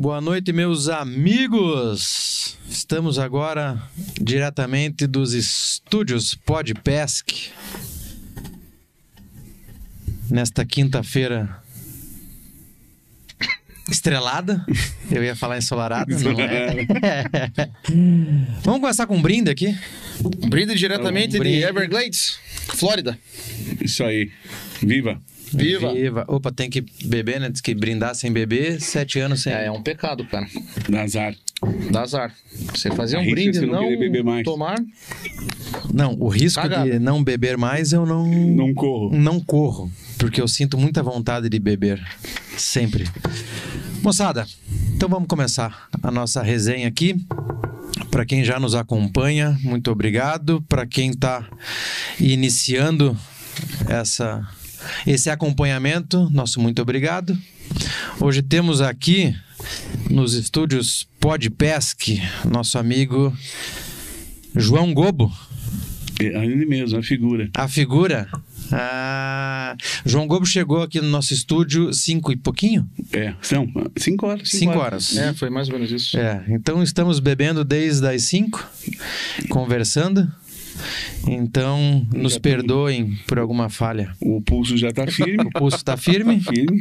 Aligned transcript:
Boa 0.00 0.18
noite, 0.18 0.50
meus 0.50 0.88
amigos. 0.88 2.56
Estamos 2.66 3.18
agora 3.18 3.78
diretamente 4.18 5.06
dos 5.06 5.34
estúdios 5.34 6.34
Podpesc. 6.34 7.50
Nesta 10.30 10.64
quinta-feira 10.64 11.62
estrelada. 13.90 14.64
Eu 15.10 15.22
ia 15.22 15.36
falar 15.36 15.58
ensolarada, 15.58 16.18
não 16.18 16.40
é? 16.40 16.86
Vamos 18.64 18.80
começar 18.80 19.06
com 19.06 19.18
um 19.18 19.20
brinde 19.20 19.50
aqui. 19.50 19.76
Um 20.42 20.48
brinde 20.48 20.76
diretamente 20.76 21.36
Um 21.36 21.40
brinde. 21.40 21.58
de 21.58 21.64
Everglades, 21.64 22.38
Flórida. 22.68 23.18
Isso 23.78 24.02
aí. 24.02 24.30
Viva. 24.80 25.20
Viva! 25.52 25.92
Viva. 25.92 26.24
Opa, 26.28 26.50
tem 26.52 26.70
que 26.70 26.84
beber, 27.04 27.40
né? 27.40 27.48
Diz 27.50 27.60
que 27.60 27.74
brindar 27.74 28.14
sem 28.14 28.32
beber, 28.32 28.80
sete 28.80 29.18
anos 29.18 29.42
sem. 29.42 29.52
É, 29.52 29.66
é 29.66 29.70
um 29.70 29.82
pecado, 29.82 30.24
cara. 30.26 30.46
Dá 30.88 31.02
azar. 31.02 31.34
Dá 31.90 32.02
azar. 32.02 32.34
Você 32.74 32.90
fazer 32.90 33.16
um 33.18 33.28
brinde 33.30 33.58
e 33.58 33.66
não 33.66 33.82
não 33.82 33.98
beber 33.98 34.22
mais. 34.24 34.44
tomar, 34.44 34.76
Não, 35.92 36.16
o 36.18 36.28
risco 36.28 36.60
Cagada. 36.62 36.90
de 36.90 36.98
não 36.98 37.22
beber 37.22 37.56
mais 37.58 37.92
eu 37.92 38.06
não. 38.06 38.26
Não 38.26 38.72
corro. 38.72 39.14
Não 39.16 39.40
corro, 39.40 39.90
porque 40.18 40.40
eu 40.40 40.48
sinto 40.48 40.78
muita 40.78 41.02
vontade 41.02 41.48
de 41.48 41.58
beber. 41.58 42.00
Sempre. 42.56 43.04
Moçada, 44.02 44.46
então 44.94 45.08
vamos 45.08 45.28
começar 45.28 45.88
a 46.02 46.10
nossa 46.10 46.42
resenha 46.42 46.88
aqui. 46.88 47.14
Para 48.10 48.24
quem 48.24 48.42
já 48.42 48.58
nos 48.58 48.74
acompanha, 48.74 49.58
muito 49.62 49.90
obrigado. 49.90 50.62
Para 50.68 50.86
quem 50.86 51.10
está 51.10 51.46
iniciando 52.18 53.16
essa, 53.88 54.46
esse 55.06 55.30
acompanhamento, 55.30 56.28
nosso 56.30 56.60
muito 56.60 56.80
obrigado. 56.82 57.36
Hoje 58.20 58.42
temos 58.42 58.80
aqui 58.80 59.34
nos 60.08 60.34
estúdios 60.34 61.06
Podpesc 61.18 62.20
nosso 62.44 62.78
amigo 62.78 63.36
João 64.54 64.92
Gobo. 64.92 65.32
É 66.20 66.44
ele 66.44 66.66
mesmo, 66.66 66.98
a 66.98 67.02
figura. 67.02 67.48
A 67.54 67.66
figura. 67.66 68.28
Ah, 68.72 69.74
João 70.04 70.26
Gobo 70.26 70.46
chegou 70.46 70.82
aqui 70.82 71.00
no 71.00 71.08
nosso 71.08 71.32
estúdio 71.34 71.92
cinco 71.92 72.30
e 72.30 72.36
pouquinho? 72.36 72.88
É, 73.12 73.34
são 73.42 73.66
cinco 73.96 74.26
horas. 74.26 74.48
Cinco 74.50 74.78
horas. 74.78 75.16
é, 75.16 75.32
foi 75.32 75.50
mais 75.50 75.68
ou 75.68 75.74
menos 75.74 75.90
isso. 75.90 76.18
É, 76.18 76.44
então 76.48 76.82
estamos 76.82 77.20
bebendo 77.20 77.64
desde 77.64 78.06
as 78.06 78.22
cinco, 78.24 78.64
conversando. 79.48 80.30
Então, 81.26 82.06
nos 82.14 82.38
perdoem 82.38 83.18
por 83.26 83.38
alguma 83.38 83.68
falha. 83.68 84.12
O 84.20 84.40
pulso 84.40 84.76
já 84.76 84.92
tá 84.92 85.06
firme. 85.06 85.44
O 85.50 85.50
pulso 85.50 85.76
está 85.76 85.96
firme. 85.96 86.40
firme. 86.40 86.80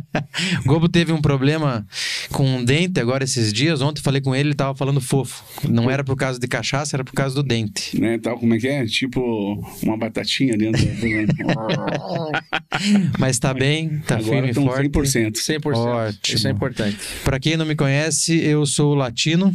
Gobo 0.66 0.88
teve 0.88 1.12
um 1.12 1.20
problema 1.20 1.86
com 2.32 2.44
um 2.44 2.64
dente 2.64 2.98
agora 3.00 3.24
esses 3.24 3.52
dias. 3.52 3.80
Ontem 3.80 4.00
falei 4.02 4.20
com 4.20 4.34
ele, 4.34 4.48
ele 4.48 4.52
estava 4.52 4.74
falando 4.74 5.00
fofo. 5.00 5.44
Não 5.68 5.90
era 5.90 6.02
por 6.02 6.16
causa 6.16 6.38
de 6.38 6.46
cachaça, 6.48 6.96
era 6.96 7.04
por 7.04 7.12
causa 7.12 7.34
do 7.34 7.42
dente. 7.42 7.98
Né, 8.00 8.18
tal 8.18 8.38
como 8.38 8.54
é 8.54 8.58
que 8.58 8.68
é? 8.68 8.84
Tipo 8.86 9.20
uma 9.82 9.96
batatinha 9.96 10.56
dentro 10.56 10.84
da... 10.84 10.90
Mas 13.18 13.36
está 13.36 13.52
bem, 13.54 13.96
está 13.96 14.16
Agora 14.16 14.46
firme 14.46 14.50
e 14.50 14.54
forte. 14.54 14.88
100%. 14.88 15.32
100%. 15.32 15.76
Ótimo. 15.76 16.36
Isso 16.36 16.48
é 16.48 16.50
importante. 16.50 16.98
Para 17.24 17.38
quem 17.38 17.56
não 17.56 17.66
me 17.66 17.74
conhece, 17.74 18.36
eu 18.38 18.64
sou 18.66 18.94
latino, 18.94 19.52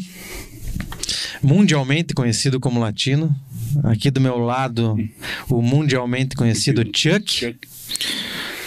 mundialmente 1.41 2.13
conhecido 2.13 2.59
como 2.59 2.80
latino. 2.80 3.36
Aqui 3.83 4.09
do 4.09 4.21
meu 4.21 4.37
lado, 4.37 4.97
o 5.49 5.61
mundialmente 5.61 6.35
conhecido 6.35 6.83
Chuck. 6.93 7.55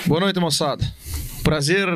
Boa 0.07 0.21
noite, 0.21 0.39
moçada. 0.39 0.85
Prazer 1.43 1.89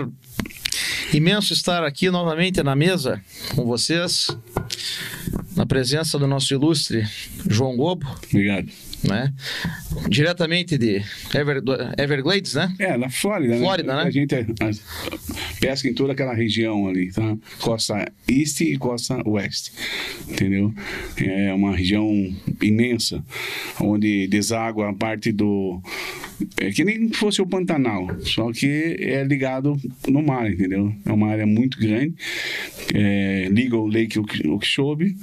imenso 1.13 1.53
estar 1.53 1.85
aqui 1.85 2.11
novamente 2.11 2.63
na 2.63 2.75
mesa 2.75 3.23
com 3.55 3.65
vocês, 3.65 4.29
na 5.55 5.67
presença 5.67 6.19
do 6.19 6.27
nosso 6.27 6.53
ilustre 6.55 7.07
João 7.49 7.77
Gobo, 7.77 8.07
Obrigado. 8.29 8.69
Né? 9.09 9.33
Diretamente 10.09 10.79
de 10.79 11.03
Ever- 11.35 11.63
Everglades, 11.99 12.55
né? 12.55 12.73
É, 12.79 12.97
na 12.97 13.09
Flórida, 13.11 13.57
Flórida, 13.57 13.97
né? 13.97 14.03
A 14.03 14.11
gente 14.11 14.35
é- 14.35 14.47
pesca 15.61 15.89
em 15.89 15.95
toda 15.95 16.13
aquela 16.13 16.35
região 16.35 16.87
ali, 16.89 17.11
tá? 17.13 17.37
Costa 17.61 18.11
Este 18.29 18.65
e 18.65 18.77
Costa 18.79 19.21
Oeste, 19.29 19.73
entendeu? 20.29 20.73
É 21.17 21.53
uma 21.53 21.77
região 21.77 22.09
imensa, 22.61 23.23
onde 23.81 24.27
deságua 24.27 24.91
a 24.91 24.93
parte 24.95 25.31
do... 25.33 25.81
É 26.57 26.73
que 26.73 26.85
nem 26.85 27.09
fosse 27.13 27.41
o 27.41 27.47
Pantanal, 27.47 28.09
só 28.23 28.51
que 28.51 28.97
é 28.99 29.23
ligado 29.23 29.77
no 30.09 30.21
mar, 30.23 30.51
entendeu? 30.51 30.93
É 31.07 31.13
uma 31.13 31.29
área 31.29 31.47
muito 31.47 31.79
grande, 31.79 32.15
é, 32.93 33.47
liga 33.49 33.77
o 33.77 33.87
Lake 33.87 34.19
Ok- 34.19 34.51
Okeechobee, 34.51 35.17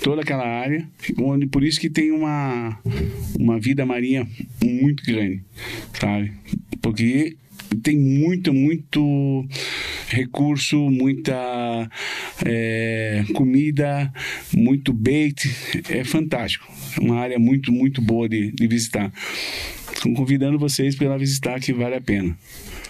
toda 0.00 0.22
aquela 0.22 0.46
área, 0.46 0.86
onde 1.18 1.46
por 1.48 1.64
isso 1.64 1.80
que 1.80 1.90
tem 1.90 2.12
uma, 2.12 2.78
uma 3.38 3.58
vida 3.58 3.84
marinha 3.86 4.26
muito 4.62 5.04
grande, 5.04 5.42
sabe? 5.98 6.32
Porque 6.80 7.36
tem 7.82 7.98
muito, 7.98 8.52
muito 8.52 9.46
recurso, 10.08 10.76
muita 10.90 11.88
é, 12.44 13.24
comida, 13.34 14.12
muito 14.54 14.92
bait, 14.92 15.48
é 15.88 16.04
fantástico. 16.04 16.66
É 16.96 17.00
uma 17.00 17.20
área 17.20 17.38
muito, 17.38 17.72
muito 17.72 18.02
boa 18.02 18.28
de, 18.28 18.52
de 18.52 18.66
visitar. 18.66 19.12
Estou 20.00 20.14
convidando 20.14 20.58
vocês 20.58 20.94
para 20.94 21.04
ir 21.04 21.08
lá 21.10 21.18
visitar, 21.18 21.60
que 21.60 21.74
vale 21.74 21.94
a 21.96 22.00
pena. 22.00 22.34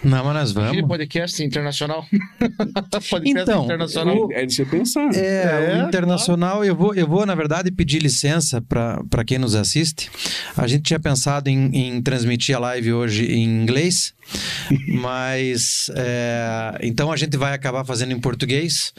Não, 0.01 0.23
mas 0.23 0.33
nós 0.33 0.51
vamos. 0.53 0.87
podcast 0.87 1.43
internacional. 1.43 2.05
podcast 3.09 3.29
Então, 3.29 3.65
internacional. 3.65 4.27
o- 4.27 4.31
É 4.31 4.45
de 4.45 4.53
você 4.55 4.63
pensar. 4.65 5.13
É, 5.13 5.73
É, 5.75 5.83
o 5.83 5.87
internacional, 5.89 6.63
eu 6.63 6.73
vou, 6.73 6.95
eu 6.95 7.05
vou, 7.05 7.25
na 7.25 7.35
verdade, 7.35 7.69
pedir 7.69 7.99
licença 8.01 8.61
para 8.61 9.25
quem 9.25 9.37
nos 9.37 9.55
assiste. 9.55 10.09
A 10.55 10.65
gente 10.67 10.83
tinha 10.83 10.99
pensado 11.01 11.49
em, 11.49 11.65
em 11.73 12.01
transmitir 12.01 12.55
a 12.55 12.59
live 12.59 12.93
hoje 12.93 13.25
em 13.25 13.43
inglês, 13.43 14.13
mas 14.87 15.91
é, 15.95 16.79
então 16.81 17.11
a 17.11 17.17
gente 17.17 17.35
vai 17.35 17.53
acabar 17.53 17.83
fazendo 17.83 18.13
em 18.13 18.19
português. 18.19 18.93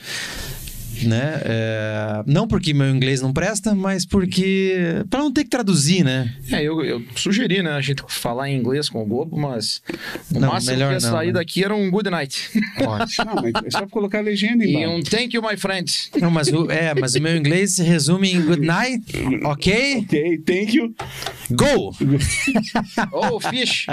Né? 1.05 1.41
É, 1.45 2.23
não 2.27 2.47
porque 2.47 2.73
meu 2.73 2.89
inglês 2.89 3.21
não 3.21 3.33
presta, 3.33 3.75
mas 3.75 4.05
porque. 4.07 5.05
para 5.11 5.21
não 5.21 5.33
ter 5.33 5.45
que 5.45 5.51
traduzir, 5.51 6.05
né? 6.05 6.33
É, 6.51 6.63
eu, 6.63 6.83
eu 6.85 7.03
sugeri, 7.17 7.63
né, 7.63 7.71
a 7.73 7.81
gente 7.81 8.03
falar 8.09 8.51
em 8.51 8.57
inglês 8.59 8.89
com 8.89 9.03
o 9.03 9.07
Globo, 9.07 9.39
mas 9.39 9.83
o 10.35 10.39
Não, 10.39 10.49
máximo 10.53 10.73
melhor 10.73 10.89
que 10.89 10.95
ia 11.05 11.11
não, 11.11 11.17
sair 11.19 11.27
né? 11.29 11.33
daqui 11.35 11.65
era 11.65 11.75
um 11.75 11.91
good 11.91 12.11
night. 12.11 12.51
Ótimo. 12.87 13.35
Não, 13.35 13.43
mas 13.43 13.53
é 13.65 13.71
só 13.71 13.87
colocar 13.87 14.19
a 14.19 14.23
legenda 14.23 14.65
e 14.65 14.75
embaixo. 14.75 14.91
um 14.91 15.03
thank 15.03 15.35
you, 15.37 15.43
my 15.43 15.57
friend. 15.57 15.93
Não, 16.21 16.31
mas 16.31 16.49
o, 16.49 16.71
é, 16.71 16.95
mas 16.95 17.15
o 17.15 17.21
meu 17.21 17.37
inglês 17.37 17.73
se 17.77 17.83
resume 17.83 18.33
em 18.33 18.41
good 18.43 18.65
night, 18.65 19.05
ok? 19.45 19.99
Ok, 20.03 20.39
thank 20.47 20.77
you. 20.77 20.95
Go! 21.51 21.93
Oh, 23.13 23.39
fish. 23.41 23.87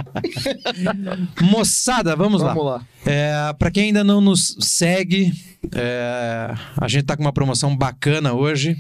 Moçada, 1.42 2.16
vamos, 2.16 2.42
Vamos 2.42 2.64
lá. 2.66 2.72
lá. 2.76 2.88
É, 3.06 3.54
para 3.58 3.72
quem 3.72 3.86
ainda 3.86 4.04
não 4.04 4.22
nos 4.22 4.56
segue, 4.60 5.32
é, 5.74 6.56
a 6.78 6.88
gente 6.88 7.04
tá 7.04 7.16
com 7.16 7.22
uma 7.22 7.34
promoção 7.34 7.76
bacana 7.76 8.34
hoje. 8.34 8.78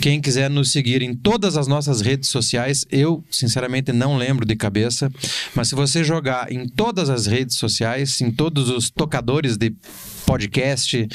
Quem 0.00 0.20
quiser 0.20 0.48
nos 0.48 0.72
seguir 0.72 1.02
em 1.02 1.14
todas 1.14 1.56
as 1.56 1.66
nossas 1.66 2.00
redes 2.00 2.30
sociais, 2.30 2.86
eu 2.90 3.22
sinceramente 3.30 3.92
não 3.92 4.16
lembro 4.16 4.46
de 4.46 4.56
cabeça, 4.56 5.10
mas 5.54 5.68
se 5.68 5.74
você 5.74 6.02
jogar 6.02 6.50
em 6.50 6.66
todas 6.66 7.10
as 7.10 7.26
redes 7.26 7.56
sociais, 7.56 8.20
em 8.20 8.30
todos 8.30 8.70
os 8.70 8.90
tocadores 8.90 9.56
de 9.56 9.74
podcast, 10.32 11.06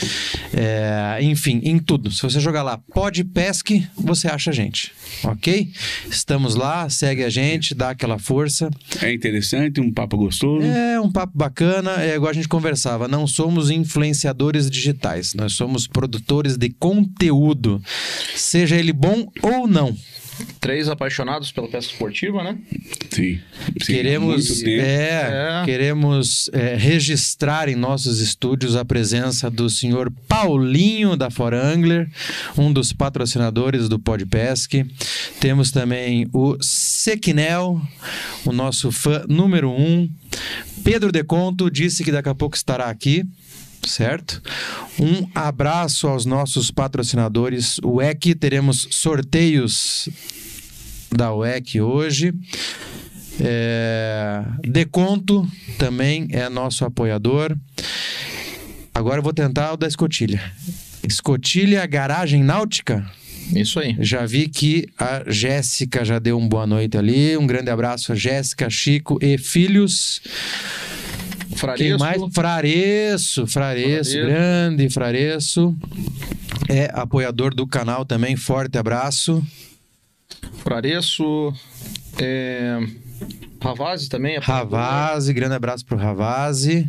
é, 0.53 1.17
enfim, 1.23 1.59
em 1.63 1.79
tudo. 1.79 2.11
Se 2.11 2.21
você 2.21 2.39
jogar 2.39 2.61
lá 2.61 2.77
Podpesc, 2.77 3.83
você 3.95 4.27
acha 4.27 4.51
a 4.51 4.53
gente, 4.53 4.91
ok? 5.23 5.71
Estamos 6.07 6.53
lá, 6.53 6.87
segue 6.87 7.23
a 7.23 7.29
gente, 7.29 7.73
dá 7.73 7.89
aquela 7.89 8.19
força. 8.19 8.69
É 9.01 9.11
interessante, 9.11 9.81
um 9.81 9.91
papo 9.91 10.17
gostoso. 10.17 10.63
É 10.63 11.01
um 11.01 11.11
papo 11.11 11.35
bacana, 11.35 12.03
é 12.03 12.15
igual 12.15 12.29
a 12.29 12.33
gente 12.33 12.47
conversava. 12.47 13.07
Não 13.07 13.25
somos 13.25 13.71
influenciadores 13.71 14.69
digitais, 14.69 15.33
nós 15.33 15.53
somos 15.53 15.87
produtores 15.87 16.55
de 16.55 16.69
conteúdo, 16.69 17.81
seja 18.35 18.75
ele 18.75 18.93
bom 18.93 19.31
ou 19.41 19.67
não. 19.67 19.97
Três 20.59 20.87
apaixonados 20.89 21.51
pela 21.51 21.67
pesca 21.67 21.91
esportiva, 21.93 22.43
né? 22.43 22.57
Sim. 23.09 23.39
sim, 23.81 23.93
queremos, 23.93 24.63
é, 24.63 25.61
É. 25.61 25.65
queremos 25.65 26.49
é, 26.53 26.75
registrar 26.75 27.69
em 27.69 27.75
nossos 27.75 28.19
estúdios 28.19 28.75
a 28.75 28.85
presença 28.85 29.49
do 29.49 29.69
senhor 29.69 30.11
Paulinho 30.27 31.15
da 31.15 31.29
For 31.29 31.53
Angler, 31.53 32.09
um 32.57 32.71
dos 32.71 32.93
patrocinadores 32.93 33.89
do 33.89 33.97
Podpesc. 33.97 34.85
Temos 35.39 35.71
também 35.71 36.27
o 36.33 36.57
Sequinel, 36.61 37.81
o 38.45 38.51
nosso 38.51 38.91
fã 38.91 39.23
número 39.27 39.69
um. 39.69 40.09
Pedro 40.83 41.11
Deconto 41.11 41.69
disse 41.71 42.03
que 42.03 42.11
daqui 42.11 42.29
a 42.29 42.35
pouco 42.35 42.55
estará 42.55 42.85
aqui. 42.85 43.23
Certo? 43.85 44.41
Um 44.99 45.27
abraço 45.33 46.07
aos 46.07 46.25
nossos 46.25 46.71
patrocinadores. 46.71 47.79
O 47.83 48.01
EC, 48.01 48.35
teremos 48.35 48.87
sorteios 48.91 50.09
da 51.15 51.33
UEC 51.33 51.79
hoje. 51.79 52.33
É, 53.39 54.43
Deconto 54.63 55.47
também 55.77 56.27
é 56.31 56.49
nosso 56.49 56.83
apoiador. 56.83 57.55
Agora 58.93 59.19
eu 59.19 59.23
vou 59.23 59.33
tentar 59.33 59.73
o 59.73 59.77
da 59.77 59.87
escotilha. 59.87 60.41
Escotilha 61.03 61.85
Garagem 61.85 62.43
Náutica. 62.43 63.05
Isso 63.55 63.79
aí. 63.79 63.95
Já 63.99 64.25
vi 64.25 64.49
que 64.49 64.87
a 64.97 65.23
Jéssica 65.27 66.03
já 66.03 66.19
deu 66.19 66.37
um 66.37 66.47
boa 66.47 66.67
noite 66.67 66.97
ali. 66.97 67.37
Um 67.37 67.47
grande 67.47 67.69
abraço 67.69 68.11
a 68.11 68.15
Jéssica, 68.15 68.69
Chico 68.69 69.17
e 69.21 69.37
filhos. 69.37 70.21
Quem 71.57 71.97
Fraresco. 71.97 71.99
mais? 71.99 72.33
Frareço, 72.33 73.47
Frareço, 73.47 74.11
Frareço. 74.11 74.17
grande 74.21 74.89
Frareço. 74.89 75.75
É 76.69 76.91
apoiador 76.93 77.53
do 77.53 77.65
canal 77.65 78.05
também. 78.05 78.35
Forte 78.35 78.77
abraço. 78.77 79.43
Frareço. 80.63 81.53
É... 82.19 82.79
Ravazzi 83.61 84.07
também. 84.07 84.35
é 84.35 84.39
Ravazzi, 84.39 85.33
grande 85.33 85.55
abraço 85.55 85.85
pro 85.85 85.97
Ravazzi. 85.97 86.87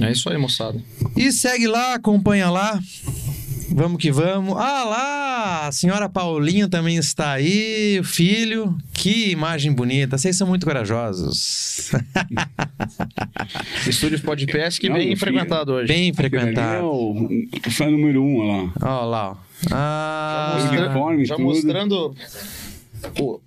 É 0.00 0.10
isso 0.10 0.28
aí, 0.30 0.38
moçada. 0.38 0.80
E 1.14 1.30
segue 1.30 1.66
lá, 1.66 1.94
acompanha 1.94 2.48
lá. 2.50 2.80
Vamos 3.72 3.98
que 4.00 4.10
vamos. 4.12 4.56
Ah 4.56 4.84
lá, 4.84 5.66
a 5.68 5.72
senhora 5.72 6.08
Paulinho 6.08 6.68
também 6.68 6.96
está 6.96 7.32
aí, 7.32 7.98
o 8.00 8.04
filho. 8.04 8.76
Que 8.92 9.30
imagem 9.30 9.72
bonita. 9.72 10.16
Vocês 10.16 10.36
são 10.36 10.46
muito 10.46 10.64
corajosos. 10.64 11.90
Estúdio 13.86 14.20
Podpesc 14.22 14.82
Não, 14.88 14.96
bem 14.96 15.16
frequentado 15.16 15.72
hoje. 15.72 15.88
Bem 15.88 15.98
ali 16.02 16.10
é 16.10 16.14
frequentado. 16.14 16.86
o 16.86 17.70
fã 17.70 17.90
número 17.90 18.22
um, 18.22 18.38
olha 18.38 18.62
lá. 18.62 18.72
Olha 18.82 19.04
lá. 19.06 19.30
ó. 19.32 19.36
Ah, 19.72 20.58
Já 21.24 21.38
mostrando 21.38 22.14
o- 23.20 23.40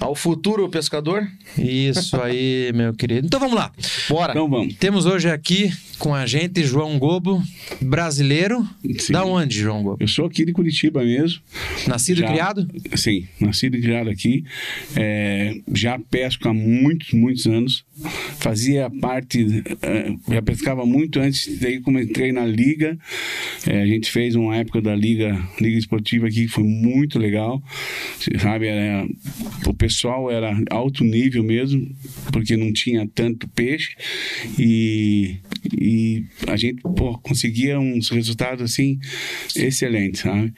ao 0.00 0.14
futuro 0.14 0.68
pescador. 0.68 1.26
isso 1.58 2.16
aí, 2.20 2.72
meu 2.74 2.92
querido. 2.94 3.26
Então 3.26 3.40
vamos 3.40 3.54
lá. 3.54 3.72
Bora. 4.08 4.32
Então 4.32 4.48
vamos. 4.48 4.74
Temos 4.76 5.06
hoje 5.06 5.28
aqui 5.30 5.70
com 5.98 6.14
a 6.14 6.26
gente 6.26 6.62
João 6.64 6.98
Gobo, 6.98 7.42
brasileiro. 7.80 8.66
Sim. 8.98 9.12
Da 9.12 9.24
onde, 9.24 9.58
João 9.58 9.82
Gobo? 9.82 9.96
Eu 10.00 10.08
sou 10.08 10.26
aqui 10.26 10.44
de 10.44 10.52
Curitiba 10.52 11.02
mesmo. 11.02 11.40
Nascido 11.86 12.18
Já. 12.18 12.26
e 12.26 12.28
criado? 12.28 12.68
Sim, 12.94 13.26
nascido 13.40 13.76
e 13.76 13.80
criado 13.80 14.10
aqui. 14.10 14.44
É, 14.94 15.54
já 15.72 15.98
pesco 15.98 16.48
há 16.48 16.54
muitos, 16.54 17.12
muitos 17.12 17.46
anos. 17.46 17.84
Fazia 18.38 18.90
parte, 19.00 19.62
é, 19.80 20.12
já 20.34 20.42
pescava 20.42 20.84
muito 20.84 21.18
antes, 21.18 21.58
daí 21.58 21.80
como 21.80 21.98
entrei 21.98 22.30
na 22.30 22.44
liga. 22.44 22.98
É, 23.66 23.80
a 23.82 23.86
gente 23.86 24.10
fez 24.10 24.34
uma 24.34 24.54
época 24.54 24.82
da 24.82 24.94
liga, 24.94 25.40
liga 25.58 25.78
esportiva 25.78 26.26
aqui 26.26 26.42
que 26.46 26.48
foi 26.48 26.64
muito 26.64 27.18
legal. 27.18 27.62
Sabe, 28.38 28.66
era- 28.66 29.06
o 29.66 29.74
pessoal 29.74 30.30
era 30.30 30.56
alto 30.70 31.04
nível 31.04 31.42
mesmo, 31.42 31.94
porque 32.32 32.56
não 32.56 32.72
tinha 32.72 33.08
tanto 33.14 33.48
peixe. 33.48 33.96
E, 34.58 35.36
e 35.76 36.24
a 36.46 36.56
gente 36.56 36.82
pô, 36.82 37.18
conseguia 37.18 37.78
uns 37.78 38.10
resultados 38.10 38.62
assim 38.70 38.98
excelentes, 39.54 40.20
sabe? 40.20 40.52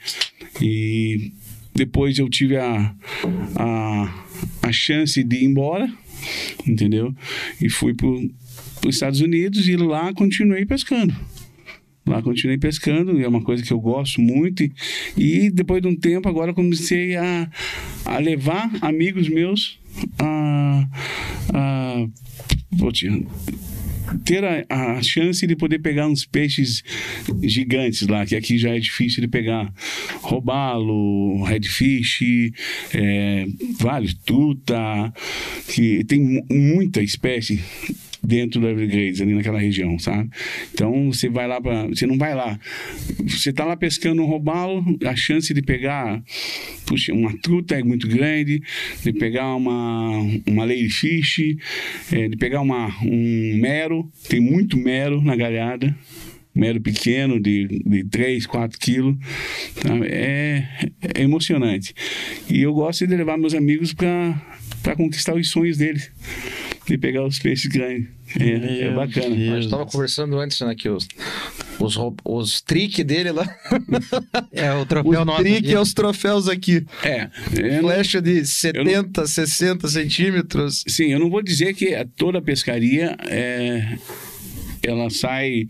E 0.61 1.31
depois 1.73 2.17
eu 2.17 2.29
tive 2.29 2.57
a, 2.57 2.95
a, 3.55 4.25
a 4.61 4.71
chance 4.71 5.23
de 5.23 5.37
ir 5.37 5.45
embora, 5.45 5.91
entendeu? 6.67 7.15
E 7.61 7.69
fui 7.69 7.93
para 7.93 8.07
os 8.07 8.95
Estados 8.95 9.21
Unidos 9.21 9.67
e 9.67 9.75
lá 9.75 10.13
continuei 10.13 10.65
pescando. 10.65 11.15
Lá 12.09 12.21
continuei 12.21 12.57
pescando, 12.57 13.19
é 13.21 13.27
uma 13.27 13.43
coisa 13.43 13.63
que 13.63 13.71
eu 13.71 13.79
gosto 13.79 14.19
muito. 14.19 14.63
E, 14.63 14.71
e 15.17 15.51
depois 15.51 15.81
de 15.81 15.87
um 15.87 15.95
tempo, 15.95 16.27
agora 16.27 16.53
comecei 16.53 17.15
a, 17.15 17.49
a 18.05 18.17
levar 18.17 18.69
amigos 18.81 19.29
meus 19.29 19.79
a. 20.17 20.87
a 21.53 22.07
ter 24.25 24.43
a, 24.43 24.65
a 24.69 25.01
chance 25.03 25.45
de 25.45 25.55
poder 25.55 25.79
pegar 25.79 26.07
uns 26.07 26.25
peixes 26.25 26.83
gigantes 27.43 28.07
lá, 28.07 28.25
que 28.25 28.35
aqui 28.35 28.57
já 28.57 28.75
é 28.75 28.79
difícil 28.79 29.21
de 29.21 29.27
pegar. 29.27 29.71
Robalo, 30.21 31.43
redfish, 31.43 32.21
é, 32.93 33.45
vários, 33.79 34.15
truta, 34.15 35.13
que 35.67 36.03
tem 36.05 36.21
mu- 36.21 36.45
muita 36.49 37.03
espécie 37.03 37.59
dentro 38.23 38.61
da 38.61 38.69
Everglades, 38.69 39.21
ali 39.21 39.33
naquela 39.33 39.59
região, 39.59 39.97
sabe? 39.97 40.29
Então 40.73 41.11
você 41.11 41.29
vai 41.29 41.47
lá 41.47 41.59
para, 41.61 41.87
você 41.87 42.05
não 42.05 42.17
vai 42.17 42.35
lá, 42.35 42.59
você 43.23 43.51
tá 43.51 43.65
lá 43.65 43.75
pescando 43.75 44.21
um 44.21 44.25
robalo, 44.25 44.83
a 45.05 45.15
chance 45.15 45.53
de 45.53 45.61
pegar, 45.61 46.21
puxa, 46.85 47.13
uma 47.13 47.35
truta 47.37 47.75
é 47.75 47.83
muito 47.83 48.07
grande, 48.07 48.61
de 49.03 49.13
pegar 49.13 49.55
uma 49.55 50.19
uma 50.45 50.65
ladyfish, 50.65 51.55
é, 52.11 52.27
de 52.27 52.37
pegar 52.37 52.61
uma 52.61 52.87
um 53.03 53.57
mero, 53.59 54.09
tem 54.27 54.39
muito 54.39 54.77
mero 54.77 55.21
na 55.21 55.35
galhada. 55.35 55.95
Mero 56.53 56.81
pequeno, 56.81 57.39
de, 57.39 57.67
de 57.67 58.03
3, 58.05 58.45
4 58.47 58.77
quilos. 58.79 59.15
tá? 59.81 59.95
É, 60.03 60.65
é 61.15 61.21
emocionante. 61.21 61.93
E 62.49 62.61
eu 62.61 62.73
gosto 62.73 63.05
de 63.07 63.15
levar 63.15 63.37
meus 63.37 63.53
amigos 63.53 63.93
para 63.93 64.58
conquistar 64.95 65.35
os 65.35 65.49
sonhos 65.49 65.77
deles. 65.77 66.09
De 66.87 66.97
pegar 66.97 67.23
os 67.23 67.37
peixes 67.37 67.67
grandes. 67.67 68.07
É, 68.39 68.85
é 68.87 68.91
bacana. 68.91 69.35
Deus. 69.35 69.51
A 69.57 69.61
gente 69.61 69.69
tava 69.69 69.85
conversando 69.85 70.39
antes, 70.39 70.59
né, 70.61 70.73
que 70.75 70.89
os, 70.89 71.07
os, 71.79 71.95
os 72.25 72.61
trick 72.61 73.03
dele 73.03 73.31
lá. 73.31 73.47
É 74.51 74.73
o 74.73 74.85
troféu 74.87 75.19
Os 75.19 75.25
nosso. 75.25 75.41
trick 75.43 75.71
é 75.71 75.79
os 75.79 75.93
troféus 75.93 76.47
aqui. 76.47 76.83
É, 77.03 77.29
não- 77.73 77.81
Flecha 77.89 78.19
de 78.19 78.43
70, 78.45 79.27
60 79.27 79.87
centímetros. 79.87 80.83
Sim, 80.87 81.11
eu 81.11 81.19
não 81.19 81.29
vou 81.29 81.43
dizer 81.43 81.75
que 81.75 81.93
a- 81.93 82.07
toda 82.17 82.41
pescaria 82.41 83.15
é, 83.27 83.97
ela 84.81 85.09
sai 85.11 85.67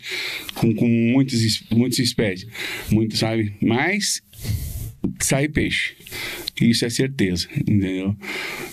com, 0.54 0.74
com 0.74 0.88
muitas, 0.88 1.42
es- 1.42 1.64
muitas 1.70 2.00
espécies, 2.00 2.48
muito, 2.90 3.18
sabe? 3.18 3.54
Mas 3.62 4.22
sai 5.20 5.48
peixe. 5.48 5.96
Isso 6.62 6.86
é 6.86 6.90
certeza, 6.90 7.48
entendeu? 7.56 8.16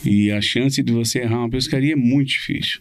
E 0.04 0.30
a 0.30 0.40
chance 0.40 0.82
de 0.82 0.92
você 0.92 1.20
errar 1.20 1.38
uma 1.38 1.50
pescaria 1.50 1.92
é 1.92 1.96
muito 1.96 2.28
difícil. 2.28 2.80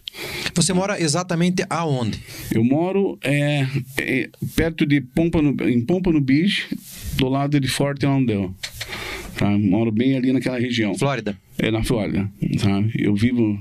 Você 0.54 0.72
mora 0.72 1.00
exatamente 1.00 1.64
aonde? 1.70 2.18
Eu 2.52 2.64
moro 2.64 3.18
é, 3.22 3.66
é, 3.98 4.28
perto 4.54 4.84
de 4.84 5.00
Pompano, 5.00 5.56
em 5.68 5.80
Pompano 5.80 6.20
Beach, 6.20 6.66
do 7.14 7.28
lado 7.28 7.60
de 7.60 7.68
Fort 7.68 8.02
Lauderdale. 8.02 8.50
Tá? 9.36 9.50
Moro 9.50 9.92
bem 9.92 10.16
ali 10.16 10.32
naquela 10.32 10.58
região. 10.58 10.94
Flórida. 10.94 11.36
É 11.58 11.70
na 11.70 11.82
Flórida, 11.82 12.30
sabe? 12.58 12.92
Eu 12.98 13.14
vivo, 13.14 13.58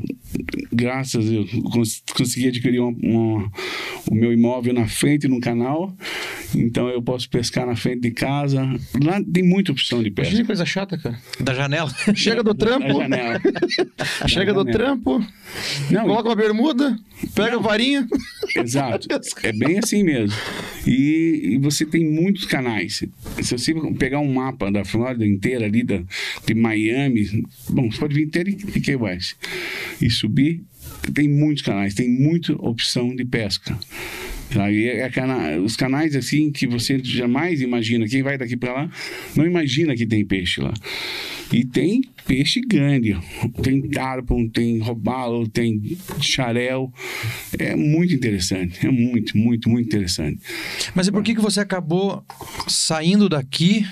graças, 0.71 1.31
eu 1.31 1.45
cons 1.71 2.03
consegui 2.13 2.49
adquirir 2.49 2.79
uma, 2.81 2.91
uma- 3.01 3.51
o 4.11 4.13
meu 4.15 4.33
imóvel 4.33 4.73
na 4.73 4.85
frente 4.85 5.27
no 5.29 5.39
canal, 5.39 5.95
então 6.53 6.89
eu 6.89 7.01
posso 7.01 7.29
pescar 7.29 7.65
na 7.65 7.75
frente 7.75 8.01
de 8.01 8.11
casa. 8.11 8.61
Lá 9.01 9.21
tem 9.33 9.43
muita 9.43 9.71
opção 9.71 10.03
de 10.03 10.09
Imagina 10.09 10.25
pesca. 10.29 10.41
que 10.41 10.45
coisa 10.47 10.65
chata, 10.65 10.97
cara. 10.97 11.17
Da 11.39 11.53
janela. 11.53 11.89
Chega 12.13 12.43
do 12.43 12.53
trampo, 12.53 12.85
janela. 12.99 13.41
chega 14.27 14.53
Na 14.53 14.61
do 14.63 14.69
janela. 14.71 14.71
trampo, 14.73 15.25
Não, 15.89 16.01
coloca 16.03 16.29
uma 16.29 16.35
bermuda, 16.35 16.97
pega 17.33 17.55
a 17.55 17.59
varinha. 17.59 18.05
Exato. 18.57 19.07
É 19.43 19.51
bem 19.53 19.77
assim 19.79 20.03
mesmo. 20.03 20.35
E, 20.87 21.51
e 21.53 21.57
você 21.59 21.85
tem 21.85 22.05
muitos 22.05 22.45
canais. 22.45 23.03
Se 23.41 23.57
você 23.57 23.73
pegar 23.97 24.19
um 24.19 24.33
mapa 24.33 24.71
da 24.71 24.83
Flórida 24.83 25.25
inteira 25.25 25.65
ali, 25.65 25.83
da, 25.83 26.01
de 26.45 26.53
Miami, 26.55 27.43
bom, 27.69 27.84
você 27.91 27.99
pode 27.99 28.15
vir 28.15 28.25
inteiro 28.25 28.55
Key 28.55 28.95
West 28.95 29.33
e 30.01 30.09
subir, 30.09 30.61
tem 31.13 31.27
muitos 31.27 31.63
canais, 31.63 31.93
tem 31.93 32.09
muita 32.09 32.53
opção 32.53 33.15
de 33.15 33.25
pesca. 33.25 33.77
Tá? 34.53 34.71
E 34.71 34.85
é 34.87 35.09
cana- 35.09 35.57
os 35.57 35.75
canais 35.75 36.15
assim 36.15 36.51
que 36.51 36.67
você 36.67 36.99
jamais 37.03 37.61
imagina, 37.61 38.07
quem 38.07 38.21
vai 38.21 38.37
daqui 38.37 38.55
para 38.55 38.73
lá, 38.73 38.91
não 39.35 39.45
imagina 39.45 39.95
que 39.95 40.05
tem 40.05 40.23
peixe 40.23 40.61
lá. 40.61 40.73
E 41.51 41.63
tem 41.65 42.01
peixe 42.27 42.61
grande, 42.61 43.15
tem 43.61 43.81
tarpon, 43.89 44.47
tem 44.47 44.79
robalo, 44.79 45.47
tem 45.47 45.97
xarel. 46.21 46.91
É 47.57 47.75
muito 47.75 48.13
interessante, 48.13 48.85
é 48.85 48.89
muito, 48.91 49.37
muito, 49.37 49.69
muito 49.69 49.87
interessante. 49.87 50.39
Mas 50.93 51.07
e 51.07 51.11
por 51.11 51.23
que, 51.23 51.35
que 51.35 51.41
você 51.41 51.59
acabou 51.59 52.23
saindo 52.67 53.27
daqui? 53.29 53.85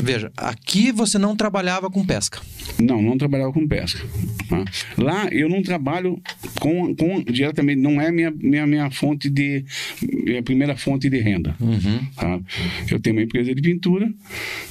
Veja, 0.00 0.30
aqui 0.36 0.90
você 0.92 1.18
não 1.18 1.36
trabalhava 1.36 1.90
com 1.90 2.04
pesca. 2.04 2.40
Não, 2.80 3.00
não 3.02 3.16
trabalhava 3.18 3.52
com 3.52 3.66
pesca. 3.66 4.00
tá? 4.48 4.64
Lá 4.96 5.28
eu 5.28 5.48
não 5.48 5.62
trabalho 5.62 6.20
com, 6.60 6.94
com 6.94 7.22
diretamente, 7.22 7.80
não 7.80 8.00
é 8.00 8.10
minha, 8.10 8.30
minha, 8.30 8.66
minha 8.66 8.90
fonte 8.90 9.28
de. 9.30 9.64
minha 10.02 10.42
primeira 10.42 10.76
fonte 10.76 11.08
de 11.08 11.18
renda. 11.18 11.56
tá? 12.16 12.40
Eu 12.90 13.00
tenho 13.00 13.16
uma 13.16 13.22
empresa 13.22 13.54
de 13.54 13.60
pintura, 13.62 14.12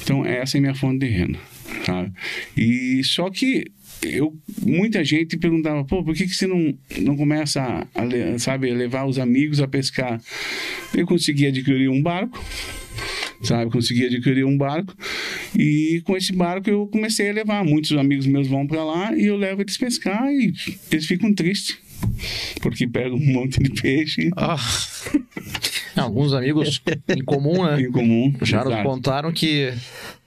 então 0.03 0.25
essa 0.25 0.57
é 0.57 0.61
minha 0.61 0.75
fonte 0.75 0.99
de 0.99 1.07
renda. 1.11 1.39
tá? 1.85 2.09
E 2.57 3.01
só 3.03 3.29
que 3.29 3.65
eu, 4.01 4.35
muita 4.65 5.03
gente 5.03 5.37
perguntava, 5.37 5.83
pô, 5.85 6.03
por 6.03 6.15
que, 6.15 6.25
que 6.25 6.33
você 6.33 6.47
não, 6.47 6.73
não 6.99 7.15
começa 7.15 7.87
a, 7.93 8.03
le- 8.03 8.39
sabe, 8.39 8.71
a 8.71 8.73
levar 8.73 9.05
os 9.05 9.19
amigos 9.19 9.59
a 9.61 9.67
pescar? 9.67 10.19
Eu 10.93 11.05
consegui 11.05 11.45
adquirir 11.45 11.87
um 11.89 12.01
barco, 12.01 12.43
sabe? 13.41 13.71
Consegui 13.71 14.05
adquirir 14.05 14.45
um 14.45 14.57
barco 14.57 14.95
e 15.57 16.01
com 16.05 16.15
esse 16.15 16.33
barco 16.33 16.69
eu 16.69 16.87
comecei 16.87 17.29
a 17.29 17.33
levar. 17.33 17.63
Muitos 17.63 17.91
amigos 17.93 18.25
meus 18.25 18.47
vão 18.47 18.67
para 18.67 18.83
lá 18.83 19.17
e 19.17 19.25
eu 19.25 19.37
levo 19.37 19.61
eles 19.61 19.77
pescar 19.77 20.31
e 20.31 20.53
eles 20.91 21.05
ficam 21.05 21.33
tristes 21.33 21.77
porque 22.61 22.87
pegam 22.87 23.17
um 23.17 23.33
monte 23.33 23.61
de 23.61 23.69
peixe. 23.81 24.29
Ah, 24.35 24.57
Alguns 25.95 26.33
amigos 26.33 26.81
em 27.09 27.23
comum, 27.23 27.63
né? 27.65 27.81
Em 27.81 27.91
comum. 27.91 28.33
Já 28.41 28.63
nos 28.63 28.81
contaram 28.83 29.31
que 29.31 29.73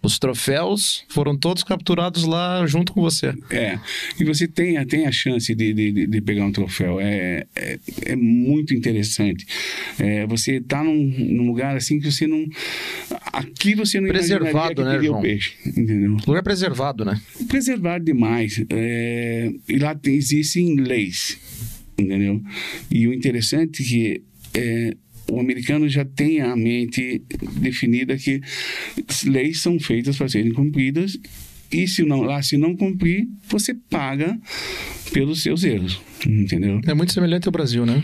os 0.03 0.19
troféus 0.19 1.05
foram 1.09 1.37
todos 1.37 1.65
capturados 1.65 2.25
lá 2.25 2.67
junto 2.67 2.93
com 2.93 3.01
você. 3.01 3.33
É, 3.51 3.79
e 4.21 4.25
você 4.25 4.47
tem, 4.47 4.77
a- 4.77 4.85
tem 4.85 5.07
a 5.07 5.13
chance 5.13 5.55
de, 5.55 5.73
de, 5.73 6.07
de- 6.07 6.21
pegar 6.21 6.45
um 6.45 6.53
troféu. 6.53 7.01
É, 7.01 7.47
é, 7.57 7.79
é 8.07 8.17
muito 8.17 8.75
interessante. 8.75 9.47
É, 9.99 10.27
você 10.27 10.61
tá 10.61 10.85
num, 10.85 10.95
num 11.19 11.47
lugar 11.47 11.77
assim 11.77 11.99
que 11.99 12.11
você 12.13 12.27
não. 12.27 12.45
Aqui 13.33 13.75
você 13.75 14.01
não 14.01 14.09
Preservado, 14.09 14.75
que 14.75 14.83
né, 14.85 15.03
João? 15.03 15.19
o 15.19 15.23
peixe, 15.23 15.55
entendeu? 15.67 16.17
Lugar 16.27 16.43
preservado, 16.43 17.05
né? 17.05 17.21
Preservado 17.49 18.05
demais. 18.05 18.63
É, 18.71 19.51
e 19.69 19.79
lá 19.79 19.95
tem, 19.95 20.15
existem 20.15 20.77
leis, 20.77 21.39
entendeu? 21.99 22.43
E 22.91 23.09
o 23.09 23.13
interessante 23.15 23.83
é 23.83 23.87
que 23.87 24.23
é, 24.55 24.97
o 25.31 25.41
americano 25.41 25.89
já 25.89 26.05
tem 26.05 26.41
a 26.41 26.55
mente 26.55 27.23
definida 27.61 28.17
que 28.17 28.41
as 29.09 29.25
leis 29.25 29.61
são 29.61 29.79
feitas 29.79 30.17
para 30.17 30.29
serem 30.29 30.53
cumpridas 30.53 31.19
e 31.73 31.89
se 31.89 32.03
não 32.03 32.21
lá 32.23 32.43
se 32.43 32.57
não 32.57 32.77
cumprir 32.77 33.27
você 33.49 33.75
paga 33.75 34.39
pelos 35.13 35.43
seus 35.43 35.65
erros 35.65 36.01
entendeu 36.27 36.81
É 36.87 36.95
muito 36.95 37.13
semelhante 37.13 37.49
ao 37.49 37.53
Brasil, 37.53 37.85
né? 37.87 38.03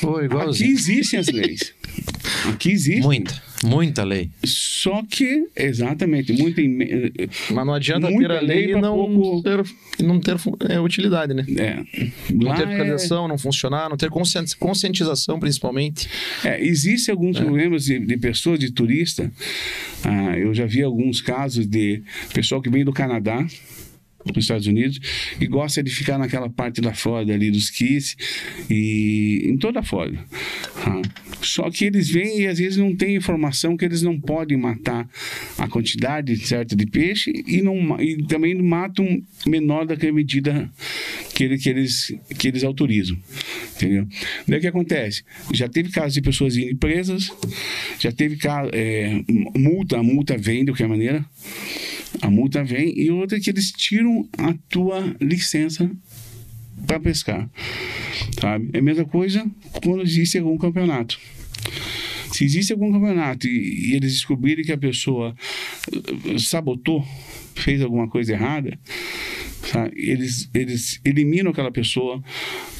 Pô, 0.00 0.16
aqui 0.16 0.24
igualzinho. 0.26 0.70
existem 0.72 1.18
as 1.18 1.28
leis 1.28 1.72
aqui 2.52 2.70
existe 2.72 3.02
Muita, 3.02 3.40
muita 3.64 4.04
lei. 4.04 4.30
só 4.44 5.02
que 5.08 5.46
exatamente 5.56 6.32
muita 6.32 6.60
ime- 6.60 7.12
Mas 7.50 7.66
não 7.66 7.74
adianta 7.74 8.06
ter 8.08 8.30
a 8.30 8.40
lei 8.40 8.70
e 8.72 8.80
não 8.80 8.94
pouco- 8.96 9.42
ter, 9.42 9.64
não 10.04 10.20
ter 10.20 10.36
é, 10.68 10.80
utilidade, 10.80 11.32
né? 11.34 11.44
é, 11.58 11.82
Não 12.32 12.48
lá 12.48 12.56
ter 12.56 12.64
é- 12.64 12.68
fiscalização, 12.68 13.26
não 13.28 13.38
funcionar, 13.38 13.88
não 13.88 13.96
ter 13.96 14.10
conscien- 14.10 14.44
conscientização, 14.58 15.38
principalmente. 15.40 16.08
É, 16.44 16.62
existem 16.64 17.12
alguns 17.12 17.38
problemas 17.38 17.84
de, 17.84 17.98
de 17.98 18.16
pessoas, 18.16 18.58
de 18.58 18.70
turista. 18.70 19.30
Ah, 20.04 20.38
eu 20.38 20.52
já 20.54 20.66
vi 20.66 20.82
alguns 20.82 21.20
casos 21.20 21.66
de 21.66 22.02
pessoal 22.34 22.60
que 22.60 22.68
vem 22.70 22.84
do 22.84 22.92
Canadá 22.92 23.44
para 24.24 24.38
os 24.38 24.44
Estados 24.44 24.66
Unidos 24.66 24.98
e 25.40 25.46
gosta 25.46 25.82
de 25.82 25.90
ficar 25.90 26.18
naquela 26.18 26.48
parte 26.50 26.80
da 26.80 26.94
Flórida 26.94 27.34
ali 27.34 27.50
dos 27.50 27.70
Keys 27.70 28.16
e 28.70 29.42
em 29.44 29.56
toda 29.56 29.80
a 29.80 29.82
Flórida. 29.82 30.24
Ah, 30.86 31.02
só 31.42 31.70
que 31.70 31.84
eles 31.84 32.08
vêm 32.08 32.40
e 32.40 32.46
às 32.46 32.58
vezes 32.58 32.78
não 32.78 32.94
têm 32.96 33.16
informação 33.16 33.76
que 33.76 33.84
eles 33.84 34.00
não 34.02 34.18
podem 34.18 34.56
matar 34.56 35.08
a 35.58 35.68
quantidade 35.68 36.36
certa 36.38 36.74
de 36.74 36.86
peixe 36.86 37.32
e, 37.46 37.60
não, 37.60 38.00
e 38.00 38.22
também 38.26 38.54
matam 38.62 39.22
menor 39.46 39.84
daquela 39.86 40.12
medida 40.12 40.70
que, 41.34 41.44
ele- 41.44 41.58
que 41.58 41.68
eles, 41.68 42.14
que 42.38 42.48
eles 42.48 42.64
autorizam. 42.64 43.16
Entendeu? 43.76 44.06
Daí 44.48 44.58
o 44.58 44.60
que 44.62 44.66
acontece? 44.68 45.22
Já 45.52 45.68
teve 45.68 45.90
casos 45.90 46.14
de 46.14 46.22
pessoas 46.22 46.56
indo 46.56 46.76
presas, 46.76 47.30
já 47.98 48.10
teve 48.12 48.36
caso, 48.36 48.70
é, 48.72 49.20
multa, 49.56 49.98
a 49.98 50.02
multa 50.02 50.38
vem 50.38 50.64
de 50.64 50.70
qualquer 50.70 50.88
maneira. 50.88 51.24
A 52.22 52.30
multa 52.30 52.62
vem 52.62 52.98
e 52.98 53.10
outra 53.10 53.38
é 53.38 53.40
que 53.40 53.50
eles 53.50 53.70
tiram 53.72 54.28
a 54.38 54.54
tua 54.68 55.16
licença 55.20 55.90
para 56.86 57.00
pescar. 57.00 57.48
Sabe? 58.40 58.70
É 58.72 58.78
a 58.78 58.82
mesma 58.82 59.04
coisa 59.04 59.48
quando 59.82 60.02
existe 60.02 60.38
algum 60.38 60.56
campeonato. 60.58 61.18
Se 62.32 62.44
existe 62.44 62.72
algum 62.72 62.92
campeonato 62.92 63.46
e, 63.46 63.90
e 63.90 63.94
eles 63.94 64.12
descobrirem 64.12 64.64
que 64.64 64.72
a 64.72 64.78
pessoa 64.78 65.36
eh, 65.92 66.38
sabotou, 66.38 67.04
fez 67.54 67.80
alguma 67.80 68.08
coisa 68.08 68.32
errada, 68.32 68.76
sabe? 69.70 69.92
eles, 69.96 70.50
eles 70.52 71.00
eliminam 71.04 71.52
aquela 71.52 71.70
pessoa. 71.70 72.22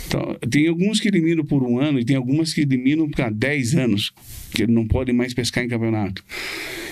Então, 0.07 0.37
tem 0.51 0.67
alguns 0.67 0.99
que 0.99 1.09
eliminam 1.09 1.45
por 1.45 1.63
um 1.63 1.79
ano 1.79 2.01
e 2.01 2.05
tem 2.05 2.17
algumas 2.17 2.53
que 2.53 2.63
eliminam 2.63 3.09
para 3.09 3.31
10 3.31 3.77
anos, 3.77 4.13
que 4.53 4.67
não 4.67 4.87
podem 4.87 5.15
mais 5.15 5.33
pescar 5.33 5.65
em 5.65 5.69
campeonato. 5.69 6.25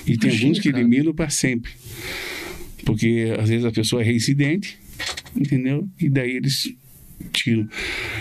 E 0.06 0.16
tem 0.16 0.30
Imagina, 0.30 0.42
alguns 0.42 0.58
que 0.60 0.70
cara. 0.70 0.82
eliminam 0.82 1.12
para 1.12 1.30
sempre. 1.30 1.72
Porque 2.84 3.34
às 3.38 3.48
vezes 3.48 3.64
a 3.64 3.72
pessoa 3.72 4.02
é 4.02 4.04
reincidente, 4.04 4.78
entendeu? 5.36 5.88
E 6.00 6.08
daí 6.08 6.36
eles 6.36 6.74
tiram. 7.32 7.68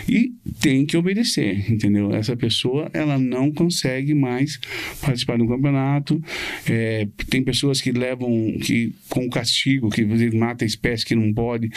E 0.08 0.32
tem 0.60 0.86
que 0.86 0.96
obedecer, 0.98 1.72
entendeu? 1.72 2.14
Essa 2.14 2.36
pessoa, 2.36 2.90
ela 2.94 3.18
não 3.18 3.52
consegue 3.52 4.14
mais 4.14 4.60
participar 5.02 5.38
de 5.38 5.44
um 5.44 5.48
campeonato. 5.48 6.22
É, 6.68 7.08
tem 7.30 7.44
pessoas 7.44 7.82
que 7.82 7.92
levam, 7.92 8.30
que 8.62 8.94
com 9.10 9.30
castigo, 9.30 9.90
que 9.90 10.06
mata 10.36 10.64
a 10.64 10.68
espécie 10.68 11.06
que 11.06 11.16
não 11.16 11.34
pode, 11.34 11.70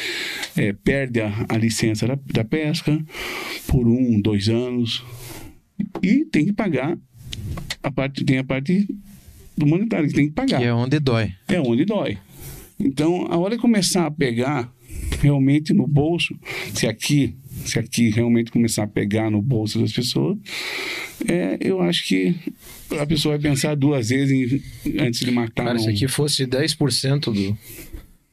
é, 0.57 0.73
perde 0.73 1.21
a, 1.21 1.47
a 1.49 1.57
licença 1.57 2.07
da, 2.07 2.19
da 2.33 2.45
pesca 2.45 2.99
por 3.67 3.87
um, 3.87 4.21
dois 4.21 4.49
anos. 4.49 5.05
E 6.03 6.25
tem 6.27 6.47
que 6.47 6.53
pagar 6.53 6.97
a 7.83 7.91
parte, 7.91 8.25
tem 8.25 8.39
a 8.39 8.45
parte 8.45 8.87
do 9.57 9.67
monetário 9.67 10.09
que 10.09 10.15
tem 10.15 10.27
que 10.29 10.35
pagar 10.35 10.59
Que 10.59 10.65
é 10.65 10.75
onde 10.75 10.99
dói. 10.99 11.33
é 11.49 11.61
onde 11.61 11.85
dói. 11.85 12.19
Então, 12.79 13.27
a 13.31 13.37
hora 13.37 13.55
de 13.57 13.61
começar 13.63 14.07
a 14.07 14.11
pegar 14.11 14.71
realmente 15.21 15.73
no 15.73 15.87
bolso, 15.87 16.35
se 16.75 16.87
aqui, 16.87 17.35
se 17.65 17.79
aqui 17.79 18.11
realmente 18.11 18.51
começar 18.51 18.83
a 18.85 18.87
pegar 18.87 19.31
no 19.31 19.41
bolso 19.41 19.81
das 19.81 19.93
pessoas, 19.93 20.37
é, 21.29 21.57
eu 21.61 21.81
acho 21.81 22.05
que 22.07 22.35
a 23.01 23.07
pessoa 23.07 23.37
vai 23.39 23.51
pensar 23.51 23.75
duas 23.77 24.09
vezes 24.09 24.61
em- 24.85 24.99
antes 25.01 25.21
de 25.21 25.31
matar 25.31 25.65
Cara, 25.65 25.77
um. 25.79 25.83
se 25.83 25.89
aqui 25.89 26.09
fosse 26.09 26.47
10% 26.47 27.33
do, 27.33 27.57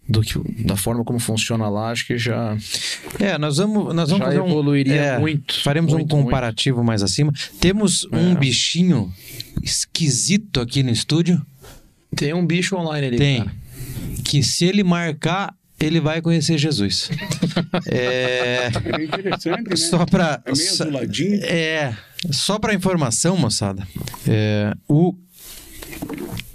do 0.10 0.22
que, 0.22 0.38
da 0.64 0.76
forma 0.76 1.04
como 1.04 1.20
funciona 1.20 1.70
lá, 1.70 1.92
acho 1.92 2.06
que 2.08 2.18
já. 2.18 2.58
É, 3.20 3.38
nós 3.38 3.58
vamos, 3.58 3.94
nós 3.96 4.10
vamos 4.10 4.26
Já 4.26 4.32
fazer 4.32 4.42
um, 4.42 4.48
evoluiria 4.50 4.94
é, 4.94 5.20
muito, 5.20 5.62
Faremos 5.62 5.94
muito, 5.94 6.16
um 6.16 6.24
comparativo 6.24 6.84
mais 6.84 7.02
acima. 7.04 7.32
Temos 7.60 8.06
um 8.12 8.32
É. 8.34 8.36
bichinho 8.36 9.12
esquisito 9.64 10.60
aqui 10.60 10.84
no 10.84 10.90
estúdio. 10.92 11.42
Tem 12.16 12.34
um 12.34 12.46
bicho 12.46 12.76
online 12.76 13.08
ali. 13.08 13.18
Tem. 13.18 13.38
cara. 13.40 13.61
Que 14.32 14.42
se 14.42 14.64
ele 14.64 14.82
marcar, 14.82 15.54
ele 15.78 16.00
vai 16.00 16.22
conhecer 16.22 16.58
Jesus. 16.58 17.10
é, 17.86 18.70
É 18.74 19.04
interessante, 19.04 19.70
né? 19.72 19.76
só 19.76 20.06
para 20.06 20.42
É 20.46 20.54
meio. 20.54 21.44
É, 21.44 21.94
só 22.32 22.58
para 22.58 22.74
informação, 22.74 23.36
moçada. 23.36 23.86
é, 24.26 24.74
o 24.88 25.14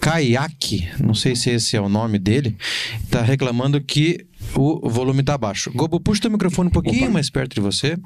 Kayak, 0.01 0.89
não 1.05 1.13
sei 1.13 1.37
se 1.37 1.51
esse 1.51 1.77
é 1.77 1.81
o 1.83 1.87
nome 1.91 2.19
dele, 2.19 2.57
tá 3.11 3.21
reclamando 3.21 3.79
que 3.79 4.25
o 4.63 4.89
volume 4.89 5.23
tá 5.23 5.37
baixo. 5.37 5.71
Gobo, 5.75 6.01
puxa 6.01 6.23
teu 6.23 6.31
microfone 6.31 6.69
um 6.69 6.73
pouquinho 6.73 7.11
mais 7.11 7.31
perto 7.31 7.55
de 7.55 7.61
você. 7.61 7.97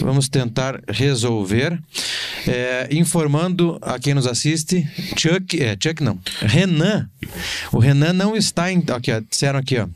Vamos 0.00 0.28
tentar 0.28 0.80
resolver. 0.88 1.80
É, 2.46 2.88
informando 2.90 3.78
a 3.82 3.98
quem 3.98 4.14
nos 4.14 4.26
assiste, 4.26 4.88
Chuck, 5.16 5.62
é, 5.62 5.76
Chuck 5.78 6.02
não, 6.02 6.18
Renan. 6.40 7.08
O 7.70 7.78
Renan 7.78 8.14
não 8.14 8.34
está 8.34 8.72
em, 8.72 8.82
aqui, 8.94 9.12
ó, 9.12 9.20
disseram 9.20 9.58
aqui, 9.58 9.78
ó. 9.78 9.86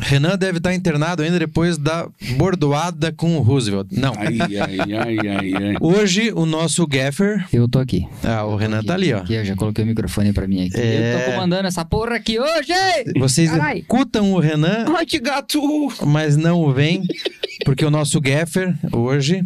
Renan 0.00 0.36
deve 0.36 0.58
estar 0.58 0.74
internado 0.74 1.22
ainda 1.22 1.38
depois 1.38 1.78
da 1.78 2.08
bordoada 2.36 3.12
com 3.12 3.36
o 3.36 3.40
Roosevelt. 3.42 3.88
Não. 3.92 4.12
Ai, 4.16 4.38
ai, 4.40 4.78
ai, 4.80 5.18
ai, 5.28 5.54
ai. 5.54 5.74
Hoje, 5.80 6.32
o 6.34 6.44
nosso 6.46 6.86
gaffer. 6.86 7.46
Eu 7.52 7.68
tô 7.68 7.78
aqui. 7.78 8.06
Ah, 8.22 8.44
o 8.44 8.56
Renan 8.56 8.82
tá 8.82 8.94
ali, 8.94 9.12
ó. 9.12 9.18
Aqui, 9.18 9.34
eu 9.34 9.44
já 9.44 9.56
coloquei 9.56 9.84
o 9.84 9.86
microfone 9.86 10.32
pra 10.32 10.46
mim 10.46 10.66
aqui. 10.66 10.76
É. 10.78 11.14
Eu 11.14 11.24
tô 11.26 11.32
comandando 11.32 11.66
essa 11.68 11.84
porra 11.84 12.16
aqui 12.16 12.38
hoje! 12.38 12.72
Vocês 13.18 13.50
Carai. 13.50 13.78
escutam 13.80 14.32
o 14.32 14.38
Renan, 14.38 14.84
Ai, 14.96 15.06
que 15.06 15.18
gato! 15.18 15.60
mas 16.04 16.36
não 16.36 16.62
o 16.62 16.72
veem, 16.72 17.02
porque 17.64 17.84
o 17.84 17.90
nosso 17.90 18.20
gaffer 18.20 18.74
hoje, 18.92 19.44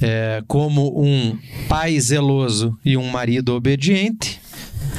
é, 0.00 0.42
como 0.46 1.00
um 1.02 1.36
pai 1.68 1.98
zeloso 2.00 2.76
e 2.84 2.96
um 2.96 3.08
marido 3.08 3.54
obediente, 3.54 4.40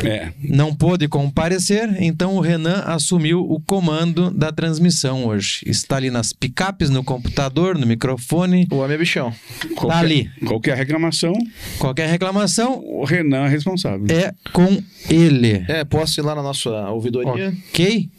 É, 0.04 0.32
não 0.50 0.75
pôde 0.75 1.08
comparecer, 1.08 1.89
então 2.01 2.36
o 2.36 2.42
Renan 2.42 2.84
assumiu 2.86 3.39
o 3.39 3.60
comando 3.62 4.30
da 4.30 4.51
transmissão 4.51 5.25
hoje. 5.25 5.62
Está 5.65 5.96
ali 5.96 6.12
nas 6.12 6.34
picapes, 6.34 6.89
no 6.89 7.04
computador, 7.04 7.77
no 7.77 7.88
microfone. 7.88 8.68
O 8.72 8.77
homem 8.77 8.96
é 8.96 8.98
bichão. 8.98 9.34
qualquer, 9.75 9.98
ali. 9.98 10.30
Qualquer 10.46 10.75
reclamação, 10.77 11.34
Qualquer 11.80 12.10
reclamação 12.10 12.84
o 12.86 13.04
Renan 13.06 13.46
é 13.46 13.50
responsável. 13.50 14.06
é 14.10 14.34
com 14.51 14.82
ele. 15.10 15.63
É, 15.68 15.84
posso 15.86 16.20
ir 16.20 16.24
lá 16.24 16.36
na 16.36 16.44
nossa 16.44 16.70
ouvidoria. 16.89 17.54
Ok? 17.70 18.10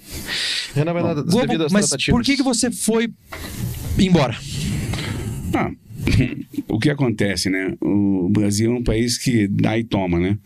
Renan 0.75 0.93
vai 0.93 1.03
dar 1.03 1.11
as 1.19 1.25
Globo, 1.27 1.47
devidas 1.47 1.73
mas 1.73 1.87
tratativas. 1.89 2.17
por 2.19 2.25
que, 2.25 2.37
que 2.37 2.43
você 2.43 2.71
foi 2.71 3.13
embora? 3.99 4.37
Ah, 5.55 5.71
o 6.69 6.79
que 6.79 6.91
acontece, 6.91 7.51
né? 7.51 7.75
O 7.81 8.29
Brasil 8.31 8.73
é 8.73 8.75
um 8.75 8.83
país 8.83 9.19
que 9.19 9.47
dá 9.49 9.79
e 9.79 9.85
toma, 9.85 10.19
né? 10.19 10.39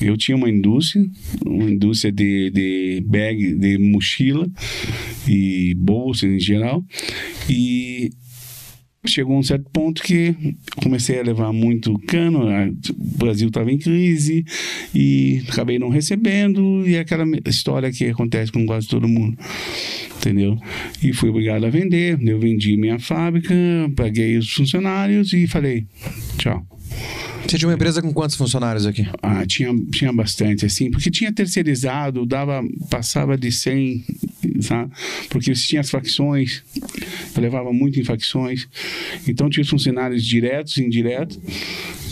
Eu 0.00 0.16
tinha 0.16 0.36
uma 0.36 0.50
indústria, 0.50 1.04
uma 1.44 1.70
indústria 1.70 2.12
de, 2.12 2.50
de 2.50 3.04
bag, 3.06 3.54
de 3.54 3.78
mochila 3.78 4.48
e 5.26 5.74
bolsas 5.74 6.30
em 6.30 6.40
geral, 6.40 6.84
e 7.48 8.10
chegou 9.10 9.38
um 9.38 9.42
certo 9.42 9.68
ponto 9.72 10.02
que 10.02 10.34
comecei 10.82 11.18
a 11.18 11.22
levar 11.22 11.52
muito 11.52 11.98
cano, 12.06 12.48
a- 12.48 12.66
o 12.68 13.18
Brasil 13.18 13.48
estava 13.48 13.70
em 13.72 13.78
crise 13.78 14.44
e 14.94 15.42
acabei 15.48 15.78
não 15.78 15.88
recebendo, 15.88 16.86
e 16.86 16.94
é 16.96 17.00
aquela 17.00 17.24
história 17.46 17.90
que 17.90 18.04
acontece 18.06 18.50
com 18.52 18.64
quase 18.66 18.86
todo 18.88 19.06
mundo 19.08 19.36
entendeu? 20.18 20.58
E 21.02 21.12
fui 21.12 21.28
obrigado 21.28 21.64
a 21.66 21.70
vender. 21.70 22.18
Eu 22.20 22.40
vendi 22.40 22.76
minha 22.76 22.98
fábrica, 22.98 23.54
paguei 23.94 24.36
os 24.36 24.50
funcionários 24.52 25.32
e 25.32 25.46
falei, 25.46 25.86
tchau. 26.36 26.66
Você 27.46 27.56
tinha 27.58 27.68
uma 27.68 27.74
empresa 27.74 28.02
com 28.02 28.12
quantos 28.12 28.34
funcionários 28.34 28.86
aqui? 28.86 29.06
Ah, 29.22 29.46
tinha, 29.46 29.72
tinha 29.92 30.12
bastante, 30.12 30.66
assim, 30.66 30.90
porque 30.90 31.10
tinha 31.12 31.32
terceirizado, 31.32 32.26
dava, 32.26 32.60
passava 32.90 33.38
de 33.38 33.52
100, 33.52 34.02
sabe? 34.62 34.90
Porque 35.28 35.54
você 35.54 35.66
tinha 35.66 35.80
as 35.80 35.90
facções, 35.90 36.62
eu 37.34 37.42
levava 37.42 37.72
muito 37.72 38.00
em 38.00 38.04
facções, 38.04 38.68
então 39.26 39.48
tinha 39.48 39.62
os 39.62 39.68
funcionários 39.68 40.24
diretos 40.24 40.76
e 40.76 40.84
indiretos, 40.84 41.38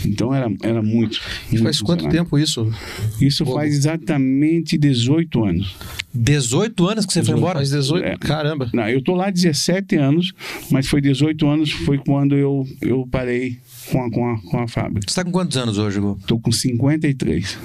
então 0.05 0.33
era, 0.33 0.51
era 0.61 0.81
muito. 0.81 1.19
muito 1.49 1.63
Faz 1.63 1.81
quanto 1.81 2.07
tempo 2.09 2.37
isso? 2.37 2.71
Isso 3.19 3.45
faz 3.45 3.73
exatamente 3.73 4.77
18 4.77 5.43
anos. 5.43 5.75
18 6.13 6.87
anos 6.87 7.05
que 7.05 7.13
você 7.13 7.23
foi 7.23 7.35
embora? 7.35 7.59
Faz 7.59 7.71
18. 7.71 8.05
É. 8.05 8.17
Caramba. 8.17 8.69
Não, 8.73 8.87
eu 8.87 9.01
tô 9.03 9.15
lá 9.15 9.29
17 9.29 9.95
anos, 9.95 10.33
mas 10.71 10.87
foi 10.87 11.01
18 11.01 11.47
anos, 11.47 11.71
foi 11.71 11.97
quando 11.97 12.35
eu, 12.35 12.65
eu 12.81 13.07
parei 13.09 13.57
com 13.91 14.03
a, 14.03 14.11
com, 14.11 14.29
a, 14.29 14.41
com 14.41 14.59
a 14.59 14.67
fábrica. 14.67 15.11
Você 15.11 15.15
tá 15.15 15.23
com 15.23 15.31
quantos 15.31 15.57
anos 15.57 15.77
hoje, 15.77 15.99
Gu? 15.99 16.19
Tô 16.25 16.39
com 16.39 16.51
53. 16.51 17.57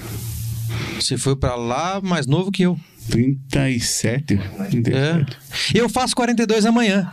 Você 0.99 1.17
foi 1.17 1.35
pra 1.35 1.55
lá 1.55 2.01
mais 2.01 2.27
novo 2.27 2.51
que 2.51 2.63
eu. 2.63 2.77
37? 3.11 4.37
37. 4.69 5.37
É. 5.75 5.79
Eu 5.79 5.87
faço 5.89 6.15
42 6.15 6.65
amanhã. 6.65 7.11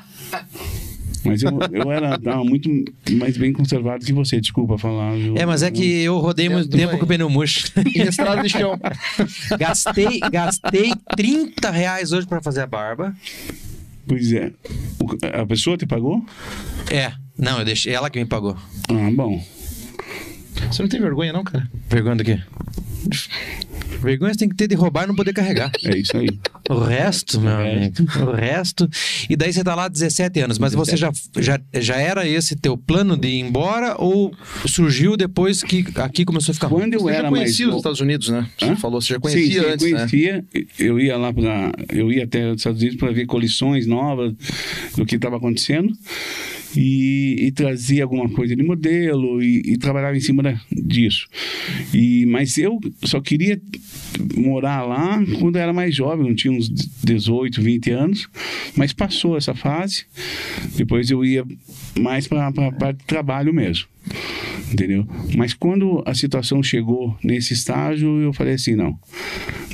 Mas 1.25 1.43
eu, 1.43 1.51
eu 1.73 1.91
era 1.91 2.19
tava 2.19 2.45
muito 2.45 2.71
mais 3.13 3.37
bem 3.37 3.53
conservado 3.53 4.05
que 4.07 4.13
você, 4.13 4.41
desculpa 4.41 4.79
falar. 4.79 5.15
viu? 5.17 5.35
É, 5.37 5.45
mas 5.45 5.63
é 5.63 5.71
que 5.71 6.03
eu 6.03 6.17
rodei 6.19 6.49
muito 6.49 6.71
tempo 6.71 6.91
bem. 6.91 6.99
com 6.99 7.05
o 7.05 7.09
pneu 7.09 7.29
murcho. 7.29 7.67
E 7.95 8.01
estrada 8.03 8.43
de 8.43 8.49
chão. 8.49 8.79
gastei, 9.59 10.21
gastei 10.31 10.93
30 11.17 11.71
reais 11.71 12.13
hoje 12.13 12.27
pra 12.27 12.41
fazer 12.41 12.61
a 12.63 12.67
barba. 12.67 13.15
Pois 14.07 14.33
é. 14.33 14.53
O- 15.01 15.41
a 15.43 15.45
pessoa 15.45 15.77
te 15.77 15.85
pagou? 15.87 16.25
É. 16.91 17.13
Não, 17.37 17.59
eu 17.59 17.65
deixei 17.65 17.93
ela 17.93 18.09
que 18.09 18.19
me 18.19 18.25
pagou. 18.25 18.57
Ah, 18.89 19.11
bom. 19.13 19.45
Você 20.71 20.83
não 20.83 20.89
tem 20.89 21.01
vergonha, 21.01 21.33
não, 21.33 21.45
cara? 21.45 21.69
Vergonha 21.89 22.17
do 22.17 22.25
quê? 22.25 22.41
Vergonha 24.01 24.33
você 24.33 24.39
tem 24.41 24.49
que 24.49 24.55
ter 24.57 24.69
de 24.69 24.75
roubar 24.75 25.05
e 25.05 25.07
não 25.09 25.15
poder 25.15 25.33
carregar. 25.33 25.71
É 25.85 25.97
isso 25.97 26.17
aí. 26.17 26.29
O 26.71 26.79
resto, 26.79 27.41
meu 27.41 27.53
O 27.55 27.57
resto. 27.59 28.03
amigo. 28.03 28.31
O 28.31 28.33
resto. 28.35 28.91
E 29.29 29.37
daí 29.37 29.53
você 29.53 29.65
tá 29.65 29.75
lá 29.75 29.85
há 29.85 29.89
17 29.89 30.41
anos, 30.41 30.59
mas 30.59 30.73
você 30.75 30.97
já, 30.97 31.11
já, 31.39 31.59
já 31.75 31.97
era 31.97 32.27
esse 32.29 32.55
teu 32.57 32.77
plano 32.77 33.17
de 33.17 33.29
ir 33.29 33.41
embora 33.41 33.97
ou 33.99 34.33
surgiu 34.67 35.17
depois 35.17 35.63
que 35.63 35.85
aqui 35.97 36.25
começou 36.25 36.53
a 36.53 36.55
ficar 36.55 36.67
ruim? 36.69 36.83
Quando 36.83 36.95
eu 36.95 37.01
Você 37.01 37.09
era 37.15 37.23
já 37.25 37.31
mais 37.31 37.43
conhecia 37.45 37.67
os 37.67 37.71
novo- 37.71 37.79
Estados 37.79 38.01
Unidos, 38.01 38.29
né? 38.29 38.49
Você 38.59 38.65
Hã? 38.67 38.77
falou, 38.77 39.01
você 39.01 39.15
já 39.15 39.21
conhecia 39.21 39.63
sim, 39.63 39.69
antes, 39.69 39.91
né? 39.91 39.97
conhecia. 39.99 40.45
Eu 40.79 41.01
ia 41.01 41.17
lá 41.17 41.33
para, 41.33 41.73
eu 41.93 42.13
ia 42.13 42.25
até 42.25 42.51
os 42.51 42.59
Estados 42.59 42.81
Unidos 42.81 42.99
para 42.99 43.11
ver 43.13 43.27
coleções 43.27 43.87
novas 43.87 44.35
do 44.97 45.05
que 45.07 45.17
estava 45.17 45.37
acontecendo 45.39 45.93
e, 46.77 47.37
e 47.47 47.53
trazia 47.53 48.03
alguma 48.05 48.29
coisa 48.29 48.55
de 48.55 48.63
modelo 48.63 49.43
e, 49.43 49.63
e 49.65 49.79
trabalhava 49.79 50.17
em 50.17 50.21
cima 50.21 50.43
da- 50.43 50.61
disso. 50.73 51.27
E 51.95 52.27
mas 52.27 52.57
eu 52.59 52.79
só 53.05 53.21
queria 53.21 53.61
morar 54.37 54.83
lá 54.83 55.23
quando 55.39 55.57
eu 55.57 55.63
era 55.63 55.73
mais 55.73 55.95
jovem, 55.95 56.29
eu 56.29 56.35
tinha 56.35 56.53
uns 56.53 56.69
18, 56.69 57.61
20 57.63 57.91
anos, 57.91 58.29
mas 58.77 58.93
passou 58.93 59.37
essa 59.37 59.55
fase. 59.55 60.05
Depois 60.77 61.11
eu 61.11 61.25
ia 61.25 61.45
mais 61.99 62.27
para 62.27 62.47
a 62.49 62.53
parte 62.73 62.99
de 62.99 63.05
trabalho 63.05 63.53
mesmo 63.53 63.87
entendeu? 64.73 65.07
Mas 65.37 65.55
quando 65.55 66.03
a 66.07 66.15
situação 66.15 66.63
chegou 66.63 67.17
nesse 67.23 67.53
estágio, 67.53 68.21
eu 68.21 68.33
falei 68.33 68.55
assim, 68.55 68.75
não. 68.75 68.99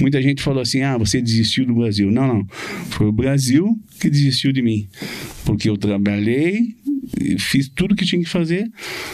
Muita 0.00 0.20
gente 0.20 0.42
falou 0.42 0.60
assim, 0.60 0.82
ah, 0.82 0.96
você 0.96 1.20
desistiu 1.20 1.66
do 1.66 1.74
Brasil. 1.74 2.10
Não, 2.10 2.26
não. 2.26 2.46
Foi 2.90 3.06
o 3.06 3.12
Brasil 3.12 3.78
que 4.00 4.10
desistiu 4.10 4.52
de 4.52 4.62
mim. 4.62 4.88
Porque 5.44 5.68
eu 5.68 5.76
trabalhei, 5.76 6.74
fiz 7.38 7.68
tudo 7.68 7.94
que 7.94 8.04
tinha 8.04 8.22
que 8.22 8.28
fazer, 8.28 8.70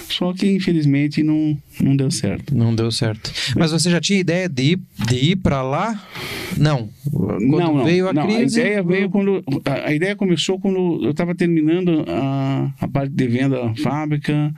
só 0.09 0.33
que 0.33 0.47
infelizmente 0.47 1.23
não, 1.23 1.57
não 1.81 1.97
deu 1.97 2.11
certo. 2.11 2.55
Não 2.55 2.75
deu 2.75 2.91
certo. 2.91 3.33
Mas 3.57 3.73
você 3.73 3.91
já 3.91 4.01
tinha 4.01 4.19
ideia 4.19 4.49
de 4.49 4.73
ir, 4.73 4.81
de 5.09 5.17
ir 5.17 5.37
pra 5.37 5.63
lá? 5.63 6.03
Não. 6.57 6.89
Quando 7.11 7.41
não, 7.41 7.77
não, 7.77 7.85
veio 7.85 8.09
a 8.09 8.13
não. 8.13 8.27
crise. 8.27 8.61
A 8.61 8.65
ideia 8.65 8.83
veio 8.83 9.11
quando. 9.11 9.43
A, 9.65 9.89
a 9.89 9.95
ideia 9.95 10.17
começou 10.17 10.59
quando 10.59 11.05
eu 11.05 11.11
estava 11.11 11.35
terminando 11.35 12.05
a, 12.09 12.73
a 12.81 12.89
parte 12.89 13.13
de 13.13 13.27
venda 13.27 13.57
da 13.63 13.75
fábrica. 13.77 14.53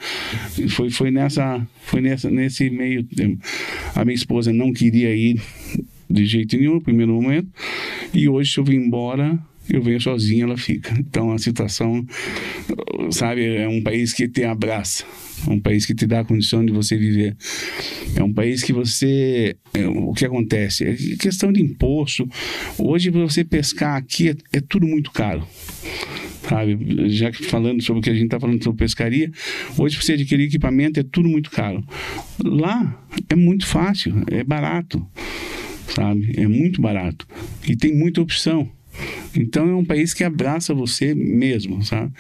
Foi, 0.70 0.90
foi 0.90 1.10
nessa. 1.10 1.66
Foi 1.82 2.00
nessa, 2.00 2.30
nesse 2.30 2.70
meio 2.70 3.04
tempo. 3.04 3.42
A 3.94 4.04
minha 4.04 4.14
esposa 4.14 4.52
não 4.52 4.72
queria 4.72 5.14
ir 5.14 5.40
de 6.08 6.26
jeito 6.26 6.56
nenhum 6.56 6.74
no 6.74 6.82
primeiro 6.82 7.12
momento. 7.12 7.48
E 8.12 8.28
hoje, 8.28 8.52
se 8.52 8.58
eu 8.58 8.64
vim 8.64 8.76
embora. 8.76 9.38
Eu 9.72 9.82
venho 9.82 9.98
sozinho, 9.98 10.44
ela 10.44 10.58
fica. 10.58 10.92
Então 11.00 11.32
a 11.32 11.38
situação, 11.38 12.04
sabe, 13.10 13.56
é 13.56 13.66
um 13.66 13.82
país 13.82 14.12
que 14.12 14.28
te 14.28 14.44
abraça, 14.44 15.02
é 15.48 15.50
um 15.50 15.58
país 15.58 15.86
que 15.86 15.94
te 15.94 16.06
dá 16.06 16.20
a 16.20 16.24
condição 16.24 16.62
de 16.62 16.70
você 16.70 16.94
viver. 16.94 17.34
É 18.14 18.22
um 18.22 18.32
país 18.32 18.62
que 18.62 18.70
você. 18.70 19.56
é, 19.72 19.86
o 19.86 20.12
que 20.12 20.26
acontece? 20.26 20.84
É 20.84 20.94
questão 21.16 21.50
de 21.50 21.62
imposto. 21.62 22.28
Hoje, 22.76 23.08
você 23.08 23.42
pescar 23.42 23.96
aqui, 23.96 24.28
é, 24.28 24.36
é 24.52 24.60
tudo 24.60 24.86
muito 24.86 25.10
caro. 25.10 25.42
Sabe? 26.46 27.08
Já 27.08 27.30
que 27.30 27.42
falando 27.44 27.82
sobre 27.82 28.00
o 28.00 28.02
que 28.02 28.10
a 28.10 28.14
gente 28.14 28.26
está 28.26 28.38
falando 28.38 28.62
sobre 28.62 28.84
pescaria, 28.84 29.30
hoje 29.78 29.96
você 29.96 30.12
adquirir 30.12 30.44
equipamento 30.44 31.00
é 31.00 31.02
tudo 31.02 31.30
muito 31.30 31.50
caro. 31.50 31.82
Lá 32.44 33.02
é 33.26 33.34
muito 33.34 33.66
fácil, 33.66 34.12
é 34.30 34.44
barato. 34.44 35.06
Sabe? 35.94 36.34
É 36.36 36.46
muito 36.46 36.80
barato. 36.82 37.26
E 37.66 37.74
tem 37.74 37.96
muita 37.96 38.20
opção. 38.20 38.70
Então 39.34 39.68
é 39.68 39.74
um 39.74 39.84
país 39.84 40.12
que 40.12 40.24
abraça 40.24 40.74
você 40.74 41.14
mesmo, 41.14 41.82
sabe? 41.82 42.12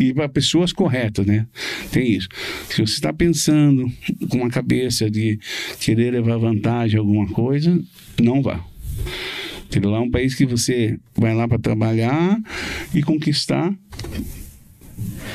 E 0.00 0.12
para 0.12 0.28
pessoas 0.28 0.72
corretas, 0.72 1.24
né? 1.24 1.46
Tem 1.90 2.12
isso. 2.12 2.28
Se 2.68 2.76
você 2.76 2.94
está 2.94 3.12
pensando 3.12 3.90
com 4.28 4.38
uma 4.38 4.50
cabeça 4.50 5.10
de 5.10 5.38
querer 5.80 6.12
levar 6.12 6.36
vantagem 6.36 6.98
a 6.98 7.00
alguma 7.00 7.26
coisa, 7.28 7.80
não 8.20 8.42
vá. 8.42 8.62
Entendeu? 9.66 9.90
Lá 9.90 9.98
é 9.98 10.00
um 10.00 10.10
país 10.10 10.34
que 10.34 10.44
você 10.44 10.98
vai 11.16 11.34
lá 11.34 11.48
para 11.48 11.58
trabalhar 11.58 12.38
e 12.94 13.02
conquistar. 13.02 13.74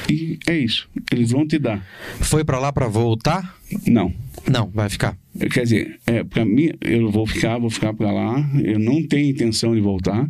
E 0.10 0.39
é 0.47 0.58
isso. 0.58 0.89
Eles 1.12 1.32
vão 1.32 1.47
te 1.47 1.60
dar. 1.60 1.86
Foi 2.19 2.43
pra 2.43 2.60
lá 2.60 2.71
pra 2.71 2.88
voltar? 2.88 3.58
Não. 3.86 4.13
Não, 4.49 4.69
vai 4.73 4.89
ficar. 4.89 5.17
Quer 5.51 5.63
dizer, 5.63 5.99
é, 6.06 6.23
para 6.23 6.45
mim, 6.45 6.71
eu 6.82 7.12
vou 7.12 7.27
ficar, 7.27 7.58
vou 7.58 7.69
ficar 7.69 7.93
para 7.93 8.12
lá. 8.12 8.49
Eu 8.63 8.80
não 8.80 9.06
tenho 9.06 9.30
intenção 9.30 9.75
de 9.75 9.82
voltar, 9.82 10.30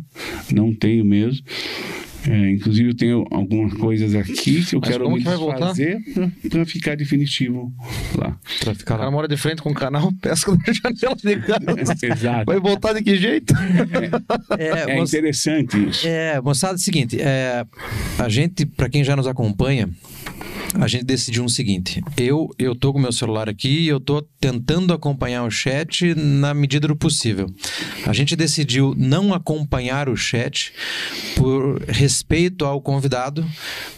não 0.52 0.74
tenho 0.74 1.04
mesmo. 1.04 1.44
É, 2.30 2.50
inclusive, 2.50 2.90
eu 2.90 2.94
tenho 2.96 3.24
algumas 3.30 3.72
coisas 3.74 4.14
aqui 4.14 4.62
que 4.64 4.74
eu 4.76 4.80
Mas 4.80 4.90
quero 4.90 5.10
me 5.10 5.18
que 5.18 5.24
fazer 5.24 5.98
para 6.50 6.66
ficar 6.66 6.94
definitivo 6.96 7.72
lá. 8.14 8.36
Pra 8.60 8.74
ficar 8.74 8.94
O 8.94 8.98
cara 8.98 9.04
lá. 9.08 9.10
mora 9.10 9.26
de 9.28 9.36
frente 9.36 9.62
com 9.62 9.70
o 9.70 9.74
canal, 9.74 10.12
pesca 10.20 10.52
na 10.52 10.58
janela 10.74 11.16
de 11.16 11.36
casa. 11.86 11.96
Exato. 12.06 12.44
Vai 12.46 12.60
voltar 12.60 12.92
de 12.92 13.02
que 13.02 13.16
jeito? 13.16 13.54
É, 14.58 14.90
É 14.92 14.96
moça- 14.96 15.16
interessante 15.16 15.88
isso. 15.88 16.06
É, 16.06 16.40
moçada, 16.40 16.74
é 16.74 16.76
o 16.76 16.78
seguinte, 16.78 17.16
é, 17.20 17.64
a 18.18 18.28
gente, 18.28 18.66
pra 18.66 18.88
quem 18.90 19.02
já 19.02 19.16
nos 19.16 19.26
acompanha, 19.26 19.88
a 20.74 20.86
gente 20.86 21.04
decidiu 21.04 21.44
o 21.44 21.48
seguinte, 21.48 22.02
eu, 22.16 22.50
eu 22.58 22.74
tô 22.74 22.92
com 22.92 22.98
meu 22.98 23.12
celular 23.12 23.48
aqui 23.48 23.80
e 23.80 23.88
eu 23.88 23.98
tô 23.98 24.22
tentando 24.40 24.92
acompanhar 24.92 25.44
o 25.44 25.50
chat 25.50 26.14
na 26.14 26.52
medida 26.54 26.88
do 26.88 26.96
possível. 26.96 27.46
A 28.06 28.12
gente 28.12 28.36
decidiu 28.36 28.94
não 28.96 29.32
acompanhar 29.32 30.08
o 30.08 30.16
chat 30.16 30.72
por 31.36 31.80
respeito 31.88 32.64
ao 32.64 32.80
convidado, 32.80 33.44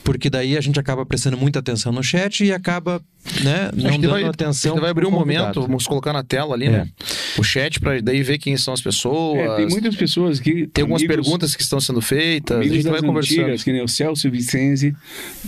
porque 0.05 0.31
daí 0.31 0.57
a 0.57 0.61
gente 0.61 0.79
acaba 0.79 1.05
prestando 1.05 1.37
muita 1.37 1.59
atenção 1.59 1.93
no 1.93 2.03
chat 2.03 2.45
e 2.45 2.53
acaba, 2.53 3.01
né, 3.43 3.71
não 3.75 3.91
dando 3.99 4.11
vai, 4.11 4.25
atenção 4.25 4.75
que 4.75 4.81
vai 4.81 4.91
abrir 4.91 5.07
um 5.07 5.11
momento, 5.11 5.63
vamos 5.63 5.87
colocar 5.87 6.13
na 6.13 6.23
tela 6.23 6.55
ali, 6.55 6.67
É. 6.67 6.71
né? 6.71 6.89
O 7.39 7.43
chat 7.45 7.79
pra 7.81 8.01
daí 8.01 8.23
ver 8.23 8.39
quem 8.39 8.57
são 8.57 8.75
as 8.75 8.81
pessoas. 8.81 9.39
É, 9.39 9.57
tem 9.57 9.69
muitas 9.69 9.95
pessoas 9.95 10.41
que. 10.41 10.67
Tem 10.67 10.83
algumas 10.83 11.01
amigos- 11.03 11.17
perguntas 11.25 11.55
que 11.55 11.63
estão 11.63 11.81
sendo 11.81 12.01
feitas, 12.01 12.59
a 12.59 12.63
gente 12.63 12.83
vai 12.83 12.93
das 12.95 13.01
conversando. 13.03 13.41
antigas, 13.43 13.63
que 13.63 13.73
nem 13.73 13.83
o 13.83 13.89
Celso 13.89 14.29
Vicenzi. 14.31 14.95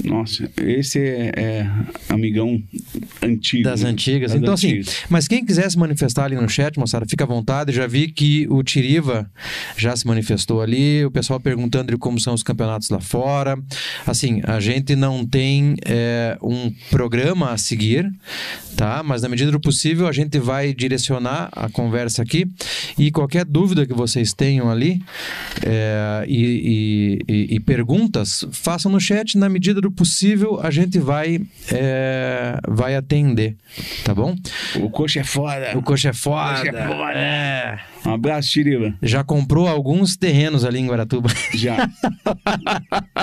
Nossa, 0.05 0.49
esse 0.65 0.99
é, 1.01 1.12
é 1.37 1.71
amigão 2.09 2.63
antigo. 3.23 3.65
Das 3.65 3.83
né? 3.83 3.91
antigas. 3.91 4.33
Das 4.33 4.41
então, 4.41 4.55
antigas. 4.55 4.89
assim, 4.89 4.97
mas 5.09 5.29
quem 5.29 5.45
quiser 5.45 5.71
se 5.71 5.79
manifestar 5.79 6.25
ali 6.25 6.37
no 6.37 6.49
chat, 6.49 6.79
moçada, 6.79 7.07
fica 7.07 7.25
à 7.25 7.27
vontade. 7.27 7.73
Já 7.73 7.87
vi 7.87 8.09
que 8.09 8.47
o 8.51 8.63
Tiriva 8.63 9.31
já 9.77 9.95
se 9.97 10.07
manifestou 10.07 10.61
ali, 10.61 11.05
o 11.05 11.11
pessoal 11.11 11.39
perguntando 11.41 11.93
de 11.93 11.99
como 11.99 12.19
são 12.21 12.35
os 12.35 12.43
campeonatos 12.43 12.91
lá 12.91 13.01
fora. 13.01 13.59
Assim, 14.07 14.41
a 14.45 14.61
gente 14.61 14.95
não 14.97 15.25
tem 15.27 15.77
é, 15.85 16.37
um 16.43 16.73
programa 16.91 17.51
a 17.53 17.57
seguir, 17.59 18.11
tá? 18.77 19.03
Mas 19.03 19.23
na 19.23 19.29
medida 19.29 19.51
do 19.51 19.61
possível 19.61 20.07
a 20.07 20.13
gente 20.13 20.39
vai 20.39 20.73
direcionar 20.75 21.49
a 21.53 21.69
conversa 21.69 22.23
aqui 22.23 22.47
e 22.99 23.11
qualquer 23.11 23.45
dúvida 23.45 23.87
que 23.87 23.95
vocês 23.95 24.33
tenham 24.33 24.71
ali 24.71 25.03
é, 25.65 26.25
e, 26.29 27.19
e- 27.29 27.33
e- 27.33 27.55
e 27.57 27.61
perguntas, 27.61 28.45
façam 28.53 28.91
no 28.91 29.01
chat. 29.01 29.37
Na 29.37 29.49
medida 29.49 29.81
do 29.81 29.91
possível 29.91 30.61
a 30.61 30.71
gente 30.71 30.99
vai, 31.03 31.41
é, 31.73 32.57
vai 32.67 32.97
atender, 32.97 33.57
tá 34.05 34.15
bom? 34.15 34.35
O 34.77 34.91
coxa 34.91 35.21
é 35.21 35.25
foda. 35.25 35.77
O 35.77 35.83
coxa 35.83 36.11
é 36.11 36.13
foda. 36.13 36.57
Coxa 36.57 36.69
é 36.69 36.87
foda. 36.87 37.19
É. 37.19 37.79
Um 38.05 38.13
abraço, 38.15 38.51
Tiriva. 38.51 38.95
Já 39.03 39.23
comprou 39.23 39.69
alguns 39.69 40.17
terrenos 40.17 40.65
ali 40.65 40.79
em 40.81 40.87
Guaratuba. 40.87 41.29
Já. 41.55 41.89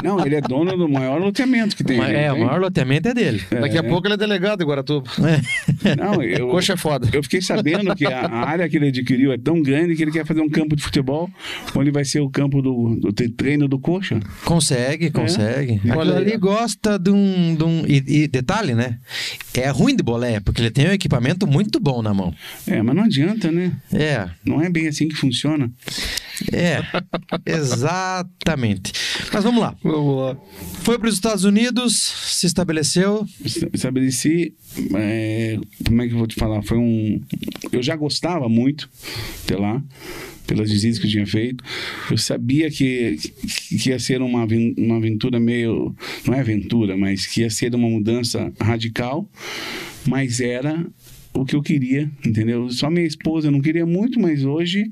não, 0.03 0.25
ele 0.25 0.35
é 0.35 0.41
dono 0.41 0.75
do 0.77 0.87
maior 0.87 1.19
loteamento 1.19 1.75
que 1.75 1.83
tem. 1.83 1.97
Mas, 1.97 2.09
é, 2.11 2.31
o 2.31 2.35
tem? 2.35 2.45
maior 2.45 2.59
loteamento 2.61 3.07
é 3.09 3.13
dele. 3.13 3.41
Daqui 3.49 3.77
a 3.77 3.83
pouco 3.83 4.07
ele 4.07 4.13
é 4.13 4.17
delegado 4.17 4.61
em 4.63 4.65
Guaratuba. 4.65 5.09
Não, 5.97 6.21
eu, 6.23 6.47
Coxa 6.49 6.73
é 6.73 6.77
foda. 6.77 7.07
eu 7.11 7.21
fiquei 7.23 7.41
sabendo 7.41 7.95
que 7.95 8.05
a, 8.05 8.25
a 8.25 8.49
área 8.49 8.69
que 8.69 8.77
ele 8.77 8.87
adquiriu 8.87 9.31
é 9.31 9.37
tão 9.37 9.61
grande 9.61 9.95
que 9.95 10.01
ele 10.03 10.11
quer 10.11 10.25
fazer 10.25 10.41
um 10.41 10.49
campo 10.49 10.75
de 10.75 10.81
futebol 10.83 11.29
onde 11.75 11.91
vai 11.91 12.05
ser 12.05 12.21
o 12.21 12.29
campo 12.29 12.61
do, 12.61 12.95
do 13.01 13.11
tre- 13.13 13.29
treino 13.29 13.67
do 13.67 13.79
Coxa. 13.79 14.19
Consegue, 14.45 15.11
consegue. 15.11 15.73
Aquilo 15.75 15.97
Olha 15.99 16.15
ali 16.17 16.37
gosta 16.37 16.97
de 16.97 17.11
um. 17.11 17.55
De 17.55 17.63
um 17.63 17.83
e, 17.87 18.23
e 18.23 18.27
detalhe, 18.27 18.73
né? 18.73 18.97
É 19.55 19.69
ruim 19.69 19.93
de 19.95 20.01
boleia, 20.03 20.39
porque 20.39 20.61
ele 20.61 20.71
tem 20.71 20.87
um 20.87 20.91
equipamento 20.91 21.45
muito 21.45 21.79
bom 21.81 22.01
na 22.01 22.13
mão. 22.13 22.33
É, 22.65 22.81
mas 22.81 22.95
não 22.95 23.03
adianta, 23.03 23.51
né? 23.51 23.73
É, 23.93 24.25
Não 24.45 24.61
é 24.61 24.68
bem 24.71 24.87
assim 24.87 25.07
que 25.07 25.15
funciona. 25.15 25.71
é. 26.53 26.81
exatamente. 27.45 28.93
Mas 29.31 29.43
vamos 29.43 29.61
lá. 29.61 29.75
Vamos 29.83 30.17
lá. 30.21 30.37
Foi 30.83 30.97
para 30.97 31.09
os 31.09 31.15
Estados 31.15 31.43
Unidos, 31.43 31.95
se 31.97 32.47
estabeleceu. 32.47 33.25
estabeleci 33.73 34.53
é, 34.95 35.59
como 35.85 36.01
é 36.01 36.07
que 36.07 36.13
eu 36.13 36.17
vou 36.17 36.27
te 36.27 36.35
falar 36.35 36.61
foi 36.61 36.77
um 36.77 37.21
eu 37.71 37.81
já 37.81 37.95
gostava 37.95 38.47
muito 38.47 38.89
de 39.45 39.55
lá 39.55 39.81
pelas 40.45 40.69
visitas 40.69 40.99
que 40.99 41.07
eu 41.07 41.11
tinha 41.11 41.27
feito 41.27 41.63
eu 42.09 42.17
sabia 42.17 42.69
que, 42.69 43.17
que 43.81 43.89
ia 43.89 43.99
ser 43.99 44.21
uma, 44.21 44.45
uma 44.77 44.97
aventura 44.97 45.39
meio 45.39 45.95
não 46.25 46.33
é 46.33 46.39
aventura 46.39 46.95
mas 46.97 47.25
que 47.25 47.41
ia 47.41 47.49
ser 47.49 47.73
uma 47.75 47.89
mudança 47.89 48.51
radical 48.59 49.29
mas 50.05 50.39
era 50.39 50.85
o 51.33 51.45
que 51.45 51.55
eu 51.55 51.61
queria, 51.61 52.09
entendeu? 52.25 52.69
Só 52.69 52.89
minha 52.89 53.05
esposa 53.05 53.51
não 53.51 53.61
queria 53.61 53.85
muito, 53.85 54.19
mas 54.19 54.43
hoje 54.43 54.89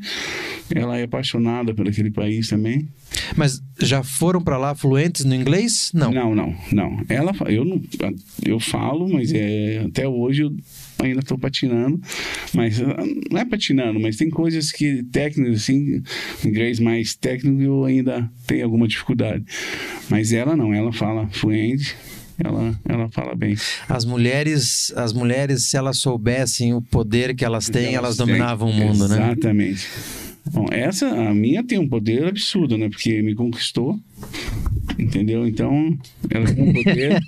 ela 0.73 0.97
é 0.97 1.04
apaixonada 1.04 1.73
por 1.73 1.88
aquele 1.88 2.12
país 2.12 2.50
também. 2.50 2.88
Mas 3.36 3.62
já 3.80 4.04
foram 4.04 4.41
para 4.41 4.58
lá 4.58 4.76
fluentes 4.76 5.26
no 5.26 5.34
inglês? 5.34 5.91
Não. 5.93 6.12
Não, 6.12 6.36
não, 6.36 6.56
não. 6.71 7.04
Ela, 7.10 7.34
eu 7.47 7.65
não, 7.65 7.82
eu 8.45 8.60
falo, 8.60 9.08
mas 9.08 9.34
é 9.34 9.84
até 9.86 10.08
hoje 10.08 10.43
eu 10.43 10.56
ainda 11.00 11.19
estou 11.19 11.38
patinando, 11.38 12.00
mas 12.54 12.82
ah, 12.82 12.97
não 13.32 13.39
é 13.39 13.45
patinando, 13.45 14.00
mas 14.00 14.17
tem 14.17 14.30
coisas 14.30 14.71
que 14.71 15.04
técnicas 15.04 15.63
assim, 15.63 16.02
inglês 16.45 16.80
mais 16.80 17.15
técnico 17.15 17.62
eu 17.62 17.86
ainda 17.86 18.30
tenho 18.45 18.65
alguma 18.65 18.88
dificuldade. 18.88 19.43
Mas 20.10 20.32
ela 20.32 20.56
não, 20.56 20.73
ela 20.73 20.91
fala 20.91 21.28
fluente, 21.30 21.95
ela, 22.43 22.76
ela 22.88 23.10
fala 23.10 23.36
bem. 23.36 23.56
As 23.89 24.06
mulheres, 24.06 24.91
as 24.95 25.13
mulheres, 25.13 25.63
se 25.65 25.78
elas 25.78 25.97
soubessem 25.97 26.73
o 26.73 26.82
poder 26.82 27.36
que 27.36 27.43
elas 27.45 27.69
têm, 27.69 27.95
elas, 27.95 28.17
têm- 28.17 28.26
dominavam 28.28 28.69
o 28.69 28.73
mundo, 28.73 29.08
né? 29.08 29.15
Exatamente. 29.15 29.88
Bom, 30.52 30.65
essa, 30.71 31.08
a 31.10 31.34
minha 31.34 31.63
tem 31.63 31.78
um 31.78 31.88
poder 31.89 32.26
absurdo, 32.28 32.78
né? 32.78 32.88
Porque 32.89 33.21
me 33.21 33.36
conquistou, 33.36 34.00
entendeu? 34.97 35.45
Então, 35.45 35.97
ela 36.30 36.45
tem 36.45 36.63
um 36.63 36.73
poder. 36.73 37.19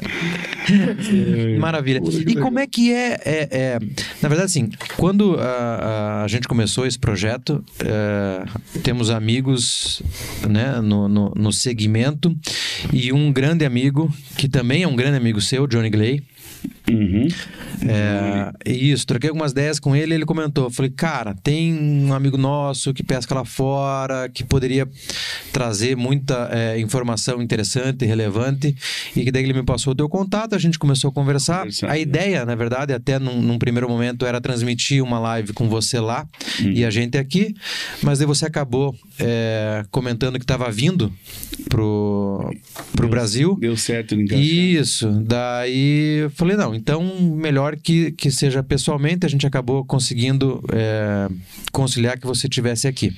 Maravilha. 1.58 2.00
E 2.26 2.34
como 2.36 2.58
é 2.58 2.66
que 2.66 2.92
é, 2.92 3.20
é- 3.24 3.48
é- 3.50 3.78
Na 4.20 4.28
verdade, 4.28 4.46
assim, 4.46 4.70
quando 4.96 5.36
a, 5.38 6.22
a 6.24 6.28
gente 6.28 6.46
começou 6.48 6.86
esse 6.86 6.98
projeto, 6.98 7.64
é, 7.80 8.44
temos 8.82 9.10
amigos 9.10 10.02
né, 10.48 10.80
no, 10.80 11.08
no, 11.08 11.32
no 11.36 11.52
segmento 11.52 12.36
e 12.92 13.12
um 13.12 13.32
grande 13.32 13.64
amigo, 13.64 14.12
que 14.36 14.48
também 14.48 14.82
é 14.82 14.88
um 14.88 14.96
grande 14.96 15.16
amigo 15.16 15.40
seu, 15.40 15.66
Johnny 15.66 15.90
Glay. 15.90 16.22
Uhum. 16.90 17.28
É, 17.88 18.52
isso, 18.70 19.06
troquei 19.06 19.28
algumas 19.28 19.52
ideias 19.52 19.78
com 19.78 19.94
ele 19.94 20.14
ele 20.14 20.24
comentou. 20.24 20.70
Falei, 20.70 20.90
cara, 20.90 21.34
tem 21.42 21.74
um 21.74 22.12
amigo 22.12 22.36
nosso 22.36 22.94
que 22.94 23.02
pesca 23.02 23.34
lá 23.34 23.44
fora, 23.44 24.28
que 24.28 24.44
poderia 24.44 24.88
trazer 25.52 25.96
muita 25.96 26.48
é, 26.52 26.78
informação 26.80 27.42
interessante 27.42 28.04
e 28.04 28.06
relevante. 28.06 28.76
E 29.14 29.24
que 29.24 29.32
daí 29.32 29.42
ele 29.42 29.52
me 29.52 29.64
passou 29.64 29.92
o 29.92 29.96
teu 29.96 30.08
contato, 30.08 30.54
a 30.54 30.58
gente 30.58 30.78
começou 30.78 31.10
a 31.10 31.12
conversar. 31.12 31.58
Conversar, 31.58 31.90
a 31.90 31.98
é. 31.98 32.00
ideia, 32.00 32.44
na 32.44 32.54
verdade, 32.54 32.92
até 32.92 33.18
num, 33.18 33.40
num 33.42 33.58
primeiro 33.58 33.88
momento 33.88 34.24
era 34.24 34.40
transmitir 34.40 35.02
uma 35.02 35.18
live 35.18 35.52
com 35.52 35.68
você 35.68 35.98
lá 35.98 36.26
e 36.60 36.84
a 36.84 36.90
gente 36.90 37.18
aqui, 37.18 37.54
mas 38.02 38.18
daí 38.18 38.26
você 38.26 38.46
acabou 38.46 38.94
é, 39.18 39.84
comentando 39.90 40.38
que 40.38 40.44
estava 40.44 40.70
vindo 40.70 41.12
pro, 41.68 42.54
pro 42.94 43.08
Brasil. 43.08 43.56
Deu 43.60 43.76
certo 43.76 44.14
encaixar. 44.14 44.44
Isso, 44.44 45.10
daí 45.24 46.20
eu 46.22 46.30
falei, 46.30 46.56
não, 46.56 46.75
então 46.76 47.02
melhor 47.20 47.76
que, 47.76 48.12
que 48.12 48.30
seja 48.30 48.62
pessoalmente, 48.62 49.24
a 49.26 49.28
gente 49.28 49.46
acabou 49.46 49.84
conseguindo 49.84 50.62
é, 50.72 51.28
conciliar 51.72 52.18
que 52.18 52.26
você 52.26 52.48
tivesse 52.48 52.86
aqui. 52.86 53.14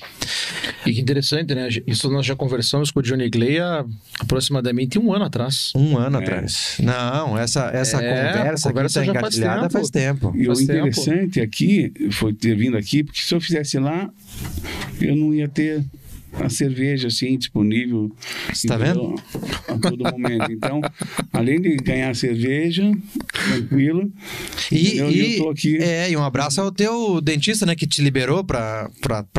E 0.87 0.93
que 0.93 1.01
interessante, 1.01 1.55
né? 1.55 1.69
Isso 1.87 2.11
nós 2.11 2.25
já 2.25 2.35
conversamos 2.35 2.91
com 2.91 3.01
o 3.01 3.03
Johnny 3.03 3.31
Clay 3.31 3.59
há 3.61 3.85
aproximadamente 4.21 4.99
um 4.99 5.13
ano 5.13 5.25
atrás. 5.27 5.73
Um 5.77 5.97
ano 5.99 6.19
É. 6.19 6.23
atrás. 6.23 6.77
Não, 6.81 7.37
essa, 7.39 7.71
essa 7.75 8.03
É, 8.03 8.33
conversa, 8.33 8.69
conversa 8.69 9.01
aqui 9.01 9.09
tá 9.09 9.15
já 9.15 9.21
faz 9.21 9.35
engatilhada 9.37 9.61
tempo. 9.63 9.73
faz 9.73 9.91
tempo. 9.91 10.33
E 10.35 10.43
o 10.45 10.47
Faz 10.55 10.59
tempo. 10.61 10.73
interessante 10.89 11.41
aqui 11.41 11.93
foi 12.13 12.33
ter 12.33 12.57
vindo 12.57 12.77
aqui, 12.77 13.03
porque 13.05 13.21
se 13.21 13.35
eu 13.35 13.41
fizesse 13.41 13.79
lá, 13.79 14.09
eu 15.01 15.15
não 15.17 15.35
ia 15.35 15.49
ter 15.49 15.85
a 16.35 16.49
cerveja 16.49 17.09
assim 17.09 17.37
disponível. 17.39 18.11
Você 18.53 18.69
tá 18.69 18.77
entendeu? 18.77 19.15
A 19.69 19.79
todo 19.79 20.05
momento. 20.05 20.51
Então, 20.53 20.81
além 21.33 21.61
de 21.61 21.77
ganhar 21.77 22.15
cerveja, 22.15 22.91
tranquilo, 23.33 24.11
E, 24.71 24.87
entendeu? 24.89 25.11
e- 25.11 25.37
eu 25.37 25.45
tô 25.45 25.51
aqui. 25.51 25.77
é, 25.79 26.11
e 26.11 26.17
um 26.17 26.23
abraço 26.23 26.61
ao 26.61 26.71
teu 26.73 27.21
dentista, 27.21 27.65
né, 27.67 27.75
que 27.75 27.87
te 27.87 28.03
liberou 28.03 28.45
pra 28.45 28.89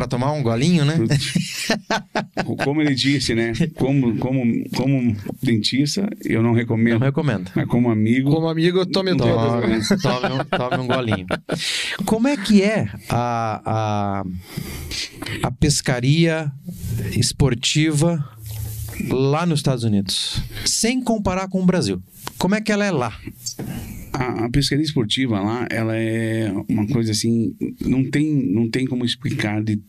tomar 0.10 0.32
um 0.34 0.42
golinho, 0.44 0.84
né? 0.86 0.96
Como 2.64 2.82
ele 2.82 2.96
disse, 2.96 3.34
né? 3.36 3.54
Como, 3.76 4.18
como, 4.18 4.42
como 4.76 5.16
dentista, 5.42 6.10
eu 6.26 6.42
não 6.42 6.54
recomendo. 6.54 6.94
Eu 6.96 7.00
recomendo. 7.00 7.52
Mas 7.56 7.66
como 7.68 7.90
amigo, 7.90 8.32
Como 8.32 8.48
amigo, 8.48 8.80
eu 8.80 8.86
tome 8.86 9.16
todas. 9.16 9.88
Tome, 9.88 10.02
tome, 10.02 10.34
um, 10.34 10.46
tome 10.46 10.78
um 10.84 10.88
golinho. 10.88 11.28
Como 12.06 12.28
é 12.28 12.36
que 12.38 12.62
é 12.64 12.88
a, 13.10 13.62
a, 13.66 14.24
a 15.44 15.52
pescaria 15.52 16.52
esportiva 17.16 18.28
lá 19.10 19.46
nos 19.46 19.60
Estados 19.60 19.84
Unidos? 19.84 20.42
Sem 20.66 21.02
comparar 21.02 21.48
com 21.48 21.62
o 21.62 21.66
Brasil. 21.66 22.02
Como 22.38 22.56
é 22.56 22.62
que 22.62 22.72
ela 22.72 22.86
é 22.86 22.92
lá? 22.92 23.18
a, 24.14 24.46
a 24.46 24.50
pescaria 24.50 24.84
esportiva 24.84 25.40
lá, 25.40 25.68
ela 25.70 25.96
é 25.96 26.52
uma 26.68 26.88
coisa 26.88 27.12
assim, 27.12 27.56
não 27.82 28.04
tem, 28.04 28.26
não 28.26 28.70
tem 28.70 28.86
como 28.86 29.06
explicar 29.06 29.64
de, 29.64 29.80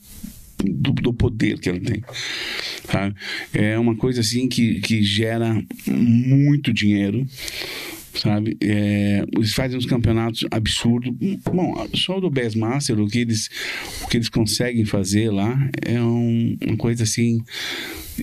do, 0.58 0.92
do 0.92 1.12
poder 1.12 1.58
que 1.58 1.68
ela 1.68 1.80
tem. 1.80 2.02
Sabe? 2.90 3.14
É 3.52 3.78
uma 3.78 3.96
coisa 3.96 4.20
assim 4.20 4.48
que, 4.48 4.80
que 4.80 5.02
gera 5.02 5.62
muito 5.86 6.72
dinheiro. 6.72 7.26
Sabe? 8.14 8.56
É, 8.60 9.24
eles 9.36 9.52
fazem 9.54 9.78
uns 9.78 9.86
campeonatos 9.86 10.44
absurdos. 10.50 11.12
Bom, 11.44 11.86
só 11.94 12.18
o 12.18 12.20
do 12.20 12.28
Bassmaster, 12.30 12.98
o 13.00 13.06
que 13.06 13.18
eles, 13.20 13.48
o 14.02 14.08
que 14.08 14.16
eles 14.16 14.28
conseguem 14.28 14.84
fazer 14.84 15.30
lá 15.30 15.56
é 15.86 16.00
um- 16.02 16.56
uma 16.66 16.76
coisa 16.76 17.04
assim 17.04 17.40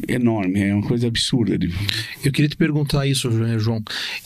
enorme, 0.08 0.60
é 0.62 0.74
uma 0.74 0.86
coisa 0.86 1.08
absurda. 1.08 1.58
de- 1.58 1.72
Eu 2.24 2.32
queria 2.32 2.50
te 2.50 2.58
perguntar 2.58 3.08
isso, 3.08 3.30
eh, 3.46 3.58
João. 3.60 3.82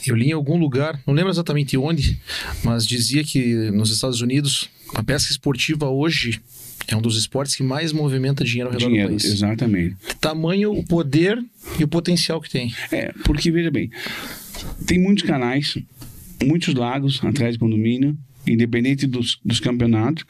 Eu 0.06 0.14
li 0.16 0.28
em 0.28 0.32
algum 0.32 0.58
lugar, 0.58 1.00
não 1.06 1.14
lembro 1.14 1.30
exatamente 1.30 1.76
onde, 1.76 2.18
mas 2.64 2.86
dizia 2.86 3.22
que 3.24 3.70
nos 3.70 3.90
Estados 3.90 4.20
Unidos 4.20 4.68
a 4.94 5.02
pesca 5.02 5.30
esportiva 5.30 5.88
hoje 5.88 6.40
é 6.88 6.96
um 6.96 7.00
dos 7.00 7.16
esportes 7.16 7.54
que 7.54 7.62
mais 7.62 7.92
movimenta 7.92 8.44
dinheiro 8.44 8.68
ao 8.68 8.72
redor 8.74 8.88
Dinheiro, 8.88 9.08
do 9.10 9.16
país. 9.16 9.24
exatamente. 9.32 9.96
Tamanho, 10.20 10.72
o 10.72 10.84
poder 10.84 11.42
e 11.78 11.84
o 11.84 11.88
potencial 11.88 12.40
que 12.40 12.50
tem. 12.50 12.74
É, 12.90 13.12
porque 13.24 13.50
veja 13.50 13.70
bem, 13.70 13.88
tem 14.86 14.98
muitos 14.98 15.24
canais, 15.24 15.76
muitos 16.44 16.74
lagos 16.74 17.22
atrás 17.24 17.56
do 17.56 17.60
condomínio, 17.60 18.16
independente 18.46 19.06
dos, 19.06 19.38
dos 19.44 19.60
campeonatos. 19.60 20.24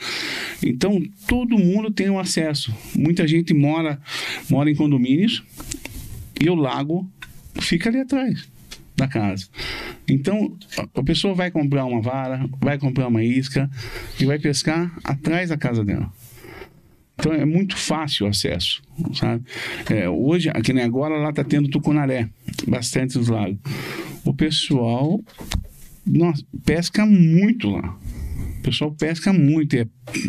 Então, 0.63 1.03
todo 1.27 1.59
mundo 1.59 1.91
tem 1.91 2.11
o 2.11 2.19
acesso. 2.19 2.75
Muita 2.95 3.27
gente 3.27 3.55
mora, 3.55 4.01
mora 4.51 4.71
em 4.71 4.75
condomínios 4.75 5.43
e 6.41 6.49
o 6.51 6.55
lago 6.55 7.11
fica 7.61 7.89
ali 7.89 8.01
atrás 8.01 8.49
da 8.97 9.09
casa. 9.09 9.47
Então, 10.07 10.55
a- 10.95 11.03
pessoa 11.03 11.35
vai 11.35 11.51
comprar 11.51 11.85
uma 11.87 12.03
vara, 12.03 12.47
vai 12.61 12.79
comprar 12.79 13.09
uma 13.09 13.25
isca 13.25 13.71
e 14.21 14.27
vai 14.27 14.39
pescar 14.39 14.95
atrás 15.03 15.49
da 15.49 15.57
casa 15.57 15.83
dela. 15.85 16.13
Então 17.19 17.33
é 17.33 17.45
muito 17.45 17.77
fácil 17.77 18.27
o 18.27 18.29
acesso, 18.29 18.83
sabe? 19.15 19.45
É, 19.89 20.09
hoje, 20.09 20.49
aqui 20.51 20.73
nem 20.73 20.83
agora, 20.83 21.17
lá 21.19 21.33
tá 21.33 21.45
tendo 21.45 21.69
tucunaré, 21.69 22.29
bastante 22.67 23.17
dos 23.17 23.29
lagos. 23.29 23.59
O 24.25 24.33
pessoal, 24.35 25.21
nossa, 26.07 26.45
pesca 26.65 27.05
muito 27.07 27.71
lá. 27.71 27.99
O 28.59 28.63
pessoal 28.63 28.93
pesca 28.93 29.33
muito, 29.33 29.75
é, 29.75 29.81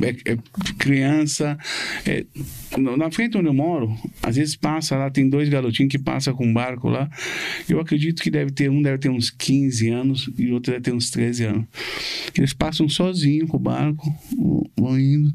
é- 0.01 0.31
é 0.33 0.37
criança. 0.79 1.55
é- 2.03 2.25
na 2.97 3.11
frente 3.11 3.37
onde 3.37 3.47
eu 3.47 3.53
moro, 3.53 3.95
às 4.23 4.35
vezes 4.35 4.55
passa 4.55 4.97
lá, 4.97 5.11
tem 5.11 5.29
dois 5.29 5.47
garotinhos 5.49 5.91
que 5.91 5.99
passam 5.99 6.33
com 6.33 6.47
um 6.47 6.53
barco 6.53 6.89
lá. 6.89 7.07
Eu 7.69 7.79
acredito 7.79 8.23
que 8.23 8.31
deve 8.31 8.49
ter, 8.51 8.71
um 8.71 8.81
deve 8.81 8.97
ter 8.97 9.09
uns 9.09 9.29
15 9.29 9.87
anos 9.89 10.27
e 10.35 10.51
outro 10.51 10.71
deve 10.71 10.83
ter 10.83 10.93
uns 10.93 11.11
13 11.11 11.43
anos. 11.45 11.65
Eles 12.35 12.53
passam 12.53 12.89
sozinhos 12.89 13.47
com 13.47 13.57
o 13.57 13.59
barco, 13.59 14.11
vão 14.75 14.99
indo 14.99 15.31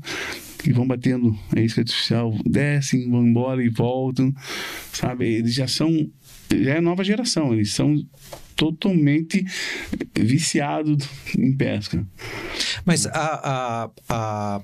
que 0.59 0.73
vão 0.73 0.85
batendo 0.89 1.39
a 1.57 1.61
isca 1.61 1.83
artificial, 1.83 2.37
descem, 2.45 3.09
vão 3.09 3.25
embora 3.25 3.63
e 3.65 3.69
voltam, 3.69 4.35
sabe? 4.93 5.25
Eles 5.35 5.55
já 5.55 5.69
são, 5.69 6.11
já 6.51 6.75
é 6.75 6.81
nova 6.81 7.05
geração, 7.05 7.55
eles 7.55 7.73
são 7.73 8.05
totalmente 8.59 9.45
viciados 10.19 11.09
em 11.39 11.57
pesca. 11.57 12.05
Mas 12.85 13.07
a, 13.07 13.11
a, 13.15 13.91
a- 14.09 14.61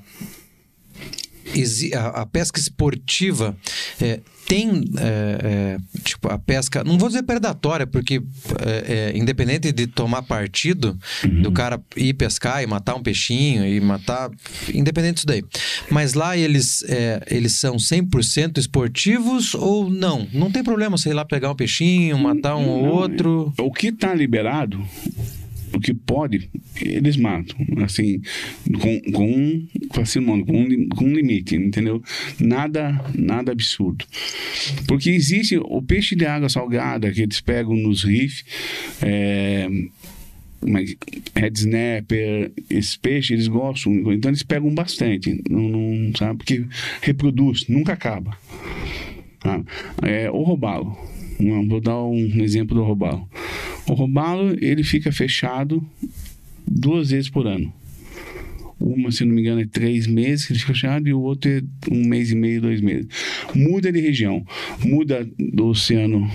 a 2.23 2.27
pesca 2.27 2.59
esportiva 2.59 3.57
é, 4.01 4.21
tem 4.47 4.85
é, 4.99 5.39
é, 5.43 6.01
tipo 6.01 6.29
a 6.29 6.39
pesca 6.39 6.85
não 6.85 6.99
vou 6.99 7.09
dizer 7.09 7.23
predatória 7.23 7.87
porque 7.87 8.23
é, 8.61 9.13
é, 9.13 9.19
independente 9.19 9.73
de 9.73 9.87
tomar 9.87 10.23
partido 10.23 10.99
do 11.43 11.53
cara 11.53 11.81
ir 11.97 12.15
pescar 12.15 12.63
e 12.63 12.67
matar 12.67 12.95
um 12.95 13.03
peixinho 13.03 13.67
e 13.67 13.81
matar 13.81 14.31
independente 14.73 15.15
disso 15.15 15.27
daí. 15.27 15.45
Mas 15.91 16.15
lá 16.15 16.37
eles 16.37 16.85
é, 16.89 17.23
eles 17.31 17.55
são 17.55 17.77
100% 17.77 18.59
esportivos 18.59 19.55
ou 19.55 19.91
não? 19.91 20.27
Não 20.33 20.51
tem 20.51 20.63
problema 20.63 20.97
ir 21.05 21.13
lá 21.13 21.25
pegar 21.25 21.51
um 21.51 21.55
peixinho 21.55 22.19
matar 22.19 22.57
um 22.57 22.83
Não, 22.83 22.89
outro. 22.89 23.53
O 23.59 23.71
que 23.71 23.89
está 23.89 24.15
liberado, 24.15 24.83
o 25.75 25.81
que 25.81 25.93
pode, 25.93 26.49
eles 26.81 27.17
matam. 27.17 27.57
Assim, 27.85 28.21
com, 28.81 29.01
com, 29.13 29.67
com, 29.89 30.45
com, 30.45 30.53
um 30.53 30.89
um 31.01 31.15
limite, 31.15 31.57
entendeu? 31.57 32.03
Nada, 32.41 33.05
nada 33.15 33.53
absurdo. 33.53 34.05
Porque 34.87 35.11
existe 35.11 35.59
o 35.59 35.83
peixe 35.83 36.15
de 36.15 36.25
água 36.25 36.49
salgada 36.49 37.11
que 37.11 37.23
eles 37.23 37.41
pegam 37.41 37.75
nos 37.77 38.05
rifes. 38.05 38.45
É, 39.03 39.69
mas 40.67 40.97
red 41.35 41.53
snapper, 41.55 42.53
esses 42.71 42.97
peixes 42.97 43.31
eles 43.33 43.49
gostam, 43.49 43.93
então 44.13 44.31
eles 44.31 44.43
pegam 44.43 44.75
bastante, 44.75 45.43
não, 45.49 45.69
não 45.69 46.17
sabe? 46.17 46.39
Porque 46.39 46.65
reproduz, 47.03 47.69
nunca 47.69 47.93
acaba. 47.93 48.37
Tá? 49.41 49.63
É, 50.03 50.31
o 50.31 50.43
robalo. 50.43 50.97
Não, 51.39 51.67
Vou 51.69 51.81
dar 51.81 52.03
um 52.03 52.43
exemplo 52.43 52.75
do 52.75 52.83
robalo. 52.83 53.29
O 53.87 53.95
robalo 53.95 54.57
ele 54.61 54.83
fica 54.83 55.13
fechado 55.13 55.85
duas 56.67 57.11
vezes 57.11 57.29
por 57.29 57.47
ano. 57.47 57.73
Uma, 58.79 59.11
se 59.11 59.25
não 59.25 59.35
me 59.35 59.41
engano, 59.41 59.61
é 59.61 59.67
três 59.67 60.07
meses 60.07 60.47
que 60.47 60.53
ele 60.53 60.61
fica 60.61 60.73
fechado 60.73 61.09
e 61.09 61.15
o 61.15 61.21
outro 61.21 61.51
é 61.51 61.63
um 61.91 62.07
mês 62.07 62.31
e 62.31 62.37
meio, 62.37 62.61
dois 62.61 62.81
meses. 62.81 63.07
Muda 63.55 63.91
de 63.93 64.01
região. 64.01 64.45
Muda 64.85 65.29
do 65.39 65.67
Oceano 65.67 66.29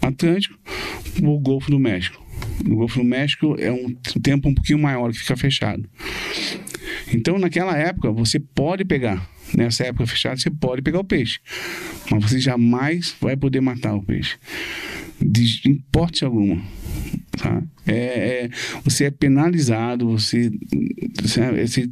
Atlântico 0.00 0.58
para 1.14 1.28
o 1.28 1.38
Golfo 1.38 1.70
do 1.70 1.78
México. 1.78 2.22
No 2.64 2.76
Golfo 2.76 2.98
do 2.98 3.04
México 3.04 3.56
é 3.58 3.72
um 3.72 3.94
tempo 4.22 4.48
um 4.48 4.54
pouquinho 4.54 4.78
maior 4.78 5.10
que 5.10 5.18
fica 5.18 5.36
fechado. 5.36 5.88
Então, 7.12 7.38
naquela 7.38 7.76
época, 7.76 8.10
você 8.10 8.38
pode 8.38 8.84
pegar. 8.84 9.28
Nessa 9.56 9.84
época 9.84 10.06
fechada, 10.06 10.36
você 10.36 10.50
pode 10.50 10.82
pegar 10.82 11.00
o 11.00 11.04
peixe. 11.04 11.38
Mas 12.10 12.22
você 12.24 12.40
jamais 12.40 13.14
vai 13.20 13.36
poder 13.36 13.60
matar 13.60 13.94
o 13.94 14.02
peixe. 14.02 14.36
De 15.20 15.60
hipótese 15.68 16.24
alguma. 16.24 16.62
Tá? 17.36 17.62
É, 17.86 17.94
é- 18.44 18.50
você 18.84 19.04
é 19.04 19.10
penalizado. 19.10 20.08
Você, 20.10 20.50
você, 21.22 21.90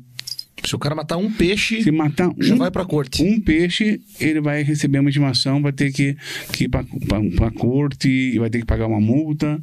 Se 0.65 0.75
o 0.75 0.79
cara 0.79 0.95
matar 0.95 1.17
um 1.17 1.31
peixe, 1.31 1.83
se 1.83 1.91
matar 1.91 2.31
já 2.39 2.55
um, 2.55 2.59
vai 2.59 2.71
pra 2.71 2.85
corte. 2.85 3.23
um 3.23 3.41
peixe, 3.41 4.01
ele 4.21 4.41
vai 4.41 4.63
receber 4.63 4.99
uma 4.99 5.09
intimação, 5.09 5.63
vai 5.63 5.73
ter 5.73 5.93
que, 5.93 6.17
que 6.53 6.65
ir 6.65 6.69
para 6.69 7.51
corte, 7.53 8.09
e 8.09 8.39
vai 8.39 8.51
ter 8.51 8.59
que 8.59 8.67
pagar 8.67 8.87
uma 8.87 9.01
multa. 9.01 9.61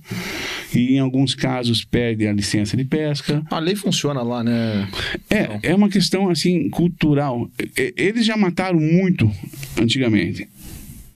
E 0.73 0.95
em 0.95 0.99
alguns 0.99 1.33
casos 1.35 1.85
perde 1.85 2.27
a 2.27 2.33
licença 2.33 2.75
de 2.75 2.83
pesca. 2.83 3.43
A 3.49 3.59
lei 3.59 3.75
funciona 3.75 4.21
lá, 4.21 4.43
né? 4.43 4.87
É, 5.29 5.71
é 5.71 5.75
uma 5.75 5.89
questão 5.89 6.29
assim 6.29 6.69
cultural. 6.69 7.49
Eles 7.95 8.25
já 8.25 8.35
mataram 8.35 8.79
muito 8.79 9.31
antigamente. 9.79 10.47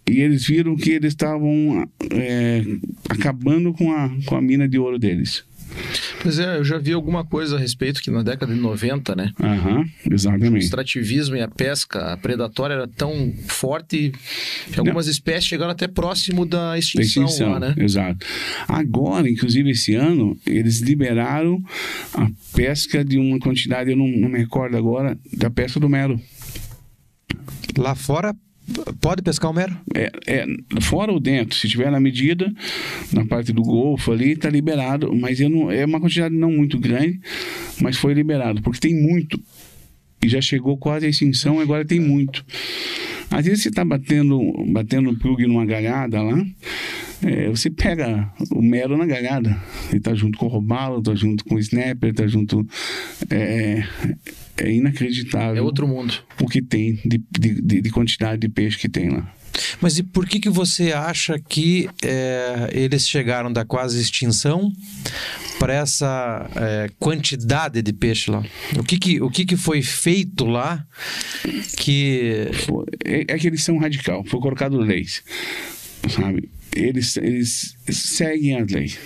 E 0.10 0.20
eles 0.20 0.46
viram 0.46 0.76
que 0.76 0.92
eles 0.92 1.14
estavam 1.14 1.88
é, 2.12 2.64
acabando 3.10 3.74
com 3.74 3.92
a, 3.92 4.12
com 4.26 4.36
a 4.36 4.42
mina 4.42 4.68
de 4.68 4.78
ouro 4.78 5.00
deles. 5.00 5.44
Pois 6.22 6.38
é, 6.40 6.58
eu 6.58 6.64
já 6.64 6.78
vi 6.78 6.94
alguma 6.94 7.26
coisa 7.26 7.56
a 7.56 7.60
respeito 7.60 8.02
que 8.02 8.12
na 8.12 8.22
década 8.22 8.54
de 8.54 8.60
90, 8.60 9.16
né? 9.16 9.32
Aham, 9.42 9.86
O 10.10 10.14
exatamente. 10.14 10.58
extrativismo 10.66 11.36
e 11.36 11.42
a 11.42 11.48
pesca 11.48 12.18
predatória 12.22 12.74
era 12.76 12.88
tão 12.88 13.34
forte 13.48 14.12
que 14.72 14.80
algumas 14.80 15.08
espécies 15.08 15.46
chegaram 15.46 15.72
até 15.72 15.88
próximo 15.88 16.46
da 16.46 16.72
Da 16.72 16.78
extinção, 16.78 17.24
extinção, 17.26 17.52
lá, 17.52 17.60
né? 17.60 17.76
exato. 17.78 18.26
Agora, 18.68 19.30
inclusive 19.30 19.72
esse 19.72 19.96
ano, 19.96 20.38
eles 20.46 20.80
liberaram 20.82 21.58
a 22.14 22.30
pesca 22.56 23.04
de 23.04 23.18
uma 23.18 23.40
quantidade, 23.40 23.90
eu 23.92 23.98
não, 23.98 24.08
não 24.08 24.30
me 24.30 24.38
recordo 24.38 24.78
agora, 24.78 25.18
da 25.34 25.50
pesca 25.50 25.80
do 25.80 25.90
mero. 25.90 26.20
lá 27.78 27.96
fora 27.96 28.36
pode 29.00 29.22
pescar 29.22 29.52
o 29.52 29.54
mero 29.54 29.76
É, 29.94 30.12
é, 30.28 30.46
fora 30.82 31.12
ou 31.12 31.20
dentro, 31.20 31.58
se 31.58 31.68
tiver 31.68 31.92
na 31.92 32.00
medida, 32.00 32.52
na 33.14 33.26
parte 33.26 33.52
do 33.52 33.62
Golfo 33.62 34.12
ali, 34.12 34.32
está 34.32 34.50
liberado, 34.50 35.14
mas 35.16 35.40
eu 35.40 35.50
não, 35.50 35.72
é 35.72 35.86
uma 35.86 36.00
quantidade 36.00 36.36
não 36.36 36.52
muito 36.52 36.80
grande, 36.80 37.20
mas 37.82 37.98
foi 37.98 38.14
liberado, 38.14 38.62
porque 38.62 38.80
tem 38.80 38.94
muito. 38.94 39.40
E 40.24 40.30
já 40.30 40.40
chegou 40.40 40.78
quase 40.78 41.06
a 41.06 41.10
extinção, 41.10 41.60
agora 41.60 41.84
tem 41.84 42.00
muito. 42.00 42.46
Às 43.32 43.46
vezes 43.46 43.64
você 43.64 43.70
está 43.70 43.84
batendo, 43.84 44.40
batendo 44.68 45.18
plug 45.18 45.48
numa 45.48 45.66
galhada 45.66 46.22
lá, 46.22 46.46
é, 47.24 47.50
você 47.50 47.70
pega 47.70 48.32
o 48.52 48.62
mero 48.62 48.98
na 48.98 49.06
galhada. 49.06 49.58
Ele 49.90 49.98
está 49.98 50.14
junto 50.14 50.38
com 50.38 50.48
o 50.48 50.50
robalo, 50.50 51.00
está 51.00 51.16
junto 51.16 51.46
com 51.46 51.56
o 51.56 51.60
snapper, 51.60 52.10
está 52.10 52.28
junto. 52.28 52.68
É, 53.30 53.84
é 54.58 54.72
inacreditável 54.72 55.58
É 55.58 55.62
outro 55.62 55.88
mundo. 55.88 56.14
o 56.40 56.48
que 56.48 56.62
tem 56.62 56.96
de, 57.06 57.22
de, 57.32 57.62
de- 57.62 57.82
de 57.82 57.90
quantidade 57.90 58.40
de 58.42 58.50
peixe 58.50 58.78
que 58.78 58.90
tem 58.90 59.10
lá. 59.10 59.34
Mas 59.82 59.98
e 59.98 60.04
por 60.04 60.26
que, 60.26 60.40
que 60.40 60.50
você 60.50 60.94
acha 60.94 61.38
que 61.38 61.90
é, 62.04 62.70
eles 62.72 63.08
chegaram 63.08 63.52
da 63.52 63.66
quase 63.66 64.00
extinção 64.02 64.72
para 65.60 65.74
essa 65.74 66.50
é, 66.56 66.90
quantidade 66.98 67.82
de 67.82 67.92
peixe 67.94 68.32
lá? 68.32 68.44
O 68.80 68.84
que, 68.84 68.98
que, 68.98 69.22
o 69.22 69.30
que, 69.30 69.46
que 69.46 69.58
foi 69.58 69.82
feito 69.82 70.46
lá 70.46 70.86
que. 71.78 72.48
É, 73.04 73.26
é 73.28 73.38
que 73.38 73.48
eles 73.48 73.62
são 73.64 73.78
radical, 73.78 74.24
foi 74.26 74.40
colocado 74.40 74.78
leis, 74.78 75.22
sabe? 76.10 76.50
Eles, 76.74 77.18
eles 77.18 77.76
seguem 77.92 78.56
as 78.56 78.72
leis. 78.72 78.98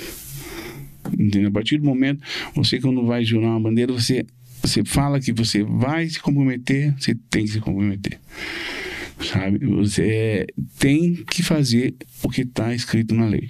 Entendeu? 1.11 1.49
A 1.49 1.51
partir 1.51 1.77
do 1.79 1.85
momento, 1.85 2.21
você 2.55 2.79
quando 2.79 3.05
vai 3.05 3.23
jurar 3.25 3.47
uma 3.49 3.59
bandeira, 3.59 3.91
você, 3.93 4.25
você 4.65 4.83
fala 4.83 5.19
que 5.19 5.31
você 5.31 5.63
vai 5.63 6.07
se 6.07 6.19
comprometer, 6.19 6.93
você 6.99 7.15
tem 7.29 7.45
que 7.45 7.51
se 7.51 7.59
comprometer. 7.59 8.19
Sabe? 9.31 9.65
Você 9.65 10.45
tem 10.77 11.13
que 11.29 11.41
fazer 11.41 11.95
o 12.21 12.29
que 12.29 12.41
está 12.41 12.73
escrito 12.75 13.15
na 13.15 13.25
lei. 13.27 13.49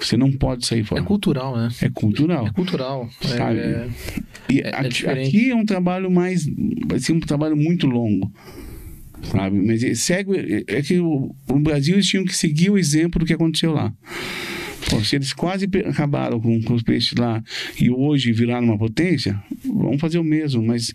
Você 0.00 0.16
não 0.16 0.32
pode 0.32 0.66
sair 0.66 0.80
É 0.80 0.84
fora. 0.84 1.02
cultural, 1.02 1.56
né? 1.56 1.68
É 1.82 1.88
cultural. 1.88 2.46
É 2.46 2.50
cultural. 2.50 3.08
É- 3.22 3.26
Sabe? 3.28 3.58
é- 3.60 3.88
E 4.50 4.60
É- 4.60 4.68
é 4.68 4.74
aqui, 4.76 4.88
diferente. 4.88 5.28
aqui 5.28 5.50
é 5.50 5.54
um 5.54 5.64
trabalho 5.64 6.10
mais. 6.10 6.46
Vai 6.86 6.98
ser 6.98 7.12
um 7.12 7.20
trabalho 7.20 7.56
muito 7.56 7.86
longo. 7.86 8.32
Sabe? 9.30 9.56
Mas 9.64 10.00
segue. 10.00 10.64
É 10.66 10.82
que 10.82 10.98
o, 10.98 11.34
o 11.48 11.58
Brasil 11.60 11.94
eles 11.94 12.06
tinham 12.06 12.24
que 12.24 12.34
seguir 12.36 12.70
o 12.70 12.78
exemplo 12.78 13.20
do 13.20 13.26
que 13.26 13.32
aconteceu 13.34 13.72
lá. 13.72 13.92
Se 15.04 15.16
eles 15.16 15.32
quase 15.32 15.68
acabaram 15.86 16.40
com, 16.40 16.62
com 16.62 16.74
os 16.74 16.82
peixes 16.82 17.12
lá 17.16 17.42
e 17.78 17.90
hoje 17.90 18.32
viraram 18.32 18.66
uma 18.66 18.78
potência, 18.78 19.40
vamos 19.64 20.00
fazer 20.00 20.18
o 20.18 20.24
mesmo. 20.24 20.62
Mas 20.62 20.94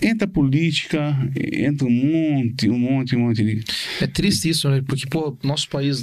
entra 0.00 0.26
política, 0.26 1.16
entra 1.52 1.86
um 1.86 1.90
monte, 1.90 2.68
um 2.68 2.78
monte, 2.78 3.16
um 3.16 3.20
monte 3.20 3.44
de. 3.44 3.64
É 4.00 4.06
triste 4.06 4.48
isso, 4.48 4.68
né? 4.68 4.82
Porque, 4.86 5.06
pô, 5.06 5.36
nosso 5.42 5.68
país, 5.68 6.02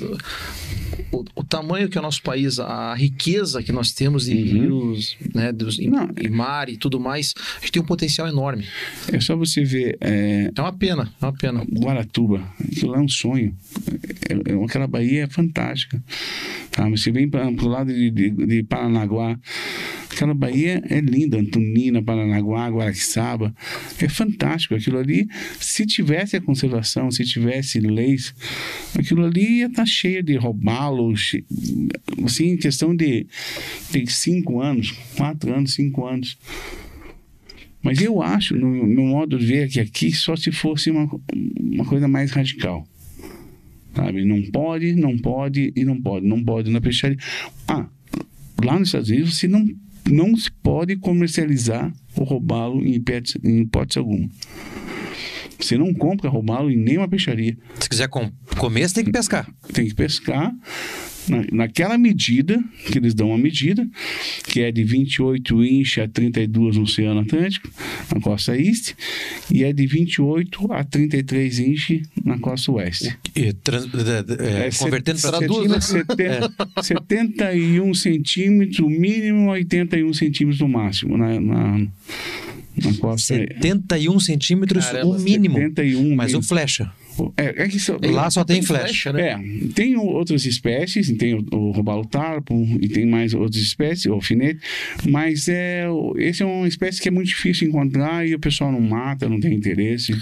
o, 1.11 1.23
o 1.35 1.43
tamanho 1.43 1.89
que 1.89 1.97
é 1.97 2.01
o 2.01 2.03
nosso 2.03 2.21
país, 2.21 2.59
a 2.59 2.93
riqueza 2.95 3.61
que 3.63 3.71
nós 3.71 3.91
temos 3.91 4.25
de 4.25 4.33
Uhum. 4.33 4.43
rios, 4.43 5.17
né, 5.33 5.51
dos, 5.51 5.77
e, 5.79 5.87
Não, 5.87 6.09
e 6.19 6.29
mar 6.29 6.69
e 6.69 6.77
tudo 6.77 6.99
mais, 6.99 7.33
a 7.57 7.59
gente 7.61 7.71
tem 7.73 7.81
um 7.81 7.85
potencial 7.85 8.27
enorme. 8.27 8.65
É 9.11 9.19
só 9.19 9.35
você 9.35 9.63
ver. 9.63 9.97
é, 10.01 10.51
É 10.55 10.61
uma 10.61 10.73
pena, 10.73 11.11
é 11.21 11.25
uma 11.25 11.33
pena. 11.33 11.63
Guaratuba, 11.71 12.43
aquilo 12.63 12.91
lá 12.91 12.97
é 12.99 13.01
um 13.01 13.07
sonho. 13.07 13.55
É, 14.29 14.51
é- 14.51 14.63
aquela 14.65 14.87
Bahia 14.87 15.23
é 15.23 15.27
fantástica. 15.27 16.01
Tá? 16.71 16.87
Mas 16.89 17.01
Você 17.01 17.11
vem 17.11 17.29
para 17.29 17.47
o 17.49 17.67
lado 17.67 17.93
de, 17.93 18.09
de, 18.11 18.29
de 18.29 18.63
Paranaguá, 18.63 19.37
aquela 20.11 20.33
Bahia 20.33 20.81
é 20.89 20.99
linda, 21.01 21.37
Antonina, 21.39 22.01
Paranaguá, 22.03 22.67
Guaraqueçaba, 22.69 23.53
é 24.01 24.07
fantástico. 24.09 24.75
Aquilo 24.75 24.97
ali, 24.97 25.27
se 25.59 25.85
tivesse 25.85 26.35
a 26.35 26.41
conservação, 26.41 27.09
se 27.09 27.23
tivesse 27.25 27.79
leis, 27.79 28.33
aquilo 28.97 29.25
ali 29.25 29.59
ia 29.59 29.65
estar 29.67 29.85
cheio 29.85 30.21
de 30.23 30.35
robalo, 30.35 30.78
che... 31.15 31.43
assim, 32.23 32.57
questão 32.57 32.95
de, 32.95 33.27
de 33.91 34.07
cinco 34.07 34.61
anos, 34.61 34.91
quatro 35.15 35.53
anos, 35.53 35.73
cinco 35.73 36.07
anos. 36.07 36.37
Mas 37.81 38.01
eu 38.01 38.21
acho, 38.21 38.55
no 38.55 38.67
meu 38.67 39.05
modo 39.05 39.37
de 39.37 39.45
ver, 39.45 39.69
que 39.69 39.79
aqui 39.79 40.11
só 40.11 40.35
se 40.35 40.51
fosse 40.51 40.91
uma, 40.91 41.09
uma 41.59 41.85
coisa 41.85 42.07
mais 42.07 42.31
radical. 42.31 42.85
Sabe? 43.95 44.25
Não 44.25 44.41
pode, 44.51 44.93
não 44.93 45.17
pode 45.17 45.71
e 45.75 45.83
não 45.83 45.99
pode. 45.99 46.25
Não 46.27 46.43
pode 46.43 46.69
na 46.69 46.81
peixaria. 46.81 47.17
Ah, 47.67 47.87
lá 48.63 48.77
nos 48.77 48.89
Estados 48.89 49.09
Unidos 49.09 49.37
você 49.37 49.47
não, 49.47 49.65
não 50.09 50.35
se 50.35 50.51
pode 50.51 50.95
comercializar 50.97 51.93
o 52.15 52.23
robalo 52.23 52.85
em 52.85 52.95
hipótese, 52.95 53.39
em 53.43 53.61
hipótese 53.61 53.99
alguma. 53.99 54.29
Você 55.59 55.77
não 55.77 55.93
compra 55.93 56.29
robalo 56.29 56.71
em 56.71 56.77
nenhuma 56.77 57.07
peixaria. 57.07 57.57
Se 57.79 57.89
quiser 57.89 58.07
com- 58.07 58.31
comer, 58.57 58.87
você 58.87 58.95
tem 58.95 59.03
que 59.05 59.11
pescar. 59.11 59.47
Tem 59.73 59.87
que 59.87 59.93
pescar 59.93 60.53
na, 61.27 61.43
naquela 61.51 61.97
medida, 61.97 62.63
que 62.87 62.97
eles 62.97 63.13
dão 63.13 63.27
uma 63.29 63.37
medida, 63.37 63.85
que 64.45 64.61
é 64.61 64.71
de 64.71 64.83
28 64.83 65.63
inch 65.63 65.99
a 65.99 66.07
32 66.07 66.77
no 66.77 66.83
Oceano 66.83 67.19
Atlântico, 67.19 67.69
na 68.15 68.21
costa 68.21 68.55
este, 68.57 68.95
e 69.53 69.63
é 69.63 69.71
de 69.73 69.85
28 69.85 70.71
a 70.71 70.83
33 70.83 71.59
inch 71.59 72.01
na 72.23 72.39
costa 72.39 72.71
oeste. 72.71 73.15
E 73.35 73.51
trans- 73.53 73.85
é, 73.93 74.63
é, 74.63 74.67
É, 74.67 74.69
convertendo 74.71 75.19
para 75.21 75.37
traduz, 75.39 75.69
né? 75.69 75.79
centímetros, 75.81 76.07
seten- 76.17 76.83
71 76.83 77.93
centímetros 77.93 78.79
o 78.79 78.89
mínimo, 78.89 79.49
81 79.51 80.13
centímetros 80.13 80.61
no 80.61 80.69
máximo 80.69 81.17
na, 81.17 81.39
na, 81.39 81.87
na 82.85 82.93
costa. 82.93 83.35
71 83.35 84.19
centímetros 84.19 84.85
Caramba, 84.85 85.15
o 85.15 85.19
mínimo. 85.19 85.55
71 85.57 86.15
Mas 86.15 86.33
o 86.33 86.37
mesmo. 86.37 86.43
flecha. 86.47 86.91
É, 87.35 87.63
é 87.63 87.67
que 87.67 87.75
isso- 87.75 87.97
Lá 88.01 88.29
só 88.31 88.45
tem 88.45 88.61
flecha. 88.61 89.11
né? 89.11 89.31
É, 89.31 89.37
tem 89.75 89.97
o- 89.97 90.05
outras 90.05 90.45
espécies, 90.45 91.11
tem 91.17 91.33
o, 91.33 91.45
o 91.51 91.71
robalo 91.71 92.05
tarpo 92.05 92.55
e 92.79 92.87
tem 92.87 93.05
mais 93.05 93.33
outras 93.33 93.61
espécies, 93.61 94.05
o 94.05 94.13
alfinete, 94.13 94.61
mas 95.09 95.49
é, 95.49 95.89
o- 95.89 96.15
esse 96.17 96.41
é 96.43 96.45
uma 96.45 96.65
espécie 96.67 97.01
que 97.01 97.09
é 97.09 97.11
muito 97.11 97.27
difícil 97.27 97.67
encontrar 97.67 98.25
e 98.25 98.33
o 98.35 98.39
pessoal 98.39 98.71
não 98.71 98.79
mata, 98.79 99.27
não 99.27 99.37
tem 99.39 99.53
interesse. 99.53 100.13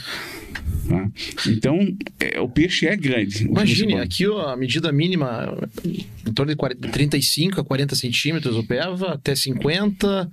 Tá? 0.88 1.10
Então, 1.48 1.78
é, 2.20 2.40
o 2.40 2.48
peixe 2.50 2.88
é 2.88 2.96
grande. 2.96 3.44
Imagine, 3.46 3.94
pode- 3.94 4.04
aqui 4.04 4.28
ó, 4.28 4.50
a 4.50 4.58
medida 4.58 4.92
mínima 4.92 5.58
em 5.86 6.34
torno 6.34 6.52
de 6.52 6.56
40, 6.56 6.88
35 6.90 7.62
a 7.62 7.64
40 7.64 7.96
centímetros 7.96 8.56
o 8.56 8.64
peva, 8.64 9.14
até 9.14 9.36
50. 9.36 10.30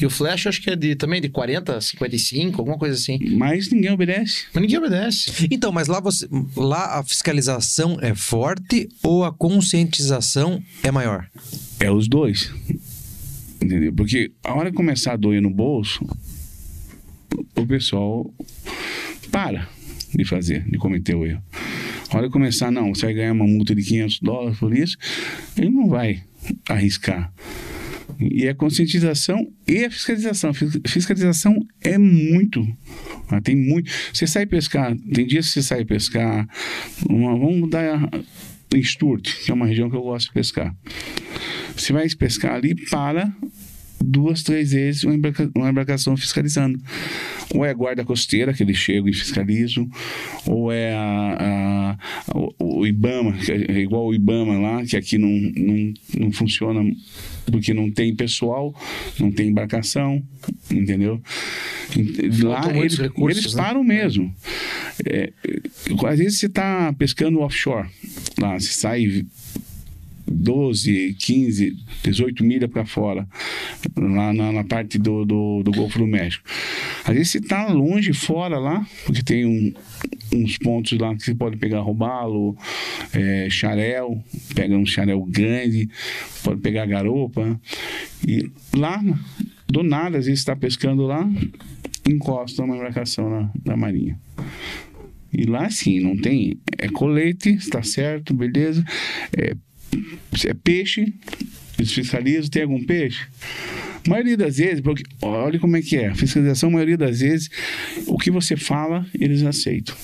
E 0.00 0.04
o 0.06 0.10
flash 0.10 0.46
acho 0.46 0.60
que 0.62 0.70
é 0.70 0.76
de, 0.76 0.94
também 0.94 1.20
de 1.20 1.28
40 1.28 1.76
a 1.76 1.80
55, 1.80 2.60
alguma 2.60 2.78
coisa 2.78 2.94
assim. 2.94 3.18
Mas 3.36 3.70
ninguém 3.70 3.90
obedece. 3.92 4.44
Mas 4.52 4.60
ninguém 4.62 4.78
obedece. 4.78 5.48
Então, 5.50 5.72
mas 5.72 5.88
lá 5.88 6.00
você, 6.00 6.28
lá 6.56 6.98
a 6.98 7.02
fiscalização 7.04 7.98
é 8.00 8.14
forte 8.14 8.88
ou 9.02 9.24
a 9.24 9.32
conscientização 9.32 10.62
é 10.82 10.90
maior? 10.90 11.28
É 11.80 11.90
os 11.90 12.08
dois. 12.08 12.52
Entendeu? 13.60 13.92
Porque 13.92 14.30
a 14.44 14.54
hora 14.54 14.70
que 14.70 14.76
começar 14.76 15.14
a 15.14 15.16
doer 15.16 15.40
no 15.40 15.50
bolso, 15.50 16.04
o 17.56 17.66
pessoal 17.66 18.32
para 19.30 19.68
de 20.14 20.24
fazer, 20.24 20.64
de 20.70 20.78
cometer 20.78 21.14
o 21.14 21.24
erro. 21.26 21.42
A 22.10 22.18
hora 22.18 22.30
começar, 22.30 22.70
não, 22.70 22.94
você 22.94 23.06
vai 23.06 23.14
ganhar 23.14 23.32
uma 23.32 23.46
multa 23.46 23.74
de 23.74 23.82
500 23.82 24.20
dólares 24.20 24.58
por 24.58 24.76
isso, 24.76 24.96
ele 25.56 25.70
não 25.70 25.88
vai 25.88 26.22
arriscar. 26.68 27.32
E 28.20 28.48
a 28.48 28.54
conscientização 28.54 29.52
e 29.68 29.84
a 29.84 29.90
fiscalização. 29.90 30.54
Fis- 30.54 30.78
Fiscalização 30.86 31.54
é 31.82 31.98
muito. 31.98 32.66
ah, 33.28 33.40
Tem 33.40 33.54
muito. 33.56 33.90
Você 34.12 34.26
sai 34.26 34.46
pescar, 34.46 34.96
tem 35.12 35.26
dias 35.26 35.46
que 35.48 35.52
você 35.54 35.62
sai 35.62 35.84
pescar. 35.84 36.48
uma- 37.10 37.36
vamos 37.36 37.68
dar 37.68 38.08
em 38.74 38.82
Sturt, 38.82 39.44
que 39.44 39.50
é 39.50 39.54
uma 39.54 39.66
região 39.66 39.90
que 39.90 39.96
eu 39.96 40.02
gosto 40.02 40.28
de 40.28 40.32
pescar. 40.34 40.74
Você 41.76 41.92
vai 41.92 42.08
pescar 42.08 42.54
ali, 42.54 42.74
para 42.88 43.30
duas, 44.06 44.42
três 44.42 44.72
vezes 44.72 45.04
uma, 45.04 45.14
embarca- 45.14 45.50
uma 45.54 45.68
embarcação 45.70 46.16
fiscalizando. 46.16 46.78
Ou 47.54 47.64
é 47.64 47.70
a 47.70 47.74
guarda 47.74 48.04
costeira, 48.04 48.52
que 48.52 48.62
eles 48.62 48.76
chegam 48.76 49.08
e 49.08 49.12
fiscalizam, 49.12 49.88
ou 50.46 50.72
é 50.72 50.92
a, 50.94 51.96
a- 52.28 52.34
o, 52.60 52.80
o 52.80 52.86
IBAMA, 52.86 53.32
que 53.38 53.52
é 53.52 53.78
igual 53.80 54.06
o 54.06 54.14
IBAMA 54.14 54.58
lá, 54.58 54.84
que 54.84 54.96
aqui 54.96 55.16
não, 55.18 55.28
não, 55.30 55.94
não 56.18 56.32
funciona 56.32 56.80
porque 57.50 57.72
não 57.72 57.90
tem 57.90 58.14
pessoal, 58.14 58.74
não 59.20 59.30
tem 59.30 59.48
embarcação, 59.48 60.20
entendeu? 60.70 61.22
Lá 62.42 62.68
eles, 62.76 62.98
recursos, 62.98 63.44
eles 63.44 63.54
né? 63.54 63.62
param 63.62 63.84
mesmo. 63.84 64.34
É, 65.04 65.32
às 66.08 66.18
vezes 66.18 66.38
você 66.40 66.46
está 66.46 66.92
pescando 66.94 67.38
offshore, 67.40 67.88
lá, 68.40 68.58
você 68.58 68.72
sai 68.72 69.24
12, 70.28 71.14
15, 71.18 71.76
18 72.02 72.44
milhas 72.44 72.70
para 72.70 72.84
fora, 72.84 73.26
lá 73.96 74.32
na, 74.32 74.52
na 74.52 74.64
parte 74.64 74.98
do, 74.98 75.24
do, 75.24 75.62
do 75.62 75.70
Golfo 75.70 75.98
do 75.98 76.06
México. 76.06 76.44
Às 77.04 77.14
vezes 77.14 77.30
você 77.32 77.38
está 77.38 77.68
longe, 77.68 78.12
fora 78.12 78.58
lá, 78.58 78.86
porque 79.04 79.22
tem 79.22 79.44
um- 79.46 79.72
uns 80.32 80.58
pontos 80.58 80.98
lá 80.98 81.14
que 81.14 81.22
você 81.22 81.34
pode 81.34 81.56
pegar 81.56 81.80
robalo, 81.80 82.56
é, 83.12 83.48
xarel, 83.48 84.22
pega 84.54 84.76
um 84.76 84.84
xarel 84.84 85.22
grande, 85.24 85.88
pode 86.42 86.60
pegar 86.60 86.86
garopa. 86.86 87.58
E 88.26 88.50
lá, 88.76 89.02
do 89.68 89.82
nada, 89.82 90.18
às 90.18 90.26
vezes 90.26 90.40
está 90.40 90.56
pescando 90.56 91.02
lá, 91.04 91.28
encosta 92.08 92.62
uma 92.62 92.76
embarcação 92.76 93.30
na, 93.30 93.50
na 93.64 93.76
marinha. 93.76 94.18
E 95.32 95.44
lá 95.44 95.68
sim, 95.70 96.00
não 96.00 96.16
tem. 96.16 96.58
É 96.78 96.88
colete, 96.88 97.50
está 97.50 97.82
certo, 97.82 98.32
beleza. 98.34 98.84
É, 99.36 99.54
é 100.46 100.54
peixe, 100.54 101.12
eles 101.78 101.92
fiscalizam, 101.92 102.48
tem 102.48 102.62
algum 102.62 102.82
peixe? 102.84 103.26
A 104.06 104.10
maioria 104.10 104.36
das 104.36 104.58
vezes, 104.58 104.80
porque 104.80 105.02
olha 105.20 105.58
como 105.58 105.76
é 105.76 105.82
que 105.82 105.96
é. 105.96 106.08
A 106.08 106.14
fiscalização, 106.14 106.68
a 106.68 106.72
maioria 106.72 106.96
das 106.96 107.20
vezes, 107.20 107.50
o 108.06 108.16
que 108.16 108.30
você 108.30 108.56
fala, 108.56 109.04
eles 109.18 109.42
aceitam. 109.42 109.94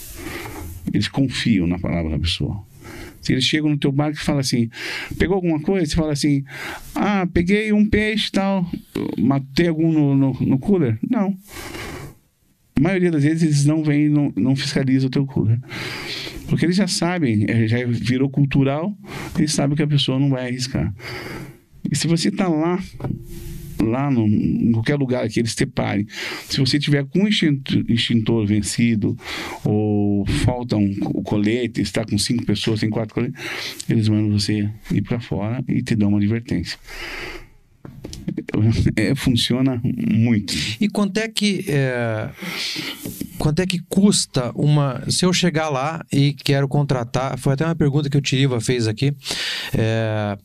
Eles 0.93 1.09
confiam 1.09 1.67
na 1.67 1.79
palavra 1.79 2.11
da 2.11 2.19
pessoa. 2.19 2.63
Se 3.21 3.33
eles 3.33 3.45
chegam 3.45 3.71
no 3.71 3.79
teu 3.79 3.93
barco 3.93 4.19
e 4.19 4.21
falam 4.21 4.41
assim, 4.41 4.69
pegou 5.17 5.37
alguma 5.37 5.61
coisa? 5.61 5.87
Você 5.87 5.95
fala 5.95 6.13
assim, 6.13 6.45
ah, 6.95 7.27
peguei 7.33 7.73
um 7.73 7.89
peixe 7.89 8.29
e 8.29 8.33
tal, 8.33 8.69
matei 9.17 9.69
algum 9.69 9.93
no, 9.93 10.17
no, 10.17 10.33
no 10.41 10.59
cooler? 10.59 10.99
Não. 11.09 11.37
A 12.75 12.81
maioria 12.81 13.13
das 13.13 13.23
vezes 13.23 13.43
eles 13.45 13.65
não 13.65 13.85
vêm, 13.85 14.09
não, 14.09 14.33
não 14.35 14.57
fiscalizam 14.57 15.07
o 15.07 15.11
teu 15.11 15.25
cooler. 15.25 15.61
Porque 16.49 16.67
eles 16.67 16.77
já 16.77 16.87
sabem, 16.87 17.45
é, 17.49 17.67
já 17.67 17.79
virou 17.87 18.29
cultural, 18.29 18.97
eles 19.39 19.53
sabem 19.53 19.77
que 19.77 19.83
a 19.83 19.87
pessoa 19.87 20.19
não 20.19 20.31
vai 20.31 20.49
arriscar. 20.49 20.93
E 21.91 21.97
se 21.97 22.07
você 22.07 22.29
está 22.29 22.49
lá, 22.49 22.79
lá 23.81 24.11
no, 24.11 24.27
em 24.27 24.71
qualquer 24.73 24.97
lugar 24.97 25.29
que 25.29 25.41
eles 25.41 25.55
te 25.55 25.67
parem, 25.67 26.07
se 26.49 26.61
você 26.61 26.79
tiver 26.79 27.05
com 27.05 27.27
extintor, 27.27 28.47
vencido, 28.47 29.17
ou 29.65 30.25
falta 30.45 30.77
um, 30.77 30.95
colete, 31.25 31.81
está 31.81 32.05
com 32.05 32.17
cinco 32.17 32.45
pessoas, 32.45 32.81
tem 32.81 32.91
quatro 32.91 33.15
coletes, 33.15 33.41
eles 33.89 34.09
mandam 34.09 34.39
você 34.39 34.71
ir 34.91 35.03
para 35.03 35.21
fora 35.21 35.63
e 35.69 35.83
te 35.83 35.95
dão 35.95 36.11
uma 36.11 36.19
advertência. 36.19 36.79
É, 38.97 39.15
funciona 39.15 39.81
muito. 39.83 40.55
E 40.81 40.89
quanto 40.89 41.19
é 41.19 41.29
que 41.29 41.65
é, 41.69 42.29
quanto 43.39 43.61
é 43.61 43.67
que 43.67 43.79
custa 43.89 44.53
uma 44.55 45.03
se 45.11 45.25
eu 45.25 45.33
chegar 45.33 45.69
lá 45.69 46.05
e 46.13 46.33
quero 46.33 46.69
contratar 46.69 47.39
foi 47.39 47.55
até 47.55 47.65
uma 47.65 47.75
pergunta 47.75 48.11
que 48.11 48.17
o 48.17 48.21
Tiriva 48.21 48.61
fez 48.61 48.87
aqui 48.87 49.15
é, 49.75 50.39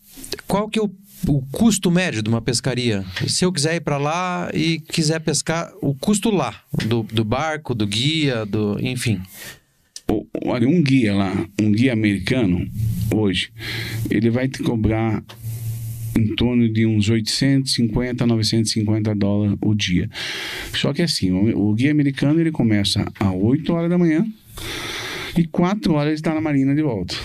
qual 0.47 0.69
que 0.69 0.79
é 0.79 0.81
o, 0.81 0.89
o 1.27 1.41
custo 1.51 1.91
médio 1.91 2.23
de 2.23 2.29
uma 2.29 2.41
pescaria 2.41 3.03
se 3.27 3.45
eu 3.45 3.51
quiser 3.51 3.75
ir 3.75 3.81
para 3.81 3.97
lá 3.97 4.49
e 4.53 4.79
quiser 4.79 5.19
pescar 5.19 5.71
o 5.81 5.93
custo 5.93 6.31
lá 6.31 6.55
do, 6.87 7.03
do 7.03 7.23
barco 7.23 7.75
do 7.75 7.85
guia 7.85 8.45
do 8.45 8.77
enfim 8.79 9.21
Olha, 10.45 10.69
um 10.69 10.81
guia 10.81 11.13
lá, 11.13 11.45
um 11.61 11.69
guia 11.69 11.91
americano, 11.91 12.65
hoje, 13.13 13.51
ele 14.09 14.29
vai 14.29 14.47
te 14.47 14.63
cobrar 14.63 15.21
em 16.17 16.35
torno 16.35 16.67
de 16.67 16.85
uns 16.85 17.09
850 17.09 18.23
a 18.23 18.27
950 18.27 19.15
dólares 19.15 19.57
o 19.61 19.75
dia. 19.75 20.09
Só 20.73 20.91
que 20.91 21.01
assim, 21.01 21.31
o, 21.31 21.69
o 21.69 21.73
guia 21.73 21.91
americano 21.91 22.39
ele 22.39 22.51
começa 22.51 23.05
às 23.19 23.33
8 23.33 23.71
horas 23.73 23.89
da 23.89 23.97
manhã 23.97 24.25
e 25.37 25.45
4 25.45 25.93
horas 25.93 26.07
ele 26.07 26.15
está 26.15 26.33
na 26.33 26.41
marina 26.41 26.73
de 26.73 26.81
volta. 26.81 27.15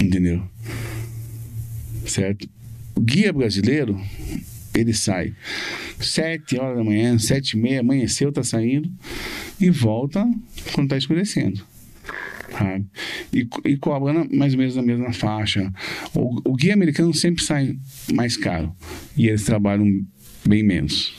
Entendeu? 0.00 0.42
Certo? 2.04 2.48
O 2.94 3.00
guia 3.00 3.32
brasileiro, 3.32 3.98
ele 4.74 4.92
sai 4.92 5.32
7 5.98 6.58
horas 6.58 6.76
da 6.76 6.84
manhã, 6.84 7.18
7 7.18 7.52
e 7.52 7.56
meia, 7.56 7.80
amanheceu, 7.80 8.30
tá 8.30 8.42
saindo 8.42 8.90
e 9.60 9.70
volta 9.70 10.28
quando 10.72 10.90
tá 10.90 10.98
escurecendo. 10.98 11.71
Sabe? 12.52 12.84
E, 13.32 13.44
co- 13.44 13.62
e 13.64 13.76
cobra 13.76 14.12
na- 14.12 14.26
mais 14.32 14.52
ou 14.54 14.58
menos 14.58 14.76
na 14.76 14.82
mesma 14.82 15.12
faixa. 15.12 15.72
O, 16.14 16.50
o 16.50 16.54
guia 16.56 16.74
americano 16.74 17.12
sempre 17.14 17.42
sai 17.44 17.76
mais 18.12 18.36
caro 18.36 18.74
e 19.16 19.28
eles 19.28 19.44
trabalham 19.44 19.86
bem 20.46 20.62
menos. 20.62 21.14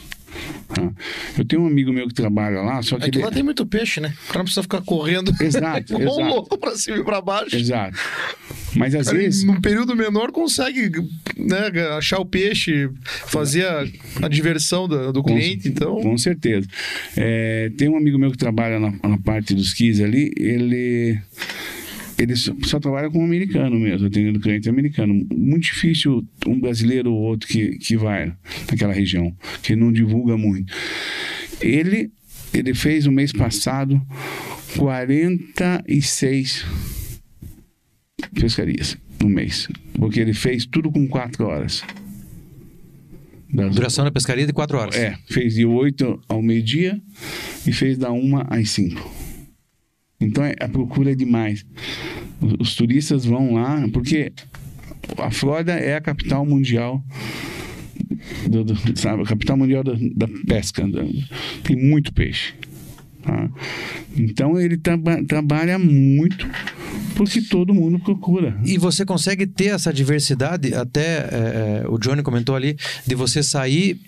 Tá? 0.68 0.92
Eu 1.38 1.46
tenho 1.46 1.62
um 1.64 1.68
amigo 1.68 1.92
meu 1.94 2.08
que 2.08 2.14
trabalha 2.14 2.62
lá, 2.62 2.82
só 2.82 2.98
que 2.98 3.06
É 3.06 3.10
que 3.10 3.18
ele... 3.18 3.26
lá 3.26 3.32
tem 3.32 3.44
muito 3.44 3.66
peixe, 3.66 4.00
né? 4.00 4.14
O 4.24 4.28
cara 4.28 4.40
não 4.40 4.44
precisa 4.46 4.64
ficar 4.64 4.82
correndo 4.82 5.32
Exato, 5.42 5.94
igual 6.00 6.18
um 6.18 6.22
exato. 6.22 6.36
louco 6.36 6.58
pra 6.58 6.76
cima 6.76 6.98
e 6.98 7.04
pra 7.04 7.22
baixo. 7.22 7.56
Exato. 7.56 7.98
Mas 8.76 8.96
às 8.96 9.06
Cara, 9.06 9.18
vezes... 9.20 9.44
Num 9.44 9.62
período 9.62 9.96
menor 9.96 10.32
consegue 10.32 10.90
né, 11.38 11.68
achar 11.98 12.20
o 12.20 12.26
peixe, 12.26 12.90
fazer 13.28 13.66
a, 13.68 13.86
a 14.24 14.28
diversão 14.28 14.88
do, 14.88 15.14
do 15.14 15.22
Com- 15.22 15.30
cliente, 15.36 15.68
então. 15.68 16.02
Com 16.02 16.18
certeza. 16.18 16.68
É, 17.16 17.72
tem 17.78 17.88
um 17.88 17.96
amigo 17.98 18.18
meu 18.18 18.32
que 18.32 18.38
trabalha 18.38 18.80
na, 18.80 18.92
na 19.08 19.18
parte 19.20 19.54
dos 19.54 19.74
quis 19.74 20.00
ali, 20.02 20.32
ele. 20.38 21.20
Ele 22.24 22.36
só, 22.36 22.54
só 22.64 22.80
trabalha 22.80 23.10
com 23.10 23.20
um 23.20 23.26
americano 23.26 23.78
mesmo, 23.80 24.08
atendendo 24.08 24.40
cliente 24.40 24.70
americano. 24.70 25.14
Muito 25.36 25.64
difícil 25.64 26.26
um 26.48 26.60
brasileiro 26.60 27.12
ou 27.14 27.20
outro 27.22 27.48
que, 27.50 27.78
que 27.80 27.98
vai 27.98 28.34
naquela 28.72 28.94
região, 28.94 29.36
que 29.62 29.76
não 29.76 29.92
divulga 29.92 30.38
muito. 30.38 30.74
Ele, 31.60 32.12
ele 32.54 32.74
fez 32.74 33.06
o 33.08 33.12
mês 33.12 33.32
passado 33.34 34.02
46 34.78 36.66
pescarias 38.34 38.98
no 39.22 39.30
mês. 39.30 39.68
Porque 39.94 40.20
ele 40.20 40.34
fez 40.34 40.66
tudo 40.66 40.92
com 40.92 41.08
4 41.08 41.46
horas. 41.46 41.84
Das- 43.54 43.76
Duração 43.76 44.04
da 44.06 44.12
pescaria 44.12 44.46
de 44.48 44.54
quatro 44.54 44.78
horas. 44.78 44.96
É, 44.96 45.16
fez 45.30 45.54
de 45.56 45.66
8 45.66 46.20
ao 46.28 46.42
meio-dia 46.42 47.00
e 47.68 47.72
fez 47.72 47.98
da 47.98 48.12
1 48.12 48.38
às 48.50 48.70
5. 48.72 49.23
Então 50.24 50.44
é- 50.44 50.56
a 50.60 50.68
procura 50.68 51.12
é 51.12 51.16
demais. 51.16 51.66
Os, 52.60 52.76
turistas 52.76 53.26
vão 53.26 53.54
lá, 53.54 53.88
porque 53.94 54.32
a 55.18 55.32
Flórida 55.32 55.74
é 55.74 55.96
a 55.96 56.02
capital 56.02 56.46
mundial. 56.46 57.04
Do, 58.50 58.64
do- 58.64 59.00
sabe, 59.00 59.22
a 59.24 59.26
capital 59.26 59.58
mundial 59.58 59.84
da, 59.84 59.94
da 60.16 60.28
pesca. 60.48 60.88
da- 60.88 61.04
tem 61.64 61.76
muito 61.76 62.14
peixe. 62.14 62.54
Tá? 63.24 63.50
Então 64.16 64.60
ele 64.60 64.78
traba- 64.78 65.24
trabalha 65.24 65.80
muito 65.80 66.48
porque 67.16 67.42
todo 67.42 67.74
mundo 67.74 68.00
procura. 68.00 68.58
E 68.66 68.78
você 68.78 69.06
consegue 69.06 69.46
ter 69.46 69.68
essa 69.68 69.94
diversidade, 69.94 70.74
até 70.74 71.02
é, 71.02 71.84
é, 71.84 71.88
o 71.88 71.98
Johnny 71.98 72.24
comentou 72.24 72.56
ali, 72.56 72.76
de 73.06 73.16
você 73.16 73.44
sair 73.44 74.00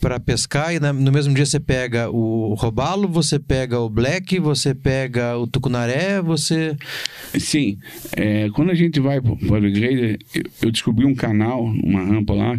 para 0.00 0.18
pescar 0.18 0.74
e 0.74 0.80
na- 0.80 0.92
no 0.92 1.12
mesmo 1.12 1.34
dia 1.34 1.44
você 1.44 1.60
pega 1.60 2.10
o 2.10 2.54
robalo, 2.54 3.08
você 3.08 3.38
pega 3.38 3.78
o 3.78 3.88
black, 3.90 4.38
você 4.38 4.74
pega 4.74 5.36
o 5.36 5.46
tucunaré, 5.46 6.20
você... 6.22 6.76
Sim, 7.38 7.78
é, 8.16 8.48
quando 8.50 8.70
a 8.70 8.74
gente 8.74 9.00
vai 9.00 9.20
para 9.20 9.32
o 9.32 9.38
eu, 9.42 10.18
eu 10.62 10.70
descobri 10.70 11.04
um 11.04 11.14
canal, 11.14 11.62
uma 11.64 12.02
rampa 12.04 12.32
lá, 12.34 12.58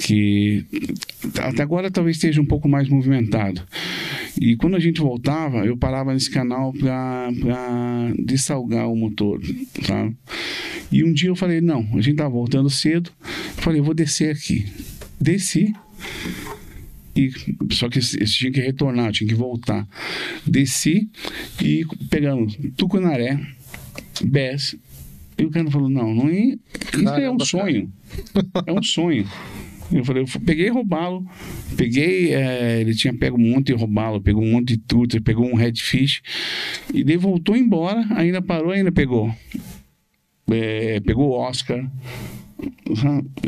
que 0.00 0.64
até 1.38 1.62
agora 1.62 1.90
talvez 1.90 2.16
esteja 2.16 2.40
um 2.40 2.46
pouco 2.46 2.68
mais 2.68 2.88
movimentado. 2.88 3.62
E 4.40 4.56
quando 4.56 4.76
a 4.76 4.80
gente 4.80 5.00
voltava, 5.02 5.66
eu 5.66 5.76
parava 5.76 6.12
nesse 6.12 6.30
canal 6.30 6.72
para 6.72 7.30
dessalgar 8.18 8.88
o 8.88 8.96
motor, 8.96 9.40
sabe? 9.82 10.16
E 10.90 11.04
um 11.04 11.12
dia 11.12 11.28
eu 11.28 11.36
falei, 11.36 11.60
não, 11.60 11.86
a 11.94 12.00
gente 12.00 12.16
tá 12.16 12.28
voltando 12.28 12.70
cedo, 12.70 13.10
eu 13.56 13.62
falei, 13.62 13.80
eu 13.80 13.84
vou 13.84 13.94
descer 13.94 14.34
aqui. 14.34 14.66
Desci, 15.20 15.72
e, 17.14 17.30
só 17.70 17.88
que 17.88 17.98
eu 17.98 18.26
tinha 18.26 18.50
que 18.50 18.60
retornar, 18.60 19.06
eu 19.06 19.12
tinha 19.12 19.28
que 19.28 19.34
voltar. 19.34 19.86
Desci 20.46 21.08
e 21.62 21.84
pegamos 22.08 22.58
tucunaré, 22.76 23.38
Bess. 24.24 24.76
E 25.36 25.44
o 25.44 25.50
cara 25.50 25.70
falou: 25.70 25.88
não, 25.88 26.14
não 26.14 26.28
é. 26.28 26.56
Isso 26.94 26.98
é 26.98 27.30
um 27.30 27.36
Caramba, 27.36 27.44
sonho. 27.44 27.92
É 28.66 28.72
um 28.72 28.82
sonho. 28.82 29.26
Eu 29.92 30.04
falei, 30.04 30.22
eu 30.22 30.40
peguei 30.40 30.68
robalo, 30.68 31.24
peguei, 31.76 32.34
eh, 32.34 32.80
ele 32.80 32.94
tinha 32.94 33.12
pego 33.12 33.36
um 33.36 33.50
monte 33.50 33.66
de 33.66 33.74
robalo, 33.74 34.20
pegou 34.20 34.42
um 34.42 34.52
monte 34.52 34.68
de 34.68 34.78
truta, 34.78 35.20
pegou 35.20 35.46
um 35.46 35.54
redfish, 35.54 36.22
e 36.92 37.04
daí 37.04 37.16
voltou 37.16 37.56
embora, 37.56 38.06
ainda 38.10 38.40
parou, 38.40 38.70
ainda 38.70 38.90
pegou. 38.90 39.34
Eh, 40.50 41.00
pegou 41.00 41.28
o 41.30 41.38
Oscar. 41.38 41.88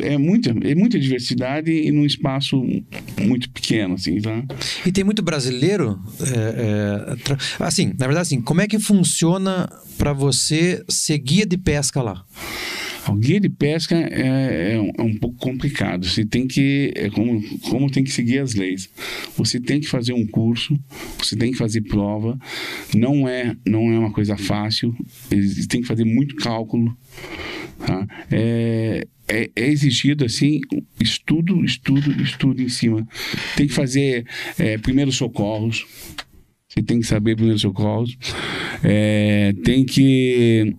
É 0.02 0.18
muita, 0.18 0.50
é 0.50 0.74
muita 0.74 0.98
diversidade 0.98 1.70
e 1.70 1.92
num 1.92 2.04
espaço 2.04 2.60
muito 3.20 3.48
pequeno, 3.50 3.94
assim, 3.94 4.20
tá? 4.20 4.42
E 4.84 4.90
tem 4.90 5.04
muito 5.04 5.22
brasileiro. 5.22 6.00
é, 6.20 7.14
é, 7.32 7.64
Assim, 7.64 7.94
na 7.98 8.06
verdade, 8.06 8.22
assim, 8.22 8.40
como 8.40 8.60
é 8.60 8.66
que 8.66 8.78
funciona 8.78 9.70
para 9.96 10.12
você 10.12 10.84
ser 10.88 11.18
guia 11.18 11.46
de 11.46 11.56
pesca 11.56 12.02
lá? 12.02 12.24
O 13.08 13.14
guia 13.14 13.40
de 13.40 13.48
pesca 13.48 13.94
é, 13.96 14.74
é 14.74 14.80
um, 14.80 14.90
é 14.98 15.02
um 15.02 15.16
pouco 15.16 15.36
complicado. 15.36 16.06
Você 16.06 16.24
tem 16.24 16.46
que, 16.46 16.92
é 16.94 17.10
como, 17.10 17.42
como 17.60 17.90
tem 17.90 18.02
que 18.02 18.12
seguir 18.12 18.38
as 18.38 18.54
leis. 18.54 18.88
Você 19.36 19.60
tem 19.60 19.80
que 19.80 19.88
fazer 19.88 20.12
um 20.12 20.26
curso, 20.26 20.78
você 21.18 21.36
tem 21.36 21.52
que 21.52 21.58
fazer 21.58 21.82
prova. 21.82 22.38
Não 22.94 23.28
é, 23.28 23.54
não 23.66 23.92
é 23.92 23.98
uma 23.98 24.12
coisa 24.12 24.36
fácil. 24.36 24.94
Eles 25.30 25.66
têm 25.66 25.82
que 25.82 25.86
fazer 25.86 26.04
muito 26.04 26.36
cálculo. 26.36 26.96
Tá? 27.86 28.06
É, 28.30 29.06
é, 29.28 29.50
é 29.54 29.68
exigido 29.68 30.24
assim 30.24 30.60
estudo, 31.00 31.64
estudo, 31.64 32.10
estudo 32.22 32.62
em 32.62 32.68
cima. 32.68 33.06
Tem 33.56 33.66
que 33.66 33.72
fazer 33.72 34.26
é, 34.58 34.78
primeiros 34.78 35.16
socorros. 35.16 35.86
Você 36.68 36.82
tem 36.82 37.00
que 37.00 37.06
saber 37.06 37.36
primeiros 37.36 37.62
socorros. 37.62 38.16
É, 38.82 39.54
tem 39.62 39.84
que 39.84 40.74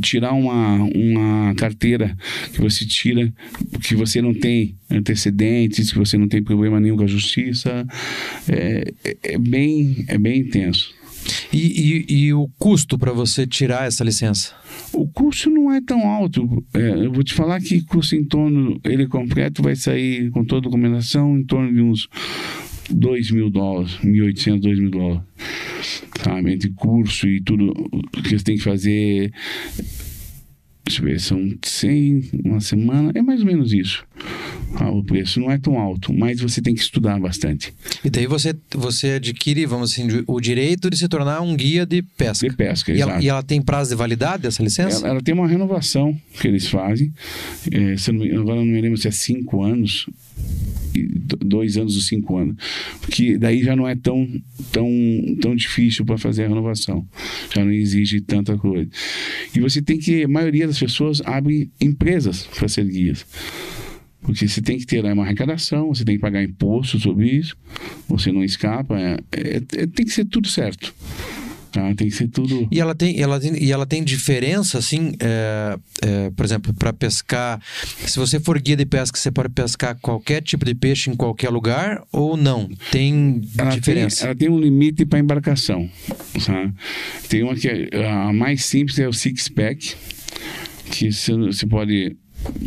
tirar 0.00 0.32
uma, 0.32 0.76
uma 0.94 1.54
carteira 1.54 2.16
que 2.52 2.60
você 2.60 2.84
tira, 2.86 3.32
que 3.82 3.94
você 3.94 4.20
não 4.22 4.32
tem 4.34 4.74
antecedentes, 4.90 5.92
que 5.92 5.98
você 5.98 6.16
não 6.18 6.28
tem 6.28 6.42
problema 6.42 6.80
nenhum 6.80 6.96
com 6.96 7.04
a 7.04 7.08
justiça. 7.08 7.86
É, 8.48 8.92
é- 9.04 9.16
é 9.34 9.38
bem, 9.38 10.04
é 10.08 10.18
bem 10.18 10.40
intenso. 10.40 10.92
E, 11.52 12.04
e- 12.08 12.24
e 12.26 12.34
o 12.34 12.48
custo 12.58 12.98
para 12.98 13.10
você 13.12 13.46
tirar 13.46 13.86
essa 13.86 14.04
licença? 14.04 14.52
O 14.92 15.06
custo 15.08 15.48
não 15.48 15.72
é 15.72 15.80
tão 15.80 16.06
alto. 16.06 16.62
É, 16.74 16.90
eu 17.06 17.10
vou 17.12 17.22
te 17.24 17.32
falar 17.32 17.60
que 17.60 17.80
custa 17.82 18.14
em 18.14 18.24
torno, 18.24 18.78
ele 18.84 19.06
completo 19.06 19.62
vai 19.62 19.74
sair 19.74 20.30
com 20.30 20.44
toda 20.44 20.60
a 20.60 20.70
documentação 20.70 21.38
em 21.38 21.44
torno 21.44 21.72
de 21.72 21.80
uns 21.80 22.08
2 22.90 23.30
mil 23.30 23.50
dólares, 23.50 23.92
1.800, 24.02 24.60
2 24.60 24.78
mil 24.78 24.90
dólares. 24.90 25.22
Sabe? 26.22 26.52
Entre 26.52 26.70
curso 26.70 27.28
e 27.28 27.40
tudo 27.40 27.72
que 28.22 28.38
você 28.38 28.44
tem 28.44 28.56
que 28.56 28.62
fazer. 28.62 29.32
Deixa 30.86 31.00
eu 31.00 31.06
ver, 31.06 31.18
são 31.18 31.40
100 31.62 32.30
uma 32.44 32.60
semana, 32.60 33.10
é 33.14 33.22
mais 33.22 33.40
ou 33.40 33.46
menos 33.46 33.72
isso. 33.72 34.04
Ah, 34.74 34.90
o 34.90 35.02
preço 35.02 35.40
não 35.40 35.50
é 35.50 35.56
tão 35.56 35.78
alto, 35.78 36.12
mas 36.12 36.40
você 36.40 36.60
tem 36.60 36.74
que 36.74 36.80
estudar 36.80 37.18
bastante. 37.18 37.72
E 38.04 38.10
daí 38.10 38.26
você, 38.26 38.54
você 38.74 39.12
adquire, 39.12 39.64
vamos 39.64 39.92
assim, 39.92 40.06
o 40.26 40.40
direito 40.40 40.90
de 40.90 40.98
se 40.98 41.08
tornar 41.08 41.40
um 41.40 41.56
guia 41.56 41.86
de 41.86 42.02
pesca. 42.02 42.48
De 42.48 42.54
pesca, 42.54 42.92
e, 42.92 43.00
ela, 43.00 43.12
exato. 43.12 43.24
e 43.24 43.28
ela 43.28 43.42
tem 43.42 43.62
prazo 43.62 43.90
de 43.90 43.96
validade, 43.96 44.46
essa 44.46 44.62
licença? 44.62 44.98
Ela, 44.98 45.08
ela 45.08 45.22
tem 45.22 45.32
uma 45.32 45.46
renovação 45.46 46.18
que 46.38 46.48
eles 46.48 46.66
fazem. 46.66 47.12
É, 47.70 47.94
não 48.12 48.40
agora 48.40 48.56
não 48.56 48.66
me 48.66 48.80
lembro 48.80 48.98
se 48.98 49.08
é 49.08 49.10
cinco 49.10 49.62
anos, 49.62 50.06
dois 51.44 51.76
anos 51.76 51.96
ou 51.96 52.02
cinco 52.02 52.36
anos. 52.36 52.56
Porque 53.00 53.36
daí 53.38 53.62
já 53.62 53.74
não 53.74 53.88
é 53.88 53.94
tão, 53.94 54.26
tão, 54.72 54.88
tão 55.40 55.54
difícil 55.56 56.04
para 56.04 56.18
fazer 56.18 56.44
a 56.44 56.48
renovação. 56.48 57.06
Já 57.54 57.64
não 57.64 57.72
exige 57.72 58.20
tanta 58.20 58.56
coisa. 58.56 58.88
E 59.54 59.60
você 59.60 59.80
tem 59.82 59.98
que, 59.98 60.24
a 60.24 60.28
maioria 60.28 60.66
das 60.66 60.78
pessoas 60.78 61.20
abre 61.24 61.70
empresas 61.80 62.42
para 62.56 62.68
ser 62.68 62.84
guias. 62.86 63.26
Porque 64.22 64.48
você 64.48 64.62
tem 64.62 64.78
que 64.78 64.86
ter 64.86 65.04
uma 65.04 65.22
arrecadação, 65.22 65.88
você 65.88 66.02
tem 66.02 66.14
que 66.16 66.20
pagar 66.20 66.42
imposto 66.42 66.98
sobre 66.98 67.28
isso, 67.28 67.54
você 68.08 68.32
não 68.32 68.42
escapa. 68.42 68.98
é- 68.98 69.18
é- 69.32 69.56
é- 69.56 69.86
tem 69.86 70.06
que 70.06 70.12
ser 70.12 70.24
tudo 70.24 70.48
certo. 70.48 70.94
Tá? 71.74 71.92
Tem 71.96 72.08
que 72.08 72.14
ser 72.14 72.28
tudo. 72.28 72.68
E 72.70 72.78
ela 72.78 72.94
tem, 72.94 73.20
ela 73.20 73.40
tem, 73.40 73.60
e 73.60 73.72
ela 73.72 73.84
tem 73.84 74.04
diferença, 74.04 74.78
assim, 74.78 75.16
é, 75.18 75.76
é, 76.02 76.30
por 76.30 76.44
exemplo, 76.44 76.72
para 76.72 76.92
pescar. 76.92 77.60
Se 78.06 78.16
você 78.16 78.38
for 78.38 78.60
guia 78.60 78.76
de 78.76 78.86
pesca, 78.86 79.18
você 79.18 79.28
pode 79.28 79.48
pescar 79.48 79.98
qualquer 80.00 80.40
tipo 80.40 80.64
de 80.64 80.72
peixe 80.72 81.10
em 81.10 81.16
qualquer 81.16 81.50
lugar 81.50 82.00
ou 82.12 82.36
não? 82.36 82.70
Tem 82.92 83.42
ela 83.58 83.70
tem, 83.70 83.80
diferença. 83.80 84.24
ela 84.24 84.36
tem 84.36 84.48
um 84.48 84.60
limite 84.60 85.04
para 85.04 85.18
embarcação. 85.18 85.90
sabe? 86.38 86.72
Tem 87.28 87.42
uma 87.42 87.56
que 87.56 87.66
é, 87.66 88.08
a 88.08 88.32
mais 88.32 88.64
simples 88.64 88.96
é 89.00 89.08
o 89.08 89.12
six 89.12 89.48
pack, 89.48 89.96
que 90.92 91.10
você, 91.10 91.32
você 91.32 91.66
pode 91.66 92.16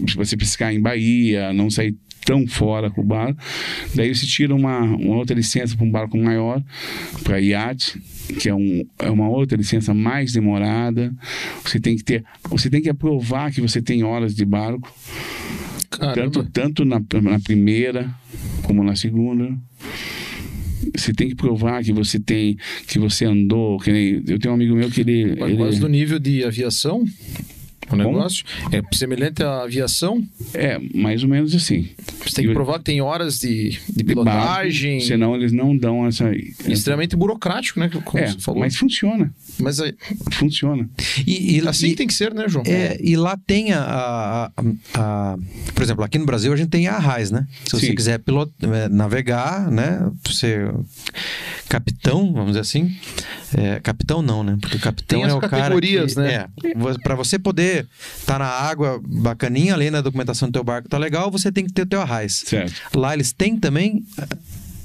se 0.10 0.16
você 0.18 0.36
pescar 0.36 0.74
em 0.74 0.82
Bahia, 0.82 1.54
não 1.54 1.70
sair 1.70 1.96
tão 2.28 2.46
fora 2.46 2.92
com 2.92 3.00
o 3.00 3.06
barco, 3.06 3.42
daí 3.96 4.14
você 4.14 4.26
tira 4.26 4.54
uma, 4.54 4.82
uma 4.82 5.16
outra 5.16 5.34
licença 5.34 5.78
para 5.78 5.86
um 5.86 5.90
barco 5.90 6.18
maior, 6.18 6.62
para 7.24 7.40
iate, 7.40 7.98
que 8.38 8.50
é, 8.50 8.54
um, 8.54 8.86
é 9.00 9.10
uma 9.10 9.30
outra 9.30 9.58
licença 9.58 9.94
mais 9.94 10.34
demorada. 10.34 11.16
Você 11.64 11.80
tem 11.80 11.96
que 11.96 12.04
ter, 12.04 12.26
você 12.50 12.70
tem 12.70 12.82
que 12.82 12.90
aprovar 12.90 13.50
que 13.54 13.62
você 13.62 13.82
tem 13.82 14.04
horas 14.04 14.36
de 14.36 14.44
barco, 14.44 14.94
tanto, 15.90 16.00
Caramba. 16.00 16.50
tanto 16.52 16.84
na, 16.84 17.02
na 17.22 17.40
primeira 17.40 18.14
como 18.64 18.84
na 18.84 18.98
segunda. 18.98 19.58
Você 20.94 21.14
tem 21.14 21.30
que 21.30 21.36
provar 21.36 21.82
que 21.82 21.94
você 21.94 22.20
tem, 22.20 22.58
que 22.88 23.00
você 23.00 23.24
andou, 23.24 23.80
que 23.80 23.90
nem, 23.90 24.24
eu 24.28 24.38
tenho 24.38 24.52
um 24.52 24.56
amigo 24.56 24.76
meu 24.76 24.90
que 24.92 25.00
ele, 25.00 25.36
Mas 25.40 25.50
ele 25.50 25.58
quase 25.58 25.80
do 25.80 25.88
nível 25.88 26.20
de 26.20 26.44
aviação, 26.44 27.06
o 27.96 27.98
Como? 27.98 28.04
negócio. 28.18 28.44
É 28.72 28.82
semelhante 28.96 29.44
à 29.44 29.64
aviação. 29.64 30.24
é 30.54 30.80
mais 30.96 31.24
ou 31.24 31.30
menos 31.30 31.54
assim. 31.56 31.90
Você 32.24 32.36
tem 32.36 32.46
que 32.46 32.52
o- 32.52 32.54
provar 32.54 32.80
que 32.80 32.86
tem 32.86 33.02
horas 33.02 33.40
de, 33.40 33.80
de 33.96 34.04
pilotagem. 34.04 35.00
senão 35.02 35.36
eles 35.36 35.52
não 35.52 35.76
dão 35.78 36.06
essa. 36.06 36.30
Extremamente 36.68 37.16
burocrático, 37.16 37.80
né? 37.80 37.90
Como 38.04 38.24
É, 38.24 38.28
você 38.28 38.40
falou. 38.40 38.60
mas 38.62 38.76
funciona, 38.76 39.34
Mas 39.60 39.80
é- 39.80 39.94
funciona. 40.34 40.90
E, 41.26 41.58
e- 41.58 41.68
assim 41.68 41.90
e- 41.90 41.96
tem 41.96 42.08
que 42.08 42.14
ser, 42.14 42.34
né, 42.34 42.46
João? 42.48 42.64
É, 42.68 42.98
e 43.02 43.16
lá 43.16 43.38
tem 43.38 43.74
a, 43.74 43.82
a- 43.82 44.46
a- 44.46 44.64
a- 45.34 45.38
Por 45.74 45.84
exemplo, 45.84 46.04
aqui 46.04 46.18
no 46.18 46.26
Brasil 46.26 46.52
a 46.54 46.56
gente 46.56 46.70
tem 46.70 46.88
a 46.88 46.94
Arraiz, 46.96 47.32
né? 47.32 47.48
Se 47.66 47.72
você 47.72 47.88
Sim. 47.88 47.96
quiser 47.96 48.20
pilot, 48.20 48.52
é, 48.62 48.90
navegar, 48.90 49.70
né? 49.72 50.10
Ser 50.30 50.72
capitão, 51.70 52.32
vamos 52.34 52.50
dizer 52.50 52.60
assim. 52.62 52.96
É, 53.58 53.80
capitão 53.80 54.22
não, 54.22 54.44
né? 54.44 54.58
Porque 54.60 54.78
capitão 54.80 55.20
Tem 55.20 55.26
as 55.28 55.34
é 55.34 55.36
o 55.36 55.40
cara. 55.42 55.64
categorias, 55.64 56.14
que, 56.14 56.20
né? 56.20 56.48
É. 56.64 56.94
Pra 57.04 57.16
você 57.16 57.38
poder 57.40 57.88
estar 58.20 58.40
na 58.40 58.46
água 58.46 59.02
bacaninha, 59.06 59.74
além 59.74 59.92
da 59.92 60.02
documentação 60.02 60.50
do 60.50 60.54
teu 60.54 60.64
barco 60.64 60.88
tá 60.90 60.98
legal, 60.98 61.30
você 61.32 61.52
tem 61.52 61.66
que 61.66 61.74
ter 61.74 61.84
o 61.84 61.86
teu 61.86 62.02
Arraiz. 62.02 62.44
Certo. 62.46 62.82
Lá 62.98 63.14
eles 63.14 63.32
têm 63.32 63.58
também. 63.58 64.04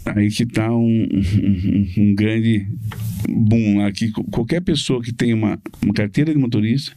Aí 0.05 0.29
que 0.31 0.45
tá 0.45 0.69
um, 0.73 1.09
um- 1.13 1.93
um 1.97 2.15
grande 2.15 2.67
boom 3.29 3.79
lá 3.79 3.93
que 3.93 4.11
qualquer 4.33 4.61
pessoa 4.61 5.01
que 5.01 5.13
tem 5.13 5.33
uma, 5.33 5.57
uma 5.81 5.95
carteira 5.95 6.33
de 6.33 6.39
motorista 6.39 6.93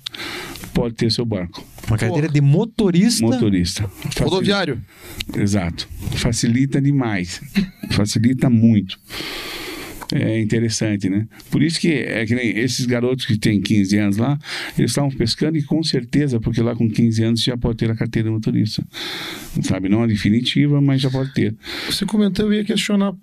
pode 0.74 0.96
ter 0.96 1.12
seu 1.12 1.24
barco. 1.24 1.64
Uma 1.88 1.98
carteira 2.00 2.28
de 2.28 2.42
motorista. 2.42 3.24
Motorista. 3.24 3.84
Facilita- 3.88 4.24
Rodoviário. 4.24 4.82
Exato. 5.38 5.88
Facilita 6.16 6.82
demais. 6.82 7.40
Facilita 7.92 8.50
muito. 8.50 9.00
É 10.14 10.40
interessante, 10.40 11.10
né? 11.10 11.28
Por 11.50 11.64
isso 11.64 11.80
que 11.80 11.88
é 11.92 12.26
que 12.26 12.36
nem 12.36 12.58
esses 12.60 12.86
garotos 12.86 13.26
que 13.26 13.38
têm 13.38 13.60
15 13.60 13.98
anos 13.98 14.18
lá, 14.18 14.38
eles 14.78 14.92
estavam 14.92 15.10
pescando 15.10 15.58
e 15.58 15.64
com 15.64 15.82
certeza, 15.84 16.40
porque 16.40 16.62
lá 16.62 16.76
com 16.76 16.88
15 16.90 17.24
anos 17.24 17.42
já 17.42 17.58
pode 17.58 17.78
ter 17.78 17.90
a 17.90 17.96
carteira 17.96 18.30
de 18.30 18.34
motorista. 18.34 18.84
Sabe? 19.64 19.90
Não 19.90 20.04
a 20.04 20.08
definitiva, 20.08 20.80
mas 20.82 21.02
já 21.02 21.10
pode 21.10 21.34
ter. 21.34 21.56
Você 21.88 22.06
comentou, 22.06 22.46
eu 22.46 22.54
ia 22.54 22.64
questionar, 22.64 23.14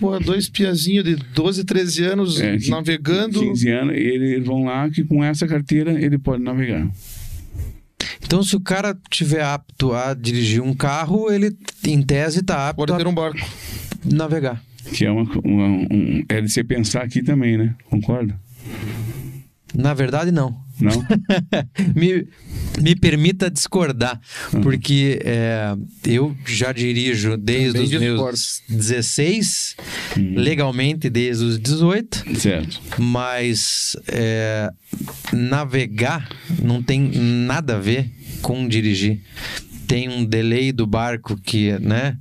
pô, 0.00 0.18
dois 0.18 0.48
piazinhos 0.48 1.04
de 1.04 1.16
12, 1.34 1.64
13 1.64 2.04
anos 2.04 2.40
É, 2.40 2.58
que- 2.58 2.68
navegando. 2.70 3.40
15 3.40 3.68
anos, 3.70 3.96
eles 3.96 4.44
vão 4.44 4.64
lá 4.64 4.90
que 4.90 5.04
com 5.04 5.22
essa 5.24 5.46
carteira 5.46 5.92
ele 5.92 6.18
pode 6.18 6.42
navegar. 6.42 6.86
Então, 8.22 8.42
se 8.42 8.56
o 8.56 8.60
cara 8.60 8.96
tiver 9.10 9.42
apto 9.42 9.92
a 9.92 10.12
dirigir 10.12 10.60
um 10.60 10.74
carro, 10.74 11.30
ele, 11.30 11.56
em 11.86 12.02
tese, 12.02 12.40
está 12.40 12.68
apto 12.68 12.76
Pode 12.84 12.96
ter 12.96 13.06
a 13.06 13.08
um 13.08 13.14
barco. 13.14 13.38
navegar. 14.04 14.62
Que 14.92 15.04
é 15.04 15.10
uma, 15.10 15.22
uma 15.44 15.66
um, 15.66 16.24
é 16.28 16.40
de 16.40 16.48
você 16.48 16.62
pensar 16.64 17.02
aqui 17.02 17.22
também, 17.22 17.56
né? 17.58 17.74
Concorda? 17.90 18.38
Na 19.74 19.92
verdade, 19.94 20.30
não. 20.30 20.56
Não? 20.80 21.04
me, 21.96 22.26
me 22.80 22.94
permita 22.94 23.50
discordar, 23.50 24.20
Uhum. 24.52 24.60
porque 24.60 25.18
é, 25.24 25.74
eu 26.04 26.36
já 26.46 26.70
dirijo 26.72 27.36
desde 27.36 27.72
Também 27.72 27.82
os 27.84 27.90
discordo. 27.90 28.22
meus 28.24 28.62
16, 28.68 29.76
Uhum. 30.16 30.34
legalmente 30.36 31.08
desde 31.10 31.44
os 31.44 31.58
18, 31.58 32.24
certo. 32.38 32.80
mas 32.98 33.96
é, 34.08 34.70
navegar 35.32 36.28
não 36.62 36.82
tem 36.82 37.00
nada 37.14 37.76
a 37.76 37.80
ver 37.80 38.10
com 38.42 38.66
dirigir. 38.68 39.20
Tem 39.86 40.08
um 40.08 40.24
delay 40.24 40.72
do 40.72 40.86
barco 40.86 41.36
que, 41.40 41.78
né? 41.78 42.16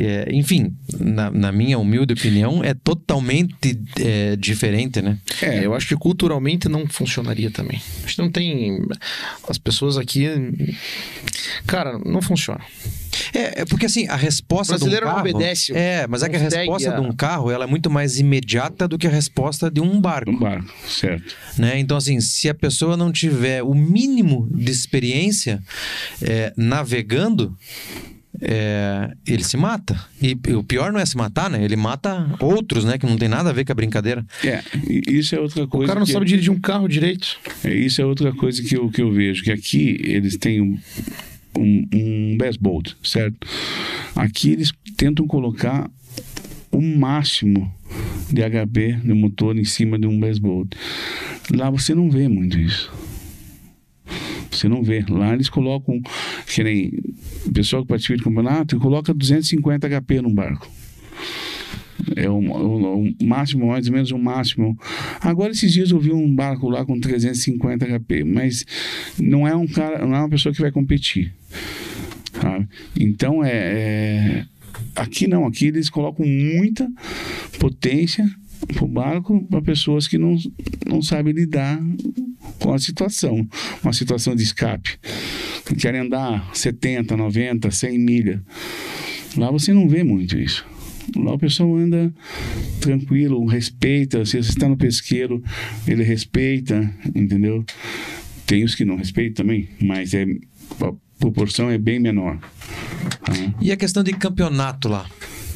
É- 0.00 0.28
enfim, 0.32 0.74
na, 0.98 1.30
na 1.30 1.52
minha 1.52 1.78
humilde 1.78 2.12
opinião, 2.14 2.62
é 2.64 2.74
totalmente 2.74 3.78
é, 4.00 4.36
diferente, 4.36 5.00
né? 5.02 5.18
É, 5.42 5.64
eu 5.64 5.74
acho 5.74 5.86
que 5.88 5.96
culturalmente 5.96 6.68
não 6.68 6.86
funcionaria 6.86 7.50
também. 7.50 7.80
Acho 8.04 8.16
que 8.16 8.22
não 8.22 8.30
tem. 8.30 8.78
As 9.48 9.58
pessoas 9.58 9.96
aqui. 9.96 10.26
Cara, 11.66 11.98
não 11.98 12.20
funciona. 12.22 12.60
É, 13.32 13.60
é 13.62 13.64
porque 13.64 13.86
assim, 13.86 14.08
a 14.08 14.16
resposta 14.16 14.74
O 14.74 14.78
brasileiro 14.78 15.06
de 15.06 15.12
um 15.12 15.14
não 15.16 15.22
carro... 15.22 15.36
obedece, 15.36 15.72
É, 15.72 16.06
mas 16.08 16.22
é 16.22 16.26
não 16.26 16.30
que 16.32 16.36
a 16.36 16.40
resposta 16.40 16.90
a- 16.92 17.00
de 17.00 17.00
um 17.00 17.12
carro, 17.12 17.50
ela 17.50 17.64
é 17.64 17.66
muito 17.66 17.88
mais 17.90 18.18
imediata 18.18 18.88
do 18.88 18.98
que 18.98 19.06
a 19.06 19.10
resposta 19.10 19.70
de 19.70 19.80
um 19.80 20.00
barco, 20.00 20.30
Um 20.32 20.38
barco, 20.38 20.68
certo. 20.88 21.34
né? 21.56 21.78
Então 21.78 21.96
assim, 21.96 22.20
se 22.20 22.48
a 22.48 22.54
pessoa 22.54 22.96
não 22.96 23.12
tiver 23.12 23.62
o 23.62 23.72
mínimo 23.74 24.48
de 24.52 24.70
experiência 24.70 25.62
é, 26.22 26.52
navegando, 26.56 27.56
é, 28.46 29.10
ele 29.26 29.42
se 29.42 29.56
mata. 29.56 29.98
E, 30.20 30.36
e 30.48 30.52
o 30.54 30.62
pior 30.62 30.92
não 30.92 31.00
é 31.00 31.06
se 31.06 31.16
matar, 31.16 31.48
né? 31.50 31.64
Ele 31.64 31.76
mata 31.76 32.36
outros, 32.40 32.84
né? 32.84 32.98
Que 32.98 33.06
não 33.06 33.16
tem 33.16 33.28
nada 33.28 33.50
a 33.50 33.52
ver 33.52 33.64
com 33.64 33.72
a 33.72 33.74
brincadeira. 33.74 34.24
É, 34.44 34.62
isso 35.08 35.34
é 35.34 35.40
outra 35.40 35.66
coisa. 35.66 35.84
O 35.84 35.88
cara 35.88 36.00
não 36.00 36.06
que- 36.06 36.12
sabe 36.12 36.26
dirigir 36.26 36.50
um 36.52 36.60
carro 36.60 36.86
direito. 36.88 37.36
É, 37.64 37.74
Isso 37.74 38.00
é 38.02 38.04
outra 38.06 38.32
coisa 38.32 38.62
que 38.62 38.76
eu, 38.76 38.88
que 38.90 39.00
eu 39.02 39.10
vejo, 39.10 39.42
que 39.42 39.50
aqui 39.50 39.96
eles 40.02 40.36
têm 40.36 40.60
um, 40.60 40.78
um, 41.58 41.88
um 41.92 42.38
boat, 42.60 42.96
certo? 43.02 43.46
Aqui 44.14 44.50
eles 44.50 44.72
tentam 44.96 45.26
colocar 45.26 45.90
o 46.70 46.80
máximo 46.82 47.72
de 48.30 48.42
HP 48.42 48.98
no 49.04 49.14
motor 49.14 49.56
em 49.56 49.64
cima 49.64 49.98
de 49.98 50.06
um 50.06 50.18
bass 50.18 50.38
boat. 50.38 50.76
Lá 51.54 51.70
você 51.70 51.94
não 51.94 52.10
vê 52.10 52.28
muito 52.28 52.58
isso. 52.58 52.90
Você 54.54 54.68
não 54.68 54.82
vê. 54.82 55.04
Lá 55.08 55.34
eles 55.34 55.48
colocam, 55.48 56.00
que 56.46 56.62
nem 56.64 56.92
o 57.46 57.52
pessoal 57.52 57.82
que 57.82 57.88
participa 57.88 58.16
do 58.18 58.24
campeonato, 58.24 58.78
coloca 58.78 59.12
250 59.14 59.88
HP 59.88 60.20
no 60.22 60.30
barco. 60.30 60.68
É 62.16 62.28
o, 62.28 62.34
o- 62.38 63.08
o 63.20 63.24
máximo, 63.26 63.66
mais 63.68 63.86
ou 63.86 63.92
menos 63.92 64.10
o 64.10 64.18
máximo. 64.18 64.78
Agora, 65.20 65.52
esses 65.52 65.72
dias 65.72 65.90
eu 65.90 65.98
vi 65.98 66.12
um 66.12 66.34
barco 66.34 66.68
lá 66.68 66.84
com 66.84 66.98
350 67.00 67.86
HP, 67.86 68.24
mas 68.24 68.64
não 69.18 69.46
é 69.48 69.54
um 69.56 69.66
cara, 69.66 70.06
não 70.06 70.14
é 70.14 70.18
uma 70.18 70.28
pessoa 70.28 70.52
que 70.54 70.60
vai 70.60 70.70
competir. 70.70 71.32
Então, 72.98 73.42
é, 73.44 73.50
é- 73.52 74.44
Aqui 74.96 75.26
não, 75.26 75.46
aqui 75.46 75.66
eles 75.66 75.88
colocam 75.88 76.24
muita 76.26 76.88
potência 77.58 78.28
pro 78.74 78.86
barco 78.86 79.44
para 79.48 79.60
pessoas 79.62 80.06
que 80.06 80.18
não, 80.18 80.36
não 80.86 81.00
sabem 81.02 81.32
lidar 81.32 81.80
com 82.58 82.72
a 82.72 82.78
situação, 82.78 83.46
uma 83.82 83.92
situação 83.92 84.34
de 84.34 84.42
escape. 84.42 84.98
Que 85.66 85.74
Querem 85.74 86.02
andar 86.02 86.50
70, 86.54 87.16
90, 87.16 87.70
100 87.70 87.98
milhas. 87.98 88.40
Lá 89.36 89.50
você 89.50 89.72
não 89.72 89.88
vê 89.88 90.04
muito 90.04 90.38
isso. 90.38 90.64
Lá 91.16 91.34
o 91.34 91.38
pessoal 91.38 91.76
anda 91.76 92.12
tranquilo, 92.80 93.44
respeita. 93.46 94.24
Se 94.24 94.42
você 94.42 94.50
está 94.50 94.68
no 94.68 94.76
pesqueiro, 94.76 95.42
ele 95.86 96.02
respeita, 96.02 96.92
entendeu? 97.14 97.64
Tem 98.46 98.64
os 98.64 98.74
que 98.74 98.84
não 98.84 98.96
respeitam 98.96 99.44
também, 99.44 99.68
mas 99.80 100.14
é, 100.14 100.24
a 100.80 100.92
proporção 101.18 101.70
é 101.70 101.78
bem 101.78 101.98
menor. 101.98 102.38
E 103.60 103.72
a 103.72 103.76
questão 103.76 104.02
de 104.02 104.12
campeonato 104.12 104.88
lá? 104.88 105.06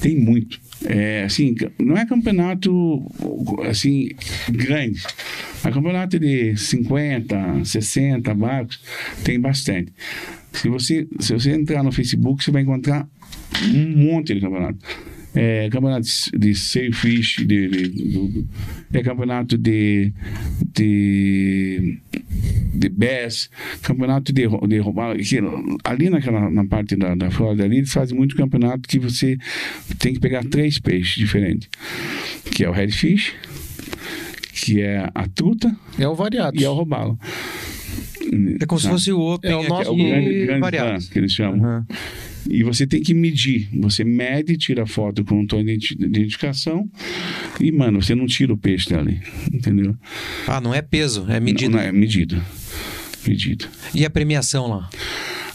Tem 0.01 0.17
muito. 0.17 0.61
É, 0.85 1.25
assim, 1.25 1.55
não 1.79 1.97
é 1.97 2.07
campeonato 2.07 2.71
assim 3.69 4.11
grande. 4.49 5.03
É 5.65 5.71
campeonato 5.71 6.19
de 6.19 6.57
50, 6.57 7.65
60 7.65 8.35
barcos, 8.35 8.81
tem 9.25 9.41
bastante. 9.41 9.93
Se 10.53 10.69
você, 10.69 11.07
se 11.21 11.33
você 11.33 11.53
entrar 11.53 11.83
no 11.83 11.93
Facebook, 11.93 12.43
você 12.43 12.51
vai 12.51 12.63
encontrar 12.63 13.09
um 13.75 13.97
monte 14.13 14.35
de 14.35 14.41
campeonato. 14.41 14.79
É, 15.35 15.69
campeonato 15.71 16.07
de- 16.07 16.39
de 16.39 16.55
sailfish, 16.55 17.37
de, 17.47 17.69
de, 17.69 17.89
do- 17.89 18.49
é 18.93 19.03
campeonato 19.03 19.59
de, 19.59 20.11
de, 20.75 21.99
de 22.75 22.89
bass, 22.89 23.51
campeonato 23.83 24.33
de, 24.33 24.49
de 24.69 24.81
que 24.81 25.39
Ali 25.85 26.09
naquela, 26.11 26.51
na 26.51 26.65
parte 26.65 26.97
da, 26.97 27.15
da 27.15 27.31
Flórida, 27.31 27.65
ali, 27.65 27.77
eles 27.79 27.93
fazem 27.93 28.17
muito 28.17 28.35
campeonato 28.37 28.89
que 28.89 28.99
você 28.99 29.37
tem 29.99 30.15
que 30.15 30.21
pegar 30.21 30.45
três 30.45 30.79
peixes 30.79 31.15
diferentes, 31.17 31.69
que 32.51 32.65
é 32.65 32.69
o 32.69 32.73
redfish, 32.73 33.35
que 34.61 34.81
é 34.81 35.09
a 35.15 35.27
truta 35.29 35.75
É 35.99 36.07
o 36.09 36.15
variado. 36.15 36.59
e 36.61 36.65
é 36.65 36.69
o 36.69 36.75
robalo. 36.75 37.19
É 38.61 38.67
como 38.67 38.79
se 38.81 38.87
Tá? 38.87 38.93
fosse 38.93 39.13
o 39.13 39.21
Open 39.21 39.51
É 39.51 39.57
o 39.57 39.67
nosso- 39.69 39.89
É 39.91 39.93
o 39.93 39.97
grande, 39.97 40.45
grande 40.47 40.61
variado. 40.61 41.05
que 41.11 41.19
eles 41.19 41.33
chamam. 41.33 41.65
Aham. 41.65 41.87
E 42.51 42.63
você 42.63 42.87
tem 42.87 43.03
que 43.03 43.13
medir. 43.15 43.69
Você 43.81 44.05
mede, 44.05 44.57
tira 44.57 44.87
foto 44.87 45.25
com 45.25 45.45
tua 45.47 45.61
identi- 45.61 45.95
identificação 45.95 46.89
e, 47.61 47.71
mano, 47.73 48.01
você 48.01 48.15
não 48.15 48.27
tira 48.27 48.53
o 48.53 48.57
peixe 48.57 48.89
dali. 48.91 49.21
Entendeu? 49.53 49.95
Ah, 50.47 50.61
não 50.61 50.73
é 50.75 50.81
peso, 50.83 51.27
é 51.29 51.39
medida. 51.41 51.71
Não, 51.71 51.79
não 51.79 51.85
é 51.85 51.93
medido. 51.93 52.41
Medido. 53.27 53.67
E 53.95 54.05
a 54.05 54.11
premiação 54.11 54.67
lá? 54.69 54.89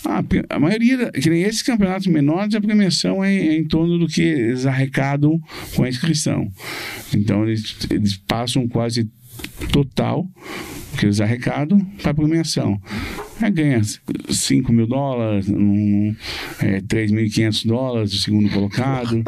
Ah, 0.05 0.21
pe- 0.21 0.43
a 0.49 0.59
maioria, 0.59 1.11
que 1.11 1.29
nem 1.29 1.43
esses 1.43 1.61
campeonatos 1.61 2.07
menores, 2.07 2.53
a 2.55 2.61
premiação 2.61 3.23
é, 3.23 3.33
é 3.35 3.55
em 3.57 3.65
torno 3.65 3.97
do 3.97 4.07
que 4.07 4.21
eles 4.21 4.65
arrecadam 4.65 5.39
com 5.75 5.83
a 5.83 5.89
inscrição. 5.89 6.51
Então, 7.13 7.47
eles, 7.47 7.77
eles 7.89 8.17
passam 8.17 8.67
quase 8.67 9.09
total 9.71 10.27
que 10.97 11.05
eles 11.07 11.19
arrecadam 11.21 11.79
para 12.01 12.11
a 12.11 12.13
premiação. 12.13 12.79
Aí 13.41 13.49
ganha 13.49 13.81
5 14.29 14.71
mil 14.71 14.85
dólares, 14.85 15.49
um, 15.49 16.15
é, 16.61 16.81
3.500 16.81 17.65
dólares 17.65 18.13
o 18.13 18.17
segundo 18.19 18.49
colocado. 18.49 19.23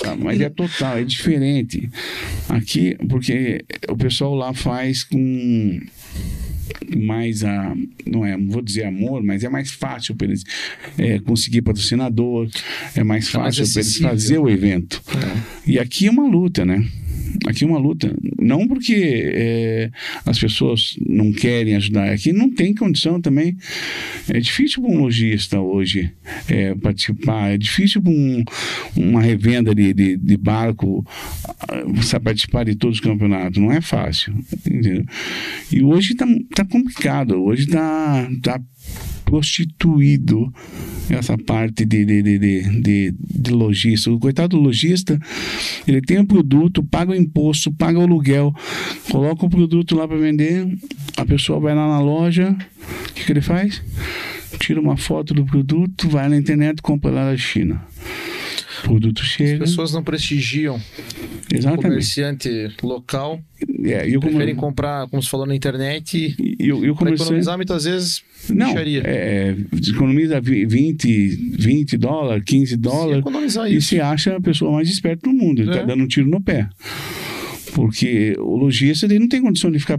Tá, 0.00 0.14
mas 0.16 0.40
é 0.40 0.50
total, 0.50 0.98
é 0.98 1.04
diferente. 1.04 1.88
Aqui, 2.48 2.96
porque 3.08 3.64
o 3.88 3.96
pessoal 3.96 4.34
lá 4.34 4.52
faz 4.52 5.02
com 5.04 5.80
mais 6.96 7.44
a 7.44 7.74
não 8.06 8.24
é 8.24 8.36
vou 8.36 8.62
dizer 8.62 8.84
amor 8.84 9.22
mas 9.22 9.44
é 9.44 9.48
mais 9.48 9.70
fácil 9.70 10.14
para 10.14 10.26
eles 10.26 10.44
é, 10.98 11.18
conseguir 11.18 11.62
patrocinador 11.62 12.48
é 12.94 13.02
mais 13.02 13.28
É 13.28 13.32
fácil 13.32 13.64
para 13.70 13.80
eles 13.80 13.98
fazer 13.98 14.38
o 14.38 14.48
evento. 14.48 15.02
E 15.66 15.78
aqui 15.78 16.06
é 16.06 16.10
uma 16.10 16.26
luta 16.26 16.64
né 16.64 16.86
aqui 17.46 17.64
é 17.64 17.66
uma 17.66 17.78
luta. 17.78 18.14
Não 18.40 18.66
porque 18.66 18.94
é, 18.96 19.90
as 20.24 20.38
pessoas 20.38 20.96
não 21.06 21.32
querem 21.32 21.76
ajudar. 21.76 22.10
Aqui 22.10 22.32
não 22.32 22.50
tem 22.50 22.74
condição 22.74 23.20
também. 23.20 23.56
É 24.28 24.38
difícil 24.40 24.82
para 24.82 24.90
um 24.90 25.00
lojista 25.00 25.60
hoje 25.60 26.12
é, 26.48 26.74
participar. 26.74 27.50
É 27.50 27.58
difícil 27.58 28.02
para 28.02 28.12
um, 28.12 28.44
uma 28.96 29.22
revenda 29.22 29.74
de, 29.74 29.92
de, 29.92 30.16
de 30.16 30.36
barco 30.36 31.04
ah, 31.68 32.20
participar 32.20 32.64
de 32.64 32.74
todos 32.74 32.98
os 32.98 33.04
campeonatos. 33.04 33.60
Não 33.60 33.72
é 33.72 33.80
fácil 33.80 34.34
entendeu? 34.66 35.04
e 35.70 35.82
hoje 35.82 36.14
tá, 36.14 36.26
tá 36.54 36.64
complicado. 36.64 37.42
Hoje 37.42 37.66
tá, 37.66 38.28
tá 38.42 38.60
prostituído 39.32 40.52
essa 41.08 41.38
parte 41.38 41.86
de, 41.86 42.04
de, 42.04 42.22
de, 42.22 42.38
de, 42.38 43.14
de, 43.18 43.50
lojista. 43.50 44.12
O 44.12 44.18
coitado 44.18 44.58
do 44.58 44.62
lojista, 44.62 45.18
ele 45.88 46.02
tem 46.02 46.20
um 46.20 46.26
produto, 46.26 46.82
paga 46.82 47.12
o 47.12 47.14
imposto, 47.14 47.72
paga 47.72 47.98
o 47.98 48.02
aluguel, 48.02 48.52
coloca 49.10 49.46
o 49.46 49.48
produto 49.48 49.96
lá 49.96 50.06
para 50.06 50.18
vender, 50.18 50.68
a 51.16 51.24
pessoa 51.24 51.58
vai 51.58 51.74
lá 51.74 51.88
na 51.88 51.98
loja, 51.98 52.54
o 53.08 53.12
que, 53.14 53.24
que 53.24 53.32
ele 53.32 53.40
faz? 53.40 53.82
Tira 54.58 54.78
uma 54.78 54.98
foto 54.98 55.32
do 55.32 55.46
produto, 55.46 56.10
vai 56.10 56.28
na 56.28 56.36
internet, 56.36 56.82
compra 56.82 57.10
lá 57.10 57.30
da 57.30 57.36
China. 57.38 57.82
O 58.80 58.82
produto 58.82 59.22
As 59.22 59.28
chega. 59.28 59.58
pessoas 59.60 59.92
não 59.92 60.02
prestigiam 60.02 60.76
o 60.76 60.80
Exatamente. 61.54 61.82
comerciante 61.82 62.70
local, 62.82 63.40
É, 63.84 64.08
e 64.08 64.16
o 64.16 64.20
comer- 64.20 64.32
preferem 64.32 64.54
comprar, 64.56 65.08
como 65.08 65.22
você 65.22 65.28
falou, 65.28 65.46
na 65.46 65.54
internet 65.54 66.34
e 66.38 66.56
e 66.58 66.72
o- 66.72 66.84
e 66.84 66.90
o 66.90 66.94
para 66.94 66.98
comerciante- 67.06 67.22
economizar 67.22 67.56
muitas 67.56 67.84
vezes 67.84 68.22
Não, 68.50 68.68
micharia. 68.68 69.02
é, 69.04 69.56
economiza 69.88 70.40
vi- 70.40 70.66
20, 70.66 71.28
20 71.58 71.96
dólares, 71.96 72.42
15 72.44 72.72
Se 72.72 72.76
dólares. 72.76 73.24
E 73.70 73.80
se 73.80 74.00
acha 74.00 74.36
a 74.36 74.40
pessoa 74.40 74.72
mais 74.72 74.88
esperta 74.88 75.28
do 75.30 75.36
mundo. 75.36 75.62
Ele 75.62 75.70
É. 75.70 75.74
tá 75.78 75.82
dando 75.84 76.02
um 76.04 76.08
tiro 76.08 76.28
no 76.28 76.40
pé. 76.40 76.68
Porque 77.74 78.34
o 78.38 78.56
lojista 78.56 79.06
ele 79.06 79.18
não 79.18 79.28
tem 79.28 79.40
condição 79.40 79.70
de 79.70 79.78
ficar. 79.78 79.98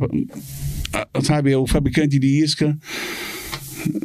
Sabe, 1.24 1.52
é 1.52 1.58
o 1.58 1.66
fabricante 1.66 2.20
de 2.20 2.28
isca. 2.44 2.78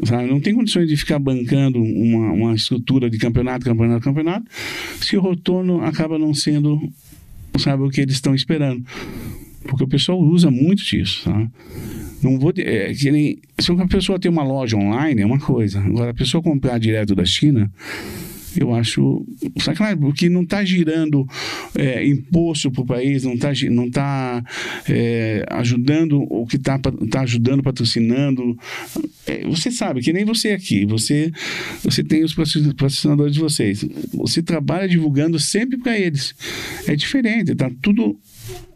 Sabe, 0.04 0.26
não 0.26 0.40
tem 0.40 0.54
condições 0.54 0.88
de 0.88 0.96
ficar 0.96 1.18
bancando 1.18 1.80
uma, 1.80 2.32
uma 2.32 2.54
estrutura 2.54 3.08
de 3.08 3.18
campeonato, 3.18 3.64
campeonato, 3.64 4.02
campeonato, 4.02 4.46
se 5.00 5.16
o 5.16 5.20
retorno 5.20 5.82
acaba 5.82 6.18
não 6.18 6.34
sendo, 6.34 6.80
sabe, 7.58 7.82
o 7.82 7.90
que 7.90 8.00
eles 8.00 8.14
estão 8.14 8.34
esperando. 8.34 8.84
Porque 9.62 9.84
o 9.84 9.88
pessoal 9.88 10.18
usa 10.18 10.50
muito 10.50 10.82
disso, 10.82 11.24
tá? 11.24 11.50
Não 12.22 12.38
vou. 12.38 12.52
É, 12.56 12.92
que 12.94 13.10
nem, 13.10 13.38
se 13.58 13.70
uma 13.70 13.86
pessoa 13.86 14.18
tem 14.18 14.30
uma 14.30 14.42
loja 14.42 14.76
online, 14.76 15.22
é 15.22 15.26
uma 15.26 15.38
coisa. 15.38 15.80
Agora, 15.80 16.10
a 16.10 16.14
pessoa 16.14 16.42
comprar 16.42 16.78
direto 16.78 17.14
da 17.14 17.24
China, 17.24 17.70
eu 18.60 18.74
acho 18.74 19.24
sacanagem, 19.60 19.98
porque 19.98 20.28
não 20.28 20.42
está 20.42 20.64
girando 20.64 21.26
é, 21.74 22.06
imposto 22.06 22.70
para 22.70 22.82
o 22.82 22.86
país, 22.86 23.24
não 23.24 23.34
está 23.34 23.52
não 23.70 23.90
tá, 23.90 24.42
é, 24.88 25.44
ajudando 25.50 26.20
o 26.30 26.46
que 26.46 26.56
está 26.56 26.78
tá 26.78 27.20
ajudando, 27.20 27.62
patrocinando. 27.62 28.56
É, 29.26 29.46
você 29.46 29.70
sabe, 29.70 30.00
que 30.00 30.12
nem 30.12 30.24
você 30.24 30.50
aqui, 30.50 30.86
você, 30.86 31.30
você 31.82 32.02
tem 32.02 32.24
os 32.24 32.34
patrocin- 32.34 32.68
patrocinadores 32.70 33.34
de 33.34 33.40
vocês. 33.40 33.84
Você 34.14 34.42
trabalha 34.42 34.88
divulgando 34.88 35.38
sempre 35.38 35.78
para 35.78 35.98
eles. 35.98 36.34
É 36.86 36.94
diferente, 36.96 37.52
está 37.52 37.70
tudo 37.82 38.18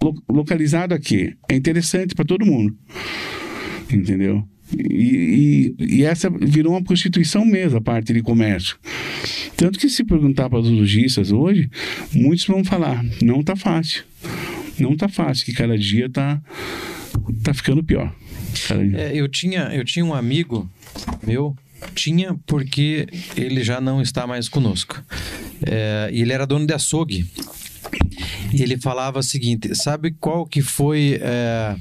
lo- 0.03 0.23
localizado 0.29 0.95
aqui. 0.95 1.35
É 1.49 1.55
interessante 1.57 2.15
para 2.15 2.25
todo 2.25 2.47
mundo. 2.47 2.77
Entendeu? 3.91 4.47
E, 4.77 5.75
e, 5.79 5.97
e 5.97 6.05
essa 6.05 6.31
virou 6.31 6.73
uma 6.73 6.83
prostituição 6.83 7.45
mesmo, 7.45 7.79
a 7.79 7.81
parte 7.81 8.13
de 8.13 8.23
comércio. 8.23 8.77
Tanto 9.57 9.79
que 9.79 9.89
se 9.89 10.05
perguntar 10.05 10.49
para 10.49 10.59
os 10.59 10.71
lojistas 10.71 11.31
hoje, 11.31 11.71
muitos 12.13 12.47
vão 12.47 12.65
falar, 12.65 13.05
não 13.23 13.43
tá 13.43 13.55
fácil. 13.55 14.05
Não 14.79 14.97
tá 14.97 15.09
fácil, 15.09 15.45
que 15.45 15.53
cada 15.53 15.77
dia 15.77 16.09
tá, 16.09 16.41
tá 17.43 17.53
ficando 17.53 17.85
pior. 17.85 18.13
É, 18.97 19.13
eu, 19.15 19.29
tinha, 19.29 19.71
eu 19.73 19.85
tinha 19.85 20.05
um 20.05 20.15
amigo 20.15 20.71
meu, 21.27 21.57
tinha 21.95 22.35
porque 22.47 23.07
ele 23.37 23.63
já 23.63 23.81
não 23.81 24.01
está 24.01 24.27
mais 24.27 24.49
conosco. 24.49 25.03
É, 25.65 26.11
ele 26.13 26.33
era 26.33 26.47
dono 26.47 26.67
de 26.67 26.75
açougue. 26.75 27.27
E 28.53 28.63
ele 28.63 28.79
falava 28.79 29.19
o 29.19 29.23
seguinte: 29.23 29.75
sabe 29.75 30.13
qual 30.13 30.47
que 30.47 30.63
foi 30.63 31.19
é, 31.21 31.77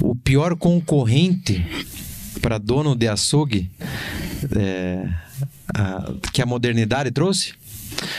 o 0.00 0.14
pior 0.14 0.56
concorrente 0.56 1.64
para 2.40 2.58
dono 2.58 2.94
de 2.94 3.08
açougue 3.08 3.70
é, 4.56 5.08
a- 5.74 6.12
que 6.32 6.42
a 6.42 6.46
modernidade 6.46 7.10
trouxe? 7.10 7.54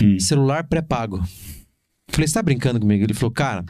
Hum. 0.02 0.20
Celular 0.20 0.64
pré-pago. 0.64 1.24
Falei, 2.10 2.28
você 2.28 2.34
tá 2.34 2.42
brincando 2.44 2.80
comigo? 2.80 3.04
Ele 3.04 3.14
falou, 3.14 3.32
cara, 3.32 3.66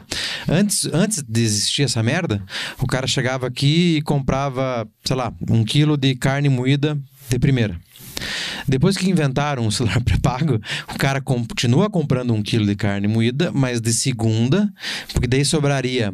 antes, 0.48 0.84
antes 0.92 1.22
de 1.26 1.40
existir 1.40 1.82
essa 1.82 2.02
merda, 2.02 2.42
o 2.78 2.86
cara 2.86 3.06
chegava 3.06 3.46
aqui 3.46 3.96
e 3.96 4.02
comprava, 4.02 4.86
sei 5.04 5.16
lá, 5.16 5.32
um 5.50 5.64
quilo 5.64 5.96
de 5.96 6.14
carne 6.14 6.48
moída 6.48 6.96
de 7.28 7.38
primeira. 7.38 7.76
Depois 8.68 8.96
que 8.96 9.08
inventaram 9.08 9.66
o 9.66 9.72
celular 9.72 10.00
pré-pago, 10.04 10.60
o 10.92 10.98
cara 10.98 11.20
continua 11.20 11.88
comprando 11.90 12.32
um 12.34 12.42
quilo 12.42 12.66
de 12.66 12.74
carne 12.74 13.06
moída, 13.08 13.50
mas 13.52 13.80
de 13.80 13.92
segunda, 13.92 14.72
porque 15.12 15.26
daí 15.26 15.44
sobraria 15.44 16.12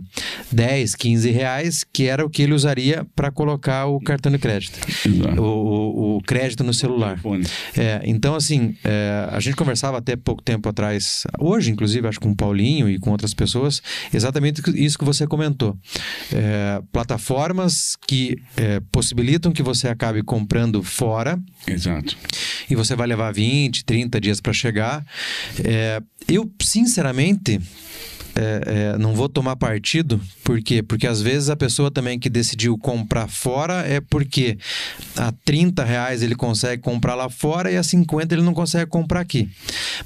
10, 0.51 0.95
15 0.95 1.31
reais, 1.31 1.85
que 1.93 2.05
era 2.07 2.25
o 2.25 2.31
que 2.31 2.43
ele 2.43 2.53
usaria 2.53 3.07
para 3.15 3.31
colocar 3.31 3.87
o 3.87 4.01
cartão 4.01 4.31
de 4.31 4.39
crédito. 4.39 4.79
O, 5.39 5.43
o- 5.43 6.17
o 6.17 6.23
crédito 6.23 6.63
no 6.65 6.75
celular. 6.75 7.19
É, 7.77 8.01
então, 8.05 8.35
assim, 8.35 8.77
é, 8.85 9.29
a 9.31 9.41
gente 9.41 9.57
conversava 9.57 9.99
até 9.99 10.17
pouco 10.17 10.43
tempo 10.43 10.69
atrás, 10.69 11.25
hoje, 11.39 11.71
inclusive, 11.71 12.07
acho 12.09 12.19
que 12.21 12.27
com 12.27 12.33
o 12.33 12.37
Paulinho 12.37 12.89
e 12.89 12.99
com 12.99 13.11
outras 13.11 13.35
pessoas, 13.35 13.83
exatamente 14.13 14.63
isso 14.75 14.99
que 14.99 15.05
você 15.05 15.27
comentou. 15.27 15.77
É, 16.33 16.81
plataformas 16.93 17.97
que 18.07 18.37
é, 18.57 18.81
possibilitam 18.93 19.53
que 19.53 19.63
você 19.63 19.89
acabe 19.89 20.23
comprando 20.23 20.83
fora 20.83 21.39
Exato. 21.67 21.91
E 22.70 22.74
você 22.74 22.95
vai 22.97 23.07
levar 23.07 23.32
20, 23.32 23.84
30 23.84 24.20
dias 24.20 24.40
para 24.40 24.53
chegar. 24.53 25.05
É, 25.64 26.01
eu, 26.28 26.51
sinceramente. 26.61 27.61
é, 28.34 28.93
é, 28.95 28.99
não 28.99 29.14
vou 29.14 29.28
tomar 29.28 29.57
partido, 29.57 30.20
por 30.43 30.61
quê? 30.62 30.82
Porque 30.82 31.07
às 31.07 31.20
vezes 31.20 31.51
a 31.51 31.57
pessoa 31.57 31.90
também 31.90 32.18
que 32.18 32.30
decidiu 32.30 32.78
comprar 32.78 33.28
fora 33.28 33.86
é 33.86 34.01
porque 34.01 34.57
a 35.16 35.32
30 35.45 35.84
reais 35.84 36.22
ele 36.22 36.34
consegue 36.34 36.82
comprar 36.82 37.14
lá 37.14 37.28
fora 37.28 37.70
e 37.70 37.76
a 37.76 37.82
50 37.82 38.34
ele 38.34 38.43
não 38.43 38.55
consegue 38.55 38.90
comprar 38.90 39.20
aqui. 39.20 39.49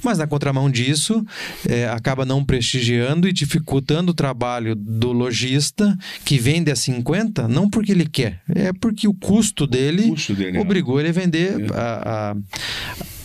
Mas 0.03 0.17
na 0.17 0.27
contramão 0.27 0.69
disso, 0.69 1.25
é, 1.67 1.87
acaba 1.87 2.25
não 2.25 2.43
prestigiando 2.43 3.27
e 3.27 3.33
dificultando 3.33 4.11
o 4.11 4.15
trabalho 4.15 4.75
do 4.75 5.11
lojista 5.11 5.97
que 6.25 6.37
vende 6.37 6.69
a 6.71 6.75
50, 6.75 7.47
não 7.47 7.69
porque 7.69 7.91
ele 7.91 8.05
quer, 8.05 8.41
é 8.53 8.73
porque 8.73 9.07
o 9.07 9.13
custo 9.13 9.65
dele, 9.65 10.07
O 10.07 10.09
custo 10.09 10.33
dele 10.33 10.57
é 10.57 10.61
obrigou 10.61 10.99
ele 10.99 11.09
a 11.09 11.13
vender 11.13 11.71
a, 11.77 12.35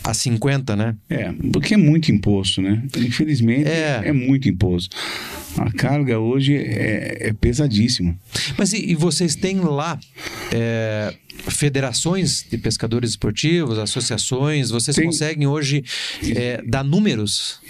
a, 0.04 0.10
a 0.10 0.14
50, 0.14 0.76
né? 0.76 0.94
É, 1.08 1.32
porque 1.52 1.74
é 1.74 1.76
muito 1.76 2.10
imposto, 2.12 2.60
né? 2.60 2.82
Infelizmente, 2.96 3.68
É. 3.68 4.02
é, 4.04 4.12
muito 4.12 4.48
imposto. 4.48 4.96
A 5.58 5.70
carga 5.72 6.18
hoje 6.18 6.56
é, 6.56 7.28
é 7.28 7.32
pesadíssima. 7.32 8.16
Mas 8.56 8.72
e, 8.72 8.90
e 8.90 8.94
vocês 8.94 9.34
têm 9.36 9.60
lá 9.60 9.98
é, 10.50 11.14
federações 11.48 12.46
de 12.50 12.56
pescadores 12.58 13.10
esportivos, 13.10 13.78
associações? 13.78 14.70
Vocês 14.70 14.96
Tem. 14.96 15.04
conseguem 15.04 15.46
hoje 15.46 15.84
é, 16.34 16.62
dar 16.66 16.82
números? 16.82 17.60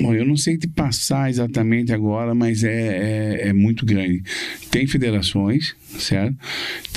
Bom, 0.00 0.14
eu 0.14 0.24
não 0.24 0.36
sei 0.36 0.56
te 0.56 0.66
passar 0.66 1.28
exatamente 1.28 1.92
agora, 1.92 2.34
mas 2.34 2.64
é, 2.64 2.70
é, 3.42 3.48
é 3.48 3.52
muito 3.52 3.84
grande. 3.84 4.22
Tem 4.70 4.86
federações, 4.86 5.76
certo? 5.98 6.36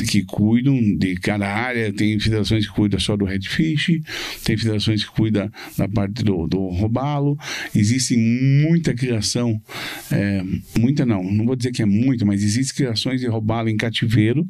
Que 0.10 0.24
cuidam 0.24 0.80
de 0.98 1.16
cada 1.16 1.46
área, 1.48 1.92
tem 1.92 2.18
federações 2.18 2.66
que 2.66 2.74
cuidam 2.74 2.98
só 3.00 3.18
do 3.18 3.26
redfish, 3.26 4.00
tem 4.46 4.56
federações 4.56 5.04
que 5.04 5.12
cuidam 5.12 5.52
da 5.78 5.88
parte 5.90 6.24
do, 6.24 6.48
do 6.48 6.70
robalo. 6.70 7.38
Existe 7.76 8.16
muita 8.16 8.94
criação, 8.94 9.62
é, 10.10 10.42
muita 10.80 11.06
não, 11.06 11.24
não 11.24 11.46
vou 11.46 11.58
dizer 11.58 11.72
que 11.72 11.82
é 11.82 11.86
muita, 11.86 12.24
mas 12.24 12.42
existe 12.42 12.74
criações 12.74 13.20
de 13.20 13.28
robalo 13.28 13.68
em 13.68 13.76
cativeiro, 13.76 14.48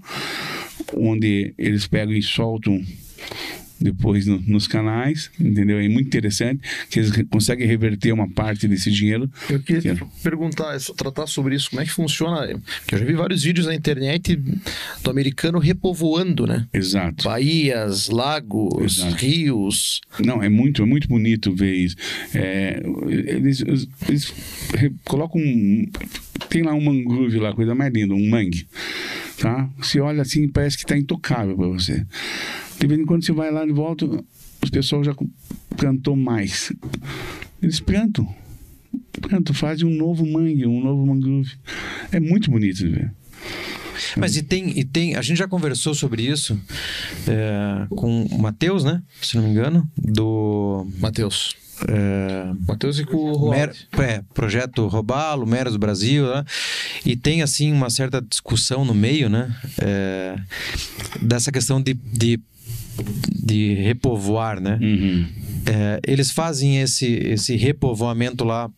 onde 0.95 1.55
eles 1.57 1.87
pegam 1.87 2.13
e 2.13 2.21
soltam 2.21 2.79
depois 3.83 4.25
no- 4.25 4.39
nos 4.47 4.65
canais, 4.67 5.29
entendeu? 5.39 5.77
É 5.77 5.87
muito 5.89 6.07
interessante 6.07 6.61
que 6.89 6.99
eles 6.99 7.11
conseguem 7.29 7.67
reverter 7.67 8.13
uma 8.13 8.29
parte 8.29 8.67
desse 8.67 8.89
dinheiro. 8.89 9.29
Eu 9.49 9.59
queria 9.59 9.81
Quero. 9.81 10.09
perguntar, 10.23 10.79
so- 10.79 10.93
tratar 10.93 11.27
sobre 11.27 11.55
isso, 11.55 11.69
como 11.69 11.81
é 11.81 11.85
que 11.85 11.91
funciona? 11.91 12.47
Porque 12.79 12.95
eu 12.95 12.99
já 12.99 13.05
vi 13.05 13.13
vários 13.13 13.43
vídeos 13.43 13.67
na 13.67 13.75
internet 13.75 14.39
do 15.03 15.11
americano 15.11 15.59
repovoando, 15.59 16.47
né? 16.47 16.65
Exato. 16.73 17.25
Baías, 17.25 18.07
lagos, 18.07 18.99
Exato. 18.99 19.15
rios. 19.17 19.99
Não, 20.25 20.41
é 20.41 20.47
muito, 20.49 20.81
é 20.81 20.85
muito 20.85 21.07
bonito 21.07 21.53
ver 21.53 21.73
isso. 21.73 21.95
É, 22.33 22.81
eles, 23.09 23.61
eles- 24.07 24.33
colocam 25.03 25.41
um, 25.41 25.85
tem 26.49 26.61
lá 26.63 26.73
um 26.73 26.81
mangrove 26.81 27.37
lá, 27.39 27.53
coisa 27.53 27.75
mais 27.75 27.91
linda, 27.93 28.13
um 28.13 28.29
mangue, 28.29 28.65
tá? 29.39 29.69
Você 29.77 29.99
olha 29.99 30.21
assim, 30.21 30.47
parece 30.47 30.77
que 30.77 30.83
está 30.83 30.97
intocável 30.97 31.55
para 31.57 31.67
você. 31.67 32.05
De 32.79 32.87
vez 32.87 32.99
em 32.99 33.05
quando 33.05 33.23
você 33.25 33.31
vai 33.31 33.51
lá 33.51 33.65
de 33.65 33.71
volta, 33.71 34.05
os 34.63 34.69
pessoal 34.69 35.03
já 35.03 35.13
plantou 35.77 36.15
mais. 36.15 36.71
Eles 37.61 37.79
plantam. 37.79 38.27
Plantam, 39.21 39.55
fazem 39.55 39.87
um 39.87 39.95
novo 39.95 40.25
mangue, 40.25 40.65
um 40.65 40.83
novo 40.83 41.05
mangrove. 41.05 41.51
É 42.11 42.19
muito 42.19 42.51
bonito 42.51 42.77
de 42.77 42.89
ver. 42.89 43.13
Mas 44.17 44.35
e 44.35 44.43
tem, 44.43 44.77
e 44.77 44.83
tem, 44.83 45.15
a 45.15 45.21
gente 45.21 45.37
já 45.37 45.47
conversou 45.47 45.93
sobre 45.93 46.23
isso 46.23 46.59
é, 47.27 47.85
com 47.89 48.23
o 48.25 48.39
Matheus, 48.39 48.83
né? 48.83 49.01
Se 49.21 49.35
não 49.37 49.43
me 49.43 49.51
engano, 49.51 49.89
do 49.97 50.85
Matheus. 50.99 51.55
é, 51.87 52.51
Matheus 52.67 52.99
e 52.99 53.05
com 53.05 53.17
o. 53.17 53.49
Mer- 53.51 53.73
é, 53.99 54.21
projeto 54.33 54.87
Robalo, 54.87 55.45
Meros 55.45 55.77
Brasil, 55.77 56.25
né? 56.25 56.43
e 57.05 57.15
tem 57.15 57.41
assim 57.41 57.71
uma 57.71 57.89
certa 57.89 58.21
discussão 58.21 58.83
no 58.83 58.93
meio, 58.93 59.29
né? 59.29 59.55
É, 59.79 60.35
dessa 61.21 61.51
questão 61.51 61.81
de, 61.81 61.93
de, 61.93 62.39
de 63.29 63.73
repovoar, 63.75 64.59
né? 64.61 64.79
Uhum. 64.81 65.25
É, 65.65 65.99
eles 66.05 66.31
fazem 66.31 66.81
esse, 66.81 67.05
esse 67.05 67.55
repovoamento 67.55 68.43
lá 68.43 68.69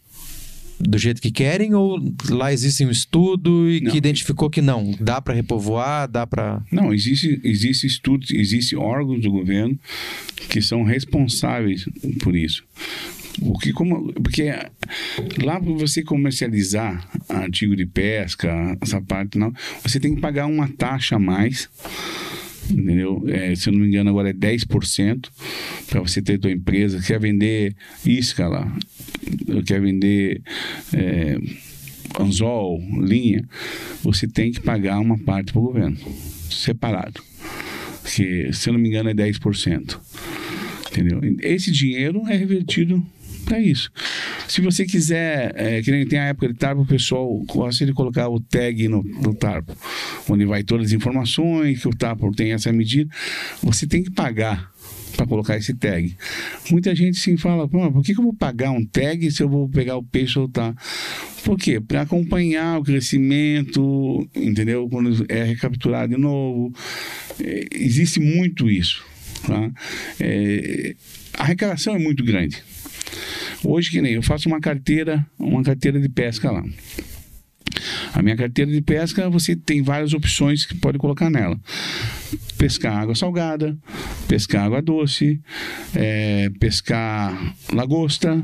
do 0.80 0.97
jeito 0.97 1.22
que 1.22 1.32
querem 1.32 1.74
ou 1.74 1.97
lá 2.30 2.51
existe 2.51 2.86
um 2.86 2.91
estudo 2.91 3.70
e 3.70 3.82
Não. 3.82 3.91
que 3.91 3.97
identificou 3.97 4.49
que 4.49 4.61
não, 4.61 4.93
dá 4.99 5.22
para 5.22 5.34
repovoar, 5.34 6.07
dá 6.07 6.28
para 6.28 6.61
Não, 6.72 6.93
existe, 6.93 7.39
existe 7.43 7.88
estudos, 7.88 8.30
existe 8.32 8.76
órgãos 8.76 9.22
do 9.22 9.32
governo 9.32 9.80
que 10.49 10.61
são 10.61 10.84
responsáveis 10.84 11.86
por 12.22 12.36
isso. 12.36 12.63
O 13.41 13.57
que 13.57 13.74
como, 13.74 14.13
porque 14.13 14.45
lá 15.43 15.59
para 15.59 15.74
você 15.74 16.01
comercializar 16.01 17.09
artigo 17.28 17.76
de 17.76 17.86
pesca, 17.86 18.78
essa 18.80 19.01
parte 19.01 19.38
não, 19.38 19.53
você 19.84 19.99
tem 19.99 20.16
que 20.16 20.22
pagar 20.22 20.45
uma 20.45 20.70
taxa 20.70 21.18
a 21.18 21.20
mais. 21.20 21.70
Entendeu? 22.70 23.24
É, 23.28 23.55
se 23.55 23.70
eu 23.70 23.74
não 23.74 23.80
me 23.80 23.88
engano, 23.88 24.09
agora 24.09 24.30
é 24.30 24.34
10% 24.34 25.30
para 25.88 26.01
você 26.01 26.22
ter 26.22 26.38
tua 26.38 26.51
empresa. 26.51 27.01
Quer 27.01 27.20
vender 27.20 27.76
isca 28.05 28.47
lá, 28.47 28.76
quer 29.66 29.82
vender 29.82 30.41
é, 30.93 31.38
anzol, 32.20 32.82
linha, 33.01 33.47
você 34.01 34.28
tem 34.28 34.51
que 34.51 34.59
pagar 34.59 34.99
uma 34.99 35.18
parte 35.18 35.51
para 35.51 35.61
o 35.61 35.66
governo, 35.66 35.97
separado. 36.49 37.22
Que, 38.16 38.51
se 38.53 38.70
eu 38.70 38.74
não 38.74 38.80
me 38.80 38.89
engano, 38.89 39.09
é 39.09 39.13
10%. 39.13 39.99
Entendeu? 40.91 41.20
Esse 41.41 41.72
dinheiro 41.72 42.22
é 42.28 42.36
revertido 42.38 43.05
para 43.46 43.60
isso. 43.60 43.89
Se 44.48 44.62
você 44.62 44.86
quiser, 44.86 45.54
é, 45.56 45.82
que 45.82 45.91
nem 45.91 46.06
tem 46.06 46.20
a 46.20 46.26
época 46.26 46.50
de 46.50 46.56
tarpo, 46.56 46.82
o 46.82 46.86
pessoal 46.86 47.38
gosta 47.46 47.86
de 47.86 47.93
colocar 47.93 48.28
o 48.28 48.39
tag 48.39 48.88
no, 48.88 49.04
no 49.04 49.38
onde 50.30 50.46
vai 50.46 50.64
todas 50.64 50.88
as 50.88 50.91
informações, 50.91 51.82
que 51.82 51.88
o 51.88 51.96
tarpo 51.96 52.32
tem 52.32 52.52
essa 52.52 52.72
medida. 52.72 53.10
Você 53.62 53.88
tem 53.88 54.04
que 54.04 54.12
pagar 54.12 54.72
para 55.16 55.26
colocar 55.26 55.58
esse 55.58 55.74
tag. 55.74 56.16
Muita 56.70 56.93
gente 56.96 57.18
sim 57.18 57.38
fala, 57.38 57.68
por 57.68 58.04
que, 58.04 58.14
que 58.14 58.20
eu 58.20 58.24
vou 58.24 58.34
pagar 58.34 58.72
um 58.72 58.86
tag 58.86 59.30
se 59.32 59.41
eu 59.41 59.50
vou 59.50 59.70
pegar 59.70 59.98
o 59.98 60.04
peixe 60.04 60.32
e 60.32 60.34
soltar? 60.34 60.76
Por 61.43 61.58
quê? 61.58 61.80
Para 61.80 62.02
acompanhar 62.02 62.80
o 62.80 62.84
crescimento, 62.84 64.28
entendeu? 64.36 64.89
Quando 64.89 65.26
é 65.30 65.43
recapturado 65.43 66.14
de 66.14 66.20
novo. 66.20 66.74
É, 67.39 67.68
existe 67.72 68.20
muito 68.20 68.70
isso. 68.70 69.06
Tá? 69.46 69.72
É, 70.20 70.96
a 71.38 71.43
arrecadação 71.43 71.96
é 71.96 72.00
muito 72.00 72.24
grande. 72.24 72.64
Hoje, 73.64 73.89
que 73.91 74.01
nem 74.01 74.14
eu 74.14 74.22
faço 74.24 74.47
uma 74.47 74.60
carteira, 74.60 75.26
uma 75.39 75.64
carteira 75.64 75.99
de 75.99 76.10
pesca 76.10 76.51
lá. 76.51 76.64
A 78.14 78.22
minha 78.22 78.36
carteira 78.38 78.72
de 78.72 78.82
pesca, 78.82 79.30
você 79.30 79.56
tem 79.56 79.82
várias 79.82 80.14
opções 80.14 80.66
que 80.66 80.76
pode 80.76 80.97
colocar 80.97 81.30
nela. 81.30 81.60
Pescar 82.58 82.97
água 82.97 83.14
salgada, 83.16 83.78
pescar 84.28 84.64
água 84.66 84.82
doce, 84.82 85.41
é, 85.93 86.49
pescar 86.60 87.53
lagosta, 87.74 88.41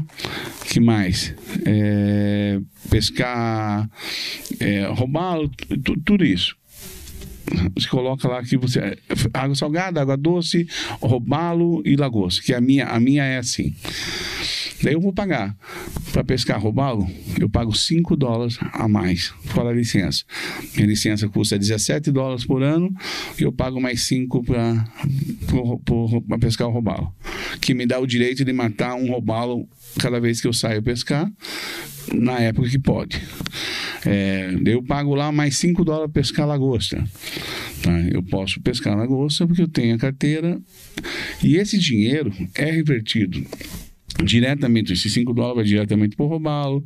que 0.68 0.80
mais? 0.82 1.34
É, 1.66 2.60
pescar 2.90 3.90
é, 4.60 4.86
robalo, 4.88 5.50
tu- 5.84 6.00
tudo 6.04 6.26
isso. 6.26 6.56
Você 7.76 7.88
coloca 7.88 8.28
lá 8.28 8.44
que 8.44 8.58
você 8.58 8.98
água 9.34 9.56
salgada, 9.56 10.02
água 10.02 10.18
doce, 10.18 10.68
robalo 11.02 11.82
e 11.86 11.96
lagosta, 11.96 12.42
que 12.42 12.54
a 12.54 12.62
minha, 12.62 12.88
a 12.88 13.00
minha 13.00 13.24
é 13.24 13.38
assim. 13.38 13.74
Daí 14.84 14.94
eu 14.94 15.02
vou 15.02 15.14
pagar. 15.14 15.56
Para 16.12 16.24
pescar 16.24 16.60
robalo, 16.60 17.08
eu 17.40 17.50
pago 17.50 17.74
5 17.74 18.18
dólares 18.18 18.58
a 18.74 18.88
mais, 18.88 19.34
fora 19.46 19.70
a 19.70 19.74
licença. 19.74 20.26
Minha 20.76 20.88
licença 20.88 21.30
custa 21.30 21.58
17 21.58 22.12
dólares 22.12 22.46
por 22.46 22.64
ano 22.64 22.94
e 23.40 23.44
eu 23.44 23.52
pago 23.52 23.80
mais 23.80 24.02
5 24.02 24.44
para 24.44 24.86
pescar 26.40 26.68
o 26.68 26.72
robalo. 26.72 27.14
Que 27.62 27.74
me 27.74 27.86
dá 27.86 28.00
o 28.00 28.08
direito 28.08 28.44
de 28.44 28.52
matar 28.52 28.96
um 28.96 29.10
robalo 29.10 29.70
cada 30.00 30.20
vez 30.20 30.42
que 30.42 30.48
eu 30.48 30.54
saio 30.54 30.82
pescar, 30.82 31.30
na 32.14 32.40
época 32.40 32.70
que 32.70 32.80
pode. 32.80 33.22
É, 34.06 34.56
eu 34.66 34.84
pago 34.84 35.14
lá 35.16 35.32
mais 35.32 35.58
5 35.58 35.84
dólares 35.86 36.12
pescar 36.14 36.48
lagosta. 36.48 37.04
Tá? 37.84 38.00
Eu 38.12 38.24
posso 38.24 38.60
pescar 38.62 38.98
lagosta 38.98 39.46
porque 39.48 39.62
eu 39.62 39.68
tenho 39.68 39.96
a 39.96 39.98
carteira. 40.00 40.60
E 41.44 41.56
esse 41.58 41.78
dinheiro 41.78 42.32
é 42.56 42.70
revertido 42.72 43.44
diretamente, 44.24 44.94
esses 44.94 45.12
5 45.14 45.34
dólares 45.34 45.56
vai 45.56 45.64
diretamente 45.66 46.16
o 46.20 46.28
robalo 46.28 46.84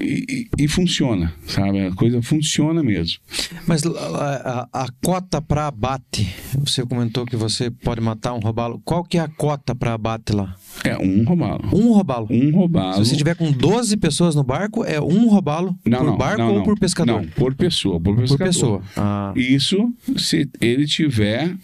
e, 0.00 0.24
e- 0.58 0.64
e 0.64 0.68
funciona, 0.68 1.32
sabe? 1.46 1.86
A 1.86 1.92
coisa 1.92 2.20
funciona 2.20 2.82
mesmo. 2.82 3.18
Mas 3.66 3.82
a, 3.86 4.68
a- 4.72 4.82
a 4.84 4.88
cota 5.02 5.40
para 5.40 5.68
abate, 5.68 6.28
você 6.58 6.84
comentou 6.84 7.24
que 7.24 7.36
você 7.36 7.70
pode 7.70 8.00
matar 8.00 8.34
um 8.34 8.40
robalo. 8.40 8.82
Qual 8.84 9.04
que 9.04 9.16
é 9.16 9.20
a 9.20 9.28
cota 9.28 9.74
para 9.74 9.94
abate 9.94 10.32
lá? 10.32 10.56
É 10.84 10.96
um 10.98 11.22
robalo. 11.24 11.64
Um 11.72 11.92
robalo. 11.92 12.26
Um 12.30 12.50
robalo. 12.54 13.04
Se 13.04 13.10
você 13.10 13.16
tiver 13.16 13.34
com 13.36 13.52
12 13.52 13.96
pessoas 13.96 14.34
no 14.34 14.42
barco, 14.42 14.84
é 14.84 15.00
um 15.00 15.28
robalo 15.28 15.76
não, 15.84 15.98
por 15.98 16.06
não, 16.06 16.16
barco 16.16 16.38
não, 16.38 16.48
ou 16.48 16.54
não. 16.56 16.62
por 16.64 16.78
pescador? 16.78 17.22
Não, 17.22 17.28
por 17.28 17.54
pessoa. 17.54 18.00
Por, 18.00 18.14
por 18.14 18.20
pescador. 18.22 18.46
pessoa. 18.46 18.82
Ah, 18.96 19.32
Isso 19.36 19.92
se 20.16 20.48
ele 20.60 20.86
tiver 20.86 21.54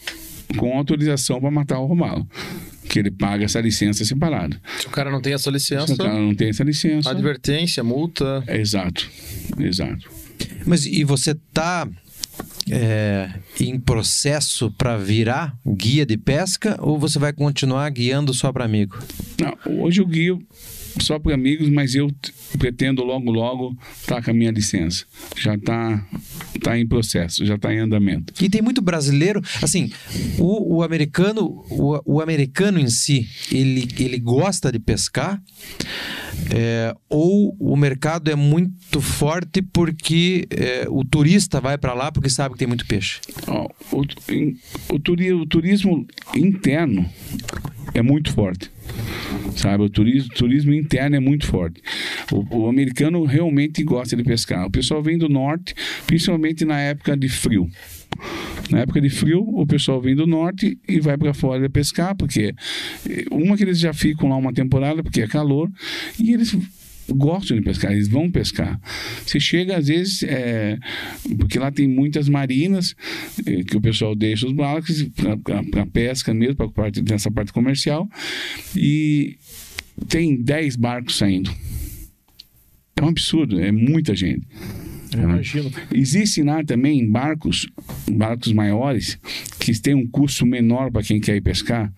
com 0.57 0.77
autorização 0.77 1.41
para 1.41 1.51
matar 1.51 1.79
o 1.81 1.87
robalo. 1.87 2.27
Que 2.89 2.99
ele 3.01 3.11
paga 3.11 3.45
essa 3.45 3.61
licença 3.61 4.03
separada. 4.05 4.59
Se 4.81 4.87
o 4.87 4.91
cara 4.91 5.11
não 5.11 5.21
tem 5.21 5.35
essa 5.35 5.45
Se 5.45 5.51
licença, 5.51 5.93
o 5.93 5.97
cara 5.99 6.15
não 6.19 6.35
tem 6.35 6.49
essa 6.49 6.65
licença. 6.65 7.11
advertência, 7.11 7.85
multa. 7.85 8.43
Exato. 8.49 9.07
Exato. 9.59 10.09
Mas 10.65 10.87
e 10.87 11.05
você 11.05 11.35
tá 11.53 11.87
é, 12.71 13.31
em 13.61 13.79
processo 13.79 14.71
para 14.73 14.97
virar 14.97 15.57
guia 15.67 16.05
de 16.05 16.17
pesca 16.17 16.77
ou 16.81 16.99
você 16.99 17.19
vai 17.19 17.33
continuar 17.33 17.89
guiando 17.91 18.33
só 18.35 18.53
para 18.53 18.65
amigo? 18.65 18.99
Não, 19.41 19.83
hoje 19.83 20.01
eu 20.01 20.07
guio 20.07 20.41
só 21.01 21.19
para 21.19 21.35
amigos, 21.35 21.69
mas 21.69 21.95
eu 21.95 22.11
pretendo 22.59 23.03
logo, 23.05 23.31
logo 23.31 23.77
estar 24.01 24.23
com 24.23 24.31
a 24.31 24.35
minha 24.35 24.51
licença. 24.51 25.05
Já 25.37 25.55
está 25.55 26.07
tá 26.63 26.79
em 26.79 26.87
processo, 26.87 27.45
já 27.45 27.55
está 27.55 27.73
em 27.73 27.79
andamento. 27.79 28.33
E 28.43 28.49
tem 28.49 28.63
muito 28.63 28.81
brasileiro, 28.81 29.41
assim, 29.63 29.93
o, 30.39 30.77
o 30.77 30.83
americano, 30.83 31.65
o, 31.71 32.17
o 32.17 32.21
americano 32.21 32.79
em 32.79 32.89
si, 32.89 33.29
ele, 33.53 33.89
ele 33.99 34.19
gosta 34.19 34.73
de 34.73 34.79
pescar, 34.79 35.41
é, 36.55 36.95
ou 37.09 37.57
o 37.59 37.77
mercado 37.77 38.31
é 38.31 38.35
muito 38.35 39.01
forte 39.01 39.63
porque 39.63 40.47
é, 40.51 40.87
o 40.89 41.05
turista 41.05 41.61
vai 41.61 41.77
para 41.77 41.95
lá 41.95 42.11
porque 42.11 42.31
sabe 42.31 42.55
que 42.55 42.59
tem 42.59 42.69
muito 42.69 42.87
peixe. 42.87 43.21
Ó, 43.47 43.69
o, 43.93 44.01
o 44.01 45.43
o 45.43 45.47
turismo 45.47 46.07
interno 46.35 47.09
é 47.95 48.03
muito 48.03 48.33
forte. 48.33 48.71
Sabe, 49.57 49.83
o 49.85 49.91
turismo, 49.91 50.31
turismo 50.35 50.73
interno 50.73 51.17
é 51.17 51.21
muito 51.21 51.47
forte. 51.47 51.83
O, 52.33 52.63
o 52.63 52.69
americano 52.69 53.25
realmente 53.25 53.83
gosta 53.83 54.17
de 54.17 54.23
pescar. 54.23 54.67
O 54.67 54.71
pessoal 54.71 55.03
vem 55.03 55.19
do 55.19 55.29
norte, 55.29 55.75
principalmente 56.07 56.65
na 56.65 56.81
época 56.81 57.17
de 57.17 57.29
frio. 57.29 57.69
Na 58.71 58.81
época 58.81 59.01
de 59.01 59.09
frio, 59.09 59.41
o 59.41 59.67
pessoal 59.67 60.01
vem 60.01 60.15
do 60.15 60.27
norte 60.27 60.79
e 60.87 61.01
vai 61.01 61.17
para 61.17 61.33
fora 61.33 61.69
pescar, 61.71 62.15
porque 62.17 62.55
eh, 63.09 63.25
uma 63.31 63.57
que 63.57 63.63
eles 63.63 63.79
já 63.79 63.93
ficam 63.93 64.29
lá 64.29 64.37
uma 64.37 64.53
temporada, 64.53 65.03
porque 65.03 65.23
é 65.23 65.27
calor, 65.27 65.71
e 66.19 66.33
eles 66.33 66.57
gostam 67.11 67.57
de 67.57 67.63
pescar, 67.63 67.93
eles 67.93 68.09
vão 68.09 68.31
pescar. 68.31 68.79
Você 69.25 69.41
chega, 69.41 69.77
às 69.77 69.89
vezes, 69.89 70.23
é, 70.23 70.79
porque 71.39 71.59
lá 71.59 71.71
tem 71.71 71.89
muitas 71.89 72.29
marinas 72.29 72.95
eh, 73.47 73.63
que 73.65 73.77
o 73.77 73.81
pessoal 73.81 74.15
deixa 74.15 74.47
os 74.47 74.53
barcos 74.53 75.09
para 75.73 75.87
pesca 75.87 76.35
mesmo, 76.35 76.57
para 76.57 76.69
parte 76.69 77.01
dessa 77.01 77.31
parte 77.31 77.53
comercial, 77.53 78.09
e 78.77 79.37
tem 80.09 80.43
10 80.43 80.77
barcos 80.77 81.17
saindo. 81.17 81.51
É 82.97 83.03
um 83.03 83.09
absurdo, 83.09 83.61
é 83.61 83.73
muita 83.73 84.15
gente. 84.15 84.47
Eu 85.17 85.23
imagino. 85.23 85.71
Existem 85.93 86.45
lá 86.45 86.63
também 86.65 87.09
barcos, 87.11 87.67
barcos 88.11 88.53
maiores, 88.53 89.19
que 89.59 89.79
têm 89.81 89.95
um 89.95 90.07
custo 90.07 90.45
menor 90.47 90.91
para 90.91 91.03
quem 91.03 91.21
quer 91.21 91.37
ir 91.37 91.41
pescar, 91.41 91.93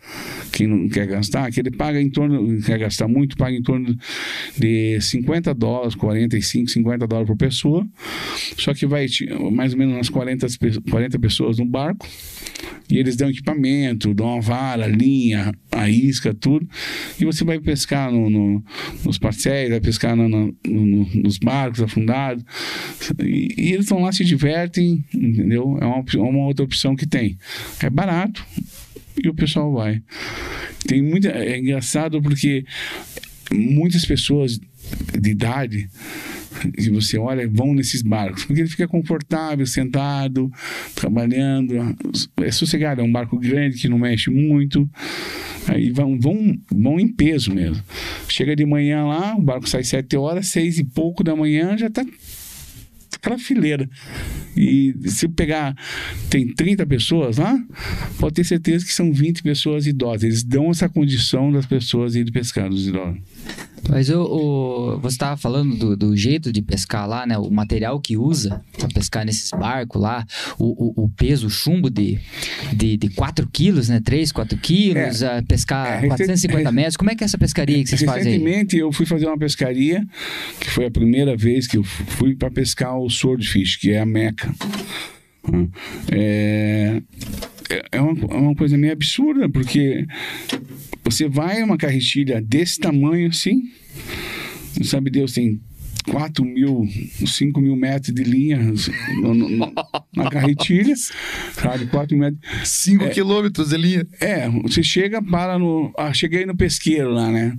quem 0.53 0.67
não 0.67 0.89
quer 0.89 1.07
gastar, 1.07 1.51
que 1.51 1.61
ele 1.61 1.71
paga 1.71 2.01
em 2.01 2.11
torno, 2.11 2.61
quer 2.63 2.79
gastar 2.79 3.09
muito, 3.09 3.37
paga 3.37 3.57
em 3.57 3.63
torno 3.63 3.97
de 4.59 5.01
50 5.01 5.55
dólares, 5.55 5.95
45, 5.95 6.69
50 6.71 7.07
dólares 7.07 7.27
por 7.29 7.37
pessoa, 7.37 7.87
só 8.59 8.75
que 8.75 8.87
vai 8.87 9.07
mais 9.53 9.73
ou 9.73 9.79
menos 9.79 9.95
umas 9.95 10.09
40, 10.09 10.47
pe- 10.59 10.81
40 10.91 11.19
pessoas 11.19 11.59
no 11.59 11.67
barco, 11.67 12.07
e 12.91 12.99
eles 12.99 13.17
dão 13.17 13.31
equipamento, 13.31 14.13
dão 14.15 14.37
a 14.39 14.41
vara, 14.41 14.87
linha, 14.87 15.53
a 15.71 15.89
isca, 15.89 16.35
tudo, 16.35 16.69
e 17.21 17.25
você 17.25 17.45
vai 17.45 17.59
pescar 17.61 18.11
no, 18.11 18.29
no- 18.29 18.65
nos 19.05 19.19
parceiros, 19.19 19.71
vai 19.71 19.81
pescar 19.81 20.17
no- 20.17 20.29
no- 20.29 20.55
no- 20.67 21.09
nos 21.23 21.39
barcos 21.39 21.81
afundados, 21.81 22.45
e, 23.23 23.55
e 23.57 23.73
eles 23.73 23.85
estão 23.87 24.01
lá, 24.01 24.13
se 24.13 24.25
divertem, 24.25 25.05
entendeu? 25.15 25.79
É 25.81 25.85
uma, 25.87 26.05
uma 26.29 26.47
outra 26.47 26.65
opção 26.65 26.97
que 26.97 27.07
tem. 27.07 27.39
É 27.83 27.89
barato 27.91 28.45
e 29.23 29.29
o 29.29 29.35
pessoal 29.35 29.73
vai. 29.73 30.03
Tem 30.87 31.03
muita. 31.03 31.29
É 31.29 31.59
engraçado 31.59 32.21
porque 32.23 32.65
muitas 33.53 34.05
pessoas 34.05 34.59
de 35.21 35.31
idade 35.31 35.89
que 36.73 36.91
você 36.91 37.19
olha 37.19 37.49
vão 37.49 37.75
nesses 37.75 38.03
barcos 38.03 38.45
porque 38.45 38.61
ele 38.61 38.69
fica 38.69 38.87
confortável 38.87 39.67
sentado 39.67 40.51
trabalhando 40.95 41.75
é 42.41 42.51
sossegado 42.51 43.01
é 43.01 43.05
um 43.05 43.13
barco 43.13 43.39
grande 43.39 43.79
que 43.79 43.89
não 43.89 43.99
mexe 43.99 44.31
muito 44.31 44.89
aí 45.69 45.91
vão 45.91 46.19
vão 46.19 46.59
vão 46.73 47.01
em 47.01 47.09
peso 47.09 47.55
mesmo 47.55 47.83
chega 48.29 48.55
de 48.55 48.65
manhã 48.65 49.05
lá 49.05 49.37
o 49.37 49.43
barco 49.43 49.69
sai 49.69 49.85
sete 49.85 50.17
horas 50.17 50.49
seis 50.49 50.79
e 50.79 50.85
pouco 50.85 51.25
da 51.25 51.35
manhã 51.35 51.77
já 51.77 51.89
tá 51.89 52.05
aquela 53.21 53.39
fileira. 53.39 53.89
E 54.57 54.95
se 55.07 55.29
pegar, 55.29 55.77
tem 56.29 56.53
30 56.53 56.87
pessoas 56.87 57.37
lá, 57.37 57.57
pode 58.19 58.35
ter 58.35 58.45
certeza 58.45 58.85
que 58.85 58.93
são 58.93 59.13
20 59.13 59.43
pessoas 59.43 59.87
idosas. 59.87 60.25
Eles 60.25 60.43
dão 60.43 60.71
essa 60.71 60.89
condição 60.89 61.53
das 61.53 61.67
pessoas 61.67 62.15
irem 62.15 62.33
pescar, 62.33 62.69
dos 62.69 62.89
idosos. 62.89 63.21
Mas 63.89 64.09
o, 64.11 64.21
o- 64.23 64.99
você 65.01 65.15
estava 65.15 65.37
falando 65.37 65.77
do, 65.77 65.97
do 65.97 66.17
jeito 66.17 66.53
de 66.53 66.63
pescar 66.63 67.09
lá, 67.09 67.27
né? 67.27 67.37
O 67.39 67.51
material 67.51 68.01
que 68.01 68.17
usa 68.17 68.61
para 68.79 68.89
pescar 68.89 69.25
nesses 69.25 69.51
barcos 69.51 70.01
lá, 70.01 70.25
o, 70.59 71.03
o, 71.03 71.05
o 71.05 71.09
peso, 71.09 71.47
o 71.47 71.51
chumbo 71.51 71.91
de, 71.91 72.19
de, 72.73 72.97
de 72.97 73.09
4 73.11 73.49
quilos, 73.53 73.89
né? 73.89 74.01
3, 74.05 74.31
4 74.33 74.57
quilos, 74.59 75.23
a 75.23 75.43
pescar 75.43 75.87
É, 75.87 75.95
recen- 75.97 76.09
450 76.09 76.73
metros. 76.73 76.97
Como 76.97 77.11
é 77.11 77.15
que 77.17 77.25
é 77.25 77.27
essa 77.27 77.39
pescaria 77.39 77.83
que 77.83 77.89
vocês 77.89 78.03
fazem? 78.03 78.33
Recentemente 78.33 78.77
eu 78.77 78.93
fui 78.93 79.07
fazer 79.07 79.27
uma 79.27 79.39
pescaria, 79.39 80.07
que 80.61 80.71
foi 80.71 80.87
a 80.87 80.91
primeira 80.91 81.37
vez 81.37 81.67
que 81.67 81.77
eu 81.77 81.83
fu- 81.85 82.05
fui 82.07 82.35
para 82.37 82.51
pescar 82.51 82.97
o 82.99 83.09
swordfish, 83.09 83.77
que 83.77 83.91
é 83.91 84.01
a 84.01 84.07
meca. 84.07 84.55
É, 86.13 87.03
é- 87.71 87.85
é 87.93 88.01
uma, 88.01 88.13
é 88.35 88.37
uma 88.37 88.55
coisa 88.55 88.77
meio 88.77 88.93
absurda, 88.93 89.49
porque 89.49 90.07
você 91.05 91.29
vai 91.29 91.61
a 91.61 91.65
uma 91.65 91.77
carretilha 91.77 92.41
desse 92.41 92.79
tamanho 92.79 93.29
assim, 93.29 93.63
não 94.77 94.85
sabe 94.85 95.11
Deus, 95.11 95.33
tem 95.33 95.61
4 96.09 96.45
mil, 96.45 96.89
5 97.27 97.61
mil 97.61 97.77
metros 97.77 98.13
de 98.15 98.25
linha 98.25 98.59
no- 99.21 99.35
no- 99.35 99.49
no- 99.51 99.73
na 100.17 100.31
carretilha, 100.31 100.95
sabe? 101.53 101.87
4 101.89 102.17
mil 102.17 102.31
metros. 102.31 102.69
5 102.69 103.11
quilômetros 103.11 103.69
de 103.69 103.77
linha. 103.77 104.07
É, 104.19 104.49
você 104.49 104.83
chega, 104.83 105.23
para 105.23 105.59
no. 105.59 105.93
Ah, 105.99 106.13
cheguei 106.13 106.47
no 106.47 106.57
pesqueiro 106.57 107.11
lá, 107.11 107.31
né? 107.31 107.57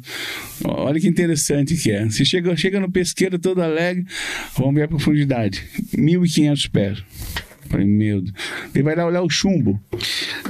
Olha 0.66 1.00
que 1.00 1.08
interessante 1.08 1.76
que 1.78 1.92
é. 1.92 2.04
Você 2.06 2.26
chega, 2.26 2.56
chega 2.58 2.80
no 2.80 2.92
pesqueiro 2.92 3.38
todo 3.38 3.62
alegre, 3.62 4.06
vamos 4.58 4.74
ver 4.74 4.84
a 4.84 4.88
profundidade: 4.88 5.64
1.500 5.96 6.68
pés. 6.68 7.04
Falei, 7.72 7.88
meu 7.88 8.22
Deus. 8.22 8.34
Ele 8.76 8.84
vai 8.84 8.96
lá 8.96 9.06
olhar 9.06 9.22
o 9.22 9.30
chumbo: 9.30 9.80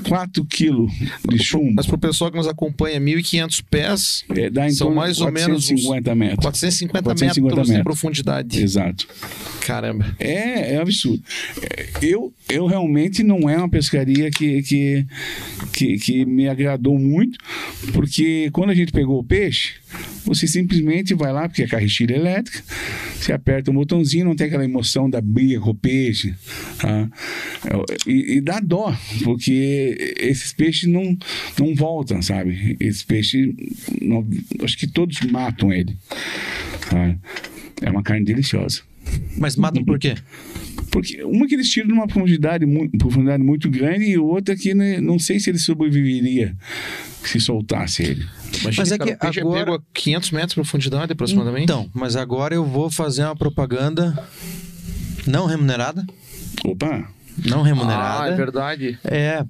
4 0.07 0.43
quilos 0.45 0.91
de 1.29 1.37
chumbo. 1.37 1.73
Mas 1.75 1.85
pro 1.85 1.97
pessoal 1.97 2.31
que 2.31 2.37
nos 2.37 2.47
acompanha, 2.47 2.99
1.500 2.99 3.63
pés, 3.69 4.25
É, 4.35 4.49
dá 4.49 4.67
em 4.67 4.71
são 4.71 4.93
mais 4.93 5.21
ou 5.21 5.31
menos 5.31 5.69
uns 5.69 5.83
450 5.83 6.15
metros. 6.15 6.39
450, 6.43 7.03
450 7.03 7.55
metros, 7.55 7.69
metros. 7.69 7.83
profundidade. 7.83 8.61
Exato. 8.61 9.07
Caramba. 9.65 10.15
É, 10.19 10.73
é 10.75 10.77
absurdo. 10.81 11.23
É, 11.61 11.89
Eu, 12.01 12.33
eu 12.49 12.65
realmente 12.65 13.23
não 13.23 13.49
é 13.49 13.55
uma 13.57 13.69
pescaria 13.69 14.31
que, 14.31 14.63
que, 14.63 15.05
que, 15.71 15.97
que 15.97 16.25
me 16.25 16.47
agradou 16.47 16.97
muito, 16.97 17.37
porque 17.93 18.49
quando 18.51 18.71
a 18.71 18.75
gente 18.75 18.91
pegou 18.91 19.19
o 19.19 19.23
peixe, 19.23 19.73
você 20.25 20.47
simplesmente 20.47 21.13
vai 21.13 21.31
lá, 21.31 21.47
porque 21.47 21.63
é 21.63 21.67
carretilha 21.67 22.15
elétrica, 22.15 22.63
você 23.19 23.31
aperta 23.33 23.69
o 23.69 23.73
botãozinho, 23.73 24.25
não 24.25 24.35
tem 24.35 24.47
aquela 24.47 24.63
emoção 24.63 25.09
da 25.09 25.21
briga 25.21 25.59
com 25.59 25.69
o 25.69 25.75
peixe. 25.75 26.33
tá? 26.79 27.09
E, 28.07 28.37
e 28.37 28.41
dá 28.41 28.59
dó, 28.59 28.95
porque 29.23 30.15
esses 30.19 30.53
peixes 30.53 30.89
não, 30.89 31.17
não 31.59 31.75
voltam, 31.75 32.21
sabe? 32.21 32.75
Esses 32.79 33.03
peixes, 33.03 33.53
não- 34.01 34.27
acho 34.63 34.77
que 34.77 34.87
todos 34.87 35.19
matam 35.21 35.71
ele. 35.73 35.95
tá? 36.89 37.15
É 37.81 37.89
uma 37.89 38.03
carne 38.03 38.25
deliciosa. 38.25 38.81
Mas 39.37 39.55
matam 39.55 39.83
por 39.83 39.97
quê? 39.99 40.15
Porque 40.91 41.23
uma 41.23 41.47
que 41.47 41.55
eles 41.55 41.69
tiram 41.69 41.87
numa 41.89 42.05
profundidade, 42.05 42.65
profundidade 42.97 43.41
muito 43.41 43.69
grande 43.69 44.05
e 44.05 44.17
outra 44.17 44.55
que 44.55 44.73
né, 44.73 44.99
não 45.01 45.17
sei 45.17 45.39
se 45.39 45.49
ele 45.49 45.57
sobreviveria 45.57 46.55
se 47.23 47.39
soltasse 47.39 48.03
ele. 48.03 48.25
Imagina, 48.61 48.73
Mas 48.77 48.91
é 48.91 48.97
cara, 48.97 49.31
que 49.31 49.39
é 49.39 49.41
agora- 49.41 49.59
pego 49.65 49.75
a 49.75 49.81
500 49.93 50.31
metros 50.31 50.49
de 50.51 50.55
profundidade 50.55 51.11
aproximadamente. 51.13 51.63
Então, 51.63 51.89
mas 51.93 52.15
agora 52.15 52.53
eu 52.53 52.65
vou 52.65 52.89
fazer 52.91 53.23
uma 53.23 53.35
propaganda 53.35 54.13
não 55.25 55.45
remunerada. 55.45 56.05
Opa! 56.65 57.07
Não 57.45 57.61
ah, 57.61 57.63
remunerada. 57.63 58.27
é 58.29 58.35
verdade. 58.35 58.99
É. 59.03 59.43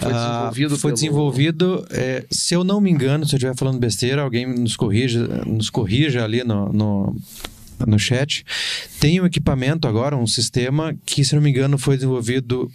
Foi 0.00 0.12
ah, 0.12 0.50
desenvolvido 0.50 0.78
foi 0.78 0.90
pelo- 0.90 0.94
desenvolvido. 0.94 1.86
é, 1.90 2.24
se 2.30 2.54
eu 2.54 2.64
não 2.64 2.80
me 2.80 2.90
engano, 2.90 3.26
se 3.26 3.34
eu 3.34 3.36
estiver 3.36 3.54
falando 3.54 3.78
besteira, 3.78 4.22
alguém 4.22 4.46
nos 4.46 4.76
corrija, 4.76 5.26
nos 5.46 5.70
corrija 5.70 6.24
ali 6.24 6.42
no, 6.42 6.72
no, 6.72 7.16
no 7.86 7.98
chat. 7.98 8.44
Tem 8.98 9.20
um 9.20 9.26
equipamento 9.26 9.86
agora, 9.86 10.16
um 10.16 10.26
sistema 10.26 10.96
que, 11.06 11.24
se 11.24 11.34
não 11.34 11.42
me 11.42 11.50
engano, 11.50 11.78
foi 11.78 11.96
desenvolvido 11.96 12.70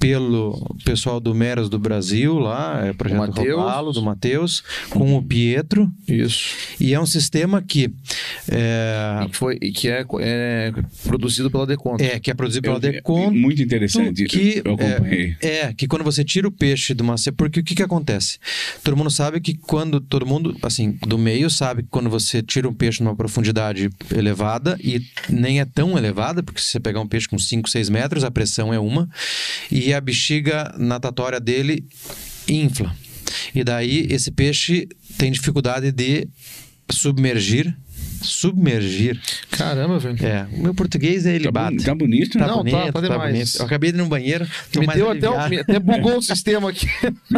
pelo 0.00 0.74
pessoal 0.84 1.20
do 1.20 1.34
Meras 1.34 1.68
do 1.68 1.78
Brasil, 1.78 2.38
lá, 2.38 2.86
é 2.86 2.90
o 2.90 2.94
projeto 2.94 3.18
Mateus. 3.18 3.56
Robalo, 3.56 3.92
do 3.92 4.02
Matheus, 4.02 4.62
com 4.88 5.16
o 5.16 5.22
Pietro. 5.22 5.90
Isso. 6.08 6.54
E 6.80 6.94
é 6.94 7.00
um 7.00 7.06
sistema 7.06 7.60
que. 7.60 7.92
É, 8.48 9.20
E 9.24 9.28
que, 9.28 9.36
foi, 9.36 9.58
e 9.60 9.72
que 9.72 9.88
é, 9.88 10.04
é 10.20 10.72
produzido 11.04 11.50
pela 11.50 11.66
Deconto. 11.66 12.02
é, 12.02 12.18
que 12.18 12.30
é 12.30 12.34
produzido 12.34 12.62
pela 12.62 12.76
Eu 12.76 12.80
Deconto. 12.80 13.34
Muito 13.34 13.62
interessante. 13.62 14.24
que 14.24 14.62
eu 14.64 14.74
acompanhei. 14.74 15.36
é, 15.42 15.58
é, 15.58 15.74
que 15.74 15.86
quando 15.86 16.04
você 16.04 16.24
tira 16.24 16.48
o 16.48 16.52
peixe 16.52 16.94
de 16.94 17.02
uma 17.02 17.16
porque 17.36 17.60
o 17.60 17.64
que 17.64 17.74
que 17.74 17.82
acontece? 17.82 18.38
Todo 18.84 18.96
mundo 18.96 19.10
sabe 19.10 19.40
que 19.40 19.54
quando 19.54 20.00
todo 20.00 20.26
mundo 20.26 20.56
assim 20.62 20.92
do 21.06 21.18
meio 21.18 21.50
sabe 21.50 21.82
que 21.82 21.88
quando 21.88 22.08
você 22.08 22.42
tira 22.42 22.68
um 22.68 22.74
peixe 22.74 23.02
numa 23.02 23.16
profundidade 23.16 23.90
elevada 24.14 24.45
e 24.82 25.02
nem 25.28 25.60
é 25.60 25.64
tão 25.64 25.96
elevada 25.98 26.42
porque 26.42 26.60
se 26.60 26.68
você 26.68 26.80
pegar 26.80 27.00
um 27.00 27.06
peixe 27.06 27.28
com 27.28 27.38
5, 27.38 27.68
6 27.68 27.88
metros 27.88 28.24
a 28.24 28.30
pressão 28.30 28.72
é 28.72 28.78
uma 28.78 29.08
e 29.70 29.92
a 29.92 30.00
bexiga 30.00 30.74
natatória 30.78 31.40
dele 31.40 31.84
infla. 32.48 32.94
E 33.54 33.64
daí 33.64 34.06
esse 34.10 34.30
peixe 34.30 34.88
tem 35.18 35.32
dificuldade 35.32 35.90
de 35.90 36.28
submergir 36.90 37.74
submergir 38.22 39.20
Caramba, 39.50 39.98
velho. 39.98 40.16
é 40.24 40.46
o 40.52 40.62
meu 40.62 40.74
português 40.74 41.26
é 41.26 41.34
ele 41.34 41.44
Tá, 41.44 41.50
bate 41.52 41.84
tá 41.84 41.94
bonito, 41.94 42.38
né? 42.38 42.46
Não, 42.46 42.64
tá- 42.64 42.70
bonito, 42.70 42.92
tá 42.92 43.00
demais. 43.00 43.32
bonito. 43.32 43.56
Eu 43.58 43.64
acabei 43.66 43.92
de 43.92 43.98
ir 43.98 44.02
no 44.02 44.06
banheiro. 44.08 44.46
Me 44.76 44.86
mais 44.86 44.98
deu 44.98 45.10
até, 45.10 45.26
aliviado. 45.26 45.50
me- 45.50 45.60
até 45.60 45.78
bugou 45.78 46.18
o 46.18 46.22
sistema 46.22 46.70
aqui. 46.70 46.86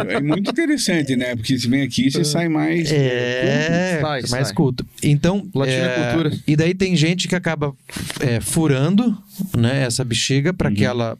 É 0.07 0.19
muito 0.19 0.49
interessante, 0.51 1.15
né? 1.15 1.35
Porque 1.35 1.57
se 1.57 1.67
vem 1.67 1.81
aqui, 1.83 2.09
você 2.11 2.23
sai 2.23 2.47
mais. 2.49 2.91
É, 2.91 3.99
Sai, 4.01 4.21
mais 4.29 4.47
sai. 4.47 4.53
culto. 4.53 4.85
Então, 5.03 5.47
Latino 5.53 5.77
é 5.77 5.85
é, 5.85 6.11
cultura. 6.13 6.31
e 6.47 6.55
daí 6.55 6.73
tem 6.73 6.95
gente 6.95 7.27
que 7.27 7.35
acaba 7.35 7.73
é, 8.19 8.39
furando 8.39 9.17
né, 9.57 9.83
essa 9.83 10.03
bexiga 10.03 10.53
para 10.53 10.69
Uhum. 10.69 10.75
que 10.75 10.83
ela 10.85 11.17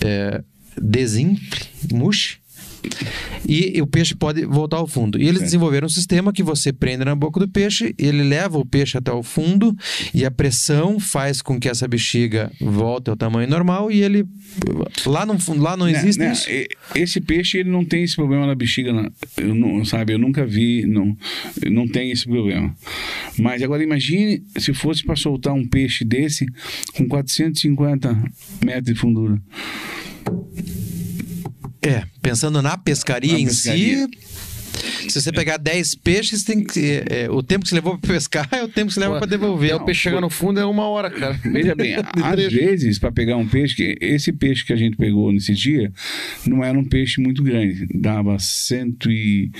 é, 0.00 0.40
desinfle, 0.80 1.66
murche. 1.92 2.36
E, 3.48 3.80
o 3.82 3.86
peixe 3.86 4.14
pode 4.14 4.44
voltar 4.46 4.78
ao 4.78 4.86
fundo. 4.86 5.18
E 5.18 5.22
eles 5.22 5.34
Certo. 5.34 5.44
desenvolveram 5.44 5.86
um 5.86 5.90
sistema 5.90 6.32
que 6.32 6.42
você 6.42 6.72
prende 6.72 7.04
na 7.04 7.14
boca 7.14 7.38
do 7.38 7.48
peixe, 7.48 7.94
ele 7.98 8.22
leva 8.22 8.58
o 8.58 8.64
peixe 8.64 8.96
até 8.96 9.12
o 9.12 9.22
fundo 9.22 9.74
e 10.14 10.24
a 10.24 10.30
pressão 10.30 10.98
faz 10.98 11.42
com 11.42 11.60
que 11.60 11.68
essa 11.68 11.86
bexiga 11.86 12.50
volte 12.60 13.10
ao 13.10 13.16
tamanho 13.16 13.48
normal 13.48 13.90
e 13.90 14.02
ele 14.02 14.24
lá 15.06 15.26
no 15.26 15.38
fundo, 15.38 15.62
lá 15.62 15.76
não 15.76 15.86
Né, 15.86 15.92
existe 15.92 16.18
né, 16.18 16.32
isso. 16.32 16.50
e- 16.50 16.68
Esse 16.94 17.20
peixe 17.20 17.58
ele 17.58 17.70
não 17.70 17.84
tem 17.84 18.02
esse 18.04 18.16
problema 18.16 18.46
na 18.46 18.54
bexiga, 18.54 18.92
na- 18.92 19.10
eu 19.36 19.54
não, 19.54 19.84
sabe? 19.84 20.12
Eu 20.14 20.18
nunca 20.18 20.46
vi, 20.46 20.86
não, 20.86 21.14
não 21.70 21.86
tem 21.86 22.10
esse 22.10 22.24
problema. 22.26 22.74
Mas 23.38 23.62
agora 23.62 23.82
imagine 23.82 24.42
se 24.56 24.72
fosse 24.72 25.04
para 25.04 25.16
soltar 25.16 25.52
um 25.52 25.66
peixe 25.66 26.04
desse 26.04 26.46
com 26.96 27.06
450 27.06 28.14
metros 28.64 28.84
de 28.86 28.94
fundura. 28.94 29.40
É, 31.86 32.04
pensando 32.22 32.62
na 32.62 32.76
pescaria 32.78 33.32
Na 33.34 33.40
em 33.40 33.46
pescaria. 33.46 34.06
si, 34.06 34.18
se 35.08 35.20
você 35.20 35.32
pegar 35.32 35.56
10 35.56 35.94
peixes, 35.96 36.42
tem 36.42 36.64
que, 36.64 36.80
é, 36.80 37.24
é, 37.24 37.30
o 37.30 37.42
tempo 37.42 37.64
que 37.64 37.68
você 37.68 37.74
levou 37.74 37.98
para 37.98 38.14
pescar 38.14 38.48
é 38.52 38.62
o 38.62 38.68
tempo 38.68 38.88
que 38.88 38.94
você 38.94 39.00
leva 39.00 39.18
para 39.18 39.26
devolver. 39.26 39.72
Até 39.72 39.82
o 39.82 39.84
peixe 39.84 40.00
chegar 40.00 40.20
no 40.20 40.30
fundo 40.30 40.58
é 40.58 40.64
uma 40.64 40.88
hora, 40.88 41.10
cara. 41.10 41.38
Veja 41.44 41.74
bem, 41.74 41.94
às 41.94 42.52
vezes, 42.52 42.98
para 42.98 43.12
pegar 43.12 43.36
um 43.36 43.46
peixe, 43.46 43.74
que 43.74 43.96
esse 44.00 44.32
peixe 44.32 44.64
que 44.64 44.72
a 44.72 44.76
gente 44.76 44.96
pegou 44.96 45.32
nesse 45.32 45.54
dia, 45.54 45.92
não 46.46 46.64
era 46.64 46.78
um 46.78 46.84
peixe 46.84 47.20
muito 47.20 47.42
grande, 47.42 47.86
dava 47.94 48.38
cento 48.38 49.10
e, 49.10 49.50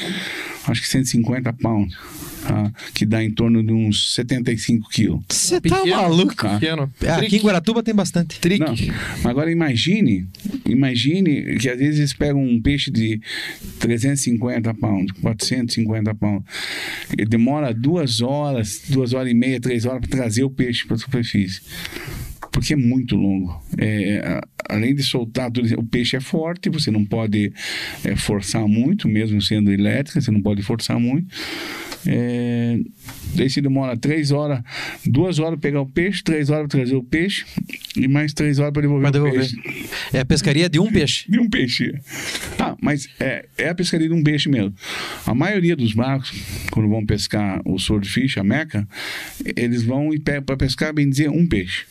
acho 0.66 0.81
que 0.81 0.89
150 0.89 1.53
pounds, 1.55 1.95
tá? 2.47 2.72
que 2.95 3.05
dá 3.05 3.22
em 3.22 3.30
torno 3.30 3.62
de 3.62 3.72
uns 3.72 4.14
75 4.14 4.88
quilos. 4.88 5.22
Você 5.28 5.61
tá 5.61 5.76
Pequeno, 5.78 6.03
maluco? 6.03 6.34
Pequeno. 6.34 6.92
É, 7.03 7.11
Aqui 7.11 7.36
em 7.36 7.40
Guaratuba 7.40 7.82
tem 7.82 7.95
bastante. 7.95 8.38
Trick. 8.40 8.92
Agora 9.24 9.51
imagine, 9.51 10.26
imagine 10.66 11.57
que 11.59 11.68
às 11.68 11.78
vezes 11.78 11.99
eles 11.99 12.12
pegam 12.12 12.42
um 12.42 12.61
peixe 12.61 12.90
de 12.90 13.20
350 13.78 14.74
pounds, 14.74 15.12
450 15.20 16.14
pounds. 16.14 16.45
E 17.16 17.24
demora 17.24 17.72
duas 17.72 18.20
horas, 18.20 18.82
duas 18.88 19.12
horas 19.12 19.30
e 19.30 19.34
meia, 19.34 19.61
três 19.61 19.84
horas 19.84 20.01
para 20.01 20.18
trazer 20.18 20.45
o 20.45 20.51
peixe 20.51 20.86
para 20.86 20.97
a 20.97 20.99
superfície. 20.99 21.61
Porque 22.53 22.74
é 22.74 22.76
muito 22.76 23.16
longo. 23.16 23.61
É, 23.78 24.40
além 24.69 24.95
de 24.95 25.03
soltar 25.03 25.51
tudo, 25.51 25.69
o 25.79 25.85
peixe 25.85 26.17
é 26.17 26.21
forte, 26.21 26.71
você 26.71 26.91
não 26.91 27.05
pode 27.05 27.53
é, 28.05 28.17
forçar 28.17 28.67
muito, 28.67 29.09
mesmo 29.09 29.41
sendo 29.41 29.73
elétrica, 29.73 30.21
você 30.21 30.31
não 30.31 30.43
pode 30.43 30.62
forçar 30.62 30.99
muito. 30.99 31.35
É, 32.07 32.79
daí 33.35 33.49
se 33.49 33.61
demora 33.61 33.97
três 33.97 34.31
horas, 34.31 34.61
duas 35.07 35.39
horas 35.39 35.59
para 35.59 35.71
pegar 35.71 35.81
o 35.81 35.87
peixe, 35.87 36.23
três 36.23 36.51
horas 36.51 36.69
para 36.69 36.81
trazer 36.81 36.97
o 36.97 37.03
peixe 37.03 37.47
e 37.97 38.07
mais 38.07 38.35
três 38.35 38.59
horas 38.59 38.73
para 38.73 38.83
devolver, 38.83 39.11
devolver, 39.11 39.41
o 39.41 39.41
peixe. 39.41 39.89
É 40.12 40.21
a 40.21 40.25
pescaria 40.25 40.69
de 40.69 40.79
um 40.79 40.91
peixe. 40.91 41.31
De 41.31 41.41
um 41.41 41.49
peixe. 41.49 41.95
Ah, 42.59 42.77
mas 42.81 43.09
é, 43.19 43.47
é 43.57 43.69
a 43.71 43.75
pescaria 43.75 44.09
de 44.09 44.15
um 44.15 44.23
peixe 44.23 44.49
mesmo. 44.49 44.75
A 45.27 45.35
maioria 45.35 45.75
dos 45.75 45.95
barcos, 45.95 46.33
quando 46.71 46.89
vão 46.89 47.05
pescar 47.07 47.61
o 47.65 47.79
swordfish, 47.79 48.37
a 48.37 48.45
meca, 48.45 48.87
eles 49.57 49.83
vão 49.83 50.11
para 50.45 50.57
pescar, 50.57 50.93
bem 50.93 51.09
dizer, 51.09 51.31
um 51.31 51.47
peixe 51.47 51.87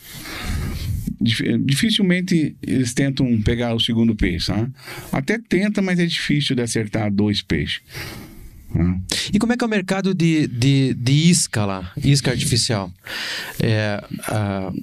dificilmente 1.20 2.56
eles 2.62 2.94
tentam 2.94 3.42
pegar 3.42 3.74
o 3.74 3.80
segundo 3.80 4.16
peixe, 4.16 4.48
tá? 4.48 4.68
Até 5.12 5.38
tenta, 5.38 5.82
mas 5.82 6.00
é 6.00 6.06
difícil 6.06 6.56
de 6.56 6.62
acertar 6.62 7.12
dois 7.12 7.42
peixes. 7.42 7.82
Tá? 8.74 9.00
E 9.32 9.40
como 9.40 9.54
é 9.54 9.58
que 9.58 9.64
é 9.64 9.68
o 9.68 9.70
mercado 9.70 10.14
de, 10.14 10.48
de, 10.48 10.94
de 10.96 11.12
isca 11.12 11.66
lá, 11.66 11.92
isca 11.98 12.32
artificial? 12.32 12.92
É, 13.60 14.04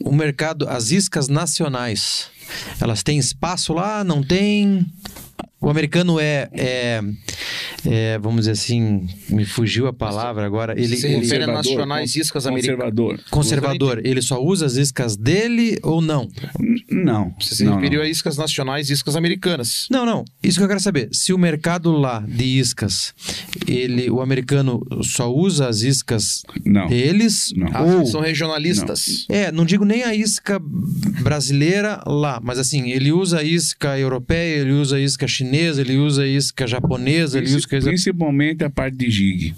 o 0.04 0.12
mercado, 0.12 0.68
as 0.68 0.92
iscas 0.92 1.28
nacionais, 1.28 2.30
elas 2.80 3.02
têm 3.02 3.18
espaço 3.18 3.72
lá? 3.72 4.04
Não 4.04 4.22
tem? 4.22 4.86
O 5.60 5.68
americano 5.68 6.18
é, 6.18 6.48
é, 6.52 7.02
é, 7.86 8.18
vamos 8.18 8.40
dizer 8.40 8.52
assim, 8.52 9.06
me 9.28 9.44
fugiu 9.44 9.86
a 9.86 9.92
palavra 9.92 10.44
agora. 10.44 10.72
Ele, 10.78 10.96
Se 10.96 11.06
ele 11.06 11.16
refere 11.16 11.44
a 11.44 11.46
nacionais 11.46 12.16
iscas 12.16 12.46
americanas. 12.46 12.78
Conservador. 12.78 13.20
Conservador. 13.30 14.00
Ele 14.04 14.22
só 14.22 14.42
usa 14.42 14.66
as 14.66 14.76
iscas 14.76 15.16
dele 15.16 15.78
ou 15.82 16.00
não? 16.00 16.28
Não. 16.90 17.34
Você 17.40 17.56
se 17.56 17.64
não, 17.64 17.76
referiu 17.76 18.00
não. 18.00 18.06
a 18.06 18.08
iscas 18.08 18.36
nacionais 18.36 18.90
e 18.90 18.92
iscas 18.92 19.16
americanas. 19.16 19.86
Não, 19.90 20.04
não. 20.04 20.24
Isso 20.42 20.58
que 20.58 20.64
eu 20.64 20.68
quero 20.68 20.80
saber. 20.80 21.08
Se 21.12 21.32
o 21.32 21.38
mercado 21.38 21.92
lá 21.92 22.20
de 22.26 22.44
iscas, 22.44 23.14
ele, 23.66 24.10
o 24.10 24.20
americano 24.20 24.86
só 25.02 25.32
usa 25.32 25.68
as 25.68 25.82
iscas 25.82 26.42
Não. 26.64 26.88
deles 26.88 27.52
Não. 27.56 27.68
Ah, 27.72 27.82
ou 27.82 28.06
são 28.06 28.20
regionalistas. 28.20 29.26
É, 29.28 29.50
não 29.50 29.64
digo 29.64 29.84
nem 29.84 30.02
a 30.02 30.14
isca 30.14 30.60
brasileira 31.22 32.02
lá, 32.06 32.40
mas 32.42 32.58
assim, 32.58 32.90
ele 32.90 33.12
usa 33.12 33.38
a 33.38 33.42
isca 33.42 33.98
europeia, 33.98 34.60
ele 34.60 34.72
usa 34.72 34.96
a 34.96 35.00
isca 35.00 35.26
chinesa, 35.26 35.80
ele 35.80 35.96
usa 35.96 36.22
a 36.22 36.26
isca 36.26 36.66
japonesa, 36.66 37.38
ele 37.38 37.54
usa. 37.54 37.69
Principalmente 37.78 38.64
a 38.64 38.70
parte 38.70 38.96
de 38.96 39.10
jig. 39.10 39.54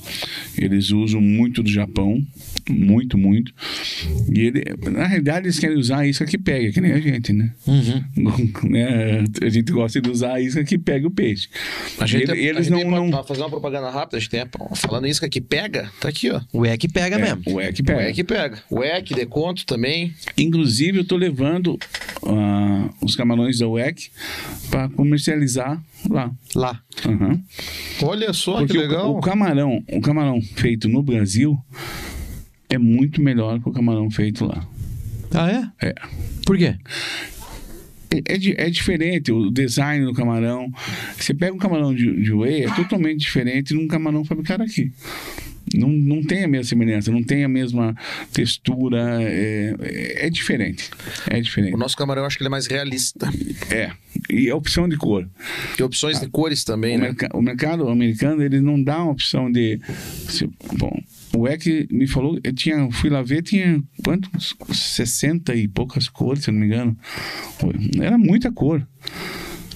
Eles 0.57 0.91
usam 0.91 1.21
muito 1.21 1.63
do 1.63 1.71
Japão, 1.71 2.23
muito, 2.69 3.17
muito. 3.19 3.53
E 4.35 4.41
ele, 4.41 4.65
na 4.91 5.07
realidade, 5.07 5.47
eles 5.47 5.59
querem 5.59 5.77
usar 5.77 5.99
a 6.01 6.07
isca 6.07 6.25
que 6.25 6.39
pega, 6.39 6.71
que 6.73 6.81
nem 6.81 6.93
a 6.93 7.01
gente, 7.01 7.33
né? 7.33 7.53
Uhum. 7.67 8.03
Né? 8.71 9.25
A 9.43 9.49
gente 9.49 9.73
gosta 9.73 10.01
de 10.01 10.11
usar 10.11 10.35
a 10.35 10.41
isca 10.41 10.63
que 10.65 10.79
pega 10.79 11.07
o 11.07 11.11
peixe. 11.11 11.49
A 11.99 12.07
gente, 12.07 12.31
Ele- 12.31 12.33
a 12.33 12.37
eles 12.37 12.67
gente 12.67 12.71
não, 12.73 12.79
tem- 12.81 12.91
não... 12.91 13.11
pra 13.11 13.25
fazer 13.25 13.41
uma 13.41 13.51
propaganda 13.51 13.91
rápida, 13.91 14.17
a 14.17 14.21
gente 14.21 14.31
tem, 14.31 14.45
falando 14.77 15.07
isca 15.07 15.29
que 15.29 15.41
pega, 15.41 15.91
tá 16.01 16.09
aqui, 16.09 16.31
ó. 16.31 16.41
O 16.53 16.65
é 16.65 16.77
que 16.77 16.89
pega 16.89 17.17
É, 17.17 17.19
mesmo. 17.19 17.43
o 17.47 17.61
é 17.61 17.73
que 17.73 17.83
O 17.83 17.85
pega. 17.85 18.11
EC 18.11 18.25
pega. 18.25 18.59
O 18.71 18.83
EC, 18.83 19.15
deconto 19.15 19.67
também. 19.67 20.13
Inclusive, 20.37 20.99
eu 20.99 21.05
tô 21.05 21.17
levando 21.17 21.79
ah, 22.27 22.89
os 23.01 23.17
camarões 23.17 23.59
da 23.59 23.69
UEC 23.69 24.11
para 24.71 24.89
comercializar 24.91 25.83
lá. 26.09 26.31
Lá. 26.55 26.81
Aham. 27.07 27.41
Olha 28.03 28.33
só 28.33 28.59
Porque 28.59 28.73
que 28.75 28.79
o- 28.79 28.83
legal. 28.83 29.17
O, 29.17 29.21
camarão, 29.21 29.83
o 29.91 30.01
camarão 30.01 30.41
feito 30.41 30.89
no 30.89 31.03
Brasil 31.03 31.59
é 32.75 32.79
muito 32.79 33.21
melhor 33.23 33.61
que 33.61 33.69
o 33.69 33.73
camarão 33.73 34.11
feito 34.11 34.45
lá. 34.45 34.67
Ah, 35.35 35.51
é? 35.81 35.89
É. 35.89 35.95
Por 36.45 36.57
quê? 36.59 36.75
É, 38.11 38.19
é 38.35 38.67
é 38.67 38.71
diferente 38.71 39.33
o 39.33 39.51
design 39.51 40.05
do 40.05 40.13
camarão. 40.13 40.71
Você 41.19 41.33
pega 41.33 41.55
um 41.55 41.59
camarão 41.59 41.95
de, 41.95 42.23
de 42.23 42.33
whey, 42.33 42.65
é 42.65 42.75
totalmente 42.75 43.21
diferente 43.21 43.69
de 43.75 43.77
um 43.79 43.87
camarão 43.87 44.25
fabricado 44.25 44.63
aqui. 44.63 44.93
Não, 45.75 45.89
não 45.89 46.23
tem 46.23 46.45
a 46.45 46.49
mesma 46.49 46.65
semelhança, 46.69 47.11
não 47.11 47.23
tem 47.23 47.45
a 47.45 47.49
mesma 47.49 47.97
textura, 48.33 49.23
é, 49.23 49.75
é, 49.81 50.27
é 50.27 50.31
diferente. 50.31 50.91
É 51.31 51.41
diferente. 51.41 51.73
O 51.75 51.79
nosso 51.79 51.97
camarão, 51.97 52.23
eu 52.23 52.27
acho 52.27 52.37
que 52.37 52.43
ele 52.43 52.49
é 52.49 52.51
mais 52.51 52.67
realista. 52.67 53.31
É. 53.71 53.91
E 54.29 54.51
a 54.51 54.57
opção 54.57 54.87
de 54.87 54.97
cor. 54.99 55.27
Tem 55.77 55.87
opções 55.87 56.21
de 56.21 56.29
cores 56.29 56.65
também, 56.65 56.97
O, 56.97 56.99
né? 56.99 57.05
merca- 57.07 57.31
o 57.33 57.41
mercado 57.41 57.89
americano, 57.89 58.43
ele 58.43 58.61
não 58.61 58.83
dá 58.83 59.03
uma 59.03 59.13
opção 59.13 59.51
de. 59.51 59.81
se- 60.29 60.51
bom, 60.77 61.01
o 61.35 61.49
EC 61.49 61.89
me 61.91 62.07
falou, 62.07 62.39
eu 62.43 62.53
tinha, 62.53 62.91
fui 62.91 63.11
lá 63.11 63.23
ver, 63.23 63.43
tinha 63.43 63.83
quantos? 64.05 64.55
60 64.73 65.55
e 65.55 65.67
poucas 65.69 66.09
cores, 66.09 66.45
se 66.45 66.51
não 66.51 66.61
me 66.61 66.67
engano. 66.67 66.97
Era 68.01 68.19
muita 68.19 68.53
cor. 68.53 68.87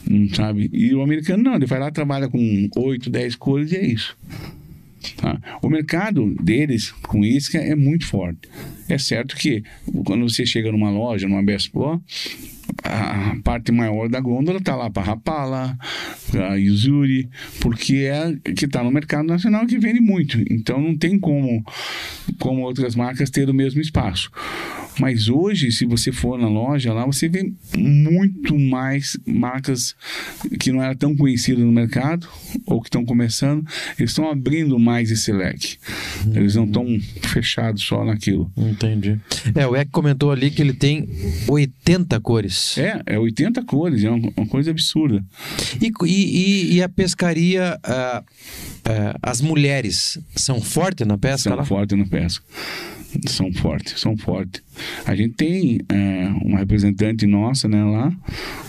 Não 0.09 0.29
sabe? 0.35 0.71
E 0.73 0.95
o 0.95 1.03
americano 1.03 1.43
não, 1.43 1.55
ele 1.55 1.67
vai 1.67 1.79
lá, 1.79 1.91
trabalha 1.91 2.29
com 2.29 2.69
8, 2.77 3.11
10 3.11 3.37
cores 3.37 3.73
e 3.73 3.77
é 3.77 3.87
isso. 3.87 4.17
Tá? 5.17 5.41
O 5.63 5.69
mercado 5.69 6.35
deles 6.43 6.91
com 7.03 7.25
isca 7.25 7.59
é 7.59 7.75
muito 7.75 8.07
forte. 8.07 8.49
É 8.89 8.99
certo 8.99 9.37
que 9.37 9.63
quando 10.05 10.29
você 10.29 10.45
chega 10.45 10.71
numa 10.71 10.91
loja, 10.91 11.29
numa 11.29 11.43
Best 11.43 11.71
Pro, 11.71 12.01
a 12.83 13.37
parte 13.43 13.73
maior 13.73 14.09
da 14.09 14.21
gôndola 14.21 14.59
está 14.59 14.77
lá 14.77 14.91
para 14.91 15.03
Rapala, 15.03 15.79
para 16.31 16.57
Yuzuri, 16.57 17.29
porque 17.61 18.09
é 18.11 18.37
que 18.53 18.65
está 18.65 18.83
no 18.83 18.91
mercado 18.91 19.27
nacional 19.27 19.67
que 19.67 19.79
vende 19.79 20.01
muito. 20.01 20.39
Então 20.51 20.81
não 20.81 20.97
tem 20.97 21.19
como, 21.19 21.65
como 22.39 22.63
outras 22.63 22.95
marcas 22.95 23.31
ter 23.31 23.49
o 23.49 23.55
mesmo 23.55 23.81
espaço. 23.81 24.31
Mas 24.99 25.29
hoje, 25.29 25.71
se 25.71 25.85
você 25.85 26.11
for 26.11 26.39
na 26.39 26.49
loja 26.49 26.93
lá, 26.93 27.05
você 27.05 27.29
vê 27.29 27.53
muito 27.77 28.59
mais 28.59 29.19
marcas 29.27 29.95
que 30.59 30.73
não 30.73 30.83
eram 30.83 30.97
tão 30.97 31.15
conhecidas 31.17 31.63
no 31.63 31.73
mercado 31.73 32.27
ou 32.65 32.81
que 32.81 32.89
estão 32.89 33.05
começando. 33.05 33.67
Eles 33.99 34.11
estão 34.11 34.31
abrindo 34.31 34.79
mais 34.79 35.11
esse 35.11 35.33
leque. 35.33 35.77
Eles 36.35 36.55
não 36.55 36.65
estão 36.65 36.87
fechados 37.23 37.83
só 37.83 38.05
naquilo. 38.05 38.51
Entendi. 38.57 39.21
É, 39.55 39.67
o 39.67 39.77
Eck 39.77 39.91
comentou 39.91 40.31
ali 40.31 40.51
que 40.51 40.63
ele 40.63 40.73
tem 40.73 41.09
80 41.47 42.19
cores. 42.21 42.56
É, 42.79 43.03
é 43.07 43.19
80 43.19 43.63
cores, 43.65 44.05
é 44.05 44.11
uma, 44.11 44.31
uma 44.37 44.47
coisa 44.47 44.71
absurda. 44.71 45.25
E, 45.81 45.91
e- 46.05 46.11
e- 46.11 46.75
e 46.77 46.83
a 46.83 46.89
pescaria, 46.89 47.79
ah, 47.83 48.23
ah, 48.85 49.19
as 49.23 49.41
mulheres 49.41 50.19
são 50.35 50.61
fortes 50.61 51.07
na 51.07 51.17
pesca 51.19 51.51
São 51.51 51.57
lá? 51.57 51.65
fortes 51.65 51.99
na 51.99 52.07
pesca. 52.07 52.45
São 53.29 53.51
fortes, 53.53 53.99
são 54.01 54.17
fortes. 54.17 54.63
A 55.07 55.15
gente 55.17 55.35
tem 55.35 55.79
é, 55.89 56.29
uma 56.45 56.59
representante 56.59 57.27
nossa, 57.27 57.67
né, 57.69 57.83
lá, 57.83 58.13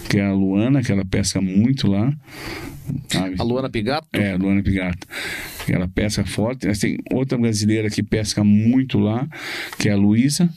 que 0.10 0.18
é 0.20 0.26
a 0.26 0.32
Luana, 0.34 0.82
que 0.82 0.92
ela 0.92 1.04
pesca 1.04 1.42
muito 1.42 1.88
lá. 1.88 2.14
Sabe? 3.10 3.36
A 3.38 3.44
Luana 3.44 3.70
Pigato. 3.70 4.08
É, 4.14 4.32
a 4.34 4.38
Luana 4.38 4.64
Pigato. 4.64 5.06
Ela 5.68 5.90
pesca 5.90 6.26
forte. 6.26 6.66
Mas 6.68 6.80
Tem 6.80 6.98
outra 7.12 7.38
brasileira 7.38 7.90
que 7.90 8.02
pesca 8.02 8.42
muito 8.46 8.98
lá, 8.98 9.28
que 9.78 9.90
é 9.90 9.92
a 9.92 9.98
Luísa. 9.98 10.50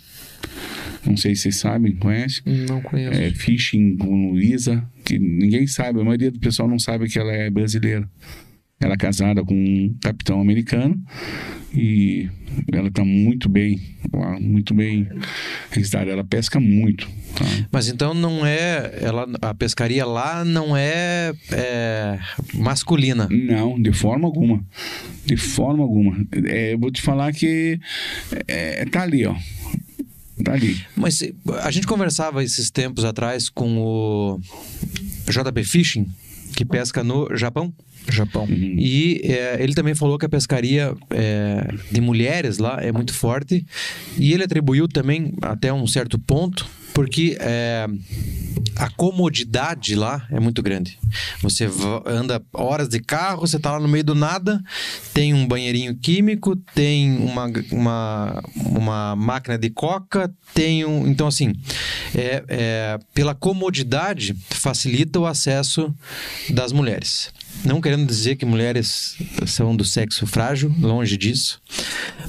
Não 1.04 1.16
sei 1.16 1.34
se 1.34 1.42
vocês 1.42 1.56
sabem, 1.56 1.96
conhecem. 1.96 2.42
Não 2.68 2.80
conheço. 2.80 3.20
É 3.20 3.30
Fishing 3.30 3.96
com 3.96 4.30
Luísa, 4.30 4.84
que 5.04 5.18
ninguém 5.18 5.66
sabe, 5.66 6.00
a 6.00 6.04
maioria 6.04 6.30
do 6.30 6.38
pessoal 6.38 6.68
não 6.68 6.78
sabe 6.78 7.08
que 7.08 7.18
ela 7.18 7.32
é 7.32 7.50
brasileira. 7.50 8.08
Ela 8.80 8.94
é 8.94 8.96
casada 8.96 9.44
com 9.44 9.54
um 9.54 9.94
capitão 10.00 10.40
americano 10.40 10.98
e 11.74 12.28
ela 12.72 12.88
está 12.88 13.04
muito 13.04 13.46
bem, 13.46 13.78
lá, 14.10 14.40
muito 14.40 14.72
bem 14.72 15.06
registrada. 15.70 16.10
Ela 16.10 16.24
pesca 16.24 16.58
muito. 16.58 17.06
tá? 17.34 17.44
Mas 17.70 17.88
então 17.88 18.14
não 18.14 18.44
é. 18.44 18.90
Ela, 19.02 19.28
a 19.42 19.54
pescaria 19.54 20.06
lá 20.06 20.44
não 20.46 20.74
é, 20.74 21.32
é, 21.52 22.18
masculina. 22.54 23.28
Não, 23.30 23.80
de 23.80 23.92
forma 23.92 24.26
alguma. 24.26 24.64
De 25.26 25.36
forma 25.36 25.82
alguma. 25.82 26.16
É, 26.46 26.72
eu 26.72 26.78
vou 26.78 26.90
te 26.90 27.02
falar 27.02 27.32
que 27.32 27.78
é, 28.48 28.84
tá 28.86 29.02
ali, 29.02 29.26
ó. 29.26 29.36
Tá 30.44 30.52
ali. 30.52 30.84
Mas 30.96 31.22
eh, 31.22 31.32
a 31.62 31.70
gente 31.70 31.86
conversava 31.86 32.42
esses 32.42 32.70
tempos 32.70 33.04
atrás 33.04 33.48
com 33.48 33.78
o 33.78 34.40
JP 35.26 35.64
Fishing, 35.64 36.06
que 36.54 36.64
pesca 36.64 37.02
no 37.02 37.34
Japão. 37.36 37.72
Japão. 38.08 38.44
Uhum. 38.44 38.76
E 38.78 39.20
é, 39.24 39.62
ele 39.62 39.74
também 39.74 39.94
falou 39.94 40.18
que 40.18 40.26
a 40.26 40.28
pescaria 40.28 40.94
é, 41.10 41.68
de 41.90 42.00
mulheres 42.00 42.58
lá 42.58 42.78
é 42.80 42.90
muito 42.90 43.12
forte. 43.12 43.64
E 44.18 44.32
ele 44.32 44.44
atribuiu 44.44 44.88
também 44.88 45.34
até 45.42 45.72
um 45.72 45.86
certo 45.86 46.18
ponto, 46.18 46.66
porque 46.92 47.36
é, 47.40 47.86
a 48.76 48.88
comodidade 48.90 49.94
lá 49.94 50.26
é 50.30 50.40
muito 50.40 50.62
grande. 50.62 50.98
Você 51.42 51.68
anda 52.06 52.42
horas 52.52 52.88
de 52.88 53.00
carro, 53.00 53.40
você 53.40 53.58
tá 53.58 53.72
lá 53.72 53.80
no 53.80 53.88
meio 53.88 54.04
do 54.04 54.14
nada, 54.14 54.62
tem 55.12 55.34
um 55.34 55.46
banheirinho 55.46 55.94
químico, 55.94 56.56
tem 56.74 57.16
uma, 57.18 57.46
uma, 57.70 58.42
uma 58.56 59.16
máquina 59.16 59.58
de 59.58 59.70
coca, 59.70 60.32
tem 60.54 60.84
um. 60.84 61.06
Então, 61.06 61.26
assim, 61.26 61.52
é, 62.14 62.44
é, 62.48 62.98
pela 63.14 63.34
comodidade, 63.34 64.34
facilita 64.50 65.18
o 65.18 65.26
acesso 65.26 65.94
das 66.50 66.72
mulheres. 66.72 67.32
Não 67.64 67.78
querendo 67.80 68.06
dizer 68.06 68.36
que 68.36 68.46
mulheres 68.46 69.16
são 69.46 69.76
do 69.76 69.84
sexo 69.84 70.26
frágil, 70.26 70.74
longe 70.80 71.16
disso. 71.18 71.60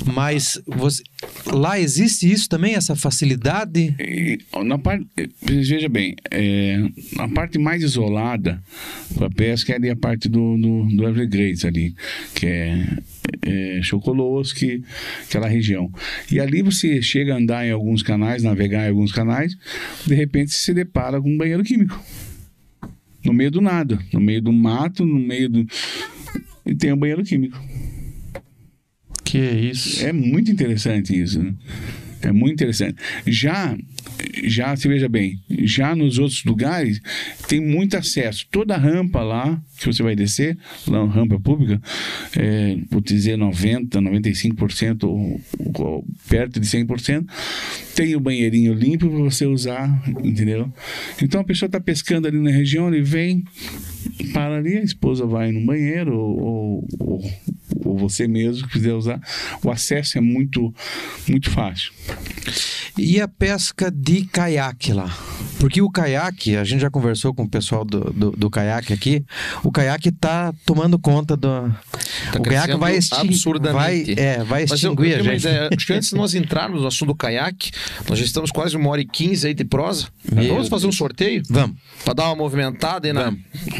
Mas 0.05 0.61
você- 0.67 1.03
lá 1.45 1.80
existe 1.80 2.30
isso 2.30 2.49
também, 2.49 2.76
essa 2.76 2.95
facilidade? 2.97 3.95
Na 4.65 4.78
parte, 4.78 5.07
veja 5.41 5.88
bem, 5.88 6.15
é, 6.30 6.78
a 7.17 7.30
parte 7.30 7.57
mais 7.57 7.82
isolada 7.82 8.61
com 9.15 9.24
a 9.24 9.30
pesca 9.30 9.74
é 9.82 9.89
a 9.89 9.95
parte 9.95 10.28
do, 10.28 10.57
do, 10.57 10.95
do 10.97 11.07
Everglades 11.07 11.63
ali, 11.63 11.95
que 12.36 12.45
é, 12.45 12.88
é 13.43 13.80
Chocolosque, 13.82 14.84
aquela 15.24 15.47
região. 15.47 15.89
E 16.30 16.39
ali 16.41 16.61
você 16.61 17.01
chega 17.01 17.34
a 17.34 17.38
andar 17.38 17.65
em 17.65 17.72
alguns 17.72 18.03
canais, 18.03 18.43
navegar 18.43 18.86
em 18.86 18.89
alguns 18.89 19.13
canais, 19.13 19.55
de 20.05 20.13
repente 20.13 20.51
se 20.51 20.74
depara 20.74 21.22
com 21.22 21.30
um 21.32 21.38
banheiro 21.38 21.63
químico. 21.63 21.97
No 23.24 23.34
meio 23.34 23.51
do 23.51 23.61
nada, 23.61 23.99
no 24.13 24.19
meio 24.19 24.41
do 24.41 24.51
mato, 24.51 25.05
no 25.05 25.19
meio 25.19 25.49
do... 25.49 25.67
E 26.65 26.76
tem 26.76 26.91
um 26.93 26.97
banheiro 26.97 27.24
químico. 27.24 27.59
Que 29.24 29.38
isso. 29.38 30.05
É 30.05 30.11
muito 30.11 30.51
interessante 30.51 31.19
isso, 31.19 31.41
né? 31.41 31.53
É 32.22 32.32
muito 32.32 32.53
interessante. 32.53 32.95
Já, 33.28 33.78
já, 34.43 34.76
se 34.76 34.88
veja 34.88 35.09
bem, 35.09 35.39
já 35.49 35.95
nos 35.95 36.17
outros 36.17 36.43
lugares 36.43 37.01
tem 37.47 37.59
muito 37.59 37.97
acesso. 37.97 38.45
Toda 38.51 38.78
rampa 38.78 39.22
lá 39.22 39.61
que 39.80 39.88
você 39.88 40.03
vai 40.03 40.15
descer, 40.15 40.57
lá 40.88 41.05
na 41.05 41.11
rampa 41.11 41.39
pública, 41.39 41.82
é, 42.38 42.78
vou 42.89 43.01
dizer 43.01 43.36
90, 43.36 43.99
95% 43.99 45.03
ou, 45.03 45.41
ou 45.74 46.05
perto 46.30 46.59
de 46.59 46.67
100%, 46.67 47.26
tem 47.95 48.15
o 48.15 48.19
banheirinho 48.19 48.74
limpo 48.74 49.09
para 49.09 49.19
você 49.19 49.45
usar, 49.45 50.03
entendeu? 50.24 50.72
Então 51.22 51.41
a 51.41 51.43
pessoa 51.43 51.67
está 51.67 51.80
pescando 51.80 52.28
ali 52.28 52.38
na 52.38 52.51
região, 52.51 52.88
ele 52.88 53.01
vem, 53.01 53.43
para 54.34 54.57
ali, 54.57 54.78
a 54.78 54.84
esposa 54.84 55.26
vai 55.26 55.51
no 55.51 55.65
banheiro 55.65 56.15
ou, 56.15 56.39
ou, 56.39 56.88
ou, 56.99 57.32
ou 57.84 57.97
você 57.97 58.27
mesmo 58.27 58.67
que 58.67 58.73
quiser 58.73 58.93
usar. 58.93 59.19
O 59.63 59.71
acesso 59.71 60.17
é 60.17 60.21
muito, 60.21 60.73
muito 61.27 61.49
fácil. 61.49 61.91
E 62.97 63.21
a 63.21 63.27
pesca 63.27 63.89
de 63.91 64.25
caiaque 64.25 64.91
lá? 64.93 65.15
Porque 65.59 65.82
o 65.82 65.89
caiaque, 65.89 66.55
a 66.57 66.63
gente 66.63 66.82
já 66.82 66.89
conversou 66.89 67.34
com 67.34 67.43
o 67.43 67.49
pessoal 67.49 67.86
do, 67.86 67.99
do, 68.11 68.32
do 68.32 68.49
caiaque 68.49 68.93
aqui, 68.93 69.23
o 69.63 69.71
caiaque 69.71 70.11
tá 70.11 70.53
tomando 70.65 70.97
conta 70.97 71.38
do. 71.38 71.47
o 72.36 72.41
caiaque 72.41 72.75
vai, 72.77 72.97
extin- 72.97 73.15
vai, 73.15 73.25
absurdamente. 73.27 74.19
é, 74.19 74.43
vai 74.43 74.65
Mas 74.67 74.84
eu, 74.84 74.89
eu 74.89 74.93
extinguir 74.93 75.15
a 75.15 75.23
gente. 75.23 75.41
ideia. 75.41 75.69
Acho 75.75 75.86
que 75.86 75.93
antes 75.93 76.09
de 76.09 76.15
nós 76.15 76.34
entrarmos 76.34 76.82
no 76.82 76.88
assunto 76.88 77.09
do 77.09 77.15
caiaque, 77.15 77.71
nós 78.09 78.17
já 78.17 78.25
estamos 78.25 78.51
quase 78.51 78.75
uma 78.75 78.89
hora 78.89 79.01
e 79.01 79.05
quinze 79.05 79.47
aí 79.47 79.53
de 79.53 79.63
prosa. 79.63 80.07
Meu 80.32 80.47
Vamos 80.55 80.67
fazer 80.67 80.88
um 80.88 80.91
sorteio? 80.91 81.43
Vamos. 81.49 81.77
Para 82.03 82.13
dar 82.15 82.25
uma 82.25 82.36
movimentada 82.36 83.07
e 83.07 83.13
na... 83.13 83.34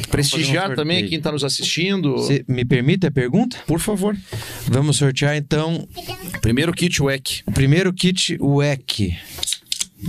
Prestigiar 0.10 0.72
um 0.72 0.76
também 0.76 1.08
quem 1.08 1.18
está 1.18 1.32
nos 1.32 1.44
assistindo. 1.44 2.14
Você 2.14 2.46
me 2.48 2.64
permite 2.64 3.08
a 3.08 3.12
pergunta? 3.12 3.58
Por 3.66 3.80
favor. 3.80 3.91
Vamos 4.68 4.98
sortear 4.98 5.36
então 5.36 5.88
Primeiro 6.42 6.72
kit 6.74 7.02
WEC. 7.02 7.44
o 7.48 7.52
primeiro 7.52 7.94
kit 7.94 8.38
WEC. 8.40 9.18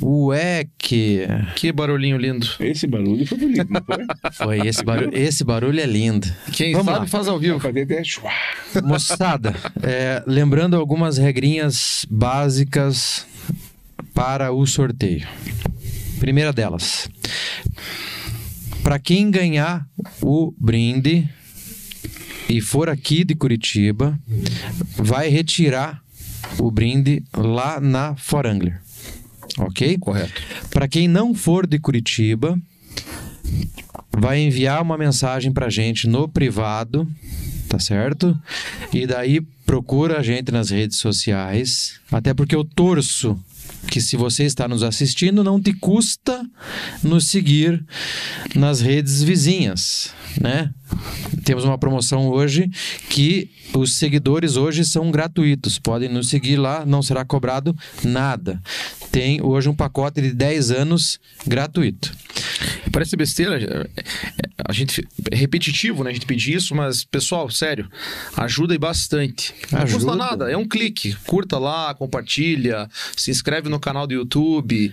WEC. 0.00 1.28
Que 1.54 1.70
barulhinho 1.72 2.16
lindo. 2.16 2.46
Esse 2.60 2.86
barulho 2.86 3.26
foi 3.26 3.38
bonito, 3.38 3.66
não 3.70 3.82
foi? 3.84 4.06
Foi 4.32 4.66
esse 4.66 4.82
barulho. 4.82 5.10
Esse 5.16 5.44
barulho 5.44 5.80
é 5.80 5.84
lindo. 5.86 6.26
Quem 6.52 6.72
Vamos 6.72 6.86
sabe 6.86 6.98
lá. 7.00 7.06
faz 7.06 7.28
ao 7.28 7.38
vivo. 7.38 7.60
Moçada, 8.82 9.54
é, 9.82 10.22
lembrando 10.26 10.76
algumas 10.76 11.18
regrinhas 11.18 12.06
básicas 12.10 13.26
para 14.14 14.50
o 14.52 14.66
sorteio. 14.66 15.26
Primeira 16.18 16.52
delas. 16.52 17.08
Para 18.82 18.98
quem 18.98 19.30
ganhar 19.30 19.86
o 20.22 20.52
brinde 20.58 21.28
e 22.52 22.60
for 22.60 22.90
aqui 22.90 23.24
de 23.24 23.34
Curitiba, 23.34 24.18
vai 24.94 25.30
retirar 25.30 26.02
o 26.58 26.70
brinde 26.70 27.24
lá 27.34 27.80
na 27.80 28.14
Forangler. 28.14 28.78
Ok? 29.58 29.96
Correto. 29.96 30.42
Para 30.68 30.86
quem 30.86 31.08
não 31.08 31.34
for 31.34 31.66
de 31.66 31.78
Curitiba, 31.78 32.60
vai 34.12 34.40
enviar 34.40 34.82
uma 34.82 34.98
mensagem 34.98 35.50
pra 35.50 35.70
gente 35.70 36.06
no 36.06 36.28
privado, 36.28 37.10
tá 37.70 37.78
certo? 37.78 38.38
E 38.92 39.06
daí 39.06 39.40
procura 39.64 40.18
a 40.18 40.22
gente 40.22 40.52
nas 40.52 40.68
redes 40.68 40.98
sociais, 40.98 41.98
até 42.10 42.34
porque 42.34 42.54
eu 42.54 42.64
torço 42.64 43.42
que 43.88 44.00
se 44.00 44.16
você 44.16 44.44
está 44.44 44.66
nos 44.66 44.82
assistindo, 44.82 45.44
não 45.44 45.60
te 45.60 45.72
custa 45.72 46.44
nos 47.02 47.26
seguir 47.26 47.84
nas 48.54 48.80
redes 48.80 49.22
vizinhas, 49.22 50.12
né? 50.40 50.72
Temos 51.44 51.64
uma 51.64 51.78
promoção 51.78 52.28
hoje 52.28 52.70
que 53.08 53.50
os 53.74 53.94
seguidores 53.94 54.56
hoje 54.56 54.84
são 54.84 55.10
gratuitos. 55.10 55.78
Podem 55.78 56.08
nos 56.08 56.28
seguir 56.28 56.56
lá, 56.56 56.84
não 56.86 57.02
será 57.02 57.24
cobrado 57.24 57.76
nada. 58.04 58.60
Tem 59.10 59.42
hoje 59.42 59.68
um 59.68 59.74
pacote 59.74 60.20
de 60.20 60.32
10 60.32 60.70
anos 60.70 61.18
gratuito. 61.46 62.12
Parece 62.90 63.16
besteira, 63.16 63.58
é- 63.60 64.00
é- 64.00 64.04
a 64.66 64.72
gente 64.72 65.06
é 65.30 65.36
repetitivo, 65.36 66.02
né? 66.02 66.10
A 66.10 66.12
gente 66.12 66.26
pedir 66.26 66.54
isso, 66.54 66.74
mas 66.74 67.04
pessoal, 67.04 67.48
sério, 67.50 67.88
ajuda 68.36 68.74
e 68.74 68.78
bastante. 68.78 69.54
Não 69.70 69.80
custa 69.82 69.96
Ajuda. 69.96 70.16
nada, 70.16 70.50
é 70.50 70.56
um 70.56 70.66
clique. 70.66 71.14
Curta 71.26 71.58
lá, 71.58 71.94
compartilha, 71.94 72.88
se 73.16 73.30
inscreve 73.30 73.68
no 73.68 73.78
canal 73.78 74.06
do 74.06 74.14
YouTube. 74.14 74.92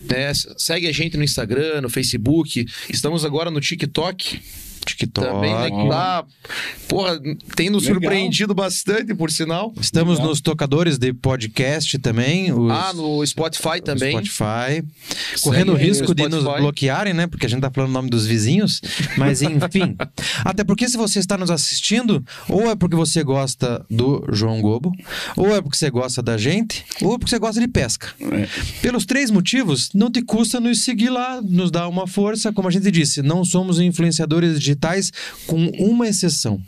né? 0.00 0.32
Segue 0.56 0.86
a 0.86 0.92
gente 0.92 1.16
no 1.16 1.24
Instagram, 1.24 1.80
no 1.80 1.90
Facebook. 1.90 2.64
Estamos 2.88 3.24
agora 3.24 3.50
no 3.50 3.60
TikTok 3.60 4.40
TikTok. 4.84 5.26
também, 5.26 5.54
né? 5.54 5.70
Que 5.70 5.88
tá, 5.88 6.24
porra, 6.88 7.20
tem 7.54 7.70
nos 7.70 7.84
Legal. 7.84 8.00
surpreendido 8.00 8.54
bastante, 8.54 9.14
por 9.14 9.30
sinal. 9.30 9.72
Estamos 9.80 10.18
nos 10.18 10.40
tocadores 10.40 10.98
de 10.98 11.12
podcast 11.12 11.98
também. 11.98 12.52
Os... 12.52 12.70
Ah, 12.70 12.92
no 12.92 13.24
Spotify 13.26 13.80
também. 13.82 14.12
Spotify. 14.12 14.84
Correndo 15.42 15.76
aí 15.76 15.84
risco 15.84 16.14
de 16.14 16.28
nos 16.28 16.44
bloquearem, 16.44 17.14
né? 17.14 17.26
Porque 17.26 17.46
a 17.46 17.48
gente 17.48 17.60
tá 17.60 17.70
falando 17.70 17.90
o 17.90 17.92
nome 17.92 18.10
dos 18.10 18.26
vizinhos. 18.26 18.80
Mas 19.16 19.42
enfim. 19.42 19.96
Até 20.44 20.64
porque 20.64 20.88
se 20.88 20.96
você 20.96 21.18
está 21.18 21.36
nos 21.36 21.50
assistindo, 21.50 22.24
ou 22.48 22.70
é 22.70 22.76
porque 22.76 22.96
você 22.96 23.22
gosta 23.22 23.84
do 23.90 24.24
João 24.32 24.60
Gobo, 24.60 24.92
ou 25.36 25.54
é 25.54 25.60
porque 25.60 25.76
você 25.76 25.90
gosta 25.90 26.22
da 26.22 26.36
gente, 26.36 26.84
ou 27.02 27.14
é 27.14 27.18
porque 27.18 27.30
você 27.30 27.38
gosta 27.38 27.60
de 27.60 27.68
pesca. 27.68 28.08
É. 28.20 28.48
Pelos 28.80 29.04
três 29.04 29.30
motivos, 29.30 29.90
não 29.94 30.10
te 30.10 30.22
custa 30.22 30.60
nos 30.60 30.82
seguir 30.82 31.10
lá, 31.10 31.40
nos 31.42 31.70
dar 31.70 31.88
uma 31.88 32.06
força. 32.06 32.52
Como 32.52 32.68
a 32.68 32.70
gente 32.70 32.90
disse, 32.90 33.22
não 33.22 33.44
somos 33.44 33.80
influenciadores 33.80 34.60
digitais, 34.72 35.10
com 35.46 35.66
uma 35.78 36.06
exceção. 36.08 36.60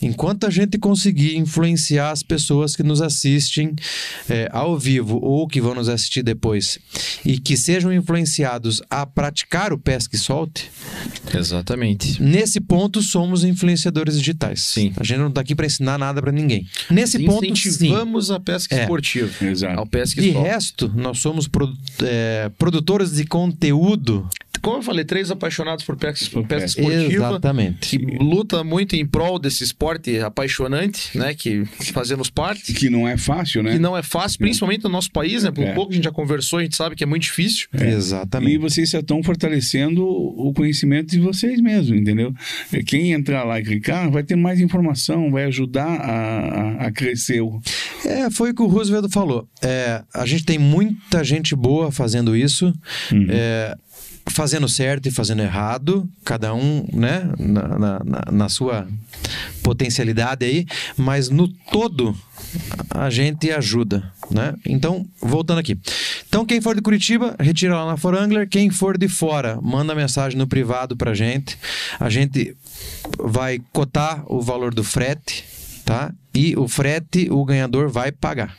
Enquanto 0.00 0.46
a 0.46 0.50
gente 0.50 0.78
conseguir 0.78 1.36
influenciar 1.36 2.10
as 2.10 2.22
pessoas 2.22 2.74
que 2.74 2.82
nos 2.82 3.00
assistem 3.00 3.74
é, 4.28 4.48
ao 4.52 4.76
vivo 4.76 5.18
ou 5.22 5.46
que 5.46 5.60
vão 5.60 5.74
nos 5.76 5.88
assistir 5.88 6.22
depois 6.24 6.78
e 7.24 7.38
que 7.38 7.56
sejam 7.56 7.92
influenciados 7.92 8.82
a 8.90 9.06
praticar 9.06 9.72
o 9.72 9.78
pesca 9.78 10.16
e 10.16 10.18
solte, 10.18 10.70
Exatamente. 11.32 12.20
nesse 12.20 12.60
ponto 12.60 13.00
somos 13.00 13.44
influenciadores 13.44 14.18
digitais. 14.18 14.62
Sim. 14.62 14.92
A 14.96 15.04
gente 15.04 15.18
não 15.18 15.30
tá 15.30 15.40
aqui 15.40 15.54
para 15.54 15.66
ensinar 15.66 15.98
nada 15.98 16.20
para 16.20 16.32
ninguém. 16.32 16.66
Nesse 16.90 17.18
ponto, 17.20 17.44
sim. 17.46 17.52
Incentivamos 17.52 18.30
a 18.30 18.40
pesca 18.40 18.74
É. 18.74 18.82
esportiva. 18.82 19.30
Exato. 19.46 19.78
Ao 19.78 19.86
pesca 19.86 20.20
De 20.20 20.28
esporte. 20.28 20.46
resto, 20.48 20.92
nós 20.96 21.18
somos 21.18 21.46
produ- 21.46 21.78
é, 22.02 22.50
produtores 22.58 23.12
de 23.12 23.24
conteúdo. 23.24 24.28
Como 24.60 24.78
eu 24.78 24.82
falei, 24.82 25.04
três 25.04 25.30
apaixonados 25.30 25.84
por 25.84 25.96
pesca, 25.96 26.24
por 26.30 26.46
pesca 26.46 26.66
pesca. 26.66 26.80
esportiva. 26.80 27.26
Exatamente. 27.26 27.98
Que 27.98 28.04
luta 28.22 28.62
muito 28.62 28.94
em 28.94 29.04
prol 29.04 29.38
desse 29.38 29.64
esporte 29.64 30.18
apaixonante, 30.20 31.16
né? 31.18 31.34
Que 31.34 31.64
fazemos 31.92 32.30
parte. 32.30 32.72
Que 32.72 32.88
não 32.88 33.08
é 33.08 33.16
fácil, 33.16 33.62
né? 33.62 33.72
Que 33.72 33.78
não 33.78 33.96
é 33.96 34.02
fácil, 34.02 34.38
principalmente 34.38 34.84
no 34.84 34.90
nosso 34.90 35.10
país, 35.10 35.42
né? 35.42 35.50
Por 35.50 35.64
É. 35.64 35.72
pouco 35.72 35.88
que 35.90 35.94
a 35.94 35.96
gente 35.96 36.04
já 36.04 36.12
conversou, 36.12 36.58
a 36.60 36.62
gente 36.62 36.76
sabe 36.76 36.94
que 36.94 37.02
é 37.02 37.06
muito 37.06 37.22
difícil. 37.22 37.66
E 37.74 37.82
Exatamente. 37.82 38.58
vocês 38.58 38.90
já 38.90 39.00
estão 39.00 39.22
fortalecendo 39.22 40.04
o 40.06 40.52
conhecimento 40.54 41.10
de 41.10 41.18
vocês 41.20 41.60
mesmos, 41.60 41.98
entendeu? 41.98 42.32
Quem 42.86 43.12
entrar 43.12 43.42
lá 43.44 43.58
e 43.58 43.64
clicar 43.64 44.10
vai 44.10 44.22
ter 44.22 44.36
mais 44.36 44.60
informação, 44.60 45.30
vai 45.30 45.44
ajudar 45.44 45.86
a, 45.88 46.12
a- 46.82 46.86
a 46.86 46.92
crescer. 46.92 47.40
o- 47.40 47.60
É, 48.04 48.30
foi 48.30 48.50
o 48.50 48.54
que 48.54 48.62
o 48.62 48.66
Roosevelt 48.66 49.10
falou. 49.12 49.48
É, 49.62 50.02
a 50.14 50.24
gente 50.26 50.44
tem 50.44 50.58
muita 50.58 51.24
gente 51.24 51.56
boa 51.56 51.90
fazendo 51.90 52.36
isso, 52.36 52.72
é, 53.28 53.76
fazendo 54.30 54.68
certo 54.68 55.06
e 55.06 55.10
fazendo 55.10 55.42
errado, 55.42 56.08
cada 56.24 56.54
um, 56.54 56.86
né, 56.92 57.28
na, 57.38 57.78
na- 57.78 58.00
na- 58.30 58.48
sua 58.48 58.86
potencialidade 59.62 60.44
aí, 60.44 60.66
mas 60.96 61.28
no 61.28 61.48
todo 61.48 62.16
a 62.90 63.08
gente 63.10 63.50
ajuda, 63.50 64.02
né? 64.30 64.54
Então, 64.66 65.06
voltando 65.20 65.58
aqui. 65.58 65.78
Então, 66.28 66.44
quem 66.44 66.60
for 66.60 66.74
de 66.74 66.82
Curitiba, 66.82 67.34
retira 67.38 67.76
lá 67.76 67.86
na 67.86 67.96
Forangler. 67.96 68.48
Quem 68.48 68.70
for 68.70 68.96
de 68.98 69.08
fora, 69.08 69.58
manda 69.62 69.94
mensagem 69.94 70.38
no 70.38 70.46
privado 70.46 70.96
pra 70.96 71.14
gente. 71.14 71.58
A 72.00 72.08
gente 72.10 72.56
vai 73.18 73.60
cotar 73.72 74.24
o 74.26 74.40
valor 74.40 74.74
do 74.74 74.82
frete, 74.84 75.44
tá? 75.84 76.12
E 76.34 76.56
o 76.56 76.66
frete 76.68 77.28
o 77.30 77.44
ganhador 77.44 77.88
vai 77.90 78.10
pagar. 78.12 78.56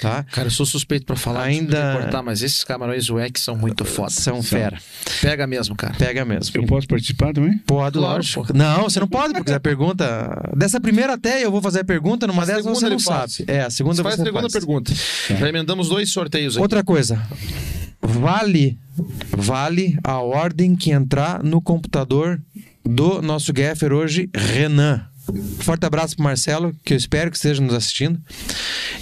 tá? 0.00 0.22
Cara, 0.30 0.46
eu 0.46 0.50
sou 0.52 0.64
suspeito 0.64 1.04
pra 1.04 1.16
falar. 1.16 1.42
Ainda- 1.42 1.98
cortar, 2.00 2.22
mas 2.22 2.40
esses 2.40 2.62
camarões 2.62 3.10
UEC 3.10 3.40
são 3.40 3.56
muito 3.56 3.84
foda. 3.84 4.10
São 4.10 4.40
fera. 4.42 4.78
Pega 5.20 5.44
mesmo, 5.44 5.74
cara. 5.74 5.94
Pega 5.94 6.24
mesmo. 6.24 6.56
Eu 6.56 6.64
posso 6.66 6.86
participar 6.86 7.32
também? 7.32 7.58
Pode, 7.66 7.98
Claro, 7.98 8.14
lógico. 8.16 8.46
pô. 8.46 8.52
Não, 8.54 8.84
você 8.84 9.00
não 9.00 9.08
pode, 9.08 9.34
porque 9.34 9.50
a 9.52 9.58
pergunta. 9.58 10.52
Dessa 10.56 10.80
primeira 10.80 11.14
até 11.14 11.44
eu 11.44 11.50
vou 11.50 11.60
fazer 11.60 11.80
a 11.80 11.84
pergunta, 11.84 12.28
numa 12.28 12.44
A 12.44 12.46
dessas 12.46 12.64
você 12.64 12.84
não 12.86 12.92
ele 12.94 13.02
faz. 13.02 13.32
sabe. 13.34 13.50
É, 13.50 13.62
a 13.62 13.70
segunda 13.70 13.96
Você 13.96 14.02
você 14.02 14.08
faz 14.08 14.20
a 14.20 14.24
segunda 14.24 14.40
faz. 14.42 14.52
pergunta. 14.52 14.92
Já 15.30 15.48
emendamos 15.48 15.88
dois 15.88 16.12
sorteios 16.12 16.56
aí. 16.56 16.62
Outra 16.62 16.84
coisa. 16.84 17.20
Vale, 18.00 18.78
vale 19.36 19.98
a 20.04 20.20
ordem 20.20 20.76
que 20.76 20.92
entrar 20.92 21.42
no 21.42 21.60
computador 21.60 22.40
do 22.84 23.20
nosso 23.20 23.52
gaffer 23.52 23.92
hoje, 23.92 24.30
Renan. 24.34 25.04
Forte 25.60 25.84
abraço 25.84 26.14
pro 26.16 26.24
Marcelo, 26.24 26.74
que 26.84 26.94
eu 26.94 26.96
espero 26.96 27.30
que 27.30 27.36
esteja 27.36 27.62
nos 27.62 27.74
assistindo. 27.74 28.20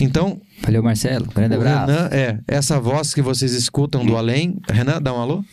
Então, 0.01 0.41
Valeu, 0.63 0.83
Marcelo. 0.83 1.27
Grande 1.35 1.55
o 1.57 1.59
abraço. 1.61 1.87
Renan, 1.93 2.09
é, 2.13 2.39
essa 2.49 2.81
voz 2.81 3.13
que 3.15 3.23
vocês 3.23 3.53
escutam 3.53 4.05
do 4.05 4.17
além. 4.17 4.57
Renan, 4.69 5.01
dá 5.01 5.13
um 5.13 5.21
alô? 5.21 5.45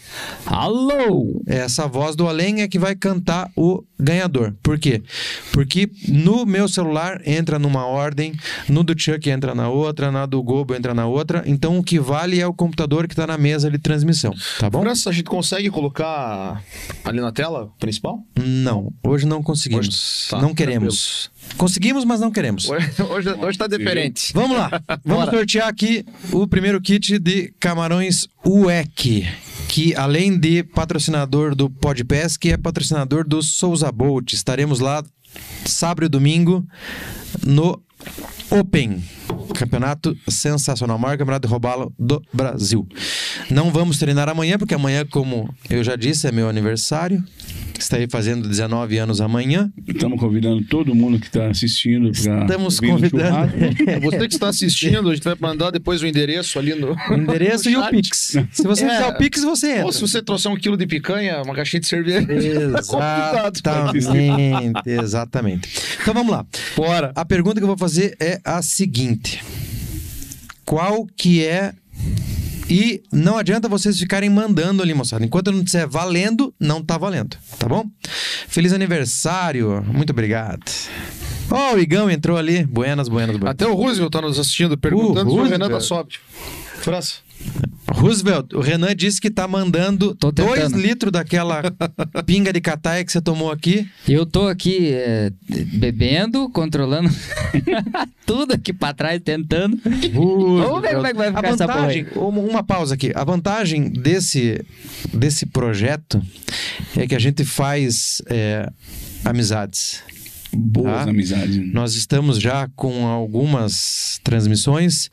Alô! 0.45 1.41
Essa 1.45 1.87
voz 1.87 2.15
do 2.15 2.27
além 2.27 2.61
é 2.61 2.67
que 2.67 2.79
vai 2.79 2.95
cantar 2.95 3.51
o 3.55 3.83
ganhador. 3.99 4.53
Por 4.61 4.77
quê? 4.79 5.01
Porque 5.51 5.89
no 6.07 6.45
meu 6.45 6.67
celular 6.67 7.21
entra 7.25 7.57
numa 7.59 7.85
ordem, 7.85 8.33
no 8.67 8.83
do 8.83 8.93
Chuck 8.99 9.29
entra 9.29 9.53
na 9.55 9.69
outra, 9.69 10.11
na 10.11 10.25
do 10.25 10.41
Gobo 10.41 10.73
entra 10.75 10.93
na 10.93 11.05
outra. 11.05 11.43
Então 11.45 11.77
o 11.77 11.83
que 11.83 11.99
vale 11.99 12.39
é 12.39 12.47
o 12.47 12.53
computador 12.53 13.07
que 13.07 13.13
está 13.13 13.25
na 13.27 13.37
mesa 13.37 13.69
de 13.69 13.77
transmissão, 13.77 14.33
tá 14.59 14.69
bom? 14.69 14.81
França, 14.81 15.09
a 15.09 15.13
gente 15.13 15.25
consegue 15.25 15.69
colocar 15.69 16.61
ali 17.03 17.19
na 17.21 17.31
tela 17.31 17.69
principal? 17.79 18.19
Não, 18.37 18.91
hoje 19.03 19.25
não 19.25 19.41
conseguimos. 19.41 19.87
Hoje- 19.87 20.29
tá, 20.29 20.41
não 20.41 20.53
queremos. 20.53 21.31
Conseguimos, 21.57 22.03
mas 22.03 22.19
não 22.19 22.31
queremos. 22.31 22.69
Hoje, 22.69 22.89
hoje, 23.01 23.29
hoje 23.29 23.57
tá 23.57 23.67
diferente. 23.67 24.33
Vamos 24.33 24.57
lá. 24.57 24.69
Vamos 25.05 25.25
Bora. 25.25 25.31
sortear 25.37 25.67
aqui 25.67 26.05
o 26.31 26.47
primeiro 26.47 26.81
kit 26.81 27.19
de 27.19 27.53
camarões 27.59 28.27
UEC, 28.45 29.27
que 29.67 29.95
além 29.95 30.37
de 30.37 30.63
patrocinador 30.63 31.55
do 31.55 31.69
Podpesc, 31.69 32.45
é 32.45 32.57
patrocinador 32.57 33.27
do 33.27 33.41
Souza 33.41 33.91
Bolt. 33.91 34.33
Estaremos 34.33 34.79
lá 34.79 35.03
sábado 35.65 36.05
e 36.05 36.09
domingo 36.09 36.65
no 37.45 37.81
Open. 38.49 39.01
Campeonato 39.55 40.15
sensacional, 40.27 40.97
maior 40.99 41.17
campeonato 41.17 41.47
de 41.47 41.51
robalo 41.51 41.93
do 41.97 42.21
Brasil. 42.31 42.87
Não 43.49 43.71
vamos 43.71 43.97
treinar 43.97 44.29
amanhã, 44.29 44.57
porque 44.57 44.73
amanhã, 44.73 45.05
como 45.09 45.53
eu 45.69 45.83
já 45.83 45.95
disse, 45.95 46.27
é 46.27 46.31
meu 46.31 46.47
aniversário. 46.49 47.23
Estarei 47.77 48.07
fazendo 48.09 48.47
19 48.47 48.97
anos 48.97 49.19
amanhã. 49.19 49.71
Estamos 49.87 50.19
convidando 50.19 50.63
todo 50.65 50.93
mundo 50.95 51.19
que 51.19 51.25
está 51.25 51.47
assistindo 51.47 52.11
para 52.11 52.41
Estamos 52.41 52.79
convidando. 52.79 53.51
Você 54.03 54.27
que 54.27 54.35
está 54.35 54.47
assistindo, 54.47 55.09
a 55.09 55.15
gente 55.15 55.23
vai 55.23 55.35
mandar 55.39 55.71
depois 55.71 56.01
o 56.01 56.07
endereço 56.07 56.59
ali 56.59 56.73
no. 56.75 56.93
O 56.93 57.13
endereço 57.13 57.65
no 57.71 57.71
e 57.71 57.75
o. 57.77 57.89
Pix. 57.89 58.37
Se 58.51 58.63
você 58.63 58.85
É. 58.85 58.89
fizer 58.89 59.07
o 59.07 59.17
Pix, 59.17 59.43
você 59.43 59.71
entra. 59.71 59.85
Ou 59.85 59.91
se 59.91 59.99
você 60.01 60.21
trouxer 60.21 60.51
um 60.51 60.55
quilo 60.55 60.77
de 60.77 60.85
picanha, 60.87 61.41
uma 61.41 61.53
caixinha 61.53 61.81
de 61.81 61.87
cerveja. 61.87 62.25
Exatamente, 63.63 64.89
exatamente. 64.89 65.69
Então 66.01 66.13
vamos 66.13 66.31
lá. 66.31 66.45
Bora. 66.75 67.11
A 67.15 67.25
pergunta 67.25 67.59
que 67.59 67.63
eu 67.63 67.67
vou 67.67 67.77
fazer 67.77 67.92
é 67.97 68.39
a 68.43 68.61
seguinte: 68.61 69.43
Qual 70.65 71.07
que 71.15 71.45
é 71.45 71.73
e 72.69 73.03
não 73.11 73.37
adianta 73.37 73.67
vocês 73.67 73.99
ficarem 73.99 74.29
mandando 74.29 74.81
ali, 74.81 74.93
moçada. 74.93 75.23
Enquanto 75.23 75.47
eu 75.47 75.53
não 75.53 75.63
disser 75.63 75.87
valendo, 75.87 76.53
não 76.59 76.81
tá 76.81 76.97
valendo, 76.97 77.37
tá 77.59 77.67
bom? 77.67 77.85
Feliz 78.47 78.73
aniversário, 78.73 79.83
muito 79.85 80.11
obrigado. 80.11 80.63
Ó, 81.51 81.75
o 81.75 81.79
Igão 81.79 82.09
entrou 82.09 82.37
ali. 82.37 82.65
Buenas, 82.65 83.07
buenas, 83.07 83.37
buenas. 83.37 83.51
Até 83.51 83.67
o 83.67 83.75
Roosevelt 83.75 84.11
tá 84.11 84.21
nos 84.21 84.39
assistindo, 84.39 84.77
perguntando 84.77 85.29
se 85.29 85.37
o. 85.37 85.43
Renan 85.43 85.69
tá 85.69 85.79
sóbrio. 85.79 86.19
França. 86.83 87.15
Roosevelt, 87.87 88.53
o 88.53 88.61
Renan 88.61 88.95
disse 88.95 89.19
que 89.19 89.29
tá 89.29 89.47
mandando. 89.47 90.15
2 90.15 90.71
litros 90.71 91.11
daquela 91.11 91.61
pinga 92.25 92.51
de 92.51 92.59
cataia 92.61 93.03
que 93.03 93.11
você 93.11 93.21
tomou 93.21 93.51
aqui. 93.51 93.87
Eu 94.07 94.25
tô 94.25 94.47
aqui 94.47 94.91
é, 94.93 95.31
bebendo, 95.73 96.49
controlando 96.49 97.09
tudo 98.25 98.53
aqui 98.53 98.73
pra 98.73 98.93
trás, 98.93 99.21
tentando. 99.23 99.77
Vamos 100.13 100.81
ver 100.81 100.95
como 100.95 101.07
é 101.07 101.11
que 101.11 101.17
vai 101.17 101.27
A 101.27 101.35
ficar 101.35 101.47
essa 101.49 101.65
porra 101.65 101.79
vantagem, 101.79 102.07
aí. 102.09 102.17
uma, 102.17 102.41
uma 102.41 102.63
pausa 102.63 102.95
aqui. 102.95 103.11
A 103.15 103.23
vantagem 103.23 103.89
desse, 103.89 104.63
desse 105.13 105.45
projeto 105.45 106.21
é 106.97 107.05
que 107.07 107.15
a 107.15 107.19
gente 107.19 107.43
faz 107.43 108.21
é, 108.27 108.69
amizades. 109.25 110.01
Boas 110.55 111.05
Tá? 111.05 111.09
amizades. 111.09 111.73
Nós 111.73 111.95
estamos 111.95 112.39
já 112.39 112.67
com 112.75 113.07
algumas 113.07 114.19
transmissões 114.23 115.09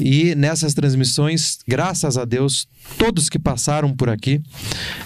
e 0.00 0.34
nessas 0.34 0.74
transmissões, 0.74 1.58
graças 1.66 2.16
a 2.18 2.24
Deus, 2.24 2.66
todos 2.98 3.28
que 3.28 3.38
passaram 3.38 3.92
por 3.94 4.08
aqui 4.08 4.40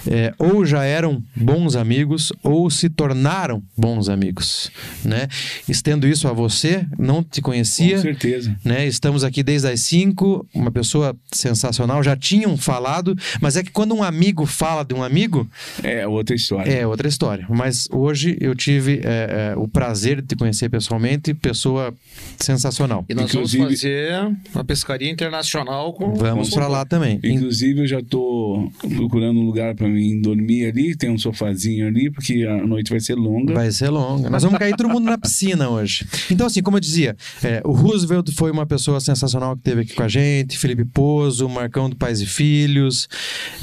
é, 0.09 0.33
ou 0.37 0.65
já 0.65 0.83
eram 0.83 1.23
bons 1.35 1.75
amigos 1.75 2.31
ou 2.43 2.69
se 2.69 2.89
tornaram 2.89 3.61
bons 3.77 4.09
amigos, 4.09 4.69
né? 5.03 5.27
Estendo 5.67 6.07
isso 6.07 6.27
a 6.27 6.33
você, 6.33 6.85
não 6.97 7.23
te 7.23 7.41
Com 7.41 7.51
conhecia, 7.51 7.97
certeza. 7.99 8.55
né? 8.63 8.85
Estamos 8.87 9.23
aqui 9.23 9.41
desde 9.43 9.67
as 9.69 9.79
5, 9.81 10.45
uma 10.53 10.69
pessoa 10.71 11.15
sensacional, 11.31 12.03
já 12.03 12.15
tinham 12.15 12.55
falado, 12.57 13.15
mas 13.41 13.55
é 13.57 13.63
que 13.63 13.71
quando 13.71 13.95
um 13.95 14.03
amigo 14.03 14.45
fala 14.45 14.83
de 14.83 14.93
um 14.93 15.03
amigo, 15.03 15.47
É 15.83 16.05
outra 16.07 16.35
história. 16.35 16.69
é 16.71 16.85
outra 16.85 17.07
história. 17.07 17.45
Mas 17.49 17.87
hoje 17.91 18.37
eu 18.39 18.53
tive 18.55 19.01
é, 19.03 19.51
é, 19.53 19.57
o 19.57 19.67
prazer 19.67 20.21
de 20.21 20.27
te 20.27 20.35
conhecer 20.35 20.69
pessoalmente, 20.69 21.33
pessoa 21.33 21.93
sensacional. 22.39 23.05
E 23.09 23.13
nós 23.13 23.25
Inclusive- 23.33 23.63
vamos 23.63 23.81
fazer 23.81 24.37
uma 24.53 24.63
pescaria 24.63 25.09
internacional 25.09 25.93
com. 25.93 26.13
Vamos 26.15 26.49
com- 26.49 26.55
para 26.55 26.67
lá 26.67 26.85
também. 26.85 27.19
Inclusive, 27.23 27.66
eu 27.75 27.87
já 27.87 28.01
tô 28.01 28.69
procurando 28.95 29.39
um 29.39 29.45
lugar 29.45 29.75
para 29.75 29.87
mim 29.87 30.21
dormir 30.21 30.65
ali. 30.65 30.95
Tem 30.95 31.09
um 31.09 31.17
sofazinho 31.17 31.87
ali, 31.87 32.11
porque 32.11 32.43
a 32.43 32.65
noite 32.65 32.89
vai 32.89 32.99
ser 32.99 33.15
longa. 33.15 33.53
Vai 33.53 33.71
ser 33.71 33.89
longa. 33.89 34.29
Nós 34.29 34.43
vamos 34.43 34.59
cair 34.59 34.75
todo 34.75 34.89
mundo 34.89 35.05
na 35.05 35.17
piscina 35.17 35.69
hoje. 35.69 36.05
Então, 36.29 36.47
assim, 36.47 36.61
como 36.61 36.77
eu 36.77 36.81
dizia, 36.81 37.15
é, 37.43 37.61
o 37.65 37.71
Roosevelt 37.71 38.31
foi 38.31 38.51
uma 38.51 38.65
pessoa 38.65 38.99
sensacional 38.99 39.55
que 39.55 39.61
esteve 39.61 39.81
aqui 39.81 39.93
com 39.93 40.03
a 40.03 40.07
gente, 40.07 40.57
Felipe 40.57 40.85
Pozo, 40.85 41.47
Marcão 41.49 41.89
do 41.89 41.95
Pais 41.95 42.21
e 42.21 42.25
Filhos, 42.25 43.07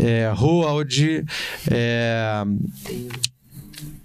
é, 0.00 0.30
Roald, 0.34 1.24
é, 1.70 2.44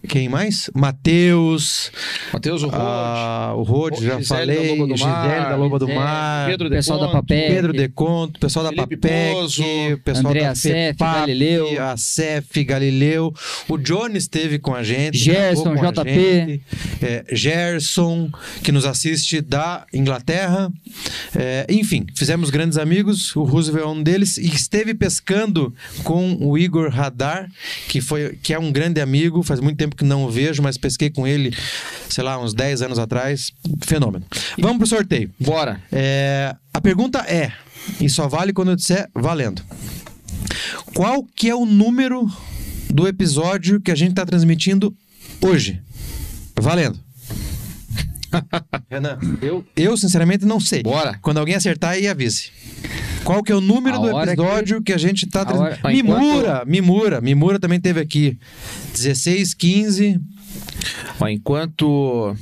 quem 0.10 0.27
mais? 0.27 0.72
Matheus, 0.73 1.91
Matheus, 2.34 2.64
o 2.64 2.68
Rod, 2.68 2.81
ah, 2.81 3.53
o 3.56 3.61
Rod, 3.61 3.94
já 3.94 4.18
Gisele 4.18 4.26
falei, 4.26 4.56
da 4.88 4.95
Gisele 4.95 5.49
da 5.49 5.56
Loba 5.56 5.77
do 5.77 5.88
Mar, 5.88 6.49
Pedro 6.49 6.68
pessoal 6.68 6.99
da 6.99 7.06
Deconto, 7.06 7.22
Papel. 7.22 7.48
Pedro 7.53 7.73
Deconto, 7.73 8.40
pessoal 8.40 8.65
da 8.65 8.72
Felipe 8.72 8.98
Papec, 8.98 9.34
Pozo, 9.36 9.64
pessoal 10.03 10.27
André 10.27 10.41
da 10.41 10.49
Acef, 10.49 10.73
FEPAP, 10.73 11.19
Galileu. 11.19 11.84
a 11.84 11.95
Cef, 11.95 12.64
Galileu, 12.64 13.34
o 13.68 13.77
Johnny 13.77 14.18
esteve 14.18 14.57
com 14.57 14.73
a 14.73 14.81
gente, 14.81 15.15
Gerson, 15.15 15.76
com 15.76 15.91
JP. 15.91 16.10
gente, 16.10 16.64
é, 17.03 17.23
Gerson, 17.31 18.31
que 18.64 18.72
nos 18.72 18.86
assiste 18.86 19.41
da 19.41 19.86
Inglaterra, 19.94 20.72
É, 21.36 21.68
enfim, 21.69 22.07
fizemos 22.15 22.49
grandes 22.49 22.77
amigos, 22.80 23.36
o 23.36 23.44
Roosevelt 23.44 23.86
é 23.86 23.88
um 23.88 24.02
deles, 24.02 24.38
e 24.38 24.48
esteve 24.48 24.95
pescando 24.95 25.72
com 26.03 26.36
o 26.41 26.57
Igor 26.57 26.90
Radar, 26.90 27.48
que, 27.88 28.02
foi, 28.02 28.36
que 28.41 28.53
é 28.53 28.60
um 28.60 28.72
grande 28.72 28.99
amigo, 28.99 29.44
faz 29.44 29.60
muito 29.60 29.77
tempo 29.77 29.98
que 29.99 30.05
não 30.05 30.23
o 30.23 30.31
vejo, 30.31 30.63
mas 30.63 30.77
pesquei 30.77 31.09
com 31.09 31.27
ele, 31.27 31.55
sei 32.09 32.23
lá, 32.23 32.41
uns 32.41 32.53
10 32.53 32.81
anos 32.81 32.99
atrás, 32.99 33.51
fenômeno. 33.81 34.26
Vamos 34.57 34.77
pro 34.77 34.88
sorteio. 34.88 35.30
Bora. 35.39 35.81
É, 35.91 36.55
a 36.73 36.81
pergunta 36.81 37.19
é, 37.19 37.51
e 37.99 38.09
só 38.09 38.27
vale 38.27 38.53
quando 38.53 38.71
eu 38.71 38.76
disser 38.76 39.09
valendo. 39.13 39.61
Qual 40.95 41.23
que 41.35 41.49
é 41.49 41.55
o 41.55 41.65
número 41.65 42.27
do 42.89 43.07
episódio 43.07 43.80
que 43.80 43.91
a 43.91 43.95
gente 43.95 44.11
está 44.11 44.26
transmitindo 44.26 44.95
hoje? 45.41 45.81
Valendo. 46.55 46.99
Renan, 48.89 49.18
eu, 49.41 49.65
eu 49.76 49.97
sinceramente 49.97 50.45
não 50.45 50.60
sei. 50.60 50.84
Bora. 50.84 51.18
Quando 51.22 51.38
alguém 51.38 51.56
acertar, 51.56 51.91
aí 51.91 52.07
avise. 52.07 52.51
Qual 53.23 53.43
que 53.43 53.51
é 53.51 53.56
o 53.56 53.61
número 53.61 53.97
A 53.97 53.99
do 53.99 54.22
episódio 54.22 54.81
que... 54.81 54.93
a 54.93 54.97
gente 54.97 55.26
está 55.26 55.43
A 55.43 55.53
hora-? 55.53 55.80
Mimura, 55.85 56.64
Mimura. 56.65 57.22
Mimura 57.22 57.60
também 57.60 57.80
teve 57.80 57.99
aqui. 57.99 58.38
16, 58.93 59.53
15. 59.53 60.19
Ó, 61.19 61.27
enquanto. 61.27 62.35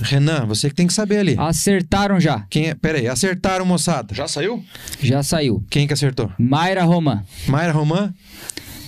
Renan, 0.00 0.44
você 0.46 0.68
que 0.68 0.74
tem 0.74 0.86
que 0.86 0.92
saber 0.92 1.18
ali. 1.18 1.36
Acertaram 1.38 2.18
já. 2.20 2.44
Quem 2.50 2.68
é? 2.68 2.74
Pera 2.74 2.98
aí, 2.98 3.08
acertaram, 3.08 3.64
moçada. 3.64 4.14
Já 4.14 4.26
saiu? 4.26 4.62
Já 5.00 5.22
saiu. 5.22 5.64
Quem 5.70 5.86
que 5.86 5.92
acertou? 5.92 6.30
Mayra 6.38 6.82
Roman. 6.82 7.22
Mayra 7.46 7.72
Romã 7.72 8.12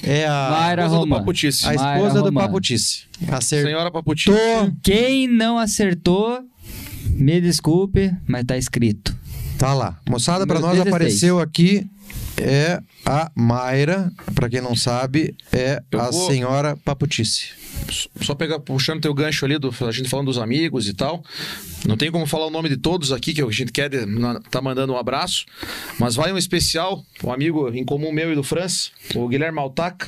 é 0.02 0.26
a, 0.26 0.48
Mayra 0.50 0.82
esposa 0.84 1.00
do. 1.00 1.08
Paputice. 1.08 1.66
a 1.66 1.72
Mayra 1.74 1.96
esposa 1.96 2.22
do. 2.22 2.32
Paputice. 2.32 3.04
Acertou. 3.28 3.68
Senhora 3.70 3.90
Paputi. 3.90 4.30
Quem 4.82 5.26
não 5.26 5.58
acertou, 5.58 6.40
me 7.10 7.40
desculpe, 7.40 8.12
mas 8.26 8.44
tá 8.44 8.56
escrito. 8.56 9.16
Tá 9.58 9.72
lá. 9.72 9.98
Moçada, 10.08 10.46
para 10.46 10.60
nós 10.60 10.72
16. 10.72 10.94
apareceu 10.94 11.40
aqui 11.40 11.88
é 12.40 12.80
a 13.04 13.30
Mayra, 13.34 14.12
pra 14.34 14.48
quem 14.48 14.60
não 14.60 14.74
sabe, 14.76 15.34
é 15.52 15.82
Eu 15.90 16.00
a 16.00 16.10
vou- 16.10 16.26
senhora 16.30 16.76
Paputice. 16.76 17.50
Só 18.22 18.34
pegar, 18.34 18.58
puxando 18.58 19.02
teu 19.02 19.12
gancho 19.12 19.44
ali, 19.44 19.58
do, 19.58 19.72
a 19.86 19.92
gente 19.92 20.08
falando 20.08 20.26
dos 20.26 20.38
amigos 20.38 20.88
e 20.88 20.94
tal. 20.94 21.22
Não 21.86 21.96
tem 21.96 22.10
como 22.10 22.26
falar 22.26 22.46
o 22.46 22.50
nome 22.50 22.68
de 22.68 22.76
todos 22.76 23.12
aqui, 23.12 23.34
que 23.34 23.42
a 23.42 23.50
gente 23.50 23.70
quer 23.70 23.90
tá 24.50 24.60
mandando 24.62 24.92
um 24.94 24.96
abraço. 24.96 25.44
Mas 25.98 26.14
vai 26.16 26.32
um 26.32 26.38
especial, 26.38 27.04
um 27.22 27.32
amigo 27.32 27.68
em 27.72 27.84
comum 27.84 28.10
meu 28.12 28.32
e 28.32 28.34
do 28.34 28.42
França, 28.42 28.88
o 29.14 29.28
Guilherme 29.28 29.58
Altac. 29.58 30.06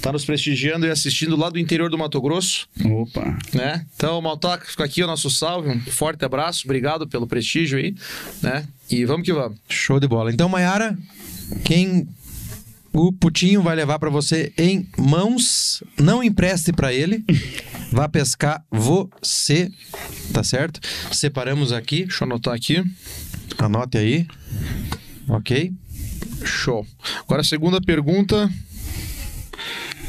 Tá 0.00 0.10
nos 0.12 0.24
prestigiando 0.24 0.86
e 0.86 0.90
assistindo 0.90 1.36
lá 1.36 1.50
do 1.50 1.58
interior 1.58 1.90
do 1.90 1.98
Mato 1.98 2.18
Grosso, 2.22 2.66
Opa. 2.86 3.36
né? 3.52 3.84
Então, 3.94 4.18
Maltac, 4.22 4.66
fica 4.70 4.82
aqui 4.82 5.02
o 5.02 5.06
nosso 5.06 5.28
salve, 5.28 5.68
um 5.68 5.78
forte 5.80 6.24
abraço, 6.24 6.62
obrigado 6.64 7.06
pelo 7.06 7.26
prestígio 7.26 7.76
aí, 7.78 7.94
né? 8.42 8.66
E 8.90 9.04
vamos 9.04 9.26
que 9.26 9.32
vamos. 9.34 9.58
Show 9.68 10.00
de 10.00 10.08
bola. 10.08 10.32
Então, 10.32 10.48
Mayara, 10.48 10.96
quem 11.64 12.06
o 12.92 13.12
Putinho 13.12 13.62
vai 13.62 13.76
levar 13.76 13.98
pra 13.98 14.10
você 14.10 14.52
em 14.58 14.86
mãos, 14.98 15.82
não 15.98 16.22
empreste 16.22 16.72
pra 16.72 16.92
ele, 16.92 17.24
vá 17.92 18.08
pescar 18.08 18.64
você, 18.70 19.70
tá 20.32 20.42
certo? 20.42 20.80
Separamos 21.12 21.72
aqui, 21.72 22.04
Deixa 22.04 22.24
eu 22.24 22.26
anotar 22.26 22.54
aqui. 22.54 22.82
anote 23.58 23.96
aí. 23.98 24.26
Ok? 25.28 25.72
Show. 26.44 26.84
Agora 27.20 27.42
a 27.42 27.44
segunda 27.44 27.80
pergunta. 27.80 28.50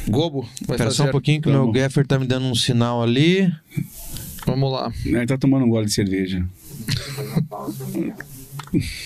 Gobo, 0.08 0.42
vai 0.42 0.76
Espera 0.76 0.86
fazer. 0.86 0.96
só 0.96 1.06
um 1.06 1.12
pouquinho 1.12 1.42
que 1.42 1.50
o 1.50 1.52
meu 1.52 1.72
gaffer 1.72 2.08
tá 2.08 2.18
me 2.18 2.26
dando 2.26 2.48
um 2.48 2.56
sinal 2.56 3.04
ali. 3.04 3.54
Vamos 4.48 4.72
lá. 4.72 4.92
Ele 5.06 5.26
tá 5.28 5.38
tomando 5.38 5.66
um 5.66 5.70
gole 5.70 5.86
de 5.86 5.94
cerveja. 5.94 6.44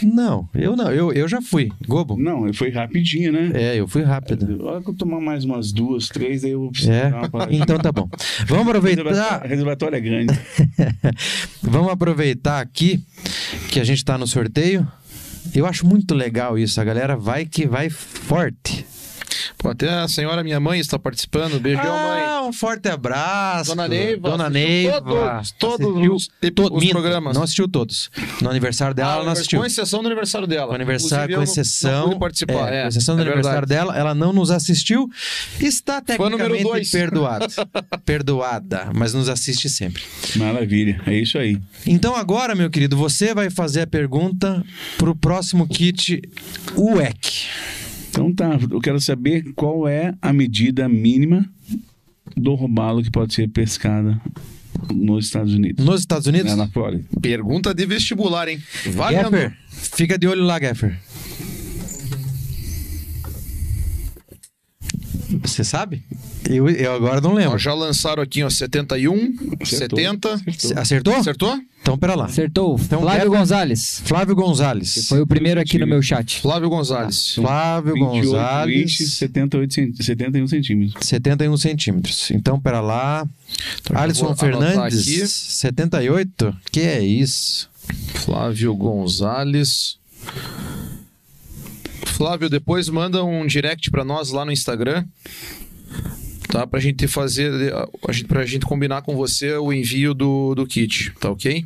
Não, 0.04 0.48
eu 0.54 0.76
não, 0.76 0.92
eu, 0.92 1.12
eu 1.12 1.28
já 1.28 1.42
fui. 1.42 1.72
Gobo? 1.88 2.18
Não, 2.22 2.54
foi 2.54 2.70
rapidinho, 2.70 3.32
né? 3.32 3.50
É, 3.54 3.76
eu 3.80 3.88
fui 3.88 4.04
rápido. 4.04 4.64
Hora 4.66 4.82
que 4.82 4.90
eu 4.90 4.94
tomar 4.94 5.20
mais 5.20 5.44
umas 5.44 5.72
duas, 5.72 6.08
três, 6.08 6.44
aí 6.44 6.52
eu 6.52 6.60
vou 6.60 6.72
precisar 6.72 6.94
É, 6.94 7.10
dar 7.10 7.18
uma 7.18 7.30
parada. 7.30 7.54
então 7.56 7.78
tá 7.80 7.92
bom. 7.92 8.08
Vamos 8.46 8.68
aproveitar. 8.70 9.04
Reservatório- 9.04 9.50
reservatório 9.50 9.96
é 9.96 10.00
grande. 10.02 10.40
Vamos 11.62 11.92
aproveitar 11.92 12.62
aqui 12.62 13.04
que 13.70 13.80
a 13.80 13.84
gente 13.84 14.04
tá 14.06 14.18
no 14.18 14.28
sorteio. 14.28 14.88
Eu 15.54 15.66
acho 15.66 15.86
muito 15.86 16.14
legal 16.14 16.58
isso. 16.58 16.80
A 16.80 16.84
galera 16.84 17.16
vai 17.16 17.46
que 17.46 17.68
vai 17.68 17.90
forte. 17.90 18.86
Pô, 19.58 19.70
até 19.70 19.90
a 19.90 20.08
senhora, 20.08 20.44
minha 20.44 20.60
mãe, 20.60 20.80
está 20.80 20.98
participando. 21.00 21.60
Beijão, 21.60 21.84
mãe. 21.86 22.22
Um 22.46 22.54
forte 22.54 22.88
abraço. 22.88 23.70
Dona 23.72 23.88
Neiva, 23.88 24.30
Dona 24.30 24.50
Neiva. 24.50 25.02
todos- 25.02 25.52
todos 25.60 25.88
os- 26.12 26.30
to- 26.54 26.74
os 26.74 26.86
programas. 26.90 27.36
Não 27.36 27.44
assistiu 27.44 27.68
todos. 27.68 28.10
No 28.42 28.50
aniversário 28.50 28.94
dela, 28.96 29.12
Ah, 29.12 29.16
ela 29.16 29.26
não 29.26 29.32
assistiu. 29.32 29.60
Com 29.60 29.66
exceção 29.66 30.02
do 30.02 30.08
aniversário 30.08 30.48
dela. 30.48 30.68
Com 30.68 30.76
aniversário, 30.76 31.36
com 31.36 31.44
exceção, 31.44 32.10
Não 32.12 32.20
participar. 32.20 32.72
é, 32.74 32.80
É, 32.80 32.82
com 32.84 32.88
exceção 32.90 33.16
do 33.16 33.22
é 33.22 33.26
aniversário 33.26 33.60
verdade. 33.68 33.88
dela, 33.88 33.98
ela 33.98 34.16
não 34.16 34.32
nos 34.34 34.52
assistiu. 34.52 35.10
Está 35.60 36.02
tecnicamente 36.02 36.90
perdoada. 36.92 37.48
perdoada, 38.06 38.92
mas 38.96 39.14
nos 39.14 39.30
assiste 39.30 39.70
sempre. 39.70 40.04
Maravilha, 40.36 41.02
é 41.06 41.14
isso 41.18 41.38
aí. 41.38 41.58
Então 41.86 42.16
agora, 42.16 42.56
meu 42.56 42.70
querido, 42.70 42.96
você 42.98 43.34
vai 43.34 43.50
fazer 43.50 43.82
a 43.82 43.88
pergunta 43.88 44.64
pro 44.98 45.16
próximo 45.16 45.68
kit 45.68 46.22
UEC. 46.76 47.46
Então 48.10 48.34
tá, 48.34 48.58
eu 48.72 48.80
quero 48.80 49.00
saber 49.02 49.44
qual 49.56 49.88
é 49.88 50.14
a 50.22 50.32
medida 50.32 50.88
mínima 50.88 51.46
do 52.36 52.56
robalo 52.56 53.04
que 53.04 53.12
pode 53.12 53.34
ser 53.34 53.48
pescada 53.50 54.20
nos 54.94 55.26
Estados 55.26 55.54
Unidos. 55.54 55.84
Nos 55.84 56.02
Estados 56.02 56.28
Unidos? 56.28 56.52
Né, 56.52 56.56
na 56.56 56.68
Flórida. 56.68 57.04
Pergunta 57.22 57.74
de 57.74 57.86
vestibular, 57.86 58.48
hein? 58.48 58.62
Valendo. 58.88 59.32
Gaffer, 59.32 59.58
fica 59.70 60.18
de 60.18 60.28
olho 60.28 60.44
lá, 60.44 60.60
Gaffer. 60.60 61.00
Você 65.44 65.64
sabe? 65.64 66.04
Eu, 66.50 66.70
eu 66.70 66.94
agora 66.94 67.20
não 67.20 67.32
Ó, 67.32 67.34
lembro. 67.34 67.58
já 67.58 67.74
lançaram 67.74 68.22
aqui, 68.22 68.44
ó, 68.44 68.50
71, 68.50 69.34
Acertou. 69.60 69.98
70. 70.00 70.42
Acertou? 70.80 71.16
Acertou? 71.16 71.60
Então, 71.82 71.98
pera 71.98 72.16
lá. 72.16 72.26
Acertou. 72.26 72.80
Então, 72.80 73.02
Flávio 73.02 73.24
Gaffer- 73.26 73.40
Gonzalez. 73.40 74.02
Flávio 74.06 74.36
Gonzalez. 74.36 75.08
Foi 75.08 75.22
o 75.22 75.28
primeiro 75.28 75.60
aqui 75.60 75.78
no 75.78 75.86
meu 75.88 76.02
chat. 76.02 76.40
Flávio 76.42 76.70
Gonzalez. 76.70 77.36
Flávio 77.36 77.94
28 77.94 78.26
Gonzalez. 78.26 78.82
inches, 78.86 79.14
78 79.18 79.74
cent- 79.74 80.02
71 80.04 80.48
centímetros. 80.48 81.08
71 81.08 81.58
centímetros. 81.58 82.32
Então, 82.32 82.60
pera 82.60 82.82
lá. 82.82 83.28
Então, 83.82 83.98
Alisson 84.00 84.36
Fernandes, 84.36 85.02
aqui. 85.02 85.28
78? 85.28 86.56
Que 86.72 86.82
é 86.82 87.02
isso? 87.04 87.70
Flávio 88.16 88.76
Gonzalez. 88.76 89.98
Flávio, 92.06 92.50
depois 92.50 92.88
manda 92.90 93.24
um 93.24 93.46
direct 93.46 93.92
pra 93.92 94.06
nós 94.06 94.32
lá 94.32 94.46
no 94.46 94.52
Instagram. 94.52 95.06
Tá? 96.48 96.66
Pra 96.66 96.80
gente 96.80 97.08
fazer. 97.08 97.52
A 98.08 98.12
gente, 98.12 98.28
pra 98.28 98.46
gente 98.46 98.66
combinar 98.66 99.02
com 99.02 99.16
você 99.16 99.54
o 99.54 99.74
envio 99.74 100.14
do, 100.14 100.56
do 100.56 100.66
kit. 100.66 101.12
Tá 101.20 101.30
ok? 101.30 101.66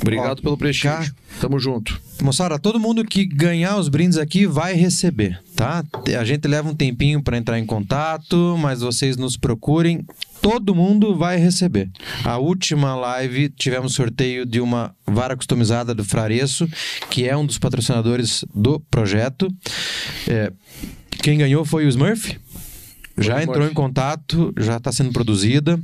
Obrigado 0.00 0.38
Ó, 0.38 0.42
pelo 0.42 0.56
prestígio. 0.56 0.90
cá. 0.90 1.12
Tamo 1.40 1.58
junto. 1.58 2.00
Moçada, 2.22 2.58
todo 2.58 2.80
mundo 2.80 3.04
que 3.04 3.24
ganhar 3.24 3.76
os 3.78 3.88
brindes 3.88 4.18
aqui 4.18 4.46
vai 4.46 4.74
receber, 4.74 5.40
tá? 5.54 5.84
A 6.18 6.24
gente 6.24 6.46
leva 6.48 6.68
um 6.68 6.74
tempinho 6.74 7.22
para 7.22 7.36
entrar 7.36 7.58
em 7.58 7.64
contato, 7.66 8.56
mas 8.58 8.80
vocês 8.80 9.16
nos 9.16 9.36
procurem, 9.36 10.04
todo 10.42 10.74
mundo 10.74 11.16
vai 11.16 11.36
receber. 11.38 11.88
A 12.24 12.38
última 12.38 12.94
live 12.94 13.48
tivemos 13.50 13.94
sorteio 13.94 14.44
de 14.44 14.60
uma 14.60 14.94
vara 15.06 15.36
customizada 15.36 15.94
do 15.94 16.04
Frareço, 16.04 16.68
que 17.10 17.28
é 17.28 17.36
um 17.36 17.44
dos 17.46 17.58
patrocinadores 17.58 18.44
do 18.54 18.80
projeto. 18.90 19.48
É, 20.28 20.52
quem 21.22 21.38
ganhou 21.38 21.64
foi 21.64 21.86
o 21.86 21.88
Smurf. 21.88 22.38
Já 23.18 23.36
o 23.36 23.40
entrou 23.40 23.56
Smurf. 23.58 23.72
em 23.72 23.74
contato, 23.74 24.52
já 24.58 24.76
está 24.76 24.92
sendo 24.92 25.12
produzida. 25.12 25.78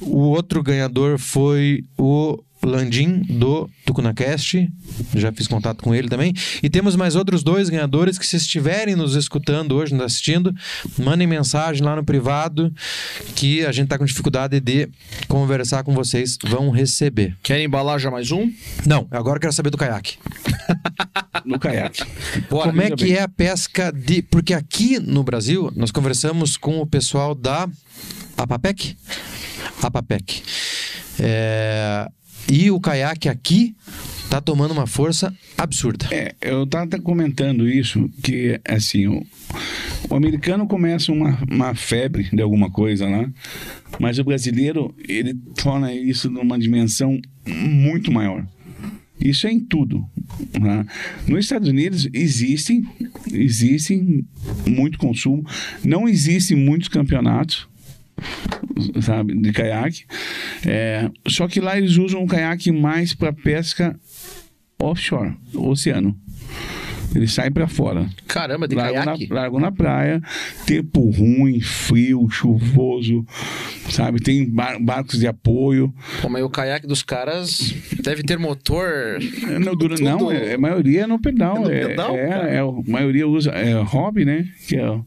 O 0.00 0.20
outro 0.20 0.62
ganhador 0.62 1.18
foi 1.18 1.84
o 1.98 2.38
Landim 2.62 3.22
do 3.22 3.68
TucunaCast. 3.86 4.70
Já 5.14 5.32
fiz 5.32 5.46
contato 5.46 5.82
com 5.82 5.94
ele 5.94 6.08
também. 6.08 6.34
E 6.62 6.68
temos 6.68 6.94
mais 6.96 7.16
outros 7.16 7.42
dois 7.42 7.68
ganhadores 7.68 8.18
que, 8.18 8.26
se 8.26 8.36
estiverem 8.36 8.94
nos 8.94 9.14
escutando 9.14 9.72
hoje, 9.76 9.94
nos 9.94 10.04
assistindo, 10.04 10.54
mandem 10.98 11.26
mensagem 11.26 11.82
lá 11.82 11.96
no 11.96 12.04
privado 12.04 12.72
que 13.34 13.64
a 13.64 13.72
gente 13.72 13.84
está 13.84 13.98
com 13.98 14.04
dificuldade 14.04 14.60
de 14.60 14.88
conversar 15.26 15.82
com 15.82 15.94
vocês. 15.94 16.36
Vão 16.44 16.70
receber. 16.70 17.36
Querem 17.42 17.66
embalar 17.66 17.98
já 17.98 18.10
mais 18.10 18.30
um? 18.30 18.50
Não, 18.86 19.06
agora 19.10 19.36
eu 19.36 19.40
quero 19.40 19.52
saber 19.52 19.70
do 19.70 19.78
caiaque. 19.78 20.18
No 21.44 21.58
caiaque. 21.58 22.02
Bora. 22.50 22.68
Como 22.70 22.82
é 22.82 22.90
que 22.90 23.04
bem. 23.04 23.14
é 23.14 23.22
a 23.22 23.28
pesca 23.28 23.90
de. 23.90 24.20
Porque 24.22 24.52
aqui 24.52 24.98
no 24.98 25.22
Brasil, 25.22 25.72
nós 25.74 25.90
conversamos 25.90 26.56
com 26.56 26.80
o 26.80 26.86
pessoal 26.86 27.34
da 27.34 27.68
Apapec. 28.36 28.96
Apapec. 29.82 30.42
É, 31.18 32.08
E 32.50 32.68
o 32.68 32.80
caiaque 32.80 33.28
aqui 33.28 33.76
tá 34.28 34.40
tomando 34.40 34.72
uma 34.72 34.86
força 34.86 35.32
absurda. 35.56 36.08
É, 36.10 36.34
eu 36.40 36.66
tava 36.66 36.98
comentando 37.00 37.68
isso, 37.68 38.10
que 38.24 38.60
assim, 38.66 39.06
o, 39.06 39.24
o 40.10 40.14
americano 40.16 40.66
começa 40.66 41.12
uma, 41.12 41.38
uma 41.48 41.74
febre 41.76 42.28
de 42.32 42.42
alguma 42.42 42.68
coisa 42.68 43.08
lá, 43.08 43.30
mas 44.00 44.18
o 44.18 44.24
brasileiro, 44.24 44.92
ele 45.08 45.32
torna 45.62 45.94
isso 45.94 46.28
numa 46.28 46.58
dimensão 46.58 47.20
muito 47.46 48.10
maior. 48.10 48.44
Isso 49.20 49.46
é 49.46 49.52
em 49.52 49.60
tudo. 49.60 50.04
né? 50.58 50.84
Nos 51.28 51.44
Estados 51.44 51.68
Unidos 51.68 52.08
existem, 52.12 52.84
existem 53.32 54.26
muito 54.66 54.98
consumo, 54.98 55.46
não 55.84 56.08
existem 56.08 56.56
muitos 56.56 56.88
campeonatos, 56.88 57.69
sabe, 59.00 59.34
de 59.34 59.52
caiaque. 59.52 60.04
É, 60.66 61.10
só 61.28 61.46
que 61.48 61.60
lá 61.60 61.78
eles 61.78 61.96
usam 61.96 62.22
o 62.22 62.26
caiaque 62.26 62.70
mais 62.72 63.14
para 63.14 63.32
pesca 63.32 63.98
offshore, 64.80 65.36
oceano. 65.54 66.16
Eles 67.14 67.32
saem 67.32 67.50
para 67.50 67.66
fora. 67.66 68.08
Caramba, 68.26 68.68
de 68.68 68.74
Largam 68.76 68.98
na, 69.00 69.04
caiaque? 69.04 69.32
largam 69.32 69.60
na 69.60 69.72
praia, 69.72 70.22
tempo 70.66 71.10
ruim, 71.10 71.60
frio, 71.60 72.28
chuvoso, 72.30 73.24
sabe? 73.88 74.20
Tem 74.20 74.48
bar- 74.48 74.78
barcos 74.80 75.18
de 75.18 75.26
apoio. 75.26 75.92
Pô, 76.22 76.28
mas 76.28 76.42
o 76.44 76.48
caiaque 76.48 76.86
dos 76.86 77.02
caras 77.02 77.74
deve 78.02 78.22
ter 78.22 78.38
motor. 78.38 79.18
Não, 79.60 79.74
dura, 79.74 79.96
não 80.00 80.30
é, 80.30 80.54
a 80.54 80.58
maioria 80.58 81.02
é 81.02 81.06
no 81.06 81.20
pedal. 81.20 81.56
É 81.56 81.60
no 81.60 81.70
É, 81.72 81.86
pedal, 81.88 82.16
é, 82.16 82.56
é 82.56 82.62
o- 82.64 82.82
a 82.86 82.90
maioria 82.90 83.26
usa 83.26 83.50
é, 83.50 83.72
hobby, 83.82 84.24
né? 84.24 84.46
Que 84.68 84.76
é, 84.76 84.88
o- 84.88 85.04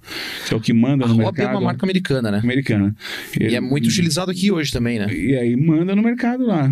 que 0.48 0.54
é 0.54 0.58
o 0.58 0.60
que 0.60 0.74
manda 0.74 1.06
A 1.06 1.08
no 1.08 1.14
Hobby 1.16 1.38
mercado. 1.40 1.48
é 1.48 1.52
uma 1.58 1.62
marca 1.62 1.86
americana, 1.86 2.32
né? 2.32 2.40
americana. 2.44 2.96
E 3.40 3.56
é 3.56 3.62
muito 3.62 3.88
utilizado 3.88 4.30
aqui 4.32 4.52
hoje 4.52 4.72
também, 4.72 5.00
né? 5.00 5.08
E 5.14 5.36
aí 5.38 5.56
manda 5.56 5.96
no 5.96 6.02
mercado 6.04 6.46
lá. 6.46 6.70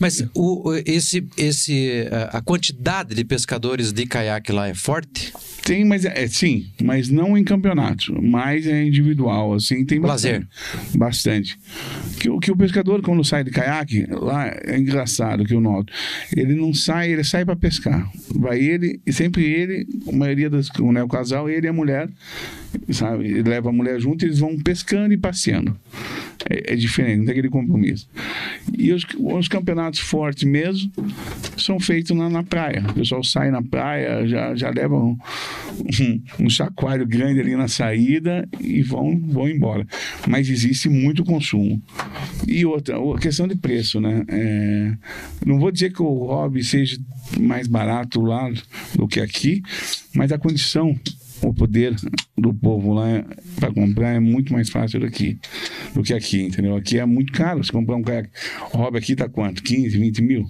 Mas 0.00 0.26
o, 0.34 0.72
esse, 0.86 1.26
esse, 1.36 2.06
a 2.32 2.40
quantidade 2.40 3.14
de 3.14 3.24
pescadores 3.24 3.92
de 3.92 4.06
caiaque 4.06 4.45
lá 4.52 4.68
é 4.68 4.74
forte? 4.74 5.32
Tem, 5.64 5.84
mas 5.84 6.04
é, 6.04 6.22
é, 6.22 6.28
sim, 6.28 6.66
mas 6.80 7.08
não 7.08 7.36
em 7.36 7.42
campeonato, 7.42 8.22
mais 8.22 8.66
é 8.68 8.84
individual, 8.84 9.52
assim, 9.54 9.84
tem 9.84 9.98
Lazer. 9.98 10.46
bastante. 10.46 10.96
Bastante. 10.98 11.58
Que, 12.20 12.30
o- 12.30 12.38
que 12.38 12.52
o 12.52 12.56
pescador, 12.56 13.02
quando 13.02 13.24
sai 13.24 13.42
de 13.42 13.50
caiaque, 13.50 14.06
lá 14.08 14.46
é 14.64 14.78
engraçado 14.78 15.44
que 15.44 15.52
eu 15.54 15.60
noto. 15.60 15.92
Ele 16.36 16.54
não 16.54 16.72
sai, 16.72 17.10
ele 17.10 17.24
sai 17.24 17.44
para 17.44 17.56
pescar. 17.56 18.08
Vai 18.36 18.60
ele, 18.60 19.00
e 19.04 19.12
sempre 19.12 19.44
ele, 19.44 19.86
a 20.08 20.12
maioria 20.12 20.48
das, 20.48 20.68
né, 20.78 21.02
o 21.02 21.08
casal, 21.08 21.50
ele 21.50 21.66
e 21.66 21.70
a 21.70 21.72
mulher, 21.72 22.08
sabe? 22.90 23.24
Ele 23.26 23.42
leva 23.50 23.68
a 23.70 23.72
mulher 23.72 23.98
junto 24.00 24.24
e 24.24 24.28
eles 24.28 24.38
vão 24.38 24.56
pescando 24.58 25.12
e 25.12 25.16
passeando. 25.18 25.76
É, 26.48 26.74
é 26.74 26.76
diferente, 26.76 27.18
não 27.18 27.24
tem 27.24 27.32
aquele 27.32 27.48
compromisso. 27.48 28.08
E 28.76 28.92
os, 28.92 29.04
os 29.18 29.48
campeonatos 29.48 30.00
fortes 30.00 30.44
mesmo 30.44 30.90
são 31.56 31.80
feitos 31.80 32.16
na, 32.16 32.28
na 32.28 32.42
praia. 32.42 32.84
O 32.88 32.94
pessoal 32.94 33.24
sai 33.24 33.50
na 33.50 33.62
praia, 33.62 34.26
já, 34.26 34.54
já 34.54 34.70
leva 34.70 34.94
um, 34.96 35.16
um, 36.00 36.22
um 36.40 36.50
chacoalho 36.50 37.06
grande 37.06 37.40
ali 37.40 37.56
na 37.56 37.68
saída 37.68 38.48
e 38.60 38.82
vão, 38.82 39.18
vão 39.18 39.48
embora. 39.48 39.86
Mas 40.26 40.48
existe 40.48 40.88
muito 40.88 41.24
consumo. 41.24 41.82
E 42.46 42.64
outra, 42.64 42.96
a 42.96 43.18
questão 43.18 43.48
de 43.48 43.56
preço, 43.56 44.00
né? 44.00 44.24
É, 44.28 44.92
não 45.44 45.58
vou 45.58 45.70
dizer 45.70 45.92
que 45.92 46.02
o 46.02 46.26
hobby 46.26 46.62
seja 46.62 46.98
mais 47.40 47.66
barato 47.66 48.20
lá 48.20 48.50
do 48.94 49.08
que 49.08 49.20
aqui, 49.20 49.62
mas 50.14 50.32
a 50.32 50.38
condição, 50.38 50.98
o 51.42 51.52
poder 51.52 51.94
do 52.36 52.52
povo 52.52 52.92
lá 52.92 53.24
para 53.58 53.72
comprar 53.72 54.14
é 54.14 54.20
muito 54.20 54.52
mais 54.52 54.68
fácil 54.68 55.00
daqui 55.00 55.38
do 55.94 56.02
que 56.02 56.14
aqui, 56.14 56.42
entendeu? 56.42 56.76
Aqui 56.76 56.98
é 56.98 57.06
muito 57.06 57.32
caro. 57.32 57.62
Se 57.62 57.72
comprar 57.72 57.96
um 57.96 58.02
caiaque, 58.02 58.30
hobby 58.72 58.98
aqui 58.98 59.16
tá 59.16 59.28
quanto? 59.28 59.62
15, 59.62 59.98
20 59.98 60.22
mil? 60.22 60.46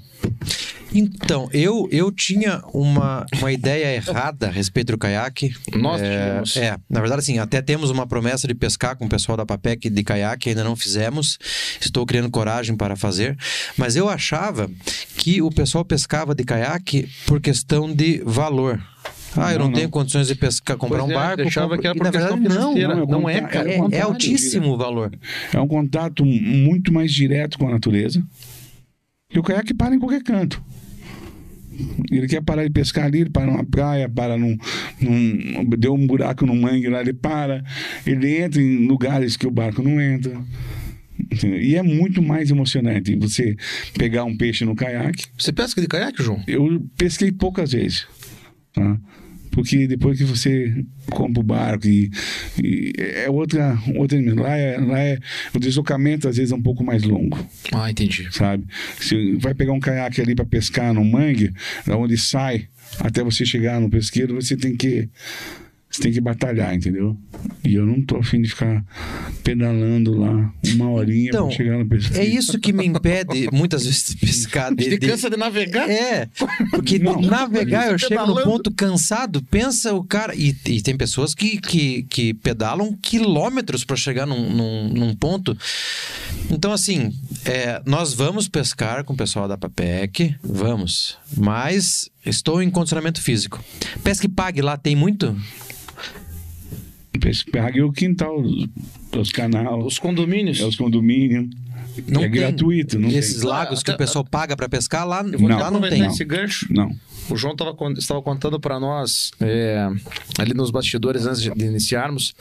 Então, 0.95 1.49
eu, 1.53 1.89
eu 1.91 2.11
tinha 2.11 2.63
uma, 2.73 3.27
uma 3.39 3.53
ideia 3.53 3.97
errada 3.97 4.47
a 4.47 4.51
respeito 4.51 4.93
do 4.93 4.99
caiaque. 4.99 5.55
Nós 5.75 6.01
é, 6.01 6.11
tínhamos. 6.11 6.57
é, 6.57 6.77
na 6.89 7.01
verdade, 7.01 7.21
assim, 7.21 7.39
até 7.39 7.61
temos 7.61 7.91
uma 7.91 8.07
promessa 8.07 8.47
de 8.47 8.55
pescar 8.55 8.97
com 8.97 9.05
o 9.05 9.09
pessoal 9.09 9.37
da 9.37 9.45
Papec 9.45 9.91
de 9.91 10.03
caiaque, 10.03 10.49
ainda 10.49 10.65
não 10.65 10.77
fizemos. 10.77 11.39
Estou 11.81 12.07
criando 12.07 12.31
coragem 12.31 12.77
para 12.77 12.97
fazer. 12.97 13.37
Mas 13.77 13.97
eu 13.97 14.09
achava 14.09 14.71
que 15.19 15.43
o 15.43 15.51
pessoal 15.51 15.85
pescava 15.85 16.35
de 16.35 16.45
caiaque 16.45 17.09
por 17.27 17.41
questão 17.41 17.93
de 17.93 18.23
valor. 18.25 18.81
Ah, 19.37 19.53
eu 19.53 19.59
não, 19.59 19.65
Não, 19.67 19.71
não. 19.73 19.79
tenho 19.79 19.89
condições 19.91 20.27
de 20.29 20.35
pescar, 20.35 20.77
comprar 20.77 20.99
Pois 21.01 21.09
um 21.11 21.13
é, 21.13 21.15
barco. 21.15 21.37
deixava 21.39 21.69
compro- 21.77 21.81
que 21.83 21.87
era 21.87 21.97
e, 21.97 21.99
por 21.99 22.05
na 22.05 22.11
questão 22.13 22.41
verdade, 22.41 22.59
não. 22.59 22.97
não, 22.97 23.07
Não 23.21 23.29
é, 23.29 23.41
cara. 23.43 23.71
é 23.71 23.75
É, 23.79 23.97
é 23.99 24.01
altíssimo 24.03 24.69
o 24.73 24.77
valor. 24.77 25.13
É 25.53 25.61
um 25.61 25.69
contato 25.69 26.25
muito 26.25 26.93
mais 26.93 27.13
direto 27.13 27.59
com 27.59 27.69
a 27.69 27.71
natureza. 27.71 28.23
E 29.33 29.39
o 29.39 29.43
caiaque 29.43 29.75
para 29.75 29.95
em 29.95 29.99
qualquer 29.99 30.23
canto. 30.23 30.63
Ele 32.11 32.27
quer 32.27 32.41
parar 32.41 32.65
de 32.65 32.71
pescar 32.71 33.05
ali, 33.05 33.21
ele 33.21 33.31
para 33.31 33.45
numa 33.47 33.65
praia, 33.65 34.09
para 34.09 34.39
num, 34.39 34.57
num- 35.01 35.65
Deu 35.77 35.93
um 35.93 36.07
buraco 36.07 36.47
no 36.47 36.55
mangue 36.57 36.89
lá, 36.89 37.01
ele 37.03 37.13
para. 37.13 37.63
Ele 38.07 38.39
entra 38.39 38.63
em 38.63 38.87
lugares 38.87 39.37
que 39.37 39.47
o 39.47 39.51
barco 39.51 39.83
não 39.83 40.01
entra. 40.01 40.41
E 41.43 41.75
é 41.77 41.83
muito 41.83 42.23
mais 42.23 42.51
emocionante 42.51 43.15
você 43.17 43.57
pegar 43.99 44.25
um 44.25 44.37
peixe 44.37 44.65
no 44.65 44.75
caiaque. 44.75 45.27
Você 45.37 45.53
pesca 45.53 45.81
de 45.81 45.87
caiaque, 45.87 46.23
João? 46.23 46.43
Eu 46.47 46.83
pesquei 46.97 47.31
poucas 47.31 47.73
vezes. 47.73 48.07
Tá? 48.73 48.99
Porque 49.57 49.87
depois 49.87 50.19
que 50.19 50.25
você 50.25 50.85
compra 51.11 51.41
o 51.41 51.43
barco 51.43 51.87
e, 51.89 52.11
e 52.63 52.93
é 52.99 53.31
outra, 53.31 53.79
outra 53.95 54.19
lá 54.35 54.55
é, 54.55 54.77
lá 54.77 55.01
é 55.01 55.19
o 55.55 55.59
deslocamento 55.59 56.29
às 56.29 56.37
vezes 56.37 56.53
é 56.53 56.55
um 56.55 56.61
pouco 56.63 56.85
mais 56.85 57.05
longo, 57.05 57.39
Ah, 57.73 57.91
entendi. 57.91 58.29
sabe? 58.31 58.65
Você 59.01 59.35
vai 59.39 59.55
pegar 59.55 59.73
um 59.73 59.81
caiaque 59.81 60.21
ali 60.21 60.35
para 60.35 60.45
pescar 60.45 60.93
no 60.93 61.03
mangue, 61.03 61.55
da 61.87 61.97
onde 61.97 62.19
sai 62.19 62.69
até 63.01 63.25
você 63.25 63.47
chegar 63.47 63.81
no 63.81 63.89
pesqueiro, 63.89 64.35
você 64.35 64.55
tem 64.59 64.77
que 64.77 65.09
você 65.97 66.03
tem 66.03 66.13
que 66.13 66.21
batalhar, 66.21 66.75
entendeu? 66.75 67.17
E 67.65 67.75
eu 67.75 67.87
não 67.87 68.01
tô 68.03 68.17
afim 68.17 68.41
de 68.43 68.49
ficar 68.51 68.85
pedalando 69.43 70.17
lá 70.19 70.53
uma 70.75 70.91
horinha 70.91 71.29
Então, 71.29 71.49
para 71.49 71.57
chegar 71.57 71.79
no 71.79 71.87
pesqueiro. 71.89 72.23
É 72.23 72.27
isso 72.27 72.59
que 72.59 72.73
me 72.73 72.85
impede 72.87 73.49
muitas 73.53 73.85
vezes 73.85 74.05
de 74.11 74.17
pescar. 74.17 74.75
De, 74.75 74.85
Você 74.85 74.99
de- 74.99 75.07
cansa 75.07 75.31
de 75.31 75.37
navegar? 75.37 75.89
É, 75.89 76.29
porque 76.71 76.99
Não. 76.99 77.21
navegar 77.21 77.91
eu 77.91 77.99
chego 77.99 78.27
no 78.27 78.43
ponto 78.43 78.71
cansado, 78.71 79.43
pensa 79.43 79.95
o 79.95 80.05
cara. 80.05 80.35
E, 80.35 80.55
e 80.67 80.81
tem 80.83 80.97
pessoas 80.97 81.35
que, 81.35 81.59
que, 81.59 82.03
que 82.05 82.35
pedalam 82.35 82.97
quilômetros 83.01 83.85
para 83.85 83.97
chegar 83.97 84.27
num, 84.27 84.51
num, 84.51 84.89
num 84.89 85.15
ponto. 85.15 85.57
Então, 86.51 86.73
assim, 86.73 87.13
é, 87.45 87.83
nós 87.87 88.13
vamos 88.13 88.49
pescar 88.49 89.05
com 89.05 89.13
o 89.15 89.17
pessoal 89.17 89.49
da 89.49 89.57
PAPEC, 89.57 90.37
vamos, 90.43 91.17
mas 91.37 92.09
estou 92.25 92.63
em 92.63 92.71
condicionamento 92.71 93.21
físico. 93.21 93.63
Pesca 94.05 94.27
e 94.27 94.29
pague 94.29 94.61
lá 94.63 94.77
tem 94.77 94.95
muito? 94.95 95.37
Pague 97.53 97.83
o 97.83 97.93
quintal, 97.93 98.41
os, 98.41 98.67
os 99.17 99.33
canais, 99.33 99.69
Os 99.85 99.99
condomínios. 99.99 100.61
é 100.61 100.65
os 100.65 100.77
condomínios. 100.77 101.49
Não 102.09 102.21
é 102.21 102.25
tem. 102.25 102.33
gratuito, 102.33 102.99
não 102.99 103.09
Esses 103.09 103.41
tem. 103.41 103.49
lagos 103.49 103.83
que 103.83 103.91
o 103.91 103.97
pessoal 103.97 104.23
paga 104.25 104.55
para 104.55 104.69
pescar 104.69 105.07
lá, 105.09 105.23
Eu 105.23 105.39
vou 105.39 105.49
Não. 105.49 105.59
lá 105.59 105.71
não 105.71 105.81
tem. 105.81 106.05
esse 106.07 106.25
gancho. 106.25 106.67
Não. 106.71 106.95
O 107.29 107.37
João 107.37 107.57
tava, 107.57 107.75
estava 107.99 108.23
contando 108.23 108.61
para 108.61 108.79
nós, 108.79 109.33
é, 109.41 109.89
ali 110.39 110.55
nos 110.55 110.71
bastidores, 110.71 111.27
antes 111.27 111.41
de, 111.43 111.49
iniciarmos. 111.65 112.35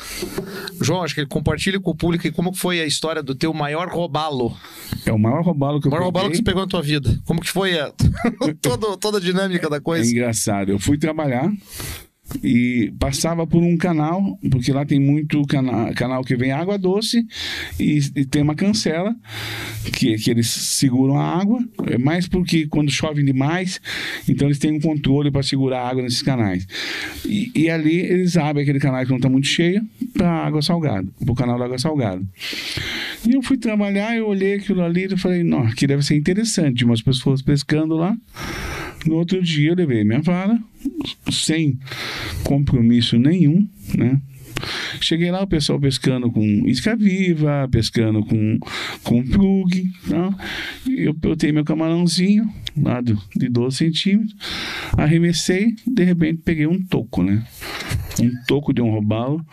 João, 0.79 1.01
acho 1.03 1.15
que 1.15 1.25
compartilhe 1.25 1.79
com 1.79 1.89
o 1.91 1.95
público 1.95 2.29
como 2.33 2.53
foi 2.53 2.79
a 2.81 2.85
história 2.85 3.23
do 3.23 3.33
teu 3.33 3.51
maior 3.53 3.87
robalo. 3.89 4.55
É 5.05 5.11
o 5.11 5.17
maior 5.17 5.41
robalo 5.43 5.79
que 5.81 5.87
O 5.87 5.89
eu 5.89 5.91
maior 5.91 6.05
robalo 6.05 6.29
que 6.29 6.37
você 6.37 6.43
pegou 6.43 6.61
na 6.61 6.67
tua 6.67 6.83
vida. 6.83 7.19
Como 7.25 7.41
que 7.41 7.49
foi 7.49 7.79
a, 7.79 7.91
todo, 8.61 8.95
toda 8.97 9.17
a 9.17 9.21
dinâmica 9.21 9.69
da 9.69 9.77
É 9.77 9.79
coisa? 9.79 10.11
engraçado. 10.11 10.69
Eu 10.69 10.77
fui 10.77 10.97
trabalhar 10.99 11.49
e 12.43 12.91
passava 12.99 13.45
por 13.45 13.61
um 13.61 13.77
canal, 13.77 14.39
porque 14.49 14.71
lá 14.71 14.85
tem 14.85 14.99
muito 14.99 15.41
cana 15.43 15.93
canal 15.93 16.23
que 16.23 16.35
vem 16.35 16.51
água 16.51 16.77
doce 16.77 17.25
e, 17.79 17.99
e 18.15 18.25
tem 18.25 18.41
uma 18.41 18.55
cancela 18.55 19.15
que, 19.93 20.15
que 20.17 20.31
eles 20.31 20.47
seguram 20.47 21.17
a 21.17 21.39
água, 21.39 21.63
é 21.87 21.97
mais 21.97 22.27
porque 22.27 22.67
quando 22.67 22.91
chove 22.91 23.23
demais, 23.23 23.79
então 24.27 24.47
eles 24.47 24.59
têm 24.59 24.71
um 24.71 24.79
controle 24.79 25.31
para 25.31 25.43
segurar 25.43 25.81
a 25.81 25.89
água 25.89 26.03
nesses 26.03 26.21
canais. 26.21 26.67
E, 27.25 27.51
e 27.55 27.69
ali 27.69 27.99
eles 27.99 28.35
abrem 28.37 28.63
aquele 28.63 28.79
canal 28.79 29.03
que 29.03 29.09
não 29.09 29.17
está 29.17 29.29
muito 29.29 29.47
cheio 29.47 29.85
para 30.13 30.29
água 30.29 30.61
salgada, 30.61 31.07
para 31.23 31.31
o 31.31 31.35
canal 31.35 31.59
da 31.59 31.65
água 31.65 31.77
salgada. 31.77 32.21
E 33.27 33.33
eu 33.33 33.41
fui 33.41 33.57
trabalhar, 33.57 34.15
eu 34.15 34.27
olhei 34.27 34.55
aquilo 34.55 34.83
ali 34.83 35.05
e 35.05 35.17
falei, 35.17 35.43
não, 35.43 35.61
aqui 35.61 35.85
deve 35.87 36.03
ser 36.03 36.15
interessante, 36.15 36.85
umas 36.85 37.01
pessoas 37.01 37.41
pescando 37.41 37.95
lá. 37.95 38.15
No 39.05 39.15
outro 39.15 39.41
dia 39.41 39.69
eu 39.69 39.75
levei 39.75 40.03
minha 40.03 40.21
vara, 40.21 40.59
sem 41.31 41.79
compromisso 42.43 43.17
nenhum, 43.17 43.67
né? 43.95 44.19
Cheguei 45.01 45.29
lá, 45.31 45.43
o 45.43 45.47
pessoal 45.47 45.79
pescando 45.79 46.31
com 46.31 46.41
isca 46.65 46.95
viva, 46.95 47.67
pescando 47.69 48.23
com, 48.25 48.57
com 49.03 49.23
plug. 49.23 49.91
Tá? 50.09 50.35
Eu 50.87 51.13
botei 51.13 51.51
meu 51.51 51.65
camarãozinho, 51.65 52.49
lá 52.81 53.01
do, 53.01 53.21
de 53.35 53.49
12 53.49 53.77
centímetros, 53.77 54.35
arremessei, 54.97 55.75
de 55.85 56.03
repente 56.03 56.41
peguei 56.43 56.67
um 56.67 56.81
toco, 56.81 57.21
né? 57.21 57.45
Um 58.21 58.31
toco 58.47 58.73
de 58.73 58.81
um 58.81 58.89
robalo, 58.89 59.45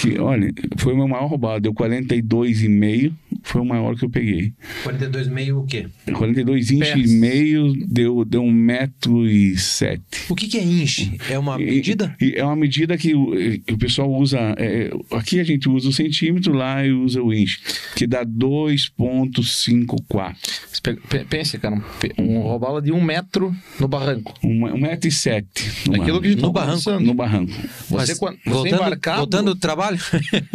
que, 0.00 0.18
olha, 0.18 0.52
foi 0.76 0.92
o 0.92 0.96
meu 0.96 1.08
maior 1.08 1.26
robalo, 1.26 1.60
deu 1.60 1.74
42,5, 1.74 3.12
foi 3.42 3.60
o 3.60 3.64
maior 3.64 3.96
que 3.96 4.04
eu 4.04 4.10
peguei. 4.10 4.52
42 4.82 5.28
meio 5.28 5.60
o 5.60 5.66
quê? 5.66 5.86
42 6.12 6.70
inches 6.70 6.92
Pés. 6.94 7.10
e 7.12 7.16
meio, 7.16 7.72
deu, 7.88 8.24
deu 8.24 8.42
um 8.42 8.52
metro 8.52 9.26
e 9.26 9.56
sete. 9.56 10.02
O 10.28 10.34
que, 10.34 10.48
que 10.48 10.58
é 10.58 10.62
inche? 10.62 11.18
É 11.28 11.38
uma 11.38 11.60
E- 11.60 11.64
medida? 11.66 12.14
E, 12.20 12.34
é 12.36 12.44
uma 12.44 12.56
medida 12.56 12.96
que 12.98 13.14
o, 13.14 13.32
que 13.66 13.74
o 13.74 13.78
pessoal 13.78 14.10
usa. 14.12 14.38
é, 14.58 14.90
aqui 15.12 15.40
a 15.40 15.44
gente 15.44 15.68
usa 15.68 15.88
o 15.88 15.92
centímetro, 15.92 16.52
lá 16.52 16.84
eu 16.84 17.02
uso 17.02 17.22
o 17.22 17.32
inch, 17.34 17.58
que 17.96 18.06
dá 18.06 18.24
2,54. 18.24 20.36
Você 20.70 20.80
pe- 20.82 20.94
pe- 21.08 21.24
Pense, 21.24 21.58
cara, 21.58 21.76
um, 22.18 22.38
um 22.38 22.40
robalo 22.40 22.80
de 22.80 22.92
um 22.92 23.02
metro 23.02 23.54
no 23.78 23.88
barranco. 23.88 24.34
Um, 24.42 24.64
um 24.66 24.80
metro 24.80 25.08
e 25.08 25.12
sete. 25.12 25.70
No 25.88 26.02
Aquilo 26.02 26.20
que 26.20 26.28
a 26.28 26.30
gente 26.30 26.40
No 26.42 26.52
tava 26.52 26.66
barranco. 26.66 26.84
conversando. 26.84 27.06
No 27.06 27.14
barranco. 27.14 27.52
Você, 27.52 27.94
Mas 27.94 28.18
quando, 28.18 28.38
você 28.44 28.50
voltando, 28.50 28.74
embarcado, 28.74 29.18
voltando 29.18 29.54
do 29.54 29.60
trabalho? 29.60 29.98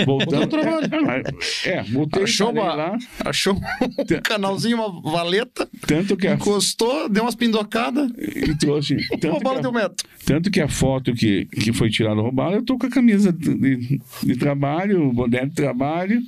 Voltando 0.05 0.67
ao 0.67 0.81
trabalho. 0.87 1.23
É, 1.65 1.83
voltei 1.83 2.23
achou, 2.23 2.51
uma, 2.51 2.74
lá. 2.75 2.97
achou 3.23 3.55
um 3.55 4.21
canalzinho, 4.21 4.77
uma 4.77 5.01
valeta, 5.01 5.67
Tanto 5.87 6.15
que 6.17 6.27
a, 6.27 6.33
encostou, 6.33 7.09
deu 7.09 7.23
umas 7.23 7.35
pindocadas, 7.35 8.11
e 8.17 8.55
trouxe. 8.57 8.97
Tanto 9.19 9.33
robalo 9.33 9.55
que 9.55 9.61
de 9.61 9.67
a, 9.67 9.69
um 9.69 9.73
metro. 9.73 10.07
tanto 10.25 10.51
que 10.51 10.61
a 10.61 10.67
foto 10.67 11.13
que, 11.13 11.45
que 11.45 11.73
foi 11.73 11.89
tirada 11.89 12.21
robalo, 12.21 12.55
eu 12.55 12.63
tô 12.63 12.77
com 12.77 12.87
a 12.87 12.89
camisa 12.89 13.31
de, 13.31 13.99
de, 14.23 14.35
trabalho, 14.35 15.07
o 15.07 15.13
boné 15.13 15.45
de 15.45 15.53
trabalho. 15.53 16.21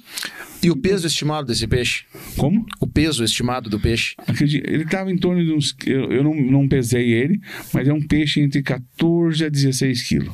E 0.61 0.71
o 0.71 0.75
peso 0.75 1.05
estimado 1.05 1.47
desse 1.47 1.67
peixe? 1.67 2.05
Como? 2.35 2.65
O 2.79 2.87
peso 2.87 3.23
estimado 3.23 3.69
do 3.69 3.79
peixe? 3.79 4.15
Ele 4.41 4.83
estava 4.83 5.11
em 5.11 5.17
torno 5.17 5.43
de 5.43 5.51
uns. 5.53 5.75
Eu, 5.85 6.11
eu 6.11 6.23
não, 6.23 6.33
não 6.33 6.67
pesei 6.67 7.11
ele, 7.11 7.39
mas 7.71 7.87
é 7.87 7.93
um 7.93 8.01
peixe 8.01 8.41
entre 8.41 8.63
14 8.63 9.45
a 9.45 9.49
16 9.49 10.03
quilos. 10.03 10.33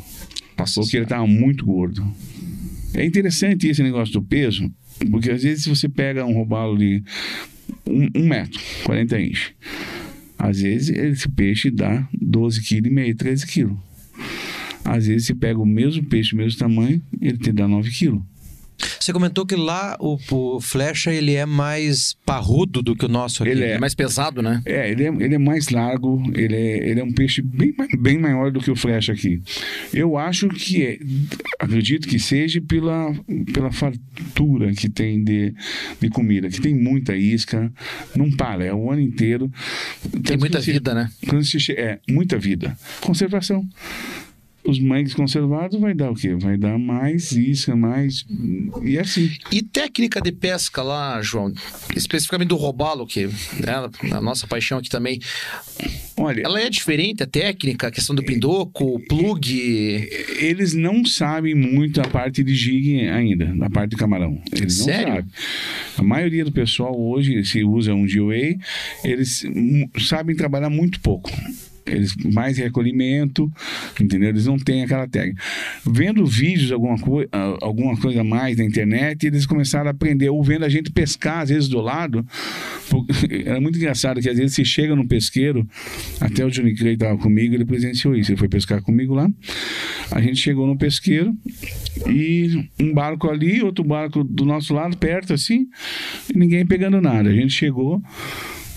Nossa 0.58 0.82
Porque 0.82 0.96
ele 0.96 1.06
estava 1.06 1.28
muito 1.28 1.66
gordo. 1.66 2.06
É 2.94 3.04
interessante 3.04 3.68
esse 3.68 3.82
negócio 3.82 4.14
do 4.14 4.22
peso, 4.22 4.72
porque 5.10 5.32
às 5.32 5.44
vezes 5.44 5.66
você 5.66 5.88
pega 5.88 6.26
um 6.26 6.34
robalo 6.34 6.78
de 6.78 7.04
um, 7.86 8.10
um 8.16 8.28
metro, 8.28 8.60
40 8.84 9.20
inches. 9.22 9.54
Às 10.38 10.62
vezes 10.62 10.90
esse 10.90 11.30
peixe 11.30 11.72
dá 11.72 12.08
12,5 12.22 12.82
kg, 12.84 13.16
13 13.16 13.48
quilos. 13.48 13.78
Às 14.84 15.08
vezes 15.08 15.28
você 15.28 15.36
pega 15.36 15.60
o 15.60 15.66
mesmo 15.66 16.04
peixe, 16.04 16.34
o 16.34 16.38
mesmo 16.38 16.60
tamanho, 16.60 17.02
ele 17.22 17.38
te 17.38 17.52
dá 17.52 17.68
9 17.68 17.90
quilos. 17.92 18.22
Você 19.00 19.12
comentou 19.14 19.46
que 19.46 19.56
lá 19.56 19.98
o, 20.00 20.18
o 20.32 20.62
flecha 20.62 21.12
ele 21.12 21.34
é 21.34 21.46
mais 21.46 22.16
parrudo 22.26 22.82
do 22.82 22.96
que 22.96 23.06
o 23.06 23.10
nosso 23.10 23.44
aqui. 23.44 23.52
Ele 23.52 23.64
É 23.66 23.78
mais 23.80 23.94
pesado, 23.94 24.42
né? 24.42 24.62
É, 24.66 24.90
ele 24.90 25.04
é, 25.04 25.08
ele 25.08 25.36
é 25.36 25.38
mais 25.38 25.70
largo, 25.70 26.22
ele 26.36 26.56
é, 26.56 26.90
ele 26.90 27.00
é 27.00 27.04
um 27.04 27.12
peixe 27.12 27.42
bem, 27.42 27.74
bem 28.00 28.18
maior 28.18 28.52
do 28.52 28.60
que 28.60 28.72
o 28.72 28.76
flecha 28.76 29.12
aqui. 29.12 29.42
Eu 29.94 30.18
acho 30.18 30.48
que 30.50 30.84
é, 30.84 31.00
acredito 31.60 32.08
que 32.08 32.18
seja 32.20 32.62
pela, 32.62 33.14
pela 33.54 33.72
fartura 33.72 34.72
que 34.74 34.90
tem 34.90 35.24
de, 35.24 35.54
de 36.00 36.10
comida, 36.10 36.50
que 36.50 36.62
tem 36.62 36.74
muita 36.74 37.16
isca, 37.16 37.72
não 38.16 38.32
para, 38.32 38.64
é 38.64 38.74
o 38.74 38.92
ano 38.92 39.02
inteiro. 39.02 39.52
Tem 40.24 40.38
muita 40.38 40.62
você- 40.62 40.72
vida, 40.74 40.94
né? 40.94 41.10
Você 41.28 41.74
é, 41.74 42.00
muita 42.10 42.38
vida. 42.38 42.78
Conservação. 43.02 43.68
Os 44.66 44.80
mangues 44.80 45.14
conservados 45.14 45.80
vai 45.80 45.94
dar 45.94 46.10
o 46.12 46.16
quê? 46.16 46.36
Vai 46.36 46.56
dar 46.58 46.78
mais 46.80 47.32
isca, 47.34 47.76
mais. 47.76 48.26
E 48.82 48.98
assim. 48.98 49.30
E 49.52 49.62
técnica 49.62 50.22
de 50.22 50.32
pesca 50.32 50.82
lá, 50.82 51.22
João, 51.22 51.54
especificamente 51.96 52.48
do 52.48 52.56
robalo, 52.56 53.06
que 53.06 53.26
é 53.26 54.14
a 54.14 54.22
nossa 54.22 54.48
paixão 54.48 54.78
aqui 54.78 54.90
também. 54.90 55.20
Olha, 56.16 56.42
Ela 56.46 56.62
é 56.62 56.70
diferente, 56.70 57.24
a 57.24 57.28
técnica, 57.28 57.88
a 57.88 57.92
questão 57.92 58.16
do 58.16 58.24
pindoco, 58.24 59.00
plug. 59.10 59.52
eles 60.40 60.74
não 60.74 61.04
sabem 61.04 61.56
muito 61.56 62.00
a 62.00 62.08
parte 62.08 62.44
de 62.44 62.54
jig 62.56 63.08
ainda, 63.10 63.54
na 63.54 63.70
parte 63.70 63.92
de 63.92 63.98
camarão. 63.98 64.42
Eles 64.52 64.78
não 64.78 64.86
Sério? 64.86 65.08
sabem. 65.16 65.26
A 65.98 66.04
maioria 66.04 66.46
do 66.46 66.52
pessoal 66.52 66.98
hoje, 66.98 67.44
se 67.44 67.64
usa 67.64 67.94
um 67.94 68.06
GOA, 68.08 68.56
eles 69.04 69.44
sabem 70.08 70.36
trabalhar 70.36 70.70
muito 70.70 71.00
pouco. 71.02 71.30
Eles 71.86 72.16
mais 72.34 72.58
recolhimento, 72.58 73.52
entendeu? 74.00 74.30
Eles 74.30 74.46
não 74.46 74.58
têm 74.58 74.84
aquela 74.84 75.08
técnica. 75.08 75.42
Vendo 75.86 76.26
vídeos, 76.26 76.72
alguma, 76.72 76.96
ah, 77.32 77.58
alguma 77.62 77.98
coisa 77.98 78.24
mais 78.24 78.58
na 78.58 78.64
internet, 78.64 79.28
eles 79.28 79.46
começaram 79.46 79.88
a 79.88 79.92
aprender, 79.92 80.30
ou 80.30 80.42
vendo 80.44 80.64
a 80.64 80.70
gente 80.70 80.92
pescar, 80.92 81.40
às 81.40 81.50
vezes 81.50 81.68
do 81.68 81.82
lado. 81.82 82.26
Era 83.46 83.60
muito 83.60 83.78
engraçado 83.78 84.22
que 84.22 84.30
às 84.30 84.38
vezes 84.38 84.56
você 84.56 84.66
chega 84.66 84.96
num 84.96 85.08
pesqueiro, 85.08 85.68
até 86.20 86.46
o 86.46 86.50
Johnny 86.50 86.76
Clay 86.76 86.94
estava 86.94 87.18
comigo, 87.18 87.54
ele 87.54 87.66
presenciou 87.66 88.16
isso. 88.16 88.32
Ele 88.32 88.40
foi 88.40 88.48
pescar 88.48 88.82
comigo 88.82 89.14
lá. 89.14 89.30
A 90.12 90.22
gente 90.22 90.38
chegou 90.38 90.66
no 90.68 90.78
pesqueiro 90.78 91.36
e 92.08 92.70
um 92.80 92.94
barco 92.94 93.30
ali, 93.30 93.62
outro 93.62 93.84
barco 93.84 94.24
do 94.24 94.46
nosso 94.46 94.74
lado, 94.74 94.98
perto 94.98 95.34
assim, 95.34 95.68
ninguém 96.34 96.66
pegando 96.66 97.02
nada. 97.02 97.30
A 97.30 97.34
gente 97.34 97.54
chegou, 97.54 98.02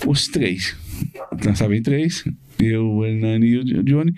os 0.07 0.29
três. 0.29 0.77
Lançava 1.45 1.77
em 1.77 1.83
três, 1.83 2.25
eu, 2.59 2.87
o 2.91 3.05
Hernani 3.05 3.47
e 3.47 3.57
o 3.59 3.83
Johnny, 3.83 4.15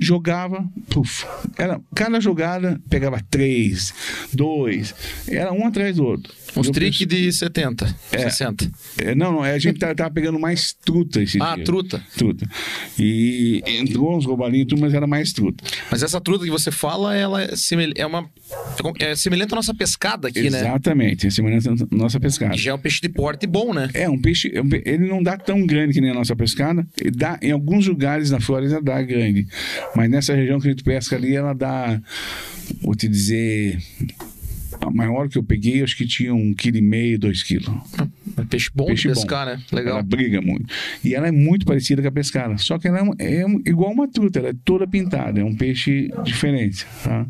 jogava, 0.00 0.66
puf, 0.90 1.24
era, 1.56 1.80
cada 1.94 2.20
jogada 2.20 2.80
pegava 2.88 3.20
três, 3.30 3.92
dois, 4.32 4.94
era 5.28 5.52
um 5.52 5.66
atrás 5.66 5.96
do 5.96 6.04
outro. 6.04 6.32
Uns 6.56 6.70
trick 6.70 7.04
de 7.04 7.30
70, 7.30 7.94
É. 8.10 8.18
60. 8.30 8.70
é, 8.98 9.14
Não, 9.14 9.32
não, 9.32 9.42
a 9.42 9.58
gente 9.58 9.78
tava, 9.78 9.94
tava 9.94 10.10
pegando 10.10 10.38
mais 10.40 10.72
truta 10.72 11.22
esse 11.22 11.40
Ah, 11.40 11.54
dia. 11.54 11.64
truta. 11.64 12.02
Truta. 12.16 12.48
E 12.98 13.62
entrou 13.66 14.16
uns 14.16 14.24
roubalinhos, 14.24 14.66
tudo, 14.68 14.80
mas 14.80 14.94
era 14.94 15.06
mais 15.06 15.32
truta. 15.32 15.62
Mas 15.90 16.02
essa 16.02 16.20
truta 16.20 16.44
que 16.44 16.50
você 16.50 16.70
fala, 16.70 17.14
ela 17.14 17.42
é, 17.42 17.54
simil... 17.54 17.92
é 17.94 18.06
uma. 18.06 18.28
é 18.98 19.10
É 19.10 19.16
semelhante 19.16 19.52
à 19.52 19.56
nossa 19.56 19.74
pescada 19.74 20.28
aqui, 20.28 20.48
né? 20.50 20.60
Exatamente, 20.60 21.26
é 21.26 21.30
semelhante 21.30 21.68
à 21.68 21.74
nossa 21.90 22.18
pescada. 22.18 22.52
Que 22.54 22.60
já 22.60 22.70
é 22.70 22.74
um 22.74 22.78
peixe 22.78 23.00
de 23.00 23.08
porte 23.10 23.46
bom, 23.46 23.72
né? 23.74 23.88
É 23.94 24.08
um 24.08 24.18
peixe, 24.20 24.48
é 24.48 24.60
ele 24.90 25.06
não 25.06 25.22
dá 25.22 25.36
tão 25.36 25.64
grande 25.66 25.92
que 25.92 26.00
nem 26.00 26.10
a 26.10 26.14
nossa 26.14 26.34
pescada. 26.34 26.86
Ele 26.98 27.10
dá, 27.10 27.38
em 27.42 27.52
alguns 27.58 27.86
lugares 27.86 28.30
na 28.30 28.40
Flórida 28.40 28.80
dá 28.80 29.02
grande. 29.02 29.46
Mas 29.94 30.10
nessa 30.10 30.34
região 30.34 30.58
que 30.60 30.68
a 30.68 30.70
gente 30.70 30.84
pesca 30.84 31.16
ali, 31.16 31.34
ela 31.34 31.52
dá, 31.52 32.00
vou 32.82 32.94
te 32.94 33.08
dizer, 33.08 33.78
a 34.80 34.90
maior 34.90 35.28
que 35.28 35.36
eu 35.36 35.42
peguei, 35.42 35.82
acho 35.82 35.96
que 35.96 36.06
tinha 36.06 36.34
um 36.34 36.54
quilo 36.54 36.76
e 36.76 36.82
meio, 36.82 37.18
dois 37.18 37.42
quilos. 37.42 37.68
É 38.36 38.44
peixe 38.44 38.70
bom 38.74 38.86
Peixe 38.86 39.08
de 39.08 39.14
bom. 39.14 39.20
pescar, 39.20 39.46
né? 39.46 39.60
Legal. 39.72 39.94
Ela 39.94 40.02
briga 40.02 40.40
muito. 40.40 40.72
E 41.04 41.14
ela 41.14 41.28
é 41.28 41.32
muito 41.32 41.66
parecida 41.66 42.00
com 42.00 42.08
a 42.08 42.12
pescada. 42.12 42.56
Só 42.58 42.78
que 42.78 42.88
ela 42.88 43.00
é, 43.18 43.42
é 43.42 43.46
igual 43.66 43.92
uma 43.92 44.08
truta, 44.08 44.38
ela 44.38 44.48
é 44.50 44.54
toda 44.64 44.86
pintada. 44.86 45.40
É 45.40 45.44
um 45.44 45.54
peixe 45.56 46.10
diferente, 46.24 46.86
tá? 47.02 47.26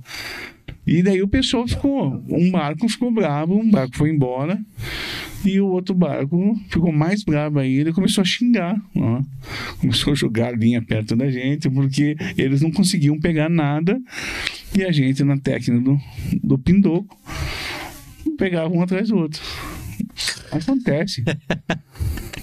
E 0.87 1.03
daí 1.03 1.23
o 1.23 1.29
pessoal 1.29 1.67
ficou. 1.67 2.23
Um 2.29 2.51
barco 2.51 2.89
ficou 2.89 3.11
bravo, 3.11 3.59
um 3.59 3.71
barco 3.71 3.97
foi 3.97 4.11
embora. 4.11 4.59
E 5.45 5.61
o 5.61 5.69
outro 5.69 5.95
barco 5.95 6.59
ficou 6.69 6.93
mais 6.93 7.23
bravo 7.23 7.59
ainda 7.59 7.91
e 7.91 7.93
começou 7.93 8.23
a 8.23 8.25
xingar. 8.25 8.81
ó. 8.97 9.23
Começou 9.81 10.13
a 10.13 10.17
jogar 10.17 10.57
linha 10.57 10.83
perto 10.83 11.15
da 11.15 11.31
gente, 11.31 11.71
porque 11.71 12.17
eles 12.37 12.61
não 12.61 12.71
conseguiam 12.71 13.19
pegar 13.19 13.49
nada. 13.49 14.01
E 14.77 14.85
a 14.85 14.91
gente, 14.93 15.23
na 15.25 15.39
técnica 15.39 15.81
do, 15.81 15.99
do 16.43 16.59
pindoco, 16.59 17.17
pegava 18.37 18.73
um 18.75 18.83
atrás 18.83 19.09
do 19.09 19.17
outro. 19.17 19.41
Acontece. 20.51 21.23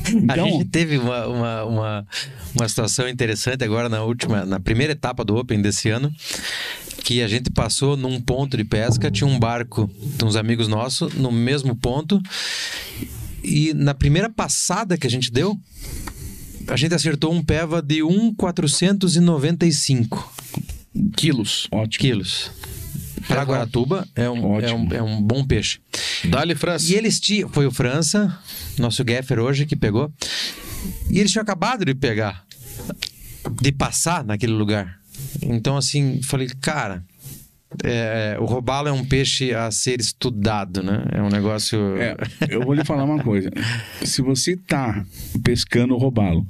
A 0.05 0.09
Então, 0.33 0.47
gente 0.47 0.65
teve 0.65 0.97
uma, 0.99 1.25
uma, 1.27 1.63
uma, 1.65 2.07
uma 2.55 2.69
situação 2.69 3.09
interessante 3.09 3.63
agora 3.63 3.89
na 3.89 4.03
última, 4.03 4.45
na 4.45 4.59
primeira 4.59 4.93
etapa 4.93 5.25
do 5.25 5.35
Open 5.35 5.59
desse 5.61 5.89
ano, 5.89 6.13
que 7.03 7.23
a 7.23 7.27
gente 7.27 7.49
passou 7.49 7.97
num 7.97 8.21
ponto 8.21 8.55
de 8.55 8.63
pesca, 8.63 9.09
tinha 9.09 9.25
um 9.27 9.39
barco 9.39 9.89
de 9.99 10.23
uns 10.23 10.35
amigos 10.35 10.67
nossos 10.67 11.11
no 11.15 11.31
mesmo 11.31 11.75
ponto, 11.75 12.21
e 13.43 13.73
na 13.73 13.95
primeira 13.95 14.29
passada 14.29 14.95
que 14.97 15.07
a 15.07 15.09
gente 15.09 15.31
deu, 15.31 15.59
a 16.67 16.75
gente 16.75 16.93
acertou 16.93 17.33
um 17.33 17.41
peva 17.43 17.81
de 17.81 18.03
1,495 18.03 20.33
Quilos. 21.15 21.67
ótimo. 21.71 21.99
quilos. 22.01 22.51
Para 23.27 23.43
Guaratuba 23.43 24.07
é 24.15 24.29
um, 24.29 24.59
é, 24.59 24.73
um, 24.73 24.93
é 24.93 25.01
um 25.01 25.21
bom 25.21 25.43
peixe. 25.45 25.79
Dá-lhe, 26.25 26.55
França. 26.55 26.91
E 26.91 26.95
eles 26.95 27.19
tinham. 27.19 27.49
Foi 27.49 27.65
o 27.65 27.71
França, 27.71 28.37
nosso 28.77 29.03
Geffer 29.07 29.39
hoje, 29.39 29.65
que 29.65 29.75
pegou. 29.75 30.11
E 31.09 31.19
eles 31.19 31.31
tinham 31.31 31.41
acabado 31.41 31.83
de 31.83 31.95
pegar, 31.95 32.45
de 33.61 33.71
passar 33.71 34.23
naquele 34.23 34.53
lugar. 34.53 34.99
Então, 35.41 35.77
assim, 35.77 36.21
falei, 36.21 36.47
cara. 36.61 37.03
é, 37.83 38.37
o 38.39 38.45
robalo 38.45 38.87
é 38.87 38.91
um 38.91 39.03
peixe 39.03 39.53
a 39.53 39.69
ser 39.71 39.99
estudado, 39.99 40.83
né? 40.83 41.05
É 41.11 41.21
um 41.21 41.29
negócio. 41.29 41.97
É, 41.97 42.15
eu 42.49 42.61
vou 42.61 42.73
lhe 42.73 42.85
falar 42.85 43.03
uma 43.03 43.21
coisa. 43.21 43.51
Se 44.03 44.21
você 44.21 44.55
tá 44.55 45.05
pescando 45.43 45.93
o 45.93 45.97
robalo 45.97 46.47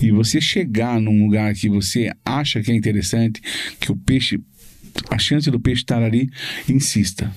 e 0.00 0.10
você 0.10 0.40
chegar 0.40 1.00
num 1.00 1.24
lugar 1.24 1.54
que 1.54 1.68
você 1.68 2.10
acha 2.24 2.60
que 2.62 2.72
é 2.72 2.74
interessante, 2.74 3.40
que 3.78 3.92
o 3.92 3.96
peixe, 3.96 4.40
a 5.10 5.18
chance 5.18 5.50
do 5.50 5.60
peixe 5.60 5.82
estar 5.82 6.02
ali, 6.02 6.30
insista. 6.68 7.32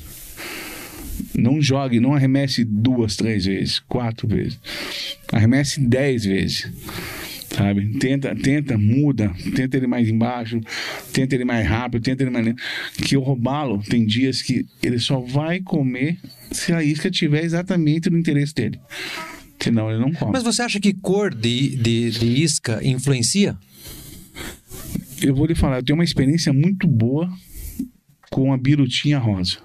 Não 1.36 1.62
jogue, 1.62 2.00
não 2.00 2.14
arremesse 2.14 2.64
duas, 2.64 3.16
três 3.16 3.46
vezes, 3.46 3.80
quatro 3.80 4.28
vezes. 4.28 4.60
Arremesse 5.32 5.80
dez 5.80 6.26
vezes. 6.26 6.72
Sabe? 7.56 7.98
Tenta, 8.00 8.36
tenta, 8.36 8.78
muda, 8.78 9.34
tenta 9.56 9.76
ele 9.76 9.88
mais 9.88 10.08
embaixo, 10.08 10.62
tenta 11.12 11.36
ele 11.36 11.46
mais 11.46 11.68
rápido, 11.68 12.04
tenta 12.04 12.24
ele 12.24 12.30
mais 12.30 12.46
lento. 12.46 12.62
Que 13.04 13.18
o 13.18 13.22
robalo 13.22 13.82
tem 13.90 14.06
dias 14.06 14.42
que 14.42 14.66
ele 14.84 15.00
só 15.00 15.20
vai 15.20 15.60
comer 15.60 16.18
se 16.52 16.72
a 16.72 16.84
isca 16.84 17.10
tiver 17.10 17.44
exatamente 17.44 18.10
no 18.10 18.18
interesse 18.18 18.54
dele. 18.54 18.80
Senão 19.60 19.90
ele 19.90 20.00
não 20.00 20.14
come. 20.14 20.32
Mas 20.32 20.44
você 20.44 20.62
acha 20.62 20.80
que 20.80 20.94
cor 20.94 21.34
de, 21.34 21.76
de, 21.76 22.12
de 22.12 22.44
isca 22.44 22.80
influencia? 22.84 23.58
Eu 25.22 25.36
vou 25.36 25.46
lhe 25.46 25.56
falar, 25.56 25.80
eu 25.80 25.84
tenho 25.84 25.98
uma 25.98 26.04
experiência 26.04 26.54
muito 26.54 26.88
boa 26.88 27.30
com 28.30 28.54
a 28.54 28.58
birutinha 28.58 29.18
rosa. 29.18 29.58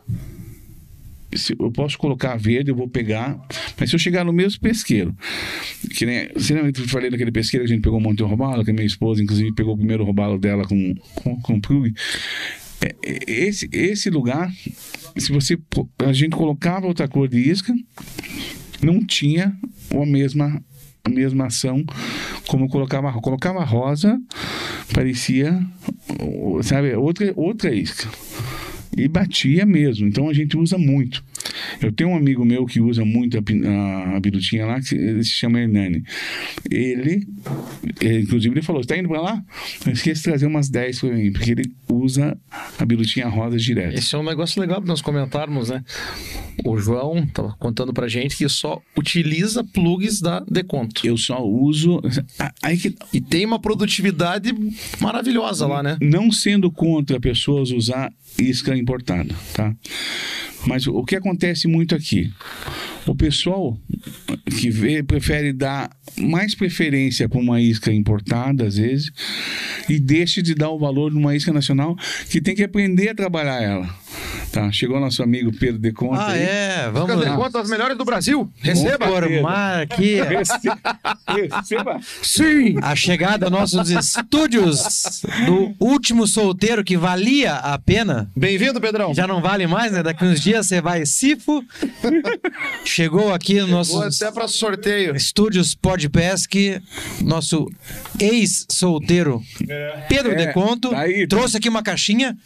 Eu 1.58 1.72
posso 1.72 1.98
colocar 1.98 2.36
verde, 2.36 2.70
eu 2.70 2.76
vou 2.76 2.88
pegar. 2.88 3.36
Mas 3.78 3.90
se 3.90 3.96
eu 3.96 3.98
chegar 3.98 4.24
no 4.24 4.32
mesmo 4.32 4.60
pesqueiro, 4.60 5.14
que 5.96 6.06
nem. 6.06 6.28
Você 6.34 6.54
lembra 6.54 6.72
que 6.72 6.80
eu 6.80 6.88
falei 6.88 7.10
daquele 7.10 7.32
pesqueiro 7.32 7.66
que 7.66 7.72
a 7.72 7.74
gente 7.74 7.82
pegou 7.82 7.98
um 7.98 8.02
monte 8.02 8.18
de 8.18 8.24
robalo, 8.24 8.64
que 8.64 8.70
a 8.70 8.74
minha 8.74 8.86
esposa, 8.86 9.22
inclusive, 9.22 9.52
pegou 9.52 9.74
o 9.74 9.76
primeiro 9.76 10.04
robalo 10.04 10.38
dela 10.38 10.64
com, 10.64 10.94
com, 11.16 11.40
com 11.40 11.60
plug. 11.60 11.92
É, 12.80 12.94
é, 13.02 13.46
Esse, 13.46 13.68
esse 13.72 14.10
lugar, 14.10 14.52
se 15.16 15.32
você. 15.32 15.58
A 15.98 16.12
gente 16.12 16.36
colocava 16.36 16.86
outra 16.86 17.08
cor 17.08 17.28
de 17.28 17.38
isca, 17.38 17.74
não 18.80 19.04
tinha 19.04 19.56
a 19.90 20.06
mesma, 20.06 20.62
a 21.02 21.08
mesma 21.08 21.46
ação 21.46 21.84
como 22.48 22.66
eu 22.66 22.68
colocava. 22.68 23.12
Colocava 23.20 23.64
rosa, 23.64 24.20
parecia, 24.92 25.58
sabe, 26.62 26.94
outra, 26.94 27.32
outra 27.36 27.74
isca. 27.74 28.08
E 28.96 29.08
batia 29.08 29.66
mesmo. 29.66 30.06
Então 30.06 30.28
a 30.28 30.32
gente 30.32 30.56
usa 30.56 30.78
muito. 30.78 31.24
Eu 31.80 31.92
tenho 31.92 32.10
um 32.10 32.16
amigo 32.16 32.44
meu 32.44 32.64
que 32.64 32.80
usa 32.80 33.04
muito 33.04 33.36
a, 33.36 34.16
a, 34.16 34.20
birutinha 34.20 34.66
lá, 34.66 34.80
que 34.80 34.94
ele 34.94 35.22
se 35.24 35.30
chama 35.30 35.60
Hernani. 35.60 36.02
Ele, 36.70 37.26
ele, 38.00 38.20
inclusive, 38.22 38.54
ele 38.54 38.62
falou: 38.62 38.82
Você 38.82 38.88
tá 38.88 38.96
indo 38.96 39.08
pra 39.08 39.20
lá? 39.20 39.42
Não 39.84 39.92
esqueça 39.92 40.20
de 40.20 40.24
trazer 40.24 40.46
umas 40.46 40.68
10 40.68 41.00
pra 41.00 41.10
mim, 41.10 41.32
porque 41.32 41.50
ele 41.50 41.70
usa 41.88 42.36
a 42.78 42.84
birutinha 42.84 43.28
rosa 43.28 43.56
direto. 43.56 43.98
Esse 43.98 44.14
é 44.14 44.18
um 44.18 44.24
negócio 44.24 44.60
legal 44.60 44.80
para 44.80 44.88
nós 44.88 45.02
comentarmos, 45.02 45.70
né? 45.70 45.84
O 46.64 46.78
João 46.78 47.26
tava 47.26 47.54
contando 47.58 47.92
pra 47.92 48.06
gente 48.08 48.36
que 48.36 48.48
só 48.48 48.80
utiliza 48.96 49.64
plugs 49.64 50.20
da 50.20 50.40
Deconto. 50.40 51.06
Eu 51.06 51.16
só 51.16 51.44
uso. 51.44 52.00
Aí 52.62 52.76
que 52.76 52.94
E 53.12 53.20
tem 53.20 53.44
uma 53.44 53.58
produtividade 53.58 54.54
maravilhosa 55.00 55.66
lá, 55.66 55.82
né? 55.82 55.96
não 56.00 56.30
sendo 56.30 56.70
contra 56.70 57.18
pessoas 57.18 57.70
usar 57.70 58.12
isca 58.38 58.76
importada, 58.76 59.34
tá? 59.52 59.74
Mas 60.66 60.86
o 60.86 61.04
que 61.04 61.16
acontece 61.16 61.68
muito 61.68 61.94
aqui? 61.94 62.32
O 63.06 63.14
pessoal 63.14 63.76
que 64.58 64.70
vê 64.70 65.02
prefere 65.02 65.52
dar 65.52 65.90
mais 66.18 66.54
preferência 66.54 67.28
para 67.28 67.38
uma 67.38 67.60
isca 67.60 67.92
importada, 67.92 68.66
às 68.66 68.76
vezes, 68.76 69.10
e 69.88 69.98
deixa 69.98 70.42
de 70.42 70.54
dar 70.54 70.70
o 70.70 70.78
valor 70.78 71.10
de 71.10 71.16
uma 71.16 71.34
isca 71.34 71.52
nacional 71.52 71.96
que 72.30 72.40
tem 72.40 72.54
que 72.54 72.64
aprender 72.64 73.10
a 73.10 73.14
trabalhar 73.14 73.62
ela. 73.62 74.04
Tá? 74.52 74.70
Chegou 74.70 75.00
nosso 75.00 75.20
amigo 75.20 75.50
Pedro 75.52 75.80
de 75.80 75.92
Conta. 75.92 76.20
Ah, 76.20 76.30
aí. 76.30 76.42
é, 76.42 76.90
vamos 76.92 77.16
lá. 77.16 77.34
Quanto 77.34 77.58
as 77.58 77.68
melhores 77.68 77.98
do 77.98 78.04
Brasil? 78.04 78.48
Receba! 78.60 79.08
formar 79.08 79.82
aqui 79.82 80.20
Receba. 80.22 80.78
Receba. 81.26 82.00
Sim! 82.22 82.76
a 82.80 82.94
chegada 82.94 83.46
aos 83.46 83.52
nossos 83.52 83.90
estúdios 83.90 85.22
do 85.44 85.74
último 85.80 86.26
solteiro 86.28 86.84
que 86.84 86.96
valia 86.96 87.54
a 87.54 87.76
pena. 87.78 88.30
Bem-vindo, 88.36 88.80
Pedrão. 88.80 89.12
Já 89.12 89.26
não 89.26 89.42
vale 89.42 89.66
mais, 89.66 89.90
né? 89.90 90.04
Daqui 90.04 90.24
uns 90.24 90.40
dias 90.40 90.66
você 90.66 90.80
vai 90.80 91.04
sifo. 91.04 91.64
Chegou 92.94 93.34
aqui 93.34 93.60
no 93.60 93.66
nosso 93.66 94.00
até 94.00 94.30
para 94.30 94.46
sorteio. 94.46 95.16
Estúdios 95.16 95.74
Podpesc, 95.74 96.80
nosso 97.22 97.66
ex-solteiro 98.20 99.42
Pedro 100.08 100.30
É, 100.30 100.34
Deconto 100.36 100.90
tá 100.90 101.00
aí. 101.00 101.26
trouxe 101.26 101.56
aqui 101.56 101.68
uma 101.68 101.82
caixinha. 101.82 102.36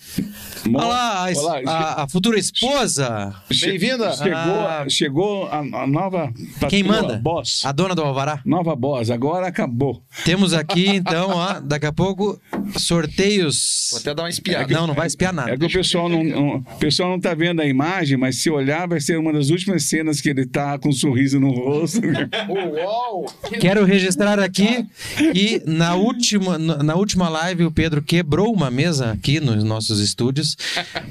Olha 0.74 0.86
lá, 0.86 1.28
a, 1.28 1.32
Olá, 1.32 1.60
a- 1.66 2.02
a 2.04 2.08
futura 2.08 2.38
esposa, 2.38 3.34
Bem-vinda. 3.60 4.10
Chegou, 4.16 4.34
Ah. 4.60 4.86
chegou 4.88 5.46
a, 5.48 5.58
a 5.58 5.86
nova 5.86 6.32
quem 6.70 6.82
manda? 6.82 7.18
Boss. 7.18 7.60
A 7.66 7.70
dona 7.72 7.94
do 7.94 8.00
Alvará. 8.00 8.40
Nova 8.42 8.74
boss, 8.74 9.10
agora 9.10 9.46
acabou. 9.48 10.02
Temos 10.24 10.54
aqui, 10.54 10.86
então, 10.88 11.28
ó, 11.28 11.60
daqui 11.60 11.84
a 11.84 11.92
pouco, 11.92 12.40
sorteios. 12.74 13.88
Vou 13.90 14.00
até 14.00 14.14
dar 14.14 14.22
uma 14.22 14.30
espiada. 14.30 14.72
Não, 14.72 14.86
não 14.86 14.94
vai 14.94 15.08
espiar 15.08 15.34
nada. 15.34 15.50
É 15.50 15.58
que 15.58 15.66
o 15.66 15.70
pessoal 15.70 16.08
não, 16.08 16.24
não- 16.24 16.56
o 16.56 16.78
pessoal 16.78 17.10
não 17.10 17.20
tá 17.20 17.34
vendo 17.34 17.60
a 17.60 17.66
imagem, 17.66 18.16
mas 18.16 18.36
se 18.42 18.48
olhar, 18.48 18.88
vai 18.88 18.98
ser 19.00 19.18
uma 19.18 19.30
das 19.32 19.50
últimas 19.50 19.84
cenas 19.84 20.22
que 20.22 20.37
ele 20.38 20.46
tá 20.46 20.78
com 20.78 20.88
um 20.88 20.92
sorriso 20.92 21.40
no 21.40 21.50
rosto. 21.50 22.00
Uau! 22.48 23.26
Quero 23.60 23.84
registrar 23.84 24.38
aqui 24.38 24.86
que 25.32 25.62
na 25.66 25.94
última, 25.94 26.56
na 26.58 26.94
última 26.94 27.28
live 27.28 27.64
o 27.64 27.70
Pedro 27.70 28.00
quebrou 28.02 28.52
uma 28.52 28.70
mesa 28.70 29.12
aqui 29.12 29.40
nos 29.40 29.64
nossos 29.64 30.00
estúdios. 30.00 30.56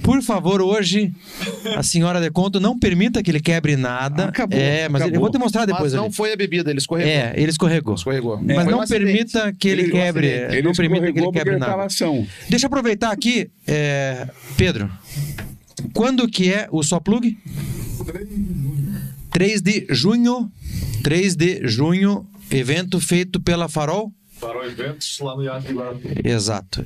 Por 0.02 0.22
favor, 0.22 0.62
hoje, 0.62 1.12
a 1.76 1.84
senhora 1.84 2.22
de 2.22 2.30
conto 2.32 2.60
não 2.60 2.78
permita 2.78 3.22
que 3.22 3.30
ele 3.32 3.40
quebre 3.42 3.76
nada. 3.76 4.26
Acabou, 4.26 4.58
É, 4.58 4.88
mas 4.90 5.02
eu 5.02 5.08
acabou. 5.08 5.22
vou 5.24 5.32
te 5.32 5.38
mostrar 5.38 5.62
Mas 5.62 5.68
depois 5.68 5.94
não 5.94 6.06
ali. 6.06 6.14
foi 6.14 6.34
a 6.34 6.36
bebida, 6.36 6.70
ele 6.70 6.80
escorregou. 6.80 7.12
É, 7.12 7.34
ele 7.36 7.50
escorregou. 7.50 7.96
Escorregou. 7.96 8.38
Mas 8.42 8.56
Foi 8.56 8.66
um 8.66 8.72
não 8.72 8.82
acidente. 8.82 9.06
permita 9.06 9.54
que 9.58 9.68
ele, 9.68 9.90
quebre. 9.90 10.28
Ele 10.28 10.62
não 10.62 10.72
permita 10.74 11.12
que 11.12 11.20
ele 11.20 11.32
quebre 11.32 11.54
ele 11.56 11.60
nada. 11.60 11.88
Deixa 12.50 12.66
eu 12.66 12.68
aproveitar 12.68 13.12
aqui, 13.12 13.50
é, 13.66 14.28
Pedro. 14.56 14.90
Quando 15.94 16.28
que 16.28 16.52
é 16.52 16.68
o 16.72 16.82
só 16.84 17.00
plug? 17.00 17.38
3 19.38 19.62
de 19.62 19.86
junho. 19.92 20.52
3 21.04 21.36
de 21.36 21.68
junho, 21.68 22.26
evento 22.50 23.00
feito 23.00 23.40
pela 23.40 23.70
Farol. 23.70 24.12
Farol 24.40 24.66
Eventos 24.66 25.20
lá 25.22 25.36
no 25.36 25.44
Guarapé. 25.44 26.22
Exato. 26.24 26.86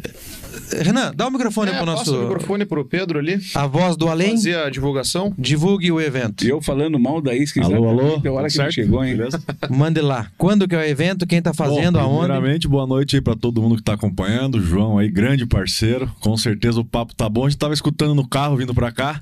Renan, 0.82 1.12
dá 1.16 1.28
o 1.28 1.32
microfone 1.32 1.72
É, 1.72 1.74
pro 1.78 1.86
passa 1.86 1.98
nosso. 2.12 2.18
o 2.18 2.22
microfone 2.24 2.66
pro 2.66 2.86
Pedro 2.86 3.20
ali. 3.20 3.40
A 3.56 3.68
voz 3.68 3.96
do 3.98 4.08
além. 4.08 4.32
Fazer 4.32 4.58
a 4.58 4.70
divulgação. 4.70 5.34
Divulgue 5.38 5.92
o 5.92 6.00
evento. 6.00 6.46
E 6.46 6.50
eu 6.50 6.62
falando 6.62 6.98
mal 7.00 7.22
da 7.22 7.36
isca, 7.36 7.62
Alô, 7.64 7.90
alô, 7.90 8.22
a 8.26 8.32
hora 8.32 8.48
que 8.48 8.54
certo? 8.54 8.74
chegou, 8.74 9.04
hein? 9.04 9.16
Beleza? 9.18 9.42
Mande 9.70 10.00
lá. 10.02 10.28
Quando 10.38 10.68
que 10.68 10.76
é 10.76 10.78
o 10.80 10.84
evento? 10.84 11.28
Quem 11.28 11.42
tá 11.42 11.54
fazendo? 11.54 12.00
Bom, 12.00 12.06
aonde? 12.06 12.26
Primeiramente, 12.28 12.68
boa 12.68 12.88
noite 12.88 13.16
aí 13.18 13.22
pra 13.22 13.36
todo 13.36 13.62
mundo 13.62 13.76
que 13.76 13.84
tá 13.84 13.94
acompanhando. 13.94 14.56
O 14.56 14.62
João 14.62 14.98
aí, 14.98 15.10
grande 15.10 15.46
parceiro. 15.46 16.10
Com 16.22 16.38
certeza 16.38 16.80
o 16.80 16.86
papo 16.86 17.14
tá 17.14 17.28
bom. 17.28 17.46
A 17.46 17.50
gente 17.50 17.60
tava 17.60 17.74
escutando 17.74 18.16
no 18.16 18.28
carro 18.28 18.56
vindo 18.58 18.74
pra 18.74 18.92
cá. 18.92 19.22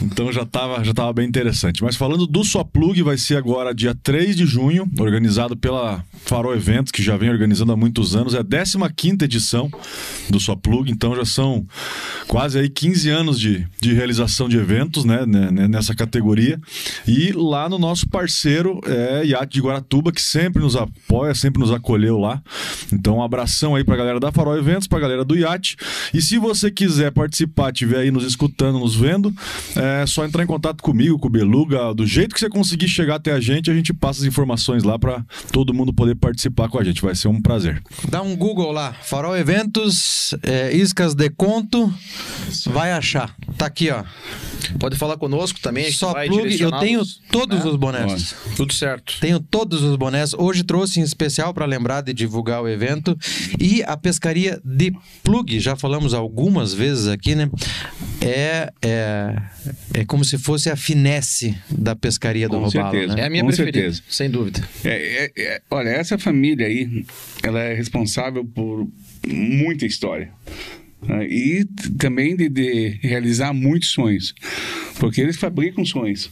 Então 0.00 0.32
já 0.32 0.44
tava, 0.44 0.82
já 0.84 0.92
tava 0.92 1.12
bem 1.12 1.28
interessante. 1.28 1.82
Mas 1.82 1.94
falando 1.96 2.26
do 2.26 2.42
Só 2.44 2.64
Plug, 2.64 3.02
vai 3.02 3.16
ser 3.16 3.36
agora 3.36 3.72
dia 3.74 3.94
3 4.02 4.34
de 4.36 4.46
junho, 4.46 4.88
organizado 4.98 5.56
pela 5.56 6.04
Farol 6.24 6.54
Eventos, 6.54 6.90
que 6.90 7.02
já 7.02 7.16
vem 7.16 7.30
organizando 7.30 7.51
há 7.60 7.76
muitos 7.76 8.14
anos. 8.16 8.34
É 8.34 8.38
a 8.38 8.90
15 8.90 9.24
edição 9.24 9.70
do 10.30 10.40
Só 10.40 10.54
Plug, 10.54 10.90
então 10.90 11.14
já 11.14 11.24
são 11.24 11.66
quase 12.26 12.58
aí 12.58 12.68
15 12.68 13.10
anos 13.10 13.38
de, 13.38 13.66
de 13.80 13.92
realização 13.92 14.48
de 14.48 14.56
eventos, 14.56 15.04
né, 15.04 15.26
né, 15.26 15.50
né, 15.50 15.68
nessa 15.68 15.94
categoria. 15.94 16.60
E 17.06 17.32
lá 17.32 17.68
no 17.68 17.78
nosso 17.78 18.08
parceiro 18.08 18.80
é 18.86 19.24
Iate 19.26 19.54
de 19.54 19.60
Guaratuba, 19.60 20.12
que 20.12 20.22
sempre 20.22 20.62
nos 20.62 20.76
apoia, 20.76 21.34
sempre 21.34 21.60
nos 21.60 21.70
acolheu 21.70 22.18
lá. 22.18 22.42
Então, 22.92 23.16
um 23.18 23.22
abração 23.22 23.74
aí 23.74 23.84
pra 23.84 23.96
galera 23.96 24.20
da 24.20 24.32
Farol 24.32 24.56
Eventos, 24.56 24.86
pra 24.86 25.00
galera 25.00 25.24
do 25.24 25.36
Iate. 25.36 25.76
E 26.14 26.22
se 26.22 26.38
você 26.38 26.70
quiser 26.70 27.10
participar, 27.10 27.72
estiver 27.72 27.98
aí 27.98 28.10
nos 28.10 28.24
escutando, 28.24 28.78
nos 28.78 28.94
vendo, 28.94 29.32
é 29.76 30.06
só 30.06 30.24
entrar 30.24 30.42
em 30.42 30.46
contato 30.46 30.82
comigo, 30.82 31.18
com 31.18 31.28
o 31.28 31.30
Beluga. 31.30 31.92
Do 31.94 32.06
jeito 32.06 32.34
que 32.34 32.40
você 32.40 32.48
conseguir 32.48 32.88
chegar 32.88 33.16
até 33.16 33.32
a 33.32 33.40
gente, 33.40 33.70
a 33.70 33.74
gente 33.74 33.92
passa 33.92 34.20
as 34.20 34.26
informações 34.26 34.82
lá 34.84 34.98
pra 34.98 35.24
todo 35.50 35.74
mundo 35.74 35.92
poder 35.92 36.14
participar 36.14 36.68
com 36.68 36.78
a 36.78 36.84
gente. 36.84 37.02
Vai 37.02 37.14
ser 37.14 37.28
um 37.28 37.41
prazer. 37.42 37.82
Dá 38.08 38.22
um 38.22 38.36
Google 38.36 38.72
lá. 38.72 38.92
Farol 39.02 39.36
Eventos, 39.36 40.34
é, 40.42 40.72
Iscas 40.72 41.14
de 41.14 41.28
Conto. 41.30 41.92
Vai 42.66 42.92
achar. 42.92 43.34
Tá 43.58 43.66
aqui, 43.66 43.90
ó. 43.90 44.04
Pode 44.78 44.96
falar 44.96 45.16
conosco 45.16 45.60
também. 45.60 45.90
Só 45.92 46.14
plug. 46.14 46.60
Eu 46.60 46.70
tenho 46.78 47.02
todos 47.30 47.64
né? 47.64 47.70
os 47.70 47.76
bonés. 47.76 48.34
Tudo 48.56 48.72
certo. 48.72 49.14
Tenho 49.20 49.40
todos 49.40 49.82
os 49.82 49.96
bonés. 49.96 50.32
Hoje 50.34 50.62
trouxe 50.62 51.00
em 51.00 51.02
especial 51.02 51.52
para 51.52 51.66
lembrar 51.66 52.00
de 52.02 52.12
divulgar 52.12 52.62
o 52.62 52.68
evento. 52.68 53.16
E 53.60 53.82
a 53.82 53.96
pescaria 53.96 54.60
de 54.64 54.92
plug, 55.22 55.58
já 55.60 55.76
falamos 55.76 56.14
algumas 56.14 56.72
vezes 56.72 57.08
aqui, 57.08 57.34
né? 57.34 57.50
É, 58.20 58.72
é, 58.82 59.36
é 59.94 60.04
como 60.04 60.24
se 60.24 60.38
fosse 60.38 60.70
a 60.70 60.76
finesse 60.76 61.56
da 61.68 61.96
pescaria 61.96 62.48
do 62.48 62.56
Com 62.58 62.64
robalo, 62.64 62.90
certeza. 62.92 63.14
né? 63.16 63.22
É 63.22 63.26
a 63.26 63.30
minha 63.30 63.42
Com 63.42 63.48
preferida, 63.48 63.78
certeza. 63.78 64.02
sem 64.08 64.30
dúvida. 64.30 64.62
É, 64.84 65.24
é- 65.24 65.32
é- 65.36 65.62
olha, 65.70 65.88
essa 65.88 66.16
família 66.16 66.66
aí, 66.66 67.04
ela 67.42 67.60
é 67.60 67.74
responsável 67.74 68.44
por 68.44 68.88
muita 69.26 69.86
história. 69.86 70.30
né? 71.06 71.26
E 71.26 71.64
também 71.98 72.36
de, 72.36 72.48
de 72.48 72.98
realizar 73.02 73.52
muitos 73.52 73.90
sonhos. 73.90 74.34
Porque 74.98 75.20
eles 75.20 75.36
fabricam 75.36 75.84
sonhos. 75.84 76.30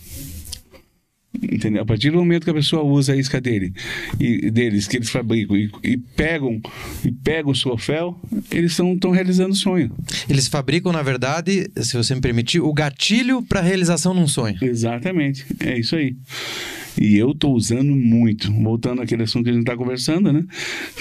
Entendeu? 1.43 1.83
A 1.83 1.87
partir 1.87 2.11
do 2.11 2.19
momento 2.19 2.43
que 2.43 2.51
a 2.51 2.55
pessoa 2.55 2.83
usa 2.83 3.13
a 3.13 3.17
isca 3.17 3.41
dele 3.41 3.73
e 4.19 4.51
deles 4.51 4.89
que 4.89 4.97
eles 4.97 5.09
fabricam 5.09 5.57
e, 5.57 5.71
e 5.85 5.97
pegam 5.97 6.61
e 7.05 7.13
pegam 7.13 7.53
o 7.53 7.55
troféu, 7.55 8.21
eles 8.51 8.73
estão 8.73 9.11
realizando 9.13 9.55
sonho. 9.55 9.95
Eles 10.29 10.49
fabricam, 10.49 10.93
na 10.93 11.03
verdade, 11.03 11.71
se 11.77 11.97
você 11.97 12.17
me 12.17 12.21
permitir, 12.21 12.61
o 12.61 12.73
gatilho 12.73 13.43
para 13.43 13.61
realização 13.61 14.13
num 14.13 14.27
sonho. 14.27 14.59
Exatamente, 14.61 15.47
é 15.61 15.79
isso 15.79 15.95
aí. 15.95 16.17
E 17.01 17.17
eu 17.17 17.35
tô 17.35 17.51
usando 17.53 17.97
muito. 17.97 18.53
Voltando 18.53 19.01
àquele 19.01 19.23
assunto 19.23 19.45
que 19.45 19.51
a 19.51 19.55
gente 19.55 19.65
tá 19.65 19.75
conversando, 19.75 20.31
né? 20.31 20.45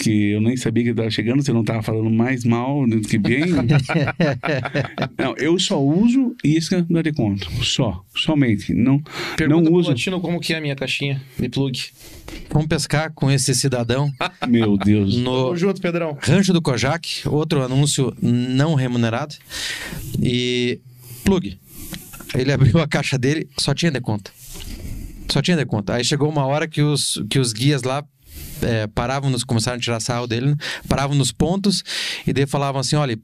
Que 0.02 0.32
eu 0.32 0.40
nem 0.40 0.56
sabia 0.56 0.86
que 0.86 0.94
tava 0.94 1.10
chegando, 1.12 1.44
você 1.44 1.52
não 1.52 1.62
tava 1.62 1.84
falando 1.84 2.10
mais 2.10 2.46
mal 2.46 2.88
do 2.88 3.02
que 3.02 3.18
bem. 3.18 3.44
não, 5.20 5.36
eu 5.38 5.60
só 5.60 5.78
uso 5.84 6.34
isca 6.42 6.88
da 6.90 7.02
Deconto. 7.02 7.52
Só. 7.62 8.02
Somente. 8.16 8.74
Não, 8.74 9.04
Pergunta 9.36 9.70
não 9.70 9.78
uso. 9.78 9.90
Latino 9.90 10.22
como 10.22 10.40
que 10.40 10.54
é 10.54 10.58
a 10.58 10.62
minha 10.62 10.76
caixinha 10.76 11.22
de 11.38 11.50
plug. 11.50 11.78
Vamos 12.50 12.68
pescar 12.68 13.12
com 13.14 13.30
esse 13.30 13.54
cidadão 13.54 14.10
Meu 14.48 14.78
Deus. 14.78 15.18
no 15.18 15.48
Tamo 15.48 15.58
junto, 15.58 15.82
Pedrão. 15.82 16.18
Rancho 16.22 16.54
do 16.54 16.62
Kojak, 16.62 17.28
outro 17.28 17.62
anúncio 17.62 18.16
não 18.22 18.74
remunerado. 18.74 19.36
E 20.22 20.80
plug. 21.26 21.58
Ele 22.34 22.52
abriu 22.54 22.80
a 22.80 22.88
caixa 22.88 23.18
dele, 23.18 23.50
só 23.58 23.74
tinha 23.74 23.92
deconta. 23.92 24.32
Só 25.30 25.42
tinha 25.42 25.56
deconta. 25.58 25.94
Aí 25.96 26.04
chegou 26.04 26.30
uma 26.30 26.46
hora 26.46 26.68
que 26.68 26.82
os, 26.82 27.22
que 27.30 27.40
os 27.40 27.54
guias 27.54 27.84
lá 27.84 28.04
é, 28.62 28.88
paravam, 28.88 29.30
nos, 29.30 29.44
começaram 29.44 29.78
a 29.78 29.82
tirar 29.82 30.00
sarro 30.00 30.28
dele, 30.28 30.48
né? 30.48 30.56
paravam 30.88 31.16
nos 31.16 31.32
pontos 31.32 31.84
e 32.26 32.34
daí 32.34 32.46
falavam 32.46 32.82
assim: 32.82 32.96
olha. 32.96 33.18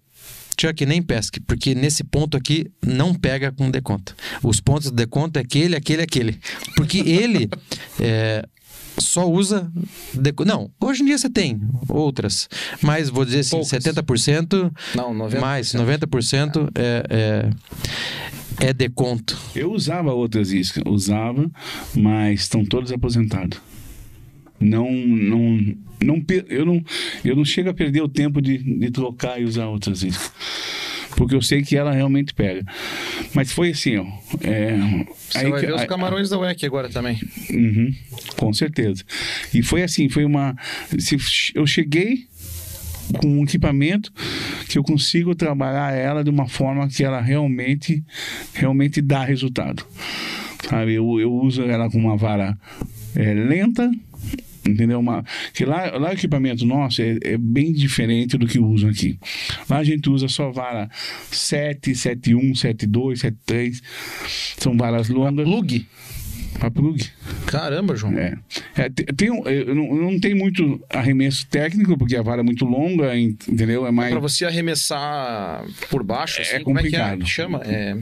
Chuck, 0.58 0.86
nem 0.86 1.02
pesque, 1.02 1.42
porque 1.42 1.76
nesse 1.76 2.02
ponto 2.02 2.38
aqui 2.38 2.72
não 2.82 3.14
pega 3.14 3.52
com 3.52 3.70
deconta. 3.70 4.16
Os 4.42 4.62
pontos 4.62 4.90
de 4.90 4.96
deconta 4.96 5.42
é 5.42 5.44
aquele, 5.44 5.76
aquele, 5.76 6.02
aquele. 6.02 6.40
Porque 6.78 7.00
ele 7.00 7.50
é, 8.00 8.42
só 8.98 9.30
usa. 9.30 9.70
deco- 10.14 10.46
Não, 10.46 10.72
hoje 10.80 11.04
em 11.04 11.08
dia 11.08 11.18
você 11.18 11.30
tem 11.30 11.60
outras, 11.90 12.48
mas 12.82 13.10
vou 13.10 13.26
dizer 13.26 13.40
assim: 13.42 13.58
Poucas. 13.58 13.70
70%, 13.84 14.72
Não, 14.96 15.14
90%. 15.14 15.40
mais 15.42 15.74
90% 15.74 16.70
é, 16.74 17.04
é, 17.10 17.50
é 18.60 18.74
deconto? 18.74 19.38
Eu 19.56 19.72
usava 19.72 20.12
outras 20.14 20.52
iscas, 20.52 20.84
usava, 20.86 21.50
mas 21.96 22.42
estão 22.42 22.64
todos 22.66 22.92
aposentados. 22.92 23.60
Não, 24.60 24.90
não, 24.92 25.76
não, 26.02 26.22
per- 26.22 26.46
eu 26.50 26.66
não, 26.66 26.84
eu 27.24 27.36
não 27.36 27.44
chego 27.46 27.70
a 27.70 27.74
perder 27.74 28.02
o 28.02 28.08
tempo 28.10 28.42
de, 28.42 28.58
de 28.58 28.90
trocar 28.92 29.40
e 29.40 29.44
usar 29.44 29.68
outras 29.68 30.02
iscas. 30.04 30.32
Porque 31.18 31.34
eu 31.36 31.42
sei 31.42 31.62
que 31.62 31.78
ela 31.78 31.94
realmente 31.94 32.34
pega. 32.34 32.66
Mas 33.34 33.52
foi 33.52 33.70
assim, 33.72 33.96
ó. 33.98 34.06
é, 34.42 34.76
Você 35.30 35.38
aí 35.38 35.50
vai 35.50 35.60
que- 35.62 35.68
ver 35.68 35.74
os 35.76 35.86
camarões 35.86 36.30
da 36.30 36.38
WEC 36.38 36.66
agora 36.66 36.90
também. 36.90 37.18
Uhum, 37.50 37.94
com 38.38 38.52
certeza. 38.54 39.04
E 39.54 39.62
foi 39.64 39.82
assim, 39.84 40.10
foi 40.10 40.26
uma. 40.26 40.56
Se 41.00 41.18
eu 41.56 41.66
cheguei 41.66 42.28
com 43.20 43.28
um 43.28 43.44
equipamento 43.44 44.12
que 44.68 44.78
eu 44.78 44.84
consigo 44.84 45.36
trabalhar 45.36 45.94
ela 45.94 46.24
de 46.24 46.30
uma 46.30 46.48
forma 46.48 46.88
que 46.88 47.04
ela 47.04 47.22
realmente, 47.22 48.04
realmente 48.54 49.02
dá 49.02 49.24
resultado. 49.24 49.86
Sabe? 50.68 50.94
Eu, 50.94 51.20
eu 51.20 51.32
uso 51.34 51.64
ela 51.64 51.90
com 51.90 52.00
uma 52.00 52.18
vara 52.18 52.58
é, 53.16 53.34
lenta. 53.34 53.90
Entendeu? 54.68 55.00
Uma, 55.00 55.24
que 55.54 55.64
lá, 55.64 55.96
lá 55.96 56.10
o 56.10 56.14
equipamento 56.14 56.66
nosso 56.66 57.00
é, 57.00 57.20
é 57.22 57.38
bem 57.38 57.72
diferente 57.72 58.36
do 58.36 58.48
que 58.48 58.58
usam 58.58 58.90
aqui. 58.90 59.20
Lá 59.70 59.78
a 59.78 59.84
gente 59.84 60.10
usa 60.10 60.28
só 60.28 60.50
vara 60.50 60.90
7, 61.30 61.92
7.1, 61.92 62.52
7.2, 62.54 63.32
7.3. 63.48 63.82
São 64.58 64.76
varas 64.76 65.08
longas. 65.08 65.46
Plug? 65.46 65.86
Para 66.60 66.72
plug. 66.72 67.12
Caramba, 67.48 67.96
João. 67.96 68.18
É. 68.18 68.36
É, 68.78 68.90
te- 68.90 69.04
tem, 69.06 69.30
um- 69.32 69.46
eu 69.48 69.76
não, 69.76 69.96
não 69.96 70.20
tem 70.20 70.34
muito 70.34 70.82
arremesso 70.90 71.46
técnico, 71.48 71.98
porque 71.98 72.16
a 72.16 72.22
vara 72.22 72.42
é 72.42 72.44
muito 72.44 72.66
longa, 72.66 73.16
en- 73.18 73.38
entendeu? 73.48 73.86
É 73.86 73.92
mais. 73.92 74.12
Pra 74.12 74.20
você 74.20 74.46
arremessar 74.46 75.64
por 75.90 76.04
baixo, 76.04 76.40
É 76.40 76.44
assim, 76.44 76.64
como 76.64 76.80
é 76.80 76.84
que 76.84 76.96
é? 76.96 77.00
complicado. 77.00 77.28
chama? 77.28 77.62
É, 77.66 77.98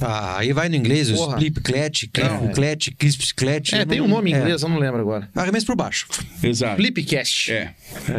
Ah, 0.00 0.38
aí 0.38 0.52
vai 0.52 0.68
no 0.68 0.76
inglês, 0.76 1.10
o 1.10 1.14
Porra. 1.14 1.36
cliff 1.36 1.58
é. 1.58 2.52
clet, 2.52 2.90
crisp 2.92 3.34
clet. 3.34 3.74
é, 3.74 3.84
tem 3.84 4.00
um 4.00 4.08
nome 4.08 4.30
em 4.30 4.34
é. 4.34 4.38
inglês, 4.38 4.62
eu 4.62 4.68
não 4.68 4.78
lembro 4.78 5.00
agora. 5.00 5.28
Arremesso 5.34 5.66
por 5.66 5.76
baixo. 5.76 6.06
Exato. 6.42 6.76
Flipcast. 6.76 7.52
É. 7.52 7.74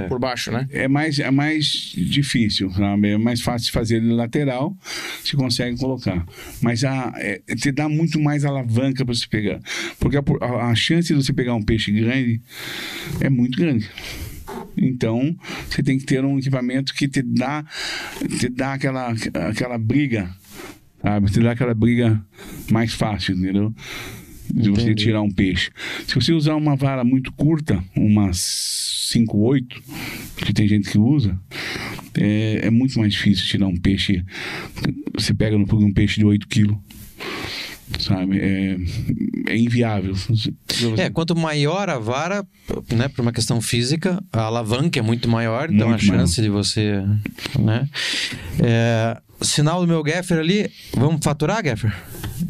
Por 0.07 0.19
baixo, 0.19 0.51
né? 0.51 0.67
É 0.71 0.87
mais, 0.87 1.17
é 1.19 1.31
mais 1.31 1.65
difícil, 1.95 2.71
sabe? 2.71 3.09
É 3.09 3.17
mais 3.17 3.41
fácil 3.41 3.65
de 3.65 3.71
fazer 3.71 3.95
ele 3.97 4.13
lateral, 4.13 4.77
você 5.23 5.35
consegue 5.35 5.77
colocar. 5.77 6.25
Mas 6.61 6.83
a, 6.83 7.11
é, 7.17 7.41
te 7.55 7.71
dá 7.71 7.89
muito 7.89 8.19
mais 8.19 8.45
alavanca 8.45 9.03
para 9.03 9.13
você 9.15 9.27
pegar. 9.27 9.59
Porque 9.99 10.17
a, 10.17 10.23
a- 10.41 10.69
a 10.71 10.75
chance 10.75 11.07
de 11.07 11.13
você 11.15 11.33
pegar 11.33 11.55
um 11.55 11.63
peixe 11.63 11.91
grande 11.91 12.41
é 13.19 13.29
muito 13.29 13.57
grande. 13.57 13.89
Então, 14.77 15.35
você 15.69 15.81
tem 15.83 15.97
que 15.97 16.05
ter 16.05 16.23
um 16.23 16.37
equipamento 16.37 16.93
que 16.93 17.07
te 17.07 17.21
dá, 17.21 17.63
te 18.39 18.49
dá 18.49 18.73
aquela, 18.73 19.13
aquela 19.49 19.77
briga, 19.77 20.29
sabe? 21.01 21.31
Te 21.31 21.39
dá 21.39 21.51
aquela 21.51 21.73
briga 21.73 22.23
mais 22.71 22.93
fácil, 22.93 23.35
entendeu? 23.35 23.73
De 24.53 24.69
você 24.69 24.81
Entendi. 24.83 25.03
tirar 25.05 25.21
um 25.21 25.31
peixe. 25.31 25.71
Se 26.05 26.15
você 26.15 26.33
usar 26.33 26.55
uma 26.55 26.75
vara 26.75 27.03
muito 27.03 27.31
curta, 27.31 27.81
umas 27.95 28.37
5, 29.11 29.37
8, 29.37 29.83
que 30.37 30.53
tem 30.53 30.67
gente 30.67 30.89
que 30.89 30.97
usa, 30.97 31.39
é, 32.19 32.61
é 32.63 32.69
muito 32.69 32.99
mais 32.99 33.13
difícil 33.13 33.45
tirar 33.45 33.67
um 33.67 33.77
peixe. 33.77 34.23
Você 35.13 35.33
pega 35.33 35.57
no 35.57 35.65
um 35.73 35.93
peixe 35.93 36.19
de 36.19 36.25
8 36.25 36.47
quilos. 36.47 36.77
Sabe? 37.99 38.39
É, 38.39 38.77
é 39.49 39.57
inviável. 39.57 40.13
É, 40.97 41.09
quanto 41.09 41.35
maior 41.35 41.89
a 41.89 41.99
vara, 41.99 42.45
né, 42.91 43.07
por 43.07 43.21
uma 43.21 43.31
questão 43.31 43.61
física, 43.61 44.21
a 44.31 44.41
alavanca 44.43 44.97
é 44.99 45.01
muito 45.01 45.29
maior, 45.29 45.69
então 45.71 45.89
Muito 45.89 46.01
a 46.01 46.05
chance 46.17 46.41
de 46.41 46.49
você, 46.49 47.03
né? 47.59 47.87
É, 48.59 49.17
sinal 49.41 49.81
do 49.81 49.87
meu 49.87 50.01
gaffer 50.03 50.39
ali, 50.39 50.69
vamos 50.95 51.23
faturar, 51.23 51.63
gaffer? 51.63 51.93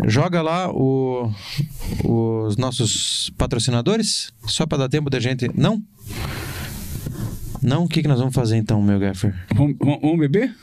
Joga 0.08 0.42
lá 0.42 0.70
o- 0.72 1.32
os 2.04 2.56
nossos 2.58 3.30
patrocinadores, 3.38 4.32
só 4.46 4.66
para 4.66 4.80
dar 4.80 4.90
tempo 4.90 5.10
da 5.10 5.20
gente. 5.20 5.50
Não? 5.56 5.82
Não? 7.62 7.84
O 7.84 7.88
que, 7.88 8.02
que 8.02 8.08
nós 8.08 8.20
vamos 8.20 8.34
fazer 8.34 8.58
então, 8.58 8.82
meu 8.82 9.00
gaffer? 9.00 9.36
Vamos- 9.54 9.76
vamos 9.80 10.20
beber? 10.20 10.56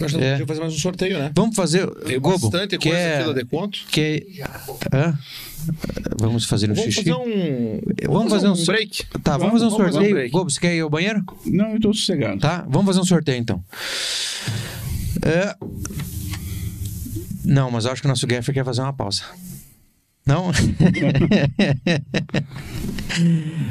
Nós 0.00 0.12
É. 0.14 0.16
podemos 0.38 0.48
fazer 0.48 0.60
mais 0.60 0.74
um 0.74 0.78
sorteio, 0.78 1.18
né? 1.18 1.30
Vamos 1.34 1.54
fazer. 1.56 1.86
Tem 2.04 2.18
Gobo, 2.20 2.50
bastante 2.50 2.78
coisa 2.78 2.96
quer- 2.98 3.16
aqui 3.18 3.24
do 3.24 3.34
deconto. 3.34 3.78
quer- 3.90 4.24
Hã? 4.92 5.18
Vamos 6.18 6.44
fazer 6.46 6.70
um 6.70 6.74
Vamos 6.74 6.92
xixi? 6.94 7.08
fazer 7.08 7.14
um. 7.14 7.80
Vamos 8.08 8.32
fazer 8.32 8.48
um 8.48 8.52
um 8.52 8.64
break. 8.64 9.04
Tá, 9.22 9.36
vamos 9.36 9.52
fazer 9.54 9.66
um 9.66 9.70
Vamos 9.70 9.84
fazer 9.86 9.88
um 9.88 9.92
sorteio. 9.92 10.14
break. 10.14 10.30
Gobo, 10.32 10.50
você 10.50 10.60
quer 10.60 10.74
ir 10.74 10.80
ao 10.80 10.90
banheiro? 10.90 11.24
Não, 11.46 11.70
eu 11.70 11.76
estou 11.76 11.94
sossegado. 11.94 12.40
Tá, 12.40 12.64
vamos 12.68 12.86
fazer 12.86 13.00
um 13.00 13.04
sorteio 13.04 13.38
então. 13.38 13.62
É... 15.24 15.54
Não, 17.44 17.70
mas 17.70 17.84
eu 17.84 17.92
acho 17.92 18.00
que 18.02 18.06
o 18.06 18.10
nosso 18.10 18.26
Gaffer 18.26 18.54
quer 18.54 18.64
fazer 18.64 18.80
uma 18.80 18.92
pausa. 18.92 19.22
Não? 20.26 20.50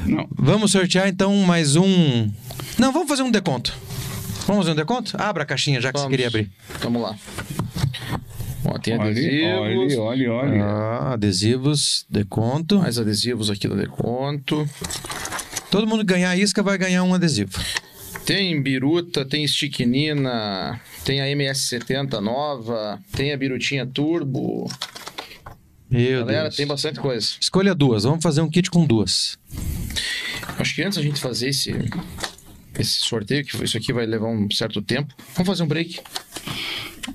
Não. 0.06 0.27
vamos 0.38 0.72
sortear 0.72 1.07
então 1.07 1.34
mais 1.38 1.76
um. 1.76 2.30
Não, 2.77 2.91
vamos 2.91 3.07
fazer 3.07 3.23
um 3.23 3.31
deconto. 3.31 3.73
Vamos 4.45 4.65
fazer 4.65 4.72
um 4.72 4.76
deconto? 4.76 5.15
Abra 5.19 5.43
a 5.43 5.45
caixinha 5.45 5.80
já 5.80 5.91
que 5.91 5.99
você 5.99 6.03
Vamos. 6.03 6.11
queria 6.13 6.27
abrir. 6.27 6.51
Vamos 6.80 7.01
lá. 7.01 7.15
Ó, 8.65 8.77
tem 8.77 8.93
Olha, 8.97 9.09
adesivos. 9.11 9.97
olha, 9.97 10.01
olha, 10.01 10.31
olha. 10.34 10.63
Ah, 10.63 11.13
adesivos, 11.13 12.05
deconto. 12.09 12.80
Mais 12.80 12.97
adesivos 12.99 13.49
aqui 13.49 13.68
do 13.68 13.76
deconto. 13.76 14.68
Todo 15.69 15.88
mundo 15.88 15.99
que 16.05 16.13
ganhar 16.13 16.35
isca 16.38 16.61
vai 16.61 16.77
ganhar 16.77 17.03
um 17.03 17.13
adesivo. 17.13 17.51
Tem 18.26 18.61
biruta, 18.61 19.26
tem 19.26 19.43
estiquinina, 19.43 20.80
tem 21.03 21.22
a 21.22 21.26
MS70 21.26 22.19
nova, 22.19 22.99
tem 23.13 23.31
a 23.34 23.38
birutinha 23.38 23.85
turbo. 23.85 24.69
Meu 25.89 26.19
Galera, 26.22 26.43
Deus. 26.43 26.55
tem 26.55 26.68
bastante 26.68 26.99
coisa. 26.99 27.27
Escolha 27.39 27.73
duas. 27.73 28.03
Vamos 28.03 28.22
fazer 28.22 28.41
um 28.41 28.49
kit 28.49 28.69
com 28.69 28.85
duas. 28.85 29.38
Acho 30.57 30.76
que 30.76 30.84
antes 30.84 30.97
a 30.97 31.01
gente 31.01 31.19
fazer 31.19 31.49
esse, 31.49 31.73
esse 32.82 33.02
sorteio, 33.02 33.45
que 33.45 33.64
isso 33.64 33.78
aqui 33.78 33.94
vai 33.94 34.06
levar 34.06 34.28
um 34.28 34.49
certo 34.52 34.82
tempo, 34.82 35.14
vamos 35.36 35.48
fazer 35.48 35.64
um 35.64 35.68
break. 35.68 36.02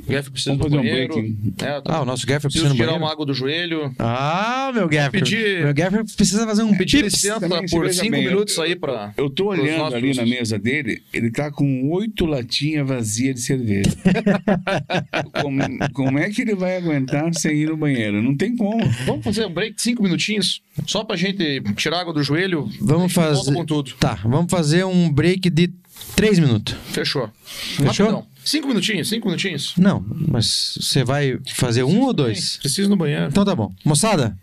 O 0.06 0.10
Jeff 0.12 0.30
precisa 0.30 0.50
Vamos 0.56 0.66
do 0.70 0.76
fazer 0.76 0.88
um 0.88 0.90
banheiro. 0.92 1.14
break. 1.14 1.36
É, 1.64 1.80
tô- 1.80 1.90
Ah, 1.92 2.02
o 2.02 2.04
nosso 2.04 2.26
Gaffer 2.26 2.50
precisa 2.50 2.72
tirar 2.72 2.84
banheiro. 2.86 3.04
uma 3.04 3.12
água 3.12 3.26
do 3.26 3.34
joelho. 3.34 3.92
Ah, 3.98 4.70
meu 4.74 4.88
Gaffer. 4.88 5.20
pedir- 5.20 5.64
Meu 5.64 5.74
Gaffer 5.74 6.04
precisa 6.16 6.46
fazer 6.46 6.62
um 6.62 6.76
Pedir 6.76 6.98
pips. 7.02 7.14
licença 7.14 7.40
também, 7.40 7.66
por 7.68 7.92
5 7.92 8.10
bem, 8.10 8.24
minutos 8.28 8.56
eu- 8.56 8.62
aí 8.62 8.76
pra. 8.76 9.12
Eu 9.16 9.28
tô 9.28 9.46
olhando 9.48 9.94
ali 9.94 10.14
na 10.14 10.24
mesa 10.24 10.58
dele, 10.58 11.02
ele 11.12 11.30
tá 11.30 11.50
com 11.50 11.90
oito 11.90 12.24
latinhas 12.24 12.86
vazias 12.86 13.34
de 13.34 13.40
cerveja. 13.42 13.90
como, 15.42 15.60
como 15.92 16.18
é 16.18 16.30
que 16.30 16.42
ele 16.42 16.54
vai 16.54 16.76
aguentar 16.76 17.32
sem 17.34 17.56
ir 17.62 17.66
no 17.68 17.76
banheiro? 17.76 18.22
Não 18.22 18.36
tem 18.36 18.56
como. 18.56 18.84
Vamos 19.04 19.24
fazer 19.24 19.46
um 19.46 19.52
break 19.52 19.74
de 19.76 19.82
5 19.82 20.02
minutinhos, 20.02 20.62
só 20.86 21.04
pra 21.04 21.16
gente 21.16 21.60
tirar 21.76 21.98
a 21.98 22.00
água 22.00 22.12
do 22.14 22.22
joelho. 22.22 22.68
Vamos 22.80 23.12
fazer. 23.12 23.52
Tá, 23.98 24.18
vamos 24.24 24.50
fazer 24.50 24.84
um 24.84 25.10
break 25.12 25.50
de 25.50 25.70
três 26.14 26.38
minutos. 26.38 26.74
Fechou. 26.92 27.28
Fechou? 27.44 28.06
Rapidão. 28.06 28.26
Cinco 28.48 28.68
minutinhos, 28.68 29.08
cinco 29.08 29.26
minutinhos. 29.26 29.74
Não, 29.76 30.06
mas 30.28 30.78
você 30.80 31.02
vai 31.02 31.36
fazer 31.54 31.82
um 31.82 32.02
ou 32.02 32.12
dois? 32.12 32.58
Preciso 32.58 32.82
ir 32.82 32.88
no 32.88 32.96
banheiro. 32.96 33.26
Então 33.26 33.44
tá 33.44 33.56
bom. 33.56 33.74
Moçada, 33.84 34.38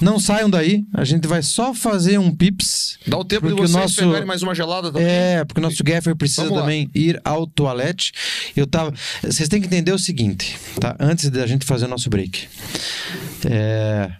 não 0.00 0.20
saiam 0.20 0.48
daí. 0.48 0.84
A 0.94 1.04
gente 1.04 1.26
vai 1.26 1.42
só 1.42 1.74
fazer 1.74 2.18
um 2.18 2.32
pips. 2.34 2.98
Dá 3.04 3.18
o 3.18 3.24
tempo 3.24 3.48
de 3.48 3.54
o 3.54 3.56
vocês 3.56 3.72
nosso- 3.72 3.96
pegarem 3.96 4.24
mais 4.26 4.42
uma 4.44 4.54
gelada 4.54 4.92
também. 4.92 5.08
É, 5.08 5.44
porque 5.44 5.58
o 5.58 5.62
nosso 5.62 5.82
Gaffer 5.82 6.14
precisa 6.14 6.48
também 6.48 6.88
ir 6.94 7.20
ao 7.24 7.48
toalete. 7.48 8.12
Eu 8.56 8.64
tava. 8.66 8.94
Vocês 9.22 9.48
têm 9.48 9.60
que 9.60 9.66
entender 9.66 9.90
o 9.90 9.98
seguinte, 9.98 10.56
tá? 10.80 10.94
Antes 11.00 11.28
da 11.28 11.44
gente 11.44 11.66
fazer 11.66 11.86
o 11.86 11.88
nosso 11.88 12.08
break. 12.08 12.46
É, 13.44 14.10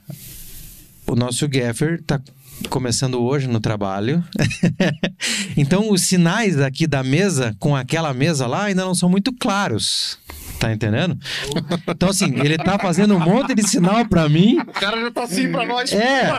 O 1.06 1.14
nosso 1.14 1.48
Gaffer 1.48 2.02
tá 2.02 2.20
começando 2.68 3.20
hoje 3.22 3.46
no 3.46 3.60
trabalho. 3.60 4.22
então 5.56 5.90
os 5.90 6.02
sinais 6.02 6.60
aqui 6.60 6.86
da 6.86 7.02
mesa 7.02 7.54
com 7.58 7.74
aquela 7.74 8.12
mesa 8.12 8.46
lá 8.46 8.64
ainda 8.64 8.84
não 8.84 8.94
são 8.94 9.08
muito 9.08 9.32
claros. 9.32 10.18
Tá 10.58 10.72
entendendo? 10.72 11.16
Então, 11.88 12.08
assim, 12.08 12.34
ele 12.40 12.56
tá 12.58 12.78
fazendo 12.78 13.14
um 13.14 13.20
monte 13.20 13.54
de 13.54 13.62
sinal 13.62 14.04
pra 14.06 14.28
mim. 14.28 14.58
O 14.58 14.72
cara 14.72 15.00
já 15.00 15.10
tá 15.10 15.22
assim 15.22 15.50
pra 15.50 15.64
nós. 15.64 15.92
É, 15.92 16.32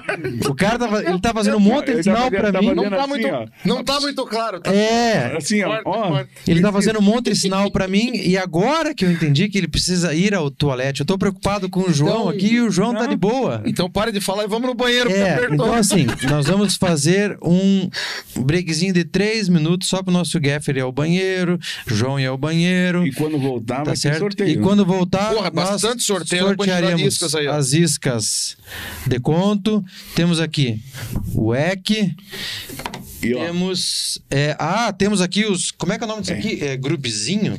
o 0.48 0.54
cara 0.54 0.78
tá, 0.78 0.88
ele 1.10 1.20
tá 1.20 1.34
fazendo 1.34 1.58
um 1.58 1.62
monte 1.62 1.88
de 1.88 1.98
tá 1.98 2.04
sinal 2.04 2.30
pra 2.30 2.52
tá 2.52 2.62
mim. 2.62 2.74
Não 2.74 2.84
fazendo 2.84 2.96
tá, 2.98 3.04
assim, 3.04 3.10
muito, 3.10 3.52
não 3.66 3.84
tá 3.84 4.00
muito 4.00 4.26
claro. 4.26 4.60
Tá? 4.60 4.74
É, 4.74 5.38
Assim, 5.38 5.64
ó. 5.64 6.26
Ele 6.48 6.62
tá 6.62 6.72
fazendo 6.72 7.00
um 7.00 7.02
monte 7.02 7.30
de 7.32 7.36
sinal 7.36 7.72
pra 7.72 7.88
mim 7.88 8.12
e 8.14 8.38
agora 8.38 8.94
que 8.94 9.06
eu 9.06 9.12
entendi 9.12 9.48
que 9.48 9.58
ele 9.58 9.68
precisa 9.68 10.14
ir 10.14 10.34
ao 10.34 10.52
toalete. 10.52 11.00
Eu 11.02 11.06
tô 11.06 11.18
preocupado 11.18 11.70
com 11.70 11.82
o 11.82 11.94
João 11.94 12.10
Então, 12.22 12.30
aqui 12.30 12.54
e 12.56 12.62
o 12.62 12.70
João 12.70 12.94
tá 12.94 13.04
não. 13.04 13.10
de 13.10 13.16
boa. 13.16 13.62
Então 13.66 13.90
pare 13.90 14.12
de 14.12 14.20
falar 14.20 14.44
e 14.44 14.48
vamos 14.48 14.68
no 14.68 14.76
banheiro. 14.76 15.10
É, 15.12 15.48
então 15.52 15.74
assim, 15.74 16.06
nós 16.30 16.46
vamos 16.48 16.76
fazer 16.76 17.38
um 17.42 17.90
breakzinho 18.38 18.94
de 18.94 19.04
três 19.06 19.48
minutos 19.48 19.88
só 19.88 20.04
pro 20.04 20.12
nosso 20.12 20.38
Gaffer 20.40 20.76
ir 20.78 20.82
ao 20.82 20.92
banheiro, 20.92 21.58
João 21.88 22.20
ir 22.20 22.26
ao 22.26 22.38
banheiro. 22.38 23.06
E 23.08 23.14
quando 23.14 23.38
voltar, 23.40 23.78
Tá 23.78 23.84
vai 23.86 23.94
ter 23.96 24.09
certo? 24.10 24.20
sorteio. 24.20 24.50
E 24.50 24.58
quando 24.58 24.86
voltar, 24.86 25.34
Porra, 25.34 25.52
nós 25.54 25.70
bastante 25.70 26.04
sorteio, 26.04 26.44
de 26.44 26.48
sortearemos 26.50 27.02
iscas 27.02 27.36
aí, 27.36 27.48
as 27.48 27.74
iscas 27.74 28.58
de 29.06 29.20
conto. 29.20 29.84
Temos 30.16 30.40
aqui 30.40 30.82
o 31.34 31.54
EC, 31.56 32.16
E, 33.22 33.34
temos... 33.34 34.22
é, 34.30 34.56
ah, 34.60 34.94
temos 34.94 35.22
aqui 35.22 35.46
os... 35.46 35.72
Como 35.72 35.92
é 35.92 35.98
que 35.98 36.04
é 36.04 36.08
o 36.08 36.10
nome 36.10 36.22
disso 36.22 36.34
aqui? 36.34 36.64
É 36.64 36.78
grubzinho? 36.78 37.58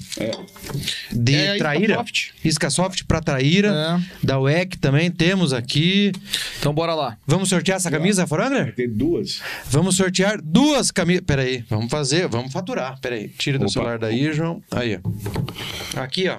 de 1.12 1.34
É, 1.34 1.50
a 1.50 1.54
Isca 1.54 1.58
Traíra. 1.58 1.94
Soft. 1.96 2.28
Isca 2.44 2.70
Soft 2.70 3.04
para 3.04 3.20
Traíra. 3.20 4.00
É. 4.22 4.26
Da 4.26 4.38
UEC 4.38 4.78
também 4.78 5.10
temos 5.10 5.52
aqui. 5.52 6.12
Então 6.58 6.72
bora 6.72 6.94
lá. 6.94 7.18
Vamos 7.26 7.48
sortear 7.48 7.76
essa 7.76 7.90
camisa, 7.90 8.26
Forangler? 8.26 8.64
Vai 8.64 8.72
ter 8.72 8.88
duas. 8.88 9.40
Vamos 9.66 9.96
sortear 9.96 10.40
duas 10.42 10.90
camisas. 10.90 11.24
Peraí, 11.26 11.64
vamos 11.68 11.90
fazer, 11.90 12.28
vamos 12.28 12.52
faturar. 12.52 12.98
Peraí, 13.00 13.28
tira 13.28 13.58
do 13.58 13.68
celular 13.68 13.98
daí, 13.98 14.32
João. 14.32 14.62
Aí, 14.70 14.98
ó. 15.02 16.00
Aqui, 16.00 16.28
ó. 16.28 16.38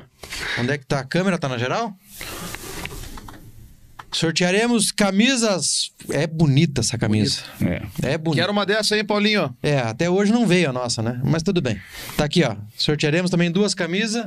Onde 0.60 0.72
é 0.74 0.78
que 0.78 0.86
tá 0.86 1.00
a 1.00 1.04
câmera? 1.04 1.38
Tá 1.38 1.48
na 1.50 1.58
geral? 1.58 1.94
Sortearemos 4.12 4.92
camisas. 4.92 5.92
É 6.10 6.28
bonita 6.28 6.82
essa 6.82 6.98
camisa. 6.98 7.42
É. 7.62 8.14
É 8.14 8.18
bonita. 8.18 8.42
Quero 8.42 8.52
uma 8.52 8.66
dessa 8.66 8.96
aí, 8.96 9.04
Paulinho. 9.04 9.56
É, 9.64 9.80
até 9.80 10.10
hoje 10.10 10.32
não 10.32 10.46
veio 10.46 10.70
a 10.70 10.74
nossa, 10.74 11.02
né? 11.02 11.20
Mas 11.24 11.44
tudo 11.44 11.62
bem. 11.62 11.80
Tá 12.18 12.26
aqui, 12.26 12.44
ó. 12.44 12.56
Sortearemos 12.78 13.32
também 13.32 13.50
duas 13.50 13.74
camisas. 13.74 14.26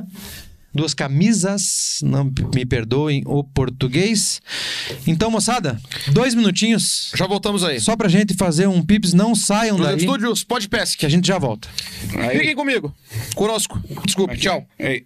Duas 0.73 0.93
camisas, 0.93 1.99
não 2.03 2.29
me 2.53 2.65
perdoem 2.65 3.23
o 3.25 3.45
português. 3.45 4.41
Então, 5.07 5.31
moçada, 5.31 5.79
dois 6.11 6.35
minutinhos. 6.35 7.13
Já 7.15 7.25
voltamos 7.25 7.63
aí. 7.63 7.79
Só 7.79 7.95
pra 7.95 8.09
gente 8.09 8.33
fazer 8.33 8.67
um 8.67 8.83
pips, 8.83 9.13
não 9.13 9.33
saiam 9.33 9.77
Nos 9.77 9.87
daí, 9.87 9.95
estúdios 9.95 10.43
Pod 10.43 10.67
Pesc. 10.67 10.97
que 10.97 11.05
a 11.05 11.09
gente 11.09 11.25
já 11.25 11.37
volta. 11.39 11.69
Aí, 12.17 12.39
Fiquem 12.39 12.55
comigo. 12.55 12.93
Conosco. 13.35 13.81
Desculpe, 14.03 14.37
tchau. 14.37 14.67
Ei. 14.77 15.05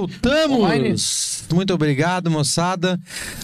Voltamos! 0.00 1.44
Muito 1.52 1.74
obrigado, 1.74 2.30
moçada. 2.30 2.98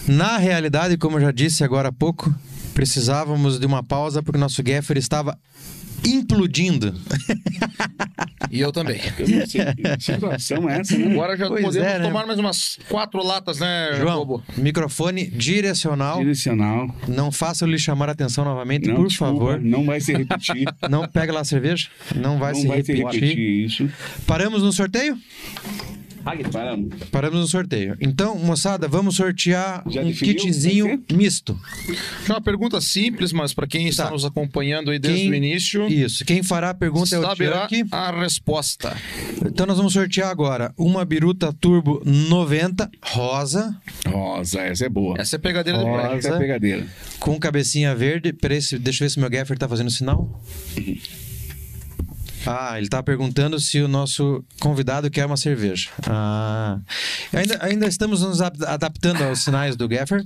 Na 0.07 0.37
realidade, 0.37 0.97
como 0.97 1.17
eu 1.17 1.21
já 1.21 1.31
disse 1.31 1.63
agora 1.63 1.89
há 1.89 1.91
pouco, 1.91 2.33
precisávamos 2.73 3.59
de 3.59 3.65
uma 3.65 3.83
pausa 3.83 4.23
porque 4.23 4.37
o 4.37 4.41
nosso 4.41 4.63
Gaffer 4.63 4.97
estava 4.97 5.37
implodindo. 6.03 6.93
E 8.49 8.61
eu 8.61 8.71
também. 8.71 9.01
Eu 9.19 9.27
não 9.27 9.45
sei 9.45 9.65
que 9.75 9.99
situação 9.99 10.69
é 10.69 10.79
essa, 10.79 10.97
né? 10.97 11.11
Agora 11.11 11.35
já 11.35 11.47
Pois 11.49 11.65
podemos 11.65 11.85
é, 11.85 11.99
né? 11.99 12.05
tomar 12.05 12.25
mais 12.25 12.39
umas 12.39 12.79
quatro 12.87 13.21
latas, 13.21 13.59
né, 13.59 13.89
João, 13.97 14.07
Jacobo? 14.07 14.43
microfone 14.55 15.27
direcional. 15.27 16.19
Direcional. 16.19 16.95
Não 17.09 17.29
faça 17.29 17.65
eu 17.65 17.69
lhe 17.69 17.77
chamar 17.77 18.07
a 18.07 18.13
atenção 18.13 18.45
novamente, 18.45 18.87
Não, 18.87 18.95
por 18.95 19.07
desculpa, 19.07 19.33
favor. 19.33 19.59
Não 19.61 19.85
vai 19.85 19.99
se 19.99 20.13
repetir. 20.13 20.65
Não 20.89 21.05
pega 21.05 21.33
lá 21.33 21.41
a 21.41 21.43
cerveja. 21.43 21.89
Não 22.15 22.39
vai, 22.39 22.53
não 22.53 22.61
se, 22.61 22.67
vai 22.67 22.81
se 22.83 22.93
repetir. 22.93 23.21
repetir 23.21 23.65
isso. 23.65 23.89
Paramos 24.25 24.63
no 24.63 24.71
sorteio? 24.71 25.17
Paramos. 26.51 26.89
Paramos 27.11 27.39
no 27.39 27.47
sorteio. 27.47 27.95
Então, 28.01 28.37
moçada, 28.37 28.87
vamos 28.87 29.15
sortear 29.15 29.83
Já 29.87 30.01
um 30.01 30.07
definiu? 30.07 30.35
kitzinho 30.35 31.03
misto. 31.13 31.57
Já 32.25 32.33
uma 32.35 32.41
pergunta 32.41 32.79
simples, 32.81 33.31
mas 33.31 33.53
para 33.53 33.67
quem 33.67 33.87
está 33.87 34.05
Tá. 34.05 34.11
nos 34.11 34.25
acompanhando 34.25 34.91
aí 34.91 34.99
desde 34.99 35.21
Quem- 35.21 35.31
o 35.31 35.35
início, 35.35 35.87
Isso. 35.87 36.25
Quem 36.25 36.43
fará 36.43 36.71
a 36.71 36.73
pergunta 36.73 37.15
é 37.15 37.19
o 37.19 37.21
saberá 37.23 37.61
Chuck. 37.69 37.85
a 37.91 38.11
resposta. 38.21 38.95
Então 39.45 39.65
nós 39.65 39.77
vamos 39.77 39.93
sortear 39.93 40.29
agora 40.29 40.73
uma 40.77 41.03
Biruta 41.05 41.51
Turbo 41.53 42.01
90 42.05 42.89
rosa 43.03 43.75
Rosa, 44.07 44.61
essa 44.61 44.85
é 44.85 44.89
boa. 44.89 45.15
Essa 45.17 45.35
é 45.35 45.39
pegadeira 45.39 45.79
de 45.79 45.85
Ó. 45.85 45.93
praia. 45.93 46.17
Essa 46.17 46.29
é 46.29 46.37
pegadeira. 46.37 46.87
com 47.19 47.39
cabecinha 47.39 47.95
verde. 47.95 48.33
Peraí, 48.33 48.61
se- 48.61 48.77
deixa 48.79 49.03
eu 49.03 49.07
ver 49.07 49.11
se 49.13 49.19
meu 49.19 49.29
gaffer 49.29 49.57
tá 49.57 49.67
fazendo 49.67 49.89
sinal. 49.89 50.41
Ah, 52.49 52.77
ele 52.77 52.87
tá 52.87 53.03
perguntando 53.03 53.59
se 53.59 53.79
o 53.81 53.87
nosso 53.89 54.43
convidado 54.59 55.09
quer 55.11 55.25
uma 55.25 55.35
cerveja. 55.35 55.89
Ah, 56.09 56.79
ainda, 57.33 57.57
ainda 57.61 57.87
estamos 57.87 58.21
nos 58.21 58.41
ap- 58.41 58.63
adaptando 58.65 59.21
aos 59.23 59.43
sinais 59.43 59.75
do 59.75 59.87
gaffer. 59.87 60.23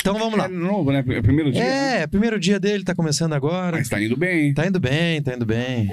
Então 0.00 0.18
vamos 0.18 0.38
lá. 0.38 0.46
É 0.46 0.48
novo, 0.48 0.90
né? 0.90 1.04
É 1.06 1.20
primeiro 1.22 1.52
dia. 1.52 1.62
né? 1.62 2.00
É, 2.02 2.06
primeiro 2.06 2.40
dia 2.40 2.58
dele, 2.58 2.84
tá 2.84 2.94
começando 2.94 3.34
agora. 3.34 3.76
Mas 3.76 3.88
tá 3.88 4.02
indo 4.02 4.16
bem. 4.16 4.54
Tá 4.54 4.66
indo 4.66 4.80
bem, 4.80 5.20
tá 5.22 5.34
indo 5.34 5.44
bem. 5.44 5.92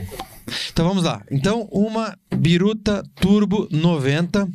Então 0.71 0.87
vamos 0.87 1.03
lá. 1.03 1.21
Então, 1.29 1.67
uma 1.71 2.17
Biruta 2.33 3.03
Turbo 3.15 3.67
90, 3.71 4.47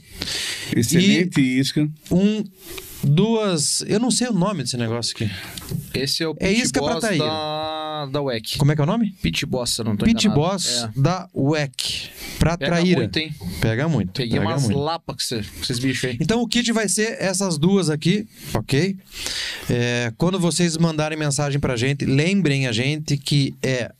Excelente 0.76 1.40
isca. 1.40 1.88
um, 2.10 2.44
duas. 3.02 3.82
Eu 3.86 3.98
não 3.98 4.10
sei 4.10 4.28
o 4.28 4.32
nome 4.32 4.62
desse 4.62 4.76
negócio 4.76 5.14
aqui. 5.14 5.30
Esse 5.94 6.22
é 6.22 6.28
o 6.28 6.36
É 6.38 6.51
isca 6.52 6.80
pra 6.82 6.94
Boss 6.94 7.02
Taíra. 7.05 7.24
da, 7.24 8.06
da 8.12 8.22
WEC. 8.22 8.59
Como 8.59 8.72
é 8.72 8.74
que 8.74 8.80
é 8.80 8.84
o 8.84 8.86
nome? 8.86 9.12
Pit 9.22 9.47
Boss, 9.47 9.70
se 9.70 9.80
eu 9.80 9.84
não 9.84 9.97
tô 9.97 10.05
Pit 10.05 10.26
enganado. 10.26 10.40
Boss 10.51 10.66
É. 10.84 10.90
da 11.01 11.28
WEC. 11.34 12.10
Pra 12.38 12.56
Pega 12.56 12.70
traíra. 12.72 13.01
muito, 13.01 13.18
hein? 13.18 13.34
Pega 13.60 13.88
muito. 13.88 14.12
Peguei 14.12 14.38
pega 14.38 14.51
umas 14.51 14.62
muito. 14.64 14.78
lapas 14.78 15.16
com 15.16 15.22
cê- 15.22 15.42
com 15.42 15.62
esses 15.62 15.78
bichos 15.78 16.09
aí. 16.10 16.16
Então 16.20 16.40
o 16.40 16.48
kit 16.48 16.72
vai 16.72 16.88
ser 16.88 17.16
essas 17.20 17.59
duas 17.59 17.90
aqui, 17.90 18.26
ok? 18.55 18.97
É, 19.68 20.12
quando 20.16 20.40
vocês 20.40 20.76
mandarem 20.78 21.18
mensagem 21.18 21.60
pra 21.60 21.76
gente, 21.76 22.05
lembrem 22.06 22.66
a 22.66 22.72
gente 22.72 23.16
que 23.18 23.55
é 23.62 23.92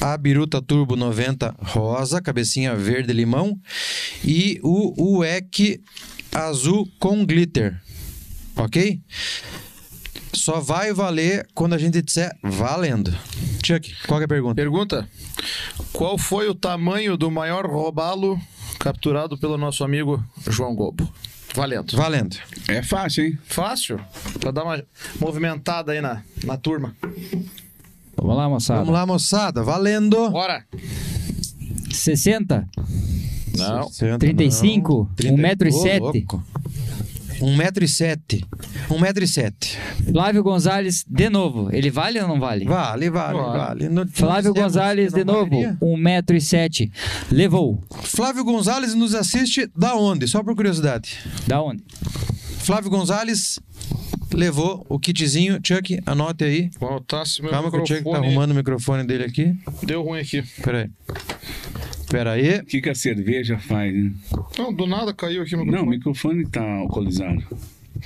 a 0.00 0.16
Biruta 0.16 0.60
Turbo 0.60 0.96
90 0.96 1.54
rosa, 1.60 2.20
cabecinha 2.20 2.74
verde 2.74 3.12
limão, 3.12 3.58
e 4.24 4.60
o 4.62 5.18
UEC 5.18 5.82
azul 6.32 6.88
com 6.98 7.24
glitter, 7.24 7.80
ok? 8.56 9.00
Só 10.32 10.60
vai 10.60 10.92
valer 10.92 11.46
quando 11.54 11.74
a 11.74 11.78
gente 11.78 12.02
disser 12.02 12.36
valendo. 12.42 13.16
Chuck, 13.64 13.94
qual 14.06 14.18
que 14.18 14.24
é 14.24 14.26
a 14.26 14.28
pergunta? 14.28 14.54
Pergunta: 14.54 15.08
Qual 15.92 16.18
foi 16.18 16.48
o 16.48 16.54
tamanho 16.54 17.16
do 17.16 17.30
maior 17.30 17.66
robalo 17.66 18.38
capturado 18.78 19.38
pelo 19.38 19.56
nosso 19.56 19.84
amigo 19.84 20.22
João 20.50 20.74
Gobo? 20.74 21.10
Valendo. 21.54 21.96
Valendo. 21.96 22.36
É 22.66 22.82
fácil, 22.82 23.24
hein? 23.24 23.38
Fácil? 23.44 24.00
Pra 24.40 24.50
dar 24.50 24.64
uma 24.64 24.84
movimentada 25.20 25.92
aí 25.92 26.00
na, 26.00 26.22
na 26.42 26.56
turma. 26.56 26.96
Vamos 28.16 28.36
lá, 28.36 28.48
moçada. 28.48 28.78
Vamos 28.80 28.94
lá, 28.94 29.06
moçada, 29.06 29.62
valendo. 29.62 30.30
Bora! 30.30 30.64
60, 31.92 32.68
Não. 33.56 33.88
60, 33.88 34.18
35, 34.18 35.10
não. 35.24 35.32
1 35.34 35.36
metro 35.36 35.68
e 35.68 35.72
Ô, 35.72 35.80
sete. 35.82 36.00
louco. 36.00 36.42
1 37.40 37.56
metro 37.56 37.84
e 37.84 37.88
7. 37.88 38.44
1 38.90 38.98
metro 38.98 39.24
e 39.24 39.28
7. 39.28 39.76
Flávio 40.12 40.42
Gonzalez, 40.42 41.04
de 41.06 41.28
novo. 41.28 41.68
Ele 41.72 41.90
vale 41.90 42.20
ou 42.20 42.28
não 42.28 42.38
vale? 42.38 42.64
Vale, 42.64 43.10
vale, 43.10 43.38
Vale. 43.38 43.58
vale. 43.58 43.88
No- 43.88 44.06
Flávio 44.08 44.54
Gonzalez, 44.54 45.12
de 45.12 45.24
novo. 45.24 45.50
valeria? 45.50 45.76
1 45.80 45.96
metro 45.96 46.36
e 46.36 46.40
sete. 46.40 46.90
Levou. 47.30 47.82
Flávio 48.02 48.44
Gonzalez 48.44 48.94
nos 48.94 49.14
assiste 49.14 49.68
da 49.76 49.94
onde? 49.96 50.28
Só 50.28 50.42
por 50.44 50.54
curiosidade. 50.54 51.18
Da 51.46 51.60
onde? 51.60 51.82
Flávio 52.58 52.88
Gonzalez 52.90 53.58
levou 54.34 54.84
o 54.88 54.98
kitzinho. 54.98 55.58
Chuck, 55.64 56.00
anote 56.06 56.44
aí. 56.44 56.70
Voltasse 56.78 57.40
meu 57.42 57.50
Calma 57.50 57.70
que 57.70 57.76
o 57.76 57.80
Chuck 57.80 57.90
tá 57.90 57.96
microfone. 57.98 58.26
arrumando 58.26 58.50
o 58.50 58.54
microfone 58.54 59.04
dele 59.06 59.24
aqui. 59.24 59.54
Deu 59.82 60.02
ruim 60.02 60.20
aqui. 60.20 60.42
Pera 60.62 60.82
aí. 60.82 60.90
Pera 62.10 62.32
aí. 62.32 62.58
O 62.60 62.64
que, 62.66 62.80
que 62.80 62.90
a 62.90 62.94
cerveja 62.94 63.58
faz, 63.58 63.94
né? 63.94 64.12
Não, 64.58 64.72
do 64.72 64.86
nada 64.86 65.12
caiu 65.14 65.42
aqui 65.42 65.54
o 65.54 65.64
Não, 65.64 65.82
o 65.82 65.86
microfone. 65.86 66.38
microfone 66.38 66.46
tá 66.46 66.62
alcoolizado. 66.80 67.42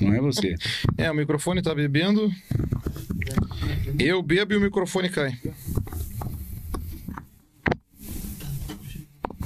Não 0.01 0.15
é 0.15 0.21
você. 0.21 0.55
É, 0.97 1.11
o 1.11 1.15
microfone 1.15 1.63
tá 1.63 1.75
bebendo. 1.75 2.31
Eu 3.99 4.23
bebo 4.23 4.53
e 4.53 4.57
o 4.57 4.61
microfone 4.61 5.09
cai. 5.09 5.37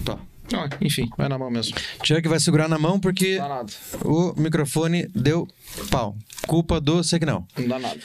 Tá. 0.05 0.19
Ah, 0.55 0.69
enfim, 0.81 1.09
vai 1.17 1.29
na 1.29 1.39
mão 1.39 1.51
mesmo. 1.51 1.77
Chuck 2.05 2.27
vai 2.29 2.41
segurar 2.41 2.69
na 2.69 2.79
mão 2.79 2.99
porque 2.99 3.39
nada. 3.39 3.73
o 4.05 4.35
microfone 4.41 5.07
deu 5.15 5.47
pau. 5.91 6.17
Culpa 6.53 6.79
do 6.83 7.03
Segnal. 7.03 7.49
Não 7.59 7.67
dá 7.67 7.79
nada. 7.79 7.99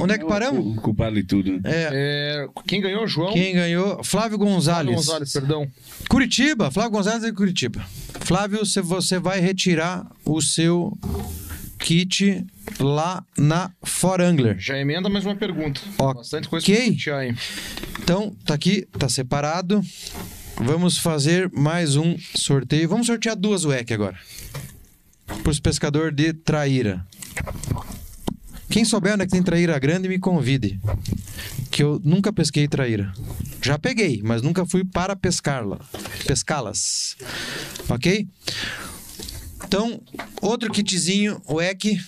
Onde 0.00 0.12
é 0.14 0.18
que 0.18 0.24
paramos? 0.24 0.76
O 0.78 0.80
culpado 0.80 1.16
de 1.16 1.24
tudo. 1.24 1.50
né? 1.54 1.60
É, 1.64 1.88
É, 1.92 2.48
quem 2.64 2.80
ganhou, 2.80 3.08
João? 3.08 3.32
quem 3.32 3.52
ganhou? 3.54 4.04
Flávio 4.04 4.38
Gonzalez. 4.38 4.84
Flávio 4.84 4.94
Gonzalez, 4.94 5.32
perdão. 5.32 5.68
Curitiba, 6.08 6.70
Flávio 6.70 6.92
Gonzalez 6.92 7.24
é 7.24 7.26
de 7.26 7.32
Curitiba. 7.32 7.84
Flávio, 8.20 8.64
se 8.64 8.80
você 8.80 9.18
vai 9.18 9.40
retirar 9.40 10.06
o 10.24 10.40
seu 10.40 10.96
kit 11.80 12.46
lá 12.78 13.24
na 13.36 13.72
For 13.82 14.20
Angler. 14.20 14.56
Já 14.56 14.78
emenda 14.78 15.08
mais 15.08 15.24
uma 15.26 15.34
pergunta. 15.34 15.80
Ok. 15.98 16.14
Bastante 16.14 16.48
coisa 16.48 16.64
pra 16.64 16.86
sortear 16.86 17.18
aí. 17.18 17.34
Então, 18.00 18.32
tá 18.46 18.54
aqui, 18.54 18.86
tá 18.96 19.08
separado. 19.08 19.82
Vamos 20.56 20.98
fazer 20.98 21.50
mais 21.52 21.96
um 21.96 22.16
sorteio. 22.36 22.88
Vamos 22.88 23.08
sortear 23.08 23.34
duas 23.34 23.64
WEC 23.64 23.92
agora. 23.92 24.16
Para 25.26 25.50
os 25.50 25.60
pescadores 25.60 26.14
de 26.14 26.32
traíra. 26.32 27.06
Quem 28.68 28.84
souber 28.84 29.14
onde 29.14 29.22
é 29.22 29.26
que 29.26 29.32
tem 29.32 29.42
traíra 29.42 29.78
grande, 29.78 30.08
me 30.08 30.18
convide. 30.18 30.80
Que 31.70 31.82
eu 31.82 32.00
nunca 32.04 32.32
pesquei 32.32 32.66
traíra. 32.66 33.12
Já 33.62 33.78
peguei, 33.78 34.20
mas 34.24 34.42
nunca 34.42 34.66
fui 34.66 34.84
para 34.84 35.14
pescá-la. 35.14 35.78
Pescá-las. 36.26 37.16
Ok? 37.88 38.26
Então, 39.64 40.00
outro 40.40 40.70
kitzinho 40.70 41.40
WEC. 41.48 42.00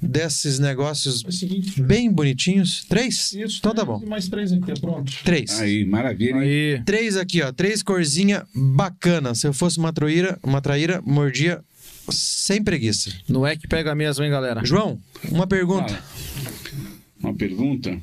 Desses 0.00 0.58
negócios 0.58 1.24
É 1.26 1.30
seguinte. 1.30 1.80
bem 1.82 2.10
bonitinhos. 2.10 2.84
Três? 2.88 3.32
Isso, 3.32 3.58
então 3.58 3.74
tá 3.74 3.84
bom. 3.84 4.00
Mais 4.06 4.28
três 4.28 4.52
aqui, 4.52 4.78
pronto. 4.80 5.12
Três. 5.24 5.58
Aí, 5.60 5.84
maravilha. 5.84 6.36
Aí. 6.36 6.82
Três 6.84 7.16
aqui, 7.16 7.42
ó. 7.42 7.52
Três 7.52 7.82
corzinha 7.82 8.46
bacana. 8.54 9.34
Se 9.34 9.46
eu 9.46 9.52
fosse 9.52 9.78
uma 9.78 9.92
traíra, 9.92 10.38
uma 10.42 10.60
traíra, 10.60 11.02
mordia 11.04 11.60
sem 12.08 12.62
preguiça. 12.62 13.10
No 13.28 13.44
é 13.44 13.56
que 13.56 13.66
pega 13.66 13.94
mesmo, 13.94 14.24
hein, 14.24 14.30
galera? 14.30 14.64
João, 14.64 14.98
uma 15.30 15.46
pergunta. 15.46 15.88
Fala. 15.94 16.02
Uma 17.20 17.34
pergunta? 17.34 17.98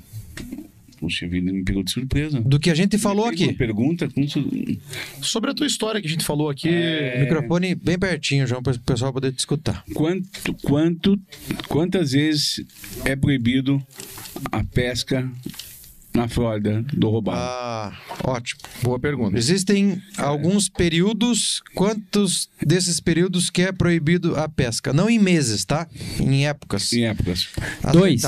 Puxa 1.04 1.28
vida, 1.28 1.52
me 1.52 1.66
pegou 1.66 1.84
de 1.84 1.92
surpresa. 1.92 2.40
Do 2.40 2.58
que 2.58 2.70
a 2.70 2.74
gente 2.74 2.98
falou 2.98 3.28
fez 3.28 3.42
Uma 3.42 3.48
aqui. 3.50 3.58
pergunta 3.58 4.08
com 4.08 4.26
Sobre 5.22 5.52
a 5.52 5.54
tua 5.54 5.68
história 5.68 6.00
que 6.00 6.08
a 6.08 6.10
gente 6.10 6.24
falou 6.24 6.50
aqui. 6.50 6.70
Microfone 7.20 7.76
bem 7.76 8.00
pertinho, 8.00 8.48
João, 8.48 8.64
para 8.64 8.72
o 8.74 8.80
pessoal 8.80 9.12
poder 9.12 9.34
te 9.34 9.40
escutar. 9.40 9.84
quanto, 9.94 10.54
quanto, 10.62 11.20
quantas 11.68 12.14
vezes 12.14 12.64
é 13.04 13.18
proibido 13.18 13.86
a 14.50 14.64
pesca 14.64 15.30
na 16.14 16.30
Flórida 16.30 16.82
do 16.94 17.10
robalo? 17.10 17.38
Ah, 17.38 18.00
ótimo. 18.24 18.62
Boa 18.82 18.98
pergunta. 18.98 19.38
Existem 19.38 20.02
alguns 20.18 20.70
períodos. 20.70 21.62
Quantos 21.76 22.50
desses 22.66 23.02
períodos 23.02 23.50
que 23.50 23.62
é 23.62 23.74
proibido 23.74 24.38
a 24.38 24.48
pesca? 24.48 24.94
Não 24.94 25.10
em 25.10 25.20
meses, 25.20 25.66
tá? 25.66 25.86
Em 26.18 26.48
épocas. 26.48 26.94
Em 26.94 27.08
épocas. 27.08 27.50
Dois. 27.92 28.22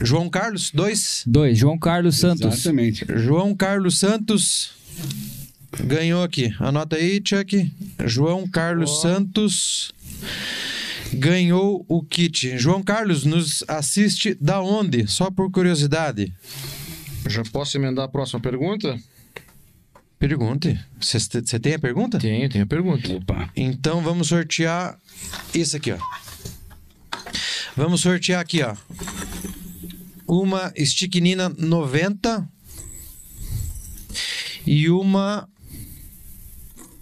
João 0.00 0.28
Carlos, 0.28 0.70
dois. 0.72 1.22
Dois. 1.26 1.58
João 1.58 1.78
Carlos 1.78 2.18
Santos. 2.18 2.54
Exatamente. 2.54 3.04
João 3.16 3.54
Carlos 3.54 3.98
Santos 3.98 4.72
ganhou 5.84 6.22
aqui. 6.22 6.54
Anota 6.58 6.96
aí, 6.96 7.20
Chuck. 7.24 7.72
João 8.04 8.46
Carlos 8.48 9.00
Santos 9.00 9.92
ganhou 11.12 11.84
o 11.88 12.02
kit. 12.02 12.58
João 12.58 12.82
Carlos 12.82 13.24
nos 13.24 13.64
assiste 13.68 14.36
da 14.40 14.60
onde? 14.60 15.06
Só 15.06 15.30
por 15.30 15.50
curiosidade. 15.50 16.32
Já 17.26 17.42
posso 17.44 17.76
emendar 17.76 18.04
a 18.04 18.08
próxima 18.08 18.40
pergunta? 18.40 18.98
Pergunte. 20.18 20.78
Você 21.00 21.18
tem 21.58 21.74
a 21.74 21.78
pergunta? 21.78 22.18
Tenho, 22.18 22.48
tenho 22.48 22.64
a 22.64 22.66
pergunta. 22.66 23.12
Opa. 23.12 23.50
Então 23.56 24.02
vamos 24.02 24.28
sortear 24.28 24.98
isso 25.54 25.76
aqui, 25.76 25.92
ó. 25.92 25.98
Vamos 27.76 28.00
sortear 28.02 28.40
aqui, 28.40 28.62
ó. 28.62 28.74
Uma 30.26 30.72
Sticknina 30.76 31.48
90 31.48 32.48
e 34.66 34.88
uma. 34.88 35.48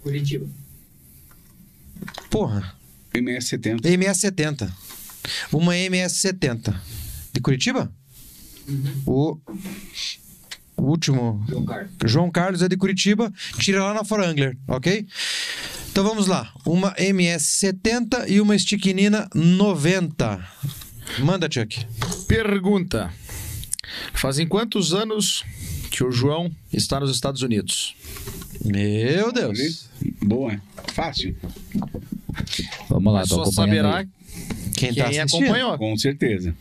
Curitiba. 0.01 0.47
Porra, 2.29 2.75
MS70. 3.13 3.81
MS70. 3.81 4.71
Uma 5.51 5.73
MS70. 5.73 6.75
De 7.31 7.39
Curitiba? 7.39 7.93
O 9.05 9.39
o 10.83 10.89
último. 10.89 11.43
João 11.47 11.65
Carlos. 11.65 11.91
João 12.05 12.31
Carlos 12.31 12.61
é 12.61 12.67
de 12.67 12.75
Curitiba, 12.75 13.31
tira 13.57 13.83
lá 13.83 13.93
na 13.93 14.03
Forangler, 14.03 14.57
ok? 14.67 15.07
Então 15.91 16.03
vamos 16.03 16.27
lá. 16.27 16.51
Uma 16.65 16.93
MS70 16.95 18.27
e 18.27 18.41
uma 18.41 18.57
Sticknina 18.57 19.29
90. 19.33 20.45
Manda, 21.19 21.47
Chuck. 21.51 21.85
Pergunta. 22.27 23.13
Fazem 24.13 24.47
quantos 24.47 24.93
anos 24.93 25.43
que 25.91 26.03
o 26.03 26.11
João 26.11 26.51
está 26.71 26.99
nos 26.99 27.11
Estados 27.11 27.41
Unidos? 27.41 27.95
Meu 28.63 29.31
Deus. 29.31 29.89
Boa. 30.21 30.59
Fácil. 30.93 31.35
Vamos 32.89 33.13
lá, 33.13 33.25
só 33.25 33.45
saberá 33.45 33.97
aí. 33.97 34.07
Quem, 34.75 34.93
quem 34.93 35.03
tá 35.03 35.09
assistindo? 35.09 35.43
acompanhou. 35.43 35.77
Com 35.77 35.95
certeza. 35.97 36.55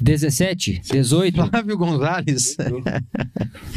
17, 0.00 0.82
18. 0.92 1.46
Flávio 1.48 1.76
Gonzalez. 1.78 2.56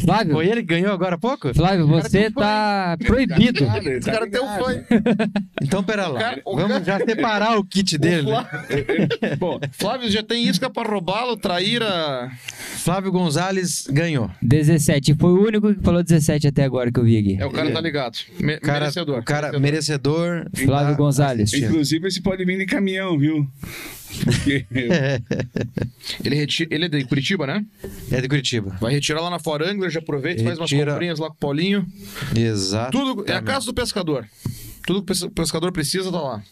Flávio, 0.03 0.33
Foi 0.33 0.47
ele 0.47 0.61
que 0.61 0.67
ganhou 0.67 0.91
agora 0.93 1.15
há 1.15 1.17
pouco? 1.17 1.53
Flávio, 1.53 1.87
você 1.87 2.29
tá 2.31 2.97
proibido. 3.05 3.65
Cara, 3.65 3.97
Esse 3.97 4.11
cara 4.11 4.29
tem 4.29 4.41
um 4.41 4.47
fã. 4.47 4.83
Então, 5.61 5.83
pera 5.83 6.07
lá. 6.07 6.19
cara- 6.19 6.41
o 6.45 6.55
Vamos 6.55 6.85
já 6.85 6.97
separar 6.99 7.57
o 7.57 7.63
kit 7.63 7.97
dele. 7.97 8.31
né? 8.31 8.45
Bom, 9.37 9.59
Flávio 9.73 10.09
já 10.09 10.23
tem 10.23 10.47
isca 10.47 10.69
pra 10.69 10.83
roubá-lo, 10.89 11.35
trair 11.37 11.83
a. 11.83 12.31
Flávio 12.77 13.11
Gonzalez 13.11 13.87
ganhou. 13.91 14.29
17. 14.41 15.15
Foi 15.15 15.31
o 15.31 15.43
único 15.45 15.73
que 15.75 15.81
falou 15.81 16.01
17 16.01 16.47
até 16.47 16.63
agora 16.63 16.91
que 16.91 16.99
eu 16.99 17.03
vi 17.03 17.17
aqui. 17.17 17.37
É, 17.41 17.45
o 17.45 17.51
cara 17.51 17.71
tá 17.71 17.81
ligado. 17.81 18.17
Me- 18.39 18.57
Cara, 18.59 18.79
merecedor. 18.81 19.19
o 19.19 19.23
cara 19.23 19.59
merecedor. 19.59 20.29
merecedor. 20.45 20.65
Flávio 20.65 20.91
tá 20.93 20.97
Gonzalez. 20.97 21.49
assistindo. 21.49 21.69
inclusive 21.69 22.07
esse 22.07 22.21
pode 22.21 22.45
vir 22.45 22.57
de 22.57 22.65
caminhão, 22.65 23.17
viu? 23.17 23.47
Porque 24.23 24.65
Ele, 26.23 26.35
reti- 26.35 26.67
ele 26.71 26.85
é 26.85 26.89
de 26.89 27.05
Curitiba, 27.05 27.45
né? 27.47 27.63
É 28.11 28.19
de 28.21 28.27
Curitiba. 28.27 28.75
Vai 28.81 28.93
retirar 28.93 29.21
lá 29.21 29.29
na 29.29 29.39
Forangler, 29.39 29.89
já 29.89 29.99
aproveita, 29.99 30.43
faz 30.43 30.57
umas 30.57 30.71
Retira. 30.71 30.91
comprinhas 30.93 31.19
lá 31.19 31.27
com 31.27 31.33
o 31.35 31.37
Paulinho. 31.37 31.85
Exato. 32.35 32.91
Tudo 32.91 33.23
é 33.31 33.35
a 33.35 33.41
casa 33.41 33.65
do 33.67 33.73
pescador. 33.73 34.27
Tudo 34.85 35.03
que 35.03 35.11
o 35.11 35.15
pes- 35.15 35.33
pescador 35.35 35.71
precisa 35.71 36.11
tá 36.11 36.19
lá. 36.19 36.43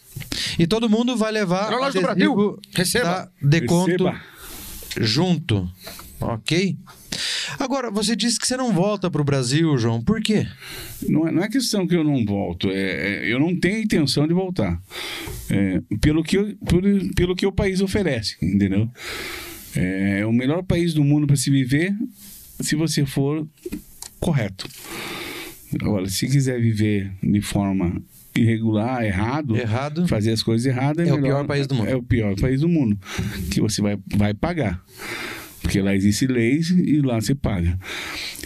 E 0.58 0.66
todo 0.66 0.88
mundo 0.88 1.16
vai 1.16 1.32
levar 1.32 1.66
Melhor 1.70 1.80
loja 1.80 1.98
do 2.00 2.02
Brasil. 2.02 2.58
Receba. 2.72 3.04
da 3.04 3.28
Deconto 3.48 3.90
Receba. 3.90 4.20
junto. 5.00 5.68
Ok? 6.20 6.76
Agora, 7.58 7.90
você 7.90 8.14
disse 8.16 8.38
que 8.38 8.46
você 8.46 8.56
não 8.56 8.72
volta 8.72 9.10
pro 9.10 9.24
Brasil, 9.24 9.76
João. 9.78 10.00
Por 10.02 10.20
quê? 10.20 10.46
não 11.08 11.26
é, 11.28 11.32
não 11.32 11.42
é 11.42 11.48
questão 11.48 11.86
que 11.86 11.94
eu 11.94 12.02
não 12.04 12.24
volto, 12.24 12.70
é, 12.70 12.74
é- 13.26 13.32
eu 13.32 13.38
não 13.38 13.54
tenho 13.58 13.78
intenção 13.80 14.26
de 14.26 14.34
voltar. 14.34 14.80
É, 15.50 15.80
pelo, 16.00 16.22
que, 16.22 16.36
eu- 16.36 16.56
por- 16.66 16.82
pelo 17.14 17.34
que 17.36 17.46
o 17.46 17.52
país 17.52 17.80
oferece, 17.80 18.36
entendeu? 18.42 18.88
É 19.76 20.24
o 20.26 20.32
melhor 20.32 20.62
país 20.62 20.92
do 20.94 21.04
mundo 21.04 21.26
para 21.26 21.36
se 21.36 21.50
viver 21.50 21.94
se 22.60 22.74
você 22.74 23.06
for 23.06 23.46
correto. 24.18 24.66
Agora, 25.80 26.08
se 26.08 26.26
quiser 26.26 26.60
viver 26.60 27.12
de 27.22 27.40
forma 27.40 28.02
irregular, 28.34 29.04
errado, 29.04 29.56
Errado. 29.56 30.08
fazer 30.08 30.32
as 30.32 30.42
coisas 30.42 30.64
erradas, 30.66 31.06
É 31.06 31.12
o 31.12 31.16
melhor- 31.16 31.38
pior 31.38 31.46
país 31.46 31.66
do 31.66 31.74
mundo. 31.74 31.88
É 31.88 31.96
o 31.96 32.02
pior 32.02 32.34
país 32.36 32.60
do 32.60 32.68
mundo. 32.68 32.98
Que 33.50 33.60
você 33.60 33.82
vai, 33.82 33.98
vai 34.16 34.32
pagar. 34.34 34.82
Porque 35.68 35.82
lá 35.82 35.94
existem 35.94 36.28
leis 36.28 36.70
e 36.70 37.02
lá 37.02 37.20
você 37.20 37.34
paga. 37.34 37.78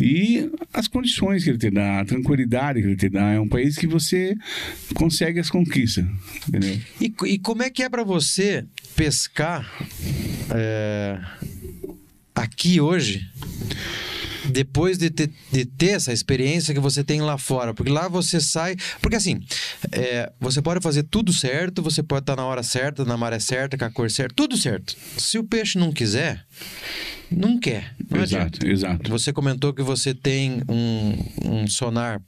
E 0.01 0.51
as 0.75 0.89
condições 0.89 1.45
que 1.45 1.51
ele 1.51 1.59
te 1.59 1.71
dá, 1.71 2.01
a 2.01 2.05
tranquilidade 2.05 2.81
que 2.81 2.89
ele 2.89 2.97
te 2.97 3.09
dá, 3.09 3.31
é 3.31 3.39
um 3.39 3.47
país 3.47 3.79
que 3.79 3.87
você 3.87 4.35
consegue 4.93 5.39
as 5.39 5.49
conquistas. 5.49 6.05
Entendeu? 6.49 6.81
E, 7.01 7.15
e 7.27 7.39
como 7.39 7.63
é 7.63 7.71
que 7.71 7.85
é 7.85 7.89
pra 7.89 8.03
você 8.03 8.65
pescar 8.97 9.65
é, 10.53 11.21
aqui 12.35 12.81
hoje, 12.81 13.25
depois 14.53 14.99
de 14.99 15.11
ter, 15.11 15.31
de 15.51 15.65
ter 15.65 15.91
essa 15.91 16.13
experiência 16.13 16.75
que 16.75 16.81
você 16.81 17.03
tem 17.03 17.21
lá 17.21 17.37
fora? 17.39 17.75
Porque 17.75 17.91
lá 17.91 18.09
você 18.09 18.41
sai. 18.41 18.77
Porque 19.01 19.17
assim, 19.17 19.41
é, 19.91 20.31
você 20.41 20.63
pode 20.63 20.81
fazer 20.81 21.03
tudo 21.05 21.33
certo, 21.33 21.83
você 21.83 22.03
pode 22.03 22.23
estar 22.23 22.37
na 22.37 22.45
hora 22.45 22.63
certa, 22.63 23.05
na 23.05 23.17
maré 23.17 23.41
certa, 23.41 23.77
com 23.77 23.85
a 23.85 23.91
cor 23.91 24.11
certa, 24.11 24.35
tudo 24.35 24.57
certo. 24.57 24.95
Se 25.17 25.39
o 25.39 25.45
peixe 25.45 25.79
não 25.79 25.93
quiser, 25.93 26.45
não 27.31 27.59
quer. 27.59 27.95
Não 28.11 28.21
adianta. 28.21 28.59
exato, 28.59 28.67
exato. 28.67 29.11
Você 29.11 29.33
comentou 29.33 29.73
que 29.73 29.83
você 29.83 30.15
tem 30.15 30.63
um, 30.69 31.17
um 31.45 31.67
sonar, 31.67 32.21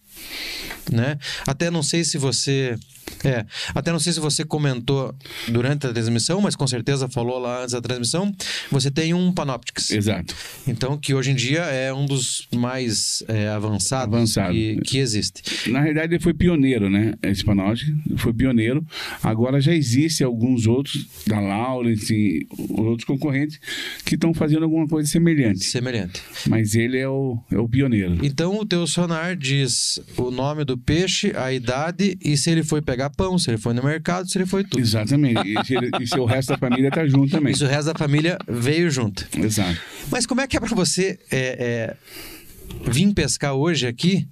né? 0.90 1.18
Até 1.46 1.70
não 1.70 1.82
sei 1.82 2.04
se 2.04 2.18
você. 2.18 2.76
É, 3.22 3.44
até 3.74 3.92
não 3.92 3.98
sei 3.98 4.12
se 4.12 4.20
você 4.20 4.44
comentou 4.44 5.14
durante 5.48 5.86
a 5.86 5.92
transmissão, 5.92 6.40
mas 6.40 6.56
com 6.56 6.66
certeza 6.66 7.08
falou 7.08 7.38
lá 7.38 7.62
antes 7.62 7.72
da 7.72 7.80
transmissão. 7.80 8.34
Você 8.70 8.90
tem 8.90 9.14
um 9.14 9.32
Panoptix. 9.32 9.90
Exato. 9.90 10.34
Então, 10.66 10.96
que 10.96 11.14
hoje 11.14 11.30
em 11.30 11.34
dia 11.34 11.60
é 11.60 11.92
um 11.92 12.06
dos 12.06 12.46
mais 12.54 13.22
é, 13.28 13.48
avançados 13.48 14.14
Avançado. 14.14 14.52
Que, 14.52 14.80
que 14.82 14.98
existe. 14.98 15.70
Na 15.70 15.80
realidade, 15.80 16.14
ele 16.14 16.22
foi 16.22 16.34
pioneiro, 16.34 16.90
né? 16.90 17.14
Esse 17.22 17.44
Panóptico 17.44 17.92
foi 18.16 18.32
pioneiro. 18.32 18.84
Agora 19.22 19.60
já 19.60 19.74
existem 19.74 20.26
alguns 20.26 20.66
outros, 20.66 21.06
da 21.26 21.40
Lawrence 21.40 22.12
e 22.12 22.46
outros 22.70 23.04
concorrentes, 23.04 23.58
que 24.04 24.14
estão 24.14 24.32
fazendo 24.34 24.64
alguma 24.64 24.86
coisa 24.86 25.08
semelhante. 25.08 25.64
Semelhante. 25.64 26.22
Mas 26.48 26.74
ele 26.74 26.98
é 26.98 27.08
o, 27.08 27.38
é 27.50 27.58
o 27.58 27.68
pioneiro. 27.68 28.18
Então, 28.22 28.58
o 28.58 28.66
teu 28.66 28.86
sonar 28.86 29.36
diz 29.36 30.00
o 30.16 30.30
nome 30.30 30.64
do 30.64 30.76
peixe, 30.78 31.32
a 31.36 31.52
idade 31.52 32.16
e 32.20 32.36
se 32.36 32.50
ele 32.50 32.62
foi 32.62 32.80
pegar 32.82 33.10
pão, 33.10 33.38
se 33.38 33.50
ele 33.50 33.58
foi 33.58 33.74
no 33.74 33.82
mercado, 33.82 34.28
se 34.28 34.36
ele 34.38 34.46
foi 34.46 34.64
tudo. 34.64 34.80
Exatamente. 34.80 35.40
E 35.48 35.64
se, 35.64 35.74
ele- 35.76 35.90
e 36.00 36.06
se 36.06 36.18
o 36.18 36.24
resto 36.24 36.48
da 36.50 36.58
família 36.58 36.90
tá 36.90 37.06
junto 37.06 37.30
também. 37.30 37.52
Isso 37.52 37.64
o 37.64 37.68
resto 37.68 37.92
da 37.92 37.98
família 37.98 38.38
veio 38.48 38.90
junto. 38.90 39.26
Exato. 39.38 39.78
Mas 40.10 40.26
como 40.26 40.40
é 40.40 40.46
que 40.46 40.56
é 40.56 40.60
pra 40.60 40.74
você 40.74 41.18
é, 41.30 41.94
é, 41.94 42.90
vir 42.90 43.12
pescar 43.14 43.54
hoje 43.54 43.86
aqui, 43.86 44.26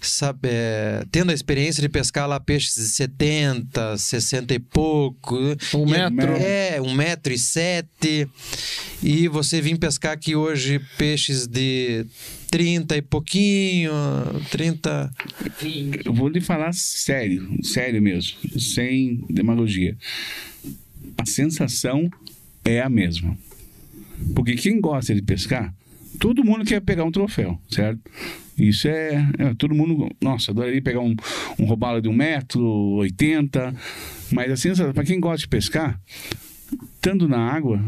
sabe, 0.00 0.48
é, 0.52 1.02
tendo 1.10 1.30
a 1.30 1.34
experiência 1.34 1.80
de 1.80 1.88
pescar 1.88 2.28
lá 2.28 2.38
peixes 2.38 2.74
de 2.74 2.82
70, 2.90 3.96
60 3.96 4.52
e 4.54 4.58
pouco. 4.58 5.34
Um 5.74 5.86
e- 5.88 5.90
metro. 6.10 6.32
É, 6.36 6.78
um 6.82 6.92
metro 6.92 7.32
e 7.32 7.38
sete. 7.38 8.28
E 9.02 9.28
você 9.28 9.60
vir 9.62 9.78
pescar 9.78 10.12
aqui 10.12 10.36
hoje 10.36 10.78
peixes 10.98 11.46
de 11.46 12.04
30 12.54 12.96
e 12.96 13.02
pouquinho, 13.02 13.90
30... 14.48 15.10
Eu 16.04 16.14
vou 16.14 16.28
lhe 16.28 16.40
falar 16.40 16.72
sério, 16.72 17.58
sério 17.64 18.00
mesmo, 18.00 18.38
sem 18.60 19.24
demagogia. 19.28 19.96
A 21.18 21.26
sensação 21.26 22.08
é 22.64 22.80
a 22.80 22.88
mesma. 22.88 23.36
Porque 24.36 24.54
quem 24.54 24.80
gosta 24.80 25.12
de 25.12 25.20
pescar, 25.20 25.74
todo 26.20 26.44
mundo 26.44 26.64
quer 26.64 26.80
pegar 26.80 27.02
um 27.02 27.10
troféu, 27.10 27.60
certo? 27.68 28.00
Isso 28.56 28.86
é, 28.86 29.14
é, 29.36 29.54
todo 29.58 29.74
mundo, 29.74 30.08
nossa, 30.20 30.52
adoraria 30.52 30.80
pegar 30.80 31.00
um, 31.00 31.16
um 31.58 31.64
robalo 31.64 32.00
de 32.00 32.08
um 32.08 32.14
metro, 32.14 32.62
80, 32.62 33.74
mas 34.30 34.52
a 34.52 34.56
sensação, 34.56 34.92
para 34.92 35.02
quem 35.02 35.18
gosta 35.18 35.38
de 35.38 35.48
pescar, 35.48 36.00
estando 36.94 37.26
na 37.26 37.50
água, 37.50 37.84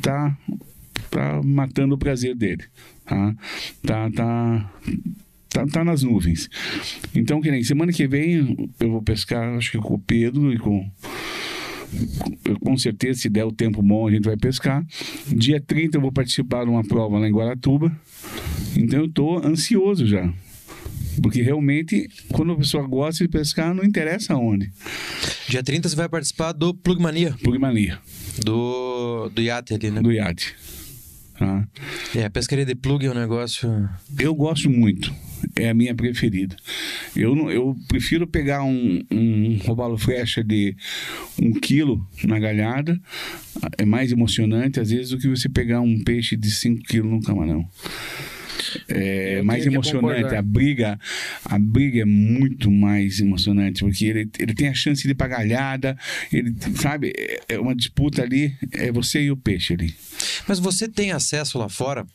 tá, 0.00 0.38
tá 1.10 1.42
matando 1.42 1.96
o 1.96 1.98
prazer 1.98 2.36
dele, 2.36 2.62
tá? 3.08 3.34
Tá, 3.86 4.10
tá, 4.10 4.70
tá, 5.48 5.66
tá 5.66 5.84
nas 5.84 6.02
nuvens. 6.02 6.48
Então, 7.14 7.40
que 7.40 7.50
nem 7.50 7.62
semana 7.64 7.92
que 7.92 8.06
vem 8.06 8.68
eu 8.80 8.90
vou 8.90 9.02
pescar, 9.02 9.56
acho 9.56 9.72
que 9.72 9.78
com 9.78 9.94
o 9.94 9.98
Pedro 9.98 10.52
e 10.52 10.58
com. 10.58 10.88
com- 12.60 12.76
certeza, 12.76 13.20
se 13.20 13.28
der 13.28 13.44
o 13.44 13.52
tempo 13.52 13.82
bom, 13.82 14.06
a 14.06 14.10
gente 14.10 14.24
vai 14.24 14.36
pescar. 14.36 14.84
Dia 15.26 15.60
30 15.60 15.96
eu 15.96 16.00
vou 16.02 16.12
participar 16.12 16.64
de 16.64 16.70
uma 16.70 16.84
prova 16.84 17.18
lá 17.18 17.26
em 17.28 17.32
Guaratuba. 17.32 17.90
Então 18.76 19.00
eu 19.00 19.06
estou 19.06 19.44
ansioso 19.44 20.06
já. 20.06 20.32
Porque 21.20 21.42
realmente, 21.42 22.08
quando 22.32 22.52
a 22.52 22.56
pessoa 22.56 22.86
gosta 22.86 23.24
de 23.24 23.28
pescar, 23.28 23.74
não 23.74 23.82
interessa 23.82 24.36
onde. 24.36 24.70
Dia 25.48 25.64
30 25.64 25.88
você 25.88 25.96
vai 25.96 26.08
participar 26.08 26.52
do 26.52 26.72
Plugmania, 26.72 27.34
Por 27.42 27.58
mania, 27.58 27.98
do, 28.44 29.28
do 29.30 29.42
iate 29.42 29.74
ali, 29.74 29.90
né? 29.90 30.00
do 30.00 30.12
iate. 30.12 30.54
Tá? 31.38 31.68
É, 32.16 32.24
a 32.24 32.30
pescaria 32.30 32.66
de 32.66 32.74
plug 32.74 33.06
é 33.06 33.10
um 33.10 33.14
negócio... 33.14 33.88
Eu 34.18 34.34
gosto 34.34 34.68
muito. 34.68 35.14
É 35.54 35.68
a 35.68 35.74
minha 35.74 35.94
preferida. 35.94 36.56
Eu, 37.14 37.34
não- 37.36 37.48
eu 37.50 37.76
prefiro 37.86 38.26
pegar 38.26 38.64
um, 38.64 39.00
um 39.10 39.56
robalo 39.64 39.96
flecha 39.96 40.42
de 40.42 40.76
um 41.40 41.52
quilo 41.52 42.04
na 42.24 42.38
galhada. 42.40 43.00
É 43.76 43.84
mais 43.84 44.10
emocionante, 44.10 44.80
às 44.80 44.90
vezes, 44.90 45.10
do 45.10 45.18
que 45.18 45.28
você 45.28 45.48
pegar 45.48 45.80
um 45.80 46.02
peixe 46.02 46.36
de 46.36 46.50
5 46.50 46.82
quilos 46.82 47.10
no 47.10 47.22
camarão. 47.22 47.64
É 48.88 49.42
mais 49.42 49.64
emocionante. 49.66 50.34
A 50.34 50.42
briga, 50.42 50.98
a 51.44 51.58
briga 51.58 52.02
é 52.02 52.04
muito 52.04 52.70
mais 52.70 53.20
emocionante, 53.20 53.80
porque 53.84 54.04
ele, 54.06 54.30
ele 54.38 54.54
tem 54.54 54.68
a 54.68 54.74
chance 54.74 55.06
de 55.06 55.14
pagalhada, 55.14 55.96
ele, 56.32 56.54
sabe, 56.76 57.12
é- 57.16 57.40
é 57.48 57.58
uma 57.58 57.74
disputa 57.74 58.22
ali, 58.22 58.54
é 58.72 58.90
você 58.92 59.22
e 59.22 59.30
o 59.30 59.36
peixe 59.36 59.74
ali. 59.74 59.94
Mas 60.46 60.58
você 60.58 60.88
tem 60.88 61.12
acesso 61.12 61.58
lá 61.58 61.68
fora? 61.68 62.06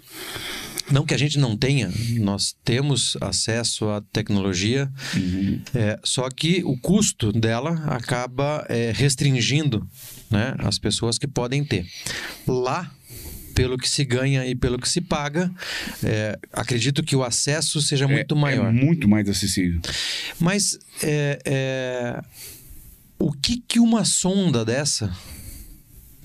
Não 0.92 1.06
que 1.06 1.14
a 1.14 1.18
gente 1.18 1.40
não 1.40 1.56
tenha, 1.56 1.90
nós 2.20 2.54
temos 2.66 3.16
acesso 3.22 3.88
à 3.90 4.02
tecnologia, 4.02 4.92
é, 5.74 5.98
só 6.04 6.30
que 6.30 6.62
o 6.66 6.78
custo 6.78 7.32
dela 7.32 7.72
acaba 7.88 8.66
é, 8.68 8.92
restringindo 8.94 9.88
né, 10.30 10.54
as 10.60 10.78
pessoas 10.78 11.18
que 11.18 11.26
podem 11.26 11.64
ter. 11.64 11.86
Lá, 12.46 12.92
pelo 13.54 13.78
que 13.78 13.90
se 13.90 14.04
ganha 14.04 14.46
e 14.46 14.56
pelo 14.56 14.78
que 14.78 14.88
se 14.88 15.02
paga, 15.02 15.52
é, 16.04 16.38
acredito 16.52 17.04
que 17.04 17.16
o 17.16 17.24
acesso 17.24 17.82
seja 17.82 18.08
muito 18.08 18.36
é, 18.36 18.38
maior. 18.38 18.68
É 18.68 18.72
muito 18.72 19.08
mais 19.08 19.28
acessível. 19.30 19.80
Mas 20.40 20.78
é, 21.02 21.40
é, 21.46 22.22
o 23.20 23.32
que, 23.32 23.64
que 23.68 23.80
uma 23.80 24.04
sonda 24.06 24.66
dessa 24.66 25.16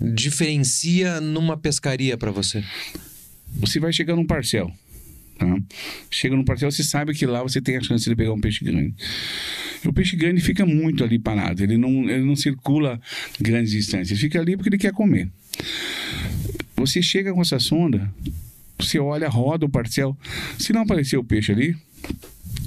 diferencia 0.00 1.20
numa 1.20 1.56
pescaria 1.56 2.16
para 2.16 2.30
você? 2.30 2.64
Você 3.54 3.80
vai 3.80 3.92
chegar 3.92 4.14
num 4.14 4.26
parcel. 4.26 4.72
Tá? 5.38 5.56
Chega 6.10 6.34
num 6.34 6.44
parcel, 6.44 6.70
você 6.70 6.82
sabe 6.82 7.14
que 7.14 7.24
lá 7.24 7.42
você 7.42 7.60
tem 7.60 7.76
a 7.76 7.82
chance 7.82 8.08
de 8.08 8.16
pegar 8.16 8.32
um 8.32 8.40
peixe 8.40 8.64
grande. 8.64 8.94
O 9.84 9.92
peixe 9.92 10.16
grande 10.16 10.40
fica 10.40 10.66
muito 10.66 11.04
ali 11.04 11.18
parado, 11.18 11.62
ele 11.62 11.78
não, 11.78 12.10
ele 12.10 12.24
não 12.24 12.34
circula 12.34 13.00
grandes 13.40 13.70
distâncias, 13.70 14.10
ele 14.10 14.18
fica 14.18 14.40
ali 14.40 14.56
porque 14.56 14.68
ele 14.68 14.78
quer 14.78 14.92
comer. 14.92 15.30
Você 16.78 17.02
chega 17.02 17.32
com 17.32 17.40
essa 17.40 17.58
sonda, 17.58 18.12
você 18.78 18.98
olha, 18.98 19.28
roda 19.28 19.66
o 19.66 19.68
parcel, 19.68 20.16
se 20.58 20.72
não 20.72 20.82
aparecer 20.82 21.16
o 21.16 21.24
peixe 21.24 21.50
ali, 21.50 21.76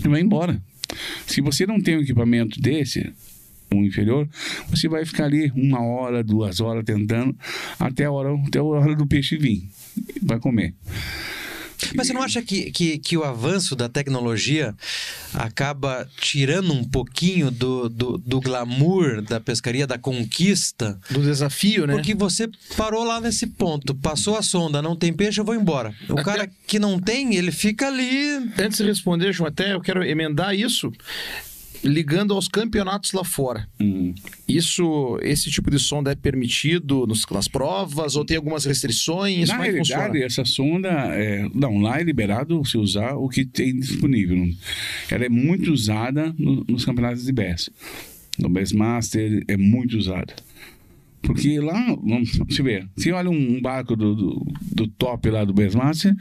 vai 0.04 0.20
embora. 0.20 0.62
Se 1.26 1.40
você 1.40 1.66
não 1.66 1.80
tem 1.80 1.98
um 1.98 2.02
equipamento 2.02 2.60
desse, 2.60 3.12
um 3.74 3.86
inferior, 3.86 4.28
você 4.70 4.90
vai 4.90 5.06
ficar 5.06 5.26
ali 5.26 5.50
uma 5.56 5.82
hora, 5.82 6.22
duas 6.22 6.60
horas 6.60 6.84
tentando 6.84 7.34
até 7.80 8.06
a 8.06 8.12
hora, 8.12 8.36
até 8.46 8.60
a 8.60 8.64
hora 8.64 8.96
do 8.96 9.08
peixe 9.08 9.38
vir. 9.38 9.70
Vai 10.22 10.40
comer. 10.40 10.76
Mas 11.96 12.08
você 12.08 12.14
não 12.14 12.22
acha 12.22 12.42
que, 12.42 12.72
que, 12.72 12.98
que 12.98 13.18
o 13.18 13.24
avanço 13.24 13.76
da 13.76 13.88
tecnologia 13.90 14.76
acaba 15.34 16.08
tirando 16.20 16.74
um 16.74 16.84
pouquinho 16.84 17.50
do, 17.52 17.90
do, 17.90 18.18
do 18.18 18.40
glamour 18.42 19.22
da 19.22 19.40
pescaria, 19.40 19.88
da 19.88 19.98
conquista? 19.98 21.00
Do 21.10 21.22
desafio, 21.22 21.86
né? 21.88 21.94
Porque 21.94 22.14
você 22.16 22.50
parou 22.78 23.04
lá 23.04 23.20
nesse 23.20 23.48
ponto, 23.48 23.96
passou 23.96 24.38
a 24.38 24.42
sonda, 24.42 24.82
não 24.82 24.96
tem 24.96 25.14
peixe, 25.14 25.40
eu 25.40 25.46
vou 25.46 25.56
embora. 25.56 25.94
O 26.10 26.14
Até- 26.14 26.24
cara 26.24 26.52
que 26.68 26.80
não 26.80 27.00
tem, 27.00 27.36
ele 27.36 27.52
fica 27.52 27.88
ali. 27.88 28.36
Antes 28.60 28.78
de 28.78 28.84
responder, 28.86 29.32
João, 29.34 29.48
até 29.48 29.74
eu 29.74 29.82
quero 29.82 30.04
emendar 30.04 30.56
isso 30.56 30.92
ligando 31.84 32.34
aos 32.34 32.48
campeonatos 32.48 33.12
lá 33.14 33.24
fora. 33.24 33.68
Hum. 33.80 34.14
Isso, 34.48 35.18
esse 35.22 35.50
tipo 35.50 35.72
de 35.72 35.80
sonda 35.80 36.12
é 36.12 36.16
permitido 36.16 37.06
nos, 37.08 37.26
nas 37.32 37.48
provas 37.48 38.16
ou 38.16 38.24
tem 38.26 38.38
algumas 38.38 38.66
restrições? 38.66 39.50
Na 39.50 39.56
Como 39.56 39.68
é 39.68 39.72
realidade, 39.72 40.00
funciona? 40.04 40.26
essa 40.26 40.46
sonda, 40.46 40.90
é, 40.90 41.48
não, 41.54 41.80
lá 41.80 42.00
é 42.00 42.04
liberado 42.04 42.64
você 42.64 42.78
usar 42.78 43.14
o 43.16 43.28
que 43.30 43.46
tem 43.46 43.80
disponível. 43.80 44.48
Ela 45.10 45.26
é 45.26 45.30
muito 45.30 45.72
usada 45.72 46.34
no- 46.38 46.64
nos 46.68 46.86
campeonatos 46.86 47.24
de 47.26 47.32
BES. 47.32 47.70
No 48.40 48.50
BES 48.50 48.72
Master 48.74 49.44
é 49.48 49.58
muito 49.58 49.98
usada. 49.98 50.34
Porque 51.22 51.60
lá, 51.60 51.96
vamos 52.04 52.38
você 52.38 52.64
ver, 52.64 52.88
você 52.96 53.12
olha 53.12 53.30
um 53.30 53.62
barco 53.62 53.96
do, 53.96 54.16
do, 54.16 54.46
do 54.74 54.88
top 54.88 55.30
lá 55.30 55.46
do 55.46 55.54
BES 55.54 55.76
Master, 55.76 56.16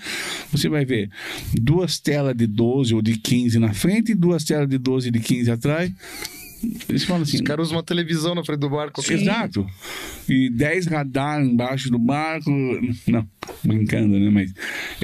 você 0.53 0.69
vai 0.69 0.85
ver 0.85 1.11
duas 1.55 1.99
telas 1.99 2.37
de 2.37 2.47
12 2.47 2.95
ou 2.95 3.03
de 3.03 3.17
15 3.17 3.59
na 3.59 3.73
frente 3.73 4.13
e 4.13 4.15
duas 4.15 4.45
telas 4.45 4.69
de 4.69 4.79
12 4.79 5.09
e 5.09 5.11
de 5.11 5.21
15 5.21 5.51
atrás. 5.51 5.93
Eles 6.89 7.05
falam 7.05 7.23
assim, 7.23 7.37
Os 7.37 7.43
caras 7.43 7.69
usam 7.69 7.79
uma 7.79 7.83
televisão 7.83 8.35
na 8.35 8.45
frente 8.45 8.61
do 8.61 8.69
barco. 8.69 9.01
Exato. 9.11 9.67
E 10.29 10.51
10 10.51 10.87
radar 10.87 11.43
embaixo 11.43 11.91
do 11.91 11.99
barco. 11.99 12.51
Não, 13.07 13.27
brincando, 13.65 14.19
né? 14.19 14.31
Mas 14.31 14.53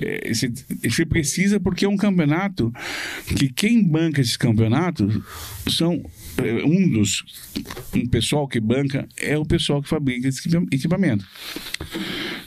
é, 0.00 0.32
você, 0.32 0.52
você 0.84 1.06
precisa 1.06 1.58
porque 1.58 1.84
é 1.84 1.88
um 1.88 1.96
campeonato 1.96 2.72
que 3.36 3.48
quem 3.48 3.82
banca 3.82 4.20
esses 4.20 4.36
campeonatos 4.36 5.18
são 5.68 6.02
um 6.64 6.88
dos 6.90 7.24
um 7.94 8.06
pessoal 8.06 8.46
que 8.46 8.60
banca 8.60 9.08
é 9.16 9.36
o 9.38 9.44
pessoal 9.44 9.82
que 9.82 9.88
fabrica 9.88 10.28
esse 10.28 10.40
equipa- 10.40 10.66
equipamento. 10.72 11.26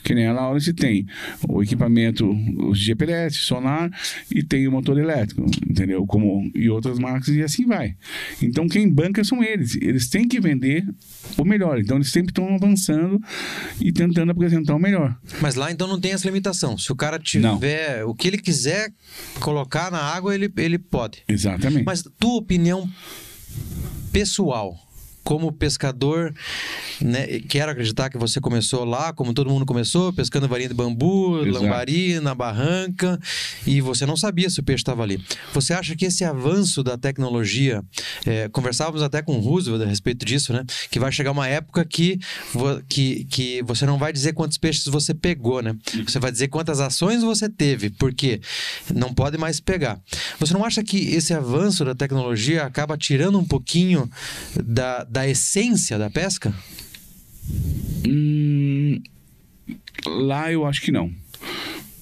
Que 0.04 0.16
nem 0.16 0.26
a 0.28 0.34
Laura 0.34 0.60
se 0.60 0.74
tem 0.74 1.06
o 1.48 1.62
equipamento, 1.62 2.26
o 2.28 2.74
GPS, 2.74 3.38
sonar 3.38 3.92
e 4.34 4.44
tem 4.44 4.68
o 4.68 4.72
motor 4.72 4.98
elétrico, 4.98 5.46
entendeu? 5.70 6.06
Como 6.08 6.50
e 6.56 6.70
outras 6.70 6.98
marcas 6.98 7.30
e 7.30 7.42
assim 7.44 7.66
vai. 7.66 7.96
Então 8.42 8.68
quem 8.68 8.90
banca 8.90 9.24
são 9.24 9.44
eles. 9.44 9.76
Eles 9.76 10.08
têm 10.10 10.28
que 10.28 10.40
vender 10.40 10.84
o 11.38 11.46
melhor. 11.46 11.80
Então 11.80 11.98
eles 11.98 12.12
sempre 12.12 12.32
estão 12.32 12.54
avançando 12.56 13.20
e 13.80 13.92
tentando 13.92 14.32
apresentar 14.32 14.76
o 14.76 14.80
melhor. 14.80 15.16
Mas 15.42 15.56
lá 15.56 15.72
então 15.72 15.88
não 15.88 16.00
tem 16.00 16.12
essa 16.14 16.26
limitação. 16.28 16.78
Se 16.78 16.92
o 16.92 16.96
cara 16.96 17.20
tiver 17.20 18.04
o 18.06 18.16
que 18.16 18.28
ele 18.28 18.38
quiser 18.40 18.92
colocar 19.40 19.92
na 19.92 20.00
água, 20.00 20.34
ele, 20.34 20.52
ele 20.58 20.80
pode. 20.80 21.24
Exatamente. 21.28 21.84
Mas 21.86 22.04
tua 22.20 22.36
opinião 22.38 22.90
pessoal, 24.12 24.78
como 25.30 25.52
pescador, 25.52 26.34
né, 27.00 27.40
quero 27.48 27.72
acreditar 27.72 28.10
que 28.10 28.18
você 28.18 28.42
começou 28.42 28.84
lá, 28.84 29.14
como 29.14 29.32
todo 29.32 29.48
mundo 29.48 29.64
começou, 29.64 30.12
pescando 30.12 30.48
varinha 30.48 30.70
de 30.70 30.74
bambu, 30.74 31.46
Exato. 31.46 31.64
lambari, 31.64 32.20
na 32.20 32.34
barranca, 32.34 33.20
e 33.64 33.80
você 33.80 34.08
não 34.08 34.18
sabia 34.18 34.50
se 34.50 34.60
o 34.60 34.64
peixe 34.64 34.82
estava 34.82 35.04
ali. 35.04 35.24
Você 35.54 35.72
acha 35.72 35.96
que 35.96 36.06
esse 36.06 36.26
avanço 36.26 36.82
da 36.82 36.98
tecnologia, 36.98 37.84
é, 38.26 38.50
conversávamos 38.50 39.04
até 39.04 39.22
com 39.22 39.38
o 39.38 39.40
Roosevelt 39.40 39.84
a 39.84 39.86
respeito 39.86 40.26
disso, 40.26 40.52
né? 40.52 40.66
Que 40.90 41.00
vai 41.00 41.12
chegar 41.12 41.30
uma 41.30 41.48
época 41.48 41.86
que, 41.86 42.20
que, 42.88 43.26
que 43.26 43.62
você 43.62 43.86
não 43.86 44.00
vai 44.00 44.12
dizer 44.12 44.34
quantos 44.34 44.58
peixes 44.58 44.86
você 44.86 45.14
pegou, 45.14 45.62
né? 45.62 45.76
Você 46.08 46.18
vai 46.18 46.32
dizer 46.32 46.48
quantas 46.48 46.80
ações 46.80 47.22
você 47.22 47.48
teve, 47.48 47.92
porque 47.92 48.42
não 48.96 49.14
pode 49.14 49.38
mais 49.38 49.60
pegar. 49.60 50.02
Você 50.40 50.56
não 50.56 50.66
acha 50.66 50.84
que 50.84 50.98
esse 51.14 51.36
avanço 51.36 51.86
da 51.86 51.94
tecnologia 51.94 52.64
acaba 52.64 52.98
tirando 52.98 53.38
um 53.38 53.46
pouquinho 53.46 54.10
da, 54.56 55.04
da 55.04 55.19
essência 55.28 55.98
da 55.98 56.10
pesca? 56.10 56.54
Hum, 58.08 59.02
lá 60.06 60.52
eu 60.52 60.66
acho 60.66 60.82
que 60.82 60.92
não. 60.92 61.12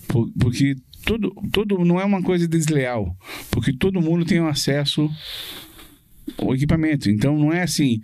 Por- 0.07 0.29
porque 0.39 0.75
todo, 1.05 1.33
todo 1.51 1.83
não 1.85 1.99
é 1.99 2.05
uma 2.05 2.21
coisa 2.21 2.47
desleal, 2.47 3.15
porque 3.51 3.73
todo 3.73 4.01
mundo 4.01 4.25
tem 4.25 4.39
acesso 4.39 5.09
ao 6.37 6.53
equipamento. 6.55 7.09
Então 7.09 7.37
não 7.37 7.51
é 7.51 7.63
assim, 7.63 8.01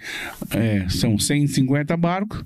é, 0.51 0.87
são 0.89 1.17
150 1.17 1.95
barcos, 1.97 2.43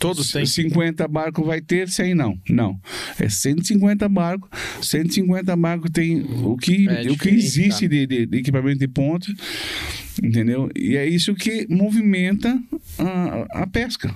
Todos 0.00 0.32
têm. 0.32 0.44
50 0.44 1.06
barcos 1.06 1.46
vai 1.46 1.60
ter, 1.60 1.88
100 1.88 2.12
não. 2.14 2.38
Não. 2.50 2.78
É 3.20 3.28
150 3.28 4.08
barcos, 4.08 4.50
150 4.82 5.54
barcos 5.56 5.90
tem 5.92 6.22
o 6.22 6.56
que, 6.56 6.88
É 6.88 7.08
o 7.08 7.16
que 7.16 7.28
existe 7.30 7.82
tá? 7.82 7.94
de, 7.94 8.06
de- 8.06 8.26
de 8.26 8.38
equipamento 8.38 8.78
de 8.80 8.88
ponta, 8.88 9.32
entendeu? 10.22 10.70
E 10.74 10.96
é 10.96 11.06
isso 11.06 11.34
que 11.34 11.66
movimenta 11.68 12.58
a, 12.98 13.62
a 13.62 13.66
pesca. 13.66 14.14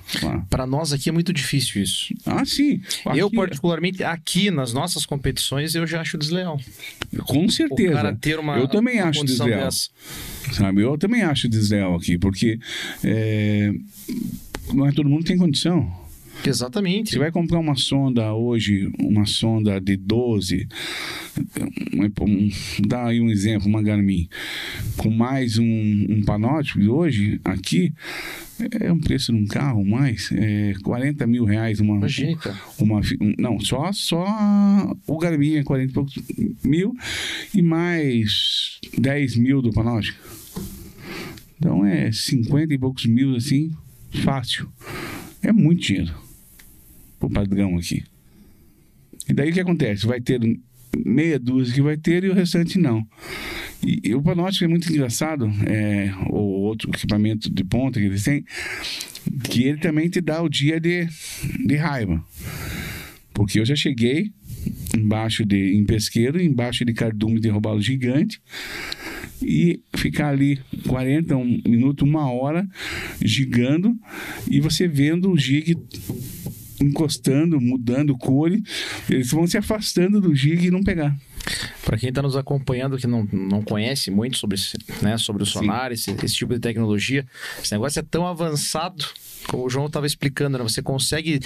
Para 0.48 0.66
nós 0.66 0.92
aqui 0.92 1.08
é 1.08 1.12
muito 1.12 1.32
difícil 1.32 1.82
isso. 1.82 2.14
Ah, 2.24 2.44
sim. 2.44 2.80
eu, 3.14 3.26
Aqui- 3.28 3.36
particularmente, 3.36 4.02
aqui 4.04 4.50
nas 4.50 4.72
nossas 4.72 5.04
competições, 5.06 5.74
eu 5.74 5.86
já 5.86 6.00
acho 6.00 6.16
desleal. 6.18 6.60
Com 7.26 7.46
O 7.46 7.50
certeza. 7.50 7.92
cara 7.94 8.14
ter 8.16 8.38
uma, 8.38 8.58
eu 8.58 8.68
também 8.68 9.00
uma 9.00 9.08
acho 9.10 9.24
desleal. 9.24 9.60
dessa. 9.64 9.88
Sabe? 10.52 10.82
Eu 10.82 10.96
também 10.98 11.22
acho 11.22 11.48
desleal 11.48 11.94
aqui, 11.96 12.16
porque 12.18 12.58
é, 13.04 13.72
não 14.72 14.86
é 14.86 14.92
todo 14.92 15.08
mundo 15.08 15.20
que 15.22 15.28
tem 15.28 15.38
condição. 15.38 15.99
Exatamente. 16.44 17.10
Você 17.10 17.18
vai 17.18 17.30
comprar 17.30 17.58
uma 17.58 17.74
sonda 17.76 18.32
hoje, 18.34 18.90
uma 18.98 19.26
sonda 19.26 19.80
de 19.80 19.96
12, 19.96 20.66
um, 21.94 22.24
um- 22.24 22.50
dá 22.86 23.06
aí 23.08 23.20
um 23.20 23.30
exemplo, 23.30 23.68
uma 23.68 23.82
Garmin, 23.82 24.28
com 24.96 25.10
mais 25.10 25.58
um, 25.58 25.64
um 26.08 26.22
panótipo, 26.24 26.80
e 26.80 26.88
hoje, 26.88 27.40
aqui, 27.44 27.92
é 28.80 28.92
um 28.92 28.98
preço 29.00 29.32
de 29.32 29.38
um 29.38 29.46
carro 29.46 29.84
mais, 29.84 30.30
é 30.32 30.74
40 30.82 31.26
mil 31.26 31.44
reais 31.44 31.80
uma, 31.80 31.96
Imagina, 31.96 32.36
uma 32.78 33.00
um- 33.20 33.34
não, 33.38 33.60
só, 33.60 33.92
só 33.92 34.24
o 35.06 35.18
Garmin 35.18 35.56
é 35.56 35.62
40 35.62 35.90
e 35.90 35.94
poucos 35.94 36.14
mil 36.64 36.94
e 37.54 37.62
mais 37.62 38.78
10 38.98 39.36
mil 39.36 39.60
do 39.62 39.70
panótipo. 39.70 40.18
Então 41.58 41.84
é 41.84 42.10
50 42.10 42.72
e 42.72 42.78
poucos 42.78 43.04
mil 43.04 43.36
assim, 43.36 43.70
fácil. 44.24 44.68
É 45.42 45.52
muito 45.52 45.82
dinheiro 45.82 46.14
pro 47.20 47.30
padrão 47.30 47.76
aqui. 47.76 48.02
E 49.28 49.32
daí 49.32 49.50
o 49.50 49.52
que 49.52 49.60
acontece? 49.60 50.06
Vai 50.06 50.20
ter 50.20 50.40
meia 51.06 51.38
dúzia 51.38 51.74
que 51.74 51.82
vai 51.82 51.96
ter 51.96 52.24
e 52.24 52.30
o 52.30 52.34
restante 52.34 52.78
não. 52.78 53.06
E, 53.84 54.00
e 54.08 54.14
o 54.14 54.22
panótico 54.22 54.64
é 54.64 54.68
muito 54.68 54.90
engraçado, 54.90 55.46
é, 55.66 56.12
ou 56.28 56.62
outro 56.62 56.90
equipamento 56.90 57.48
de 57.48 57.62
ponta 57.62 58.00
que 58.00 58.06
eles 58.06 58.24
têm, 58.24 58.44
que 59.44 59.64
ele 59.64 59.78
também 59.78 60.08
te 60.08 60.20
dá 60.20 60.42
o 60.42 60.48
dia 60.48 60.80
de, 60.80 61.06
de 61.64 61.76
raiva. 61.76 62.24
Porque 63.32 63.60
eu 63.60 63.64
já 63.64 63.76
cheguei 63.76 64.32
embaixo 64.96 65.44
de 65.44 65.76
em 65.76 65.84
pesqueiro, 65.84 66.40
embaixo 66.40 66.84
de 66.84 66.92
cardume 66.92 67.40
de 67.40 67.48
robalo 67.48 67.80
gigante 67.80 68.40
e 69.42 69.80
ficar 69.96 70.28
ali 70.28 70.60
40 70.86 71.36
um 71.36 71.60
minuto, 71.66 72.04
uma 72.04 72.30
hora 72.30 72.68
gigando 73.22 73.96
e 74.50 74.60
você 74.60 74.86
vendo 74.86 75.30
o 75.30 75.38
jig 75.38 75.76
encostando, 76.80 77.60
mudando 77.60 78.16
cor, 78.16 78.50
eles 79.08 79.30
vão 79.30 79.46
se 79.46 79.58
afastando 79.58 80.20
do 80.20 80.34
jig 80.34 80.66
e 80.66 80.70
não 80.70 80.82
pegar. 80.82 81.16
Para 81.84 81.98
quem 81.98 82.08
está 82.10 82.22
nos 82.22 82.36
acompanhando 82.36 82.96
que 82.96 83.06
não, 83.06 83.26
não 83.32 83.62
conhece 83.62 84.10
muito 84.10 84.38
sobre, 84.38 84.58
né, 85.02 85.16
sobre 85.18 85.42
o 85.42 85.46
sonar, 85.46 85.92
esse, 85.92 86.10
esse 86.22 86.34
tipo 86.34 86.54
de 86.54 86.60
tecnologia, 86.60 87.26
esse 87.62 87.72
negócio 87.72 87.98
é 87.98 88.02
tão 88.02 88.26
avançado, 88.26 89.04
como 89.48 89.64
o 89.64 89.70
João 89.70 89.86
estava 89.86 90.06
explicando, 90.06 90.58
né? 90.58 90.64
Você 90.64 90.82
consegue 90.82 91.40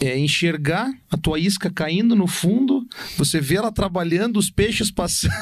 é, 0.00 0.18
enxergar 0.18 0.92
a 1.10 1.16
tua 1.16 1.38
isca 1.38 1.70
caindo 1.70 2.14
no 2.14 2.26
fundo, 2.26 2.86
você 3.16 3.40
vê 3.40 3.56
ela 3.56 3.72
trabalhando, 3.72 4.36
os 4.36 4.50
peixes 4.50 4.90
passando. 4.90 5.32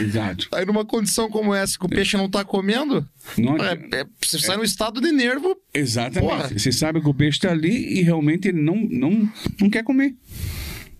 Exato. 0.00 0.48
Aí 0.52 0.64
numa 0.64 0.84
condição 0.84 1.28
como 1.30 1.54
essa, 1.54 1.78
que 1.78 1.86
o 1.86 1.88
peixe 1.88 2.16
não 2.16 2.28
tá 2.28 2.44
comendo, 2.44 3.06
Não 3.38 3.56
é, 3.58 3.74
é- 3.92 4.06
você 4.24 4.38
sai 4.38 4.56
num 4.56 4.64
estado 4.64 5.00
de 5.00 5.12
nervo. 5.12 5.56
Exatamente. 5.72 6.30
Porra. 6.30 6.48
Você 6.48 6.72
sabe 6.72 7.00
que 7.00 7.08
o 7.08 7.14
peixe 7.14 7.38
está 7.38 7.50
ali 7.50 7.98
e 7.98 8.02
realmente 8.02 8.48
ele 8.48 8.60
não, 8.60 8.76
não, 8.76 9.30
não 9.60 9.70
quer 9.70 9.84
comer. 9.84 10.14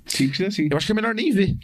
Simples 0.06 0.40
assim. 0.40 0.68
Eu 0.70 0.76
acho 0.76 0.86
que 0.86 0.92
é 0.92 0.94
melhor 0.94 1.14
nem 1.14 1.30
ver. 1.32 1.56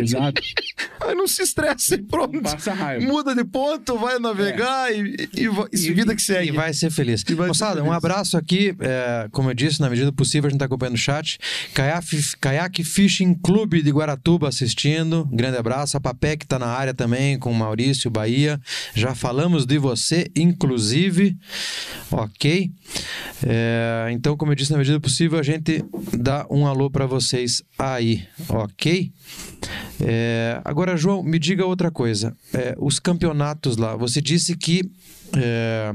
Exato. 0.00 0.40
Aí 1.00 1.14
não 1.14 1.26
se 1.28 1.42
estressa 1.42 1.94
e 1.94 2.02
pronto. 2.02 2.40
Passa 2.42 2.72
raiva. 2.72 3.04
Muda 3.04 3.34
de 3.34 3.44
ponto, 3.44 3.98
vai 3.98 4.18
navegar 4.18 4.92
e, 4.92 5.28
e, 5.34 5.48
vai- 5.48 5.68
e 5.72 5.92
vida 5.92 6.14
que 6.14 6.22
segue. 6.22 6.48
E 6.48 6.52
vai 6.52 6.72
ser 6.74 6.90
feliz. 6.90 7.22
E 7.28 7.34
vai 7.34 7.44
ser 7.46 7.48
Moçada, 7.48 7.80
um 7.82 7.84
feliz. 7.86 7.96
abraço 7.96 8.36
aqui. 8.36 8.74
é, 8.80 9.28
como 9.30 9.50
eu 9.50 9.54
disse, 9.54 9.80
na 9.80 9.88
medida 9.90 10.06
do 10.06 10.12
possível, 10.12 10.48
a 10.48 10.50
gente 10.50 10.56
está 10.56 10.64
acompanhando 10.66 10.94
o 10.94 10.98
chat. 10.98 11.38
Caiaque 12.40 12.82
Fishing 12.84 13.34
Clube 13.34 13.82
de 13.82 13.90
Guaratuba 13.90 14.48
assistindo. 14.48 15.28
Grande 15.32 15.56
abraço. 15.58 15.96
A 15.96 16.00
Papec 16.00 16.44
está 16.44 16.58
na 16.58 16.66
área 16.66 16.94
também, 16.94 17.38
com 17.38 17.50
o 17.50 17.54
Maurício 17.54 18.10
Bahia. 18.10 18.60
Já 18.94 19.14
falamos 19.14 19.66
de 19.66 19.78
você, 19.78 20.30
inclusive. 20.36 21.36
Ok. 22.10 22.70
É, 23.46 24.08
então, 24.12 24.36
como 24.36 24.52
eu 24.52 24.56
disse, 24.56 24.72
na 24.72 24.78
medida 24.78 24.96
do 24.98 25.00
possível, 25.02 25.38
a 25.38 25.42
gente 25.42 25.84
dá 26.16 26.46
um 26.50 26.66
alô 26.66 26.90
para 26.90 27.06
vocês 27.06 27.62
aí. 27.78 28.24
Ok? 28.48 29.12
É, 30.00 30.60
agora, 30.64 30.96
João, 30.96 31.22
me 31.22 31.38
diga 31.38 31.64
outra 31.64 31.90
coisa. 31.90 32.36
É, 32.52 32.74
os 32.78 32.98
campeonatos 32.98 33.76
lá, 33.76 33.96
você 33.96 34.20
disse 34.20 34.56
que. 34.56 34.90
é, 35.36 35.94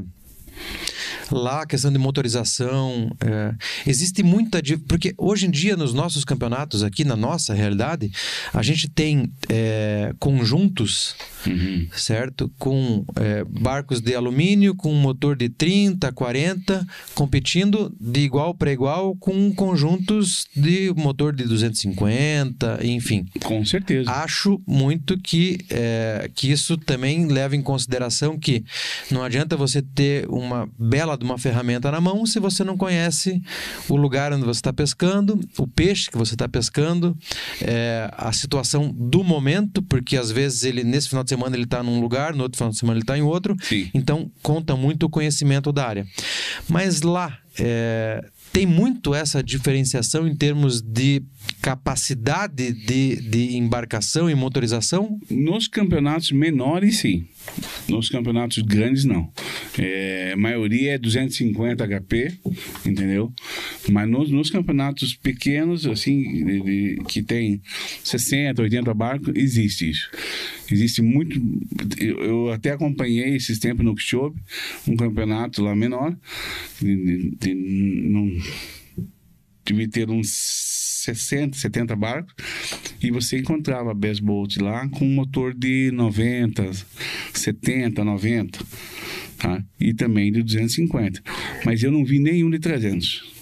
Lá, 1.32 1.62
a 1.62 1.66
questão 1.66 1.92
de 1.92 1.98
motorização, 1.98 3.12
é, 3.22 3.54
existe 3.88 4.24
muita. 4.24 4.62
Porque 4.88 5.14
hoje 5.18 5.48
em 5.48 5.52
dia, 5.52 5.76
nos 5.76 5.94
nossos 5.94 6.24
campeonatos, 6.26 6.84
aqui 6.84 7.04
na 7.04 7.16
nossa 7.16 7.54
realidade, 7.54 8.12
a 8.54 8.62
gente 8.62 8.90
tem 8.90 9.32
é, 9.50 10.14
conjuntos, 10.20 11.16
Uhum. 11.48 11.88
certo? 11.94 12.52
Com 12.60 13.04
é, 13.16 13.44
barcos 13.44 14.00
de 14.00 14.14
alumínio, 14.14 14.76
com 14.76 14.94
motor 14.94 15.36
de 15.36 15.50
30, 15.50 16.12
40, 16.12 16.86
competindo 17.16 17.92
de 18.00 18.20
igual 18.22 18.54
para 18.54 18.72
igual 18.72 19.16
com 19.16 19.52
conjuntos 19.54 20.48
de 20.56 20.94
motor 20.96 21.36
de 21.36 21.44
250, 21.46 22.80
enfim. 22.84 23.26
Com 23.44 23.66
certeza. 23.66 24.12
Acho 24.12 24.62
muito 24.68 25.18
que, 25.18 25.58
é, 25.70 26.30
que 26.34 26.52
isso 26.52 26.78
também 26.78 27.26
leva 27.28 27.56
em 27.56 27.62
consideração 27.62 28.38
que 28.38 28.64
não 29.10 29.24
adianta 29.24 29.58
você 29.58 29.82
ter 29.82 30.28
uma 30.30 30.70
bela 30.78 31.18
de 31.22 31.26
uma 31.26 31.38
ferramenta 31.38 31.92
na 31.92 32.02
mão 32.02 32.26
se 32.26 32.40
você 32.40 32.64
não 32.64 32.76
conhece 32.76 33.42
o 33.88 33.96
lugar 33.96 34.34
onde 34.34 34.44
você 34.44 34.60
está 34.60 34.74
pescando, 34.74 35.40
o 35.58 35.68
peixe 35.68 36.10
que 36.10 36.18
você 36.18 36.34
está 36.34 36.50
pescando, 36.50 37.16
é, 37.62 38.10
a 38.18 38.34
situação 38.34 38.92
do 38.92 39.24
momento, 39.24 39.82
porque 39.84 40.18
às 40.18 40.32
vezes 40.32 40.64
ele 40.64 40.84
nesse 40.84 41.10
final 41.10 41.24
de 41.24 41.30
semana 41.30 41.56
ele 41.56 41.66
está 41.66 41.84
num 41.84 42.02
lugar, 42.02 42.34
no 42.34 42.44
outro 42.44 42.58
final 42.58 42.72
de 42.72 42.78
semana 42.78 42.98
ele 42.98 43.04
está 43.04 43.18
em 43.18 43.22
outro. 43.22 43.56
Sim. 43.62 43.90
Então 43.94 44.32
conta 44.42 44.76
muito 44.76 45.06
o 45.06 45.10
conhecimento 45.10 45.72
da 45.72 45.88
área. 45.88 46.08
Mas 46.68 47.02
lá 47.02 47.38
é, 47.60 48.26
tem 48.52 48.66
muito 48.66 49.14
essa 49.14 49.44
diferenciação 49.44 50.28
em 50.28 50.36
termos 50.36 50.82
de 50.82 51.24
capacidade 51.62 52.72
de, 52.74 53.16
de 53.18 53.56
embarcação 53.58 54.30
e 54.30 54.36
motorização? 54.36 55.20
Nos 55.30 55.68
campeonatos 55.68 56.32
menores, 56.32 56.98
sim. 56.98 57.26
Nos 57.88 58.10
campeonatos 58.10 58.58
grandes, 58.64 59.04
não. 59.06 59.32
É, 59.78 60.32
a 60.34 60.38
maioria 60.38 60.94
é 60.94 60.98
250 60.98 61.86
HP, 61.88 62.34
entendeu? 62.86 63.32
Mas 63.90 64.10
nos, 64.10 64.30
nos 64.30 64.50
campeonatos 64.50 65.16
pequenos, 65.16 65.86
assim, 65.86 66.22
de- 66.46 66.62
de- 66.62 67.02
que 67.08 67.22
tem 67.24 67.62
60, 68.04 68.62
80 68.62 68.94
barcos, 68.94 69.34
existe 69.36 69.90
isso. 69.90 70.10
Existe 70.72 71.02
muito. 71.02 71.40
Eu, 72.00 72.20
eu 72.24 72.52
até 72.52 72.72
acompanhei 72.72 73.36
esses 73.36 73.60
tempos 73.60 73.84
no 73.86 73.96
Show, 73.98 74.34
um 74.88 74.96
campeonato 74.96 75.62
lá 75.62 75.76
menor. 75.76 76.16
De, 76.82 76.96
de, 76.96 77.32
de- 77.40 77.54
num- 77.54 78.40
devia 79.66 79.90
ter 79.90 80.10
uns 80.10 80.30
60, 81.04 81.58
70 81.58 81.96
barcos, 81.96 82.34
e 83.02 83.10
você 83.12 83.40
encontrava 83.40 83.94
Best 83.94 84.24
Boat 84.24 84.60
lá 84.60 84.88
com 84.90 85.06
um 85.06 85.14
motor 85.14 85.54
de 85.54 85.92
90, 85.92 86.72
70, 87.34 88.04
90, 88.04 88.60
tá? 89.38 89.64
E 89.80 89.94
também 89.94 90.32
de 90.32 90.44
250. 90.44 91.22
Mas 91.66 91.82
eu 91.82 91.92
não 91.92 92.06
vi 92.06 92.20
nenhum 92.20 92.50
de 92.50 92.60
300. 92.60 93.41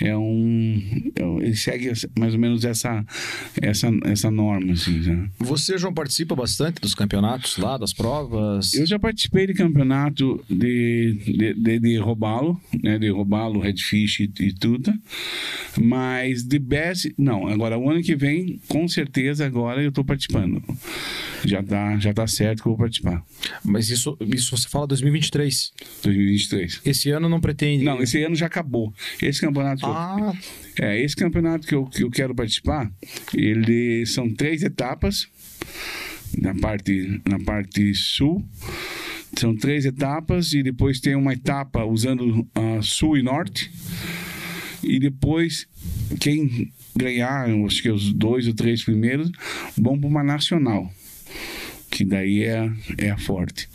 É 0.00 0.16
um. 0.16 1.10
é 1.16 1.24
um- 1.24 1.40
Ele 1.42 1.54
segue 1.56 1.92
mais 2.18 2.34
ou 2.34 2.40
menos 2.40 2.64
essa, 2.64 3.04
essa, 3.60 3.90
essa 4.04 4.30
norma, 4.30 4.72
assim, 4.72 4.98
né? 5.00 5.28
Você, 5.38 5.76
João, 5.78 5.92
participa 5.92 6.34
bastante 6.34 6.80
dos 6.80 6.94
campeonatos 6.94 7.56
lá, 7.58 7.76
das 7.76 7.92
provas? 7.92 8.72
Eu 8.74 8.86
já 8.86 8.98
participei 8.98 9.46
de 9.46 9.54
campeonato 9.54 10.42
de, 10.48 11.18
de, 11.26 11.54
de, 11.54 11.78
de 11.78 11.96
robalo, 11.98 12.60
né? 12.82 12.98
De 12.98 13.08
robalo, 13.10 13.60
redfish 13.60 14.20
e, 14.20 14.30
e 14.40 14.52
tudo. 14.54 14.92
Mas 15.80 16.42
de 16.42 16.58
best, 16.58 17.12
não. 17.18 17.46
Agora, 17.46 17.78
o 17.78 17.88
ano 17.90 18.02
que 18.02 18.14
vem, 18.16 18.60
com 18.68 18.86
certeza, 18.88 19.46
agora 19.46 19.82
eu 19.82 19.92
tô 19.92 20.04
participando. 20.04 20.62
Já 21.44 21.62
tá, 21.62 21.98
já 21.98 22.12
tá 22.12 22.26
certo 22.26 22.62
que 22.62 22.68
eu 22.68 22.72
vou 22.72 22.78
participar. 22.78 23.22
Mas 23.64 23.88
isso, 23.88 24.16
isso 24.34 24.56
você 24.56 24.68
fala 24.68 24.86
2023. 24.86 25.72
2023. 26.02 26.80
Esse 26.84 27.10
ano 27.10 27.28
não 27.28 27.40
pretende. 27.40 27.84
Não, 27.84 28.02
esse 28.02 28.22
ano 28.22 28.34
já 28.34 28.46
acabou. 28.46 28.92
Esse 29.22 29.40
campeonato 29.40 29.86
Ah, 29.92 30.32
É, 30.80 31.02
esse 31.02 31.14
campeonato 31.16 31.66
que 31.66 31.74
eu, 31.74 31.84
que 31.86 32.02
eu 32.04 32.10
quero 32.10 32.34
participar, 32.34 32.90
ele 33.34 34.04
são 34.06 34.32
três 34.32 34.62
etapas 34.62 35.28
na 36.38 36.54
parte, 36.54 37.20
na 37.28 37.38
parte 37.38 37.94
sul. 37.94 38.44
São 39.38 39.54
três 39.54 39.84
etapas 39.84 40.52
e 40.52 40.62
depois 40.62 41.00
tem 41.00 41.14
uma 41.14 41.32
etapa 41.32 41.84
usando 41.84 42.46
a 42.54 42.82
sul 42.82 43.16
e 43.16 43.22
norte. 43.22 43.70
E 44.82 44.98
depois, 44.98 45.68
quem 46.18 46.72
ganhar, 46.96 47.48
acho 47.66 47.82
que 47.82 47.90
os 47.90 48.12
dois 48.12 48.46
ou 48.48 48.54
três 48.54 48.82
primeiros, 48.82 49.30
vão 49.76 49.98
para 49.98 50.08
uma 50.08 50.22
nacional. 50.24 50.90
Que 51.90 52.04
daí 52.04 52.42
é, 52.44 52.70
é 52.98 53.10
a 53.10 53.18
forte. 53.18 53.68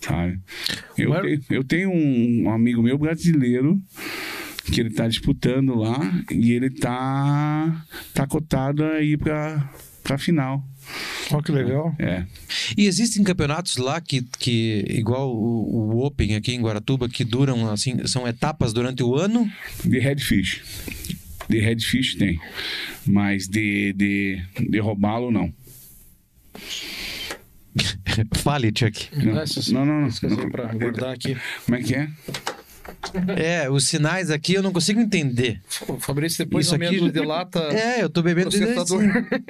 Sabe? 0.00 0.38
Eu, 0.98 1.10
Mas- 1.10 1.40
eu 1.50 1.64
tenho 1.64 1.90
um 1.90 2.50
amigo 2.50 2.82
meu 2.82 2.98
brasileiro 2.98 3.80
que 4.72 4.80
ele 4.80 4.90
tá 4.90 5.06
disputando 5.06 5.74
lá 5.74 5.98
e 6.30 6.52
ele 6.52 6.70
tá 6.70 7.84
tá 8.12 8.26
cotado 8.26 8.84
aí 8.84 9.16
para 9.16 9.70
para 10.02 10.18
final. 10.18 10.62
ó 11.32 11.40
que 11.40 11.50
legal. 11.50 11.94
É. 11.98 12.26
E 12.76 12.86
existem 12.86 13.24
campeonatos 13.24 13.78
lá 13.78 14.00
que, 14.02 14.22
que 14.38 14.84
igual 14.90 15.34
o, 15.34 15.94
o 15.94 16.04
Open 16.04 16.36
aqui 16.36 16.52
em 16.52 16.60
Guaratuba, 16.60 17.08
que 17.08 17.24
duram 17.24 17.70
assim, 17.70 18.06
são 18.06 18.28
etapas 18.28 18.74
durante 18.74 19.02
o 19.02 19.16
ano? 19.16 19.50
De 19.82 19.98
redfish. 19.98 20.60
De 21.48 21.58
redfish 21.58 22.16
tem, 22.16 22.38
mas 23.06 23.48
de 23.48 23.94
de, 23.94 24.42
de 24.68 24.78
robalo 24.78 25.30
não. 25.30 25.52
Fale, 28.36 28.72
Chuck. 28.76 29.08
Não, 29.16 29.34
não, 29.34 29.86
não, 29.86 30.00
não. 30.02 30.08
Esqueci 30.08 30.36
não. 30.36 30.50
pra 30.50 30.72
guardar 30.74 31.12
aqui. 31.12 31.36
Como 31.64 31.76
é 31.76 31.82
que 31.82 31.94
é? 31.94 32.08
É, 33.36 33.70
os 33.70 33.86
sinais 33.88 34.30
aqui 34.30 34.54
eu 34.54 34.62
não 34.62 34.72
consigo 34.72 35.00
entender. 35.00 35.60
O 35.88 35.98
Fabrício, 36.00 36.44
depois 36.44 36.66
Isso 36.66 36.74
aqui- 36.74 37.10
delata. 37.10 37.60
É, 37.72 38.02
eu 38.02 38.10
tô 38.10 38.22
bebendo 38.22 38.50
Processador. 38.50 39.02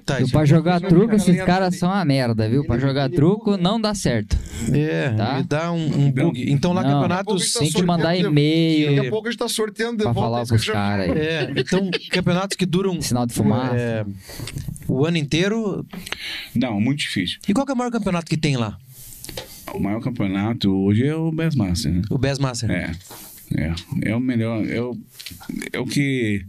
Tá, 0.04 0.18
pra 0.30 0.44
jogar 0.44 0.80
truco, 0.80 1.14
esses 1.14 1.42
caras 1.44 1.76
são 1.78 1.88
uma 1.88 2.04
merda, 2.04 2.48
viu? 2.48 2.64
Pra 2.64 2.78
jogar 2.78 3.10
truco 3.10 3.56
não 3.56 3.80
dá 3.80 3.94
certo. 3.94 4.36
É, 4.72 5.10
Tá? 5.10 5.34
me 5.38 5.42
dá 5.44 5.72
um, 5.72 5.84
um 6.06 6.10
bug. 6.12 6.50
Então 6.50 6.72
lá 6.72 6.82
Não. 6.82 6.90
campeonatos. 6.90 7.52
Tá 7.52 7.60
Tem 7.60 7.72
que 7.72 7.82
mandar 7.82 8.16
e-mail 8.16 8.94
Daqui 8.96 9.06
a 9.08 9.10
pouco 9.10 9.28
a 9.28 9.30
gente 9.30 9.38
tá 9.40 9.48
sorteando 9.48 9.96
de 9.96 10.02
pra 10.04 10.12
volta. 10.12 10.30
falar 10.30 10.46
pros 10.46 10.64
já- 10.64 10.72
caras 10.72 11.10
aí. 11.10 11.18
É, 11.18 11.52
então 11.56 11.90
campeonatos 12.10 12.56
que 12.56 12.66
duram 12.66 13.00
Sinal 13.00 13.26
de 13.26 13.34
fumaça. 13.34 13.74
é, 13.76 14.04
o 14.86 15.04
ano 15.06 15.16
inteiro. 15.16 15.84
Não, 16.54 16.80
muito 16.80 17.00
difícil. 17.00 17.38
E 17.48 17.52
qual 17.54 17.64
que 17.66 17.72
é 17.72 17.74
o 17.74 17.78
maior 17.78 17.90
campeonato 17.90 18.26
que 18.26 18.36
tem 18.36 18.56
lá? 18.56 18.76
O 19.72 19.80
maior 19.80 20.00
campeonato 20.00 20.70
hoje 20.70 21.06
é 21.06 21.14
o 21.14 21.32
Bassmaster, 21.32 21.92
né? 21.92 22.02
O 22.10 22.18
Bassmaster. 22.18 22.70
É. 22.70 22.92
É, 23.56 23.74
é 24.10 24.16
o 24.16 24.20
melhor, 24.20 24.66
é 24.66 24.80
o, 24.80 24.96
é 25.72 25.78
o 25.78 25.84
que, 25.84 26.44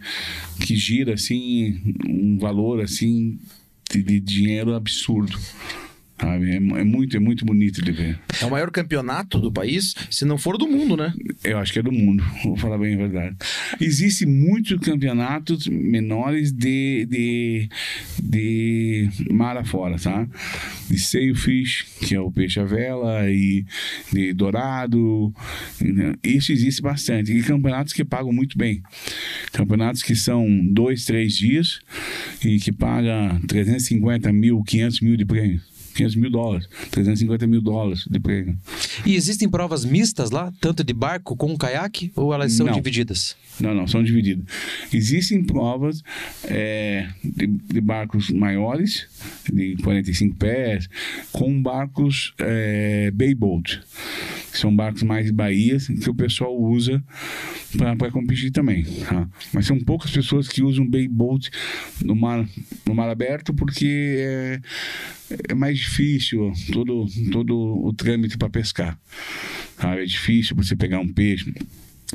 que 0.61 0.75
gira, 0.75 1.13
assim, 1.13 1.93
um 2.07 2.37
valor, 2.37 2.81
assim, 2.81 3.37
de, 3.91 4.01
de 4.01 4.19
dinheiro 4.19 4.73
absurdo. 4.73 5.37
É, 6.17 6.55
é 6.55 6.59
muito, 6.59 7.17
é 7.17 7.19
muito 7.19 7.45
bonito 7.45 7.81
de 7.81 7.91
ver. 7.91 8.19
É 8.41 8.45
o 8.45 8.51
maior 8.51 8.71
campeonato 8.71 9.39
do 9.39 9.51
país, 9.51 9.93
se 10.09 10.23
não 10.23 10.37
for 10.37 10.57
do 10.57 10.67
mundo, 10.67 10.95
né? 10.95 11.13
Eu 11.43 11.57
acho 11.57 11.73
que 11.73 11.79
é 11.79 11.83
do 11.83 11.91
mundo, 11.91 12.23
vou 12.43 12.55
falar 12.55 12.77
bem 12.77 12.95
a 12.95 12.97
verdade. 12.97 13.35
Existem 13.81 14.27
muitos 14.27 14.79
campeonatos 14.79 15.67
menores 15.67 16.51
de, 16.51 17.05
de, 17.09 17.69
de 18.21 19.09
mar 19.29 19.57
afora, 19.57 19.97
tá? 19.97 20.25
De 20.89 20.97
sailfish, 20.97 21.85
que 22.01 22.15
é 22.15 22.19
o 22.19 22.31
peixe 22.31 22.59
à 22.59 22.63
vela, 22.63 23.29
e 23.29 23.65
de 24.11 24.33
dourado. 24.33 25.33
Isso 26.23 26.51
existe 26.51 26.81
bastante. 26.81 27.33
E 27.33 27.43
campeonatos 27.43 27.91
que 27.91 28.05
pagam 28.05 28.31
muito 28.31 28.57
bem. 28.57 28.81
Campeonatos 29.51 30.01
que 30.01 30.15
são 30.15 30.47
dois, 30.71 31.03
três 31.03 31.33
dias 31.33 31.79
e 32.43 32.59
que 32.59 32.71
paga 32.71 33.39
350 33.47 34.31
mil, 34.31 34.63
500 34.63 35.01
mil 35.01 35.17
de 35.17 35.25
prêmio. 35.25 35.61
500 35.95 36.15
mil 36.17 36.29
dólares, 36.29 36.67
350 36.91 37.47
mil 37.47 37.61
dólares 37.61 38.05
de 38.09 38.19
prêmio. 38.19 38.57
E 39.05 39.15
existem 39.15 39.49
provas 39.49 39.85
mistas 39.85 40.29
lá, 40.29 40.53
tanto 40.59 40.83
de 40.83 40.93
barco 40.93 41.35
com 41.35 41.57
caiaque, 41.57 42.11
ou 42.15 42.33
elas 42.33 42.53
são 42.53 42.65
Não. 42.65 42.73
divididas? 42.73 43.35
Não, 43.59 43.73
não, 43.73 43.87
são 43.87 44.03
divididos. 44.03 44.45
Existem 44.91 45.41
provas 45.43 46.03
é, 46.43 47.07
de, 47.23 47.47
de 47.47 47.81
barcos 47.81 48.29
maiores, 48.29 49.07
de 49.51 49.77
45 49.77 50.35
pés, 50.35 50.89
com 51.31 51.61
barcos 51.61 52.33
é, 52.39 53.09
bay 53.11 53.33
boat, 53.33 53.81
que 54.51 54.57
são 54.57 54.75
barcos 54.75 55.03
mais 55.03 55.31
baías, 55.31 55.87
que 55.87 56.09
o 56.09 56.13
pessoal 56.13 56.53
usa 56.53 57.01
para 57.77 58.11
competir 58.11 58.51
também. 58.51 58.83
tá? 58.83 59.27
Mas 59.53 59.65
são 59.65 59.79
poucas 59.79 60.11
pessoas 60.11 60.47
que 60.49 60.61
usam 60.61 60.85
bay 60.85 61.07
boat 61.07 61.49
no 62.03 62.15
mar, 62.15 62.45
no 62.85 62.93
mar 62.93 63.09
aberto, 63.09 63.53
porque 63.53 64.15
é, 64.17 64.59
é 65.49 65.53
mais 65.53 65.84
difícil 65.85 66.51
todo, 66.71 67.05
todo 67.31 67.85
o 67.85 67.93
trâmite 67.93 68.37
para 68.37 68.49
pescar. 68.49 68.99
sabe? 69.79 70.01
É 70.01 70.05
difícil 70.05 70.55
você 70.55 70.75
pegar 70.75 70.99
um 70.99 71.07
peixe. 71.07 71.53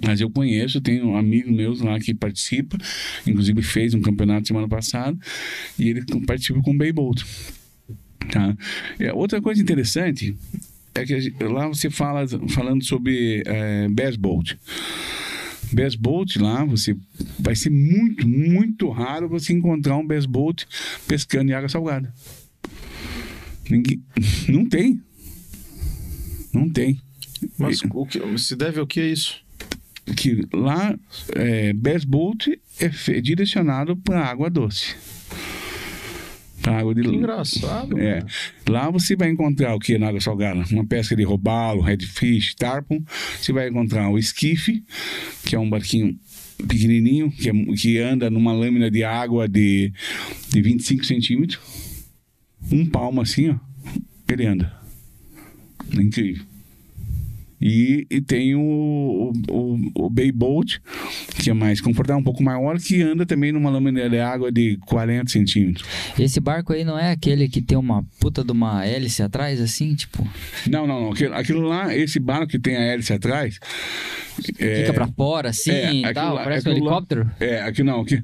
Mas 0.05 0.21
eu 0.21 0.31
conheço, 0.31 0.81
tenho 0.81 1.17
amigos 1.17 1.53
meus 1.53 1.81
lá 1.81 1.99
que 1.99 2.15
participa, 2.15 2.79
inclusive 3.27 3.61
fez 3.63 3.93
um 3.93 4.01
campeonato 4.01 4.47
semana 4.47 4.69
passada, 4.69 5.19
e 5.79 5.89
ele 5.89 6.05
participa 6.27 6.61
com 6.63 6.71
o 6.71 6.79
Bayboat. 6.79 7.25
Tá? 8.31 8.57
É, 8.99 9.13
outra 9.13 9.43
coisa 9.43 9.61
interessante 9.61 10.37
é 10.95 11.05
que 11.05 11.35
lá 11.45 11.67
você 11.67 11.91
fala 11.91 12.27
falando 12.49 12.85
sobre 12.85 13.43
é. 13.47 13.89
Bass 13.89 14.17
Boat 15.95 16.39
lá, 16.39 16.65
você 16.65 16.97
vai 17.39 17.55
ser 17.55 17.71
muito, 17.71 18.27
muito 18.27 18.89
raro 18.91 19.29
você 19.29 19.53
encontrar 19.53 19.97
um 19.97 20.07
Bass 20.07 20.27
Boat 20.27 20.67
pescando 21.07 21.51
em 21.51 21.55
água 21.55 21.69
salgada. 21.69 22.13
Ninguém, 23.71 24.03
não 24.49 24.69
tem. 24.69 25.01
Não 26.53 26.69
tem. 26.69 27.01
Mas 27.59 27.81
o 27.93 28.05
que, 28.07 28.21
se 28.39 28.57
deve 28.57 28.81
ao 28.81 28.87
que 28.87 29.01
é 29.01 29.07
isso? 29.07 29.43
que 30.17 30.47
lá 30.53 30.99
é, 31.37 31.73
Boat 32.07 32.61
é 32.81 33.21
direcionado 33.21 33.97
para 33.97 34.25
água 34.25 34.51
doce. 34.51 34.95
Para 36.63 36.79
água 36.79 36.95
de 36.95 37.03
Que 37.03 37.09
engraçado. 37.09 37.99
É. 37.99 38.25
Lá 38.69 38.91
você 38.91 39.17
vai 39.17 39.31
encontrar 39.31 39.75
o 39.75 39.79
que 39.79 39.97
na 39.97 40.09
água 40.09 40.21
salgada? 40.21 40.63
Uma 40.71 40.85
pesca 40.85 41.17
de 41.17 41.23
robalo, 41.23 41.81
redfish, 41.81 42.55
tarpon. 42.55 43.03
Você 43.41 43.53
vai 43.53 43.69
encontrar 43.69 44.11
o 44.11 44.19
esquife, 44.19 44.85
que 45.45 45.55
é 45.57 45.59
um 45.59 45.71
barquinho 45.71 46.19
pequenininho, 46.69 47.31
que, 47.31 47.49
é- 47.49 47.75
que 47.77 47.99
anda 47.99 48.29
numa 48.29 48.53
lâmina 48.53 48.91
de 48.91 49.03
água 49.03 49.49
de, 49.49 49.91
de 50.51 50.61
25 50.61 51.05
centímetros. 51.05 51.59
Um 52.73 52.87
palmo 52.87 53.21
assim, 53.21 53.51
ó. 53.51 53.57
Ele 54.29 54.47
anda. 54.47 54.73
Incrível. 55.93 56.49
E, 57.61 58.07
e 58.11 58.20
tem 58.20 58.55
o, 58.55 59.32
o, 59.51 59.78
o, 60.07 60.11
Bay 60.11 60.32
Boat, 60.32 60.81
que 61.39 61.51
é 61.51 61.53
mais 61.53 61.81
confortável, 61.81 62.20
um 62.20 62.24
pouco 62.24 62.43
maior, 62.43 62.78
que 62.78 63.03
anda 63.03 63.27
também 63.27 63.53
numa 63.53 63.69
lâmina 63.70 64.09
de 64.09 64.19
água 64.19 64.51
de 64.51 64.78
40 64.87 65.31
centímetros. 65.31 65.87
Esse 66.19 66.41
barco 66.41 66.73
aí 66.73 66.85
não 66.85 66.99
é 66.99 67.11
aquele 67.12 67.49
que 67.49 67.61
tem 67.61 67.77
uma 67.77 68.03
puta 68.19 68.43
de 68.43 68.53
uma 68.53 68.85
hélice 68.87 69.23
atrás, 69.23 69.61
assim, 69.61 69.95
tipo, 69.95 70.27
Não, 70.69 70.87
não, 70.87 71.01
não. 71.03 71.12
Aquilo, 71.12 71.35
aquilo 71.35 71.61
lá, 71.62 71.95
esse 71.95 72.19
barco 72.19 72.47
que 72.49 72.59
tem 72.59 72.77
a 72.77 72.81
hélice 72.81 73.12
atrás. 73.12 73.59
É, 74.59 74.77
fica 74.81 74.95
pra 74.95 75.07
fora, 75.07 75.51
assim 75.51 75.70
é, 75.70 75.93
e 75.93 76.12
tal, 76.15 76.35
lá- 76.35 76.45
parece 76.45 76.66
um 76.66 76.73
aquilo 76.73 76.87
lá- 76.87 76.93
helicóptero. 76.93 77.31
É, 77.39 77.61
aqui 77.61 77.82
não. 77.82 78.01
Aqui, 78.01 78.23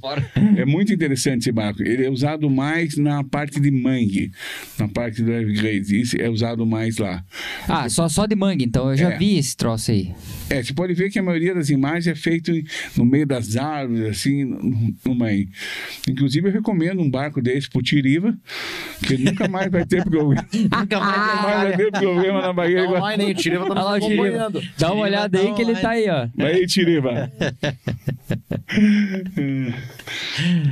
é 0.57 0.65
muito 0.65 0.91
interessante 0.93 1.41
esse 1.41 1.53
barco. 1.53 1.83
Ele 1.83 2.07
é 2.07 2.11
usado 2.11 2.49
mais 2.49 2.97
na 2.97 3.23
parte 3.23 3.61
de 3.61 3.71
mangue, 3.71 4.31
na 4.79 4.89
parte 4.89 5.23
do 5.23 5.31
Everglades. 5.31 5.91
Isso 5.91 6.17
é 6.19 6.31
usado 6.31 6.65
mais 6.65 6.97
lá. 6.97 7.23
Ah, 7.69 7.87
só, 7.91 8.09
só 8.09 8.25
de 8.25 8.35
mangue, 8.35 8.65
então 8.65 8.89
eu 8.91 8.97
já 8.97 9.11
É. 9.13 9.19
vi 9.19 9.26
esse 9.39 9.57
troço 9.57 9.91
aí. 9.91 10.15
É, 10.49 10.63
você 10.63 10.73
pode 10.73 10.95
ver 10.95 11.11
que 11.11 11.19
a 11.19 11.23
maioria 11.23 11.55
das 11.55 11.71
imagens 11.71 12.07
é 12.07 12.15
feito 12.15 12.53
em- 12.53 12.65
no 12.97 13.05
meio 13.05 13.27
das 13.27 13.57
árvores, 13.57 14.07
assim, 14.19 14.45
meio. 15.15 15.49
Inclusive, 16.09 16.49
eu 16.49 16.53
recomendo 16.53 17.01
um 17.03 17.11
barco 17.11 17.43
desse 17.43 17.69
pro 17.69 17.83
Tiriva, 17.83 18.37
que 19.07 19.17
nunca 19.19 19.49
mais 19.49 19.71
vai 19.71 19.85
ter 19.85 20.05
problema. 20.05 20.47
Nunca 20.55 21.01
mais 21.01 21.17
Nunca 21.21 21.43
mais 21.43 21.63
vai 21.69 21.77
ter 21.77 21.91
problema 21.93 22.41
na 22.43 22.53
Bahia. 22.53 22.77
Não, 22.79 22.85
igual- 22.85 23.01
mas 23.01 23.19
nem 23.19 23.31
o 23.31 23.35
Tiriva 23.35 23.65
tá 23.67 23.73
Olha 23.73 23.83
lá 23.83 23.91
o 23.93 23.97
nos 23.97 24.05
Tiriva. 24.07 24.23
acompanhando. 24.29 24.63
Dá 24.79 24.93
uma 24.93 25.03
olhada 25.05 25.39
aí 25.41 25.55
que 25.55 25.63
ele 25.63 25.75
tá 25.75 25.91
aí, 25.91 26.09
ó. 26.09 26.29
Vai 26.37 26.53
aí, 26.55 26.67
Tiriva. 26.67 27.33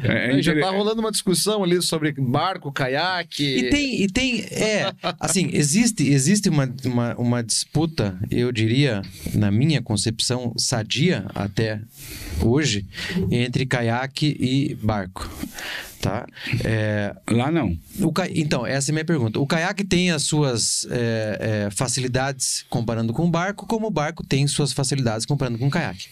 É, 0.04 0.38
é 0.38 0.42
Já 0.42 0.58
tá 0.60 0.70
rolando 0.70 1.00
uma 1.00 1.10
discussão 1.10 1.62
ali 1.64 1.80
sobre 1.82 2.12
barco, 2.12 2.70
caiaque. 2.72 3.42
E 3.44 3.70
tem, 3.70 4.02
e 4.02 4.06
tem, 4.08 4.40
é, 4.50 4.92
assim, 5.18 5.48
existe, 5.52 6.06
existe 6.06 6.48
uma, 6.48 6.72
uma, 6.84 7.14
uma 7.16 7.42
disputa, 7.42 8.18
eu 8.30 8.43
diria, 8.52 9.02
na 9.34 9.50
minha 9.50 9.80
concepção, 9.82 10.52
sadia 10.56 11.26
até 11.34 11.80
hoje, 12.40 12.86
entre 13.30 13.66
caiaque 13.66 14.36
e 14.40 14.74
barco, 14.76 15.30
tá? 16.00 16.26
É, 16.64 17.14
Lá 17.30 17.50
não. 17.50 17.76
o 18.00 18.12
ca- 18.12 18.28
Então, 18.30 18.66
essa 18.66 18.90
é 18.90 18.92
a 18.92 18.94
minha 18.94 19.04
pergunta. 19.04 19.38
O 19.40 19.46
caiaque 19.46 19.84
tem 19.84 20.10
as 20.10 20.22
suas 20.22 20.86
é, 20.90 21.66
é, 21.66 21.70
facilidades 21.70 22.64
comparando 22.68 23.12
com 23.12 23.26
o 23.26 23.30
barco, 23.30 23.66
como 23.66 23.86
o 23.86 23.90
barco 23.90 24.24
tem 24.26 24.46
suas 24.46 24.72
facilidades 24.72 25.24
comparando 25.26 25.58
com 25.58 25.66
o 25.66 25.70
caiaque. 25.70 26.08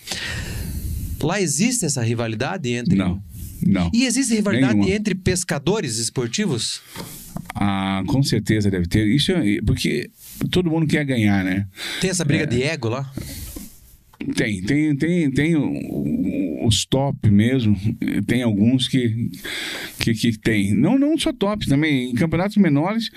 Lá 1.20 1.40
existe 1.40 1.84
essa 1.84 2.02
rivalidade 2.02 2.68
entre... 2.72 2.96
Não. 2.96 3.22
Não. 3.64 3.88
E 3.94 4.04
existe 4.06 4.34
rivalidade 4.34 4.74
Nenhuma. 4.74 4.92
entre 4.92 5.14
pescadores 5.14 5.98
esportivos? 5.98 6.80
Ah, 7.54 8.02
com 8.08 8.20
certeza 8.20 8.68
deve 8.68 8.88
ter. 8.88 9.06
Isso 9.06 9.30
é, 9.30 9.60
porque 9.64 10.10
todo 10.50 10.70
mundo 10.70 10.86
quer 10.86 11.04
ganhar, 11.04 11.44
né? 11.44 11.66
Tem 12.00 12.10
essa 12.10 12.24
briga 12.24 12.46
de 12.46 12.62
ego 12.62 12.88
lá? 12.88 13.10
Tem, 14.36 14.62
tem, 14.62 14.96
tem, 14.96 15.30
tem 15.30 15.56
os 16.64 16.84
top 16.84 17.30
mesmo. 17.30 17.76
Tem 18.26 18.42
alguns 18.42 18.88
que, 18.88 19.30
que, 19.98 20.14
que 20.14 20.38
tem. 20.38 20.74
Não, 20.74 20.98
não 20.98 21.18
só 21.18 21.32
top 21.32 21.66
também. 21.66 22.10
Em 22.10 22.14
campeonatos 22.14 22.56
menores, 22.56 23.10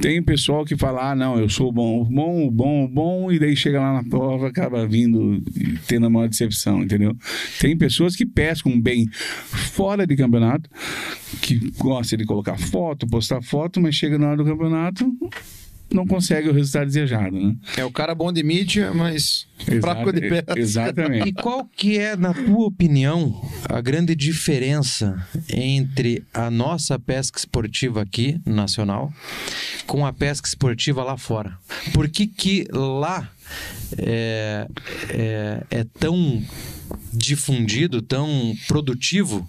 tem 0.00 0.18
o 0.18 0.24
pessoal 0.24 0.64
que 0.64 0.76
fala: 0.76 1.10
ah, 1.10 1.14
não, 1.14 1.38
eu 1.38 1.48
sou 1.48 1.72
bom, 1.72 2.04
bom, 2.04 2.50
bom, 2.50 2.86
bom, 2.86 3.32
e 3.32 3.38
daí 3.38 3.56
chega 3.56 3.80
lá 3.80 3.94
na 3.94 4.08
prova, 4.08 4.48
acaba 4.48 4.86
vindo 4.86 5.42
tendo 5.86 6.06
a 6.06 6.10
maior 6.10 6.28
decepção, 6.28 6.82
entendeu? 6.82 7.16
Tem 7.60 7.76
pessoas 7.76 8.14
que 8.14 8.26
pescam 8.26 8.78
bem 8.80 9.08
fora 9.72 10.06
de 10.06 10.14
campeonato, 10.16 10.68
que 11.40 11.72
gostam 11.78 12.18
de 12.18 12.24
colocar 12.24 12.58
foto, 12.58 13.06
postar 13.06 13.42
foto, 13.42 13.80
mas 13.80 13.94
chega 13.94 14.18
na 14.18 14.28
hora 14.28 14.36
do 14.36 14.44
campeonato. 14.44 15.10
Não 15.94 16.06
consegue 16.06 16.48
o 16.48 16.52
resultado 16.52 16.86
desejado, 16.86 17.30
né? 17.30 17.54
É 17.76 17.84
o 17.84 17.90
cara 17.90 18.14
bom 18.16 18.32
de 18.32 18.42
mídia, 18.42 18.92
mas 18.92 19.46
fraco 19.80 20.12
de. 20.12 20.20
Exatamente. 20.60 21.28
E 21.28 21.32
qual 21.32 21.64
que 21.64 21.96
é, 21.98 22.16
na 22.16 22.34
tua 22.34 22.66
opinião, 22.66 23.40
a 23.68 23.80
grande 23.80 24.16
diferença 24.16 25.24
entre 25.48 26.24
a 26.34 26.50
nossa 26.50 26.98
pesca 26.98 27.38
esportiva 27.38 28.02
aqui, 28.02 28.40
nacional, 28.44 29.12
com 29.86 30.04
a 30.04 30.12
pesca 30.12 30.48
esportiva 30.48 31.04
lá 31.04 31.16
fora? 31.16 31.56
Por 31.92 32.08
que 32.08 32.26
que 32.26 32.66
lá 32.72 33.30
é, 33.96 34.66
é, 35.10 35.62
é 35.70 35.84
tão 35.98 36.42
difundido, 37.12 38.02
tão 38.02 38.54
produtivo? 38.66 39.48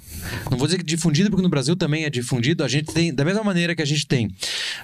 Não 0.50 0.58
vou 0.58 0.68
dizer 0.68 0.78
que 0.78 0.84
difundido, 0.84 1.30
porque 1.30 1.44
no 1.44 1.50
Brasil 1.50 1.76
também 1.76 2.04
é 2.04 2.10
difundido. 2.10 2.64
A 2.64 2.68
gente 2.68 2.94
tem, 2.94 3.14
da 3.14 3.26
mesma 3.26 3.44
maneira 3.44 3.76
que 3.76 3.82
a 3.82 3.86
gente 3.86 4.06
tem 4.08 4.34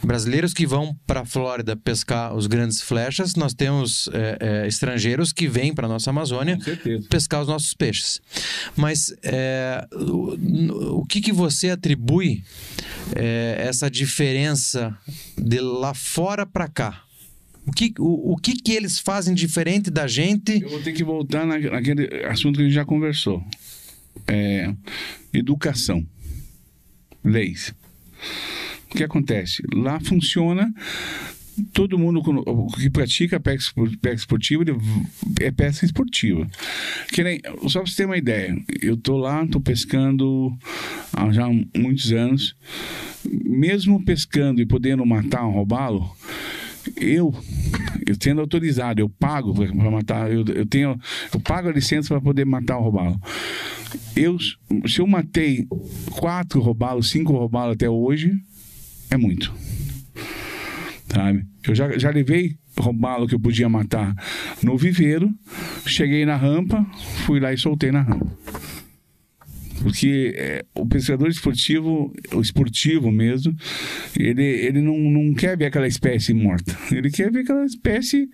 brasileiros 0.03 0.53
que 0.53 0.65
vão 0.65 0.95
para 1.05 1.21
a 1.21 1.25
Flórida 1.25 1.75
pescar 1.75 2.35
os 2.35 2.47
grandes 2.47 2.81
flechas, 2.81 3.35
nós 3.35 3.53
temos 3.53 4.09
é, 4.13 4.37
é, 4.39 4.67
estrangeiros 4.67 5.31
que 5.31 5.47
vêm 5.47 5.73
para 5.73 5.87
nossa 5.87 6.09
Amazônia 6.09 6.57
pescar 7.09 7.41
os 7.41 7.47
nossos 7.47 7.73
peixes. 7.73 8.21
Mas 8.75 9.13
é, 9.23 9.85
o, 9.93 11.01
o 11.01 11.05
que, 11.05 11.21
que 11.21 11.31
você 11.31 11.69
atribui 11.69 12.43
é, 13.15 13.57
essa 13.59 13.89
diferença 13.89 14.97
de 15.37 15.59
lá 15.59 15.93
fora 15.93 16.45
para 16.45 16.67
cá? 16.67 17.03
O 17.65 17.71
que, 17.71 17.93
o, 17.99 18.33
o 18.33 18.37
que, 18.37 18.53
que 18.53 18.71
eles 18.71 18.97
fazem 18.99 19.33
diferente 19.35 19.91
da 19.91 20.07
gente? 20.07 20.61
Eu 20.61 20.69
vou 20.69 20.81
ter 20.81 20.93
que 20.93 21.03
voltar 21.03 21.45
na- 21.45 21.59
naquele 21.59 22.07
assunto 22.25 22.55
que 22.55 22.61
a 22.61 22.65
gente 22.65 22.73
já 22.73 22.85
conversou. 22.85 23.43
É, 24.27 24.73
educação. 25.33 26.05
Leis. 27.23 27.73
O 28.91 28.95
que 28.97 29.03
acontece? 29.03 29.63
Lá 29.73 29.99
funciona. 29.99 30.73
Todo 31.73 31.99
mundo 31.99 32.21
que 32.75 32.89
pratica 32.89 33.39
pesca 33.39 33.59
espor- 33.67 33.97
pesca 33.99 34.15
esportiva 34.17 34.63
é 35.39 35.51
pesca 35.51 35.85
esportiva. 35.85 36.49
Que 37.13 37.23
nem, 37.23 37.39
só 37.67 37.81
para 37.81 37.91
você 37.91 37.97
ter 37.97 38.05
uma 38.05 38.17
ideia, 38.17 38.55
eu 38.81 38.97
tô 38.97 39.17
lá, 39.17 39.45
tô 39.45 39.59
pescando 39.61 40.51
há 41.13 41.31
já 41.31 41.47
muitos 41.77 42.11
anos. 42.11 42.55
Mesmo 43.29 44.03
pescando 44.03 44.61
e 44.61 44.65
podendo 44.65 45.05
matar 45.05 45.45
um 45.45 45.51
robalo, 45.51 46.09
eu, 46.95 47.33
eu 48.07 48.15
sendo 48.21 48.41
autorizado, 48.41 49.01
eu 49.01 49.09
pago 49.09 49.53
para 49.53 49.91
matar, 49.91 50.31
eu, 50.31 50.43
eu 50.45 50.65
tenho, 50.65 50.99
eu 51.33 51.39
pago 51.39 51.69
a 51.69 51.71
licença 51.71 52.09
para 52.09 52.21
poder 52.21 52.45
matar 52.45 52.77
o 52.77 52.83
robalo. 52.83 53.19
Eu, 54.15 54.37
se 54.39 54.99
eu 54.99 55.07
matei 55.07 55.67
quatro 56.11 56.61
robalos, 56.61 57.09
cinco 57.09 57.33
robalos 57.33 57.75
até 57.75 57.89
hoje, 57.89 58.33
é 59.09 59.17
muito. 59.17 59.53
Sabe? 61.07 61.45
Eu 61.67 61.75
já, 61.75 61.97
já 61.97 62.09
levei 62.09 62.55
robalo 62.77 63.27
que 63.27 63.35
eu 63.35 63.39
podia 63.39 63.67
matar 63.67 64.15
no 64.63 64.77
viveiro, 64.77 65.29
cheguei 65.85 66.25
na 66.25 66.35
rampa, 66.35 66.85
fui 67.25 67.39
lá 67.39 67.53
e 67.53 67.57
soltei 67.57 67.91
na 67.91 68.01
rampa. 68.01 68.31
Porque 69.81 70.33
é, 70.35 70.65
o 70.75 70.85
pescador 70.85 71.27
esportivo, 71.29 72.13
o 72.33 72.41
esportivo 72.41 73.11
mesmo, 73.11 73.55
ele, 74.17 74.43
ele 74.43 74.81
não, 74.81 74.97
não 74.97 75.33
quer 75.33 75.57
ver 75.57 75.65
aquela 75.65 75.87
espécie 75.87 76.33
morta. 76.33 76.77
Ele 76.91 77.09
quer 77.09 77.31
ver 77.31 77.39
aquela 77.39 77.65
espécie 77.65 78.29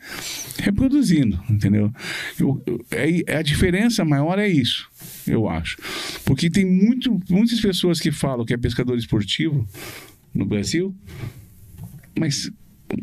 reproduzindo, 0.60 1.40
entendeu? 1.50 1.92
Eu, 2.40 2.62
eu- 2.66 2.86
é, 2.92 3.38
a 3.38 3.42
diferença 3.42 4.04
maior 4.04 4.40
é 4.40 4.48
isso, 4.48 4.90
eu 5.26 5.48
acho. 5.48 5.78
Porque 6.26 6.50
tem 6.50 6.66
muito, 6.66 7.20
muitas 7.30 7.60
pessoas 7.62 8.00
que 8.00 8.12
falam 8.12 8.46
que 8.46 8.54
é 8.54 8.58
pescador 8.58 8.98
esportivo 8.98 9.66
no 10.34 10.46
Brasil, 10.46 10.94
mas 12.20 12.52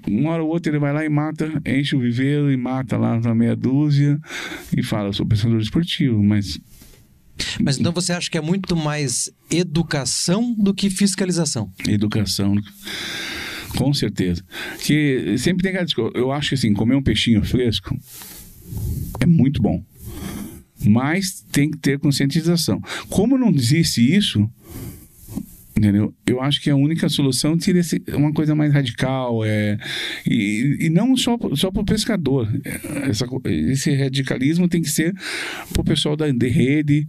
uma 0.09 0.31
hora 0.31 0.43
ou 0.43 0.49
outra 0.51 0.71
ele 0.73 0.79
vai 0.79 0.93
lá 0.93 1.05
e 1.05 1.09
mata, 1.09 1.51
enche 1.67 1.95
o 1.95 2.01
viveiro 2.01 2.51
e 2.51 2.57
mata 2.57 2.97
lá 2.97 3.19
na 3.21 3.35
meia 3.35 3.55
dúzia 3.55 4.19
e 4.77 4.83
fala, 4.83 5.13
sou 5.13 5.27
pescador 5.27 5.61
esportivo, 5.61 6.23
mas 6.23 6.59
Mas 7.61 7.79
então 7.79 7.93
você 7.93 8.13
acha 8.13 8.31
que 8.31 8.39
é 8.39 8.41
muito 8.41 8.77
mais 8.77 9.31
educação 9.51 10.55
do 10.55 10.73
que 10.75 10.91
fiscalização? 10.91 11.71
Educação. 11.87 12.55
Com 13.77 13.93
certeza. 13.93 14.43
Que 14.81 15.37
sempre 15.39 15.63
tem 15.63 15.77
aquela. 15.77 16.11
Eu 16.15 16.31
acho 16.31 16.51
que 16.51 16.55
assim, 16.55 16.73
comer 16.73 16.95
um 16.95 17.03
peixinho 17.03 17.45
fresco 17.45 17.97
é 19.21 19.27
muito 19.27 19.61
bom. 19.61 19.85
Mas 20.87 21.45
tem 21.51 21.71
que 21.71 21.79
ter 21.79 21.99
conscientização. 21.99 22.81
Como 23.09 23.39
não 23.39 23.51
existe 23.51 24.01
isso, 24.01 24.49
entendeu? 25.77 26.15
Eu 26.27 26.41
acho 26.41 26.61
que 26.61 26.71
a 26.71 26.77
única 26.77 27.09
solução 27.09 27.59
seria 27.59 27.83
uma 28.17 28.33
coisa 28.33 28.55
mais 28.55 28.73
radical. 28.73 29.45
É, 29.45 29.79
e, 30.27 30.79
e 30.81 30.91
não 30.91 31.17
só, 31.17 31.39
só 31.55 31.71
para 31.71 31.83
o 31.83 31.85
pescador. 31.85 32.49
Essa 33.09 33.27
co- 33.27 33.43
esse 33.45 33.95
radicalismo 33.95 34.69
tem 34.69 34.83
que 34.83 34.91
ser 34.91 35.15
para 35.73 35.81
o 35.81 35.85
pessoal 35.85 36.17
da 36.17 36.31
de 36.31 36.49
rede. 36.49 37.07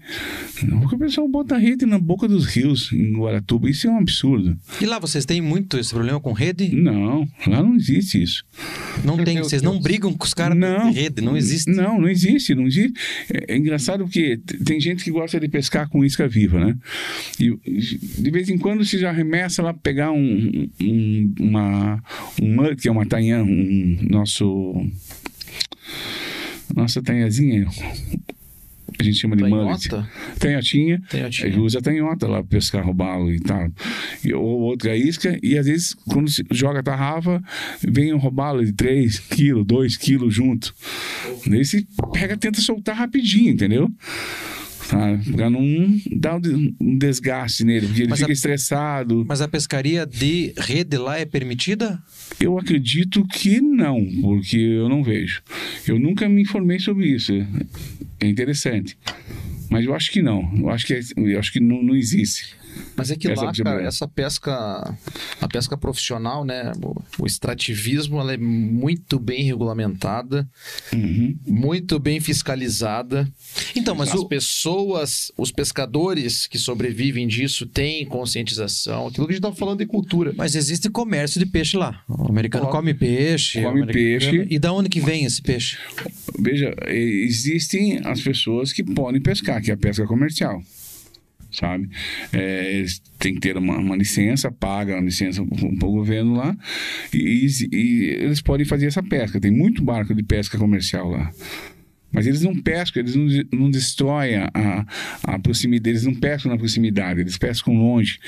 Porque 0.81 0.95
o 0.95 0.99
pessoal 0.99 1.27
bota 1.27 1.57
rede 1.57 1.85
na 1.85 1.97
boca 1.99 2.27
dos 2.27 2.45
rios 2.45 2.91
em 2.91 3.13
Guaratuba. 3.17 3.69
Isso 3.69 3.87
é 3.87 3.91
um 3.91 3.97
absurdo. 3.97 4.57
E 4.81 4.85
lá 4.85 4.99
vocês 4.99 5.25
têm 5.25 5.41
muito 5.41 5.77
esse 5.77 5.91
problema 5.93 6.19
com 6.19 6.33
rede? 6.33 6.75
Não, 6.75 7.27
lá 7.47 7.63
não 7.63 7.75
existe 7.75 8.21
isso. 8.21 8.43
Não 9.03 9.17
tem, 9.23 9.37
vocês 9.39 9.61
não 9.61 9.79
brigam 9.79 10.13
com 10.13 10.25
os 10.25 10.33
caras 10.33 10.57
Não. 10.57 10.91
de 10.91 10.99
rede, 10.99 11.21
não 11.21 11.35
existe. 11.37 11.69
Não, 11.71 11.99
não 11.99 12.09
existe, 12.09 12.53
não 12.55 12.65
existe. 12.67 12.93
É, 13.31 13.53
é 13.53 13.57
engraçado 13.57 14.03
porque 14.03 14.37
tem 14.65 14.79
gente 14.79 15.03
que 15.03 15.11
gosta 15.11 15.39
de 15.39 15.47
pescar 15.47 15.89
com 15.89 16.03
isca 16.03 16.27
viva, 16.27 16.63
né? 16.63 16.75
E 17.39 17.55
de 18.21 18.31
vez 18.31 18.49
em 18.49 18.54
quando 18.57 18.85
você 18.85 18.97
já 18.97 19.11
remessa 19.11 19.61
lá 19.61 19.73
pegar 19.73 20.11
um, 20.11 20.69
um 20.81 21.33
uma 21.39 22.03
um 22.41 22.55
mullet, 22.55 22.81
que 22.81 22.87
é 22.87 22.91
uma 22.91 23.05
tanhã, 23.05 23.43
um 23.43 23.97
nosso 24.09 24.75
nossa 26.75 27.01
tanhazinha, 27.01 27.67
a 28.99 29.03
gente 29.03 29.17
chama 29.17 29.35
de 29.35 29.43
mullet. 29.43 29.89
Tanhotinha. 30.39 31.01
Ele 31.47 31.59
usa 31.59 31.81
tanhota 31.81 32.27
lá 32.27 32.37
pra 32.41 32.49
pescar 32.49 32.85
robalo 32.85 33.31
e 33.31 33.39
tal. 33.39 33.69
E, 34.23 34.33
ou 34.33 34.61
outra 34.61 34.95
isca. 34.95 35.37
E 35.43 35.57
às 35.57 35.65
vezes, 35.65 35.93
quando 35.93 36.29
se 36.29 36.45
joga 36.51 36.79
a 36.79 36.83
tarrafa, 36.83 37.43
vem 37.81 38.13
um 38.13 38.17
robalo 38.17 38.63
de 38.65 38.73
3 38.73 39.19
quilos, 39.19 39.65
2 39.65 39.97
quilos 39.97 40.33
junto. 40.33 40.73
Daí 41.45 41.63
pega, 42.13 42.37
tenta 42.37 42.61
soltar 42.61 42.95
rapidinho, 42.95 43.51
entendeu? 43.51 43.91
Sabe? 44.87 45.31
Pra 45.33 45.49
não 45.49 45.61
dar 46.15 46.35
um 46.35 46.39
de- 46.39 46.75
desgaste 46.99 47.63
nele, 47.63 47.87
porque 47.87 48.01
ele 48.03 48.09
Mas 48.09 48.19
fica 48.19 48.31
a- 48.31 48.33
estressado. 48.33 49.25
Mas 49.27 49.41
a 49.41 49.47
pescaria 49.47 50.05
de 50.05 50.53
rede 50.57 50.97
lá 50.97 51.17
é 51.19 51.25
permitida? 51.25 52.01
Eu 52.39 52.57
acredito 52.59 53.25
que 53.27 53.59
não, 53.61 54.05
porque 54.21 54.57
eu 54.57 54.87
não 54.87 55.03
vejo. 55.03 55.41
Eu 55.87 55.97
nunca 55.99 56.29
me 56.29 56.41
informei 56.43 56.79
sobre 56.79 57.07
isso. 57.07 57.33
É 58.19 58.27
interessante. 58.27 58.97
Mas 59.69 59.85
eu 59.85 59.93
acho 59.95 60.11
que 60.11 60.21
não. 60.21 60.49
Eu 60.55 60.69
acho 60.69 60.85
que, 60.85 60.93
é- 60.93 61.01
eu 61.17 61.39
acho 61.39 61.51
que 61.51 61.59
não, 61.59 61.81
não 61.81 61.95
existe. 61.95 62.55
Mas 62.95 63.11
é 63.11 63.15
que 63.15 63.29
Essa 63.29 63.45
lá, 63.45 63.51
cara, 63.53 63.81
essa 63.83 64.07
pesca, 64.07 64.95
a 65.41 65.47
pesca 65.47 65.77
profissional, 65.77 66.43
né, 66.45 66.71
o, 66.81 67.01
o 67.19 67.25
extrativismo, 67.25 68.19
ela 68.19 68.33
é 68.33 68.37
muito 68.37 69.19
bem 69.19 69.43
regulamentada, 69.43 70.47
Uhum. 70.93 71.37
muito 71.45 71.99
bem 71.99 72.19
fiscalizada. 72.19 73.27
Então, 73.75 73.95
mas 73.95 74.09
As 74.09 74.19
o, 74.21 74.27
pessoas, 74.27 75.31
os 75.37 75.51
pescadores 75.51 76.47
que 76.47 76.57
sobrevivem 76.57 77.27
disso 77.27 77.65
têm 77.65 78.05
conscientização. 78.05 79.07
Aquilo 79.07 79.27
que 79.27 79.33
a 79.33 79.35
gente 79.35 79.41
estava 79.43 79.55
falando 79.55 79.79
de 79.79 79.85
cultura. 79.85 80.33
mas 80.37 80.55
existe 80.55 80.89
comércio 80.89 81.39
de 81.39 81.45
peixe 81.45 81.77
lá. 81.77 82.01
O 82.07 82.29
americano 82.29 82.67
come 82.67 82.93
peixe. 82.93 83.61
Come 83.61 83.85
peixe. 83.85 84.47
E 84.49 84.57
da 84.59 84.71
onde 84.71 84.89
que 84.89 84.99
vem 84.99 85.25
esse 85.25 85.41
peixe? 85.41 85.77
Veja, 86.39 86.73
existem 86.87 87.99
as 88.03 88.21
pessoas 88.21 88.71
que 88.73 88.83
podem 88.83 89.21
pescar, 89.21 89.61
que 89.61 89.71
é 89.71 89.73
a 89.73 89.77
pesca 89.77 90.05
comercial. 90.05 90.61
Sabe? 91.55 91.89
É, 92.33 92.77
eles 92.79 92.99
têm 93.19 93.33
que 93.35 93.39
ter 93.39 93.57
uma, 93.57 93.77
uma 93.77 93.95
licença, 93.95 94.51
paga 94.51 94.97
a 94.97 95.01
licença 95.01 95.43
para 95.45 95.87
o 95.87 95.91
governo 95.91 96.35
lá, 96.35 96.55
e, 97.13 97.47
e- 97.47 97.75
e 97.75 98.09
eles 98.23 98.41
podem 98.41 98.65
fazer 98.65 98.87
essa 98.87 99.01
pesca. 99.03 99.39
Tem 99.39 99.51
muito 99.51 99.83
barco 99.83 100.13
de 100.13 100.23
pesca 100.23 100.57
comercial 100.57 101.09
lá. 101.09 101.31
Mas 102.15 102.25
eles 102.25 102.41
não 102.41 102.55
pescam, 102.55 103.01
eles 103.01 103.13
não, 103.13 103.27
não 103.51 103.69
destroem 103.69 104.37
a, 104.37 104.49
a, 104.53 104.85
a 105.35 105.39
proximidade, 105.39 105.89
eles 105.89 106.05
não 106.05 106.15
pescam 106.15 106.49
na 106.49 106.57
proximidade, 106.57 107.19
eles 107.19 107.37
pescam 107.37 107.73
longe, 107.73 108.19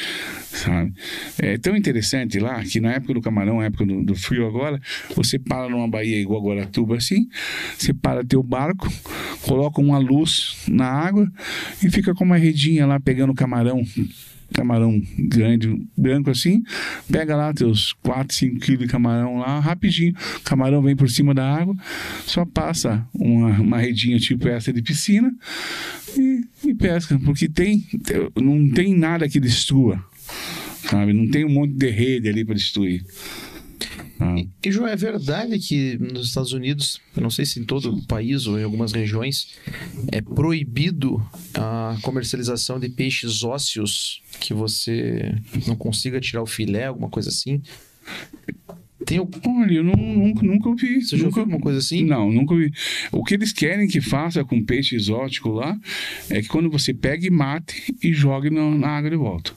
sabe? 0.51 0.93
É 1.39 1.57
tão 1.57 1.73
interessante 1.73 2.37
lá 2.37 2.61
que 2.65 2.81
na 2.81 2.91
época 2.91 3.13
do 3.13 3.21
camarão, 3.21 3.59
na 3.59 3.65
época 3.65 3.85
do, 3.85 4.03
do 4.03 4.13
frio 4.13 4.45
agora, 4.45 4.81
você 5.15 5.39
para 5.39 5.69
numa 5.69 5.87
baía 5.87 6.19
igual 6.19 6.43
Guaratuba 6.43 6.97
assim, 6.97 7.29
você 7.77 7.93
para 7.93 8.25
teu 8.25 8.43
barco, 8.43 8.91
coloca 9.43 9.79
uma 9.79 9.97
luz 9.97 10.65
na 10.67 10.85
água 10.85 11.31
e 11.81 11.89
fica 11.89 12.13
com 12.13 12.25
uma 12.25 12.35
redinha 12.35 12.85
lá 12.85 12.99
pegando 12.99 13.33
camarão 13.33 13.85
camarão 14.53 15.01
grande, 15.17 15.81
branco 15.95 16.29
assim, 16.29 16.63
pega 17.11 17.35
lá 17.35 17.53
teus 17.53 17.93
4, 18.03 18.35
5 18.35 18.59
quilos 18.59 18.81
de 18.81 18.87
camarão 18.87 19.37
lá, 19.37 19.59
rapidinho, 19.59 20.13
o 20.37 20.41
camarão 20.41 20.81
vem 20.81 20.95
por 20.95 21.09
cima 21.09 21.33
da 21.33 21.55
água, 21.55 21.75
só 22.25 22.45
passa 22.45 23.07
uma, 23.13 23.49
uma 23.59 23.77
redinha 23.77 24.17
tipo 24.19 24.47
essa 24.47 24.71
de 24.71 24.81
piscina 24.81 25.33
e, 26.17 26.43
e 26.65 26.73
pesca, 26.75 27.19
porque 27.23 27.47
tem, 27.47 27.85
não 28.35 28.69
tem 28.69 28.95
nada 28.95 29.27
que 29.29 29.39
destrua, 29.39 30.03
sabe? 30.89 31.13
Não 31.13 31.27
tem 31.29 31.45
um 31.45 31.49
monte 31.49 31.73
de 31.73 31.89
rede 31.89 32.29
ali 32.29 32.43
para 32.43 32.55
destruir. 32.55 33.05
Ah, 34.19 34.35
E, 34.63 34.71
João, 34.71 34.87
é 34.87 34.95
verdade 34.95 35.59
que 35.59 35.97
nos 35.99 36.27
Estados 36.27 36.51
Unidos, 36.53 36.99
eu 37.15 37.21
não 37.21 37.29
sei 37.29 37.45
se 37.45 37.59
em 37.59 37.63
todo 37.63 37.93
o 37.95 38.05
país 38.07 38.47
ou 38.47 38.59
em 38.59 38.63
algumas 38.63 38.91
regiões, 38.91 39.55
é 40.11 40.21
proibido 40.21 41.21
a 41.53 41.95
comercialização 42.01 42.79
de 42.79 42.89
peixes 42.89 43.43
ósseos 43.43 44.21
que 44.39 44.53
você 44.53 45.35
não 45.67 45.75
consiga 45.75 46.19
tirar 46.19 46.41
o 46.41 46.47
filé, 46.47 46.85
alguma 46.85 47.09
coisa 47.09 47.29
assim. 47.29 47.61
Tem 49.05 49.19
o... 49.19 49.29
Olha, 49.45 49.73
eu 49.73 49.83
não- 49.83 49.93
nunca, 49.95 50.41
nunca 50.45 50.69
ouvi. 50.69 51.01
Você 51.01 51.15
já 51.15 51.23
nunca, 51.25 51.39
ouviu 51.39 51.41
alguma 51.53 51.59
coisa 51.61 51.79
assim? 51.79 52.03
Não, 52.03 52.31
nunca 52.31 52.53
ouvi. 52.53 52.73
O 53.11 53.23
que 53.23 53.35
eles 53.35 53.53
querem 53.53 53.87
que 53.87 54.01
faça 54.01 54.43
com 54.43 54.63
peixe 54.65 54.95
exótico 54.95 55.49
lá 55.49 55.79
é 56.29 56.41
que 56.41 56.47
quando 56.47 56.69
você 56.69 56.93
pega 56.93 57.25
e 57.25 57.29
mate 57.29 57.95
e 58.03 58.11
jogue 58.13 58.49
na 58.49 58.87
água 58.89 59.09
de 59.09 59.15
volta. 59.15 59.53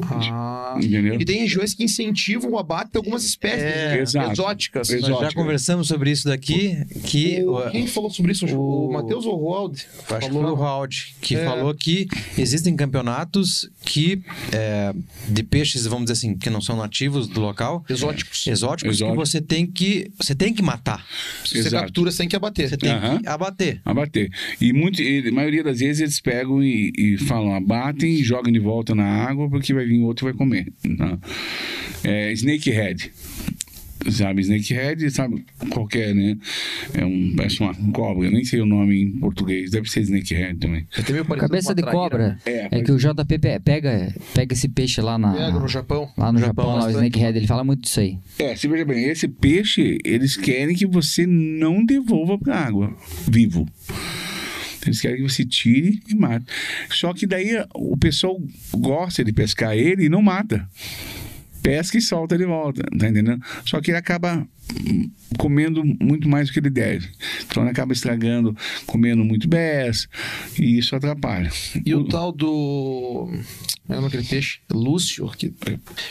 Ah, 0.00 0.76
Entendeu? 0.78 1.14
e 1.20 1.24
tem 1.24 1.40
regiões 1.40 1.74
que 1.74 1.82
incentivam 1.84 2.50
o 2.52 2.58
abate 2.58 2.92
de 2.92 2.98
algumas 2.98 3.24
espécies 3.24 3.62
É, 3.62 3.96
né? 3.96 4.32
exóticas. 4.32 4.88
Nós 4.90 5.20
já 5.20 5.32
conversamos 5.32 5.88
sobre 5.88 6.10
isso 6.10 6.26
daqui, 6.28 6.76
que 7.04 7.42
O- 7.44 7.56
o, 7.66 7.70
quem 7.70 7.86
falou 7.86 8.10
sobre 8.10 8.32
isso? 8.32 8.46
O, 8.46 8.88
o- 8.88 8.92
Matheus 8.92 9.26
ou 9.26 9.34
o 9.34 9.36
Roald? 9.36 9.74
acho 9.80 10.06
que 10.06 10.26
falou- 10.28 10.42
foi 10.42 10.52
o 10.52 10.54
Raud, 10.54 11.14
que 11.20 11.36
É. 11.36 11.44
falou 11.44 11.74
que 11.74 12.06
existem 12.36 12.76
campeonatos 12.76 13.68
que 13.84 14.22
é, 14.52 14.94
de 15.28 15.42
peixes, 15.42 15.86
vamos 15.86 16.04
dizer 16.04 16.12
assim, 16.14 16.36
que 16.36 16.50
não 16.50 16.60
são 16.60 16.76
nativos 16.76 17.26
do 17.26 17.40
local, 17.40 17.84
Exóticos. 17.88 18.46
exóticos, 18.46 18.96
Exótico. 18.96 19.18
que 19.20 19.26
você 19.26 19.40
tem 19.40 19.66
que 19.66 20.10
você 20.18 20.34
tem 20.34 20.52
que 20.52 20.62
matar, 20.62 21.04
Se 21.44 21.50
você 21.62 21.68
Exato. 21.68 21.84
captura, 21.84 22.10
você 22.10 22.18
tem 22.18 22.28
que 22.28 22.36
abater. 22.36 22.68
você 22.68 22.76
tem 22.76 22.90
que 23.20 23.26
abater. 23.28 23.80
Abater. 23.84 24.30
E 24.60 24.72
muito, 24.72 25.00
e 25.02 25.28
a 25.28 25.32
maioria 25.32 25.62
das 25.64 25.78
vezes 25.80 26.00
eles 26.02 26.20
pegam 26.20 26.62
e, 26.62 26.92
e 26.96 27.16
falam, 27.18 27.54
abatem 27.54 28.10
e 28.10 28.22
jogam 28.22 28.52
de 28.52 28.58
volta 28.58 28.94
na 28.94 29.04
água 29.04 29.48
porque 29.48 29.72
vai 29.72 29.87
vir 29.88 30.00
outro 30.02 30.26
e 30.28 30.30
vai 30.30 30.38
comer. 30.38 30.72
tá? 30.96 31.18
É, 32.04 32.32
snakehead. 32.32 33.10
Sabe, 34.12 34.40
snakehead, 34.42 35.10
sabe, 35.10 35.44
qualquer, 35.70 36.14
né? 36.14 36.38
É 36.94 37.04
um, 37.04 37.34
parece 37.36 37.60
uma 37.60 37.74
cobra, 37.92 38.26
eu 38.28 38.30
nem 38.30 38.44
sei 38.44 38.60
o 38.60 38.64
nome 38.64 39.02
em 39.02 39.10
português, 39.18 39.72
deve 39.72 39.90
ser 39.90 40.02
snakehead 40.02 40.56
também. 40.60 40.86
É 40.96 41.36
Cabeça 41.36 41.74
de 41.74 41.82
cobra. 41.82 42.38
É, 42.46 42.68
É 42.70 42.80
que 42.80 42.92
o 42.92 42.96
JP 42.96 43.38
pe- 43.40 43.58
pega, 43.58 44.14
pega 44.32 44.54
esse 44.54 44.68
peixe 44.68 45.00
lá 45.00 45.18
na. 45.18 45.32
Pega 45.32 45.58
no 45.58 45.66
Japão. 45.68 46.08
Lá 46.16 46.32
no 46.32 46.38
Japão, 46.38 46.64
Japão, 46.66 46.76
lá, 46.78 46.86
o. 46.86 46.90
Snakehead, 46.90 47.36
ele 47.38 47.46
fala 47.48 47.64
muito 47.64 47.82
disso 47.82 47.98
aí. 47.98 48.16
É, 48.38 48.54
se 48.54 48.68
veja 48.68 48.84
bem, 48.84 49.04
esse 49.04 49.26
peixe, 49.26 49.98
eles 50.04 50.36
querem 50.36 50.76
que 50.76 50.86
você 50.86 51.26
não 51.26 51.84
devolva 51.84 52.38
para 52.38 52.56
água 52.56 52.96
vivo. 53.28 53.66
Eles 54.84 55.00
querem 55.00 55.18
que 55.18 55.22
você 55.22 55.44
tire 55.44 56.00
e 56.08 56.14
mate. 56.14 56.46
Só 56.90 57.12
que 57.12 57.26
daí 57.26 57.64
o 57.74 57.96
pessoal 57.96 58.40
gosta 58.72 59.24
de 59.24 59.32
pescar 59.32 59.76
ele 59.76 60.04
e 60.04 60.08
não 60.08 60.22
mata. 60.22 60.68
Pesca 61.62 61.98
e 61.98 62.00
solta 62.00 62.38
de 62.38 62.44
volta, 62.44 62.82
tá 62.98 63.08
entendendo? 63.08 63.42
Só 63.64 63.80
que 63.80 63.90
ele 63.90 63.98
acaba 63.98 64.46
comendo 65.38 65.82
muito 65.84 66.28
mais 66.28 66.48
do 66.48 66.52
que 66.52 66.58
ele 66.58 66.70
deve. 66.70 67.08
Então 67.46 67.62
ele 67.62 67.70
acaba 67.70 67.92
estragando, 67.92 68.56
comendo 68.86 69.24
muito 69.24 69.48
bés, 69.48 70.08
e 70.58 70.78
isso 70.78 70.94
atrapalha. 70.96 71.50
E 71.84 71.94
o 71.94 72.04
tal 72.04 72.32
do. 72.32 73.28
Como 73.86 73.96
é 73.96 74.00
o 74.00 74.02
nome 74.02 74.12
daquele 74.12 74.28
peixe? 74.28 74.58
Lúcio, 74.70 75.26
que 75.30 75.50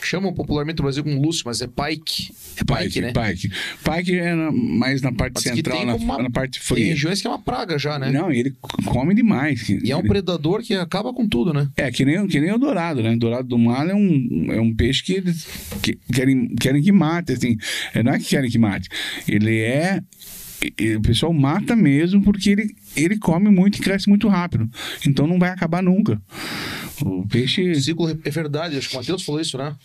chamam 0.01 0.33
popularmente 0.33 0.77
no 0.79 0.83
Brasil 0.83 1.03
como 1.03 1.21
Lúcio, 1.21 1.43
mas 1.45 1.61
é 1.61 1.67
pike. 1.67 2.33
É 2.57 2.63
pike, 2.63 3.01
né? 3.01 3.13
Pike. 3.13 3.51
Pike 3.83 4.15
é 4.17 4.33
na- 4.33 4.51
mais 4.51 5.01
na 5.03 5.11
parte 5.11 5.33
Mas 5.35 5.43
central, 5.43 5.77
tem 5.77 5.85
na, 5.85 5.95
uma- 5.95 6.23
na 6.23 6.29
parte 6.31 6.53
Tem 6.59 6.61
fria. 6.67 6.85
regiões 6.87 7.21
que 7.21 7.27
é 7.27 7.29
uma 7.29 7.37
praga 7.37 7.77
já, 7.77 7.99
né? 7.99 8.11
Não, 8.11 8.31
ele 8.31 8.51
come 8.85 9.13
demais. 9.13 9.69
E 9.69 9.91
é 9.91 9.95
um 9.95 10.01
predador 10.01 10.63
que 10.63 10.73
acaba 10.73 11.13
com 11.13 11.27
tudo, 11.27 11.53
né? 11.53 11.69
É, 11.77 11.91
que 11.91 12.03
nem, 12.03 12.25
que 12.25 12.39
nem 12.39 12.51
o 12.51 12.57
dourado, 12.57 13.03
né? 13.03 13.11
O 13.13 13.19
dourado 13.19 13.47
do 13.47 13.59
mar 13.59 13.87
é 13.87 13.93
um, 13.93 14.47
é 14.49 14.59
um 14.59 14.73
peixe 14.73 15.03
que 15.03 15.13
eles 15.13 15.45
que- 15.83 15.99
querem, 16.11 16.55
querem 16.55 16.81
que 16.81 16.91
mate, 16.91 17.33
assim. 17.33 17.57
É, 17.93 18.01
não 18.01 18.11
é 18.13 18.17
que 18.17 18.25
querem 18.25 18.46
que 18.49 18.57
mate. 18.57 18.89
Ele 19.27 19.59
é... 19.59 20.01
O 20.97 21.01
pessoal 21.01 21.31
mata 21.31 21.75
mesmo 21.75 22.23
porque 22.23 22.49
ele, 22.49 22.75
ele 22.95 23.17
come 23.19 23.49
muito 23.49 23.77
e 23.77 23.81
cresce 23.81 24.09
muito 24.09 24.27
rápido. 24.27 24.67
Então 25.05 25.27
não 25.27 25.37
vai 25.37 25.49
acabar 25.49 25.83
nunca. 25.83 26.19
O 27.05 27.27
peixe... 27.27 27.69
O 27.71 27.81
ciclo 27.81 28.09
é 28.09 28.29
verdade, 28.31 28.75
acho 28.77 28.89
que 28.89 28.95
o 28.95 28.99
Matheus 28.99 29.23
falou 29.23 29.39
isso, 29.39 29.57
né? 29.57 29.75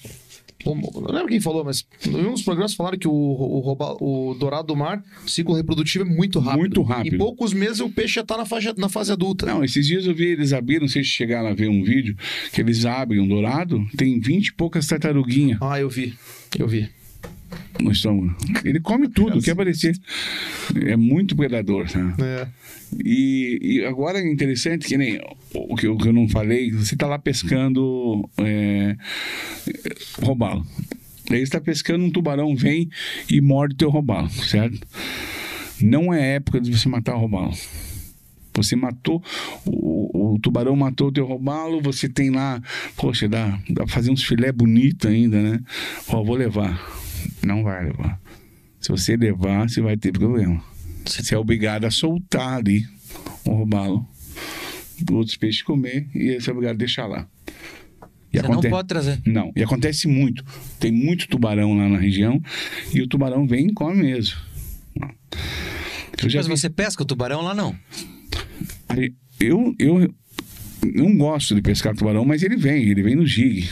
Não 0.65 1.13
lembro 1.13 1.29
quem 1.29 1.41
falou, 1.41 1.65
mas 1.65 1.85
em 2.07 2.15
um 2.15 2.33
dos 2.33 2.43
programas 2.43 2.75
falaram 2.75 2.99
que 2.99 3.09
o, 3.09 3.13
o, 3.13 4.31
o 4.31 4.35
dourado 4.35 4.69
do 4.69 4.77
mar, 4.77 5.03
o 5.25 5.29
ciclo 5.29 5.55
reprodutivo 5.55 6.05
é 6.05 6.09
muito 6.09 6.39
rápido. 6.39 6.61
Muito 6.61 6.83
rápido. 6.83 7.17
Em 7.17 7.19
poucos 7.19 7.53
meses 7.53 7.81
o 7.81 7.91
peixe 7.91 8.15
já 8.15 8.25
tá 8.25 8.37
na 8.37 8.45
fase, 8.45 8.73
na 8.77 8.89
fase 8.89 9.13
adulta. 9.13 9.47
Não, 9.47 9.65
esses 9.65 9.87
dias 9.87 10.07
eu 10.07 10.15
vi 10.15 10.27
eles 10.27 10.53
abrir, 10.53 10.81
não 10.81 10.89
sei 10.89 11.03
se 11.03 11.11
chegaram 11.11 11.49
a 11.49 11.55
ver 11.55 11.69
um 11.69 11.83
vídeo, 11.83 12.17
que 12.53 12.61
eles 12.61 12.85
abrem 12.85 13.21
um 13.21 13.27
dourado, 13.27 13.85
tem 13.97 14.21
20 14.21 14.47
e 14.47 14.53
poucas 14.55 14.87
tartaruguinhas 14.87 15.59
Ah, 15.61 15.81
eu 15.81 15.91
vi. 15.91 16.15
Eu 16.59 16.69
vi. 16.69 16.89
No 17.81 17.91
estômago. 17.93 18.35
Ele 18.65 18.81
come 18.81 19.09
tudo, 19.09 19.39
o 19.39 19.43
que 19.43 19.51
aparecer. 19.51 19.97
É 20.87 20.97
muito 20.97 21.35
predador, 21.37 21.89
tá? 21.91 22.15
É. 22.25 22.47
E, 23.05 23.59
e 23.63 23.85
agora 23.85 24.19
é 24.19 24.31
interessante 24.31 24.87
que 24.87 24.97
nem 24.99 25.21
o 25.55 25.75
que, 25.77 25.87
eu- 25.87 25.95
o 25.95 25.99
que 25.99 26.09
eu 26.09 26.13
não 26.13 26.29
falei, 26.29 26.71
você 26.73 26.95
está 26.95 27.07
lá 27.07 27.19
pescando 27.19 28.29
é, 28.39 28.97
robalo. 30.23 30.67
Daí 31.29 31.39
você 31.39 31.45
está 31.45 31.61
pescando, 31.61 32.05
um 32.05 32.11
tubarão 32.11 32.55
vem 32.55 32.91
e 33.31 33.41
morde 33.41 33.77
teu 33.77 33.89
robalo, 33.91 34.29
certo? 34.31 34.87
Não 35.81 36.13
é 36.13 36.35
época 36.35 36.61
de 36.61 36.77
você 36.77 36.89
matar 36.89 37.15
o 37.17 37.21
robalo. 37.21 37.53
Você 38.55 38.77
matou, 38.77 39.23
o, 39.65 40.35
o 40.35 40.39
tubarão 40.39 40.77
matou 40.77 41.09
o 41.09 41.13
teu 41.13 41.25
robalo, 41.25 41.81
você 41.81 42.07
tem 42.09 42.29
lá, 42.29 42.61
poxa, 42.97 43.27
dá, 43.27 43.59
dá 43.71 43.85
pra 43.85 43.87
fazer 43.87 44.11
uns 44.11 44.23
filé 44.23 44.53
bonito 44.53 45.09
ainda, 45.09 45.41
né? 45.41 45.61
Ó, 46.09 46.23
vou 46.23 46.37
levar. 46.37 46.79
Não 47.45 47.63
vai 47.63 47.85
levar. 47.87 48.21
Se 48.81 48.89
você 48.91 49.17
levar, 49.17 49.69
você 49.69 49.81
vai 49.81 49.97
ter 49.97 50.13
problema. 50.13 50.63
Você 51.05 51.35
é 51.35 51.39
obrigado 51.39 51.85
a 51.85 51.91
soltar 51.91 52.59
ali 52.59 52.87
o 53.45 53.51
robalo 53.53 54.07
para 55.05 55.15
outros 55.17 55.37
peixes 55.37 55.63
comer 55.63 56.09
e 56.15 56.41
você 56.41 56.51
é 56.51 56.53
obrigado 56.53 56.75
a 56.77 56.79
deixar 56.79 57.07
lá. 57.07 57.27
E 58.33 58.39
Você 58.41 58.49
não 58.49 58.61
pode 58.71 58.89
trazer. 58.89 59.21
Não, 59.27 59.53
e 59.55 59.63
acontece 59.63 60.09
muito. 60.09 60.45
Tem 60.81 60.91
muito 60.91 61.29
tubarão 61.29 61.77
lá 61.77 61.89
na 61.89 61.99
região 61.99 62.41
e 62.95 63.03
o 63.03 63.07
tubarão 63.07 63.47
vem 63.47 63.67
e 63.69 63.73
come 63.75 64.03
mesmo. 64.03 64.37
Mas 66.23 66.33
vi- 66.47 66.49
você 66.49 66.71
pesca 66.71 67.03
o 67.03 67.07
tubarão 67.07 67.43
lá 67.43 67.55
não. 67.55 67.77
Eu, 69.41 69.75
eu 69.79 70.15
não 70.95 71.17
gosto 71.17 71.55
de 71.55 71.63
pescar 71.63 71.95
tubarão, 71.97 72.25
mas 72.25 72.43
ele 72.43 72.57
vem, 72.57 72.85
ele 72.89 73.03
vem 73.03 73.17
no 73.17 73.27
jig. 73.27 73.69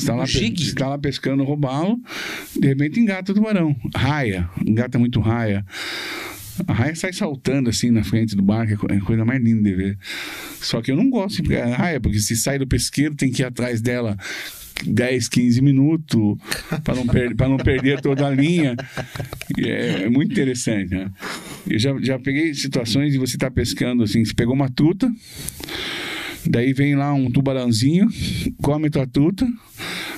Você 0.00 0.06
tá 0.06 0.14
lá, 0.14 0.22
No 0.22 0.26
pe- 0.26 0.32
jig? 0.38 0.64
você 0.64 0.74
tá 0.74 0.88
lá 0.88 0.98
pescando 0.98 1.44
robalo, 1.44 1.98
de 2.58 2.66
repente 2.68 2.98
engata 2.98 3.32
o 3.32 3.34
tubarão. 3.34 3.76
Raia, 3.94 4.48
engata 4.66 4.98
muito 4.98 5.20
raia. 5.20 5.64
A 6.66 6.72
raia 6.72 6.94
sai 6.94 7.12
saltando 7.12 7.70
assim 7.70 7.90
na 7.90 8.02
frente 8.04 8.36
do 8.36 8.42
barco, 8.42 8.86
é 8.90 8.94
é 8.94 8.98
a 8.98 9.00
coisa 9.00 9.24
mais 9.24 9.42
linda 9.42 9.62
de 9.62 9.74
ver. 9.74 9.98
Só 10.60 10.82
que 10.82 10.90
eu 10.92 10.96
não 10.96 11.08
gosto 11.08 11.42
de 11.42 11.54
raia, 11.54 12.00
porque 12.00 12.18
se 12.20 12.36
sai 12.36 12.58
do 12.58 12.66
pesqueiro, 12.66 13.14
tem 13.14 13.30
que 13.30 13.40
ir 13.42 13.46
atrás 13.46 13.80
dela 13.80 14.16
10, 14.84 15.28
15 15.28 15.62
minutos 15.62 16.36
para 16.84 16.94
não, 16.94 17.06
per 17.06 17.34
não 17.48 17.56
perder 17.56 18.00
toda 18.00 18.26
a 18.26 18.30
linha. 18.30 18.76
É, 19.58 20.02
é 20.04 20.08
muito 20.10 20.32
interessante. 20.32 20.90
Né? 20.94 21.10
Eu 21.68 21.78
já, 21.78 21.94
já 22.02 22.18
peguei 22.18 22.52
situações 22.54 23.12
de 23.12 23.18
você 23.18 23.36
estar 23.36 23.50
pescando 23.50 24.02
assim, 24.02 24.22
você 24.24 24.34
pegou 24.34 24.54
uma 24.54 24.68
truta, 24.70 25.10
daí 26.46 26.72
vem 26.72 26.94
lá 26.94 27.12
um 27.14 27.30
tubarãozinho, 27.30 28.06
come 28.62 28.90
tua 28.90 29.06
truta, 29.06 29.46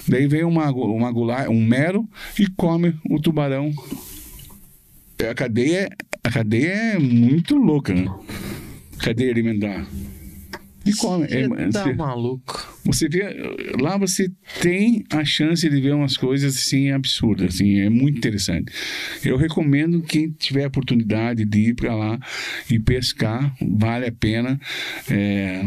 daí 0.09 0.27
vem 0.27 0.45
uma, 0.45 0.71
uma 0.71 1.09
agulha, 1.09 1.49
um 1.51 1.65
mero 1.65 2.09
e 2.39 2.47
come 2.57 2.95
o 3.11 3.21
tubarão. 3.21 3.71
É, 5.19 5.29
A 5.31 5.35
cadeia, 5.35 5.89
a 6.25 6.31
cadeia 6.31 6.73
é 6.95 6.99
muito 6.99 7.55
louca, 7.57 7.95
né? 7.95 8.07
Cadeia 8.99 9.31
alimentar. 9.31 9.87
E 10.85 10.93
come. 10.95 11.27
É, 11.27 11.47
Você 11.49 11.69
tá 11.71 11.85
você- 11.85 11.93
maluco. 11.95 12.72
Você 12.85 13.09
vê, 13.09 13.23
lá 13.81 13.97
você 13.97 14.31
tem 14.61 15.05
a 15.11 15.25
chance 15.25 15.69
de 15.69 15.81
ver 15.81 15.95
umas 15.95 16.17
coisas 16.17 16.57
assim 16.57 16.91
absurdas, 16.91 17.55
assim, 17.55 17.81
é 17.81 17.89
muito 17.89 18.19
interessante. 18.19 18.73
Eu 19.25 19.37
recomendo 19.37 20.03
quem 20.03 20.31
tiver 20.31 20.65
a 20.65 20.69
oportunidade 20.69 21.45
de 21.45 21.59
ir 21.71 21.75
para 21.75 21.95
lá 21.95 22.19
e 22.71 22.79
pescar, 22.79 23.55
vale 23.61 24.07
a 24.07 24.13
pena. 24.13 24.61
É, 25.11 25.63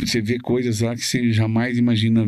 você 0.00 0.20
vê 0.20 0.38
coisas 0.38 0.80
lá 0.80 0.94
que 0.94 1.04
você 1.04 1.32
jamais 1.32 1.78
imagina, 1.78 2.24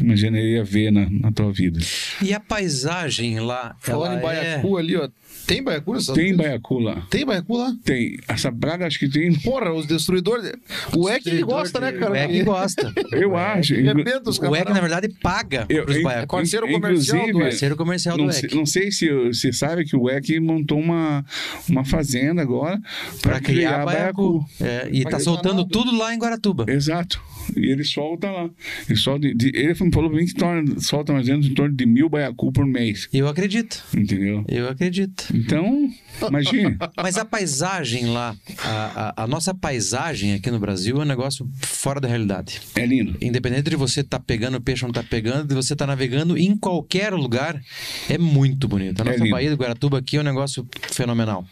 imaginaria 0.00 0.62
ver 0.62 0.90
na, 0.90 1.08
na 1.08 1.32
tua 1.32 1.52
vida. 1.52 1.80
E 2.22 2.32
a 2.32 2.40
paisagem 2.40 3.40
lá, 3.40 3.76
Falando 3.80 4.12
ela 4.12 4.18
em 4.18 4.22
Baiacu 4.22 4.76
ali, 4.76 4.96
ó. 4.96 5.08
Tem 5.46 5.62
Baiacu 5.62 5.92
nessa 5.94 6.12
Tem 6.14 6.34
baiacu 6.34 6.78
lá? 6.78 7.06
Tem 7.10 7.24
Baiacu 7.24 7.56
lá? 7.56 7.72
Tem. 7.84 8.18
Essa 8.26 8.50
praga 8.50 8.86
acho 8.86 8.98
que 8.98 9.08
tem. 9.08 9.32
Porra, 9.40 9.72
os 9.72 9.86
destruidores. 9.86 10.52
O 10.96 11.08
Eck 11.08 11.28
ele 11.28 11.42
gosta, 11.42 11.78
né, 11.80 11.92
cara? 11.92 12.12
O 12.12 12.16
EC 12.16 12.44
gosta. 12.44 12.92
Eu 13.12 13.36
acho. 13.36 13.74
Arrebenta 13.74 14.30
os 14.30 14.38
O 14.38 14.56
EC, 14.56 14.68
na 14.70 14.80
verdade, 14.80 15.08
paga 15.22 15.66
Eu- 15.68 15.84
pros 15.84 16.02
baiacus. 16.02 16.22
É 16.24 16.26
parceiro 16.26 16.68
comercial 16.70 17.26
do 17.32 17.38
Parceiro 17.38 17.76
comercial 17.76 18.16
Não 18.18 18.26
do 18.26 18.32
sei, 18.32 18.48
EC. 18.48 18.54
não 18.54 18.66
sei 18.66 18.90
se 18.90 19.08
você 19.10 19.52
sabe 19.52 19.84
que 19.84 19.96
o 19.96 20.08
EC 20.10 20.40
montou 20.40 20.78
uma, 20.78 21.24
uma 21.68 21.84
fazenda 21.84 22.40
agora 22.42 22.80
Pra 23.22 23.40
criar 23.40 23.84
baiacu. 23.84 24.44
É, 24.60 24.88
e 24.90 25.02
Mas 25.04 25.12
tá 25.12 25.18
soltando 25.20 25.64
tudo 25.66 25.96
lá 25.96 26.14
em 26.14 26.18
Guaratuba. 26.18 26.64
Exato. 26.68 27.20
E 27.56 27.70
ele 27.70 27.84
solta 27.84 28.30
lá. 28.30 28.48
Ele, 28.88 28.96
solta 28.98 29.26
ele 29.26 29.74
falou 29.74 30.10
pra 30.10 30.18
mim 30.18 30.26
que 30.26 30.34
torna- 30.34 30.80
solta 30.80 31.12
mais 31.12 31.26
ou 31.28 31.34
menos 31.34 31.46
em 31.48 31.54
torno 31.54 31.74
de 31.74 31.86
mil 31.86 32.08
baiacu 32.08 32.52
por 32.52 32.66
mês. 32.66 33.08
Eu 33.12 33.28
acredito. 33.28 33.82
Entendeu? 33.96 34.44
Eu 34.48 34.68
acredito. 34.68 35.26
Então, 35.34 35.90
imagine. 36.28 36.76
Mas 36.96 37.16
a 37.18 37.24
paisagem 37.24 38.06
lá, 38.06 38.34
a, 38.58 39.12
a- 39.18 39.24
a 39.24 39.26
nossa 39.26 39.54
paisagem 39.54 40.34
aqui 40.34 40.50
no 40.50 40.58
Brasil 40.58 40.96
é 40.98 41.02
um 41.02 41.06
negócio 41.06 41.48
fora 41.62 42.00
da 42.00 42.08
realidade. 42.08 42.60
É 42.74 42.84
lindo. 42.86 43.16
Independente 43.20 43.70
de 43.70 43.76
você 43.76 44.00
estar 44.00 44.20
pegando 44.20 44.60
peixe 44.60 44.84
ou 44.84 44.88
não 44.88 44.92
tá 44.94 45.02
pegando, 45.02 45.46
de 45.48 45.54
você 45.54 45.72
estar 45.72 45.86
navegando 45.86 46.36
em 46.38 46.56
qualquer 46.56 47.12
lugar, 47.12 47.60
é 48.08 48.18
muito 48.18 48.66
bonito. 48.68 49.00
A 49.00 49.02
É 49.02 49.04
nossa 49.10 49.18
lindo. 49.24 49.30
Baía 49.34 49.50
do 49.50 49.56
Guaratuba 49.56 49.98
aqui 49.98 50.16
é 50.16 50.20
um 50.20 50.24
negócio 50.24 50.66
fenomenal. 50.90 51.44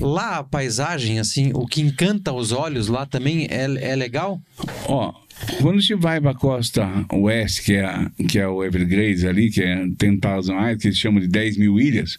Lá 0.00 0.38
a 0.38 0.44
paisagem, 0.44 1.18
assim, 1.20 1.52
o 1.54 1.66
que 1.66 1.80
encanta 1.80 2.32
os 2.32 2.50
olhos 2.50 2.88
lá 2.88 3.06
também 3.06 3.46
é, 3.48 3.90
é 3.92 3.96
legal. 3.96 4.40
Ó, 4.96 5.12
quando 5.60 5.82
você 5.82 5.96
vai 5.96 6.20
para 6.20 6.30
a 6.30 6.34
costa 6.34 6.88
oeste, 7.12 7.62
que 7.64 7.72
é, 7.74 7.84
a- 7.84 8.08
que 8.28 8.38
é 8.38 8.46
o 8.46 8.62
Everglades 8.62 9.24
ali, 9.24 9.50
que 9.50 9.60
é 9.60 9.84
10,000 9.88 10.38
Islands, 10.38 10.80
que 10.82 10.86
eles 10.86 10.98
chamam 10.98 11.20
de 11.20 11.26
10 11.26 11.56
mil 11.58 11.80
ilhas, 11.80 12.16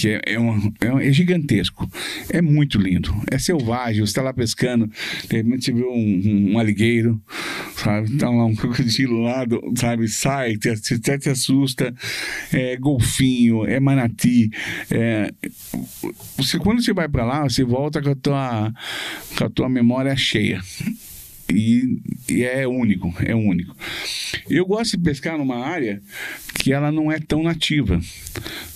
que 0.00 0.08
é, 0.08 0.20
é, 0.26 0.38
uma- 0.40 0.72
é 0.80 0.92
um- 0.92 0.98
é 0.98 1.12
gigantesco. 1.12 1.88
É 2.30 2.42
muito 2.42 2.78
lindo. 2.80 3.14
É 3.30 3.38
selvagem. 3.38 4.00
Você 4.00 4.10
está 4.10 4.22
lá 4.22 4.32
pescando, 4.34 4.90
de 5.28 5.36
repente 5.36 5.66
você 5.66 5.72
vê 5.72 5.84
um, 5.84 6.52
um 6.54 6.58
aligueiro, 6.58 7.22
sabe? 7.76 8.16
Tá 8.16 8.28
lá 8.28 8.44
um 8.44 8.56
crocodilo 8.56 9.20
lá, 9.22 9.44
sabe? 9.76 10.08
Sai, 10.08 10.56
te- 10.56 10.70
até 10.94 11.16
te 11.16 11.30
assusta. 11.30 11.94
É 12.52 12.76
golfinho, 12.76 13.64
é 13.66 13.78
manati. 13.78 14.50
É, 14.90 15.32
você, 16.36 16.58
quando 16.58 16.82
você 16.82 16.92
vai 16.92 17.08
para 17.08 17.24
lá, 17.24 17.44
você 17.44 17.62
volta 17.62 18.02
com 18.02 18.10
a 18.10 18.14
tua, 18.16 18.74
com 19.38 19.44
a 19.44 19.48
tua 19.50 19.68
memória 19.68 20.16
cheia. 20.16 20.60
E, 21.52 22.00
e 22.28 22.42
é 22.42 22.66
único, 22.66 23.14
é 23.24 23.34
único. 23.34 23.76
Eu 24.48 24.66
gosto 24.66 24.96
de 24.96 25.02
pescar 25.02 25.36
numa 25.36 25.58
área 25.58 26.00
que 26.58 26.72
ela 26.72 26.90
não 26.90 27.12
é 27.12 27.18
tão 27.18 27.42
nativa 27.42 28.00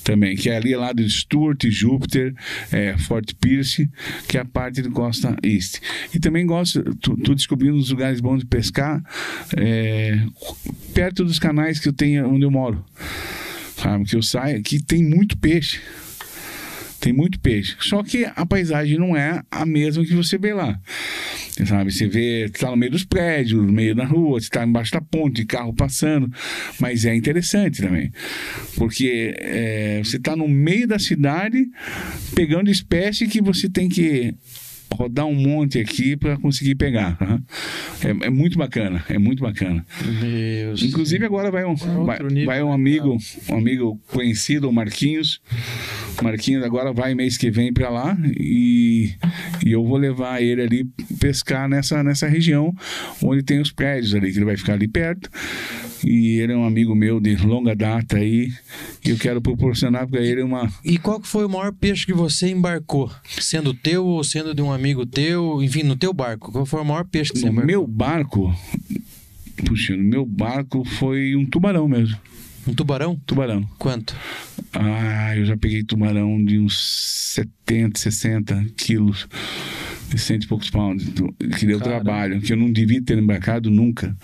também, 0.04 0.36
que 0.36 0.48
é 0.48 0.56
ali 0.56 0.74
lá 0.74 0.92
do 0.92 1.08
Stuart, 1.08 1.64
Júpiter, 1.66 2.34
é, 2.72 2.96
Fort 2.98 3.32
Pierce, 3.40 3.90
que 4.26 4.38
é 4.38 4.40
a 4.40 4.44
parte 4.44 4.82
de 4.82 4.90
Costa 4.90 5.36
East. 5.42 5.80
E 6.14 6.18
também 6.18 6.46
gosto, 6.46 6.82
tô 6.96 7.34
descobrindo 7.34 7.76
uns 7.76 7.90
lugares 7.90 8.20
bons 8.20 8.40
de 8.40 8.46
pescar 8.46 9.02
é, 9.56 10.18
perto 10.94 11.24
dos 11.24 11.38
canais 11.38 11.78
que 11.78 11.88
eu 11.88 11.92
tenho 11.92 12.28
onde 12.28 12.44
eu 12.44 12.50
moro. 12.50 12.84
Sabe, 13.76 14.04
que 14.06 14.16
eu 14.16 14.22
saio, 14.22 14.62
que 14.62 14.82
tem 14.82 15.04
muito 15.04 15.38
peixe. 15.38 15.80
Tem 17.00 17.12
muito 17.12 17.38
peixe. 17.40 17.76
Só 17.80 18.02
que 18.02 18.24
a 18.24 18.44
paisagem 18.44 18.98
não 18.98 19.16
é 19.16 19.42
a 19.50 19.64
mesma 19.64 20.04
que 20.04 20.14
você 20.14 20.36
vê 20.36 20.52
lá. 20.52 20.78
Sabe? 21.66 21.92
Você 21.92 22.06
vê, 22.06 22.48
você 22.48 22.64
tá 22.64 22.70
no 22.70 22.76
meio 22.76 22.92
dos 22.92 23.04
prédios, 23.04 23.64
no 23.64 23.72
meio 23.72 23.94
da 23.94 24.04
rua, 24.04 24.40
você 24.40 24.48
tá 24.48 24.64
embaixo 24.64 24.92
da 24.92 25.00
ponte, 25.00 25.44
carro 25.44 25.72
passando. 25.72 26.30
Mas 26.80 27.04
é 27.04 27.14
interessante 27.14 27.82
também. 27.82 28.12
Porque 28.76 29.34
é, 29.38 30.00
você 30.02 30.18
tá 30.18 30.36
no 30.36 30.48
meio 30.48 30.86
da 30.86 30.98
cidade 30.98 31.66
pegando 32.34 32.70
espécie 32.70 33.26
que 33.26 33.40
você 33.40 33.68
tem 33.68 33.88
que 33.88 34.34
rodar 34.92 35.26
um 35.26 35.34
monte 35.34 35.78
aqui 35.78 36.16
para 36.16 36.36
conseguir 36.36 36.74
pegar. 36.74 37.16
tá? 37.16 37.40
É, 38.04 38.26
é 38.26 38.30
muito 38.30 38.58
bacana, 38.58 39.04
é 39.08 39.18
muito 39.18 39.42
bacana. 39.42 39.84
Meu 40.04 40.74
Inclusive 40.74 41.24
agora 41.24 41.50
vai 41.50 41.64
um, 41.64 41.74
vai, 41.74 42.18
nível, 42.22 42.46
vai 42.46 42.62
um 42.62 42.72
amigo, 42.72 43.16
um 43.48 43.56
amigo 43.56 44.00
conhecido, 44.08 44.68
o 44.68 44.72
Marquinhos. 44.72 45.40
O 46.20 46.24
Marquinhos 46.24 46.64
agora 46.64 46.92
vai 46.92 47.14
mês 47.14 47.36
que 47.36 47.50
vem 47.50 47.72
para 47.72 47.88
lá 47.90 48.16
e, 48.38 49.14
e 49.64 49.72
eu 49.72 49.84
vou 49.84 49.96
levar 49.96 50.42
ele 50.42 50.62
ali 50.62 50.84
pescar 51.20 51.68
nessa, 51.68 52.02
nessa 52.02 52.26
região 52.26 52.74
onde 53.22 53.42
tem 53.42 53.60
os 53.60 53.70
prédios 53.70 54.14
ali, 54.14 54.32
que 54.32 54.38
ele 54.38 54.44
vai 54.44 54.56
ficar 54.56 54.74
ali 54.74 54.88
perto. 54.88 55.30
E 56.04 56.38
ele 56.40 56.52
é 56.52 56.56
um 56.56 56.64
amigo 56.64 56.94
meu 56.94 57.20
de 57.20 57.34
longa 57.36 57.74
data 57.74 58.18
aí. 58.18 58.52
E 59.04 59.10
eu 59.10 59.16
quero 59.16 59.40
proporcionar 59.40 60.06
para 60.06 60.20
ele 60.20 60.42
uma. 60.42 60.72
E 60.84 60.98
qual 60.98 61.20
foi 61.22 61.44
o 61.44 61.48
maior 61.48 61.72
peixe 61.72 62.06
que 62.06 62.12
você 62.12 62.48
embarcou? 62.48 63.10
Sendo 63.40 63.74
teu 63.74 64.06
ou 64.06 64.22
sendo 64.22 64.54
de 64.54 64.62
um 64.62 64.72
amigo 64.72 64.77
teu? 65.06 65.62
Enfim, 65.62 65.82
no 65.82 65.96
teu 65.96 66.12
barco. 66.12 66.52
Qual 66.52 66.66
foi 66.66 66.80
o 66.80 66.84
maior 66.84 67.04
peixe 67.04 67.32
que 67.32 67.38
você 67.38 67.48
embarcou? 67.48 67.66
meu 67.66 67.86
barco. 67.86 68.54
Puxa, 69.64 69.96
no 69.96 70.04
meu 70.04 70.24
barco 70.24 70.84
foi 70.84 71.34
um 71.34 71.44
tubarão 71.44 71.88
mesmo. 71.88 72.16
Um 72.66 72.74
tubarão? 72.74 73.16
Tubarão. 73.26 73.66
Quanto? 73.78 74.14
Ah, 74.72 75.36
eu 75.36 75.44
já 75.44 75.56
peguei 75.56 75.82
tubarão 75.82 76.44
de 76.44 76.58
uns 76.58 76.78
70, 77.34 77.98
60 77.98 78.66
quilos. 78.76 79.26
De 80.08 80.18
cento 80.18 80.44
e 80.44 80.46
poucos 80.46 80.70
pounds. 80.70 81.06
Que 81.58 81.66
deu 81.66 81.80
trabalho. 81.80 82.40
Que 82.40 82.52
eu 82.52 82.56
não 82.56 82.70
devia 82.70 83.02
ter 83.02 83.18
embarcado 83.18 83.70
nunca. 83.70 84.16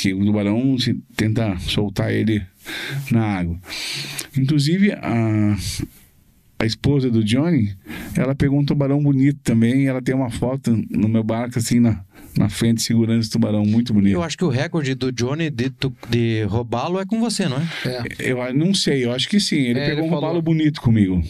Que 0.00 0.14
o 0.14 0.24
tubarão, 0.24 0.78
você 0.78 0.96
tenta 1.16 1.58
soltar 1.58 2.12
ele 2.12 2.42
na 3.10 3.24
água. 3.24 3.58
Inclusive, 4.36 4.92
a, 4.92 5.56
a 6.60 6.66
esposa 6.66 7.10
do 7.10 7.24
Johnny, 7.24 7.74
ela 8.14 8.34
pegou 8.34 8.60
um 8.60 8.64
tubarão 8.64 9.02
bonito 9.02 9.40
também. 9.42 9.86
Ela 9.86 10.02
tem 10.02 10.14
uma 10.14 10.30
foto 10.30 10.76
no 10.90 11.08
meu 11.08 11.24
barco, 11.24 11.58
assim, 11.58 11.80
na, 11.80 12.04
na 12.40 12.48
frente, 12.48 12.82
segurando 12.82 13.20
esse 13.20 13.30
tubarão 13.30 13.64
muito 13.64 13.92
bonito. 13.94 14.12
Eu 14.14 14.22
acho 14.22 14.36
que 14.36 14.44
o 14.44 14.48
recorde 14.48 14.94
do 14.94 15.12
Johnny 15.12 15.50
de, 15.50 15.70
de 16.08 16.42
roubá-lo 16.44 16.98
é 17.00 17.04
com 17.06 17.20
você, 17.20 17.48
não 17.48 17.58
é? 17.58 17.68
É. 18.18 18.30
Eu 18.32 18.54
não 18.54 18.74
sei, 18.74 19.04
eu 19.04 19.12
acho 19.12 19.28
que 19.28 19.38
sim. 19.38 19.56
Ele 19.58 19.78
É, 19.78 19.86
pegou 19.90 20.04
ele 20.04 20.14
um 20.14 20.20
falou. 20.20 20.42
bonito 20.42 20.80
comigo. 20.80 21.22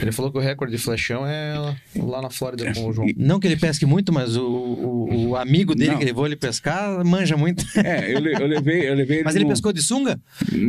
Ele 0.00 0.12
falou 0.12 0.30
que 0.32 0.38
o 0.38 0.40
recorde 0.40 0.74
de 0.76 0.82
flechão 0.82 1.26
é 1.26 1.74
lá 1.96 2.22
na 2.22 2.30
Flórida 2.30 2.72
com 2.72 2.88
o 2.88 2.92
João. 2.92 3.06
Não 3.16 3.38
que 3.40 3.46
ele 3.46 3.56
pesque 3.56 3.84
muito, 3.84 4.12
mas 4.12 4.36
o, 4.36 4.42
o, 4.46 5.28
o 5.30 5.36
amigo 5.36 5.74
dele 5.74 5.90
Não. 5.92 5.98
que 5.98 6.04
levou 6.04 6.26
ele 6.26 6.36
pescar 6.36 7.04
manja 7.04 7.36
muito. 7.36 7.64
É, 7.80 8.14
eu, 8.14 8.20
le- 8.20 8.34
eu 8.34 8.46
levei, 8.46 8.88
eu 8.88 8.94
levei 8.94 9.22
Mas 9.24 9.34
ele 9.34 9.44
no- 9.44 9.50
pescou 9.50 9.72
de 9.72 9.82
sunga? 9.82 10.20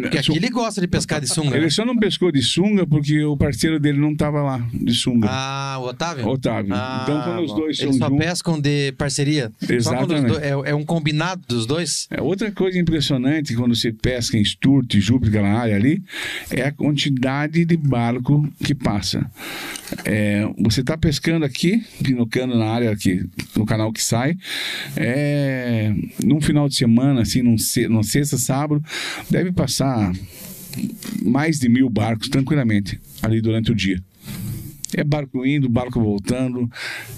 Porque 0.01 0.17
aqui 0.17 0.35
ele 0.35 0.49
gosta 0.49 0.79
de 0.81 0.87
pescar 0.87 1.19
de 1.21 1.27
sunga. 1.27 1.55
Ele 1.55 1.65
né? 1.65 1.69
só 1.69 1.85
não 1.85 1.95
pescou 1.97 2.31
de 2.31 2.41
sunga 2.41 2.85
porque 2.87 3.21
o 3.23 3.35
parceiro 3.37 3.79
dele 3.79 3.97
não 3.99 4.11
estava 4.13 4.41
lá 4.41 4.65
de 4.73 4.93
sunga. 4.93 5.27
Ah, 5.29 5.77
o 5.79 5.85
Otávio? 5.87 6.27
Otávio. 6.27 6.73
Ah, 6.73 7.01
então, 7.03 7.21
quando 7.23 7.43
os 7.43 7.53
dois 7.53 7.77
são 7.77 7.87
Eles 7.87 7.97
só 7.97 8.07
juntos. 8.09 8.25
pescam 8.25 8.59
de 8.61 8.91
parceria. 8.93 9.51
Os 9.61 9.80
Exatamente. 9.81 10.27
dois- 10.27 10.43
é, 10.43 10.71
é 10.71 10.75
um 10.75 10.83
combinado 10.85 11.41
dos 11.47 11.65
dois? 11.65 12.07
É, 12.09 12.21
outra 12.21 12.51
coisa 12.51 12.77
impressionante 12.79 13.55
quando 13.55 13.75
você 13.75 13.91
pesca 13.91 14.37
em 14.37 14.43
Stuart, 14.45 14.93
Júpiter, 14.97 15.39
aquela 15.41 15.59
área 15.59 15.75
ali, 15.75 16.01
é 16.49 16.63
a 16.63 16.71
quantidade 16.71 17.63
de 17.65 17.77
barco 17.77 18.47
que 18.63 18.73
passa. 18.75 19.29
É, 20.05 20.47
você 20.57 20.81
está 20.81 20.97
pescando 20.97 21.43
aqui, 21.45 21.83
pinocando 22.03 22.57
na 22.57 22.65
área 22.65 22.91
aqui, 22.91 23.23
no 23.55 23.65
canal 23.65 23.91
que 23.91 24.01
sai, 24.03 24.37
é, 24.95 25.93
num 26.23 26.39
final 26.41 26.67
de 26.69 26.75
semana, 26.75 27.21
assim, 27.21 27.41
num, 27.41 27.57
se- 27.57 27.87
numa 27.87 28.03
sexta, 28.03 28.37
sábado, 28.37 28.83
deve 29.29 29.51
passar 29.51 30.11
mais 31.21 31.59
de 31.59 31.67
mil 31.67 31.89
barcos 31.89 32.29
tranquilamente 32.29 32.99
ali 33.21 33.41
durante 33.41 33.71
o 33.71 33.75
dia. 33.75 34.01
É 34.95 35.03
barco 35.03 35.45
indo, 35.45 35.69
barco 35.69 35.99
voltando. 36.01 36.69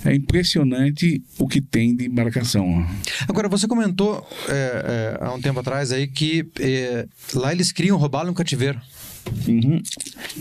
É 0.05 0.13
impressionante 0.13 1.23
o 1.39 1.47
que 1.47 1.59
tem 1.61 1.95
de 1.95 2.05
embarcação. 2.05 2.85
Agora, 3.27 3.47
você 3.49 3.67
comentou 3.67 4.27
é, 4.49 5.17
é, 5.19 5.25
há 5.25 5.33
um 5.33 5.41
tempo 5.41 5.59
atrás 5.59 5.91
aí 5.91 6.07
que 6.07 6.45
é, 6.59 7.07
lá 7.33 7.51
eles 7.51 7.71
criam 7.71 7.97
robalo 7.97 8.27
no 8.27 8.33
cativeiro. 8.35 8.79
Uhum. 9.47 9.81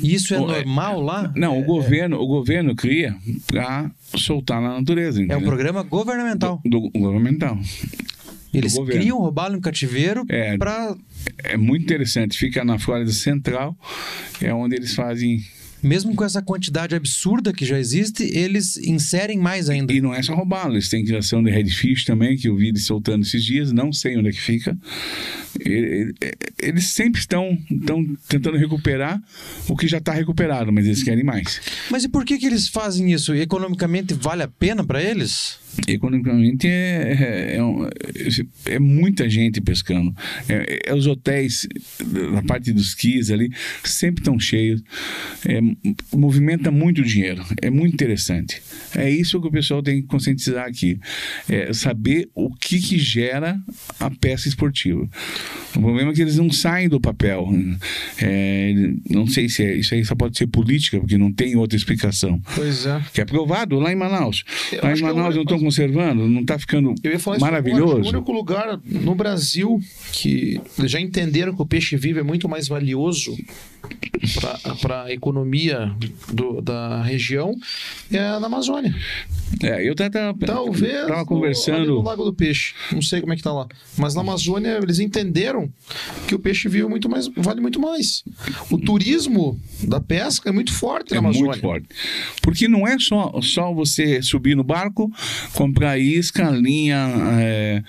Isso 0.02 0.34
é 0.34 0.40
O- 0.40 0.50
é- 0.50 0.56
normal 0.64 1.00
lá? 1.00 1.32
Não, 1.36 1.58
o 1.58 1.64
governo, 1.64 2.16
o 2.20 2.26
governo 2.26 2.74
cria 2.74 3.14
para 3.46 3.90
soltar 4.16 4.60
na 4.60 4.74
natureza. 4.74 5.20
É 5.20 5.22
um 5.22 5.24
entendeu? 5.26 5.46
programa 5.46 5.82
governamental. 5.84 6.60
do, 6.64 6.80
do 6.90 6.98
governamental. 6.98 7.58
Eles 8.52 8.76
criam 8.80 9.18
robalo 9.18 9.54
no 9.54 9.60
cativeiro 9.62 10.26
É. 10.28 10.58
para 10.58 10.94
É 11.44 11.56
muito 11.56 11.84
interessante. 11.84 12.36
Fica 12.36 12.62
na 12.64 12.78
Flórida 12.78 13.10
Central, 13.12 13.74
é 14.40 14.52
onde 14.52 14.74
eles 14.76 14.94
fazem. 14.94 15.40
Mesmo 15.82 16.14
com 16.14 16.24
essa 16.24 16.40
quantidade 16.40 16.94
absurda 16.94 17.52
que 17.52 17.64
já 17.64 17.78
existe, 17.78 18.22
eles 18.22 18.76
inserem 18.76 19.38
mais 19.38 19.68
ainda. 19.68 19.92
E 19.92 20.00
não 20.00 20.14
é 20.14 20.22
só 20.22 20.34
roubá-lo, 20.34 20.74
eles 20.74 20.88
têm 20.88 21.04
criação 21.04 21.42
de 21.42 21.50
redfish 21.50 22.04
também, 22.04 22.36
que 22.36 22.48
eu 22.48 22.56
vi 22.56 22.68
eles 22.68 22.86
soltando 22.86 23.22
esses 23.24 23.44
dias, 23.44 23.72
não 23.72 23.92
sei 23.92 24.16
onde 24.16 24.28
é 24.28 24.32
que 24.32 24.40
fica. 24.40 24.76
Eles 26.58 26.88
sempre 26.88 27.20
estão, 27.20 27.58
estão 27.70 28.04
tentando 28.28 28.56
recuperar 28.56 29.20
o 29.68 29.76
que 29.76 29.88
já 29.88 29.98
está 29.98 30.12
recuperado, 30.12 30.72
mas 30.72 30.86
eles 30.86 31.02
querem 31.02 31.24
mais. 31.24 31.60
Mas 31.90 32.04
e 32.04 32.08
por 32.08 32.24
que 32.24 32.38
que 32.38 32.46
eles 32.46 32.68
fazem 32.68 33.12
isso? 33.12 33.34
Economicamente 33.34 34.14
vale 34.14 34.42
a 34.42 34.48
pena 34.48 34.84
para 34.84 35.02
eles? 35.02 35.58
Economicamente 35.88 36.66
é, 36.66 37.56
é, 37.56 37.56
é 37.58 38.74
é 38.74 38.78
muita 38.78 39.28
gente 39.28 39.60
pescando. 39.60 40.14
É, 40.48 40.82
é 40.86 40.94
os 40.94 41.06
hotéis, 41.06 41.66
na 42.32 42.42
parte 42.42 42.72
dos 42.72 42.94
quis 42.94 43.30
ali, 43.30 43.50
sempre 43.82 44.20
estão 44.20 44.38
cheios. 44.38 44.82
É, 45.46 45.60
movimenta 46.16 46.70
muito 46.70 47.02
dinheiro. 47.02 47.42
É 47.60 47.70
muito 47.70 47.94
interessante. 47.94 48.62
É 48.94 49.10
isso 49.10 49.40
que 49.40 49.48
o 49.48 49.50
pessoal 49.50 49.82
tem 49.82 50.02
que 50.02 50.08
conscientizar 50.08 50.66
aqui. 50.66 50.98
É 51.48 51.72
saber 51.72 52.28
o 52.34 52.54
que, 52.54 52.78
que 52.80 52.98
gera 52.98 53.58
a 53.98 54.10
pesca 54.10 54.48
esportiva. 54.48 55.08
O 55.74 55.80
problema 55.80 56.10
é 56.12 56.14
que 56.14 56.20
eles 56.22 56.36
não 56.36 56.50
saem 56.50 56.88
do 56.88 57.00
papel. 57.00 57.48
É, 58.20 58.74
não 59.08 59.26
sei 59.26 59.48
se 59.48 59.62
é, 59.64 59.74
isso 59.76 59.94
aí 59.94 60.04
só 60.04 60.14
pode 60.14 60.36
ser 60.36 60.46
política, 60.46 60.98
porque 61.00 61.16
não 61.16 61.32
tem 61.32 61.56
outra 61.56 61.76
explicação. 61.76 62.40
Pois 62.54 62.86
é. 62.86 63.00
Que 63.12 63.20
é 63.20 63.24
aprovado 63.24 63.78
lá 63.78 63.90
em 63.92 63.96
Manaus. 63.96 64.44
Eu 64.70 64.80
lá 64.82 64.94
em 64.94 64.98
é 64.98 65.02
Manaus 65.02 65.34
não 65.34 65.42
único- 65.42 65.54
estão 65.54 65.61
conservando, 65.62 66.26
não 66.28 66.40
está 66.42 66.58
ficando 66.58 66.94
Eu 67.02 67.12
ia 67.12 67.18
falar 67.18 67.36
isso 67.36 67.46
agora, 67.46 67.62
maravilhoso. 67.62 68.02
o 68.04 68.08
único 68.16 68.32
lugar 68.32 68.80
no 68.84 69.14
Brasil 69.14 69.80
que 70.12 70.60
já 70.84 71.00
entenderam 71.00 71.54
que 71.54 71.62
o 71.62 71.66
peixe 71.66 71.96
vivo 71.96 72.18
é 72.18 72.22
muito 72.22 72.48
mais 72.48 72.68
valioso 72.68 73.36
para 74.80 75.04
a 75.04 75.12
economia 75.12 75.92
do- 76.32 76.60
da 76.60 77.02
região 77.02 77.54
é 78.10 78.18
na 78.38 78.46
Amazônia. 78.46 78.94
É, 79.62 79.86
eu 79.86 79.94
tava, 79.94 80.34
Talvez 80.46 80.92
tava 80.92 81.06
no- 81.08 81.12
ali 81.12 81.20
no 81.20 81.26
conversando. 81.26 82.00
Lago 82.02 82.24
do 82.24 82.32
Peixe. 82.32 82.74
Não 82.92 83.02
sei 83.02 83.20
como 83.20 83.32
é 83.32 83.36
que 83.36 83.42
tá 83.42 83.52
lá. 83.52 83.66
Mas 83.98 84.14
na 84.14 84.20
Amazônia 84.22 84.78
eles 84.82 84.98
entenderam 84.98 85.70
que 86.26 86.34
o 86.34 86.38
peixe 86.38 86.68
vivo 86.68 86.86
é 86.86 86.90
muito 86.90 87.08
mais, 87.08 87.28
vale 87.36 87.60
muito 87.60 87.78
mais. 87.80 88.24
O 88.70 88.78
turismo 88.78 89.60
da 89.84 90.00
pesca 90.00 90.48
é 90.48 90.52
muito 90.52 90.72
forte 90.72 91.10
na 91.10 91.16
É 91.16 91.18
Amazônia. 91.18 91.48
muito 91.50 91.60
forte. 91.60 91.86
Porque 92.40 92.66
não 92.68 92.86
é 92.86 92.98
só, 92.98 93.32
só 93.42 93.72
você 93.74 94.22
subir 94.22 94.56
no 94.56 94.64
barco, 94.64 95.10
comprar 95.54 95.98
isca, 95.98 96.50
linha, 96.50 97.08
é, 97.40 97.82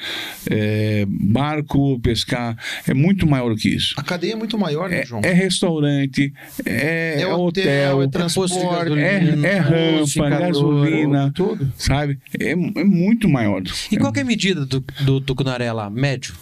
é, 0.50 1.06
barco, 1.08 2.00
pescar. 2.00 2.58
É 2.88 2.94
muito 2.94 3.28
maior 3.28 3.50
do 3.50 3.56
que 3.56 3.70
isso. 3.70 3.94
A 3.98 4.04
cadeia 4.04 4.34
é 4.34 4.36
muito 4.36 4.58
maior, 4.58 4.90
né, 4.90 5.02
É, 5.02 5.06
João? 5.06 5.22
é 5.24 5.32
restaurante, 5.32 6.34
é, 6.66 7.16
É 7.18 7.22
é 7.22 7.28
hotel, 7.28 7.98
hotel, 7.98 8.02
é 8.04 8.08
transporte, 8.08 8.54
é, 9.00 9.48
é 9.48 9.58
rampa, 9.58 10.30
gasolina, 10.30 11.32
tudo. 11.34 11.72
sabe? 11.78 12.18
É, 12.40 12.52
é 12.52 12.56
muito 12.56 13.28
maior. 13.30 13.62
E 13.92 13.98
qual 13.98 14.12
que 14.12 14.20
é 14.20 14.24
a 14.24 14.26
medida 14.26 14.66
do, 14.66 14.84
do 15.02 15.22
tucunaré 15.22 15.72
lá? 15.72 15.90
Médio? 15.90 16.34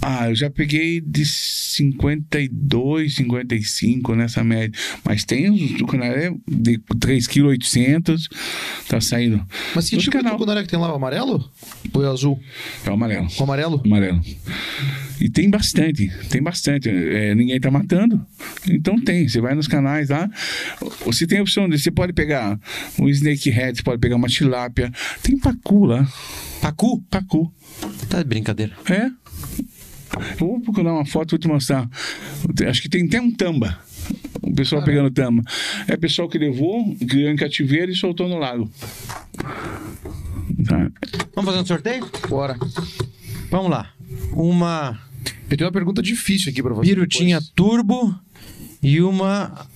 Ah, 0.00 0.30
eu 0.30 0.34
já 0.34 0.48
peguei 0.48 1.00
de 1.00 1.24
52, 1.26 3.14
55 3.16 4.14
nessa 4.14 4.42
média. 4.42 4.72
Mas 5.04 5.24
tem 5.24 5.50
os 5.50 5.72
tucunaré 5.78 6.32
de 6.48 6.78
3,8 6.78 7.58
kg, 7.58 8.16
tá 8.88 9.00
saindo. 9.00 9.44
Mas 9.74 9.88
que 9.90 9.96
Os 9.96 10.04
tipo 10.04 10.16
de 10.16 10.22
canal. 10.22 10.38
tucunaré 10.38 10.62
que 10.62 10.68
tem 10.68 10.78
lá? 10.78 10.92
O 10.92 10.96
amarelo? 10.96 11.50
Ou 11.92 12.04
é 12.04 12.08
azul? 12.08 12.40
É 12.84 12.90
o 12.90 12.94
amarelo. 12.94 13.28
O 13.38 13.42
amarelo? 13.42 13.82
Amarelo. 13.84 14.20
E 15.20 15.30
tem 15.30 15.48
bastante, 15.48 16.10
tem 16.28 16.42
bastante. 16.42 16.88
É, 16.90 17.34
ninguém 17.34 17.58
tá 17.58 17.70
matando. 17.70 18.24
Então 18.68 18.98
tem. 19.02 19.26
Você 19.28 19.40
vai 19.40 19.54
nos 19.54 19.66
canais 19.66 20.10
lá. 20.10 20.28
Você 21.04 21.26
tem 21.26 21.38
a 21.38 21.42
opção 21.42 21.68
de. 21.68 21.78
Você 21.78 21.90
pode 21.90 22.12
pegar 22.12 22.58
um 22.98 23.08
snakehead, 23.08 23.76
você 23.78 23.82
pode 23.82 23.98
pegar 23.98 24.16
uma 24.16 24.28
tilápia. 24.28 24.90
Tem 25.22 25.38
pacu 25.38 25.86
lá. 25.86 26.06
Pacu? 26.60 27.02
Pacu. 27.10 27.52
Tá 28.10 28.22
de 28.22 28.28
brincadeira. 28.28 28.74
É. 28.90 29.10
Eu 30.40 30.46
vou 30.46 30.60
procurar 30.60 30.92
uma 30.94 31.04
foto 31.04 31.30
e 31.30 31.32
vou 31.32 31.38
te 31.38 31.48
mostrar. 31.48 31.88
Acho 32.68 32.82
que 32.82 32.88
tem 32.88 33.04
até 33.06 33.20
um 33.20 33.30
tamba. 33.30 33.78
O 34.40 34.54
pessoal 34.54 34.82
pegando 34.84 35.10
tamba. 35.10 35.42
É 35.88 35.94
o 35.94 35.98
pessoal 35.98 36.28
que 36.28 36.38
levou, 36.38 36.94
criou 37.06 37.30
em 37.30 37.36
cativeiro 37.36 37.90
e 37.90 37.94
soltou 37.96 38.28
no 38.28 38.38
lago. 38.38 38.70
Tá. 40.66 40.90
Vamos 41.34 41.50
fazer 41.50 41.62
um 41.62 41.66
sorteio? 41.66 42.10
Bora. 42.28 42.56
Vamos 43.50 43.70
lá. 43.70 43.92
Uma 44.32 44.98
Eu 45.50 45.56
tenho 45.56 45.66
uma 45.68 45.72
pergunta 45.72 46.00
difícil 46.02 46.50
aqui 46.50 46.62
pra 46.62 46.72
você. 46.74 46.88
pirutinha 46.88 47.38
depois. 47.38 47.52
turbo 47.54 48.14
e 48.82 49.00
uma 49.02 49.66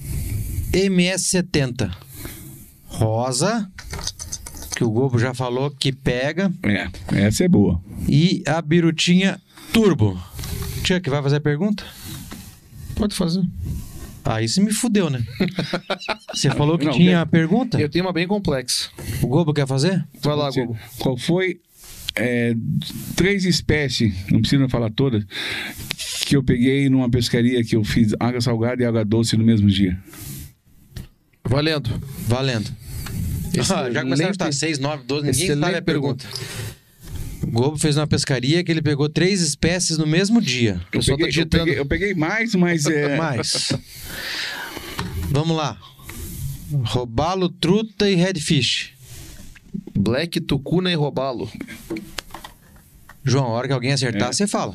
MS70. 0.73 1.91
Rosa, 2.87 3.71
que 4.77 4.83
o 4.85 4.91
Gobo 4.91 5.19
já 5.19 5.33
falou 5.35 5.71
que 5.71 5.93
pega. 5.93 6.53
É, 6.63 6.89
essa 7.27 7.45
é 7.45 7.49
boa. 7.49 7.81
E 8.09 8.43
a 8.47 8.61
birutinha 8.63 9.41
turbo. 9.73 10.21
Chuck, 10.85 11.09
vai 11.09 11.23
fazer 11.23 11.37
a 11.37 11.41
pergunta? 11.41 11.85
Pode 12.97 13.15
fazer. 13.15 13.43
Aí 14.25 14.49
você 14.49 14.61
me 14.61 14.73
fudeu, 14.73 15.09
né? 15.09 15.25
Você 16.35 16.51
falou 16.51 16.79
que 16.79 16.85
Não, 16.85 16.93
tinha 16.93 17.21
a 17.23 17.27
pergunta? 17.27 17.81
Eu 17.81 17.89
tenho 17.89 18.05
uma 18.05 18.13
bem 18.13 18.27
complexa. 18.27 18.91
O 19.23 19.27
Gobo 19.27 19.55
quer 19.55 19.67
fazer? 19.67 20.07
Vai 20.21 20.37
lá, 20.37 20.51
Gogo. 20.51 20.79
Qual 20.99 21.17
foi 21.17 21.61
é, 22.15 22.55
três 23.17 23.45
espécies, 23.45 24.15
não 24.31 24.41
precisa 24.41 24.69
falar 24.69 24.91
todas, 24.91 25.25
que 26.27 26.37
eu 26.37 26.43
peguei 26.43 26.89
numa 26.89 27.09
pescaria 27.09 27.65
que 27.65 27.75
eu 27.75 27.83
fiz 27.83 28.15
água 28.21 28.41
salgada 28.41 28.83
e 28.83 28.87
água 28.87 29.05
doce 29.05 29.37
no 29.37 29.45
mesmo 29.45 29.69
dia? 29.69 29.99
Valendo. 31.45 31.91
Valendo. 32.29 32.71
Ah, 33.59 33.91
já 33.91 34.03
começaram 34.03 34.29
a 34.29 34.33
estar 34.33 34.53
6, 34.53 34.79
9, 34.79 35.05
12, 35.05 35.27
ninguém 35.27 35.45
Excelente 35.45 35.65
sabe 35.65 35.77
a 35.77 35.83
pergunta. 35.83 36.25
O 37.43 37.47
Gobo 37.51 37.79
fez 37.79 37.97
uma 37.97 38.07
pescaria 38.07 38.63
que 38.63 38.71
ele 38.71 38.83
pegou 38.83 39.09
três 39.09 39.41
espécies 39.41 39.97
no 39.99 40.07
mesmo 40.07 40.41
dia. 40.41 40.81
O 40.89 40.91
pessoal 40.91 41.17
tá 41.19 41.25
peguei, 41.25 41.27
eu, 41.27 41.45
digitando. 41.45 41.65
peguei, 41.65 41.81
eu 41.81 41.87
peguei 41.87 42.15
mais, 42.15 42.55
mas 42.55 42.87
é. 42.87 43.17
Mais. 43.19 43.73
Vamos 45.31 45.57
lá. 45.57 45.79
Robalo, 46.85 47.49
truta 47.49 48.09
e 48.09 48.15
redfish. 48.15 48.93
Black, 49.97 50.41
tucuna 50.41 50.91
e 50.91 50.95
robalo. 50.95 51.51
João, 53.25 53.47
a 53.47 53.49
hora 53.51 53.67
que 53.69 53.73
alguém 53.75 53.93
acertar, 53.93 54.31
É. 54.31 54.33
você 54.33 54.47
fala. 54.47 54.75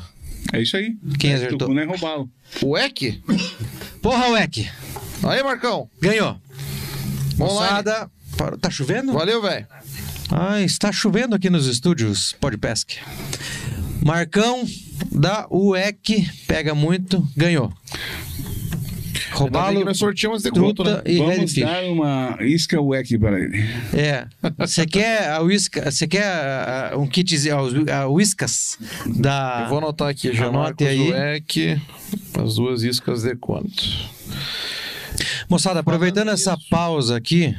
É 0.52 0.60
isso 0.62 0.76
aí. 0.76 0.96
Quem 1.18 1.32
é, 1.32 1.34
acertou? 1.34 1.58
Tucuna 1.58 1.82
é 1.82 1.84
roubá-lo. 1.84 2.30
O 2.62 2.76
Eck? 2.78 3.20
Porra, 4.00 4.28
Weck! 4.28 4.68
Aí, 5.24 5.42
Marcão. 5.42 5.90
Ganhou. 6.00 6.40
Vamos 7.36 7.54
lá. 7.56 7.60
Moçada, 7.62 8.10
tá 8.60 8.70
chovendo? 8.70 9.12
Valeu, 9.12 9.42
velho. 9.42 9.66
Ah, 10.30 10.60
está 10.60 10.90
chovendo 10.90 11.36
aqui 11.36 11.48
nos 11.48 11.66
estúdios 11.66 12.34
Podpesc. 12.40 12.98
Marcão 14.02 14.64
da 15.12 15.46
UEC, 15.50 16.28
pega 16.46 16.74
muito, 16.74 17.26
ganhou. 17.36 17.72
Roubalo, 19.32 19.84
nós 19.84 19.98
sorteamos 19.98 20.42
de 20.42 20.50
conto, 20.50 20.82
truta 20.82 20.96
né? 20.96 21.02
e 21.06 21.18
Vamos 21.18 21.54
dar 21.54 21.84
uma 21.84 22.38
isca 22.40 22.80
WEC 22.80 23.18
para 23.18 23.38
ele. 23.38 23.58
É. 23.94 24.26
Você 24.58 24.86
quer 24.86 25.30
a 25.30 25.40
whisca, 25.40 25.90
você 25.90 26.06
quer 26.08 26.24
ah, 26.24 26.92
um 26.96 27.06
kit, 27.06 27.36
a 27.50 28.06
whiskas 28.06 28.78
da 29.04 29.62
Eu 29.64 29.68
vou 29.68 29.78
anotar 29.78 30.08
aqui, 30.08 30.32
já 30.32 30.46
Anote 30.46 30.86
aí. 30.86 31.10
Weck, 31.10 31.80
as 32.42 32.54
duas 32.56 32.82
iscas 32.82 33.22
de 33.22 33.36
quanto? 33.36 33.84
Moçada, 35.48 35.80
aproveitando 35.80 36.30
essa 36.30 36.56
pausa 36.70 37.16
aqui, 37.16 37.54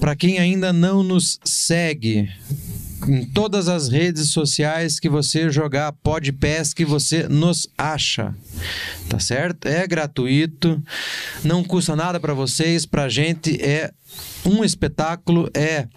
para 0.00 0.16
quem 0.16 0.38
ainda 0.38 0.72
não 0.72 1.02
nos 1.02 1.38
segue 1.44 2.28
em 3.08 3.24
todas 3.24 3.68
as 3.68 3.88
redes 3.88 4.30
sociais 4.30 4.98
que 4.98 5.08
você 5.08 5.50
jogar 5.50 5.92
Podpesc, 5.92 6.84
você 6.84 7.28
nos 7.28 7.68
acha. 7.76 8.34
Tá 9.08 9.18
certo? 9.18 9.66
É 9.66 9.86
gratuito, 9.86 10.82
não 11.44 11.62
custa 11.62 11.94
nada 11.94 12.18
para 12.18 12.34
vocês, 12.34 12.86
pra 12.86 13.08
gente 13.08 13.60
é 13.62 13.92
um 14.44 14.64
espetáculo, 14.64 15.50
é, 15.52 15.88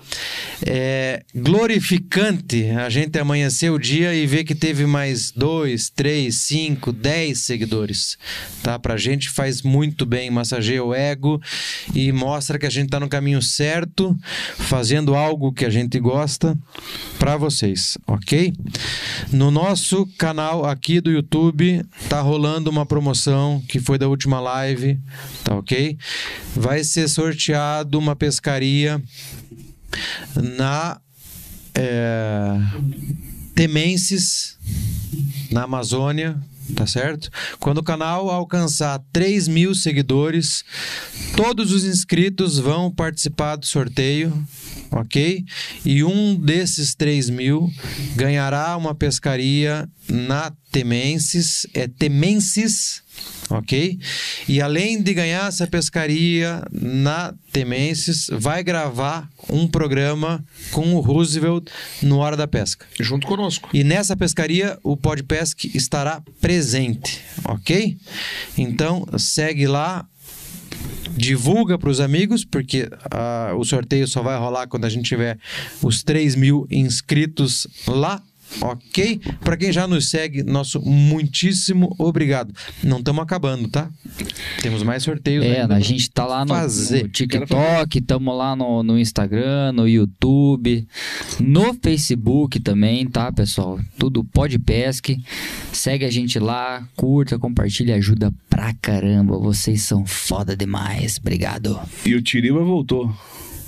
é 0.65 1.23
glorificante 1.35 2.69
a 2.71 2.89
gente 2.89 3.17
amanhecer 3.19 3.71
o 3.71 3.77
dia 3.77 4.13
e 4.13 4.25
ver 4.25 4.43
que 4.43 4.55
teve 4.55 4.85
mais 4.85 5.31
dois, 5.31 5.89
três, 5.89 6.35
cinco, 6.37 6.91
dez 6.91 7.39
seguidores. 7.39 8.17
Tá? 8.63 8.79
Pra 8.79 8.97
gente 8.97 9.29
faz 9.29 9.61
muito 9.61 10.05
bem, 10.05 10.29
massageia 10.29 10.83
o 10.83 10.93
ego 10.93 11.41
e 11.93 12.11
mostra 12.11 12.57
que 12.57 12.65
a 12.65 12.69
gente 12.69 12.89
tá 12.89 12.99
no 12.99 13.07
caminho 13.07 13.41
certo, 13.41 14.17
fazendo 14.57 15.15
algo 15.15 15.53
que 15.53 15.65
a 15.65 15.69
gente 15.69 15.99
gosta 15.99 16.57
para 17.19 17.37
vocês, 17.37 17.97
ok? 18.07 18.53
No 19.31 19.51
nosso 19.51 20.07
canal 20.17 20.65
aqui 20.65 20.99
do 21.01 21.11
YouTube 21.11 21.85
tá 22.07 22.21
rolando 22.21 22.69
uma 22.69 22.85
promoção 22.85 23.61
que 23.67 23.79
foi 23.79 23.97
da 23.97 24.07
última 24.07 24.39
live, 24.39 24.99
tá 25.43 25.55
ok? 25.55 25.97
Vai 26.55 26.83
ser 26.83 27.07
sorteado 27.07 27.99
uma 27.99 28.08
pescaria 28.15 29.01
na 30.35 30.99
é, 31.73 32.57
Temenses, 33.55 34.57
na 35.51 35.63
Amazônia, 35.63 36.39
tá 36.75 36.85
certo? 36.85 37.29
Quando 37.59 37.79
o 37.79 37.83
canal 37.83 38.29
alcançar 38.29 39.01
3 39.11 39.47
mil 39.47 39.73
seguidores, 39.73 40.63
todos 41.35 41.71
os 41.71 41.83
inscritos 41.83 42.57
vão 42.57 42.91
participar 42.91 43.55
do 43.55 43.65
sorteio, 43.65 44.45
ok? 44.91 45.43
E 45.85 46.03
um 46.03 46.35
desses 46.35 46.95
3 46.95 47.29
mil 47.29 47.69
ganhará 48.15 48.75
uma 48.77 48.93
pescaria 48.95 49.89
na 50.07 50.51
Temenses, 50.71 51.65
é 51.73 51.87
Temenses, 51.87 53.01
ok? 53.49 53.99
E 54.47 54.61
além 54.61 55.01
de 55.01 55.13
ganhar 55.13 55.47
essa 55.47 55.65
pescaria 55.65 56.61
na 56.71 57.33
Temenses, 57.51 58.27
vai 58.31 58.63
gravar 58.63 59.27
um 59.49 59.67
programa 59.67 60.43
com 60.71 60.93
o 60.93 60.99
Roosevelt 60.99 61.67
no 62.03 62.17
Hora 62.19 62.37
da 62.37 62.47
Pesca. 62.47 62.85
Junto 62.99 63.25
conosco. 63.25 63.69
E 63.73 63.83
nessa 63.83 64.15
pescaria 64.15 64.77
o 64.83 64.95
Podpesc 64.95 65.65
estará 65.75 66.21
presente, 66.39 67.21
ok? 67.43 67.97
Então 68.57 69.05
segue 69.17 69.67
lá, 69.67 70.05
divulga 71.17 71.77
para 71.77 71.89
os 71.89 71.99
amigos, 71.99 72.45
porque 72.45 72.87
ah, 73.11 73.53
o 73.57 73.63
sorteio 73.63 74.07
só 74.07 74.21
vai 74.21 74.37
rolar 74.37 74.67
quando 74.67 74.85
a 74.85 74.89
gente 74.89 75.07
tiver 75.07 75.39
os 75.81 76.03
3 76.03 76.35
mil 76.35 76.67
inscritos 76.69 77.67
lá. 77.87 78.21
Ok? 78.61 79.21
Para 79.41 79.55
quem 79.55 79.71
já 79.71 79.87
nos 79.87 80.09
segue, 80.09 80.43
nosso 80.43 80.81
muitíssimo 80.81 81.95
obrigado. 81.97 82.53
Não 82.83 82.99
estamos 82.99 83.21
acabando, 83.21 83.69
tá? 83.69 83.89
Temos 84.61 84.83
mais 84.83 85.03
sorteios. 85.03 85.45
É, 85.45 85.61
ainda 85.61 85.75
a 85.75 85.79
gente 85.79 86.09
tá 86.09 86.25
lá 86.25 86.43
no, 86.43 86.53
fazer. 86.53 87.03
no 87.03 87.09
TikTok, 87.09 88.01
tamo 88.01 88.35
lá 88.35 88.55
no, 88.55 88.83
no 88.83 88.99
Instagram, 88.99 89.71
no 89.71 89.87
YouTube, 89.87 90.87
no 91.39 91.73
Facebook 91.75 92.59
também, 92.59 93.07
tá, 93.07 93.31
pessoal? 93.31 93.79
Tudo 93.97 94.23
Podpesc. 94.23 95.17
Segue 95.71 96.05
a 96.05 96.11
gente 96.11 96.39
lá, 96.39 96.87
curta, 96.95 97.37
compartilha, 97.37 97.95
ajuda 97.95 98.33
pra 98.49 98.73
caramba. 98.81 99.37
Vocês 99.37 99.83
são 99.83 100.05
foda 100.05 100.55
demais. 100.55 101.17
Obrigado. 101.19 101.79
E 102.05 102.15
o 102.15 102.21
Tiriva 102.21 102.63
voltou. 102.63 103.13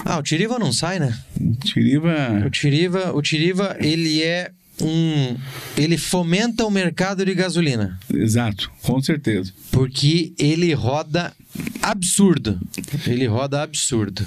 Ah, 0.03 0.17
o 0.17 0.23
Tiriva 0.23 0.57
não 0.57 0.73
sai, 0.73 0.99
né? 0.99 1.17
Tiriva. 1.63 2.43
O 2.45 2.49
Tiriva, 2.49 3.15
o 3.15 3.21
Tiriva, 3.21 3.77
ele 3.79 4.23
é 4.23 4.51
um. 4.81 5.37
Ele 5.77 5.97
fomenta 5.97 6.65
o 6.65 6.71
mercado 6.71 7.25
de 7.25 7.33
gasolina. 7.33 7.99
Exato, 8.13 8.71
com 8.81 9.01
certeza. 9.01 9.53
Porque 9.71 10.33
ele 10.37 10.73
roda 10.73 11.33
absurdo. 11.81 12.59
Ele 13.07 13.25
roda 13.27 13.61
absurdo. 13.61 14.25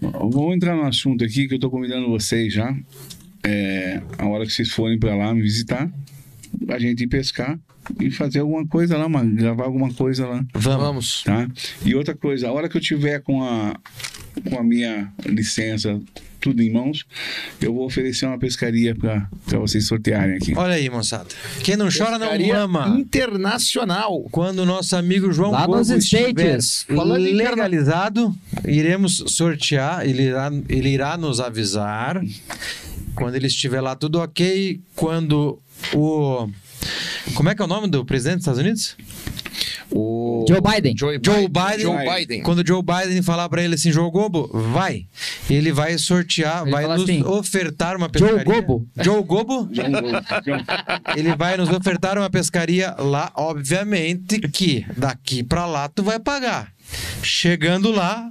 Vamos 0.00 0.56
entrar 0.56 0.76
no 0.76 0.84
assunto 0.84 1.24
aqui 1.24 1.48
que 1.48 1.54
eu 1.54 1.58
tô 1.58 1.70
convidando 1.70 2.08
vocês 2.08 2.52
já. 2.52 2.74
É, 3.42 4.02
a 4.18 4.26
hora 4.26 4.44
que 4.44 4.52
vocês 4.52 4.70
forem 4.70 4.98
para 4.98 5.14
lá 5.16 5.34
me 5.34 5.40
visitar, 5.40 5.90
a 6.68 6.78
gente 6.78 7.04
ir 7.04 7.06
pescar 7.06 7.58
e 7.98 8.10
fazer 8.10 8.40
alguma 8.40 8.66
coisa 8.66 8.96
lá, 8.98 9.08
mano, 9.08 9.34
gravar 9.34 9.64
alguma 9.64 9.92
coisa 9.94 10.26
lá, 10.26 10.44
Vamos. 10.52 10.82
Vamos. 10.82 11.22
tá? 11.24 11.48
E 11.84 11.94
outra 11.94 12.14
coisa, 12.14 12.48
a 12.48 12.52
hora 12.52 12.68
que 12.68 12.76
eu 12.76 12.80
tiver 12.80 13.20
com 13.20 13.42
a 13.42 13.74
com 14.48 14.58
a 14.58 14.62
minha 14.62 15.12
licença 15.26 16.00
tudo 16.40 16.62
em 16.62 16.72
mãos, 16.72 17.04
eu 17.60 17.74
vou 17.74 17.84
oferecer 17.84 18.26
uma 18.26 18.38
pescaria 18.38 18.94
para 18.94 19.28
vocês 19.58 19.86
sortearem 19.86 20.36
aqui. 20.36 20.54
Olha 20.56 20.74
aí, 20.74 20.88
moçada. 20.88 21.26
Quem 21.62 21.76
não 21.76 21.88
chora 21.88 22.18
não 22.18 22.28
Pescaria 22.28 22.66
mama. 22.66 22.98
Internacional. 22.98 24.26
Quando 24.30 24.60
o 24.60 24.66
nosso 24.66 24.96
amigo 24.96 25.32
João 25.32 25.52
Lá 25.52 25.66
nos 25.66 25.90
estiver 25.90 26.58
legalizado, 26.88 28.34
iremos 28.66 29.24
sortear, 29.28 30.06
ele 30.06 30.24
irá, 30.24 30.50
ele 30.68 30.88
irá 30.88 31.16
nos 31.16 31.40
avisar 31.40 32.20
quando 33.14 33.34
ele 33.34 33.46
estiver 33.46 33.80
lá 33.80 33.94
tudo 33.94 34.18
ok, 34.18 34.80
quando 34.96 35.58
o... 35.94 36.48
Como 37.34 37.48
é 37.48 37.54
que 37.54 37.60
é 37.60 37.64
o 37.64 37.68
nome 37.68 37.88
do 37.88 38.04
presidente 38.04 38.36
dos 38.36 38.42
Estados 38.42 38.60
Unidos? 38.60 38.96
O 39.92 40.44
Joe 40.48 40.60
Biden. 40.60 40.94
Joe, 40.96 41.18
Joe 41.24 41.48
Biden. 41.48 41.80
Joe 41.80 41.96
Biden. 42.16 42.42
Quando 42.42 42.60
o 42.60 42.66
Joe 42.66 42.82
Biden 42.82 43.22
falar 43.22 43.48
pra 43.48 43.62
ele 43.62 43.74
assim, 43.74 43.90
Joe 43.90 44.10
Gobo, 44.10 44.48
vai. 44.52 45.06
Ele 45.48 45.72
vai 45.72 45.98
sortear, 45.98 46.62
Ele 46.62 46.70
vai 46.70 46.86
nos 46.86 47.02
assim, 47.02 47.22
ofertar 47.24 47.96
uma 47.96 48.08
Joe 48.16 48.28
pescaria. 48.34 48.44
Gobo? 48.62 48.86
Joe 49.02 49.22
Gobo? 49.22 49.64
Gomes, 49.66 49.76
João- 49.76 50.64
Ele 51.16 51.34
vai 51.36 51.56
nos 51.56 51.68
ofertar 51.70 52.16
uma 52.16 52.30
pescaria 52.30 52.94
lá, 52.98 53.32
obviamente 53.36 54.38
que 54.48 54.86
daqui 54.96 55.42
pra 55.42 55.66
lá 55.66 55.88
tu 55.88 56.02
vai 56.02 56.18
pagar. 56.20 56.72
Chegando 57.22 57.90
lá, 57.90 58.30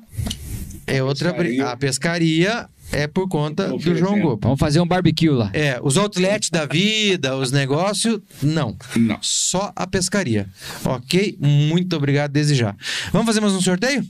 é 0.88 1.02
outra 1.04 1.32
Pescaria. 1.34 1.68
a 1.68 1.78
pescaria 1.78 2.70
é 2.92 3.08
por 3.08 3.28
conta 3.28 3.70
do. 3.70 3.96
João 3.96 4.20
Gobo. 4.20 4.40
Vamos 4.44 4.60
fazer 4.60 4.80
um 4.80 4.88
barbecue 4.88 5.30
lá. 5.30 5.50
É, 5.54 5.80
os 5.82 5.98
outlets 5.98 6.50
da 6.50 6.66
vida, 6.66 7.36
os 7.36 7.52
negócios, 7.52 8.20
não. 8.42 8.76
Não. 8.96 9.18
Só 9.22 9.72
a 9.76 9.86
pescaria. 9.86 10.48
Ok? 10.84 11.38
Muito 11.40 11.96
obrigado 11.96 12.32
desde 12.32 12.56
já. 12.56 12.76
Vamos 13.12 13.28
fazer 13.28 13.42
mais 13.42 13.54
um 13.54 13.62
sorteio? 13.62 14.06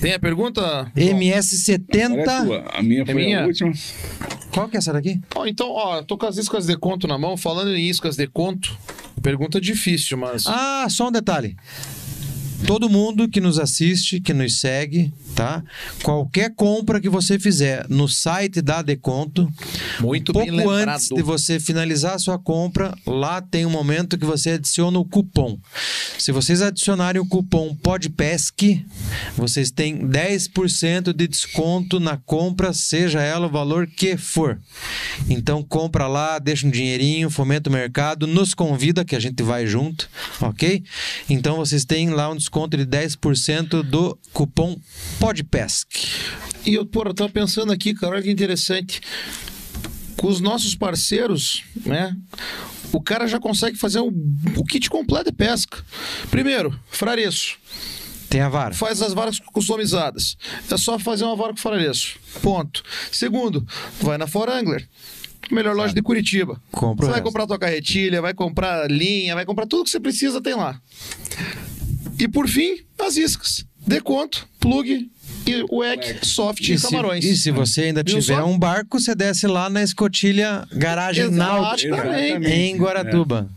Tem 0.00 0.14
a 0.14 0.18
pergunta? 0.18 0.60
Agora 0.60 0.92
é 0.96 1.12
MS70. 1.12 2.44
tua. 2.44 2.64
A 2.72 2.82
minha 2.82 3.04
foi 3.04 3.14
minha? 3.14 3.42
a 3.42 3.46
última. 3.46 3.72
Qual 4.52 4.68
que 4.68 4.76
é 4.76 4.78
essa 4.78 4.92
daqui? 4.92 5.20
Ó, 5.34 5.46
então, 5.46 5.70
ó, 5.70 5.98
eu 5.98 6.04
tô 6.04 6.18
com 6.18 6.26
as 6.26 6.36
iscas 6.36 6.66
de 6.66 6.76
conto 6.76 7.06
na 7.06 7.16
mão. 7.16 7.36
Falando 7.36 7.74
em 7.74 7.88
iscas 7.88 8.16
de 8.16 8.26
conto, 8.26 8.76
pergunta 9.22 9.60
difícil, 9.60 10.18
mas. 10.18 10.44
Ah, 10.46 10.86
só 10.90 11.08
um 11.08 11.12
detalhe. 11.12 11.56
Todo 12.66 12.88
mundo 12.88 13.28
que 13.28 13.40
nos 13.40 13.58
assiste, 13.58 14.20
que 14.20 14.32
nos 14.32 14.60
segue, 14.60 15.12
tá? 15.34 15.62
Qualquer 16.02 16.54
compra 16.54 17.00
que 17.00 17.08
você 17.08 17.38
fizer 17.38 17.86
no 17.88 18.08
site 18.08 18.62
da 18.62 18.82
Deconto, 18.82 19.52
muito 20.00 20.32
pouco 20.32 20.50
lembrado. 20.50 20.88
antes 20.88 21.08
de 21.08 21.22
você 21.22 21.58
finalizar 21.58 22.14
a 22.14 22.18
sua 22.18 22.38
compra, 22.38 22.96
lá 23.04 23.40
tem 23.42 23.66
um 23.66 23.70
momento 23.70 24.16
que 24.16 24.24
você 24.24 24.52
adiciona 24.52 24.98
o 24.98 25.04
cupom. 25.04 25.58
Se 26.18 26.30
vocês 26.30 26.62
adicionarem 26.62 27.20
o 27.20 27.26
cupom 27.26 27.74
PODPESC, 27.74 28.84
vocês 29.36 29.70
têm 29.70 30.06
10% 30.06 31.12
de 31.12 31.26
desconto 31.26 31.98
na 31.98 32.16
compra, 32.16 32.72
seja 32.72 33.20
ela 33.20 33.48
o 33.48 33.50
valor 33.50 33.88
que 33.88 34.16
for. 34.16 34.58
Então 35.28 35.62
compra 35.64 36.06
lá, 36.06 36.38
deixa 36.38 36.66
um 36.66 36.70
dinheirinho, 36.70 37.28
fomenta 37.28 37.68
o 37.68 37.72
mercado, 37.72 38.26
nos 38.26 38.54
convida 38.54 39.04
que 39.04 39.16
a 39.16 39.20
gente 39.20 39.42
vai 39.42 39.66
junto, 39.66 40.08
ok? 40.40 40.82
Então 41.28 41.56
vocês 41.56 41.84
têm 41.84 42.10
lá 42.10 42.30
um 42.30 42.36
desconto 42.36 42.51
de 42.76 42.86
10% 42.86 43.82
do 43.82 44.18
cupom 44.32 44.78
PODPESC. 45.18 45.86
E 46.66 46.74
eu, 46.74 46.86
porra, 46.86 47.10
eu 47.10 47.14
tava 47.14 47.30
pensando 47.30 47.72
aqui, 47.72 47.94
cara, 47.94 48.14
olha 48.14 48.22
que 48.22 48.30
interessante. 48.30 49.00
Com 50.16 50.28
os 50.28 50.40
nossos 50.40 50.74
parceiros, 50.74 51.64
né? 51.84 52.14
O 52.92 53.00
cara 53.00 53.26
já 53.26 53.40
consegue 53.40 53.76
fazer 53.76 54.00
o, 54.00 54.12
o 54.56 54.64
kit 54.64 54.88
completo 54.88 55.30
de 55.30 55.36
pesca. 55.36 55.82
Primeiro, 56.30 56.78
frareço. 56.90 57.56
Tem 58.28 58.40
a 58.40 58.48
vara. 58.48 58.74
Faz 58.74 59.02
as 59.02 59.12
varas 59.12 59.38
customizadas. 59.38 60.36
É 60.70 60.76
só 60.76 60.98
fazer 60.98 61.24
uma 61.24 61.34
vara 61.34 61.52
com 61.52 61.58
frareço. 61.58 62.18
Ponto. 62.40 62.82
Segundo, 63.10 63.66
vai 64.00 64.16
na 64.16 64.26
Forangler. 64.26 64.88
Melhor 65.50 65.74
loja 65.74 65.92
de 65.92 66.00
Curitiba. 66.00 66.60
Compra 66.70 67.06
Você 67.06 67.12
vai 67.12 67.20
comprar 67.20 67.46
tua 67.46 67.58
carretilha, 67.58 68.22
vai 68.22 68.32
comprar 68.32 68.90
linha, 68.90 69.34
vai 69.34 69.44
comprar 69.44 69.66
tudo 69.66 69.84
que 69.84 69.90
você 69.90 70.00
precisa, 70.00 70.40
tem 70.40 70.54
lá. 70.54 70.80
E 72.18 72.28
por 72.28 72.48
fim, 72.48 72.78
as 72.98 73.16
iscas. 73.16 73.64
Deconto, 73.86 74.46
plug 74.60 75.10
e 75.44 75.64
o 75.68 75.82
EC 75.82 76.24
soft 76.24 76.60
E 76.68 76.74
e 76.74 76.78
se, 76.78 76.86
camarões. 76.88 77.24
e 77.24 77.36
se 77.36 77.50
você 77.50 77.82
ainda 77.82 78.02
Viu 78.04 78.20
tiver 78.20 78.36
só? 78.36 78.46
um 78.46 78.56
barco, 78.56 79.00
você 79.00 79.12
desce 79.12 79.48
lá 79.48 79.68
na 79.68 79.82
escotilha 79.82 80.64
Garagem 80.72 81.28
Náutica 81.30 82.20
em 82.48 82.76
Guaratuba. 82.76 83.48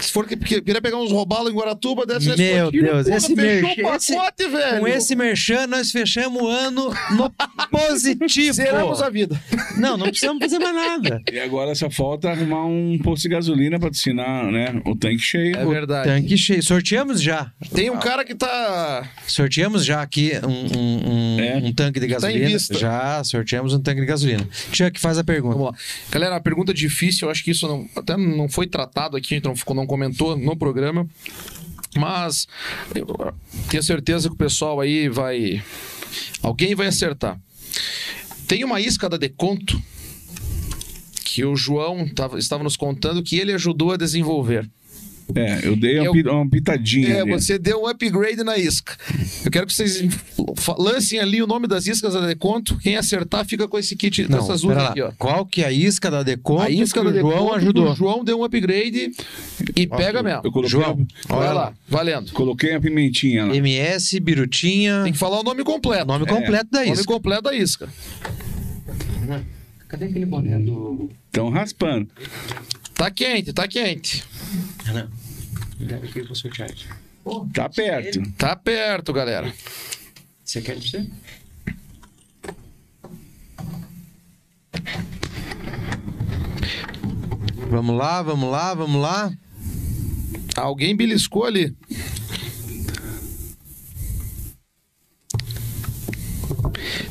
Se 0.00 0.12
for 0.12 0.26
que 0.26 0.36
que- 0.36 0.60
queria 0.62 0.80
pegar 0.80 0.96
uns 0.96 1.12
robalos 1.12 1.52
em 1.52 1.54
Guaratuba, 1.54 2.06
desce 2.06 2.28
na 2.28 2.36
Meu 2.36 2.70
Deus, 2.70 3.04
porra, 3.04 3.16
esse 3.16 3.34
fechou 3.34 3.36
merchan- 3.36 3.82
o 3.86 3.94
esse- 3.96 4.14
pacote, 4.16 4.48
velho. 4.48 4.80
Com 4.80 4.88
esse 4.88 5.16
merchan, 5.16 5.66
nós 5.66 5.90
fechamos 5.90 6.42
o 6.42 6.46
ano 6.46 6.92
no 7.16 7.30
positivo. 7.70 8.52
Zeramos 8.54 9.02
a 9.02 9.08
vida. 9.10 9.40
Não, 9.76 9.96
não 9.96 10.06
precisamos 10.08 10.42
fazer 10.42 10.58
mais 10.58 10.74
nada. 10.74 11.22
E 11.32 11.38
agora 11.38 11.74
só 11.74 11.90
falta 11.90 12.30
arrumar 12.30 12.64
um 12.66 12.98
posto 13.02 13.22
de 13.24 13.28
gasolina 13.30 13.78
para 13.78 13.90
destinar, 13.90 14.46
né? 14.50 14.80
O 14.84 14.96
tanque 14.96 15.18
cheio. 15.18 15.56
É 15.56 15.64
verdade. 15.64 16.08
Tanque 16.08 16.36
cheio. 16.36 16.62
Sorteamos 16.62 17.20
já. 17.22 17.52
Tem 17.74 17.90
um 17.90 17.98
cara 17.98 18.24
que 18.24 18.34
tá. 18.34 19.08
Sorteamos 19.26 19.84
já 19.84 20.02
aqui 20.02 20.32
um, 20.44 20.78
um- 20.78 21.36
um- 21.36 21.40
É. 21.40 21.56
um 21.56 21.72
tanque 21.72 22.00
de 22.00 22.06
Tá 22.06 22.12
em 22.12 22.14
gasolina. 22.14 22.48
vista. 22.48 22.78
já 22.78 23.22
sorteamos 23.24 23.74
um 23.74 23.80
tanque 23.80 24.00
de 24.00 24.06
gasolina. 24.06 24.46
Chuck, 24.72 24.98
faz 24.98 25.18
a 25.18 25.24
pergunta. 25.24 25.54
Vamos 25.56 25.72
lá. 25.72 25.78
Galera, 26.10 26.36
a 26.36 26.40
pergunta 26.40 26.72
difícil, 26.74 27.26
eu 27.28 27.32
acho 27.32 27.42
que 27.44 27.50
isso 27.50 27.66
não, 27.68 27.86
até 27.96 28.16
não 28.16 28.48
foi 28.48 28.66
tratado 28.66 29.16
aqui, 29.16 29.34
então 29.34 29.54
ficou- 29.54 29.74
não 29.74 29.86
comentou 29.90 30.36
no 30.36 30.56
programa. 30.56 31.04
Mas 31.96 32.46
tenho 33.68 33.82
certeza 33.82 34.28
que 34.28 34.34
o 34.34 34.38
pessoal 34.38 34.78
aí 34.80 35.08
vai. 35.08 35.60
Alguém 36.40 36.76
vai 36.76 36.86
acertar. 36.86 37.36
Tem 38.46 38.62
uma 38.62 38.80
isca 38.80 39.08
da 39.08 39.16
Deconto 39.16 39.82
que 41.24 41.44
o 41.44 41.56
João 41.56 42.06
tava- 42.08 42.38
estava 42.38 42.62
nos 42.62 42.76
contando 42.76 43.22
que 43.22 43.36
ele 43.38 43.52
ajudou 43.52 43.90
a 43.92 43.96
desenvolver. 43.96 44.68
É, 45.34 45.60
eu 45.66 45.76
dei 45.76 45.98
uma, 46.00 46.16
Eu- 46.18 46.32
uma 46.34 46.48
pitadinha. 46.48 47.08
É, 47.08 47.20
ali. 47.22 47.30
você 47.32 47.58
deu 47.58 47.82
um 47.82 47.86
upgrade 47.86 48.42
na 48.42 48.56
isca. 48.58 48.96
Eu 49.44 49.50
quero 49.50 49.66
que 49.66 49.74
vocês 49.74 50.02
lancem 50.78 51.18
ali 51.18 51.42
o 51.42 51.46
nome 51.46 51.66
das 51.66 51.86
iscas 51.86 52.14
da 52.14 52.26
Deconto. 52.26 52.76
Quem 52.78 52.96
acertar 52.96 53.44
fica 53.44 53.66
com 53.68 53.78
esse 53.78 53.94
kit 53.96 54.28
Não, 54.28 54.38
dessas 54.38 54.62
duas 54.62 54.76
lá. 54.76 54.88
aqui, 54.90 55.00
ó. 55.02 55.12
Qual 55.18 55.44
que 55.46 55.62
é 55.62 55.66
a 55.66 55.72
isca 55.72 56.10
da 56.10 56.22
Deconto 56.22 56.62
A 56.62 56.70
isca 56.70 57.00
que 57.00 57.04
da 57.10 57.16
o 57.16 57.20
João 57.20 57.32
Deconto, 57.34 57.54
ajudou? 57.56 57.92
O 57.92 57.94
João 57.94 58.24
deu 58.24 58.40
um 58.40 58.44
upgrade 58.44 59.10
e 59.76 59.86
pega 59.86 60.22
mesmo. 60.22 60.40
Eu 60.44 60.52
coloquei, 60.52 60.70
João, 60.70 61.06
Vai 61.28 61.38
olha 61.38 61.52
lá, 61.52 61.72
valendo. 61.88 62.32
coloquei 62.32 62.74
a 62.74 62.80
pimentinha 62.80 63.46
lá. 63.46 63.54
MS, 63.54 64.18
Birutinha, 64.20 65.02
Tem 65.04 65.12
que 65.12 65.18
falar 65.18 65.40
o 65.40 65.42
nome 65.42 65.62
completo. 65.64 66.06
nome 66.06 66.26
completo 66.26 66.68
da 66.70 66.80
nome 66.80 66.92
isca. 66.92 67.04
completo 67.04 67.42
da 67.42 67.54
isca. 67.54 67.88
Cadê 69.88 70.04
aquele 70.06 70.26
boné 70.26 70.58
do. 70.58 71.10
Estão 71.26 71.50
raspando. 71.50 72.08
Tá 72.94 73.10
quente, 73.10 73.52
tá 73.52 73.66
quente. 73.66 74.22
Tá 77.52 77.68
perto. 77.68 78.22
Tá 78.32 78.56
perto, 78.56 79.12
galera. 79.12 79.52
Você 80.44 80.60
quer 80.60 80.76
dizer? 80.76 81.08
Vamos 87.70 87.96
lá, 87.96 88.20
vamos 88.20 88.50
lá, 88.50 88.74
vamos 88.74 89.00
lá. 89.00 89.32
Alguém 90.56 90.96
beliscou 90.96 91.44
ali. 91.44 91.76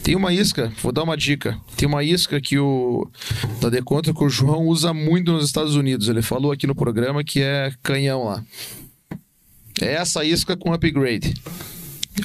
Tem 0.03 0.15
uma 0.15 0.33
isca, 0.33 0.71
vou 0.81 0.91
dar 0.91 1.03
uma 1.03 1.15
dica. 1.15 1.57
Tem 1.77 1.87
uma 1.87 2.03
isca 2.03 2.41
que 2.41 2.57
o 2.57 3.07
da 3.61 3.69
Decontra 3.69 4.13
que 4.13 4.23
o 4.23 4.29
João 4.29 4.65
usa 4.65 4.93
muito 4.93 5.31
nos 5.31 5.45
Estados 5.45 5.75
Unidos. 5.75 6.07
Ele 6.09 6.21
falou 6.21 6.51
aqui 6.51 6.65
no 6.65 6.73
programa 6.73 7.23
que 7.23 7.41
é 7.41 7.71
canhão 7.83 8.23
lá. 8.23 8.43
É 9.81 9.93
essa 9.93 10.23
isca 10.25 10.57
com 10.57 10.73
upgrade. 10.73 11.33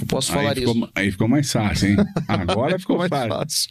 Eu 0.00 0.06
posso 0.06 0.32
Aí 0.32 0.38
falar 0.38 0.54
ficou, 0.56 0.74
isso. 0.74 0.90
aí 0.94 1.10
ficou 1.12 1.28
mais 1.28 1.52
fácil, 1.52 1.90
hein? 1.90 1.96
Agora 2.26 2.78
ficou 2.78 2.96
mais 2.98 3.08
fácil. 3.10 3.28
fácil. 3.28 3.70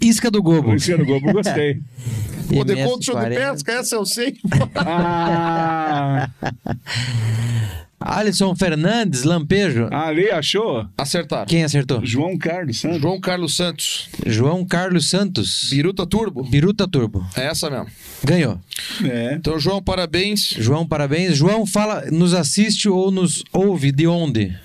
Isca 0.00 0.30
do 0.30 0.42
Gobo. 0.42 0.70
Luciano 0.72 1.04
Gobo, 1.04 1.32
gostei. 1.32 1.80
O 2.50 2.64
show 2.64 2.98
de 2.98 3.10
40. 3.12 3.40
pesca, 3.52 3.72
essa 3.72 3.96
eu 3.96 4.06
sei. 4.06 4.38
Ah, 4.74 6.30
Alisson 8.00 8.54
Fernandes, 8.54 9.24
Lampejo. 9.24 9.88
Ali, 9.90 10.30
achou? 10.30 10.86
Acertaram. 10.96 11.46
Quem 11.46 11.64
acertou? 11.64 12.00
João 12.04 12.38
Carlos 12.38 12.80
Santos. 12.80 13.00
João 13.00 13.20
Carlos 13.20 13.56
Santos. 13.56 14.08
João 14.24 14.64
Carlos 14.64 15.10
Santos. 15.10 15.68
Biruta 15.70 16.06
Turbo. 16.06 16.44
Biruta 16.44 16.86
Turbo. 16.86 17.26
É 17.36 17.46
essa 17.46 17.68
mesmo. 17.68 17.86
Ganhou. 18.22 18.60
É. 19.04 19.34
Então, 19.34 19.58
João, 19.58 19.82
parabéns. 19.82 20.54
João, 20.58 20.86
parabéns. 20.86 21.36
João, 21.36 21.66
fala, 21.66 22.04
nos 22.10 22.34
assiste 22.34 22.88
ou 22.88 23.10
nos 23.10 23.42
ouve 23.52 23.90
de 23.90 24.06
onde? 24.06 24.56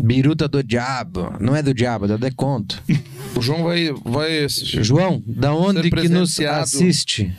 Biruta 0.00 0.46
do 0.46 0.62
diabo. 0.62 1.34
Não 1.40 1.54
é 1.56 1.62
do 1.62 1.74
diabo, 1.74 2.04
é 2.04 2.08
do 2.08 2.18
deconto. 2.18 2.82
O 3.36 3.42
João 3.42 3.64
vai, 3.64 3.92
vai 4.04 4.46
João, 4.48 5.22
da 5.26 5.52
onde 5.52 5.90
que 5.90 6.08
nos 6.08 6.38
assiste? 6.38 7.32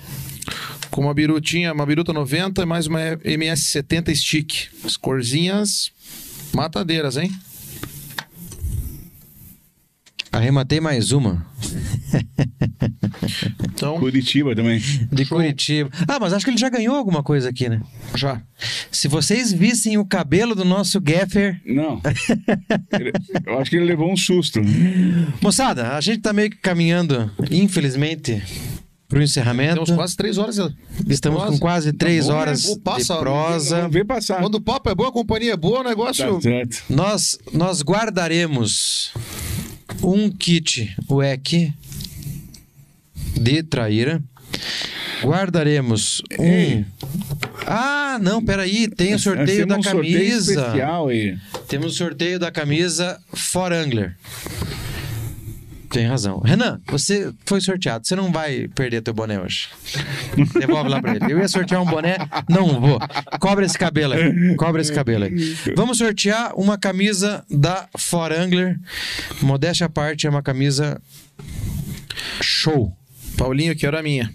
Com 0.96 1.02
uma 1.02 1.14
birutinha, 1.14 1.74
uma 1.74 1.86
biruta 1.86 2.14
90 2.14 2.62
e 2.62 2.66
mais 2.66 2.88
uma 2.88 3.02
MS70 3.18 4.16
stick. 4.16 4.70
As 4.86 4.96
corzinhas 4.96 5.92
matadeiras, 6.54 7.18
hein? 7.18 7.30
Arrematei 10.32 10.80
mais 10.80 11.12
uma. 11.12 11.46
Então, 13.76 14.00
Curitiba 14.00 14.56
também. 14.56 14.80
De 15.12 15.26
Curitiba. 15.26 15.90
Ah, 16.08 16.18
mas 16.20 16.32
acho 16.32 16.46
que 16.46 16.52
ele 16.52 16.58
já 16.58 16.70
ganhou 16.70 16.96
alguma 16.96 17.22
coisa 17.22 17.50
aqui, 17.50 17.68
né? 17.68 17.82
já. 18.16 18.42
Se 18.90 19.08
vocês 19.10 19.52
vissem 19.52 19.98
o 19.98 20.06
cabelo 20.06 20.56
do 20.56 20.64
nosso 20.64 21.02
Gaffer. 21.02 21.60
Não. 21.66 22.02
Ele- 22.98 23.12
eu 23.46 23.60
acho 23.60 23.70
que 23.70 23.76
ele 23.76 23.86
levou 23.86 24.12
um 24.12 24.16
susto. 24.16 24.62
Moçada, 25.42 25.90
a 25.98 26.02
gente 26.02 26.22
tá 26.22 26.32
meio 26.32 26.50
que 26.50 26.58
caminhando, 26.58 27.30
infelizmente, 27.52 28.42
pro 29.08 29.22
encerramento. 29.22 29.76
Temos 29.76 29.92
quase 29.92 30.16
três 30.16 30.38
horas. 30.38 30.56
de 30.56 31.14
Estamos 31.14 31.40
com 31.40 31.46
prosa. 31.48 31.60
quase 31.60 31.94
três 31.94 32.28
né? 32.28 32.34
horas 32.34 32.76
passa, 32.84 33.14
de 33.14 33.20
prosa. 33.20 33.90
Passar. 34.08 34.42
Quando 34.42 34.56
o 34.56 34.62
papo 34.62 34.90
é 34.90 34.96
bom, 34.96 35.06
a 35.06 35.12
companhia 35.12 35.54
é 35.54 35.58
boa, 35.58 35.82
o 35.82 35.84
negócio... 35.84 36.36
Tá 36.36 36.42
certo. 36.42 36.84
Nós, 36.90 37.38
nós 37.54 37.82
guardaremos 37.82 39.12
um 40.02 40.30
kit 40.30 40.96
WEC 41.10 41.74
de 43.40 43.64
traíra. 43.64 44.22
Guardaremos 45.24 46.22
um. 46.40 46.44
Ei. 46.44 46.86
Ah, 47.66 48.20
não, 48.22 48.44
peraí. 48.44 48.88
Tem 48.88 49.16
o 49.16 49.20
sorteio 49.20 49.66
da 49.66 49.78
um 49.78 49.84
sorteio 49.84 50.14
camisa. 50.14 50.54
especial 50.54 51.08
aí. 51.08 51.38
Temos 51.68 51.94
o 51.94 51.98
sorteio 51.98 52.38
da 52.40 52.52
camisa 52.52 53.20
For 53.34 53.74
Angler. 53.74 54.16
Tem 55.96 56.06
razão. 56.06 56.40
Renan, 56.40 56.82
você 56.88 57.34
foi 57.46 57.62
sorteado. 57.62 58.06
Você 58.06 58.18
não 58.18 58.30
vai 58.30 58.68
perder 58.68 59.02
teu 59.02 59.14
boné 59.14 59.40
hoje. 59.40 59.70
Devolve 60.60 60.90
lá 60.90 61.02
pra 61.02 61.16
ele. 61.16 61.32
Eu 61.32 61.40
ia 61.40 61.48
sortear 61.48 61.82
um 61.82 61.86
boné, 61.86 62.18
não 62.50 62.82
vou. 62.82 63.00
Cobra 63.40 63.66
esse 63.66 63.78
cabelo 63.78 64.14
aí. 64.14 64.58
Cobra 64.58 64.82
esse 64.82 64.92
cabelo 64.92 65.24
aí. 65.24 65.56
Vamos 65.74 65.98
sortear 65.98 66.54
uma 66.60 66.78
camisa 66.78 67.46
da 67.50 67.88
For 67.98 68.34
Angler. 68.34 68.78
Modéstia 69.42 69.86
à 69.86 69.90
parte, 69.90 70.28
é 70.28 70.30
uma 70.30 70.44
camisa 70.44 71.02
show. 72.42 72.92
Paulinho, 73.38 73.74
que 73.74 73.88
era 73.88 74.02
a 74.02 74.04
minha. 74.04 74.30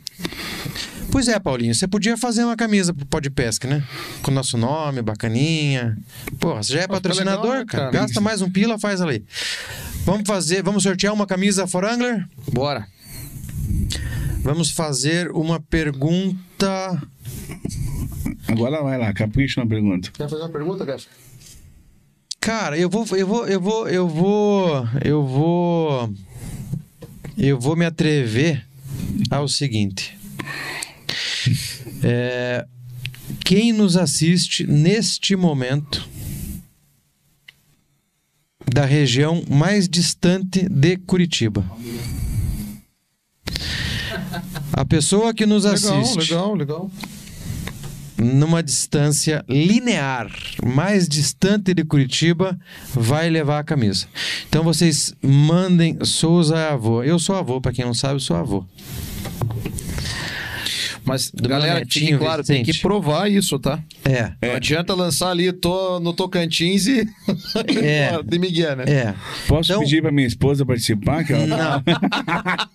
Pois 1.10 1.26
é, 1.26 1.38
Paulinho, 1.40 1.74
você 1.74 1.88
podia 1.88 2.16
fazer 2.16 2.44
uma 2.44 2.56
camisa 2.56 2.94
pro 2.94 3.04
Pó 3.04 3.18
de 3.18 3.30
Pesca, 3.30 3.66
né? 3.66 3.82
Com 4.22 4.30
o 4.30 4.34
nosso 4.34 4.56
nome, 4.56 5.02
bacaninha. 5.02 5.98
Porra, 6.38 6.62
você 6.62 6.74
já 6.74 6.78
é 6.78 6.82
fica 6.82 6.94
patrocinador, 6.94 7.42
legal, 7.42 7.58
né, 7.58 7.64
cara. 7.66 7.90
cara? 7.90 8.06
Gasta 8.06 8.20
mais 8.20 8.40
um 8.40 8.50
pila, 8.50 8.78
faz 8.78 9.00
ali. 9.00 9.24
Vamos 10.04 10.22
fazer, 10.26 10.62
vamos 10.62 10.84
sortear 10.84 11.12
uma 11.12 11.26
camisa 11.26 11.66
For 11.66 11.84
Angler? 11.84 12.26
Bora. 12.52 12.86
Vamos 14.42 14.70
fazer 14.70 15.30
uma 15.32 15.60
pergunta. 15.60 17.02
Agora 18.46 18.82
vai 18.82 18.96
lá, 18.96 19.12
capricha 19.12 19.60
na 19.60 19.66
pergunta. 19.66 20.10
Quer 20.12 20.28
fazer 20.28 20.42
uma 20.42 20.48
pergunta, 20.48 20.84
Gaf? 20.84 21.06
Cara, 22.40 22.78
eu 22.78 22.88
vou, 22.88 23.04
eu 23.16 23.26
vou, 23.26 23.46
eu 23.46 23.60
vou, 23.60 23.88
eu 23.88 24.08
vou, 24.08 24.88
eu 25.04 25.26
vou, 25.26 26.14
eu 27.36 27.58
vou 27.60 27.76
me 27.76 27.84
atrever 27.84 28.64
ao 29.30 29.46
seguinte. 29.48 30.19
É, 32.02 32.66
quem 33.44 33.72
nos 33.72 33.96
assiste 33.96 34.66
neste 34.66 35.36
momento 35.36 36.08
da 38.72 38.84
região 38.84 39.42
mais 39.48 39.88
distante 39.88 40.68
de 40.68 40.96
Curitiba? 40.96 41.64
A 44.72 44.84
pessoa 44.84 45.34
que 45.34 45.44
nos 45.44 45.66
assiste 45.66 46.18
legal, 46.18 46.54
legal. 46.54 46.90
numa 48.16 48.62
distância 48.62 49.44
linear 49.48 50.30
mais 50.64 51.08
distante 51.08 51.74
de 51.74 51.84
Curitiba 51.84 52.58
vai 52.94 53.28
levar 53.28 53.58
a 53.58 53.64
camisa. 53.64 54.06
Então 54.48 54.62
vocês 54.62 55.14
mandem 55.22 55.98
Souza 56.04 56.56
é 56.56 56.70
avô. 56.70 57.02
Eu 57.02 57.18
sou 57.18 57.36
avô, 57.36 57.60
para 57.60 57.72
quem 57.72 57.84
não 57.84 57.94
sabe, 57.94 58.14
eu 58.14 58.20
sou 58.20 58.36
avô. 58.36 58.64
Mas, 61.10 61.30
galera, 61.34 61.80
netinho, 61.80 62.18
claro, 62.18 62.42
tem 62.44 62.62
que 62.64 62.78
provar 62.80 63.30
isso, 63.30 63.58
tá? 63.58 63.78
É. 64.04 64.32
Não 64.46 64.54
adianta 64.54 64.94
lançar 64.94 65.30
ali, 65.30 65.52
tô 65.52 65.98
no 66.00 66.12
Tocantins 66.12 66.86
e... 66.86 67.06
É. 67.82 68.20
de 68.24 68.38
Miguel, 68.38 68.76
né? 68.76 68.84
É. 68.86 69.14
Posso 69.48 69.72
Então- 69.72 69.82
pedir 69.82 70.00
pra 70.02 70.12
minha 70.12 70.26
esposa 70.26 70.64
participar? 70.64 71.24
Que 71.24 71.32
ela... 71.32 71.46
Não. 71.46 71.82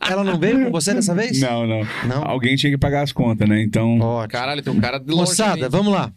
Ela 0.08 0.24
não 0.24 0.38
veio 0.38 0.66
com 0.66 0.72
você 0.72 0.94
dessa 0.94 1.16
vez? 1.16 1.40
não, 1.40 1.66
não, 1.66 1.88
Não? 2.06 2.24
Alguém 2.26 2.56
tinha 2.56 2.72
que 2.72 2.78
pagar 2.78 3.04
as 3.04 3.12
contas, 3.12 3.48
né? 3.48 3.62
Então. 3.62 4.00
Ótimo. 4.00 4.28
Caralho, 4.30 4.62
tem 4.62 4.72
um 4.72 4.80
cara 4.80 5.00
de 5.00 5.10
longe. 5.10 5.32
Moçada, 5.32 5.68
vamos 5.70 5.92
lá. 5.94 6.12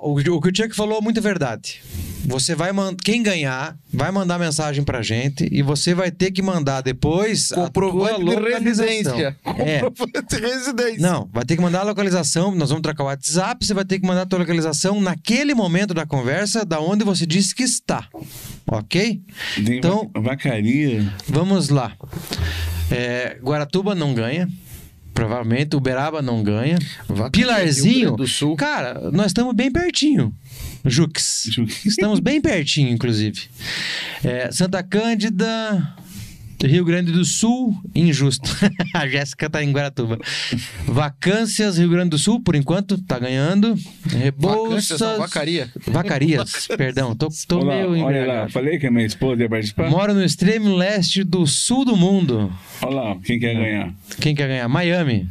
O, 0.00 0.12
o 0.18 0.40
que 0.40 0.48
o 0.48 0.56
Chuck 0.56 0.74
falou 0.74 0.98
é 0.98 1.00
muito 1.00 1.20
verdade. 1.20 1.80
Você 2.24 2.54
vai 2.54 2.72
mandar. 2.72 2.96
Quem 3.02 3.22
ganhar 3.22 3.76
vai 3.92 4.10
mandar 4.10 4.38
mensagem 4.38 4.84
pra 4.84 5.02
gente 5.02 5.48
e 5.50 5.60
você 5.62 5.92
vai 5.94 6.10
ter 6.10 6.30
que 6.30 6.40
mandar 6.40 6.80
depois 6.80 7.50
a 7.52 7.54
tua 7.54 7.64
Comprovante 7.66 8.18
de 8.18 8.24
localização. 8.24 8.60
residência. 8.86 9.36
É. 9.58 9.80
Comprovante 9.80 10.36
de 10.36 10.40
residência. 10.40 10.98
Não, 11.00 11.28
vai 11.32 11.44
ter 11.44 11.56
que 11.56 11.62
mandar 11.62 11.80
a 11.80 11.84
localização. 11.84 12.54
Nós 12.54 12.68
vamos 12.70 12.82
trocar 12.82 13.02
o 13.04 13.06
WhatsApp. 13.06 13.64
Você 13.66 13.74
vai 13.74 13.84
ter 13.84 13.98
que 13.98 14.06
mandar 14.06 14.22
a 14.22 14.26
tua 14.26 14.38
localização 14.38 15.00
naquele 15.00 15.54
momento 15.54 15.92
da 15.92 16.06
conversa, 16.06 16.64
da 16.64 16.80
onde 16.80 17.04
você 17.04 17.26
disse 17.26 17.54
que 17.54 17.62
está. 17.64 18.06
Ok? 18.66 19.20
Tem 19.56 19.78
Então- 19.78 20.10
va- 20.14 20.20
vacaria. 20.20 21.12
Vamos 21.28 21.68
lá. 21.68 21.92
É, 22.90 23.38
Guaratuba 23.42 23.94
não 23.94 24.14
ganha. 24.14 24.48
Provavelmente. 25.14 25.76
Uberaba 25.76 26.22
não 26.22 26.42
ganha. 26.42 26.78
Vacaria, 27.06 27.30
Pilarzinho. 27.30 28.00
Grande 28.00 28.16
do 28.16 28.26
Sul. 28.26 28.56
Cara, 28.56 29.10
nós 29.12 29.26
estamos 29.26 29.54
bem 29.54 29.70
pertinho. 29.70 30.32
Jux. 30.84 31.48
Jux. 31.50 31.84
Estamos 31.84 32.20
bem 32.20 32.40
pertinho, 32.40 32.88
inclusive. 32.88 33.42
É, 34.24 34.50
Santa 34.50 34.82
Cândida. 34.82 35.94
Rio 36.66 36.84
Grande 36.84 37.10
do 37.10 37.24
Sul, 37.24 37.76
injusto. 37.94 38.48
A 38.94 39.06
Jéssica 39.08 39.50
tá 39.50 39.62
em 39.62 39.72
Guaratuba. 39.72 40.18
Vacâncias, 40.86 41.78
Rio 41.78 41.88
Grande 41.88 42.10
do 42.10 42.18
Sul, 42.18 42.40
por 42.40 42.54
enquanto, 42.54 42.98
tá 42.98 43.18
ganhando. 43.18 43.74
Rebouças. 44.06 44.68
Vacâncias, 44.68 45.00
não, 45.00 45.18
vacaria. 45.18 45.70
Vacarias, 45.86 46.68
perdão. 46.76 47.16
Tô, 47.16 47.28
tô 47.48 47.58
Olha 47.58 47.84
lá, 47.84 47.90
meio 47.90 48.04
olha 48.04 48.26
lá, 48.26 48.48
falei 48.48 48.78
que 48.78 48.86
a 48.86 48.90
minha 48.90 49.06
esposa 49.06 49.42
ia 49.42 49.48
participar. 49.48 49.90
Moro 49.90 50.14
no 50.14 50.22
extremo 50.22 50.74
leste 50.74 51.24
do 51.24 51.46
sul 51.46 51.84
do 51.84 51.96
mundo. 51.96 52.52
Olha 52.80 52.94
lá, 52.94 53.16
quem 53.24 53.38
quer 53.38 53.54
ganhar? 53.54 53.94
Quem 54.20 54.34
quer 54.34 54.48
ganhar? 54.48 54.68
Miami. 54.68 55.28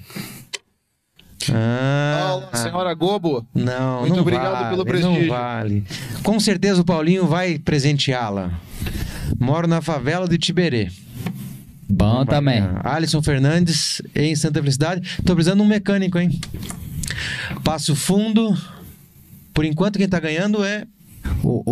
Ah, 1.51 2.35
Olá, 2.35 2.55
senhora 2.55 2.93
Gobo. 2.93 3.45
não, 3.55 4.01
Muito 4.01 4.13
não 4.15 4.21
obrigado 4.21 4.51
vale, 4.51 4.69
pelo 4.69 4.85
prestígio. 4.85 5.21
Não 5.21 5.27
vale. 5.29 5.83
Com 6.23 6.39
certeza 6.39 6.81
o 6.81 6.85
Paulinho 6.85 7.25
vai 7.25 7.57
presenteá-la. 7.57 8.51
Moro 9.39 9.67
na 9.67 9.81
favela 9.81 10.27
de 10.27 10.37
Tiberê. 10.37 10.89
Bom 11.89 12.25
também. 12.25 12.59
Ah, 12.83 12.95
Alisson 12.95 13.21
Fernandes, 13.21 14.01
em 14.15 14.35
Santa 14.35 14.59
Felicidade. 14.59 15.17
Tô 15.25 15.33
precisando 15.33 15.57
de 15.59 15.63
um 15.63 15.67
mecânico, 15.69 16.17
hein? 16.19 16.39
Passo 17.63 17.95
Fundo. 17.95 18.55
Por 19.53 19.65
enquanto, 19.65 19.97
quem 19.97 20.07
tá 20.07 20.19
ganhando 20.19 20.63
é. 20.63 20.85
O, 21.43 21.61
o, 21.69 21.71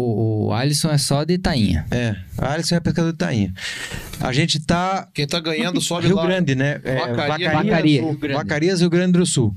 o 0.50 0.54
Alisson 0.54 0.90
é 0.90 0.98
só 0.98 1.24
de 1.24 1.36
Itainha. 1.36 1.86
É, 1.92 2.16
Alisson 2.38 2.76
é 2.76 2.80
pescador 2.80 3.12
de 3.12 3.18
Tainha. 3.18 3.54
A 4.20 4.34
gente 4.34 4.60
tá. 4.60 5.08
Quem 5.14 5.28
tá 5.28 5.40
ganhando 5.40 5.80
sobe 5.80 6.08
Rio 6.08 6.16
lá. 6.16 6.26
Grande, 6.26 6.56
né? 6.56 6.82
É, 6.84 6.96
Vacaria, 6.96 7.52
Vacaria. 7.52 8.02
Rio 8.02 8.18
Grande. 8.18 8.36
Vacarias, 8.36 8.80
Rio 8.82 8.90
Grande 8.90 9.20
do 9.20 9.26
Sul. 9.28 9.56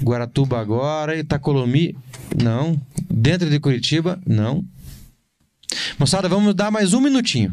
Guaratuba 0.00 0.60
agora, 0.60 1.18
Itacolomi, 1.18 1.96
não. 2.40 2.80
Dentro 3.10 3.50
de 3.50 3.58
Curitiba, 3.58 4.20
não. 4.24 4.64
Moçada, 5.98 6.28
vamos 6.28 6.54
dar 6.54 6.70
mais 6.70 6.94
um 6.94 7.00
minutinho. 7.00 7.52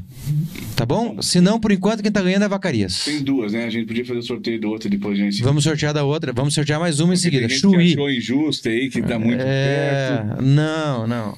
Tá 0.75 0.85
bom? 0.85 1.19
Se 1.19 1.41
não, 1.41 1.59
por 1.59 1.71
enquanto, 1.71 2.03
quem 2.03 2.11
tá 2.11 2.21
ganhando 2.21 2.45
é 2.45 2.47
Vacarias. 2.47 3.05
Tem 3.05 3.23
duas, 3.23 3.53
né? 3.53 3.65
A 3.65 3.69
gente 3.71 3.87
podia 3.87 4.05
fazer 4.05 4.19
o 4.19 4.23
sorteio 4.23 4.61
da 4.61 4.67
outra 4.67 4.87
depois, 4.87 5.17
gente. 5.17 5.41
Vamos 5.41 5.63
sortear 5.63 5.93
da 5.93 6.03
outra. 6.03 6.31
Vamos 6.31 6.53
sortear 6.53 6.79
mais 6.79 6.99
uma 6.99 7.15
em 7.15 7.17
seguida. 7.17 7.47
Tem 7.47 7.57
gente 7.57 7.67
que 7.67 7.73
Chuí. 7.73 7.93
achou 7.93 8.11
injusto 8.11 8.69
aí, 8.69 8.89
que 8.89 9.01
tá 9.01 9.17
muito 9.17 9.39
perto. 9.39 10.39
É, 10.39 10.41
não, 10.41 11.07
não. 11.07 11.37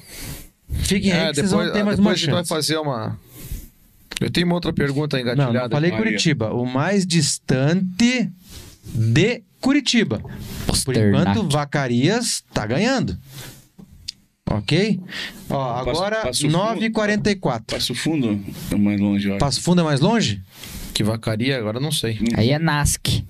Fiquem 0.82 1.12
aí 1.12 1.18
É, 1.18 1.28
que 1.30 1.36
vocês 1.36 1.50
vão 1.50 1.60
depois, 1.60 1.72
ter 1.78 1.84
mais 1.84 1.96
depois 1.96 1.98
uma 1.98 2.10
a 2.10 2.14
gente 2.14 2.30
vai 2.30 2.38
chance. 2.40 2.48
fazer 2.48 2.76
uma. 2.78 3.18
Eu 4.20 4.30
tenho 4.30 4.46
uma 4.46 4.54
outra 4.54 4.72
pergunta 4.72 5.16
Não, 5.16 5.22
engatilhada. 5.22 5.60
não 5.60 5.70
falei 5.70 5.90
Maria. 5.90 6.04
Curitiba. 6.06 6.52
O 6.54 6.64
mais 6.64 7.06
distante 7.06 8.30
de 8.84 9.42
Curitiba. 9.60 10.20
Por 10.84 10.96
enquanto, 10.96 11.48
Vacarias 11.50 12.42
tá 12.52 12.66
ganhando. 12.66 13.18
Ok? 14.48 15.00
Ó, 15.50 15.74
agora 15.74 16.22
Passo 16.22 16.42
Fundo- 16.42 16.56
9h44. 16.58 17.64
Passo 17.66 17.94
Fundo 17.94 18.40
é 18.70 18.76
mais 18.76 19.00
longe, 19.00 19.28
olha. 19.28 19.38
Passo 19.38 19.60
Fundo 19.60 19.80
é 19.80 19.84
mais 19.84 20.00
longe? 20.00 20.40
Que 20.94 21.02
vacaria, 21.02 21.58
agora 21.58 21.80
não 21.80 21.90
sei. 21.90 22.18
Aí 22.36 22.50
é 22.52 22.58
Nasc. 22.58 23.24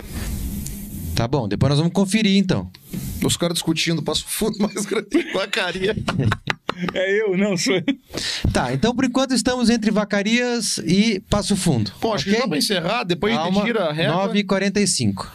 Tá 1.16 1.26
bom, 1.26 1.48
depois 1.48 1.70
nós 1.70 1.78
vamos 1.78 1.94
conferir 1.94 2.36
então. 2.36 2.70
Os 3.24 3.36
caras 3.36 3.54
discutindo, 3.54 4.02
passo 4.02 4.24
fundo 4.28 4.58
mais 4.60 4.84
grande 4.84 5.08
que 5.08 5.32
vacaria. 5.32 5.96
É 6.94 7.22
eu, 7.22 7.36
não, 7.36 7.56
sou 7.56 7.74
eu. 7.74 7.84
Tá, 8.52 8.72
então 8.72 8.94
por 8.94 9.04
enquanto 9.04 9.32
estamos 9.34 9.70
entre 9.70 9.90
Vacarias 9.90 10.78
e 10.78 11.20
Passo 11.30 11.56
Fundo. 11.56 11.92
Bom, 12.00 12.14
acho 12.14 12.24
ok? 12.24 12.34
que 12.34 12.40
já 12.40 12.48
pra 12.48 12.58
encerrar, 12.58 13.04
depois 13.04 13.36
a 13.36 13.44
gente 13.44 13.62
tira 13.64 13.84
a 13.86 13.92
régua. 13.92 14.28
9h45. 14.32 15.26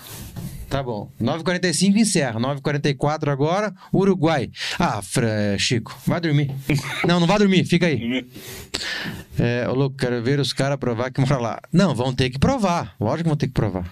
Tá 0.70 0.82
bom. 0.82 1.12
9h45 1.22 1.98
encerra. 1.98 2.40
9h44 2.40 3.28
agora, 3.28 3.74
Uruguai. 3.94 4.50
Ah, 4.80 5.02
Fra- 5.02 5.58
Chico, 5.58 5.98
vai 6.08 6.22
dormir. 6.22 6.50
não, 7.06 7.20
não 7.20 7.28
vai 7.28 7.38
dormir, 7.40 7.66
fica 7.66 7.88
aí. 7.88 8.26
É, 9.38 9.68
ô 9.68 9.74
louco, 9.74 9.98
quero 9.98 10.22
ver 10.24 10.40
os 10.40 10.54
caras 10.54 10.78
provar 10.78 11.12
que 11.12 11.20
mora 11.20 11.38
lá. 11.38 11.60
Não, 11.74 11.94
vão 11.94 12.14
ter 12.14 12.30
que 12.30 12.40
provar. 12.40 12.96
Lógico 13.00 13.24
que 13.24 13.30
vão 13.30 13.36
ter 13.38 13.48
que 13.48 13.54
provar. 13.54 13.92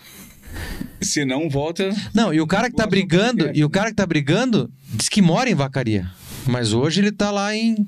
Se 1.02 1.26
não, 1.26 1.50
volta. 1.50 1.90
Não, 2.14 2.34
e 2.34 2.40
o 2.42 2.48
cara 2.48 2.70
que 2.70 2.76
tá 2.76 2.88
brigando, 2.88 3.52
e 3.54 3.64
o 3.64 3.70
cara 3.70 3.90
que 3.90 3.96
tá 3.96 4.06
brigando 4.06 4.72
diz 4.94 5.08
que 5.10 5.22
mora 5.22 5.50
em 5.50 5.56
Vacaria. 5.56 6.10
Mas 6.50 6.74
hoje 6.74 7.00
ele 7.00 7.12
tá 7.12 7.30
lá 7.30 7.56
em. 7.56 7.88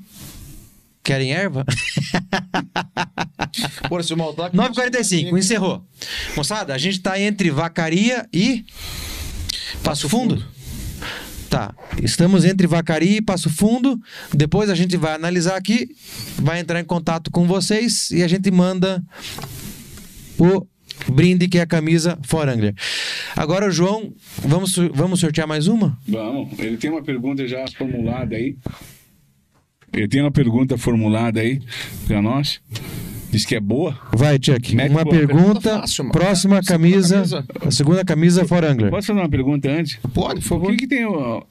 Querem 1.02 1.32
erva? 1.32 1.64
Pô, 3.88 4.00
se 4.00 4.14
o 4.14 4.16
Maltac... 4.16 4.56
9h45, 4.56 5.36
encerrou. 5.36 5.84
Moçada, 6.36 6.72
a 6.72 6.78
gente 6.78 7.00
tá 7.00 7.18
entre 7.18 7.50
Vacaria 7.50 8.24
e. 8.32 8.64
Passo 9.82 10.08
Fundo? 10.08 10.44
Tá. 11.50 11.74
Estamos 12.00 12.44
entre 12.44 12.68
Vacaria 12.68 13.18
e 13.18 13.20
Passo 13.20 13.50
Fundo. 13.50 14.00
Depois 14.32 14.70
a 14.70 14.76
gente 14.76 14.96
vai 14.96 15.14
analisar 15.14 15.56
aqui, 15.56 15.88
vai 16.36 16.60
entrar 16.60 16.80
em 16.80 16.84
contato 16.84 17.32
com 17.32 17.48
vocês 17.48 18.12
e 18.12 18.22
a 18.22 18.28
gente 18.28 18.48
manda 18.50 19.02
o 20.38 20.64
brinde 21.10 21.48
que 21.48 21.58
é 21.58 21.62
a 21.62 21.66
camisa 21.66 22.18
Forangler. 22.22 22.74
Agora, 23.36 23.68
o 23.68 23.70
João, 23.70 24.12
vamos, 24.42 24.76
vamos 24.94 25.20
sortear 25.20 25.46
mais 25.48 25.66
uma? 25.66 25.98
Vamos. 26.06 26.58
Ele 26.58 26.76
tem 26.76 26.90
uma 26.90 27.02
pergunta 27.02 27.46
já 27.46 27.64
formulada 27.76 28.36
aí. 28.36 28.56
Ele 29.92 30.08
tem 30.08 30.20
uma 30.22 30.30
pergunta 30.30 30.78
formulada 30.78 31.40
aí 31.40 31.60
pra 32.06 32.22
nós. 32.22 32.60
Diz 33.30 33.46
que 33.46 33.54
é 33.54 33.60
boa. 33.60 33.98
Vai, 34.14 34.38
Chuck. 34.42 34.74
Mete 34.76 34.90
uma 34.90 35.04
boa, 35.04 35.16
pergunta. 35.16 35.42
pergunta 35.44 35.80
fácil, 35.80 36.10
próxima 36.10 36.62
Segunda 36.62 36.66
camisa, 36.66 37.14
camisa. 37.14 37.46
A 37.66 37.70
segunda 37.70 38.04
camisa 38.04 38.44
Forangler. 38.46 38.90
Posso 38.90 39.06
fazer 39.06 39.20
uma 39.20 39.28
pergunta 39.28 39.70
antes? 39.70 39.98
Pode, 40.12 40.40
por 40.40 40.42
Por 40.42 40.42
favor. 40.42 40.70
que, 40.72 40.76
que 40.76 40.86
tem 40.86 41.06
ó, 41.06 41.42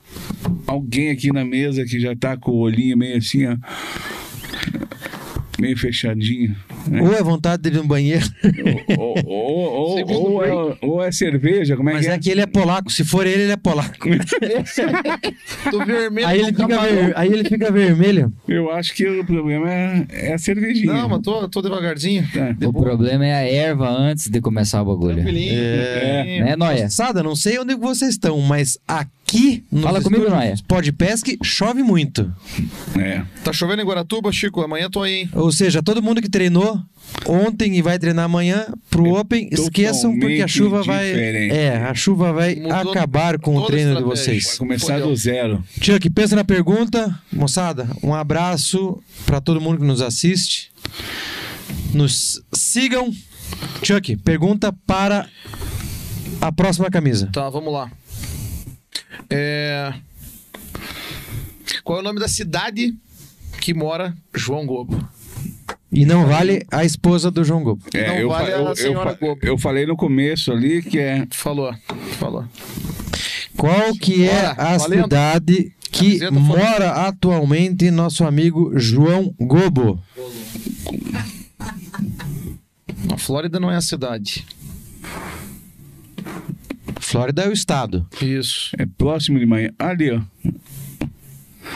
alguém 0.68 1.10
aqui 1.10 1.32
na 1.34 1.44
mesa 1.44 1.84
que 1.84 2.00
já 2.00 2.16
tá 2.16 2.38
com 2.38 2.52
o 2.52 2.60
olhinho 2.60 2.96
meio 2.96 3.18
assim, 3.18 3.48
ó, 3.48 3.58
meio 5.62 5.78
fechadinho? 5.78 6.56
né? 6.88 7.02
Ou 7.02 7.14
é 7.14 7.22
vontade 7.24 7.64
de 7.64 7.70
ir 7.70 7.74
no 7.80 7.84
banheiro. 7.88 8.26
ou, 8.98 9.16
ou, 9.26 10.04
ou, 10.06 10.34
ou, 10.34 10.44
é, 10.72 10.78
ou 10.82 11.04
é 11.04 11.12
cerveja, 11.12 11.76
como 11.78 11.90
é 11.90 11.94
Mas 11.94 12.06
que 12.06 12.12
é? 12.12 12.16
é 12.16 12.20
que 12.20 12.30
ele 12.30 12.42
é 12.42 12.46
polaco. 12.46 12.92
Se 12.92 13.04
for 13.06 13.26
ele, 13.26 13.44
ele 13.44 13.52
é 13.52 13.58
polaco. 13.58 14.08
Do 15.72 15.80
vermelho 15.86 16.28
Aí 16.28 16.40
ele, 16.40 16.48
fica 16.54 16.68
ver- 16.68 17.14
aí 17.18 17.28
ele 17.34 17.44
fica 17.46 17.72
vermelho. 17.72 18.34
Eu 18.48 18.72
acho 18.72 18.94
que 18.94 19.08
o 19.08 19.26
problema 19.26 19.72
é, 19.72 20.06
é 20.12 20.34
a 20.34 20.38
cervejinha. 20.38 20.94
Não, 20.94 21.10
mas 21.10 21.22
tô, 21.22 21.48
tô 21.48 21.62
devagarzinho. 21.62 22.28
Tá. 22.34 22.56
O 22.68 22.74
problema 22.74 23.26
é 23.26 23.34
a 23.34 23.48
erva 23.48 23.90
antes 23.90 24.28
de 24.30 24.42
começar 24.42 24.82
o 24.82 24.86
bagulho. 24.86 25.16
Tranquilinho. 25.16 25.54
É. 25.54 26.42
Né, 26.44 26.56
Noia? 26.56 26.84
Moçada, 26.84 27.24
não 27.24 27.36
sei 27.36 27.60
onde 27.60 27.76
vocês 27.76 28.12
estão, 28.12 28.40
mas 28.42 28.78
aqui 28.88 29.12
no 29.72 29.82
Fala 29.82 30.02
comigo, 30.02 30.30
Noia. 30.30 30.56
Podpesc 30.68 31.38
chove 31.44 31.84
muito. 31.84 32.34
É. 33.00 33.24
Tá 33.44 33.52
chovendo 33.54 33.82
em 33.82 33.86
Guaratuba, 33.86 34.32
Chico? 34.32 34.62
Amanhã 34.62 34.90
tô 34.90 35.02
aí, 35.02 35.22
hein? 35.22 35.30
Ou 35.34 35.52
seja, 35.52 35.82
todo 35.84 36.02
mundo 36.02 36.22
que 36.22 36.30
treinou 36.30 36.80
ontem 37.28 37.76
e 37.78 37.82
vai 37.82 37.98
treinar 38.00 38.26
amanhã 38.26 38.66
pro 38.90 39.14
Open, 39.16 39.50
esqueçam 39.52 40.18
porque 40.20 40.42
a 40.42 40.48
chuva 40.48 40.84
vai. 40.84 41.08
diferente. 41.10 41.54
É, 41.56 41.78
a 41.78 41.94
chuva 41.94 42.32
vai 42.32 42.56
Mudou 42.56 42.92
acabar 42.92 43.38
com 43.40 43.58
o 43.58 43.66
treino 43.66 43.92
de 43.92 43.98
estratégia. 43.98 44.32
Vai 44.34 44.40
vocês. 44.42 44.58
começar 44.58 44.94
Fodeu. 44.94 45.08
do 45.08 45.16
zero. 45.16 45.64
Chuck, 45.82 46.10
pensa 46.10 46.36
na 46.36 46.44
pergunta. 46.44 47.18
Moçada, 47.32 47.88
um 48.04 48.14
abraço 48.14 49.02
pra 49.26 49.42
todo 49.42 49.60
mundo 49.60 49.80
que 49.80 49.86
nos 49.86 50.02
assiste. 50.02 50.72
Nos 51.94 52.42
sigam. 52.54 53.12
Chuck, 53.84 54.16
pergunta 54.18 54.74
para 54.86 55.28
a 56.40 56.52
próxima 56.52 56.90
camisa. 56.90 57.30
Tá, 57.32 57.50
vamos 57.50 57.72
lá. 57.74 57.92
É... 59.30 59.94
Qual 61.84 61.98
é 62.00 62.02
o 62.02 62.04
nome 62.04 62.20
da 62.20 62.28
cidade 62.28 62.94
que 63.60 63.74
mora 63.74 64.16
João 64.36 64.66
Gobo? 64.66 65.08
E 65.92 66.06
não 66.06 66.26
vale 66.26 66.66
a 66.72 66.86
esposa 66.86 67.30
do 67.30 67.44
João 67.44 67.64
Gobo. 67.64 67.84
É, 67.94 68.08
Não 68.08 68.16
eu, 68.16 68.30
vale 68.30 68.52
fa- 68.52 68.58
a 68.58 68.60
eu- 68.62 68.68
eu, 68.68 68.76
senhora 68.76 69.10
fa- 69.12 69.18
Gobo. 69.20 69.40
eu 69.44 69.58
falei 69.58 69.86
no 69.86 69.96
começo 69.98 70.52
ali 70.52 70.82
que 70.82 70.98
é. 71.00 71.28
Falou, 71.32 71.74
falou. 72.18 72.46
Qual 73.58 73.94
que 73.96 74.24
é 74.28 74.34
Bora, 74.34 74.52
a 74.52 74.78
valendo. 74.78 75.04
cidade 75.04 75.72
que 75.92 76.20
Camiseta 76.20 76.32
mora 76.32 76.92
atualmente 77.08 77.92
nosso 77.92 78.24
amigo 78.24 78.72
João 78.80 79.36
Gobo? 79.40 80.02
A 83.12 83.18
Flórida 83.18 83.60
não 83.60 83.70
é 83.70 83.76
a 83.76 83.82
cidade. 83.82 84.46
Flórida 87.12 87.44
é 87.44 87.50
o 87.50 87.54
estado. 87.54 88.08
Isso. 88.22 88.72
É 88.78 88.86
próximo 88.86 89.38
de 89.40 89.46
manhã. 89.46 89.72
Ali, 89.78 90.12
ó. 90.12 90.22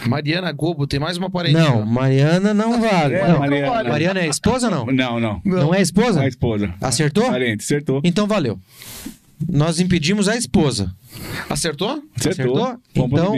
Mariana 0.08 0.52
Gobo, 0.52 0.88
tem 0.88 1.00
mais 1.00 1.18
uma 1.18 1.30
parente. 1.30 1.54
Não. 1.56 1.86
Mariana 1.86 2.54
não 2.54 2.82
vale. 2.82 3.16
É, 3.16 3.28
Não, 3.28 3.40
Mariana. 3.40 3.84
Mariana 3.90 4.20
é 4.20 4.24
a 4.24 4.28
esposa 4.28 4.68
ou 4.68 4.72
não? 4.72 4.86
Não, 4.94 5.20
não. 5.20 5.42
Não, 5.46 5.74
é 5.74 5.78
a 5.78 5.82
esposa? 5.82 6.22
A 6.22 6.28
esposa. 6.28 6.74
Acertou? 6.82 7.30
Parente, 7.30 7.64
acertou. 7.64 8.02
Então 8.04 8.28
valeu. 8.28 8.60
Nós 9.50 9.80
impedimos 9.80 10.28
a 10.28 10.36
esposa. 10.36 10.94
Acertou? 11.50 12.02
Acertou. 12.16 12.56
Acertou? 12.66 12.80
Então-. 12.96 13.36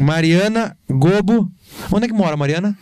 Mariana 0.00 0.76
Gobo. 0.88 1.50
Onde 1.90 2.04
é 2.04 2.08
que 2.08 2.14
mora, 2.14 2.36
Mariana? 2.36 2.76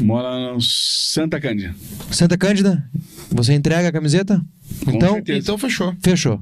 Mora 0.00 0.52
no 0.54 0.60
Santa 0.60 1.40
Cândida. 1.40 1.74
Santa 2.10 2.38
Cândida? 2.38 2.82
Você 3.30 3.52
entrega 3.52 3.88
a 3.88 3.92
camiseta? 3.92 4.40
Com 4.84 4.92
Então, 4.92 5.14
certeza. 5.14 5.38
Então 5.40 5.58
fechou. 5.58 5.94
fechou. 6.02 6.40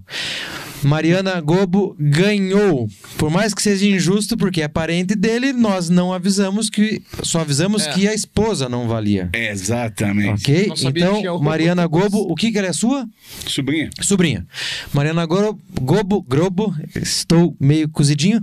Mariana 0.82 1.40
Gobo 1.40 1.97
ganhou. 1.98 2.89
Por 3.16 3.31
mais 3.31 3.52
que 3.52 3.62
seja 3.62 3.86
injusto, 3.86 4.36
porque 4.36 4.62
é 4.62 4.68
parente 4.68 5.15
dele, 5.15 5.52
nós 5.52 5.89
não 5.89 6.12
avisamos 6.12 6.70
que. 6.70 7.02
Só 7.23 7.40
avisamos 7.40 7.86
É. 7.86 7.92
que 7.92 8.08
a 8.08 8.15
esposa 8.15 8.68
não 8.68 8.86
valia. 8.89 9.28
Exatamente. 9.32 10.42
Ok? 10.42 10.73
Então, 10.84 11.39
Mariana 11.40 11.86
Gobo, 11.86 12.18
o 12.31 12.34
que, 12.34 12.50
que 12.52 12.58
ela 12.58 12.68
é 12.68 12.73
sua? 12.73 13.07
Sobrinha. 13.47 13.90
Sobrinha. 14.00 14.47
Mariana 14.92 15.26
Gobo, 15.26 15.60
Gobo, 15.81 16.23
Grobo, 16.23 16.74
estou 16.94 17.57
meio 17.60 17.89
cozidinho, 17.89 18.42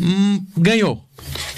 hum, 0.00 0.44
ganhou. 0.56 1.05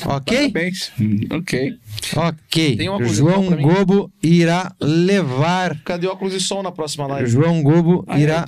Ok? 0.06 0.50
Parabéns. 0.52 0.92
Ok. 1.30 1.74
Ok. 2.16 2.76
Tem 2.76 2.88
uma 2.88 2.98
coisa 2.98 3.14
João? 3.14 3.44
Gobo 3.60 4.10
irá 4.22 4.72
levar. 4.80 5.76
Cadê 5.84 6.06
o 6.06 6.10
óculos 6.12 6.32
de 6.34 6.40
som 6.40 6.62
na 6.62 6.70
próxima 6.72 7.06
live? 7.06 7.28
João 7.28 7.62
Gobo 7.62 8.04
Ah, 8.06 8.18
irá 8.18 8.44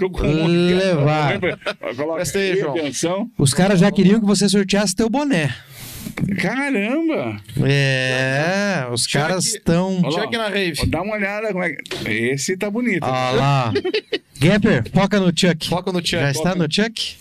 levar. 0.48 1.40
Presta 2.14 2.38
aí, 2.38 2.56
João. 2.58 2.76
atenção. 2.76 3.30
Os 3.38 3.52
caras 3.52 3.80
já 3.80 3.90
queriam 3.90 4.20
que 4.20 4.26
você 4.26 4.48
sorteasse 4.48 4.94
teu 4.94 5.08
boné. 5.10 5.54
Caramba! 6.40 7.40
É, 7.62 8.86
os 8.90 9.02
Check- 9.02 9.20
caras 9.22 9.46
estão. 9.46 10.00
Check 10.10 10.32
na 10.32 10.48
rave. 10.48 10.86
Dá 10.86 11.02
uma 11.02 11.14
olhada 11.14 11.48
como 11.52 11.62
é 11.62 11.70
que... 11.72 12.08
Esse 12.10 12.56
tá 12.56 12.70
bonito. 12.70 13.02
Olha 13.04 13.30
lá. 13.36 13.72
Gapper, 14.38 14.84
foca 14.92 15.20
no 15.20 15.26
Chuck. 15.28 15.68
Foca 15.68 15.92
no 15.92 15.98
chat. 16.00 16.20
Já 16.22 16.30
está 16.30 16.54
no 16.54 16.64
Chuck? 16.72 17.16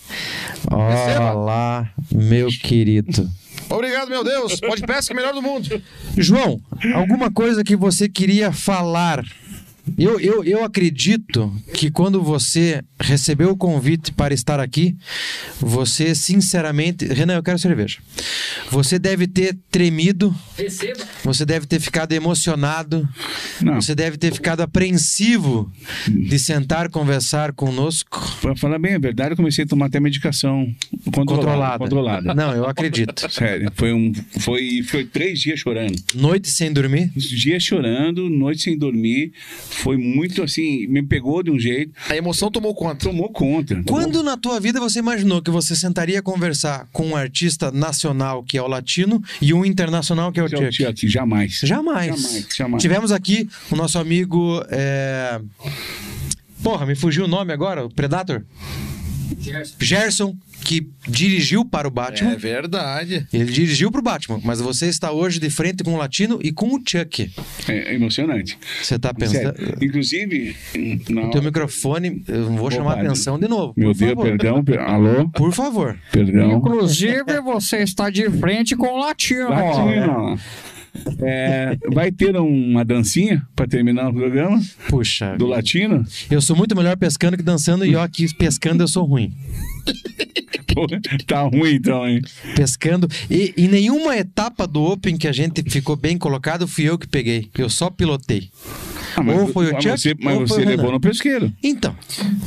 Olha 0.72 1.32
lá, 1.34 1.90
meu 2.12 2.48
querido. 2.50 3.30
Obrigado, 3.70 4.10
meu 4.10 4.24
Deus. 4.24 4.60
Pode 4.60 4.82
pesca 4.84 5.14
melhor 5.14 5.34
do 5.34 5.42
mundo. 5.42 5.82
João, 6.18 6.60
alguma 6.96 7.32
coisa 7.32 7.64
que 7.64 7.76
você 7.76 8.10
queria 8.10 8.52
falar? 8.52 9.24
Eu, 9.98 10.20
eu, 10.20 10.44
eu 10.44 10.64
acredito 10.64 11.52
que 11.74 11.90
quando 11.92 12.22
você 12.22 12.82
recebeu 13.00 13.52
o 13.52 13.58
convite 13.58 14.12
para 14.12 14.34
estar 14.34 14.60
aqui, 14.60 14.96
você 15.60 16.14
sinceramente. 16.16 17.06
Renan, 17.06 17.36
eu 17.36 17.44
quero 17.44 17.58
cerveja. 17.60 18.00
Você 18.72 19.00
deve 19.00 19.28
ter 19.28 19.58
tremido, 19.72 20.34
Receba. 20.58 21.04
você 21.24 21.46
deve 21.46 21.66
ter 21.66 21.80
ficado 21.80 22.12
emocionado, 22.14 23.08
Não, 23.62 23.82
você 23.82 23.96
deve 23.96 24.18
ter 24.18 24.34
ficado 24.34 24.62
apreensivo 24.62 25.72
de 26.08 26.38
sentar 26.38 26.90
conversar 26.90 27.54
conosco. 27.54 28.20
pra 28.42 28.56
falar 28.56 28.80
bem 28.80 28.96
a 28.96 29.00
verdade, 29.00 29.32
eu 29.32 29.38
comecei 29.38 29.64
a 29.64 29.68
tomar 29.68 29.88
até 29.88 30.00
medicação 30.00 30.68
controlada. 31.06 31.80
Controlada. 31.80 31.80
Controlada. 31.80 32.34
Não, 32.34 32.54
eu 32.54 32.66
acredito. 32.68 33.32
Sério, 33.32 33.72
foi, 33.76 33.94
um, 33.94 34.12
foi, 34.40 34.84
foi 34.84 35.06
três 35.06 35.40
dias 35.40 35.60
chorando. 35.60 35.96
Noite 36.16 36.50
sem 36.50 36.72
dormir. 36.72 37.12
Dias 37.16 37.64
chorando, 37.64 38.30
noite 38.30 38.62
sem 38.62 38.78
dormir. 38.78 39.32
Foi 39.82 39.98
muito 39.98 40.44
assim, 40.44 40.88
me 40.88 41.02
pegou 41.04 41.42
de 41.44 41.52
um 41.52 41.60
jeito, 41.60 41.92
A 42.10 42.16
emoção 42.16 42.50
tomou 42.52 42.74
conta. 42.76 43.06
tomou 43.08 43.30
conta. 43.30 43.76
tomou 43.84 43.86
Quando 43.86 44.24
na 44.24 44.38
tua 44.38 44.60
vida 44.60 44.80
você 44.80 45.00
imaginou 45.00 45.42
que 45.42 45.52
você 45.52 45.76
sentaria 45.76 46.20
a 46.20 46.22
conversar 46.22 46.88
com 46.92 47.08
um 47.08 47.16
artista 47.16 47.72
nacional 47.72 48.44
que 48.44 48.58
é 48.58 48.62
o 48.62 48.68
latino 48.68 49.22
e 49.42 49.54
um 49.54 49.66
internacional 49.66 50.32
que 50.32 50.40
é 50.40 50.44
o 50.44 50.46
é? 50.46 50.72
Chuck, 50.72 51.08
jamais. 51.08 51.60
Jamais. 51.64 52.08
Jamais, 52.22 52.48
jamais. 52.56 52.82
Tivemos 52.82 53.12
aqui 53.12 53.48
o 53.72 53.76
nosso 53.76 53.98
amigo. 54.00 54.64
é, 54.70 55.40
Porra, 56.62 56.86
me 56.86 56.94
fugiu 56.96 57.24
o 57.26 57.28
nome 57.28 57.54
agora, 57.54 57.86
o 57.86 57.90
Predator? 57.90 58.44
Gerson, 59.80 60.36
que 60.64 60.88
dirigiu 61.08 61.64
para 61.66 61.88
o 61.88 61.92
Batman. 61.92 62.32
É 62.32 62.36
verdade. 62.36 63.28
Ele 63.32 63.52
dirigiu 63.52 63.92
para 63.92 64.00
o 64.00 64.04
Batman, 64.04 64.40
mas 64.44 64.60
você 64.60 64.88
está 64.88 65.12
hoje 65.12 65.40
de 65.40 65.50
frente 65.50 65.84
com 65.84 65.94
o 65.94 65.98
Latino 65.98 66.40
e 66.44 66.52
com 66.52 66.68
o 66.76 66.80
Chuck. 66.86 67.32
É 67.68 67.94
emocionante. 67.96 68.58
Você 68.82 68.96
está 68.96 69.14
Sério. 69.26 69.54
pensando. 69.54 69.84
Inclusive, 69.84 70.56
na 71.10 71.24
O 71.28 71.30
teu 71.32 71.42
microfone, 71.42 72.24
eu 72.28 72.50
não 72.50 72.58
vou 72.58 72.70
chamar 72.72 72.92
a 72.92 72.96
padre. 72.96 73.08
atenção 73.08 73.40
de 73.40 73.48
novo. 73.48 73.74
Meu 73.78 73.94
Deus, 73.94 74.10
favor. 74.12 74.26
perdão, 74.26 74.64
per- 74.64 74.80
alô, 74.80 75.30
Por 75.30 75.54
favor. 75.54 75.98
perdão. 76.12 76.58
Inclusive, 76.58 77.42
você 77.44 77.78
está 77.78 78.10
de 78.10 78.30
frente 78.30 78.76
com 78.76 78.88
o 78.88 78.98
latino. 79.00 79.50
Latino. 79.50 80.40
É, 81.22 81.78
vai 81.92 82.12
ter 82.12 82.36
uma 82.36 82.84
dancinha 82.84 83.46
para 83.56 83.68
terminar 83.68 84.10
o 84.10 84.14
programa 84.14 84.62
Puxa. 84.90 85.36
do 85.38 85.46
vida. 85.46 85.56
Latino. 85.56 86.06
Eu 86.30 86.42
sou 86.42 86.56
muito 86.56 86.76
melhor 86.76 86.98
pescando 86.98 87.38
que 87.38 87.44
dançando 87.44 87.86
e 87.86 87.96
ó, 87.96 88.04
aqui 88.04 88.34
pescando 88.36 88.84
eu 88.84 88.88
sou 88.88 89.06
ruim. 89.06 89.34
Pô, 90.74 90.86
tá 91.26 91.42
ruim 91.42 91.74
então, 91.74 92.08
hein? 92.08 92.22
Pescando. 92.56 93.08
E 93.30 93.54
em 93.58 93.68
nenhuma 93.68 94.16
etapa 94.16 94.68
do 94.68 94.84
Open 94.84 95.18
que 95.18 95.28
a 95.28 95.32
gente 95.32 95.64
ficou 95.70 95.96
bem 95.96 96.18
colocado, 96.18 96.68
fui 96.68 96.86
eu 96.86 96.98
que 96.98 97.08
peguei. 97.08 97.50
Eu 97.58 97.70
só 97.70 97.90
pilotei. 97.90 98.50
Ah, 99.20 99.34
Ou 99.36 99.48
foi 99.48 99.70
o 99.70 99.74
mas 99.74 99.84
Chuck, 99.84 99.98
você, 100.00 100.16
mas 100.20 100.34
ou 100.40 100.48
foi 100.48 100.58
você 100.60 100.66
o 100.66 100.70
levou 100.70 100.92
no 100.92 101.00
pesqueiro. 101.00 101.54
Então, 101.64 101.96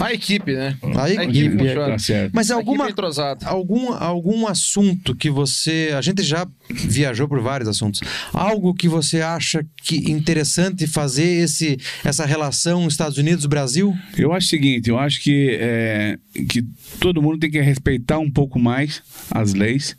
A 0.01 0.13
equipe, 0.13 0.53
né? 0.55 0.77
a 0.97 1.11
equipe. 1.11 1.59
funciona. 1.59 1.87
Tá 1.93 1.99
certo. 1.99 2.33
Mas 2.35 2.51
A 2.51 2.55
equipe 2.55 2.69
alguma, 2.69 2.87
é 2.87 2.91
entrosada. 2.91 3.47
algum, 3.47 3.93
algum 3.93 4.47
assunto 4.47 5.15
que 5.15 5.31
você. 5.31 5.91
A 5.97 6.01
gente 6.01 6.23
já 6.23 6.47
viajou 6.71 7.29
por 7.29 7.41
vários 7.41 7.69
assuntos. 7.69 8.01
Algo 8.33 8.75
que 8.75 8.89
você 8.89 9.21
acha 9.21 9.65
que 9.83 10.11
interessante 10.11 10.87
fazer 10.87 11.25
esse, 11.43 11.79
essa 12.05 12.25
relação 12.25 12.87
Estados 12.89 13.19
Unidos-Brasil? 13.19 13.95
Eu 14.17 14.33
acho 14.33 14.47
o 14.47 14.51
seguinte, 14.51 14.89
eu 14.91 14.99
acho 14.99 15.21
que, 15.23 15.57
é, 15.61 16.19
que 16.49 16.63
todo 17.01 17.21
mundo 17.23 17.39
tem 17.39 17.51
que 17.51 17.61
respeitar 17.61 18.19
um 18.19 18.31
pouco 18.31 18.59
mais 18.59 19.03
as 19.31 19.55
leis, 19.55 19.97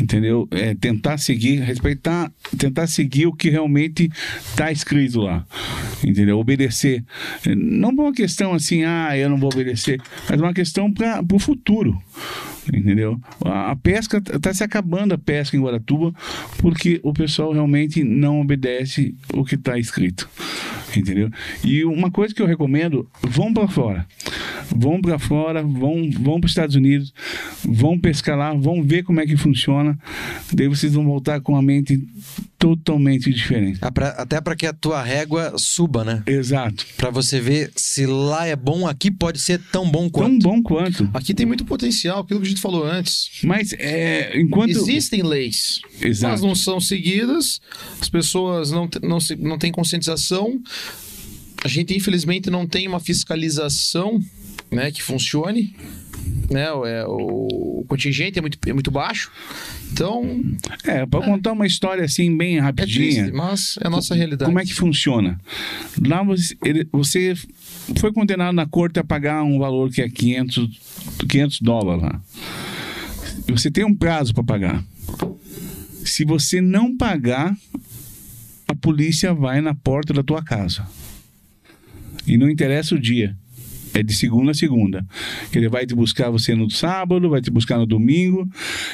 entendeu? 0.00 0.48
É, 0.50 0.74
tentar 0.74 1.18
seguir, 1.18 1.60
respeitar, 1.60 2.32
tentar 2.58 2.86
seguir 2.86 3.26
o 3.26 3.32
que 3.32 3.50
realmente 3.50 4.10
está 4.50 4.70
escrito 4.70 5.20
lá, 5.20 5.44
entendeu? 6.04 6.38
Obedecer. 6.38 7.04
Não 7.56 7.94
por 7.94 8.02
uma 8.02 8.12
questão 8.12 8.54
assim, 8.54 8.84
ah, 8.84 9.16
eu 9.16 9.28
não 9.28 9.38
vou 9.38 9.50
obedecer, 9.52 10.00
mas 10.28 10.40
uma 10.40 10.54
questão 10.54 10.92
para 10.92 11.22
o 11.32 11.38
futuro. 11.38 12.00
Entendeu? 12.72 13.20
A, 13.44 13.72
a 13.72 13.76
pesca 13.76 14.18
está 14.18 14.54
se 14.54 14.62
acabando 14.62 15.14
a 15.14 15.18
pesca 15.18 15.56
em 15.56 15.60
Guaratuba 15.60 16.14
porque 16.58 17.00
o 17.02 17.12
pessoal 17.12 17.52
realmente 17.52 18.04
não 18.04 18.40
obedece 18.40 19.16
o 19.34 19.44
que 19.44 19.56
está 19.56 19.78
escrito. 19.78 20.28
Entendeu? 20.96 21.30
E 21.64 21.84
uma 21.84 22.10
coisa 22.10 22.34
que 22.34 22.42
eu 22.42 22.46
recomendo, 22.46 23.08
vão 23.22 23.52
para 23.52 23.68
fora. 23.68 24.06
Vão 24.74 25.00
para 25.02 25.18
fora, 25.18 25.62
vão, 25.62 26.10
vão 26.10 26.40
para 26.40 26.46
os 26.46 26.52
Estados 26.52 26.74
Unidos, 26.76 27.12
vão 27.62 27.98
pescar 27.98 28.38
lá, 28.38 28.54
vão 28.54 28.82
ver 28.82 29.02
como 29.02 29.20
é 29.20 29.26
que 29.26 29.36
funciona. 29.36 29.98
Daí 30.52 30.66
vocês 30.66 30.94
vão 30.94 31.04
voltar 31.04 31.40
com 31.40 31.54
a 31.56 31.60
mente 31.62 32.02
totalmente 32.58 33.30
diferente. 33.32 33.78
Ah, 33.82 33.90
pra- 33.90 34.10
Até 34.10 34.40
para 34.40 34.54
que 34.56 34.66
a 34.66 34.72
tua 34.72 35.02
régua 35.02 35.52
suba, 35.58 36.04
né? 36.04 36.22
Exato. 36.26 36.86
Para 36.96 37.10
você 37.10 37.40
ver 37.40 37.70
se 37.76 38.06
lá 38.06 38.46
é 38.46 38.54
bom, 38.56 38.86
aqui 38.86 39.10
pode 39.10 39.40
ser 39.40 39.60
tão 39.72 39.84
bom 39.90 40.08
Tão 40.08 40.10
quanto. 40.10 40.42
bom 40.42 40.62
quanto. 40.62 41.10
Aqui 41.12 41.34
tem 41.34 41.44
muito 41.44 41.64
potencial, 41.64 42.20
aquilo 42.20 42.40
que 42.40 42.46
a 42.46 42.50
gente 42.50 42.60
falou 42.60 42.84
antes. 42.84 43.40
Mas 43.44 43.72
é, 43.74 44.38
enquanto. 44.40 44.70
Existem 44.70 45.22
leis, 45.22 45.80
Exato. 46.00 46.32
mas 46.32 46.40
não 46.42 46.54
são 46.54 46.80
seguidas, 46.80 47.60
as 48.00 48.08
pessoas 48.08 48.70
não, 48.70 48.88
não, 49.02 49.20
se, 49.20 49.36
não 49.36 49.58
têm 49.58 49.70
conscientização. 49.72 50.60
A 51.64 51.68
gente, 51.68 51.94
infelizmente, 51.94 52.50
não 52.50 52.66
tem 52.66 52.88
uma 52.88 52.98
fiscalização 53.00 54.20
né, 54.70 54.90
que 54.90 55.02
funcione. 55.02 55.74
Né, 56.50 56.70
o- 56.72 56.84
é, 56.86 57.04
o 57.06 57.84
contingente 57.88 58.38
é 58.38 58.42
muito, 58.42 58.58
é 58.66 58.72
muito 58.72 58.90
baixo. 58.90 59.30
Então, 59.92 60.42
É, 60.84 61.04
para 61.06 61.24
contar 61.24 61.52
uma 61.52 61.66
história 61.66 62.04
assim, 62.04 62.34
bem 62.36 62.56
é 62.58 62.60
rapidinha. 62.60 63.22
triste, 63.24 63.32
mas 63.32 63.76
é 63.82 63.86
a 63.86 63.90
nossa 63.90 64.14
realidade. 64.14 64.44
Como 64.44 64.58
é 64.58 64.64
que 64.64 64.72
funciona? 64.74 65.40
Lá 66.06 66.22
você, 66.22 66.56
ele- 66.64 66.86
você 66.92 67.34
foi 67.98 68.12
condenado 68.12 68.54
na 68.54 68.66
corte 68.66 68.98
a 68.98 69.04
pagar 69.04 69.42
um 69.42 69.58
valor 69.58 69.90
que 69.90 70.00
é 70.02 70.08
500, 70.08 70.68
500 71.28 71.60
dólares 71.60 72.02
lá. 72.02 72.20
Você 73.48 73.70
tem 73.70 73.84
um 73.84 73.94
prazo 73.94 74.32
para 74.34 74.44
pagar. 74.44 74.84
Se 76.04 76.24
você 76.24 76.60
não 76.60 76.96
pagar, 76.96 77.56
a 78.68 78.74
polícia 78.74 79.32
vai 79.34 79.60
na 79.60 79.74
porta 79.74 80.12
da 80.12 80.22
tua 80.22 80.42
casa. 80.42 80.86
E 82.26 82.36
não 82.36 82.48
interessa 82.48 82.94
o 82.94 82.98
dia. 82.98 83.36
É 83.94 84.02
de 84.02 84.14
segunda 84.14 84.52
a 84.52 84.54
segunda. 84.54 85.04
Ele 85.52 85.68
vai 85.68 85.84
te 85.84 85.94
buscar 85.94 86.30
você 86.30 86.54
no 86.54 86.70
sábado, 86.70 87.28
vai 87.28 87.42
te 87.42 87.50
buscar 87.50 87.78
no 87.78 87.86
domingo. 87.86 88.48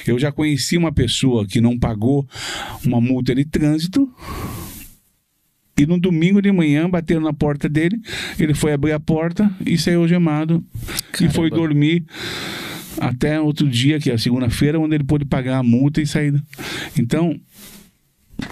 Eu 0.06 0.18
já 0.18 0.32
conheci 0.32 0.76
uma 0.76 0.90
pessoa 0.90 1.46
que 1.46 1.60
não 1.60 1.78
pagou 1.78 2.26
uma 2.84 3.00
multa 3.00 3.34
de 3.34 3.44
trânsito. 3.44 4.12
E 5.76 5.86
no 5.86 6.00
domingo 6.00 6.42
de 6.42 6.50
manhã 6.50 6.90
bateram 6.90 7.20
na 7.20 7.32
porta 7.32 7.68
dele. 7.68 7.96
Ele 8.40 8.54
foi 8.54 8.72
abrir 8.72 8.90
a 8.92 8.98
porta 8.98 9.48
e 9.64 9.78
saiu 9.78 10.00
algemado. 10.00 10.64
E 11.20 11.28
foi 11.28 11.48
Caramba. 11.48 11.68
dormir 11.68 12.04
até 12.98 13.40
outro 13.40 13.68
dia, 13.68 14.00
que 14.00 14.10
é 14.10 14.14
a 14.14 14.18
segunda-feira, 14.18 14.80
onde 14.80 14.96
ele 14.96 15.04
pôde 15.04 15.24
pagar 15.24 15.58
a 15.58 15.62
multa 15.62 16.02
e 16.02 16.06
sair. 16.06 16.34
Então, 16.98 17.38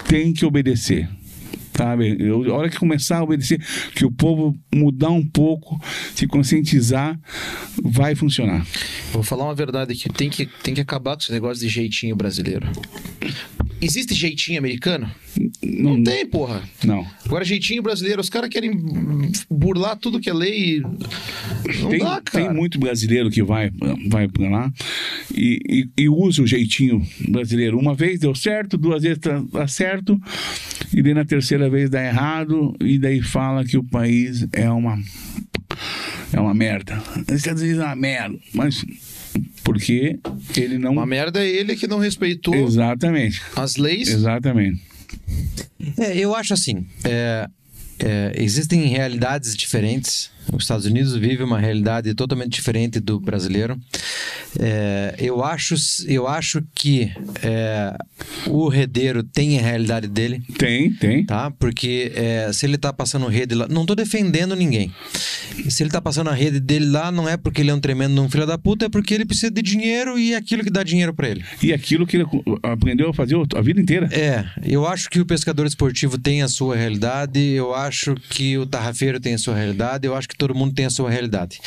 tem 0.09 0.33
que 0.33 0.45
obedecer. 0.45 1.09
Sabe? 1.77 2.17
Eu, 2.19 2.55
a 2.55 2.57
hora 2.57 2.69
que 2.71 2.79
começar 2.79 3.19
a 3.19 3.23
obedecer, 3.23 3.61
que 3.95 4.05
o 4.05 4.11
povo 4.11 4.57
mudar 4.75 5.11
um 5.11 5.25
pouco, 5.25 5.79
se 6.15 6.27
conscientizar, 6.27 7.19
vai 7.83 8.15
funcionar. 8.15 8.67
Vou 9.13 9.23
falar 9.23 9.45
uma 9.45 9.55
verdade 9.55 9.93
aqui. 9.93 10.09
Tem 10.09 10.31
que, 10.31 10.47
tem 10.47 10.75
que 10.75 10.81
acabar 10.81 11.17
com 11.17 11.23
esse 11.23 11.33
negócio 11.33 11.61
de 11.61 11.69
jeitinho 11.69 12.17
brasileiro. 12.17 12.67
Existe 13.81 14.15
jeitinho 14.15 14.59
americano? 14.59 15.11
Não, 15.63 16.03
tem, 16.03 16.25
porra. 16.27 16.63
Não. 16.83 17.07
Agora, 17.25 17.45
jeitinho 17.45 17.83
brasileiro, 17.83 18.21
os 18.21 18.31
caras 18.31 18.49
querem 18.49 18.73
burlar 19.51 19.97
tudo 19.97 20.19
que 20.19 20.31
é 20.31 20.33
lei. 20.33 20.81
Não 20.81 21.91
tem, 21.91 21.99
dá, 21.99 22.21
cara. 22.23 22.47
tem 22.47 22.55
muito 22.55 22.79
brasileiro 22.79 23.31
que 23.31 23.43
vai, 23.43 23.71
vai 24.09 24.29
pra 24.29 24.49
lá 24.49 24.73
e, 25.35 25.61
e, 25.69 26.03
e 26.05 26.09
usa 26.09 26.43
o 26.43 26.47
jeitinho 26.47 27.07
brasileiro. 27.29 27.79
Uma 27.79 27.95
vez 27.95 28.19
deu 28.21 28.35
certo, 28.35 28.79
duas 28.79 29.03
vezes 29.03 29.19
tá, 29.19 29.43
tá 29.53 29.69
certo, 29.69 30.19
e 30.93 31.03
daí 31.03 31.13
na 31.13 31.25
terceira 31.25 31.66
vez 31.69 31.91
dá 31.91 32.03
errado, 32.05 32.75
e 32.81 32.99
daí 32.99 33.23
fala 33.23 33.65
que 33.65 33.77
o 33.77 33.85
país 33.85 34.47
é 34.53 34.69
uma. 34.71 34.99
É 36.33 36.41
uma 36.41 36.55
merda. 36.55 37.03
Os 37.29 37.35
Estados 37.35 37.63
Unidos 37.63 37.81
é 37.81 37.85
uma 37.85 37.97
merda. 37.97 38.39
Mas 38.53 38.85
porque 39.63 40.19
ele 40.57 40.79
não. 40.79 40.93
Uma 40.93 41.07
merda 41.07 41.45
é 41.45 41.49
ele 41.49 41.77
que 41.77 41.87
não 41.87 41.99
respeitou 41.99 42.55
Exatamente. 42.55 43.43
as 43.55 43.77
leis. 43.77 44.09
Exatamente. 44.09 44.83
É, 45.99 46.17
eu 46.17 46.35
acho 46.35 46.55
assim. 46.55 46.87
é, 47.05 47.49
é, 47.99 48.33
existem 48.37 48.87
realidades 48.87 49.57
diferentes. 49.57 50.31
Os 50.53 50.65
Estados 50.65 50.87
Unidos 50.87 51.17
vive 51.17 51.43
uma 51.43 51.59
realidade 51.59 52.15
totalmente 52.15 52.53
diferente 52.53 53.01
do 53.01 53.19
brasileiro. 53.19 53.79
É, 54.59 55.15
eu, 55.19 55.45
acho, 55.45 55.75
eu 56.07 56.27
acho 56.27 56.63
que 56.75 57.13
é, 57.43 57.97
o 58.47 58.69
redeiro 58.69 59.23
tem 59.23 59.59
a 59.59 59.63
realidade 59.63 60.09
dele. 60.09 60.43
Tem, 60.59 60.93
tem. 60.93 61.25
tá? 61.25 61.51
Porque 61.51 62.13
é, 62.15 62.51
se 62.53 62.67
ele 62.67 62.79
tá 62.79 62.93
passando 62.93 63.27
rede 63.27 63.55
lá, 63.55 63.67
não 63.69 63.85
tô 63.85 63.95
defendendo 63.95 64.55
ninguém. 64.55 64.93
Se 65.69 65.83
ele 65.83 65.91
tá 65.91 66.01
passando 66.01 66.31
a 66.31 66.35
rede 66.35 66.61
dele 66.61 66.87
lá, 66.87 67.11
não 67.11 67.29
é 67.29 67.37
porque 67.37 67.61
ele 67.61 67.71
é 67.71 67.75
um 67.75 67.81
tremendo 67.81 68.21
um 68.23 68.29
filho 68.29 68.47
da 68.47 68.59
puta, 68.59 68.87
é 68.87 68.89
porque 68.89 69.15
ele 69.15 69.25
precisa 69.25 69.51
de 69.51 69.63
dinheiro 69.63 70.19
e 70.19 70.33
é 70.33 70.37
aquilo 70.37 70.63
que 70.63 70.71
dá 70.71 70.83
dinheiro 70.83 71.13
para 71.13 71.29
ele. 71.29 71.45
E 71.63 71.73
aquilo 71.73 72.07
que 72.07 72.17
ele 72.17 72.27
aprendeu 72.63 73.11
a 73.11 73.15
fazer 73.15 73.37
a 73.55 73.61
vida 73.61 73.81
inteira. 73.81 74.09
É, 74.13 74.45
eu 74.63 74.87
acho 74.87 75.11
que 75.11 75.21
o 75.21 75.27
pescador 75.27 75.67
esportivo 75.67 76.19
tem 76.19 76.43
a 76.43 76.49
sua 76.49 76.77
realidade, 76.77 77.41
eu 77.41 77.75
acho 77.75 78.15
que 78.31 78.57
o 78.57 78.67
tarrafeiro 78.67 79.21
tem 79.21 79.35
a 79.35 79.39
sua 79.39 79.55
realidade, 79.55 80.07
eu 80.07 80.15
acho 80.15 80.29
que 80.29 80.37
todo 80.37 80.55
mundo 80.55 80.75
tem 80.75 80.87
a 80.87 80.91
sua 80.91 81.11
realidade. 81.11 81.61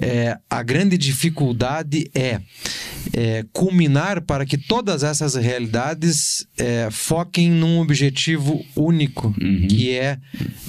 É, 0.00 0.38
a 0.48 0.62
grande 0.62 0.96
dificuldade 0.96 2.10
é 2.14 2.19
é, 2.20 2.40
é, 3.14 3.44
culminar 3.52 4.20
para 4.20 4.44
que 4.44 4.58
todas 4.58 5.02
essas 5.02 5.34
realidades 5.34 6.46
é, 6.58 6.88
foquem 6.90 7.50
num 7.50 7.80
objetivo 7.80 8.64
único, 8.76 9.34
Uhum. 9.40 9.66
que 9.68 9.96
é, 9.96 10.18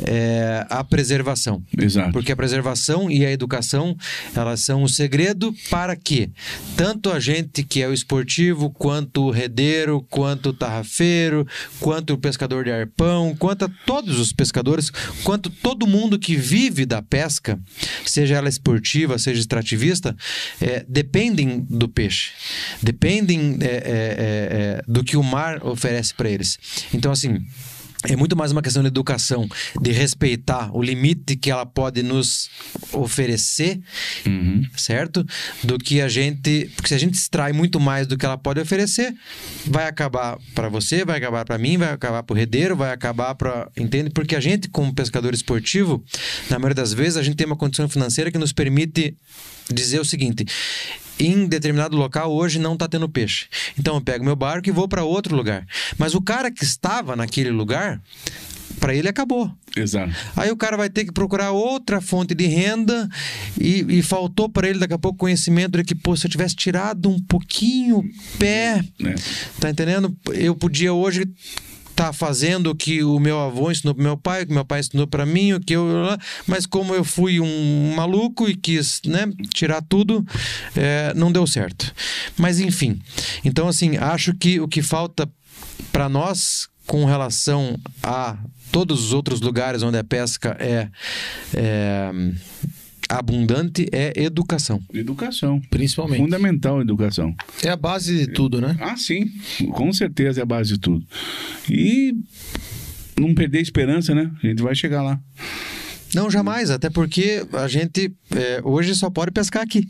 é, 0.05 0.65
a 0.69 0.83
preservação. 0.83 1.63
Exato. 1.77 2.11
Porque 2.11 2.31
a 2.31 2.35
preservação 2.35 3.11
e 3.11 3.25
a 3.25 3.31
educação, 3.31 3.95
elas 4.35 4.61
são 4.61 4.83
o 4.83 4.89
segredo 4.89 5.53
para 5.69 5.95
que 5.95 6.29
tanto 6.75 7.11
a 7.11 7.19
gente 7.19 7.63
que 7.63 7.81
é 7.81 7.87
o 7.87 7.93
esportivo, 7.93 8.69
quanto 8.69 9.23
o 9.23 9.31
redeiro, 9.31 10.05
quanto 10.09 10.49
o 10.49 10.53
tarrafeiro, 10.53 11.45
quanto 11.79 12.13
o 12.13 12.17
pescador 12.17 12.63
de 12.63 12.71
arpão, 12.71 13.35
quanto 13.37 13.65
a 13.65 13.69
todos 13.85 14.19
os 14.19 14.31
pescadores, 14.31 14.89
quanto 15.23 15.49
todo 15.49 15.87
mundo 15.87 16.17
que 16.17 16.35
vive 16.35 16.85
da 16.85 17.01
pesca, 17.01 17.59
seja 18.05 18.35
ela 18.35 18.49
esportiva, 18.49 19.17
seja 19.17 19.39
extrativista, 19.39 20.15
é, 20.61 20.85
dependem 21.41 21.65
do 21.69 21.87
peixe, 21.87 22.31
dependem 22.81 23.57
é, 23.61 23.65
é, 23.65 23.69
é, 23.69 23.77
é, 24.79 24.83
do 24.87 25.03
que 25.03 25.17
o 25.17 25.23
mar 25.23 25.65
oferece 25.65 26.13
para 26.13 26.29
eles. 26.29 26.57
Então, 26.93 27.11
assim, 27.11 27.39
é 28.03 28.15
muito 28.15 28.35
mais 28.35 28.51
uma 28.51 28.63
questão 28.63 28.81
de 28.81 28.87
educação, 28.87 29.47
de 29.79 29.91
respeitar 29.91 30.75
o 30.75 30.81
limite 30.81 31.35
que 31.35 31.51
ela 31.51 31.67
pode 31.67 32.01
nos 32.01 32.49
oferecer, 32.91 33.79
Uhum. 34.25 34.63
certo? 34.75 35.23
Do 35.63 35.77
que 35.77 36.01
a 36.01 36.09
gente. 36.09 36.71
Porque 36.75 36.87
se 36.89 36.95
a 36.95 36.97
gente 36.97 37.13
extrai 37.13 37.53
muito 37.53 37.79
mais 37.79 38.07
do 38.07 38.17
que 38.17 38.25
ela 38.25 38.39
pode 38.39 38.59
oferecer, 38.59 39.13
vai 39.67 39.87
acabar 39.87 40.39
para 40.55 40.67
você, 40.67 41.05
vai 41.05 41.17
acabar 41.19 41.45
para 41.45 41.59
mim, 41.59 41.77
vai 41.77 41.91
acabar 41.91 42.23
para 42.23 42.33
o 42.33 42.37
redeiro, 42.37 42.75
vai 42.75 42.91
acabar 42.91 43.35
para. 43.35 43.69
Entende? 43.77 44.09
Porque 44.09 44.35
a 44.35 44.39
gente, 44.39 44.67
como 44.67 44.95
pescador 44.95 45.31
esportivo, 45.35 46.03
na 46.49 46.57
maioria 46.57 46.75
das 46.75 46.93
vezes, 46.93 47.17
a 47.17 47.23
gente 47.23 47.35
tem 47.35 47.45
uma 47.45 47.55
condição 47.55 47.87
financeira 47.87 48.31
que 48.31 48.37
nos 48.39 48.51
permite 48.51 49.15
dizer 49.71 49.99
o 49.99 50.05
seguinte. 50.05 50.43
Em 51.23 51.45
determinado 51.45 51.95
local 51.95 52.31
hoje 52.33 52.57
não 52.59 52.73
está 52.73 52.87
tendo 52.87 53.07
peixe. 53.07 53.45
Então 53.77 53.95
eu 53.95 54.01
pego 54.01 54.23
meu 54.25 54.35
barco 54.35 54.67
e 54.67 54.71
vou 54.71 54.87
para 54.87 55.03
outro 55.03 55.35
lugar. 55.35 55.65
Mas 55.97 56.15
o 56.15 56.21
cara 56.21 56.49
que 56.49 56.63
estava 56.63 57.15
naquele 57.15 57.51
lugar, 57.51 58.01
para 58.79 58.95
ele 58.95 59.07
acabou. 59.07 59.51
Exato. 59.77 60.11
Aí 60.35 60.49
o 60.51 60.57
cara 60.57 60.75
vai 60.75 60.89
ter 60.89 61.05
que 61.05 61.11
procurar 61.11 61.51
outra 61.51 62.01
fonte 62.01 62.33
de 62.33 62.45
renda 62.47 63.07
e, 63.59 63.85
e 63.99 64.01
faltou 64.01 64.49
para 64.49 64.67
ele 64.67 64.79
daqui 64.79 64.93
a 64.93 64.97
pouco 64.99 65.19
conhecimento 65.19 65.77
de 65.77 65.83
que, 65.83 65.93
pô, 65.95 66.17
se 66.17 66.25
eu 66.25 66.31
tivesse 66.31 66.55
tirado 66.55 67.07
um 67.09 67.19
pouquinho 67.21 67.99
o 67.99 68.05
pé, 68.39 68.83
É. 69.03 69.15
tá 69.59 69.69
entendendo? 69.69 70.15
Eu 70.33 70.55
podia 70.55 70.91
hoje 70.91 71.25
estar 71.91 72.13
fazendo 72.13 72.71
o 72.71 72.75
que 72.75 73.03
o 73.03 73.19
meu 73.19 73.39
avô 73.39 73.69
ensinou 73.71 73.93
pro 73.93 74.03
meu 74.03 74.17
pai, 74.17 74.43
o 74.43 74.47
que 74.47 74.53
meu 74.53 74.65
pai 74.65 74.79
ensinou 74.79 75.05
para 75.05 75.25
mim, 75.25 75.53
o 75.53 75.59
que 75.59 75.73
eu, 75.73 75.87
mas 76.47 76.65
como 76.65 76.95
eu 76.95 77.03
fui 77.03 77.39
um 77.39 77.93
maluco 77.95 78.49
e 78.49 78.55
quis, 78.55 79.01
né, 79.05 79.31
tirar 79.53 79.81
tudo, 79.81 80.25
é, 80.75 81.13
não 81.15 81.31
deu 81.31 81.45
certo. 81.45 81.93
Mas 82.37 82.59
enfim, 82.59 82.99
então 83.45 83.67
assim, 83.67 83.97
acho 83.97 84.33
que 84.33 84.59
o 84.59 84.67
que 84.67 84.81
falta 84.81 85.29
para 85.91 86.09
nós 86.09 86.67
com 86.87 87.05
relação 87.05 87.77
a 88.01 88.37
todos 88.71 89.05
os 89.05 89.13
outros 89.13 89.41
lugares 89.41 89.83
onde 89.83 89.97
a 89.97 90.03
pesca 90.03 90.55
é, 90.59 90.87
é 91.53 92.11
abundante 93.17 93.87
é 93.91 94.13
educação. 94.15 94.81
Educação. 94.93 95.61
Principalmente. 95.69 96.21
Fundamental 96.21 96.79
a 96.79 96.81
educação. 96.81 97.35
É 97.63 97.69
a 97.69 97.75
base 97.75 98.17
de 98.17 98.27
tudo, 98.27 98.61
né? 98.61 98.77
Ah, 98.79 98.95
sim. 98.95 99.29
Com 99.73 99.91
certeza 99.91 100.41
é 100.41 100.43
a 100.43 100.45
base 100.45 100.73
de 100.73 100.79
tudo. 100.79 101.05
E 101.69 102.15
não 103.19 103.35
perder 103.35 103.59
a 103.59 103.61
esperança, 103.61 104.15
né? 104.15 104.31
A 104.43 104.47
gente 104.47 104.61
vai 104.61 104.75
chegar 104.75 105.01
lá. 105.01 105.19
Não, 106.13 106.29
jamais, 106.29 106.69
até 106.69 106.89
porque 106.89 107.45
a 107.53 107.67
gente 107.67 108.13
é, 108.35 108.61
hoje 108.63 108.93
só 108.95 109.09
pode 109.09 109.31
pescar 109.31 109.63
aqui. 109.63 109.87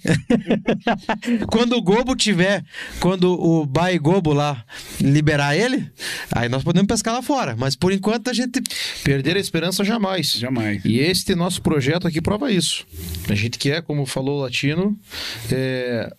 quando 1.51 1.73
o 1.73 1.81
Gobo 1.81 2.15
tiver, 2.15 2.63
quando 2.99 3.31
o 3.31 3.65
Bai 3.65 3.97
Gobo 3.97 4.33
lá 4.33 4.63
liberar 4.99 5.55
ele, 5.55 5.89
aí 6.31 6.47
nós 6.47 6.63
podemos 6.63 6.87
pescar 6.87 7.13
lá 7.13 7.21
fora. 7.21 7.55
Mas 7.57 7.75
por 7.75 7.91
enquanto 7.91 8.29
a 8.29 8.33
gente. 8.33 8.61
Perder 9.03 9.35
a 9.35 9.39
esperança 9.39 9.83
jamais. 9.83 10.33
Jamais. 10.33 10.83
E 10.85 10.99
este 10.99 11.33
nosso 11.33 11.61
projeto 11.61 12.07
aqui 12.07 12.21
prova 12.21 12.51
isso. 12.51 12.85
A 13.27 13.35
gente 13.35 13.57
quer, 13.57 13.81
como 13.81 14.05
falou 14.05 14.39
o 14.39 14.41
Latino, 14.41 14.97
é, 15.51 16.13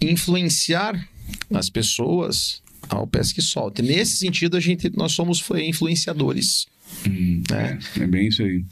influenciar 0.00 1.08
as 1.52 1.70
pessoas 1.70 2.62
ao 2.88 3.06
pesca 3.06 3.40
e 3.40 3.42
solte. 3.42 3.82
Nesse 3.82 4.16
sentido, 4.16 4.56
a 4.56 4.60
gente, 4.60 4.90
nós 4.96 5.12
somos 5.12 5.40
foi, 5.40 5.66
influenciadores. 5.66 6.66
Hum, 7.08 7.42
É. 7.52 8.00
é. 8.00 8.04
é 8.04 8.06
bem 8.06 8.28
isso 8.28 8.42
aí. 8.42 8.64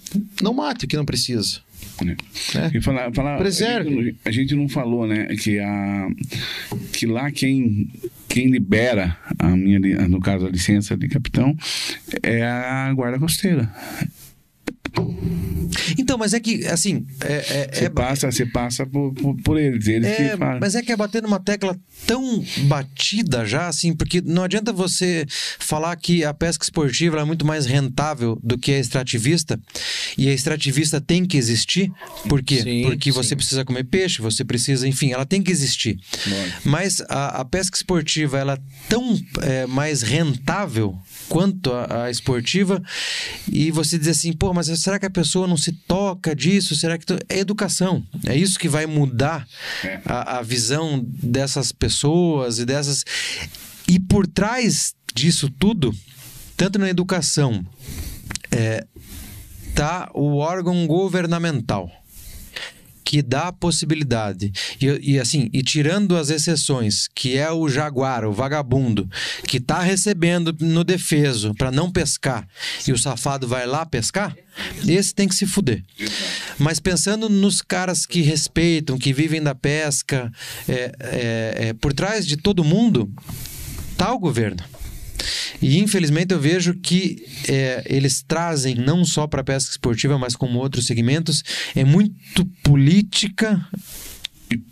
Não 0.43 0.55
mate 0.55 0.85
o 0.85 0.89
que 0.89 0.97
não 0.97 1.05
precisa. 1.05 1.61
né? 2.03 2.17
né? 2.55 2.71
E 2.75 2.81
falar, 2.81 3.13
falar, 3.13 3.39
Preserve. 3.39 3.89
A 3.89 4.03
gente, 4.03 4.17
a 4.27 4.31
gente 4.31 4.55
não 4.55 4.69
falou, 4.69 5.07
né? 5.07 5.27
Que, 5.37 5.59
a, 5.59 6.09
que 6.93 7.07
lá 7.07 7.31
quem, 7.31 7.89
quem 8.29 8.49
libera 8.51 9.17
a 9.39 9.49
minha, 9.49 9.79
no 10.09 10.21
caso 10.21 10.47
a 10.47 10.51
licença 10.51 10.97
de 10.97 11.09
capitão, 11.09 11.57
é 12.23 12.45
a 12.45 12.93
guarda 12.95 13.19
costeira. 13.19 13.71
Então, 15.99 16.19
mas 16.19 16.35
é 16.35 16.41
que, 16.41 16.67
assim. 16.67 17.07
É, 17.21 17.33
é- 17.33 17.71
Você 17.73 17.85
é- 17.87 17.89
passa, 17.91 18.31
você 18.31 18.47
passa 18.47 18.87
por, 18.87 19.13
por, 19.15 19.37
por 19.43 19.59
eles, 19.59 19.87
eles 19.87 20.09
É, 20.09 20.31
que 20.31 20.37
falam. 20.37 20.61
mas 20.61 20.75
é 20.75 20.83
que 20.83 20.93
é 20.93 20.97
bater 20.97 21.23
numa 21.23 21.41
tecla 21.41 21.77
tão 22.07 22.45
batida 22.65 23.45
já, 23.47 23.69
assim, 23.69 23.95
porque 23.95 24.21
não 24.21 24.43
adianta 24.45 24.73
você 24.73 25.25
falar 25.59 25.97
que 25.97 26.25
a 26.25 26.35
pesca 26.35 26.65
esportiva 26.65 27.21
é 27.21 27.25
muito 27.25 27.47
mais 27.47 27.65
rentável 27.67 28.39
do 28.43 28.59
que 28.59 28.71
a 28.73 28.79
extrativista, 28.79 29.59
e 30.17 30.29
a 30.29 30.33
extrativista 30.33 31.01
tem 31.01 31.25
que 31.25 31.37
existir, 31.37 31.91
por 32.29 32.43
quê? 32.43 32.63
Sim, 32.63 32.83
porque 32.83 33.11
sim. 33.11 33.17
você 33.17 33.35
precisa 33.35 33.65
comer 33.65 33.85
peixe, 33.85 34.21
você 34.21 34.45
precisa, 34.45 34.87
enfim, 34.87 35.13
ela 35.13 35.25
tem 35.25 35.43
que 35.43 35.51
existir. 35.51 35.99
Mas 36.65 37.01
a, 37.09 37.41
a 37.41 37.45
pesca 37.45 37.77
esportiva 37.77 38.39
ela 38.39 38.55
é 38.55 38.59
tão 38.89 39.19
é, 39.41 39.67
mais 39.67 40.03
rentável 40.03 40.97
quanto 41.29 41.73
a, 41.73 42.05
a 42.05 42.11
esportiva 42.11 42.83
e 43.51 43.71
você 43.71 43.99
diz 43.99 44.09
assim, 44.09 44.33
pô, 44.33 44.53
mas 44.53 44.69
será 44.83 44.99
que 44.99 45.07
a 45.07 45.11
pessoa 45.11 45.47
não 45.47 45.57
se 45.57 45.73
toca 45.73 46.35
disso? 46.35 46.75
Será 46.77 46.99
que 46.99 47.05
é 47.29 47.39
educação? 47.39 48.05
É 48.27 48.37
isso 48.37 48.59
que 48.59 48.69
vai 48.69 48.87
mudar 48.87 49.47
É. 49.85 50.01
a, 50.05 50.39
a 50.39 50.43
visão 50.43 51.05
dessas 51.07 51.73
pessoas 51.73 52.59
e 52.59 52.65
dessas 52.65 53.05
e 53.89 53.99
por 54.01 54.27
trás 54.27 54.95
disso 55.15 55.49
tudo, 55.51 55.95
tanto 56.57 56.79
na 56.79 56.89
educação, 56.89 57.65
é, 58.51 58.87
tá 59.75 60.11
o 60.15 60.37
órgão 60.37 60.87
governamental 60.87 61.91
que 63.13 63.21
dá 63.21 63.49
a 63.49 63.53
possibilidade. 63.53 64.51
E, 64.81 65.13
e 65.13 65.21
assim, 65.21 65.51
e 65.53 65.63
tirando 65.63 66.17
as 66.17 66.31
exceções, 66.31 67.09
que 67.15 67.37
é 67.37 67.53
o 67.53 67.69
jaguar, 67.69 68.25
o 68.25 68.33
vagabundo, 68.33 69.07
que 69.47 69.61
tá 69.61 69.83
recebendo 69.83 70.57
no 70.59 70.83
defeso 70.83 71.55
para 71.55 71.71
não 71.71 71.93
pescar 71.93 72.49
e 72.89 72.91
o 72.91 72.97
safado 72.97 73.47
vai 73.47 73.67
lá 73.67 73.85
pescar, 73.85 74.35
esse 74.89 75.15
tem 75.15 75.29
que 75.29 75.35
se 75.35 75.45
fuder. 75.45 75.85
Mas 76.59 76.81
pensando 76.81 77.29
nos 77.29 77.61
caras 77.61 78.07
que 78.07 78.23
respeitam, 78.23 78.97
que 78.97 79.13
vivem 79.13 79.43
da 79.43 79.55
pesca, 79.55 80.33
é, 80.67 80.93
é, 80.99 81.55
é, 81.69 81.73
por 81.75 81.93
trás 81.93 82.27
de 82.27 82.39
todo 82.39 82.65
mundo, 82.65 83.13
tá 83.95 84.11
o 84.11 84.19
governo. 84.19 84.65
E 85.61 85.79
infelizmente 85.79 86.33
eu 86.33 86.41
vejo 86.41 86.75
que 86.75 87.25
é, 87.49 87.85
eles 87.87 88.23
trazem, 88.23 88.75
não 88.75 89.05
só 89.05 89.27
para 89.27 89.41
a 89.41 89.45
pesca 89.45 89.71
esportiva, 89.71 90.19
mas 90.19 90.37
como 90.37 90.59
outros 90.59 90.87
segmentos, 90.87 91.43
é 91.75 91.85
muito 91.85 92.45
política 92.63 93.61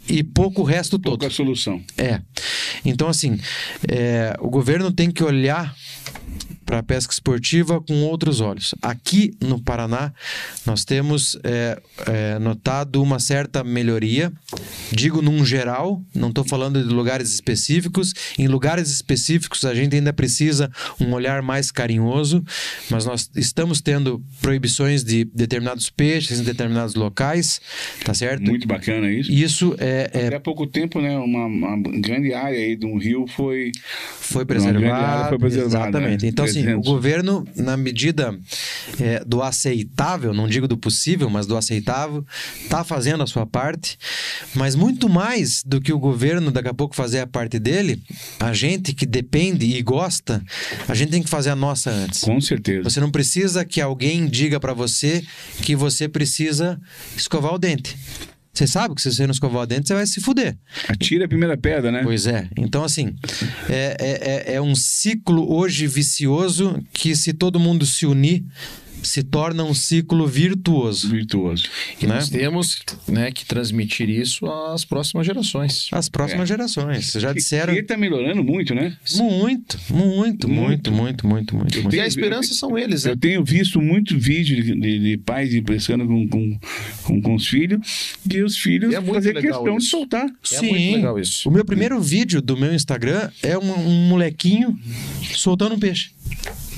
e 0.09 0.23
pouco 0.23 0.62
o 0.62 0.65
resto 0.65 0.99
todo. 0.99 1.19
Pouca 1.19 1.33
solução. 1.33 1.83
É. 1.97 2.20
Então, 2.85 3.09
assim, 3.09 3.39
é, 3.89 4.35
o 4.41 4.51
governo 4.51 4.93
tem 4.93 5.11
que 5.11 5.23
olhar 5.23 5.75
para 6.65 6.78
a 6.78 6.83
pesca 6.83 7.12
esportiva 7.12 7.81
com 7.81 8.02
outros 8.05 8.41
olhos. 8.41 8.75
Aqui 8.81 9.35
no 9.41 9.60
Paraná, 9.60 10.12
nós 10.65 10.85
temos 10.85 11.36
é, 11.43 11.81
é, 12.07 12.39
notado 12.39 13.02
uma 13.02 13.19
certa 13.19 13.65
melhoria. 13.65 14.33
Digo 14.93 15.20
num 15.20 15.44
geral, 15.44 16.01
não 16.15 16.28
estou 16.28 16.44
falando 16.44 16.83
de 16.83 16.94
lugares 16.94 17.33
específicos. 17.33 18.15
Em 18.39 18.47
lugares 18.47 18.91
específicos, 18.91 19.65
a 19.65 19.75
gente 19.75 19.97
ainda 19.97 20.12
precisa 20.12 20.70
um 21.01 21.12
olhar 21.12 21.43
mais 21.43 21.70
carinhoso, 21.73 22.44
mas 22.89 23.05
nós 23.05 23.31
estamos 23.35 23.81
tendo 23.81 24.23
proibições 24.41 25.02
de 25.02 25.25
determinados 25.25 25.91
peixes 25.91 26.41
em 26.41 26.44
determinados 26.44 26.94
locais, 26.94 27.60
tá 28.05 28.15
certo? 28.15 28.43
Muito 28.43 28.69
bacana 28.69 29.10
isso. 29.10 29.33
Isso 29.33 29.75
é, 29.78 30.10
é 30.12 30.27
Até 30.28 30.36
há 30.36 30.41
pouco 30.41 30.67
tempo, 30.67 31.01
né? 31.01 31.19
Uma, 31.19 31.47
uma 31.47 31.83
grande 32.01 32.33
área 32.33 32.59
aí 32.59 32.77
de 32.77 32.86
um 32.86 32.97
rio 32.97 33.27
foi. 33.27 33.73
Foi 34.20 34.44
área 35.15 35.28
foi 35.28 35.39
preservada, 35.39 35.89
Exatamente. 35.89 36.27
né? 36.27 36.28
Então, 36.31 36.44
assim, 36.44 36.60
o 36.60 36.65
300. 36.65 36.86
governo, 36.86 37.47
na 37.57 37.76
medida 37.76 38.39
é, 39.00 39.23
do 39.25 39.42
aceitável, 39.42 40.33
não 40.33 40.49
digo 40.49 40.67
do 40.67 40.76
possível, 40.76 41.28
mas 41.28 41.47
do 41.47 41.57
aceitável, 41.57 42.25
está 42.62 42.84
fazendo 42.84 43.23
a 43.23 43.26
sua 43.26 43.47
parte. 43.47 43.99
Mas 44.55 44.75
muito 44.75 45.09
mais 45.09 45.62
do 45.65 45.81
que 45.81 45.92
o 45.92 45.99
governo 45.99 46.50
daqui 46.50 46.68
a 46.68 46.75
pouco 46.75 46.94
fazer 46.94 47.20
a 47.20 47.26
parte 47.26 47.59
dele, 47.59 48.02
a 48.39 48.52
gente 48.52 48.92
que 48.92 49.07
depende 49.07 49.67
e 49.67 49.83
gosta, 49.83 50.42
a 50.89 50.94
gente 50.94 51.10
tem 51.10 51.23
que 51.23 51.31
fazer 51.31 51.50
a 51.50 51.57
nossa 51.57 51.91
antes. 51.91 52.20
Com 52.20 52.41
certeza. 52.41 52.89
Você 52.89 53.00
não 53.00 53.10
precisa 53.10 53.65
que 53.65 53.81
alguém 53.81 54.26
diga 54.26 54.59
para 54.59 54.73
você 54.73 55.23
que 55.62 55.76
você 55.76 56.09
precisa 56.09 56.81
escovar 57.17 57.55
o 57.55 57.59
dente. 57.59 57.97
Você 58.53 58.67
sabe 58.67 58.95
que 58.95 59.01
se 59.03 59.12
você 59.12 59.27
não 59.27 59.33
escovar 59.33 59.62
o 59.62 59.67
dente, 59.67 59.87
você 59.89 59.95
vai 59.95 60.07
se 60.07 60.20
fuder. 60.20 60.57
Atira 60.89 61.25
a 61.25 61.29
primeira 61.29 61.57
pedra, 61.57 61.91
né? 61.93 62.03
Pois 62.03 62.27
é. 62.27 62.49
Então, 62.59 62.83
assim, 62.85 63.15
é, 63.69 63.97
é, 63.99 64.53
é- 64.53 64.55
é 64.57 64.61
um 64.61 64.75
ciclo 64.75 65.53
hoje 65.55 65.87
vicioso 65.87 66.83
que, 66.93 67.15
se 67.15 67.33
todo 67.33 67.61
mundo 67.61 67.87
se 67.87 68.05
unir, 68.07 68.45
se 69.03 69.23
torna 69.23 69.65
um 69.65 69.75
ciclo 69.75 70.27
virtuoso. 70.27 71.09
Virtuoso. 71.09 71.65
E 72.01 72.07
né? 72.07 72.15
nós 72.15 72.29
temos 72.29 72.79
né, 73.09 73.31
que 73.31 73.45
transmitir 73.45 74.09
isso 74.09 74.47
às 74.47 74.85
próximas 74.85 75.27
gerações. 75.27 75.89
As 75.93 76.09
próximas 76.09 76.45
É. 76.45 76.47
gerações. 76.55 77.12
Já 77.12 77.31
E 77.31 77.35
disseram. 77.35 77.73
ele 77.73 77.83
tá 77.83 77.97
melhorando 77.97 78.43
muito, 78.45 78.75
né? 78.75 78.97
Muito, 79.17 79.79
muito, 79.91 80.49
muito, 80.49 80.93
muito, 80.93 81.27
muito, 81.27 81.57
muito. 81.57 81.57
muito. 81.83 81.95
E 81.95 82.01
a 82.01 82.07
esperança 82.07 82.55
são 82.55 82.77
eles, 82.79 83.05
né? 83.05 83.12
Eu 83.12 83.17
tenho 83.17 83.45
visto 83.45 83.81
muito 83.81 84.19
vídeo 84.19 84.62
de, 84.62 84.75
de, 84.81 84.99
de 84.99 85.17
pais 85.19 85.51
pescando 85.62 86.07
com, 86.07 86.29
com, 86.29 86.59
com, 87.05 87.20
com 87.23 87.35
os 87.35 87.47
filhos 87.47 88.15
e 88.31 88.43
os 88.43 88.57
filhos 88.57 88.93
E 88.93 88.97
é 88.97 89.01
muito 89.01 89.15
fazer 89.15 89.35
legal 89.35 89.59
questão 89.61 89.77
de 89.77 89.83
isso. 89.83 89.91
soltar. 89.91 90.27
É 90.53 90.62
muito 90.62 90.97
legal 90.97 91.19
isso. 91.19 91.49
O 91.49 91.53
meu 91.53 91.65
primeiro 91.65 92.01
vídeo 92.01 92.41
do 92.41 92.57
meu 92.57 92.75
Instagram 92.75 93.31
é 93.43 93.57
um, 93.59 93.73
um 93.89 94.09
molequinho 94.09 94.79
soltando 95.35 95.75
um 95.75 95.79
peixe. 95.79 96.11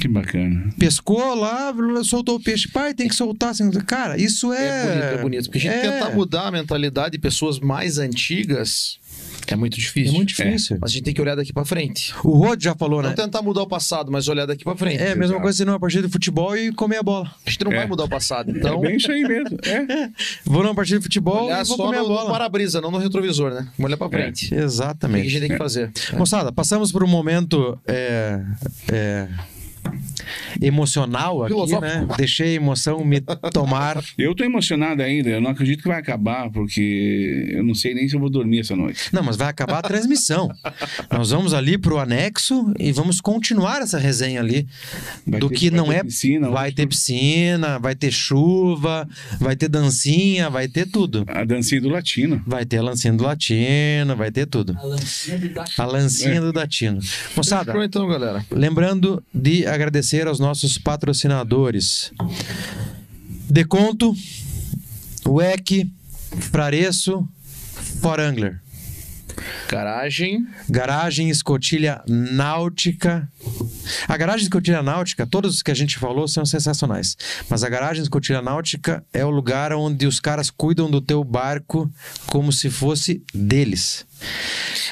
Que 0.03 0.09
bacana. 0.09 0.69
Pescou 0.77 1.33
lá, 1.37 1.73
soltou 2.03 2.35
o 2.35 2.41
peixe. 2.43 2.67
Pai, 2.73 2.93
tem 2.93 3.07
que 3.07 3.15
soltar. 3.15 3.51
Assim. 3.51 3.71
Cara, 3.71 4.21
isso 4.21 4.53
é. 4.53 4.67
É 4.67 4.83
bonito, 4.83 5.05
é 5.05 5.23
bonito. 5.23 5.45
Porque 5.45 5.59
a 5.59 5.61
gente 5.61 5.87
é- 5.87 5.93
tentar 5.93 6.11
mudar 6.11 6.49
a 6.49 6.51
mentalidade 6.51 7.13
de 7.13 7.19
pessoas 7.21 7.61
mais 7.61 7.99
antigas 7.99 8.99
é 9.47 9.55
muito 9.55 9.75
É 9.77 9.81
difícil. 9.81 10.13
muito 10.15 10.29
difícil. 10.31 10.79
Mas 10.81 10.91
a 10.91 10.95
gente 10.95 11.05
tem 11.05 11.15
que 11.15 11.21
olhar 11.21 11.35
daqui 11.37 11.53
pra 11.53 11.65
frente. 11.65 12.13
O 12.25 12.31
Rod 12.37 12.61
já 12.63 12.75
falou, 12.75 13.01
né? 13.03 13.09
Não 13.11 13.15
tentar 13.15 13.43
mudar 13.43 13.63
o 13.63 13.67
passado, 13.69 14.11
mas 14.11 14.27
olhar 14.27 14.45
daqui 14.47 14.65
pra 14.65 14.75
frente. 14.77 15.01
É 15.01 15.13
a 15.13 15.17
mesma 15.17 15.41
coisa 15.41 15.57
se 15.59 15.65
não 15.65 15.73
uma 15.75 15.79
partida 15.81 16.05
de 16.07 16.13
futebol 16.13 16.57
e 16.57 16.73
comer 16.73 16.97
a 16.99 17.03
bola. 17.03 17.31
A 17.47 17.51
gente 17.51 17.65
não 17.65 17.73
É. 17.73 17.77
vai 17.77 17.87
mudar 17.87 18.05
o 18.05 18.09
passado. 18.09 18.51
Então, 18.51 18.73
Então, 18.73 18.85
é 18.85 18.89
bem 18.89 18.97
isso 18.97 19.11
aí 19.13 19.23
mesmo. 19.23 19.57
É. 19.65 20.11
Vou 20.45 20.63
numa 20.65 20.75
partida 20.75 20.99
de 20.99 21.05
futebol 21.05 21.45
olhar 21.47 21.63
e 21.63 21.65
vou 21.69 21.77
só 21.77 21.85
comer 21.87 21.99
no, 21.99 22.05
a 22.07 22.09
no 22.09 22.15
bola. 22.15 22.31
para-brisa, 22.31 22.81
não 22.81 22.91
no 22.91 22.99
retrovisor, 22.99 23.51
né? 23.53 23.69
Vamos 23.77 23.85
olhar 23.85 23.97
pra 23.97 24.09
frente. 24.09 24.47
O 24.47 24.49
que 24.49 24.55
a 24.57 24.63
Exatamente. 24.63 25.29
gente 25.29 25.41
tem 25.43 25.51
que 25.51 25.59
fazer? 25.59 25.93
Moçada, 26.17 26.51
passamos 26.51 26.91
por 26.91 27.03
um 27.05 27.09
momento 27.09 27.79
é, 27.87 28.41
é, 28.93 29.29
emocional 30.61 31.45
aqui, 31.45 31.81
né? 31.81 32.07
Deixei 32.17 32.51
a 32.51 32.55
emoção 32.55 33.05
me 33.05 33.21
tomar. 33.53 34.03
Eu 34.19 34.35
tô 34.35 34.45
emocionado 34.45 35.03
ainda. 35.03 35.31
Eu 35.31 35.41
não 35.41 35.51
acredito 35.51 35.83
que 35.83 35.89
vai 35.89 35.99
acabar, 35.99 36.51
porque 36.51 37.51
eu 37.53 37.63
não 37.65 37.75
sei 37.75 37.95
nem 37.95 38.09
se 38.09 38.15
eu 38.15 38.21
vou 38.21 38.31
dormir 38.31 38.61
essa 38.61 38.77
noite. 38.77 39.09
Não, 39.13 39.23
mas 39.23 39.37
vai 39.37 39.49
acabar 39.49 39.79
a 39.79 39.83
transmissão. 39.83 40.51
Nós 41.11 41.31
vamos 41.31 41.55
ali 41.55 41.79
pro 41.79 41.99
anexo 41.99 42.73
e 42.79 42.93
vamos 42.93 43.21
continuar 43.21 43.83
essa 43.83 43.99
resenha 43.99 44.41
ali. 44.41 44.67
Vai 45.27 45.41
do 45.41 45.49
ter- 45.49 45.55
que 45.57 45.71
não 45.71 45.91
é. 45.93 46.03
piscina, 46.05 46.51
vai 46.51 46.67
hoje. 46.69 46.77
ter 46.77 46.87
piscina, 46.87 47.79
vai 47.79 47.95
ter 47.95 48.11
chuva, 48.13 49.09
vai 49.41 49.57
ter 49.57 49.69
dancinha, 49.69 50.51
vai 50.51 50.69
ter 50.69 50.87
tudo. 50.87 51.25
A 51.29 51.45
dancinha 51.45 51.81
do 51.81 51.89
latino. 51.89 52.43
Vai 52.47 52.65
ter 52.65 52.79
a 52.79 52.83
lancinha 52.83 53.13
do 53.13 53.25
latino, 53.25 54.17
vai 54.17 54.31
ter 54.31 54.47
tudo. 54.47 54.77
A 54.79 54.85
lancinha 54.87 55.39
do 55.39 55.49
da- 55.49 55.65
A 55.79 55.85
lancinha 55.85 56.41
do 56.41 56.53
latino. 56.57 57.01
Moçada, 57.37 57.73
então, 57.85 58.07
galera. 58.07 58.45
Lembrando 58.51 59.23
de 59.35 59.67
agradecer 59.75 60.27
aos 60.27 60.39
nossos 60.39 60.79
patrocinadores. 60.79 62.13
Deconto, 63.49 64.15
WEC, 65.27 65.91
Prareço, 66.51 67.29
Forangler. 68.01 68.61
Garagem. 69.69 70.47
Garagem 70.69 71.31
Escotilha 71.31 72.03
Náutica. 72.07 73.29
A 74.07 74.17
garagem 74.17 74.43
Escotilha 74.43 74.83
Náutica, 74.83 75.27
todos 75.27 75.55
os 75.55 75.63
que 75.63 75.71
a 75.71 75.75
gente 75.75 75.99
falou 75.99 76.29
são 76.29 76.45
sensacionais. 76.45 77.17
Mas 77.49 77.65
a 77.65 77.69
garagem 77.69 78.03
Escotilha 78.03 78.43
Náutica 78.43 79.05
é 79.13 79.25
o 79.25 79.31
lugar 79.31 79.73
onde 79.73 80.07
os 80.07 80.21
caras 80.21 80.51
cuidam 80.51 80.91
do 80.91 81.01
teu 81.01 81.25
barco 81.25 81.91
como 82.27 82.53
se 82.53 82.69
fosse 82.69 83.23
deles. 83.35 84.07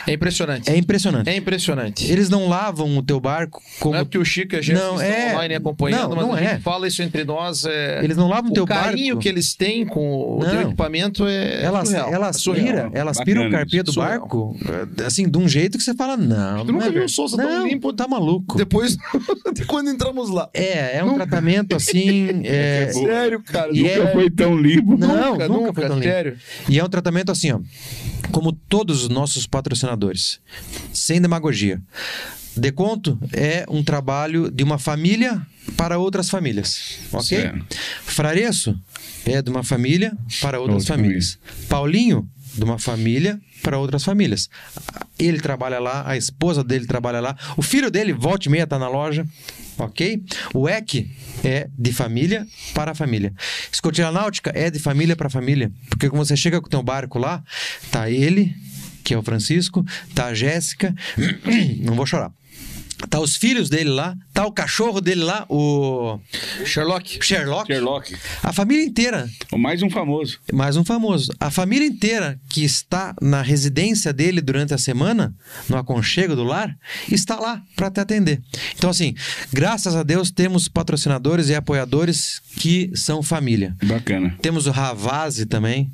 É 0.07 0.12
impressionante. 0.15 0.70
É 0.70 0.76
impressionante. 0.76 1.28
É 1.28 1.36
impressionante. 1.36 2.10
Eles 2.10 2.28
não 2.31 2.49
lavam 2.49 2.97
o 2.97 3.02
teu 3.02 3.20
barco 3.20 3.62
como 3.78 3.94
Não 3.94 4.00
é 4.00 4.05
porque 4.05 4.18
o 4.18 4.25
Chico 4.25 4.55
e 4.55 4.59
a 4.59 4.62
Jéssica 4.62 4.86
Não, 4.86 4.94
estão 4.94 5.07
é- 5.09 5.33
online 5.34 5.55
acompanhando, 5.55 6.09
Não, 6.10 6.17
mas 6.17 6.26
não 6.26 6.34
a 6.34 6.39
gente 6.41 6.50
é. 6.55 6.59
fala 6.60 6.89
isso 6.89 7.02
entre 7.02 7.25
nós. 7.25 7.65
É... 7.65 8.02
Eles 8.02 8.17
não 8.17 8.28
lavam 8.28 8.50
o 8.50 8.55
teu 8.55 8.65
o 8.65 8.67
carinho 8.67 9.15
barco. 9.15 9.20
que 9.23 9.28
eles 9.28 9.55
têm 9.55 9.84
com 9.86 10.36
o 10.39 10.41
Não. 10.42 10.50
teu 10.50 10.60
equipamento 10.62 11.26
é 11.26 11.60
surreal. 11.84 12.12
elas, 12.12 12.36
É 12.36 12.39
surreal. 12.39 12.67
pira, 12.67 12.91
elas 12.94 13.20
piram 13.25 13.47
o 13.47 13.50
carpê 13.50 13.83
do 13.83 13.92
Surreal. 13.92 14.20
barco, 14.20 14.57
eh, 14.99 15.05
assim, 15.05 15.28
de 15.28 15.39
um 15.39 15.49
jeito 15.49 15.76
que 15.76 15.84
você 15.84 15.94
fala, 15.94 16.17
não. 16.17 16.65
Tu 16.65 16.73
não 16.73 16.75
nunca 16.75 16.86
é 16.86 16.91
viu 16.91 17.05
o 17.05 17.09
Souza 17.09 17.36
tão 17.36 17.67
limpo? 17.67 17.92
Tá 17.92 18.09
maluco. 18.09 18.57
Depois, 18.57 18.97
de 19.55 19.65
quando 19.67 19.91
entramos 19.91 20.31
lá. 20.31 20.49
É, 20.55 20.97
é 20.99 21.05
um 21.05 21.15
tratamento 21.15 21.76
assim. 21.76 22.41
é, 22.44 22.91
Sério, 22.92 23.42
cara. 23.42 23.70
E 23.73 23.83
nunca 23.83 23.92
é- 24.09 24.12
Foi 24.12 24.31
tão 24.31 24.57
limpo. 24.57 24.97
Não, 24.97 25.09
nunca, 25.09 25.49
nunca 25.49 25.49
nunca, 25.49 25.73
foi 25.75 25.86
tão 25.86 25.97
limpo. 25.97 26.09
sério. 26.09 26.36
E 26.68 26.78
é 26.78 26.84
um 26.84 26.89
tratamento 26.89 27.31
assim, 27.31 27.52
ó. 27.52 27.60
Como 28.33 28.52
todos 28.52 29.02
os 29.02 29.09
nossos 29.20 29.47
patrocinadores. 29.47 30.40
Sem 30.94 31.20
demagogia. 31.20 31.81
Deconto 32.57 33.18
é 33.32 33.66
um 33.68 33.84
trabalho 33.84 34.50
de 34.50 34.65
uma 34.65 34.78
família 34.78 35.40
para 35.76 35.99
outras 35.99 36.31
famílias. 36.31 36.99
Ok? 37.12 37.39
Certo. 37.39 37.76
Frareço 38.05 38.81
é 39.26 39.42
de 39.42 39.50
uma 39.50 39.62
família 39.62 40.16
para 40.40 40.58
outras 40.58 40.82
Outra 40.82 40.97
famílias. 40.97 41.39
Paulinho, 41.68 42.28
de 42.55 42.65
uma 42.65 42.78
família 42.78 43.39
para 43.62 43.78
outras 43.78 44.02
famílias. 44.02 44.49
Ele 45.18 45.39
trabalha 45.39 45.78
lá, 45.78 46.02
a 46.08 46.16
esposa 46.16 46.65
dele 46.65 46.86
trabalha 46.86 47.20
lá, 47.20 47.36
o 47.58 47.62
filho 47.62 47.90
dele, 47.90 48.12
volta 48.15 48.49
e 48.49 48.50
meia, 48.50 48.66
tá 48.66 48.78
na 48.78 48.89
loja. 48.89 49.26
Ok? 49.78 50.23
O 50.52 50.68
EC 50.68 51.08
é 51.42 51.68
de 51.78 51.92
família 51.92 52.47
para 52.74 52.94
família. 52.94 53.32
Escotilha 53.73 54.10
Náutica 54.10 54.52
é 54.55 54.70
de 54.70 54.78
família 54.78 55.16
para 55.16 55.31
família. 55.31 55.73
Porque 55.89 56.08
quando 56.10 56.26
você 56.26 56.36
chega 56.36 56.60
com 56.60 56.66
o 56.66 56.70
teu 56.70 56.82
barco 56.82 57.18
lá, 57.18 57.42
tá 57.90 58.10
ele, 58.10 58.55
que 59.03 59.15
é 59.15 59.19
o 59.19 59.23
Francisco, 59.23 59.85
tá 60.15 60.27
a 60.27 60.35
Jéssica, 60.35 60.95
não 61.83 61.95
vou 61.95 62.07
chorar. 62.07 62.33
Tá 63.09 63.19
os 63.20 63.37
filhos 63.37 63.70
dele 63.70 63.91
lá, 63.91 64.17
tá 64.33 64.45
o 64.45 64.53
cachorro 64.53 65.01
dele 65.01 65.23
lá, 65.23 65.47
o 65.49 66.19
Sherlock. 66.65 67.25
Sherlock. 67.25 67.73
Sherlock. 67.73 68.15
A 68.43 68.53
família 68.53 68.85
inteira, 68.85 69.29
mais 69.57 69.83
um 69.83 69.89
famoso. 69.89 70.39
mais 70.53 70.77
um 70.77 70.85
famoso. 70.85 71.33
A 71.41 71.51
família 71.51 71.87
inteira 71.87 72.39
que 72.49 72.62
está 72.62 73.15
na 73.20 73.41
residência 73.41 74.12
dele 74.12 74.41
durante 74.41 74.75
a 74.75 74.79
semana, 74.79 75.35
no 75.69 75.77
aconchego 75.77 76.37
do 76.37 76.45
lar, 76.45 76.77
está 77.11 77.39
lá 77.39 77.62
para 77.75 77.91
te 77.91 78.01
atender. 78.01 78.43
Então, 78.77 78.91
assim, 78.91 79.15
graças 79.53 79.95
a 79.95 80.03
Deus 80.03 80.31
temos 80.31 80.69
patrocinadores 80.69 81.49
e 81.49 81.55
apoiadores 81.55 82.43
que 82.57 82.91
são 82.95 83.23
família. 83.23 83.75
Bacana. 83.83 84.37
Temos 84.43 84.67
o 84.67 84.70
Ravazzi 84.70 85.47
também, 85.47 85.91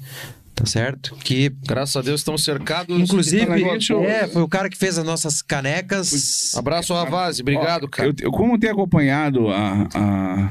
tá 0.56 0.64
certo? 0.64 1.14
Que 1.22 1.52
Graças 1.68 1.94
a 1.96 2.02
Deus 2.02 2.20
estamos 2.22 2.42
cercados. 2.42 2.98
inclusive 2.98 3.44
tá 3.46 3.58
é, 4.04 4.26
foi 4.26 4.42
o 4.42 4.48
cara 4.48 4.68
que 4.70 4.76
fez 4.76 4.96
as 4.98 5.04
nossas 5.04 5.42
canecas. 5.42 6.54
Abraço 6.56 6.94
ao 6.94 7.06
Avazzi. 7.06 7.42
Obrigado, 7.42 7.84
Ó, 7.84 7.88
cara. 7.88 8.08
Eu, 8.08 8.14
eu, 8.20 8.32
como 8.32 8.58
tenho 8.58 8.72
acompanhado 8.72 9.48
a, 9.48 9.86
a- 9.94 10.50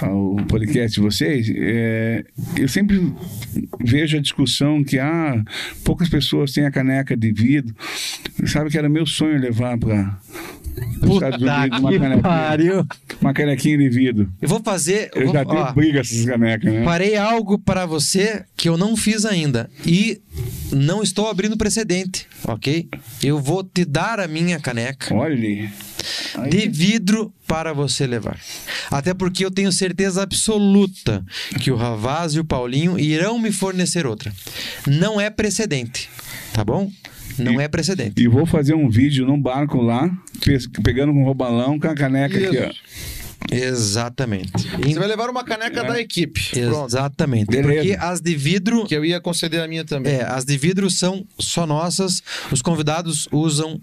a- 0.00 0.12
o 0.12 0.36
podcast 0.46 0.94
de 0.96 1.00
vocês, 1.00 1.50
é, 1.56 2.24
eu 2.58 2.68
sempre 2.68 3.12
vejo 3.82 4.18
a 4.18 4.20
discussão 4.20 4.84
que 4.84 4.98
ah, 4.98 5.42
poucas 5.82 6.08
pessoas 6.10 6.52
têm 6.52 6.66
a 6.66 6.70
caneca 6.70 7.16
de 7.16 7.32
vidro. 7.32 7.74
Sabe 8.46 8.70
que 8.70 8.76
era 8.78 8.88
meu 8.88 9.06
sonho 9.06 9.40
levar 9.40 9.78
para 9.78 10.18
os 11.02 11.14
Estados 11.14 11.42
Unidos 11.42 11.78
uma 11.80 11.90
canequinha, 11.98 12.22
pariu. 12.22 12.86
uma 13.20 13.32
canequinha 13.34 13.78
de 13.78 13.88
vidro. 13.88 14.32
Eu 14.40 14.48
vou 14.48 14.60
fazer. 14.62 15.10
eu 15.14 15.20
Eu 15.22 15.26
vou- 15.26 15.34
já 15.34 15.44
tenho 15.44 15.58
ó, 15.60 15.72
briga 15.72 16.00
essas 16.00 16.24
canecas, 16.24 16.72
né? 16.72 16.84
Parei 16.84 17.16
algo 17.16 17.58
para 17.58 17.86
você 17.86 18.44
que 18.56 18.68
eu 18.68 18.76
não 18.76 18.96
fiz 18.96 19.24
ainda. 19.24 19.70
E 19.86 20.20
não 20.72 21.02
estou 21.02 21.28
abrindo 21.28 21.56
precedente, 21.56 22.26
ok? 22.46 22.88
Eu 23.22 23.38
vou 23.40 23.62
te 23.64 23.84
dar 23.84 24.20
a 24.20 24.28
minha 24.28 24.58
caneca 24.60 25.14
Olha. 25.14 25.70
Aí- 26.38 26.50
de 26.50 26.68
vidro 26.68 27.32
para 27.46 27.72
você 27.72 28.06
levar. 28.06 28.38
Até 28.90 29.12
porque 29.14 29.44
eu 29.44 29.50
tenho 29.50 29.72
certeza 29.72 30.22
absoluta 30.22 31.24
que 31.60 31.70
o 31.70 31.76
Ravaz 31.76 32.34
e 32.34 32.40
o 32.40 32.44
Paulinho 32.44 32.98
irão 32.98 33.38
me 33.38 33.50
fornecer 33.50 34.06
outra. 34.06 34.32
Não 34.86 35.20
é 35.20 35.30
precedente, 35.30 36.08
tá 36.52 36.62
bom? 36.64 36.90
Não 37.38 37.60
E- 37.60 37.64
é 37.64 37.68
precedente. 37.68 38.20
E 38.22 38.28
vou 38.28 38.46
fazer 38.46 38.74
um 38.74 38.88
vídeo 38.88 39.26
num 39.26 39.40
barco 39.40 39.80
lá, 39.80 40.10
pegando 40.82 41.12
com 41.12 41.22
um 41.22 41.24
robalão 41.24 41.78
com 41.78 41.88
a 41.88 41.94
caneca 41.94 42.36
aqui, 42.36 42.58
ó. 42.58 42.70
Exatamente. 43.54 44.50
Você 44.82 44.98
vai 44.98 45.06
levar 45.06 45.30
uma 45.30 45.44
caneca 45.44 45.84
da 45.84 46.00
equipe. 46.00 46.50
Pronto. 46.50 46.88
Exatamente. 46.88 47.46
Beleza. 47.46 47.74
Porque 47.74 47.96
as 48.00 48.20
de 48.20 48.34
vidro 48.34 48.84
Que 48.86 48.96
eu 48.96 49.04
ia 49.04 49.20
conceder 49.20 49.60
a 49.60 49.68
minha 49.68 49.84
também. 49.84 50.14
É, 50.14 50.24
as 50.24 50.44
de 50.44 50.56
vidro 50.56 50.90
são 50.90 51.24
só 51.38 51.66
nossas. 51.66 52.22
Os 52.50 52.60
convidados 52.62 53.28
usam 53.30 53.80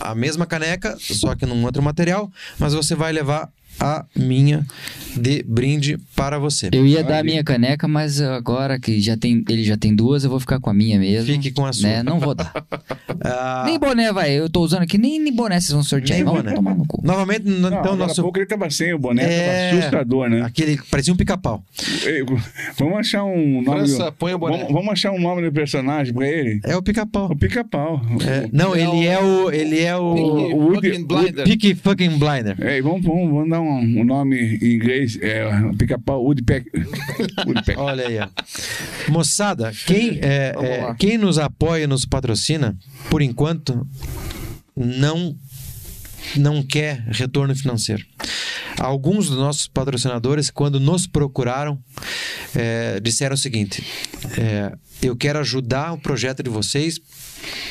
a 0.00 0.14
mesma 0.14 0.46
caneca, 0.46 0.96
só 0.98 1.34
que 1.34 1.46
num 1.46 1.64
outro 1.64 1.82
material, 1.82 2.30
mas 2.58 2.74
você 2.74 2.94
vai 2.94 3.12
levar 3.12 3.48
a 3.80 4.04
minha 4.16 4.64
de 5.16 5.42
brinde 5.46 5.98
para 6.16 6.38
você. 6.38 6.68
Eu 6.72 6.86
ia 6.86 7.04
dar 7.04 7.20
a 7.20 7.24
minha 7.24 7.44
caneca, 7.44 7.86
mas 7.86 8.20
agora 8.20 8.78
que 8.80 9.00
já 9.00 9.16
tem, 9.16 9.44
ele 9.48 9.62
já 9.64 9.76
tem 9.76 9.94
duas, 9.94 10.24
eu 10.24 10.30
vou 10.30 10.40
ficar 10.40 10.58
com 10.60 10.70
a 10.70 10.74
minha 10.74 10.98
mesmo. 10.98 11.26
Fique 11.32 11.50
com 11.52 11.64
a 11.64 11.72
sua. 11.72 11.88
Né? 11.88 12.02
Não 12.02 12.18
vou 12.20 12.34
dar. 12.34 12.52
Ah, 13.26 13.62
Nem 13.64 13.78
boné, 13.78 14.12
vai. 14.12 14.32
Eu 14.32 14.50
tô 14.50 14.60
usando 14.60 14.82
aqui, 14.82 14.98
nem, 14.98 15.18
nem 15.20 15.32
boné 15.32 15.58
vocês 15.58 15.70
vão 15.70 15.82
sortear. 15.82 16.16
Nem 16.18 16.24
Vamos 16.24 16.42
boné. 16.42 16.54
tomar 16.54 16.74
no 16.74 16.84
cu. 16.86 17.00
novamente, 17.02 17.44
Não, 17.48 17.68
então, 17.68 17.96
nosso. 17.96 18.20
pouco 18.20 18.38
ele 18.38 18.44
tava 18.46 18.68
sem 18.70 18.92
o 18.92 18.98
boné, 18.98 19.22
É. 19.22 19.68
tava 19.70 19.78
assustador, 19.78 20.28
né? 20.28 20.42
Aquele 20.42 20.76
parecia 20.90 21.12
um 21.12 21.16
pica-pau. 21.16 21.64
Vamos 22.76 22.98
achar 22.98 23.24
um 23.24 23.62
nome. 23.62 23.78
França, 23.78 24.12
põe 24.12 24.34
o 24.34 24.38
boné. 24.38 24.58
Vamos, 24.58 24.72
vamos 24.72 24.92
achar 24.92 25.12
um 25.12 25.20
nome 25.20 25.42
do 25.42 25.52
personagem 25.52 26.12
pra 26.12 26.26
ele? 26.28 26.60
É 26.64 26.76
o 26.76 26.82
pica-pau. 26.82 27.30
O 27.30 27.36
pica-pau. 27.36 28.02
É, 28.26 28.48
não, 28.52 28.74
ele 28.76 29.06
é 29.06 29.18
o. 29.18 29.50
Ele 29.50 29.80
é 29.80 29.96
o. 29.96 30.14
Fucking 31.82 32.18
blinder. 32.18 32.56
É, 32.60 32.80
vamos, 32.82 33.02
vamos, 33.04 33.30
vamos 33.30 33.50
dar 33.50 33.60
um, 33.60 33.63
um 33.64 34.04
nome 34.04 34.58
em 34.58 34.74
inglês. 34.74 35.18
É, 35.20 35.44
pica-pau 35.78 36.22
Woodpecker. 36.22 36.86
Woodpecker. 37.46 37.78
Olha 37.78 38.06
aí, 38.06 38.18
ó. 38.18 38.28
Moçada, 39.10 39.72
quem, 39.86 40.18
é, 40.22 40.54
é, 40.56 40.94
quem 40.98 41.18
nos 41.18 41.38
apoia 41.38 41.84
e 41.84 41.86
nos 41.86 42.04
patrocina, 42.04 42.76
por 43.10 43.22
enquanto, 43.22 43.86
não, 44.76 45.36
não 46.36 46.62
quer 46.62 47.04
retorno 47.08 47.54
financeiro. 47.54 48.04
Alguns 48.78 49.28
dos 49.28 49.38
nossos 49.38 49.68
patrocinadores, 49.68 50.50
quando 50.50 50.80
nos 50.80 51.06
procuraram, 51.06 51.78
é, 52.54 52.98
disseram 53.00 53.34
o 53.34 53.38
seguinte: 53.38 53.84
é, 54.38 54.72
eu 55.02 55.14
quero 55.14 55.38
ajudar 55.38 55.92
o 55.92 55.98
projeto 55.98 56.42
de 56.42 56.50
vocês, 56.50 56.98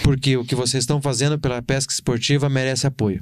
porque 0.04 0.38
o 0.38 0.46
que 0.46 0.56
vocês 0.56 0.84
estão 0.84 1.02
fazendo 1.02 1.38
pela 1.38 1.62
pesca 1.62 1.92
esportiva 1.92 2.50
merece 2.50 2.88
apoio. 2.88 3.22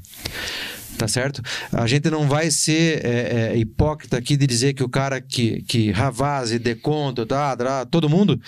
Tá 1.01 1.07
certo? 1.07 1.41
A 1.71 1.87
gente 1.87 2.11
não 2.11 2.27
vai 2.27 2.51
ser 2.51 3.03
é, 3.03 3.53
é, 3.53 3.57
hipócrita 3.57 4.19
aqui 4.19 4.37
de 4.37 4.45
dizer 4.45 4.75
que 4.75 4.83
o 4.83 4.87
cara 4.87 5.19
que, 5.19 5.63
que 5.63 5.89
Ravaz 5.89 6.51
e 6.51 6.59
Deconto, 6.59 7.25
tá, 7.25 7.57
tá, 7.57 7.87
todo 7.87 8.07
mundo 8.07 8.39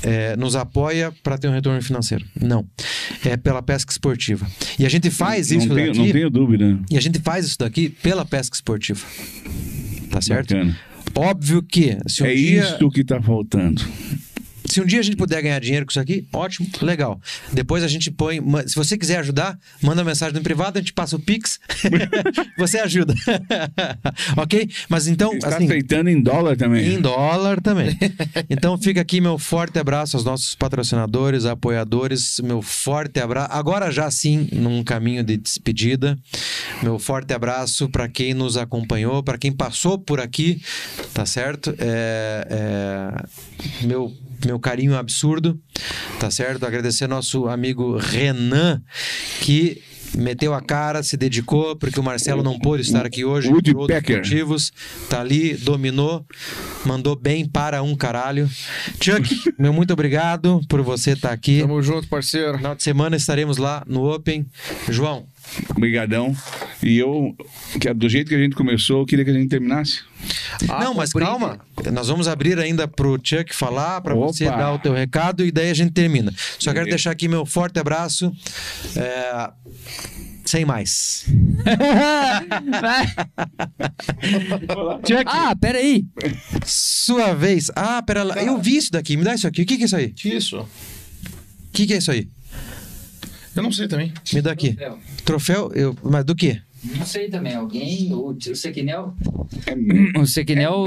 é, 0.00 0.36
nos 0.36 0.54
apoia 0.54 1.12
para 1.24 1.36
ter 1.36 1.48
um 1.48 1.52
retorno 1.52 1.82
financeiro. 1.82 2.24
Não. 2.40 2.64
É 3.24 3.36
pela 3.36 3.60
pesca 3.60 3.90
esportiva. 3.90 4.46
E 4.78 4.86
a 4.86 4.88
gente 4.88 5.10
faz 5.10 5.50
não, 5.50 5.58
isso 5.58 5.74
tenho, 5.74 5.86
daqui. 5.88 5.98
não 5.98 6.12
tenho 6.12 6.30
dúvida. 6.30 6.78
E 6.88 6.96
a 6.96 7.00
gente 7.00 7.18
faz 7.18 7.46
isso 7.46 7.58
daqui 7.58 7.88
pela 7.88 8.24
pesca 8.24 8.54
esportiva. 8.54 9.04
Tá 10.08 10.20
certo? 10.20 10.54
Bacana. 10.54 10.78
Óbvio 11.16 11.64
que 11.64 11.98
se 12.06 12.22
um 12.22 12.26
é 12.26 12.34
dia 12.36 12.62
isso 12.62 12.90
que 12.90 13.02
tá 13.02 13.20
faltando. 13.20 13.82
Se 14.64 14.80
um 14.80 14.86
dia 14.86 15.00
a 15.00 15.02
gente 15.02 15.16
puder 15.16 15.42
ganhar 15.42 15.58
dinheiro 15.60 15.84
com 15.86 15.90
isso 15.90 16.00
aqui, 16.00 16.26
ótimo, 16.32 16.68
legal. 16.80 17.20
Depois 17.52 17.82
a 17.82 17.88
gente 17.88 18.10
põe. 18.10 18.40
Se 18.66 18.74
você 18.74 18.96
quiser 18.96 19.18
ajudar, 19.18 19.58
manda 19.82 20.02
uma 20.02 20.08
mensagem 20.08 20.34
no 20.34 20.42
privado, 20.42 20.78
a 20.78 20.80
gente 20.80 20.92
passa 20.92 21.16
o 21.16 21.18
Pix. 21.18 21.60
você 22.56 22.78
ajuda. 22.78 23.14
ok? 24.36 24.68
Mas 24.88 25.06
então, 25.06 25.34
Está 25.34 25.48
assim. 25.48 25.64
aceitando 25.64 26.08
em 26.10 26.20
dólar 26.20 26.56
também. 26.56 26.94
Em 26.94 27.00
dólar 27.00 27.60
também. 27.60 27.96
Então 28.48 28.78
fica 28.78 29.00
aqui 29.00 29.20
meu 29.20 29.38
forte 29.38 29.78
abraço 29.78 30.16
aos 30.16 30.24
nossos 30.24 30.54
patrocinadores, 30.54 31.44
apoiadores, 31.44 32.40
meu 32.42 32.62
forte 32.62 33.20
abraço. 33.20 33.52
Agora 33.52 33.90
já 33.90 34.10
sim, 34.10 34.48
num 34.52 34.82
caminho 34.84 35.22
de 35.22 35.36
despedida. 35.36 36.18
Meu 36.82 36.98
forte 36.98 37.32
abraço 37.32 37.88
para 37.88 38.08
quem 38.08 38.34
nos 38.34 38.56
acompanhou, 38.56 39.22
para 39.22 39.38
quem 39.38 39.52
passou 39.52 39.98
por 39.98 40.20
aqui, 40.20 40.60
tá 41.12 41.26
certo? 41.26 41.74
É, 41.78 42.46
é, 42.50 43.86
meu 43.86 44.12
meu 44.46 44.58
carinho 44.58 44.96
absurdo, 44.96 45.58
tá 46.18 46.30
certo? 46.30 46.64
Agradecer 46.64 47.06
nosso 47.06 47.48
amigo 47.48 47.96
Renan 47.96 48.82
que 49.40 49.82
meteu 50.16 50.54
a 50.54 50.60
cara, 50.60 51.02
se 51.02 51.16
dedicou, 51.16 51.76
porque 51.76 51.98
o 51.98 52.02
Marcelo 52.02 52.42
não 52.42 52.58
pôde 52.58 52.82
estar 52.82 53.06
aqui 53.06 53.24
hoje 53.24 53.48
por 53.48 53.76
outros 53.76 54.02
motivos. 54.08 54.72
Tá 55.08 55.20
ali, 55.20 55.54
dominou, 55.54 56.24
mandou 56.84 57.16
bem 57.16 57.46
para 57.48 57.82
um 57.82 57.94
caralho. 57.94 58.48
Chuck, 59.00 59.28
meu 59.58 59.72
muito 59.72 59.92
obrigado 59.92 60.60
por 60.68 60.82
você 60.82 61.12
estar 61.12 61.32
aqui. 61.32 61.60
Tamo 61.60 61.82
junto, 61.82 62.08
parceiro. 62.08 62.58
Final 62.58 62.74
de 62.74 62.82
semana 62.82 63.16
estaremos 63.16 63.56
lá 63.56 63.82
no 63.86 64.12
Open. 64.12 64.46
João, 64.88 65.26
Obrigadão. 65.70 66.34
E 66.82 66.98
eu, 66.98 67.34
que 67.80 67.88
é 67.88 67.94
do 67.94 68.08
jeito 68.08 68.28
que 68.28 68.34
a 68.34 68.38
gente 68.38 68.56
começou, 68.56 69.00
eu 69.00 69.06
queria 69.06 69.24
que 69.24 69.30
a 69.30 69.34
gente 69.34 69.48
terminasse. 69.48 70.00
Ah, 70.68 70.84
não, 70.84 70.94
mas 70.94 71.12
cumprir. 71.12 71.28
calma. 71.28 71.58
Nós 71.92 72.08
vamos 72.08 72.28
abrir 72.28 72.58
ainda 72.58 72.86
pro 72.88 73.18
Chuck 73.22 73.54
falar, 73.54 74.00
para 74.00 74.14
você 74.14 74.44
dar 74.46 74.72
o 74.74 74.78
teu 74.78 74.92
recado 74.92 75.44
e 75.44 75.50
daí 75.52 75.70
a 75.70 75.74
gente 75.74 75.92
termina. 75.92 76.32
Só 76.58 76.70
quero 76.72 76.84
Beleza. 76.84 76.90
deixar 76.90 77.10
aqui 77.10 77.28
meu 77.28 77.44
forte 77.46 77.78
abraço. 77.78 78.32
É, 78.96 79.50
Sem 80.44 80.64
mais. 80.64 81.24
Chuck, 85.06 85.24
ah, 85.26 85.54
peraí. 85.60 86.04
sua 86.64 87.34
vez. 87.34 87.70
Ah, 87.74 88.02
pera 88.02 88.22
lá. 88.22 88.42
Eu 88.42 88.58
vi 88.58 88.76
isso 88.76 88.92
daqui. 88.92 89.16
Me 89.16 89.24
dá 89.24 89.34
isso 89.34 89.46
aqui. 89.46 89.62
O 89.62 89.66
que, 89.66 89.76
que 89.76 89.82
é 89.82 89.86
isso 89.86 89.96
aí? 89.96 90.08
Que 90.10 90.28
isso? 90.34 90.58
O 90.60 90.68
que, 91.72 91.86
que 91.86 91.94
é 91.94 91.98
isso 91.98 92.10
aí? 92.10 92.28
Eu 93.54 93.62
não 93.62 93.72
sei 93.72 93.86
também. 93.88 94.12
Me 94.32 94.40
dá 94.42 94.52
aqui. 94.52 94.76
Troféu? 95.24 95.70
Eu... 95.74 95.96
Mas 96.02 96.24
do 96.24 96.34
quê? 96.34 96.60
Não 96.96 97.06
sei 97.06 97.28
também, 97.28 97.54
alguém, 97.54 98.12
o, 98.12 98.30
o 98.30 98.56
Sequinel. 98.56 99.14
É 99.66 99.74
mesmo. 99.76 100.18
O 100.20 100.26
Sequinel 100.26 100.84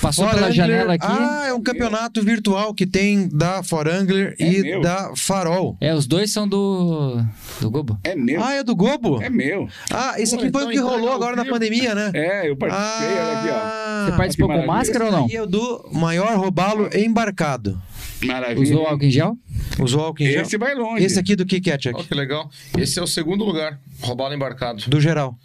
passou 0.00 0.24
For 0.26 0.34
pela 0.34 0.46
Angler- 0.46 0.54
janela 0.56 0.94
aqui. 0.94 1.06
Ah, 1.08 1.46
é 1.48 1.52
um 1.52 1.60
campeonato 1.60 2.22
virtual 2.22 2.72
que 2.72 2.86
tem 2.86 3.26
da 3.28 3.64
For 3.64 3.88
Angler 3.88 4.36
É 4.38 4.46
e 4.52 4.62
meu. 4.62 4.80
da 4.80 5.12
Farol. 5.16 5.76
É, 5.80 5.92
os 5.92 6.06
dois 6.06 6.30
são 6.32 6.46
do. 6.46 7.20
do 7.60 7.68
Gobo. 7.68 7.98
É 8.04 8.14
meu. 8.14 8.44
Ah, 8.44 8.54
é 8.54 8.62
do 8.62 8.76
Gobo? 8.76 9.20
É 9.20 9.28
meu. 9.28 9.68
Ah, 9.90 10.14
esse 10.20 10.36
Pô, 10.36 10.42
aqui 10.42 10.52
foi 10.52 10.60
então 10.62 10.68
o 10.68 10.72
que 10.72 10.78
rolou 10.78 11.12
agora 11.12 11.34
na 11.34 11.44
pandemia, 11.44 11.96
né? 11.96 12.12
É, 12.14 12.48
eu 12.48 12.56
participei, 12.56 13.08
olha 13.18 13.38
aqui, 13.40 13.48
ó. 13.48 13.54
Ah, 13.56 14.06
Você 14.10 14.16
participou 14.16 14.48
que 14.50 14.54
com 14.60 14.66
máscara 14.66 15.04
ou 15.06 15.10
não? 15.10 15.28
E 15.28 15.34
é 15.34 15.42
o 15.42 15.46
do 15.46 15.88
maior 15.92 16.36
robalo 16.38 16.88
embarcado. 16.96 17.82
Maravilha. 18.22 18.62
Usou 18.62 18.86
álcool 18.86 19.04
em 19.04 19.10
gel? 19.10 19.38
Usou 19.80 20.00
álcool 20.00 20.22
em 20.22 20.32
gel? 20.32 20.42
Esse 20.42 20.58
vai 20.58 20.74
longe. 20.74 21.04
Esse 21.04 21.18
aqui 21.18 21.36
do 21.36 21.46
que 21.46 21.60
que 21.60 21.70
é, 21.70 21.78
Chuck? 21.78 22.04
que 22.04 22.14
legal. 22.14 22.50
Esse 22.76 22.98
é 22.98 23.02
o 23.02 23.06
segundo 23.06 23.44
lugar. 23.44 23.80
Roubado 24.00 24.34
embarcado. 24.34 24.84
Do 24.88 25.00
geral. 25.00 25.36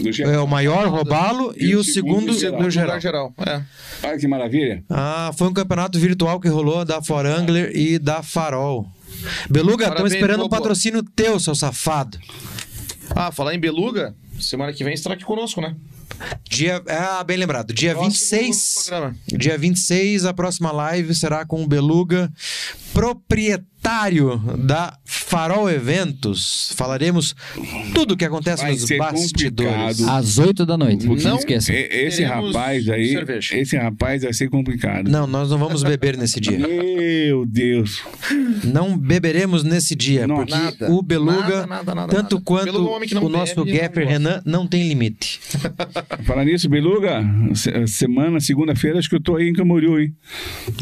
Do 0.00 0.12
geral. 0.12 0.32
É 0.32 0.38
o 0.38 0.46
maior 0.46 0.88
robalo 0.88 1.52
e, 1.56 1.74
o 1.74 1.82
segundo, 1.82 2.32
segundo 2.34 2.64
do 2.64 2.70
geral. 2.70 2.88
Lugar 2.88 3.00
geral. 3.00 3.34
É. 3.38 3.62
Olha 4.06 4.18
que 4.18 4.28
maravilha. 4.28 4.84
Ah, 4.88 5.32
foi 5.36 5.48
um 5.48 5.52
campeonato 5.52 5.98
virtual 5.98 6.40
que 6.40 6.48
rolou 6.48 6.84
da 6.84 7.02
For 7.02 7.26
Angler 7.26 7.72
e 7.74 7.98
da 7.98 8.22
Farol. 8.22 8.86
Beluga, 9.48 9.88
estamos 9.88 10.12
esperando 10.12 10.44
um 10.44 10.48
patrocínio 10.48 11.02
teu, 11.02 11.38
seu 11.38 11.54
safado. 11.54 12.18
Ah, 13.14 13.32
falar 13.32 13.54
em 13.54 13.58
Beluga, 13.58 14.14
semana 14.38 14.72
que 14.72 14.84
vem 14.84 14.94
estará 14.94 15.14
aqui 15.14 15.24
conosco, 15.24 15.60
né? 15.60 15.74
Dia, 16.48 16.82
ah, 16.88 17.24
bem 17.24 17.36
lembrado. 17.36 17.72
Dia 17.72 17.92
Próximo 17.92 18.10
26. 18.12 18.84
programa. 18.88 19.16
Dia 19.28 19.56
26, 19.58 20.24
a 20.26 20.34
próxima 20.34 20.72
live 20.72 21.14
será 21.14 21.44
com 21.46 21.62
o 21.62 21.66
Beluga, 21.66 22.30
proprietário 22.92 24.36
da 24.58 24.98
Farol 25.04 25.70
Eventos. 25.70 26.72
Falaremos 26.76 27.34
tudo 27.94 28.12
o 28.14 28.16
que 28.16 28.24
acontece 28.24 28.62
Vai 28.62 28.72
nos 28.72 28.84
bastidores. 28.98 29.72
complicado. 29.98 30.10
Às 30.10 30.38
8 30.38 30.66
da 30.66 30.76
noite. 30.76 31.06
Não, 31.06 31.14
Não 31.16 31.36
esqueça. 31.36 31.72
E- 31.72 31.88
Esse 32.06 32.18
Teremos 32.18 32.54
rapaz 32.54 32.88
aí, 32.88 33.08
cerveja. 33.12 33.56
esse 33.56 33.76
rapaz 33.76 34.22
vai 34.22 34.32
ser 34.32 34.50
complicado. 34.50 35.08
Não, 35.08 35.26
nós 35.26 35.48
não 35.50 35.56
vamos 35.58 35.82
beber 35.82 36.16
nesse 36.18 36.40
dia. 36.40 36.58
Meu 36.58 37.46
Deus. 37.46 38.02
Não 38.64 38.98
beberemos 38.98 39.62
nesse 39.62 39.94
dia, 39.94 40.26
Não, 40.26 40.36
porque 40.36 40.52
nada. 40.52 40.90
o 40.90 41.00
Beluga, 41.02 41.40
Nada, 41.40 41.66
nada, 41.66 41.94
nada, 41.94 42.12
tanto 42.14 42.34
nada. 42.34 42.44
quanto 42.44 42.64
Beluga 42.72 43.06
é 43.06 43.14
não 43.14 43.24
o 43.24 43.28
nosso 43.28 43.64
Gaffer. 43.64 44.06
Renan, 44.06 44.42
não 44.44 44.66
tem 44.66 44.86
limite. 44.88 45.40
Falar 46.24 46.44
nisso, 46.44 46.68
Beluga, 46.68 47.22
se- 47.54 47.86
semana, 47.86 48.40
segunda-feira, 48.40 48.98
acho 48.98 49.08
que 49.08 49.14
eu 49.16 49.20
tô 49.22 49.36
aí 49.36 49.48
em 49.48 49.52
Camboriú, 49.52 49.98
hein? 50.00 50.14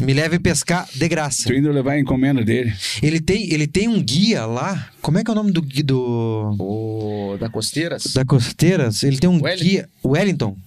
Me 0.01 0.13
leve 0.13 0.39
pescar 0.39 0.87
de 0.93 1.07
graça. 1.07 1.47
Tô 1.49 1.53
indo 1.53 1.71
levar 1.71 1.93
a 1.93 1.99
encomenda 1.99 2.43
dele. 2.43 2.73
Ele 3.01 3.19
tem, 3.19 3.51
ele 3.53 3.67
tem 3.67 3.87
um 3.87 4.01
guia 4.01 4.45
lá. 4.45 4.89
Como 5.01 5.17
é 5.17 5.23
que 5.23 5.29
é 5.29 5.33
o 5.33 5.35
nome 5.35 5.51
do 5.51 5.61
guia 5.61 5.83
do 5.83 6.55
O 6.59 7.37
da 7.39 7.49
Costeiras. 7.49 8.03
da 8.13 8.25
Costeiras? 8.25 9.03
Ele 9.03 9.17
tem 9.17 9.29
um 9.29 9.41
Wellington. 9.41 9.63
guia, 9.63 9.89
Wellington. 10.05 10.57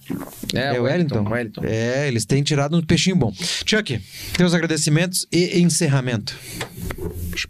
É, 0.53 0.75
É 0.75 0.79
o 0.79 0.83
Wellington? 0.83 1.23
Wellington. 1.29 1.61
É, 1.65 2.07
eles 2.07 2.25
têm 2.25 2.41
tirado 2.43 2.77
um 2.77 2.81
peixinho 2.81 3.15
bom. 3.15 3.33
Chuck, 3.65 3.99
teus 4.37 4.53
agradecimentos 4.53 5.27
e 5.31 5.59
encerramento. 5.59 6.35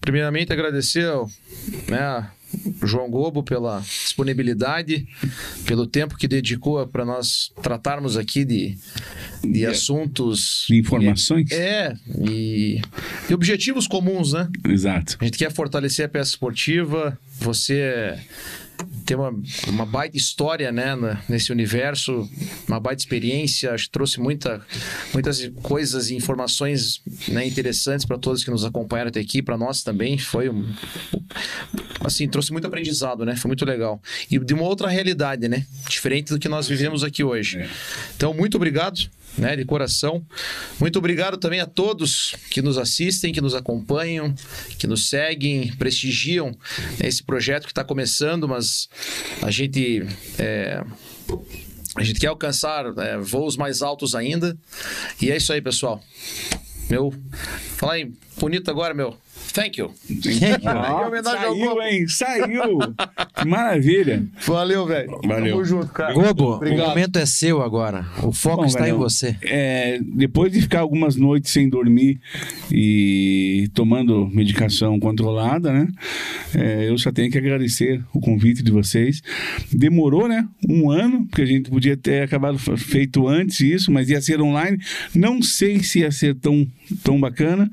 Primeiramente, 0.02 0.52
agradecer 0.52 1.06
ao 1.08 1.30
né, 1.90 2.28
João 2.84 3.10
Gobo 3.10 3.44
pela 3.44 3.80
disponibilidade, 3.80 5.08
pelo 5.66 5.86
tempo 5.88 6.18
que 6.18 6.28
dedicou 6.28 6.86
para 6.88 7.06
nós 7.06 7.52
tratarmos 7.62 8.18
aqui 8.18 8.46
de, 8.46 8.78
de 9.44 9.52
De- 9.52 9.66
assuntos. 9.66 10.66
de 10.70 10.78
informações? 10.78 11.52
É, 11.52 11.96
e, 12.20 12.82
e 13.30 13.34
objetivos 13.34 13.88
comuns, 13.88 14.34
né? 14.34 14.48
Exato. 14.68 15.18
A 15.20 15.26
gente 15.26 15.38
quer 15.38 15.52
fortalecer 15.52 16.06
a 16.06 16.10
peça 16.10 16.32
esportiva. 16.32 17.18
Você 17.40 18.18
tem 19.06 19.18
uma, 19.18 19.34
uma 19.68 19.86
baita 19.86 20.18
história 20.18 20.72
né, 20.72 20.96
nesse 21.28 21.52
universo, 21.52 22.30
uma 22.68 22.80
baita 22.80 23.02
experiência, 23.02 23.74
acho 23.74 23.86
que 23.86 23.92
trouxe 23.92 24.20
muita, 24.20 24.62
muitas 25.14 25.46
coisas 25.62 26.10
e 26.10 26.16
informações 26.16 27.02
né, 27.28 27.46
interessantes 27.46 28.06
para 28.06 28.18
todos 28.18 28.44
que 28.44 28.52
nos 28.52 28.64
acompanharam 28.64 29.10
até 29.10 29.20
aqui, 29.20 29.42
para 29.42 29.58
nós 29.58 29.84
também, 29.84 30.18
foi 30.18 30.50
um, 30.50 30.74
assim, 32.02 32.28
trouxe 32.28 32.52
muito 32.52 32.68
aprendizado, 32.68 33.26
né, 33.26 33.36
foi 33.36 33.50
muito 33.50 33.66
legal. 33.66 34.02
E 34.30 34.40
de 34.40 34.54
uma 34.54 34.64
outra 34.64 34.88
realidade, 34.88 35.48
né, 35.48 35.66
diferente 35.88 36.32
do 36.32 36.40
que 36.40 36.50
nós 36.50 36.68
vivemos 36.68 37.04
aqui 37.04 37.24
hoje. 37.24 37.68
Então, 38.16 38.34
muito 38.34 38.56
obrigado. 38.56 39.10
Né, 39.36 39.56
de 39.56 39.66
coração. 39.66 40.24
Muito 40.80 41.00
obrigado 41.00 41.38
também 41.38 41.60
a 41.60 41.66
todos 41.66 42.36
que 42.52 42.62
nos 42.62 42.78
assistem, 42.78 43.34
que 43.34 43.42
nos 43.42 43.56
acompanham, 43.56 44.32
que 44.78 44.86
nos 44.86 45.10
seguem, 45.10 45.76
prestigiam 45.76 46.56
esse 47.04 47.24
projeto 47.24 47.64
que 47.64 47.72
está 47.72 47.84
começando, 47.84 48.48
mas 48.48 48.88
a 49.42 49.50
gente 49.50 50.06
é, 50.38 50.84
a 51.96 52.04
gente 52.04 52.20
quer 52.20 52.28
alcançar 52.28 52.86
é, 52.98 53.18
voos 53.18 53.56
mais 53.56 53.82
altos 53.82 54.16
ainda. 54.16 54.58
E 55.22 55.32
é 55.32 55.38
isso 55.38 55.54
aí, 55.54 55.62
pessoal. 55.62 56.04
Meu, 56.90 57.14
falar 57.78 58.00
em 58.00 58.14
bonito 58.38 58.70
agora, 58.70 58.94
meu. 58.94 59.18
Thank 59.52 59.80
you. 59.80 59.92
Ó, 60.66 61.08
homenagem 61.08 61.46
ao 61.46 61.56
saiu, 61.56 61.82
hein? 61.82 62.08
Saiu! 62.08 62.80
Que 63.36 63.48
maravilha! 63.48 64.26
Valeu, 64.46 64.86
velho. 64.86 65.20
Valeu. 65.26 65.52
Tamo 65.54 65.66
junto, 65.66 65.88
cara. 65.88 66.14
Globo, 66.14 66.56
Obrigado. 66.56 66.86
o 66.86 66.90
momento 66.90 67.18
é 67.18 67.26
seu 67.26 67.62
agora. 67.62 68.06
O 68.24 68.32
foco 68.32 68.62
Bom, 68.62 68.66
está 68.66 68.82
em 68.82 68.84
velho, 68.86 68.98
você. 68.98 69.36
É, 69.44 70.00
depois 70.02 70.52
de 70.52 70.62
ficar 70.62 70.80
algumas 70.80 71.16
noites 71.16 71.52
sem 71.52 71.70
dormir 71.70 72.20
e 72.72 73.70
tomando 73.74 74.28
medicação 74.28 75.00
controlada, 75.00 75.72
né? 75.72 75.88
é, 76.56 76.90
eu 76.90 76.98
só 76.98 77.12
tenho 77.12 77.32
que 77.32 77.38
agradecer 77.38 78.04
o 78.14 78.20
convite 78.20 78.64
de 78.64 78.72
vocês. 78.72 79.22
Demorou, 79.72 80.28
né? 80.28 80.48
Um 80.68 80.90
ano, 80.90 81.26
porque 81.26 81.42
a 81.42 81.46
gente 81.46 81.70
podia 81.70 81.98
ter 81.98 82.24
acabado 82.24 82.58
feito 82.78 83.28
antes 83.28 83.60
isso, 83.62 83.92
mas 83.92 84.10
ia 84.10 84.22
ser 84.22 84.42
online. 84.42 84.78
Não 85.16 85.42
sei 85.42 85.84
se 85.84 86.00
ia 86.00 86.12
ser 86.12 86.36
tão, 86.36 86.68
tão 87.04 87.20
bacana, 87.20 87.70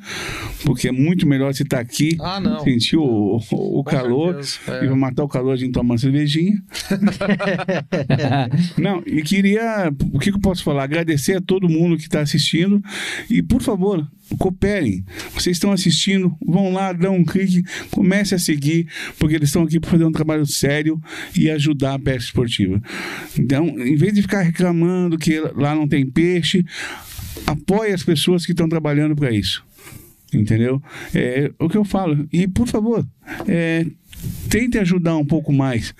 porque 0.64 0.88
é 0.88 0.92
muito 0.92 1.26
melhor 1.26 1.52
você 1.60 1.62
estar 1.64 1.78
aqui, 1.80 2.16
Ah, 2.20 2.40
não. 2.40 2.60
sentir 2.64 2.96
o, 2.96 3.40
o, 3.50 3.84
calor. 3.84 4.42
certeza, 4.42 4.80
é. 4.80 4.84
E 4.84 4.86
pra 4.88 4.96
matar 4.96 5.24
o 5.24 5.28
calor, 5.28 5.52
a 5.52 5.56
gente 5.56 5.72
toma 5.72 5.92
uma 5.94 5.98
cervejinha. 5.98 6.62
Não, 8.78 9.02
e 9.06 9.22
queria, 9.22 9.92
o 10.12 10.18
que 10.18 10.30
que 10.30 10.36
eu 10.36 10.40
posso 10.40 10.62
falar? 10.62 10.84
Agradecer 10.84 11.36
a 11.36 11.40
todo 11.40 11.68
mundo 11.68 11.96
que 11.96 12.04
está 12.04 12.20
assistindo 12.20 12.82
e, 13.28 13.42
por 13.42 13.60
favor, 13.62 14.06
cooperem. 14.38 15.04
Vocês 15.32 15.56
estão 15.56 15.72
assistindo, 15.72 16.34
vão 16.46 16.72
lá, 16.72 16.92
dão 16.92 17.16
um 17.16 17.24
clique, 17.24 17.62
comece 17.90 18.34
a 18.34 18.38
seguir, 18.38 18.86
porque 19.18 19.34
eles 19.34 19.48
estão 19.48 19.62
aqui 19.62 19.78
para 19.80 19.90
fazer 19.90 20.04
um 20.04 20.12
trabalho 20.12 20.46
sério 20.46 21.00
e 21.36 21.50
ajudar 21.50 21.94
a 21.94 21.98
pesca 21.98 22.24
esportiva. 22.24 22.80
Então, 23.38 23.66
em 23.68 23.96
vez 23.96 24.12
de 24.14 24.22
ficar 24.22 24.42
reclamando 24.42 25.18
que 25.18 25.40
lá 25.54 25.74
não 25.74 25.86
tem 25.88 26.06
peixe, 26.06 26.64
apoie 27.46 27.92
as 27.92 28.02
pessoas 28.02 28.44
que 28.46 28.52
estão 28.52 28.68
trabalhando 28.68 29.14
para 29.16 29.30
isso. 29.32 29.64
Entendeu? 30.32 30.82
É 31.14 31.50
o 31.58 31.68
que 31.68 31.76
eu 31.76 31.84
falo. 31.84 32.28
E, 32.32 32.46
por 32.46 32.68
favor, 32.68 33.06
é, 33.48 33.84
tente 34.48 34.78
ajudar 34.78 35.16
um 35.16 35.24
pouco 35.24 35.52
mais, 35.52 35.94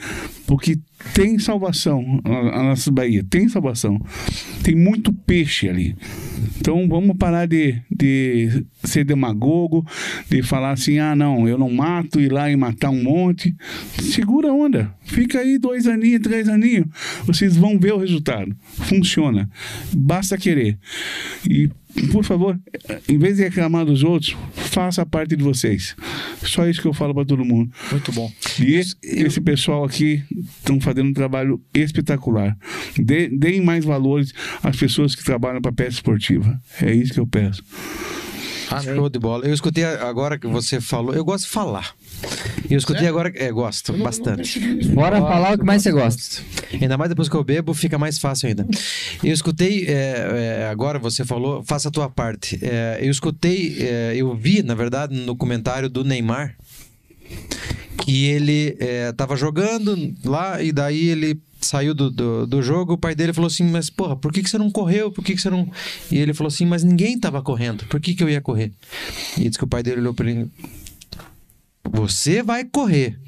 porque 0.47 0.79
tem 1.15 1.39
salvação 1.39 2.21
a 2.25 2.61
a 2.61 2.63
nossa 2.63 2.91
Bahia, 2.91 3.25
tem 3.29 3.49
salvação. 3.49 4.01
Tem 4.63 4.75
muito 4.75 5.13
peixe 5.13 5.69
ali. 5.69 5.97
Então 6.59 6.87
vamos 6.89 7.17
parar 7.17 7.47
de, 7.47 7.81
de 7.91 8.65
ser 8.85 9.05
demagogo, 9.05 9.87
de 10.29 10.43
falar 10.43 10.73
assim: 10.73 10.99
ah, 10.99 11.15
não, 11.15 11.49
eu 11.49 11.57
não 11.57 11.71
mato, 11.71 12.21
ir 12.21 12.31
lá 12.31 12.51
e 12.51 12.57
matar 12.57 12.91
um 12.91 13.03
monte. 13.03 13.55
Segura 13.99 14.51
a 14.51 14.53
onda, 14.53 14.95
fica 15.03 15.39
aí 15.39 15.59
dois 15.59 15.87
aninhos, 15.87 16.21
três 16.21 16.49
aninhos, 16.49 16.87
vocês 17.25 17.57
vão 17.57 17.79
ver 17.79 17.95
o 17.95 17.99
resultado. 17.99 18.55
Funciona, 18.63 19.49
basta 19.95 20.37
querer. 20.37 20.79
E 21.49 21.71
por 22.13 22.25
favor, 22.25 22.59
em 23.09 23.19
vez 23.19 23.37
de 23.37 23.43
reclamar 23.43 23.85
dos 23.85 24.03
outros, 24.03 24.37
faça 24.55 25.03
a 25.03 25.07
parte 25.07 25.35
de 25.35 25.43
vocês. 25.43 25.97
Só 26.43 26.69
isso 26.69 26.81
que 26.81 26.87
eu 26.87 26.93
falo 26.93 27.15
para 27.15 27.25
todo 27.25 27.45
mundo. 27.45 27.71
Muito 27.91 28.13
bom. 28.13 28.31
E 28.61 28.75
esse, 28.75 28.95
esse 29.03 29.41
pessoal 29.41 29.85
aqui 29.85 30.23
estão 30.59 30.81
fazendo 30.81 30.90
um 30.99 31.13
trabalho 31.13 31.61
espetacular. 31.75 32.57
Dê- 32.99 33.29
Deem 33.29 33.61
mais 33.61 33.85
valores 33.85 34.33
às 34.63 34.77
pessoas 34.77 35.15
que 35.15 35.25
trabalham 35.25 35.61
para 35.61 35.73
pesca 35.73 35.93
esportiva. 35.93 36.61
É 36.83 36.93
isso 36.93 37.13
que 37.15 37.21
eu 37.21 37.27
peço. 37.27 37.63
Amém. 38.71 38.95
Show 38.95 39.09
de 39.09 39.19
bola. 39.19 39.45
Eu 39.47 39.53
escutei 39.53 39.83
agora 39.85 40.39
que 40.39 40.47
você 40.47 40.81
falou. 40.81 41.13
Eu 41.13 41.25
gosto 41.25 41.45
de 41.45 41.51
falar. 41.51 41.93
E 42.69 42.75
eu 42.75 42.79
escutei 42.79 43.09
agora. 43.09 43.33
É, 43.35 43.51
gosto 43.51 43.93
bastante. 43.95 44.61
Bora 44.95 45.19
falar 45.21 45.55
o 45.55 45.59
que 45.59 45.65
mais 45.65 45.83
você 45.83 45.91
gosta. 45.91 46.41
Ainda 46.81 46.97
mais 46.97 47.09
depois 47.09 47.29
que 47.29 47.35
eu 47.35 47.43
bebo, 47.43 47.75
fica 47.75 47.99
mais 47.99 48.19
fácil 48.19 48.49
ainda. 48.49 48.65
Eu 49.25 49.33
escutei, 49.33 49.87
é, 49.89 50.61
é, 50.63 50.69
agora 50.71 51.01
você 51.01 51.25
falou, 51.25 51.65
faça 51.65 51.89
a 51.89 51.91
tua 51.91 52.09
parte. 52.09 52.61
É, 52.63 53.01
eu 53.03 53.11
escutei, 53.11 53.77
é, 53.81 54.13
eu 54.17 54.37
vi, 54.37 54.63
na 54.63 54.77
verdade, 54.77 55.17
no 55.17 55.35
comentário 55.35 55.89
do 55.89 56.05
Neymar, 56.05 56.55
que 58.03 58.27
ele 58.27 58.77
estava 59.11 59.37
jogando 59.37 60.15
lá 60.25 60.63
e 60.63 60.73
daí 60.73 61.09
ele 61.09 61.41
saiu 61.61 61.95
do, 61.95 62.11
do, 62.11 62.47
do 62.47 62.63
jogo, 62.63 62.95
o 62.95 62.99
pai 62.99 63.15
dele 63.15 63.33
falou 63.33 63.47
assim, 63.47 63.65
mas 63.65 63.91
porra, 63.91 64.17
por 64.17 64.33
que, 64.33 64.43
que 64.43 64.51
você 64.51 64.59
não 64.59 64.71
correu? 64.71 65.11
Por 65.11 65.23
que, 65.23 65.35
que 65.35 65.43
você 65.43 65.51
não... 65.51 65.71
E 66.11 66.19
ele 66.19 66.33
falou 66.33 66.49
assim, 66.49 66.65
mas 66.65 66.83
ninguém 66.83 67.19
tava 67.19 67.43
correndo, 67.43 67.85
por 67.87 68.01
que, 68.01 68.15
que 68.15 68.23
eu 68.23 68.29
ia 68.29 68.41
correr? 68.41 68.73
E 69.37 69.47
disse 69.47 69.59
que 69.59 69.65
o 69.65 69.69
pai 69.69 69.83
dele 69.83 70.01
olhou 70.01 70.15
para 70.15 70.31
ele, 70.31 70.51
você 71.93 72.43
vai 72.43 72.65
correr. 72.65 73.19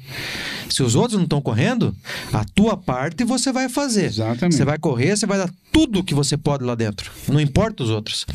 Se 0.69 0.81
os 0.81 0.95
outros 0.95 1.17
não 1.17 1.23
estão 1.23 1.41
correndo, 1.41 1.95
a 2.31 2.43
tua 2.43 2.75
parte 2.75 3.23
você 3.23 3.51
vai 3.51 3.69
fazer. 3.69 4.05
Exatamente. 4.05 4.55
Você 4.55 4.65
vai 4.65 4.79
correr, 4.79 5.15
você 5.15 5.25
vai 5.25 5.37
dar 5.37 5.49
tudo 5.71 6.03
que 6.03 6.15
você 6.15 6.35
pode 6.35 6.63
lá 6.63 6.73
dentro. 6.73 7.11
Não 7.27 7.39
importa 7.39 7.83
os 7.83 7.89
outros. 7.89 8.25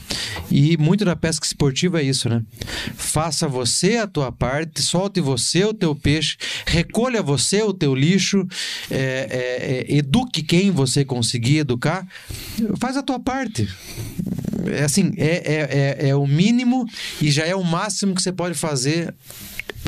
E 0.51 0.77
muito 0.77 1.05
da 1.05 1.17
pesca 1.17 1.45
esportiva 1.45 2.01
é 2.01 2.05
isso, 2.05 2.29
né? 2.29 2.43
Faça 2.95 3.49
você 3.49 3.97
a 3.97 4.07
tua 4.07 4.31
parte, 4.31 4.83
solte 4.83 5.21
você 5.21 5.65
o 5.65 5.75
teu 5.75 5.95
peixe, 5.95 6.37
recolha 6.67 7.23
você 7.23 7.63
o 7.63 7.73
teu 7.73 7.95
lixo, 7.95 8.47
é, 8.91 9.87
é, 9.89 9.95
é, 9.95 9.97
eduque 9.97 10.43
quem 10.43 10.71
você 10.71 11.05
conseguir 11.05 11.59
educar. 11.59 12.07
Faz 12.79 12.97
a 12.97 13.03
tua 13.03 13.19
parte. 13.19 13.69
É 14.67 14.85
assim, 14.85 15.13
é, 15.17 15.27
é, 15.27 16.07
é, 16.07 16.09
é 16.11 16.15
o 16.15 16.27
mínimo 16.27 16.87
e 17.21 17.31
já 17.31 17.45
é 17.45 17.55
o 17.55 17.65
máximo 17.65 18.15
que 18.15 18.23
você 18.23 18.33
pode 18.33 18.55
fazer 18.55 19.15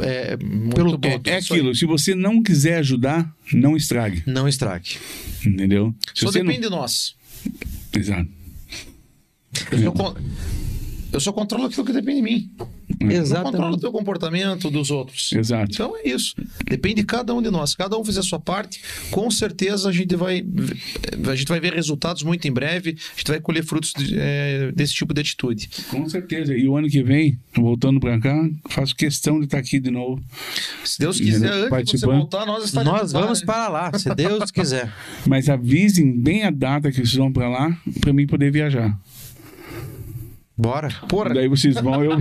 é, 0.02 0.36
pelo 0.36 0.98
bom. 0.98 1.10
todo. 1.10 1.26
É 1.28 1.36
aquilo, 1.36 1.74
se 1.74 1.86
você 1.86 2.14
não 2.14 2.42
quiser 2.42 2.78
ajudar, 2.78 3.34
não 3.52 3.76
estrague. 3.76 4.22
Não 4.26 4.48
estrague. 4.48 4.96
Entendeu? 5.44 5.94
Se 6.14 6.24
Só 6.24 6.30
depende 6.30 6.62
de 6.62 6.70
nós. 6.70 7.16
não... 7.92 8.00
Exato. 8.00 8.30
Eu 9.72 9.96
só, 9.96 10.16
eu 11.12 11.20
só 11.20 11.32
controlo 11.32 11.66
aquilo 11.66 11.84
que 11.84 11.92
depende 11.92 12.16
de 12.16 12.22
mim. 12.22 12.50
Eu 13.00 13.06
não 13.06 13.12
Exatamente. 13.14 13.52
controlo 13.52 13.74
o 13.76 13.80
teu 13.80 13.90
comportamento 13.92 14.70
dos 14.70 14.90
outros. 14.90 15.32
Exato. 15.32 15.72
Então 15.72 15.96
é 15.96 16.06
isso. 16.08 16.34
Depende 16.68 16.96
de 16.96 17.04
cada 17.04 17.34
um 17.34 17.40
de 17.40 17.50
nós. 17.50 17.74
Cada 17.74 17.96
um 17.98 18.04
fizer 18.04 18.20
a 18.20 18.22
sua 18.22 18.38
parte, 18.38 18.80
com 19.10 19.30
certeza 19.30 19.88
a 19.88 19.92
gente 19.92 20.14
vai, 20.16 20.44
a 21.30 21.34
gente 21.34 21.48
vai 21.48 21.58
ver 21.60 21.72
resultados 21.72 22.22
muito 22.22 22.46
em 22.46 22.52
breve. 22.52 22.90
A 23.14 23.18
gente 23.18 23.28
vai 23.28 23.40
colher 23.40 23.64
frutos 23.64 23.94
de- 23.96 24.14
é, 24.18 24.70
desse 24.72 24.92
tipo 24.92 25.14
de 25.14 25.20
atitude. 25.22 25.70
Com 25.88 26.06
certeza. 26.08 26.54
E 26.54 26.68
o 26.68 26.76
ano 26.76 26.88
que 26.88 27.02
vem, 27.02 27.38
voltando 27.56 27.98
para 27.98 28.20
cá, 28.20 28.48
faço 28.68 28.94
questão 28.94 29.38
de 29.38 29.46
estar 29.46 29.58
aqui 29.58 29.80
de 29.80 29.90
novo. 29.90 30.22
Se 30.84 30.98
Deus 30.98 31.18
quiser, 31.18 31.72
antes 31.72 31.92
de 31.92 31.98
você 32.00 32.06
voltar, 32.06 32.44
nós 32.44 32.64
estaremos 32.64 33.00
Nós 33.00 33.12
lá, 33.12 33.20
vamos 33.22 33.40
né? 33.40 33.46
para 33.46 33.68
lá, 33.68 33.98
se 33.98 34.14
Deus 34.14 34.50
quiser. 34.50 34.92
Mas 35.26 35.48
avisem 35.48 36.12
bem 36.20 36.44
a 36.44 36.50
data 36.50 36.90
que 36.90 36.96
vocês 36.96 37.14
vão 37.14 37.32
para 37.32 37.48
lá, 37.48 37.74
para 38.00 38.12
mim 38.12 38.26
poder 38.26 38.50
viajar. 38.52 38.94
Bora. 40.60 40.88
Porra, 41.08 41.34
Daí 41.34 41.48
vocês 41.48 41.74
vão, 41.76 42.04
eu. 42.04 42.18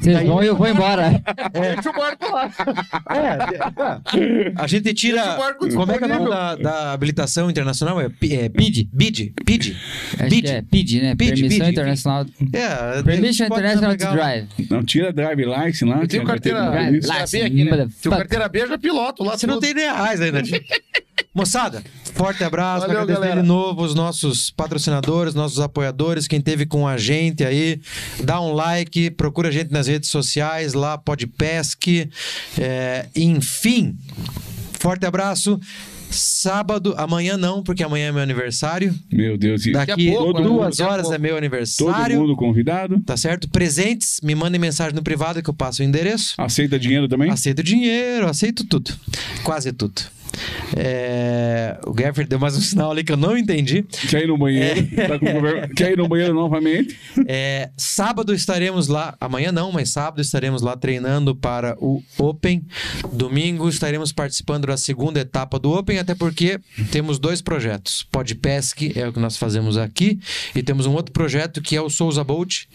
Vocês 0.00 0.22
vão 0.22 0.42
e 0.42 0.46
eu 0.46 0.56
vou 0.56 0.68
embora. 0.68 1.22
deixa 1.52 1.90
o 1.90 1.92
barco 1.92 2.30
lá. 2.30 2.50
A 4.56 4.66
gente 4.68 4.94
tira. 4.94 5.16
Deixa 5.16 5.34
o 5.34 5.38
barco 5.38 5.68
Como 5.74 5.90
é 5.92 5.98
que 5.98 6.04
é 6.04 6.06
o 6.06 6.10
nome 6.10 6.30
da, 6.30 6.54
da 6.54 6.92
habilitação 6.92 7.50
internacional? 7.50 8.00
É, 8.00 8.04
é 8.04 8.48
BID? 8.48 8.88
BID? 8.92 9.34
PID? 9.44 9.76
Que 10.16 10.46
é 10.46 10.62
PID, 10.62 11.00
né? 11.00 11.14
PID, 11.16 11.34
Permissão 11.34 11.58
PID, 11.58 11.72
Internacional. 11.72 12.26
É, 12.52 13.02
Permission 13.02 13.46
International 13.46 13.96
to. 13.96 14.12
Drive. 14.12 14.48
Não, 14.70 14.84
tira 14.84 15.12
drive 15.12 15.44
license 15.44 15.84
lá. 15.84 16.00
Eu 16.00 16.08
tenho 16.08 16.22
é- 16.22 16.26
carteira, 16.26 16.58
carteira 16.60 17.26
B 17.26 17.42
aqui, 17.42 17.64
né? 17.64 17.88
Tenho 18.00 18.16
carteira 18.16 18.48
B, 18.48 18.66
já 18.68 18.78
piloto 18.78 19.24
lá. 19.24 19.36
Você 19.36 19.46
não 19.46 19.58
tem 19.58 19.74
nem 19.74 19.84
reais 19.84 20.20
ainda. 20.20 20.42
Moçada, 21.34 21.82
forte 22.14 22.44
abraço. 22.44 22.86
Valeu, 22.86 23.02
agradecer 23.02 23.20
galera. 23.20 23.42
de 23.42 23.46
novo 23.48 23.82
os 23.82 23.92
nossos 23.94 24.50
patrocinadores, 24.50 25.34
nossos 25.34 25.58
apoiadores, 25.58 26.28
quem 26.28 26.40
teve 26.40 26.64
com 26.64 26.86
a 26.86 26.96
gente 26.96 27.44
aí. 27.44 27.80
Dá 28.22 28.40
um 28.40 28.52
like, 28.52 29.10
procura 29.10 29.48
a 29.48 29.52
gente 29.52 29.72
nas 29.72 29.88
redes 29.88 30.10
sociais, 30.10 30.74
lá 30.74 30.96
Podpesc. 30.96 32.08
É, 32.58 33.06
enfim, 33.16 33.96
forte 34.78 35.04
abraço. 35.06 35.58
Sábado, 36.10 36.94
amanhã 36.96 37.36
não, 37.36 37.60
porque 37.60 37.82
amanhã 37.82 38.06
é 38.06 38.12
meu 38.12 38.22
aniversário. 38.22 38.94
Meu 39.12 39.36
Deus. 39.36 39.66
E 39.66 39.72
Daqui 39.72 40.12
pouco, 40.12 40.38
né? 40.38 40.46
duas 40.46 40.80
a 40.80 40.86
horas 40.88 41.02
pouco. 41.06 41.14
é 41.16 41.18
meu 41.18 41.30
todo 41.30 41.38
aniversário. 41.38 42.20
mundo 42.20 42.36
convidado? 42.36 43.00
Tá 43.00 43.16
certo? 43.16 43.48
Presentes, 43.48 44.20
me 44.22 44.32
mandem 44.36 44.60
mensagem 44.60 44.94
no 44.94 45.02
privado 45.02 45.42
que 45.42 45.50
eu 45.50 45.54
passo 45.54 45.82
o 45.82 45.84
endereço. 45.84 46.34
Aceita 46.38 46.78
dinheiro 46.78 47.08
também? 47.08 47.32
Aceito 47.32 47.64
dinheiro, 47.64 48.28
aceito 48.28 48.64
tudo. 48.64 48.92
Quase 49.42 49.72
tudo. 49.72 50.02
É, 50.76 51.78
O 51.86 51.92
Gaffer 51.92 52.26
deu 52.26 52.38
mais 52.38 52.56
um 52.56 52.60
sinal 52.60 52.90
ali 52.90 53.04
que 53.04 53.12
eu 53.12 53.16
não 53.16 53.36
entendi. 53.36 53.82
Quer 54.08 54.24
ir 54.24 54.28
no 54.28 54.36
banheiro? 54.38 54.86
Tá 54.96 55.18
com 55.18 55.26
conver- 55.26 55.68
Quer 55.74 55.92
ir 55.92 55.98
no 55.98 56.08
banheiro 56.08 56.34
novamente? 56.34 56.96
É, 57.26 57.70
sábado 57.76 58.34
estaremos 58.34 58.88
lá, 58.88 59.16
amanhã 59.20 59.52
não, 59.52 59.70
mas 59.72 59.90
sábado 59.90 60.20
estaremos 60.20 60.62
lá 60.62 60.76
treinando 60.76 61.34
para 61.34 61.76
o 61.80 62.02
Open. 62.18 62.64
Domingo 63.12 63.68
estaremos 63.68 64.12
participando 64.12 64.66
da 64.66 64.76
segunda 64.76 65.20
etapa 65.20 65.58
do 65.58 65.70
Open, 65.72 65.98
até 65.98 66.14
porque 66.14 66.58
temos 66.90 67.18
dois 67.18 67.40
projetos. 67.40 68.02
Podpesc 68.10 68.92
é 68.96 69.06
o 69.08 69.12
que 69.12 69.20
nós 69.20 69.36
fazemos 69.36 69.76
aqui, 69.76 70.18
e 70.54 70.62
temos 70.62 70.86
um 70.86 70.92
outro 70.92 71.12
projeto 71.12 71.60
que 71.60 71.76
é 71.76 71.80
o 71.80 71.90
Souza 71.90 72.24
Boat, 72.24 72.68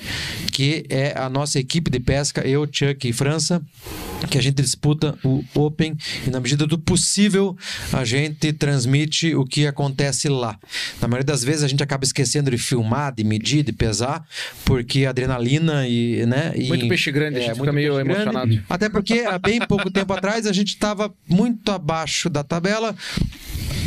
que 0.52 0.86
é 0.90 1.14
a 1.18 1.30
nossa 1.30 1.60
equipe 1.60 1.90
de 1.90 2.00
pesca, 2.00 2.42
eu, 2.48 2.68
Chuck 2.72 3.08
e 3.08 3.14
França, 3.14 3.62
que 4.30 4.38
a 4.38 4.42
gente 4.42 4.62
disputa 4.62 5.18
o 5.24 5.44
Open 5.56 5.98
e 6.28 6.30
na 6.30 6.40
medida 6.40 6.66
do 6.68 6.78
possível 6.78 7.49
a 7.94 8.04
gente 8.06 8.52
transmite 8.54 9.36
o 9.36 9.46
que 9.46 9.68
acontece 9.68 10.30
lá. 10.30 10.58
Na 11.02 11.08
maioria 11.08 11.26
das 11.26 11.44
vezes 11.44 11.64
a 11.64 11.68
gente 11.68 11.84
acaba 11.84 12.04
esquecendo 12.04 12.52
de 12.52 12.58
filmar, 12.58 13.14
de 13.14 13.24
medir, 13.24 13.64
de 13.64 13.72
pesar, 13.72 14.26
porque 14.66 15.06
adrenalina 15.06 15.88
e, 15.88 16.26
né, 16.26 16.54
e 16.56 16.68
Muito 16.68 16.88
peixe 16.88 17.12
grande, 17.12 17.38
a 17.38 17.42
gente 17.42 17.52
fica 17.52 17.64
muito 17.64 17.74
meio 17.74 17.94
peixe 17.94 18.06
grande. 18.06 18.22
emocionado. 18.22 18.64
Até 18.70 18.90
porque 18.90 19.20
há 19.20 19.38
bem 19.38 19.60
pouco 19.60 19.90
tempo 19.90 20.14
atrás 20.14 20.46
a 20.46 20.54
gente 20.54 20.70
estava 20.70 21.14
muito 21.28 21.72
abaixo 21.72 22.30
da 22.30 22.44
tabela. 22.44 22.96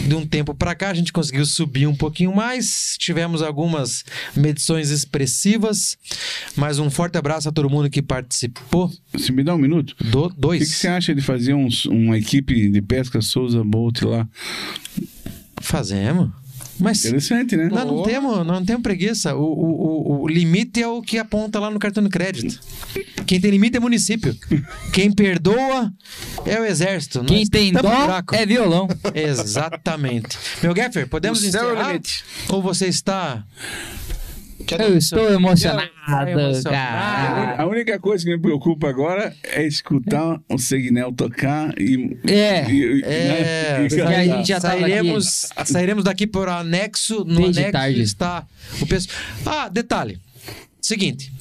De 0.07 0.15
um 0.15 0.27
tempo 0.27 0.55
para 0.55 0.75
cá 0.75 0.91
a 0.91 0.95
gente 0.95 1.13
conseguiu 1.13 1.47
subir 1.47 1.87
um 1.87 1.95
pouquinho 1.95 2.35
mais. 2.35 2.97
Tivemos 2.99 3.41
algumas 3.43 4.05
medições 4.37 4.91
expressivas. 4.91 5.97
Mas 6.57 6.79
um 6.79 6.91
forte 6.91 7.17
abraço 7.17 7.49
a 7.49 7.53
todo 7.53 7.71
mundo 7.71 7.89
que 7.89 8.03
participou. 8.03 8.91
Se 9.17 9.31
me 9.33 9.43
dá 9.45 9.55
um 9.55 9.59
minuto. 9.59 9.95
Do 10.01 10.25
O 10.25 10.29
que, 10.29 10.35
que 10.35 10.41
dois. 10.41 10.69
você 10.69 10.89
acha 10.89 11.15
de 11.15 11.21
fazer 11.23 11.55
uns- 11.55 11.87
uma 11.87 12.19
equipe 12.19 12.69
de 12.69 12.83
pesca 12.83 13.21
Souza 13.23 13.63
Bolt 13.65 14.03
lá? 14.03 14.29
Fazemos. 15.61 16.31
Mas 16.79 17.05
Interessante, 17.05 17.57
né? 17.57 17.69
nós 17.71 17.87
não 17.87 18.03
temos, 18.03 18.47
não 18.47 18.65
temos 18.65 18.83
preguiça. 18.83 19.35
O, 19.35 19.43
o, 19.43 20.13
o, 20.21 20.23
o 20.23 20.29
limite 20.29 20.83
é 20.83 20.89
o 20.89 21.01
que 21.03 21.19
aponta 21.19 21.61
lá 21.61 21.71
no 21.71 21.79
cartão 21.79 22.03
de 22.03 22.09
crédito. 22.09 22.59
Quem 23.27 23.41
tem 23.41 23.51
limite 23.51 23.77
é 23.77 23.81
município. 23.81 24.37
Quem 24.93 25.13
perdoa 25.13 25.93
é 26.45 26.59
o 26.61 26.65
exército. 26.65 27.25
Quem 27.25 27.41
Nós 27.41 27.49
tem 27.49 27.73
dó 27.73 27.83
buraco. 27.83 28.35
é 28.35 28.45
violão. 28.47 28.89
Exatamente. 29.15 30.37
Meu 30.63 30.75
Gaffer, 30.75 31.09
podemos 31.09 31.43
O 31.43 31.51
céu 31.51 31.63
é 31.63 31.67
o 31.67 31.73
encerrar? 31.73 31.89
limite. 31.89 32.25
Ou 32.49 32.63
você 32.63 32.87
está... 32.89 33.45
Eu 34.79 34.97
estou 34.97 35.31
emocionado, 35.33 35.91
cara. 36.07 37.57
A 37.59 37.67
única 37.67 37.99
coisa 37.99 38.25
que 38.25 38.31
me 38.31 38.39
preocupa 38.41 38.89
agora 38.89 39.35
é 39.45 39.67
escutar 39.67 40.41
o 40.49 40.59
Segnel 40.59 41.13
tocar 41.13 41.75
e. 41.79 42.17
É. 42.27 42.71
e- 42.71 43.01
e- 43.01 43.03
É, 43.05 43.89
né? 43.89 43.89
E- 44.27 44.31
a 44.31 44.37
gente 44.37 44.49
já 44.49 44.61
sairemos, 44.61 45.49
sairemos 45.65 46.05
daqui 46.05 46.27
por 46.27 46.49
anexo. 46.49 47.25
No 47.25 47.43
Desde 47.43 47.61
anexo 47.61 47.73
tarde. 47.73 48.03
está 48.03 48.47
o 48.81 48.87
pessoal. 48.87 49.17
Ah, 49.47 49.69
detalhe. 49.69 50.19
Seguinte. 50.81 51.33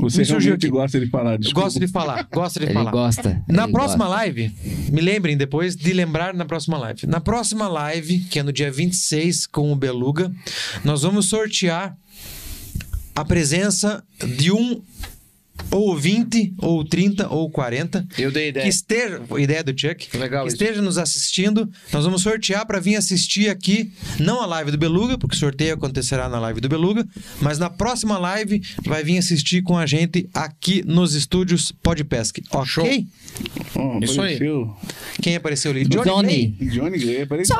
Você 0.00 0.24
realmente 0.24 0.68
gosta 0.68 0.98
de 0.98 1.06
falar 1.08 1.38
disso. 1.38 1.54
Gosto 1.54 1.78
de 1.78 1.86
falar, 1.86 2.26
gosto 2.32 2.58
de 2.58 2.66
Ele 2.66 2.72
falar. 2.74 2.90
gosta. 2.90 3.42
Na 3.48 3.62
ele 3.64 3.72
próxima 3.72 4.06
gosta. 4.06 4.20
live, 4.20 4.52
me 4.90 5.00
lembrem 5.00 5.36
depois 5.36 5.76
de 5.76 5.92
lembrar 5.92 6.34
na 6.34 6.44
próxima 6.44 6.76
live. 6.76 7.06
Na 7.06 7.20
próxima 7.20 7.68
live, 7.68 8.20
que 8.28 8.40
é 8.40 8.42
no 8.42 8.52
dia 8.52 8.70
26 8.72 9.46
com 9.46 9.70
o 9.72 9.76
Beluga, 9.76 10.32
nós 10.84 11.02
vamos 11.02 11.26
sortear 11.26 11.96
a 13.16 13.24
presença 13.24 14.04
de 14.36 14.52
um 14.52 14.82
ou 15.70 15.96
20, 15.96 16.54
ou 16.58 16.84
30, 16.84 17.28
ou 17.28 17.50
40 17.50 18.06
Eu 18.18 18.30
dei 18.30 18.48
ideia. 18.48 18.64
que 18.64 18.68
esteja, 18.70 19.20
ideia 19.38 19.62
do 19.64 19.78
Chuck, 19.78 20.16
Legal 20.16 20.42
que 20.46 20.52
isso. 20.52 20.62
esteja 20.62 20.80
nos 20.82 20.98
assistindo, 20.98 21.68
nós 21.92 22.04
vamos 22.04 22.22
sortear 22.22 22.66
para 22.66 22.78
vir 22.80 22.96
assistir 22.96 23.48
aqui, 23.48 23.92
não 24.18 24.40
a 24.42 24.46
live 24.46 24.70
do 24.70 24.78
Beluga, 24.78 25.18
porque 25.18 25.34
o 25.36 25.38
sorteio 25.38 25.74
acontecerá 25.74 26.28
na 26.28 26.38
live 26.38 26.60
do 26.60 26.68
Beluga, 26.68 27.06
mas 27.40 27.58
na 27.58 27.68
próxima 27.70 28.18
live 28.18 28.60
vai 28.84 29.02
vir 29.02 29.18
assistir 29.18 29.62
com 29.62 29.76
a 29.76 29.86
gente 29.86 30.28
aqui 30.34 30.82
nos 30.86 31.14
estúdios 31.14 31.72
Podpesc. 31.82 32.42
Ok? 32.52 32.66
Show. 32.66 32.86
Oh, 33.74 33.98
Isso 34.02 34.20
aí. 34.22 34.38
Quem 35.20 35.36
apareceu 35.36 35.70
ali? 35.70 35.84
Johnny. 35.84 36.48
Johnny 36.60 36.98
Gray, 36.98 37.22
apareceu. 37.22 37.56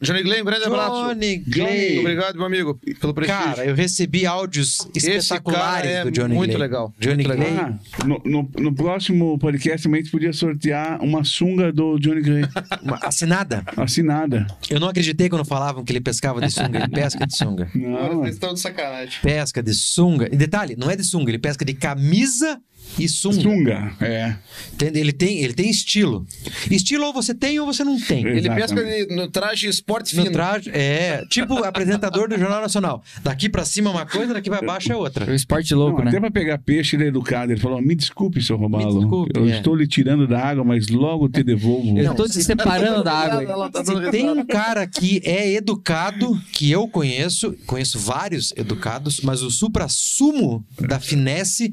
Johnny 0.00 0.22
Glenn, 0.22 0.42
um 0.42 0.44
grande 0.44 0.64
abraço. 0.64 0.92
Johnny 1.08 1.36
Muito 1.38 1.50
Clay. 1.52 1.98
obrigado, 1.98 2.36
meu 2.36 2.46
amigo, 2.46 2.78
pelo 3.00 3.14
prestígio. 3.14 3.42
Cara, 3.44 3.64
eu 3.64 3.74
recebi 3.74 4.26
áudios 4.26 4.86
espetaculares 4.94 5.62
cara 5.62 5.88
é 5.88 6.04
do 6.04 6.10
Johnny 6.10 6.34
muito 6.34 6.58
legal, 6.58 6.92
Johnny 6.98 7.16
muito 7.16 7.28
Ah, 7.40 8.04
no, 8.06 8.20
no, 8.24 8.50
no 8.58 8.74
próximo 8.74 9.38
podcast 9.38 9.84
também 9.84 10.00
a 10.00 10.02
gente 10.02 10.12
podia 10.12 10.32
sortear 10.32 11.00
uma 11.02 11.24
sunga 11.24 11.72
do 11.72 11.98
Johnny 11.98 12.20
Gray. 12.20 12.44
Uma- 12.82 12.98
assinada. 13.02 13.64
Assinada. 13.76 14.46
Eu 14.68 14.80
não 14.80 14.88
acreditei 14.88 15.28
quando 15.28 15.44
falavam 15.44 15.84
que 15.84 15.92
ele 15.92 16.00
pescava 16.00 16.40
de 16.40 16.50
sunga. 16.50 16.78
Ele 16.78 16.88
pesca 16.88 17.26
de 17.26 17.36
sunga. 17.36 17.68
Não. 17.74 18.20
Vocês 18.20 18.34
estão 18.34 18.54
de 18.54 18.60
sacanagem. 18.60 19.20
Pesca 19.22 19.62
de 19.62 19.74
sunga. 19.74 20.28
E 20.32 20.36
detalhe, 20.36 20.76
não 20.76 20.90
é 20.90 20.96
de 20.96 21.04
sunga, 21.04 21.30
ele 21.30 21.38
pesca 21.38 21.64
de 21.64 21.74
camisa 21.74 22.60
e 22.98 23.08
sunga. 23.08 23.40
Sunga, 23.40 23.92
é. 24.00 24.36
Entende? 24.72 24.98
Ele 24.98 25.12
tem, 25.12 25.42
ele 25.42 25.52
tem 25.54 25.70
estilo. 25.70 26.26
Estilo 26.70 27.06
ou 27.06 27.12
você 27.12 27.34
tem 27.34 27.58
ou 27.58 27.66
você 27.66 27.82
não 27.84 27.98
tem. 28.00 28.24
É. 28.26 28.30
Ele 28.30 28.48
Exatamente. 28.48 29.06
pesca 29.06 29.14
no 29.14 29.28
traje 29.28 29.68
esporte 29.68 30.14
No 30.16 30.22
fino. 30.22 30.32
traje, 30.32 30.70
é, 30.70 31.24
tipo 31.28 31.62
apresentador 31.64 32.28
do 32.28 32.38
Jornal 32.38 32.60
Nacional. 32.60 33.02
Daqui 33.22 33.48
pra 33.48 33.64
cima 33.64 33.90
é 33.90 33.92
uma 33.92 34.06
coisa, 34.06 34.34
daqui 34.34 34.50
pra 34.50 34.60
baixo 34.62 34.92
é 34.92 34.96
outra. 34.96 35.30
O 35.30 35.34
esporte 35.34 35.74
louco, 35.74 35.98
Não, 35.98 36.04
né? 36.04 36.10
Até 36.10 36.20
pra 36.20 36.30
pegar 36.30 36.58
peixe 36.58 36.96
ele 36.96 37.04
é 37.04 37.06
educado. 37.08 37.52
Ele 37.52 37.60
falou: 37.60 37.80
Me 37.80 37.94
desculpe, 37.94 38.42
seu 38.42 38.56
Robalo. 38.56 39.00
desculpe, 39.00 39.32
eu 39.38 39.46
é. 39.48 39.56
estou 39.56 39.74
lhe 39.74 39.86
tirando 39.86 40.26
da 40.26 40.40
água, 40.40 40.64
mas 40.64 40.88
logo 40.88 41.28
te 41.28 41.42
devolvo. 41.42 41.98
Eu 41.98 42.14
tô 42.14 42.24
te 42.26 42.42
separando 42.42 43.02
da 43.02 43.12
água. 43.12 43.42
Ela 43.42 43.70
tá 43.70 43.84
Se 43.84 44.10
tem 44.10 44.28
um 44.30 44.44
cara 44.44 44.86
que 44.86 45.20
é 45.24 45.52
educado, 45.54 46.38
que 46.52 46.70
eu 46.70 46.86
conheço, 46.88 47.54
conheço 47.66 47.98
vários 47.98 48.52
educados, 48.56 49.20
mas 49.22 49.42
o 49.42 49.50
supra-sumo 49.50 50.64
da 50.80 50.98
finesse 51.00 51.70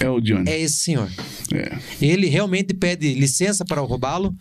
É 0.00 0.08
o 0.08 0.20
Johnny. 0.20 0.48
é 0.50 0.53
esse 0.58 0.76
senhor. 0.76 1.10
É. 1.52 1.78
Ele 2.00 2.26
realmente 2.26 2.74
pede 2.74 3.14
licença 3.14 3.64
para 3.64 3.80
roubá-lo, 3.80 4.34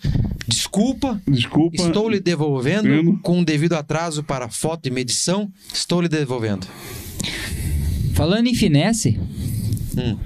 desculpa, 0.48 1.22
Desculpa. 1.28 1.76
estou 1.76 2.10
lhe 2.10 2.20
devolvendo 2.20 2.84
Primo. 2.84 3.20
com 3.20 3.40
um 3.40 3.44
devido 3.44 3.74
atraso 3.74 4.24
para 4.24 4.50
foto 4.50 4.88
e 4.88 4.92
medição, 4.92 5.52
estou 5.74 6.02
lhe 6.02 6.08
devolvendo. 6.10 6.68
Falando 8.14 8.48
em 8.48 8.54
finesse, 8.56 9.20
Hum. 9.98 10.18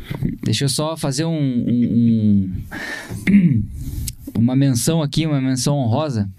deixa 0.43 0.66
eu 0.66 0.69
só 0.69 0.95
fazer 0.95 1.25
um, 1.25 1.33
um- 1.38 2.51
um- 3.30 3.64
uma 4.38 4.56
menção 4.56 5.01
aqui, 5.01 5.25
uma 5.25 5.41
menção 5.41 5.75
honrosa. 5.77 6.30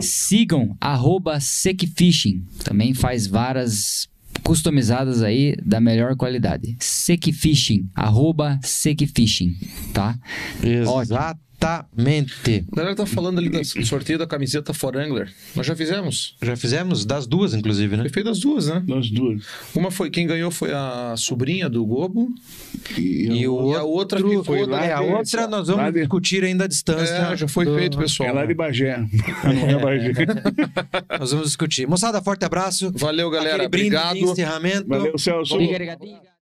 Sigam 0.00 0.76
arroba 0.80 1.40
Secfishing. 1.40 2.44
Também 2.64 2.94
faz 2.94 3.26
varas 3.26 4.08
customizadas 4.42 5.22
aí 5.22 5.56
da 5.64 5.80
melhor 5.80 6.16
qualidade. 6.16 6.76
Secfishing, 6.80 7.88
arroba 7.94 8.58
Secfishing, 8.62 9.56
tá? 9.92 10.18
Exatamente. 11.60 12.64
A 12.72 12.76
galera 12.76 12.96
tá 12.96 13.04
falando 13.06 13.38
ali 13.38 13.48
do 13.48 13.64
sorteio 13.86 14.18
da 14.18 14.26
camiseta 14.26 14.72
For 14.72 14.96
Angler. 14.96 15.30
Nós 15.54 15.66
já 15.66 15.76
fizemos. 15.76 16.34
Já 16.42 16.56
fizemos 16.56 17.04
das 17.04 17.26
duas, 17.26 17.52
inclusive, 17.54 17.96
né? 17.96 18.02
Foi 18.04 18.10
feito 18.12 18.30
as 18.30 18.38
duas, 18.40 18.68
né? 18.68 18.82
Nós 18.86 19.10
duas. 19.10 19.42
Uma 19.74 19.90
foi 19.90 20.10
quem 20.10 20.26
ganhou 20.26 20.50
foi 20.50 20.72
a 20.72 21.14
sobrinha 21.16 21.68
do 21.68 21.84
Gobo. 21.84 22.28
E, 22.96 23.46
o 23.46 23.72
E 23.72 23.76
a 23.76 23.82
outra 23.82 24.22
que 24.22 24.44
foi 24.44 24.64
lá 24.66 24.84
é, 24.84 24.92
a 24.92 25.00
outra 25.00 25.46
nós 25.46 25.68
vamos 25.68 25.92
de- 25.92 26.00
discutir 26.00 26.42
ainda 26.44 26.64
a 26.64 26.68
distância. 26.68 27.12
É, 27.14 27.36
já 27.36 27.46
foi 27.48 27.64
do- 27.66 27.74
feito, 27.76 27.98
pessoal. 27.98 28.28
É 28.28 28.32
lá 28.32 28.46
de 28.46 28.54
Bagé. 28.54 28.98
Não 29.44 29.68
é 29.68 29.78
Bagé. 29.78 30.12
Nós 31.20 31.30
vamos 31.32 31.46
discutir. 31.48 31.86
Moçada, 31.86 32.22
forte 32.22 32.44
abraço. 32.44 32.90
Valeu, 32.94 33.28
galera. 33.30 33.56
Aquele 33.64 33.68
brinde 33.68 33.90
de 33.90 33.96
Obrigado. 33.96 34.16
encerramento. 34.32 34.88
Valeu, 34.88 35.18
Celso. 35.18 35.54
Obrigado. 35.54 36.00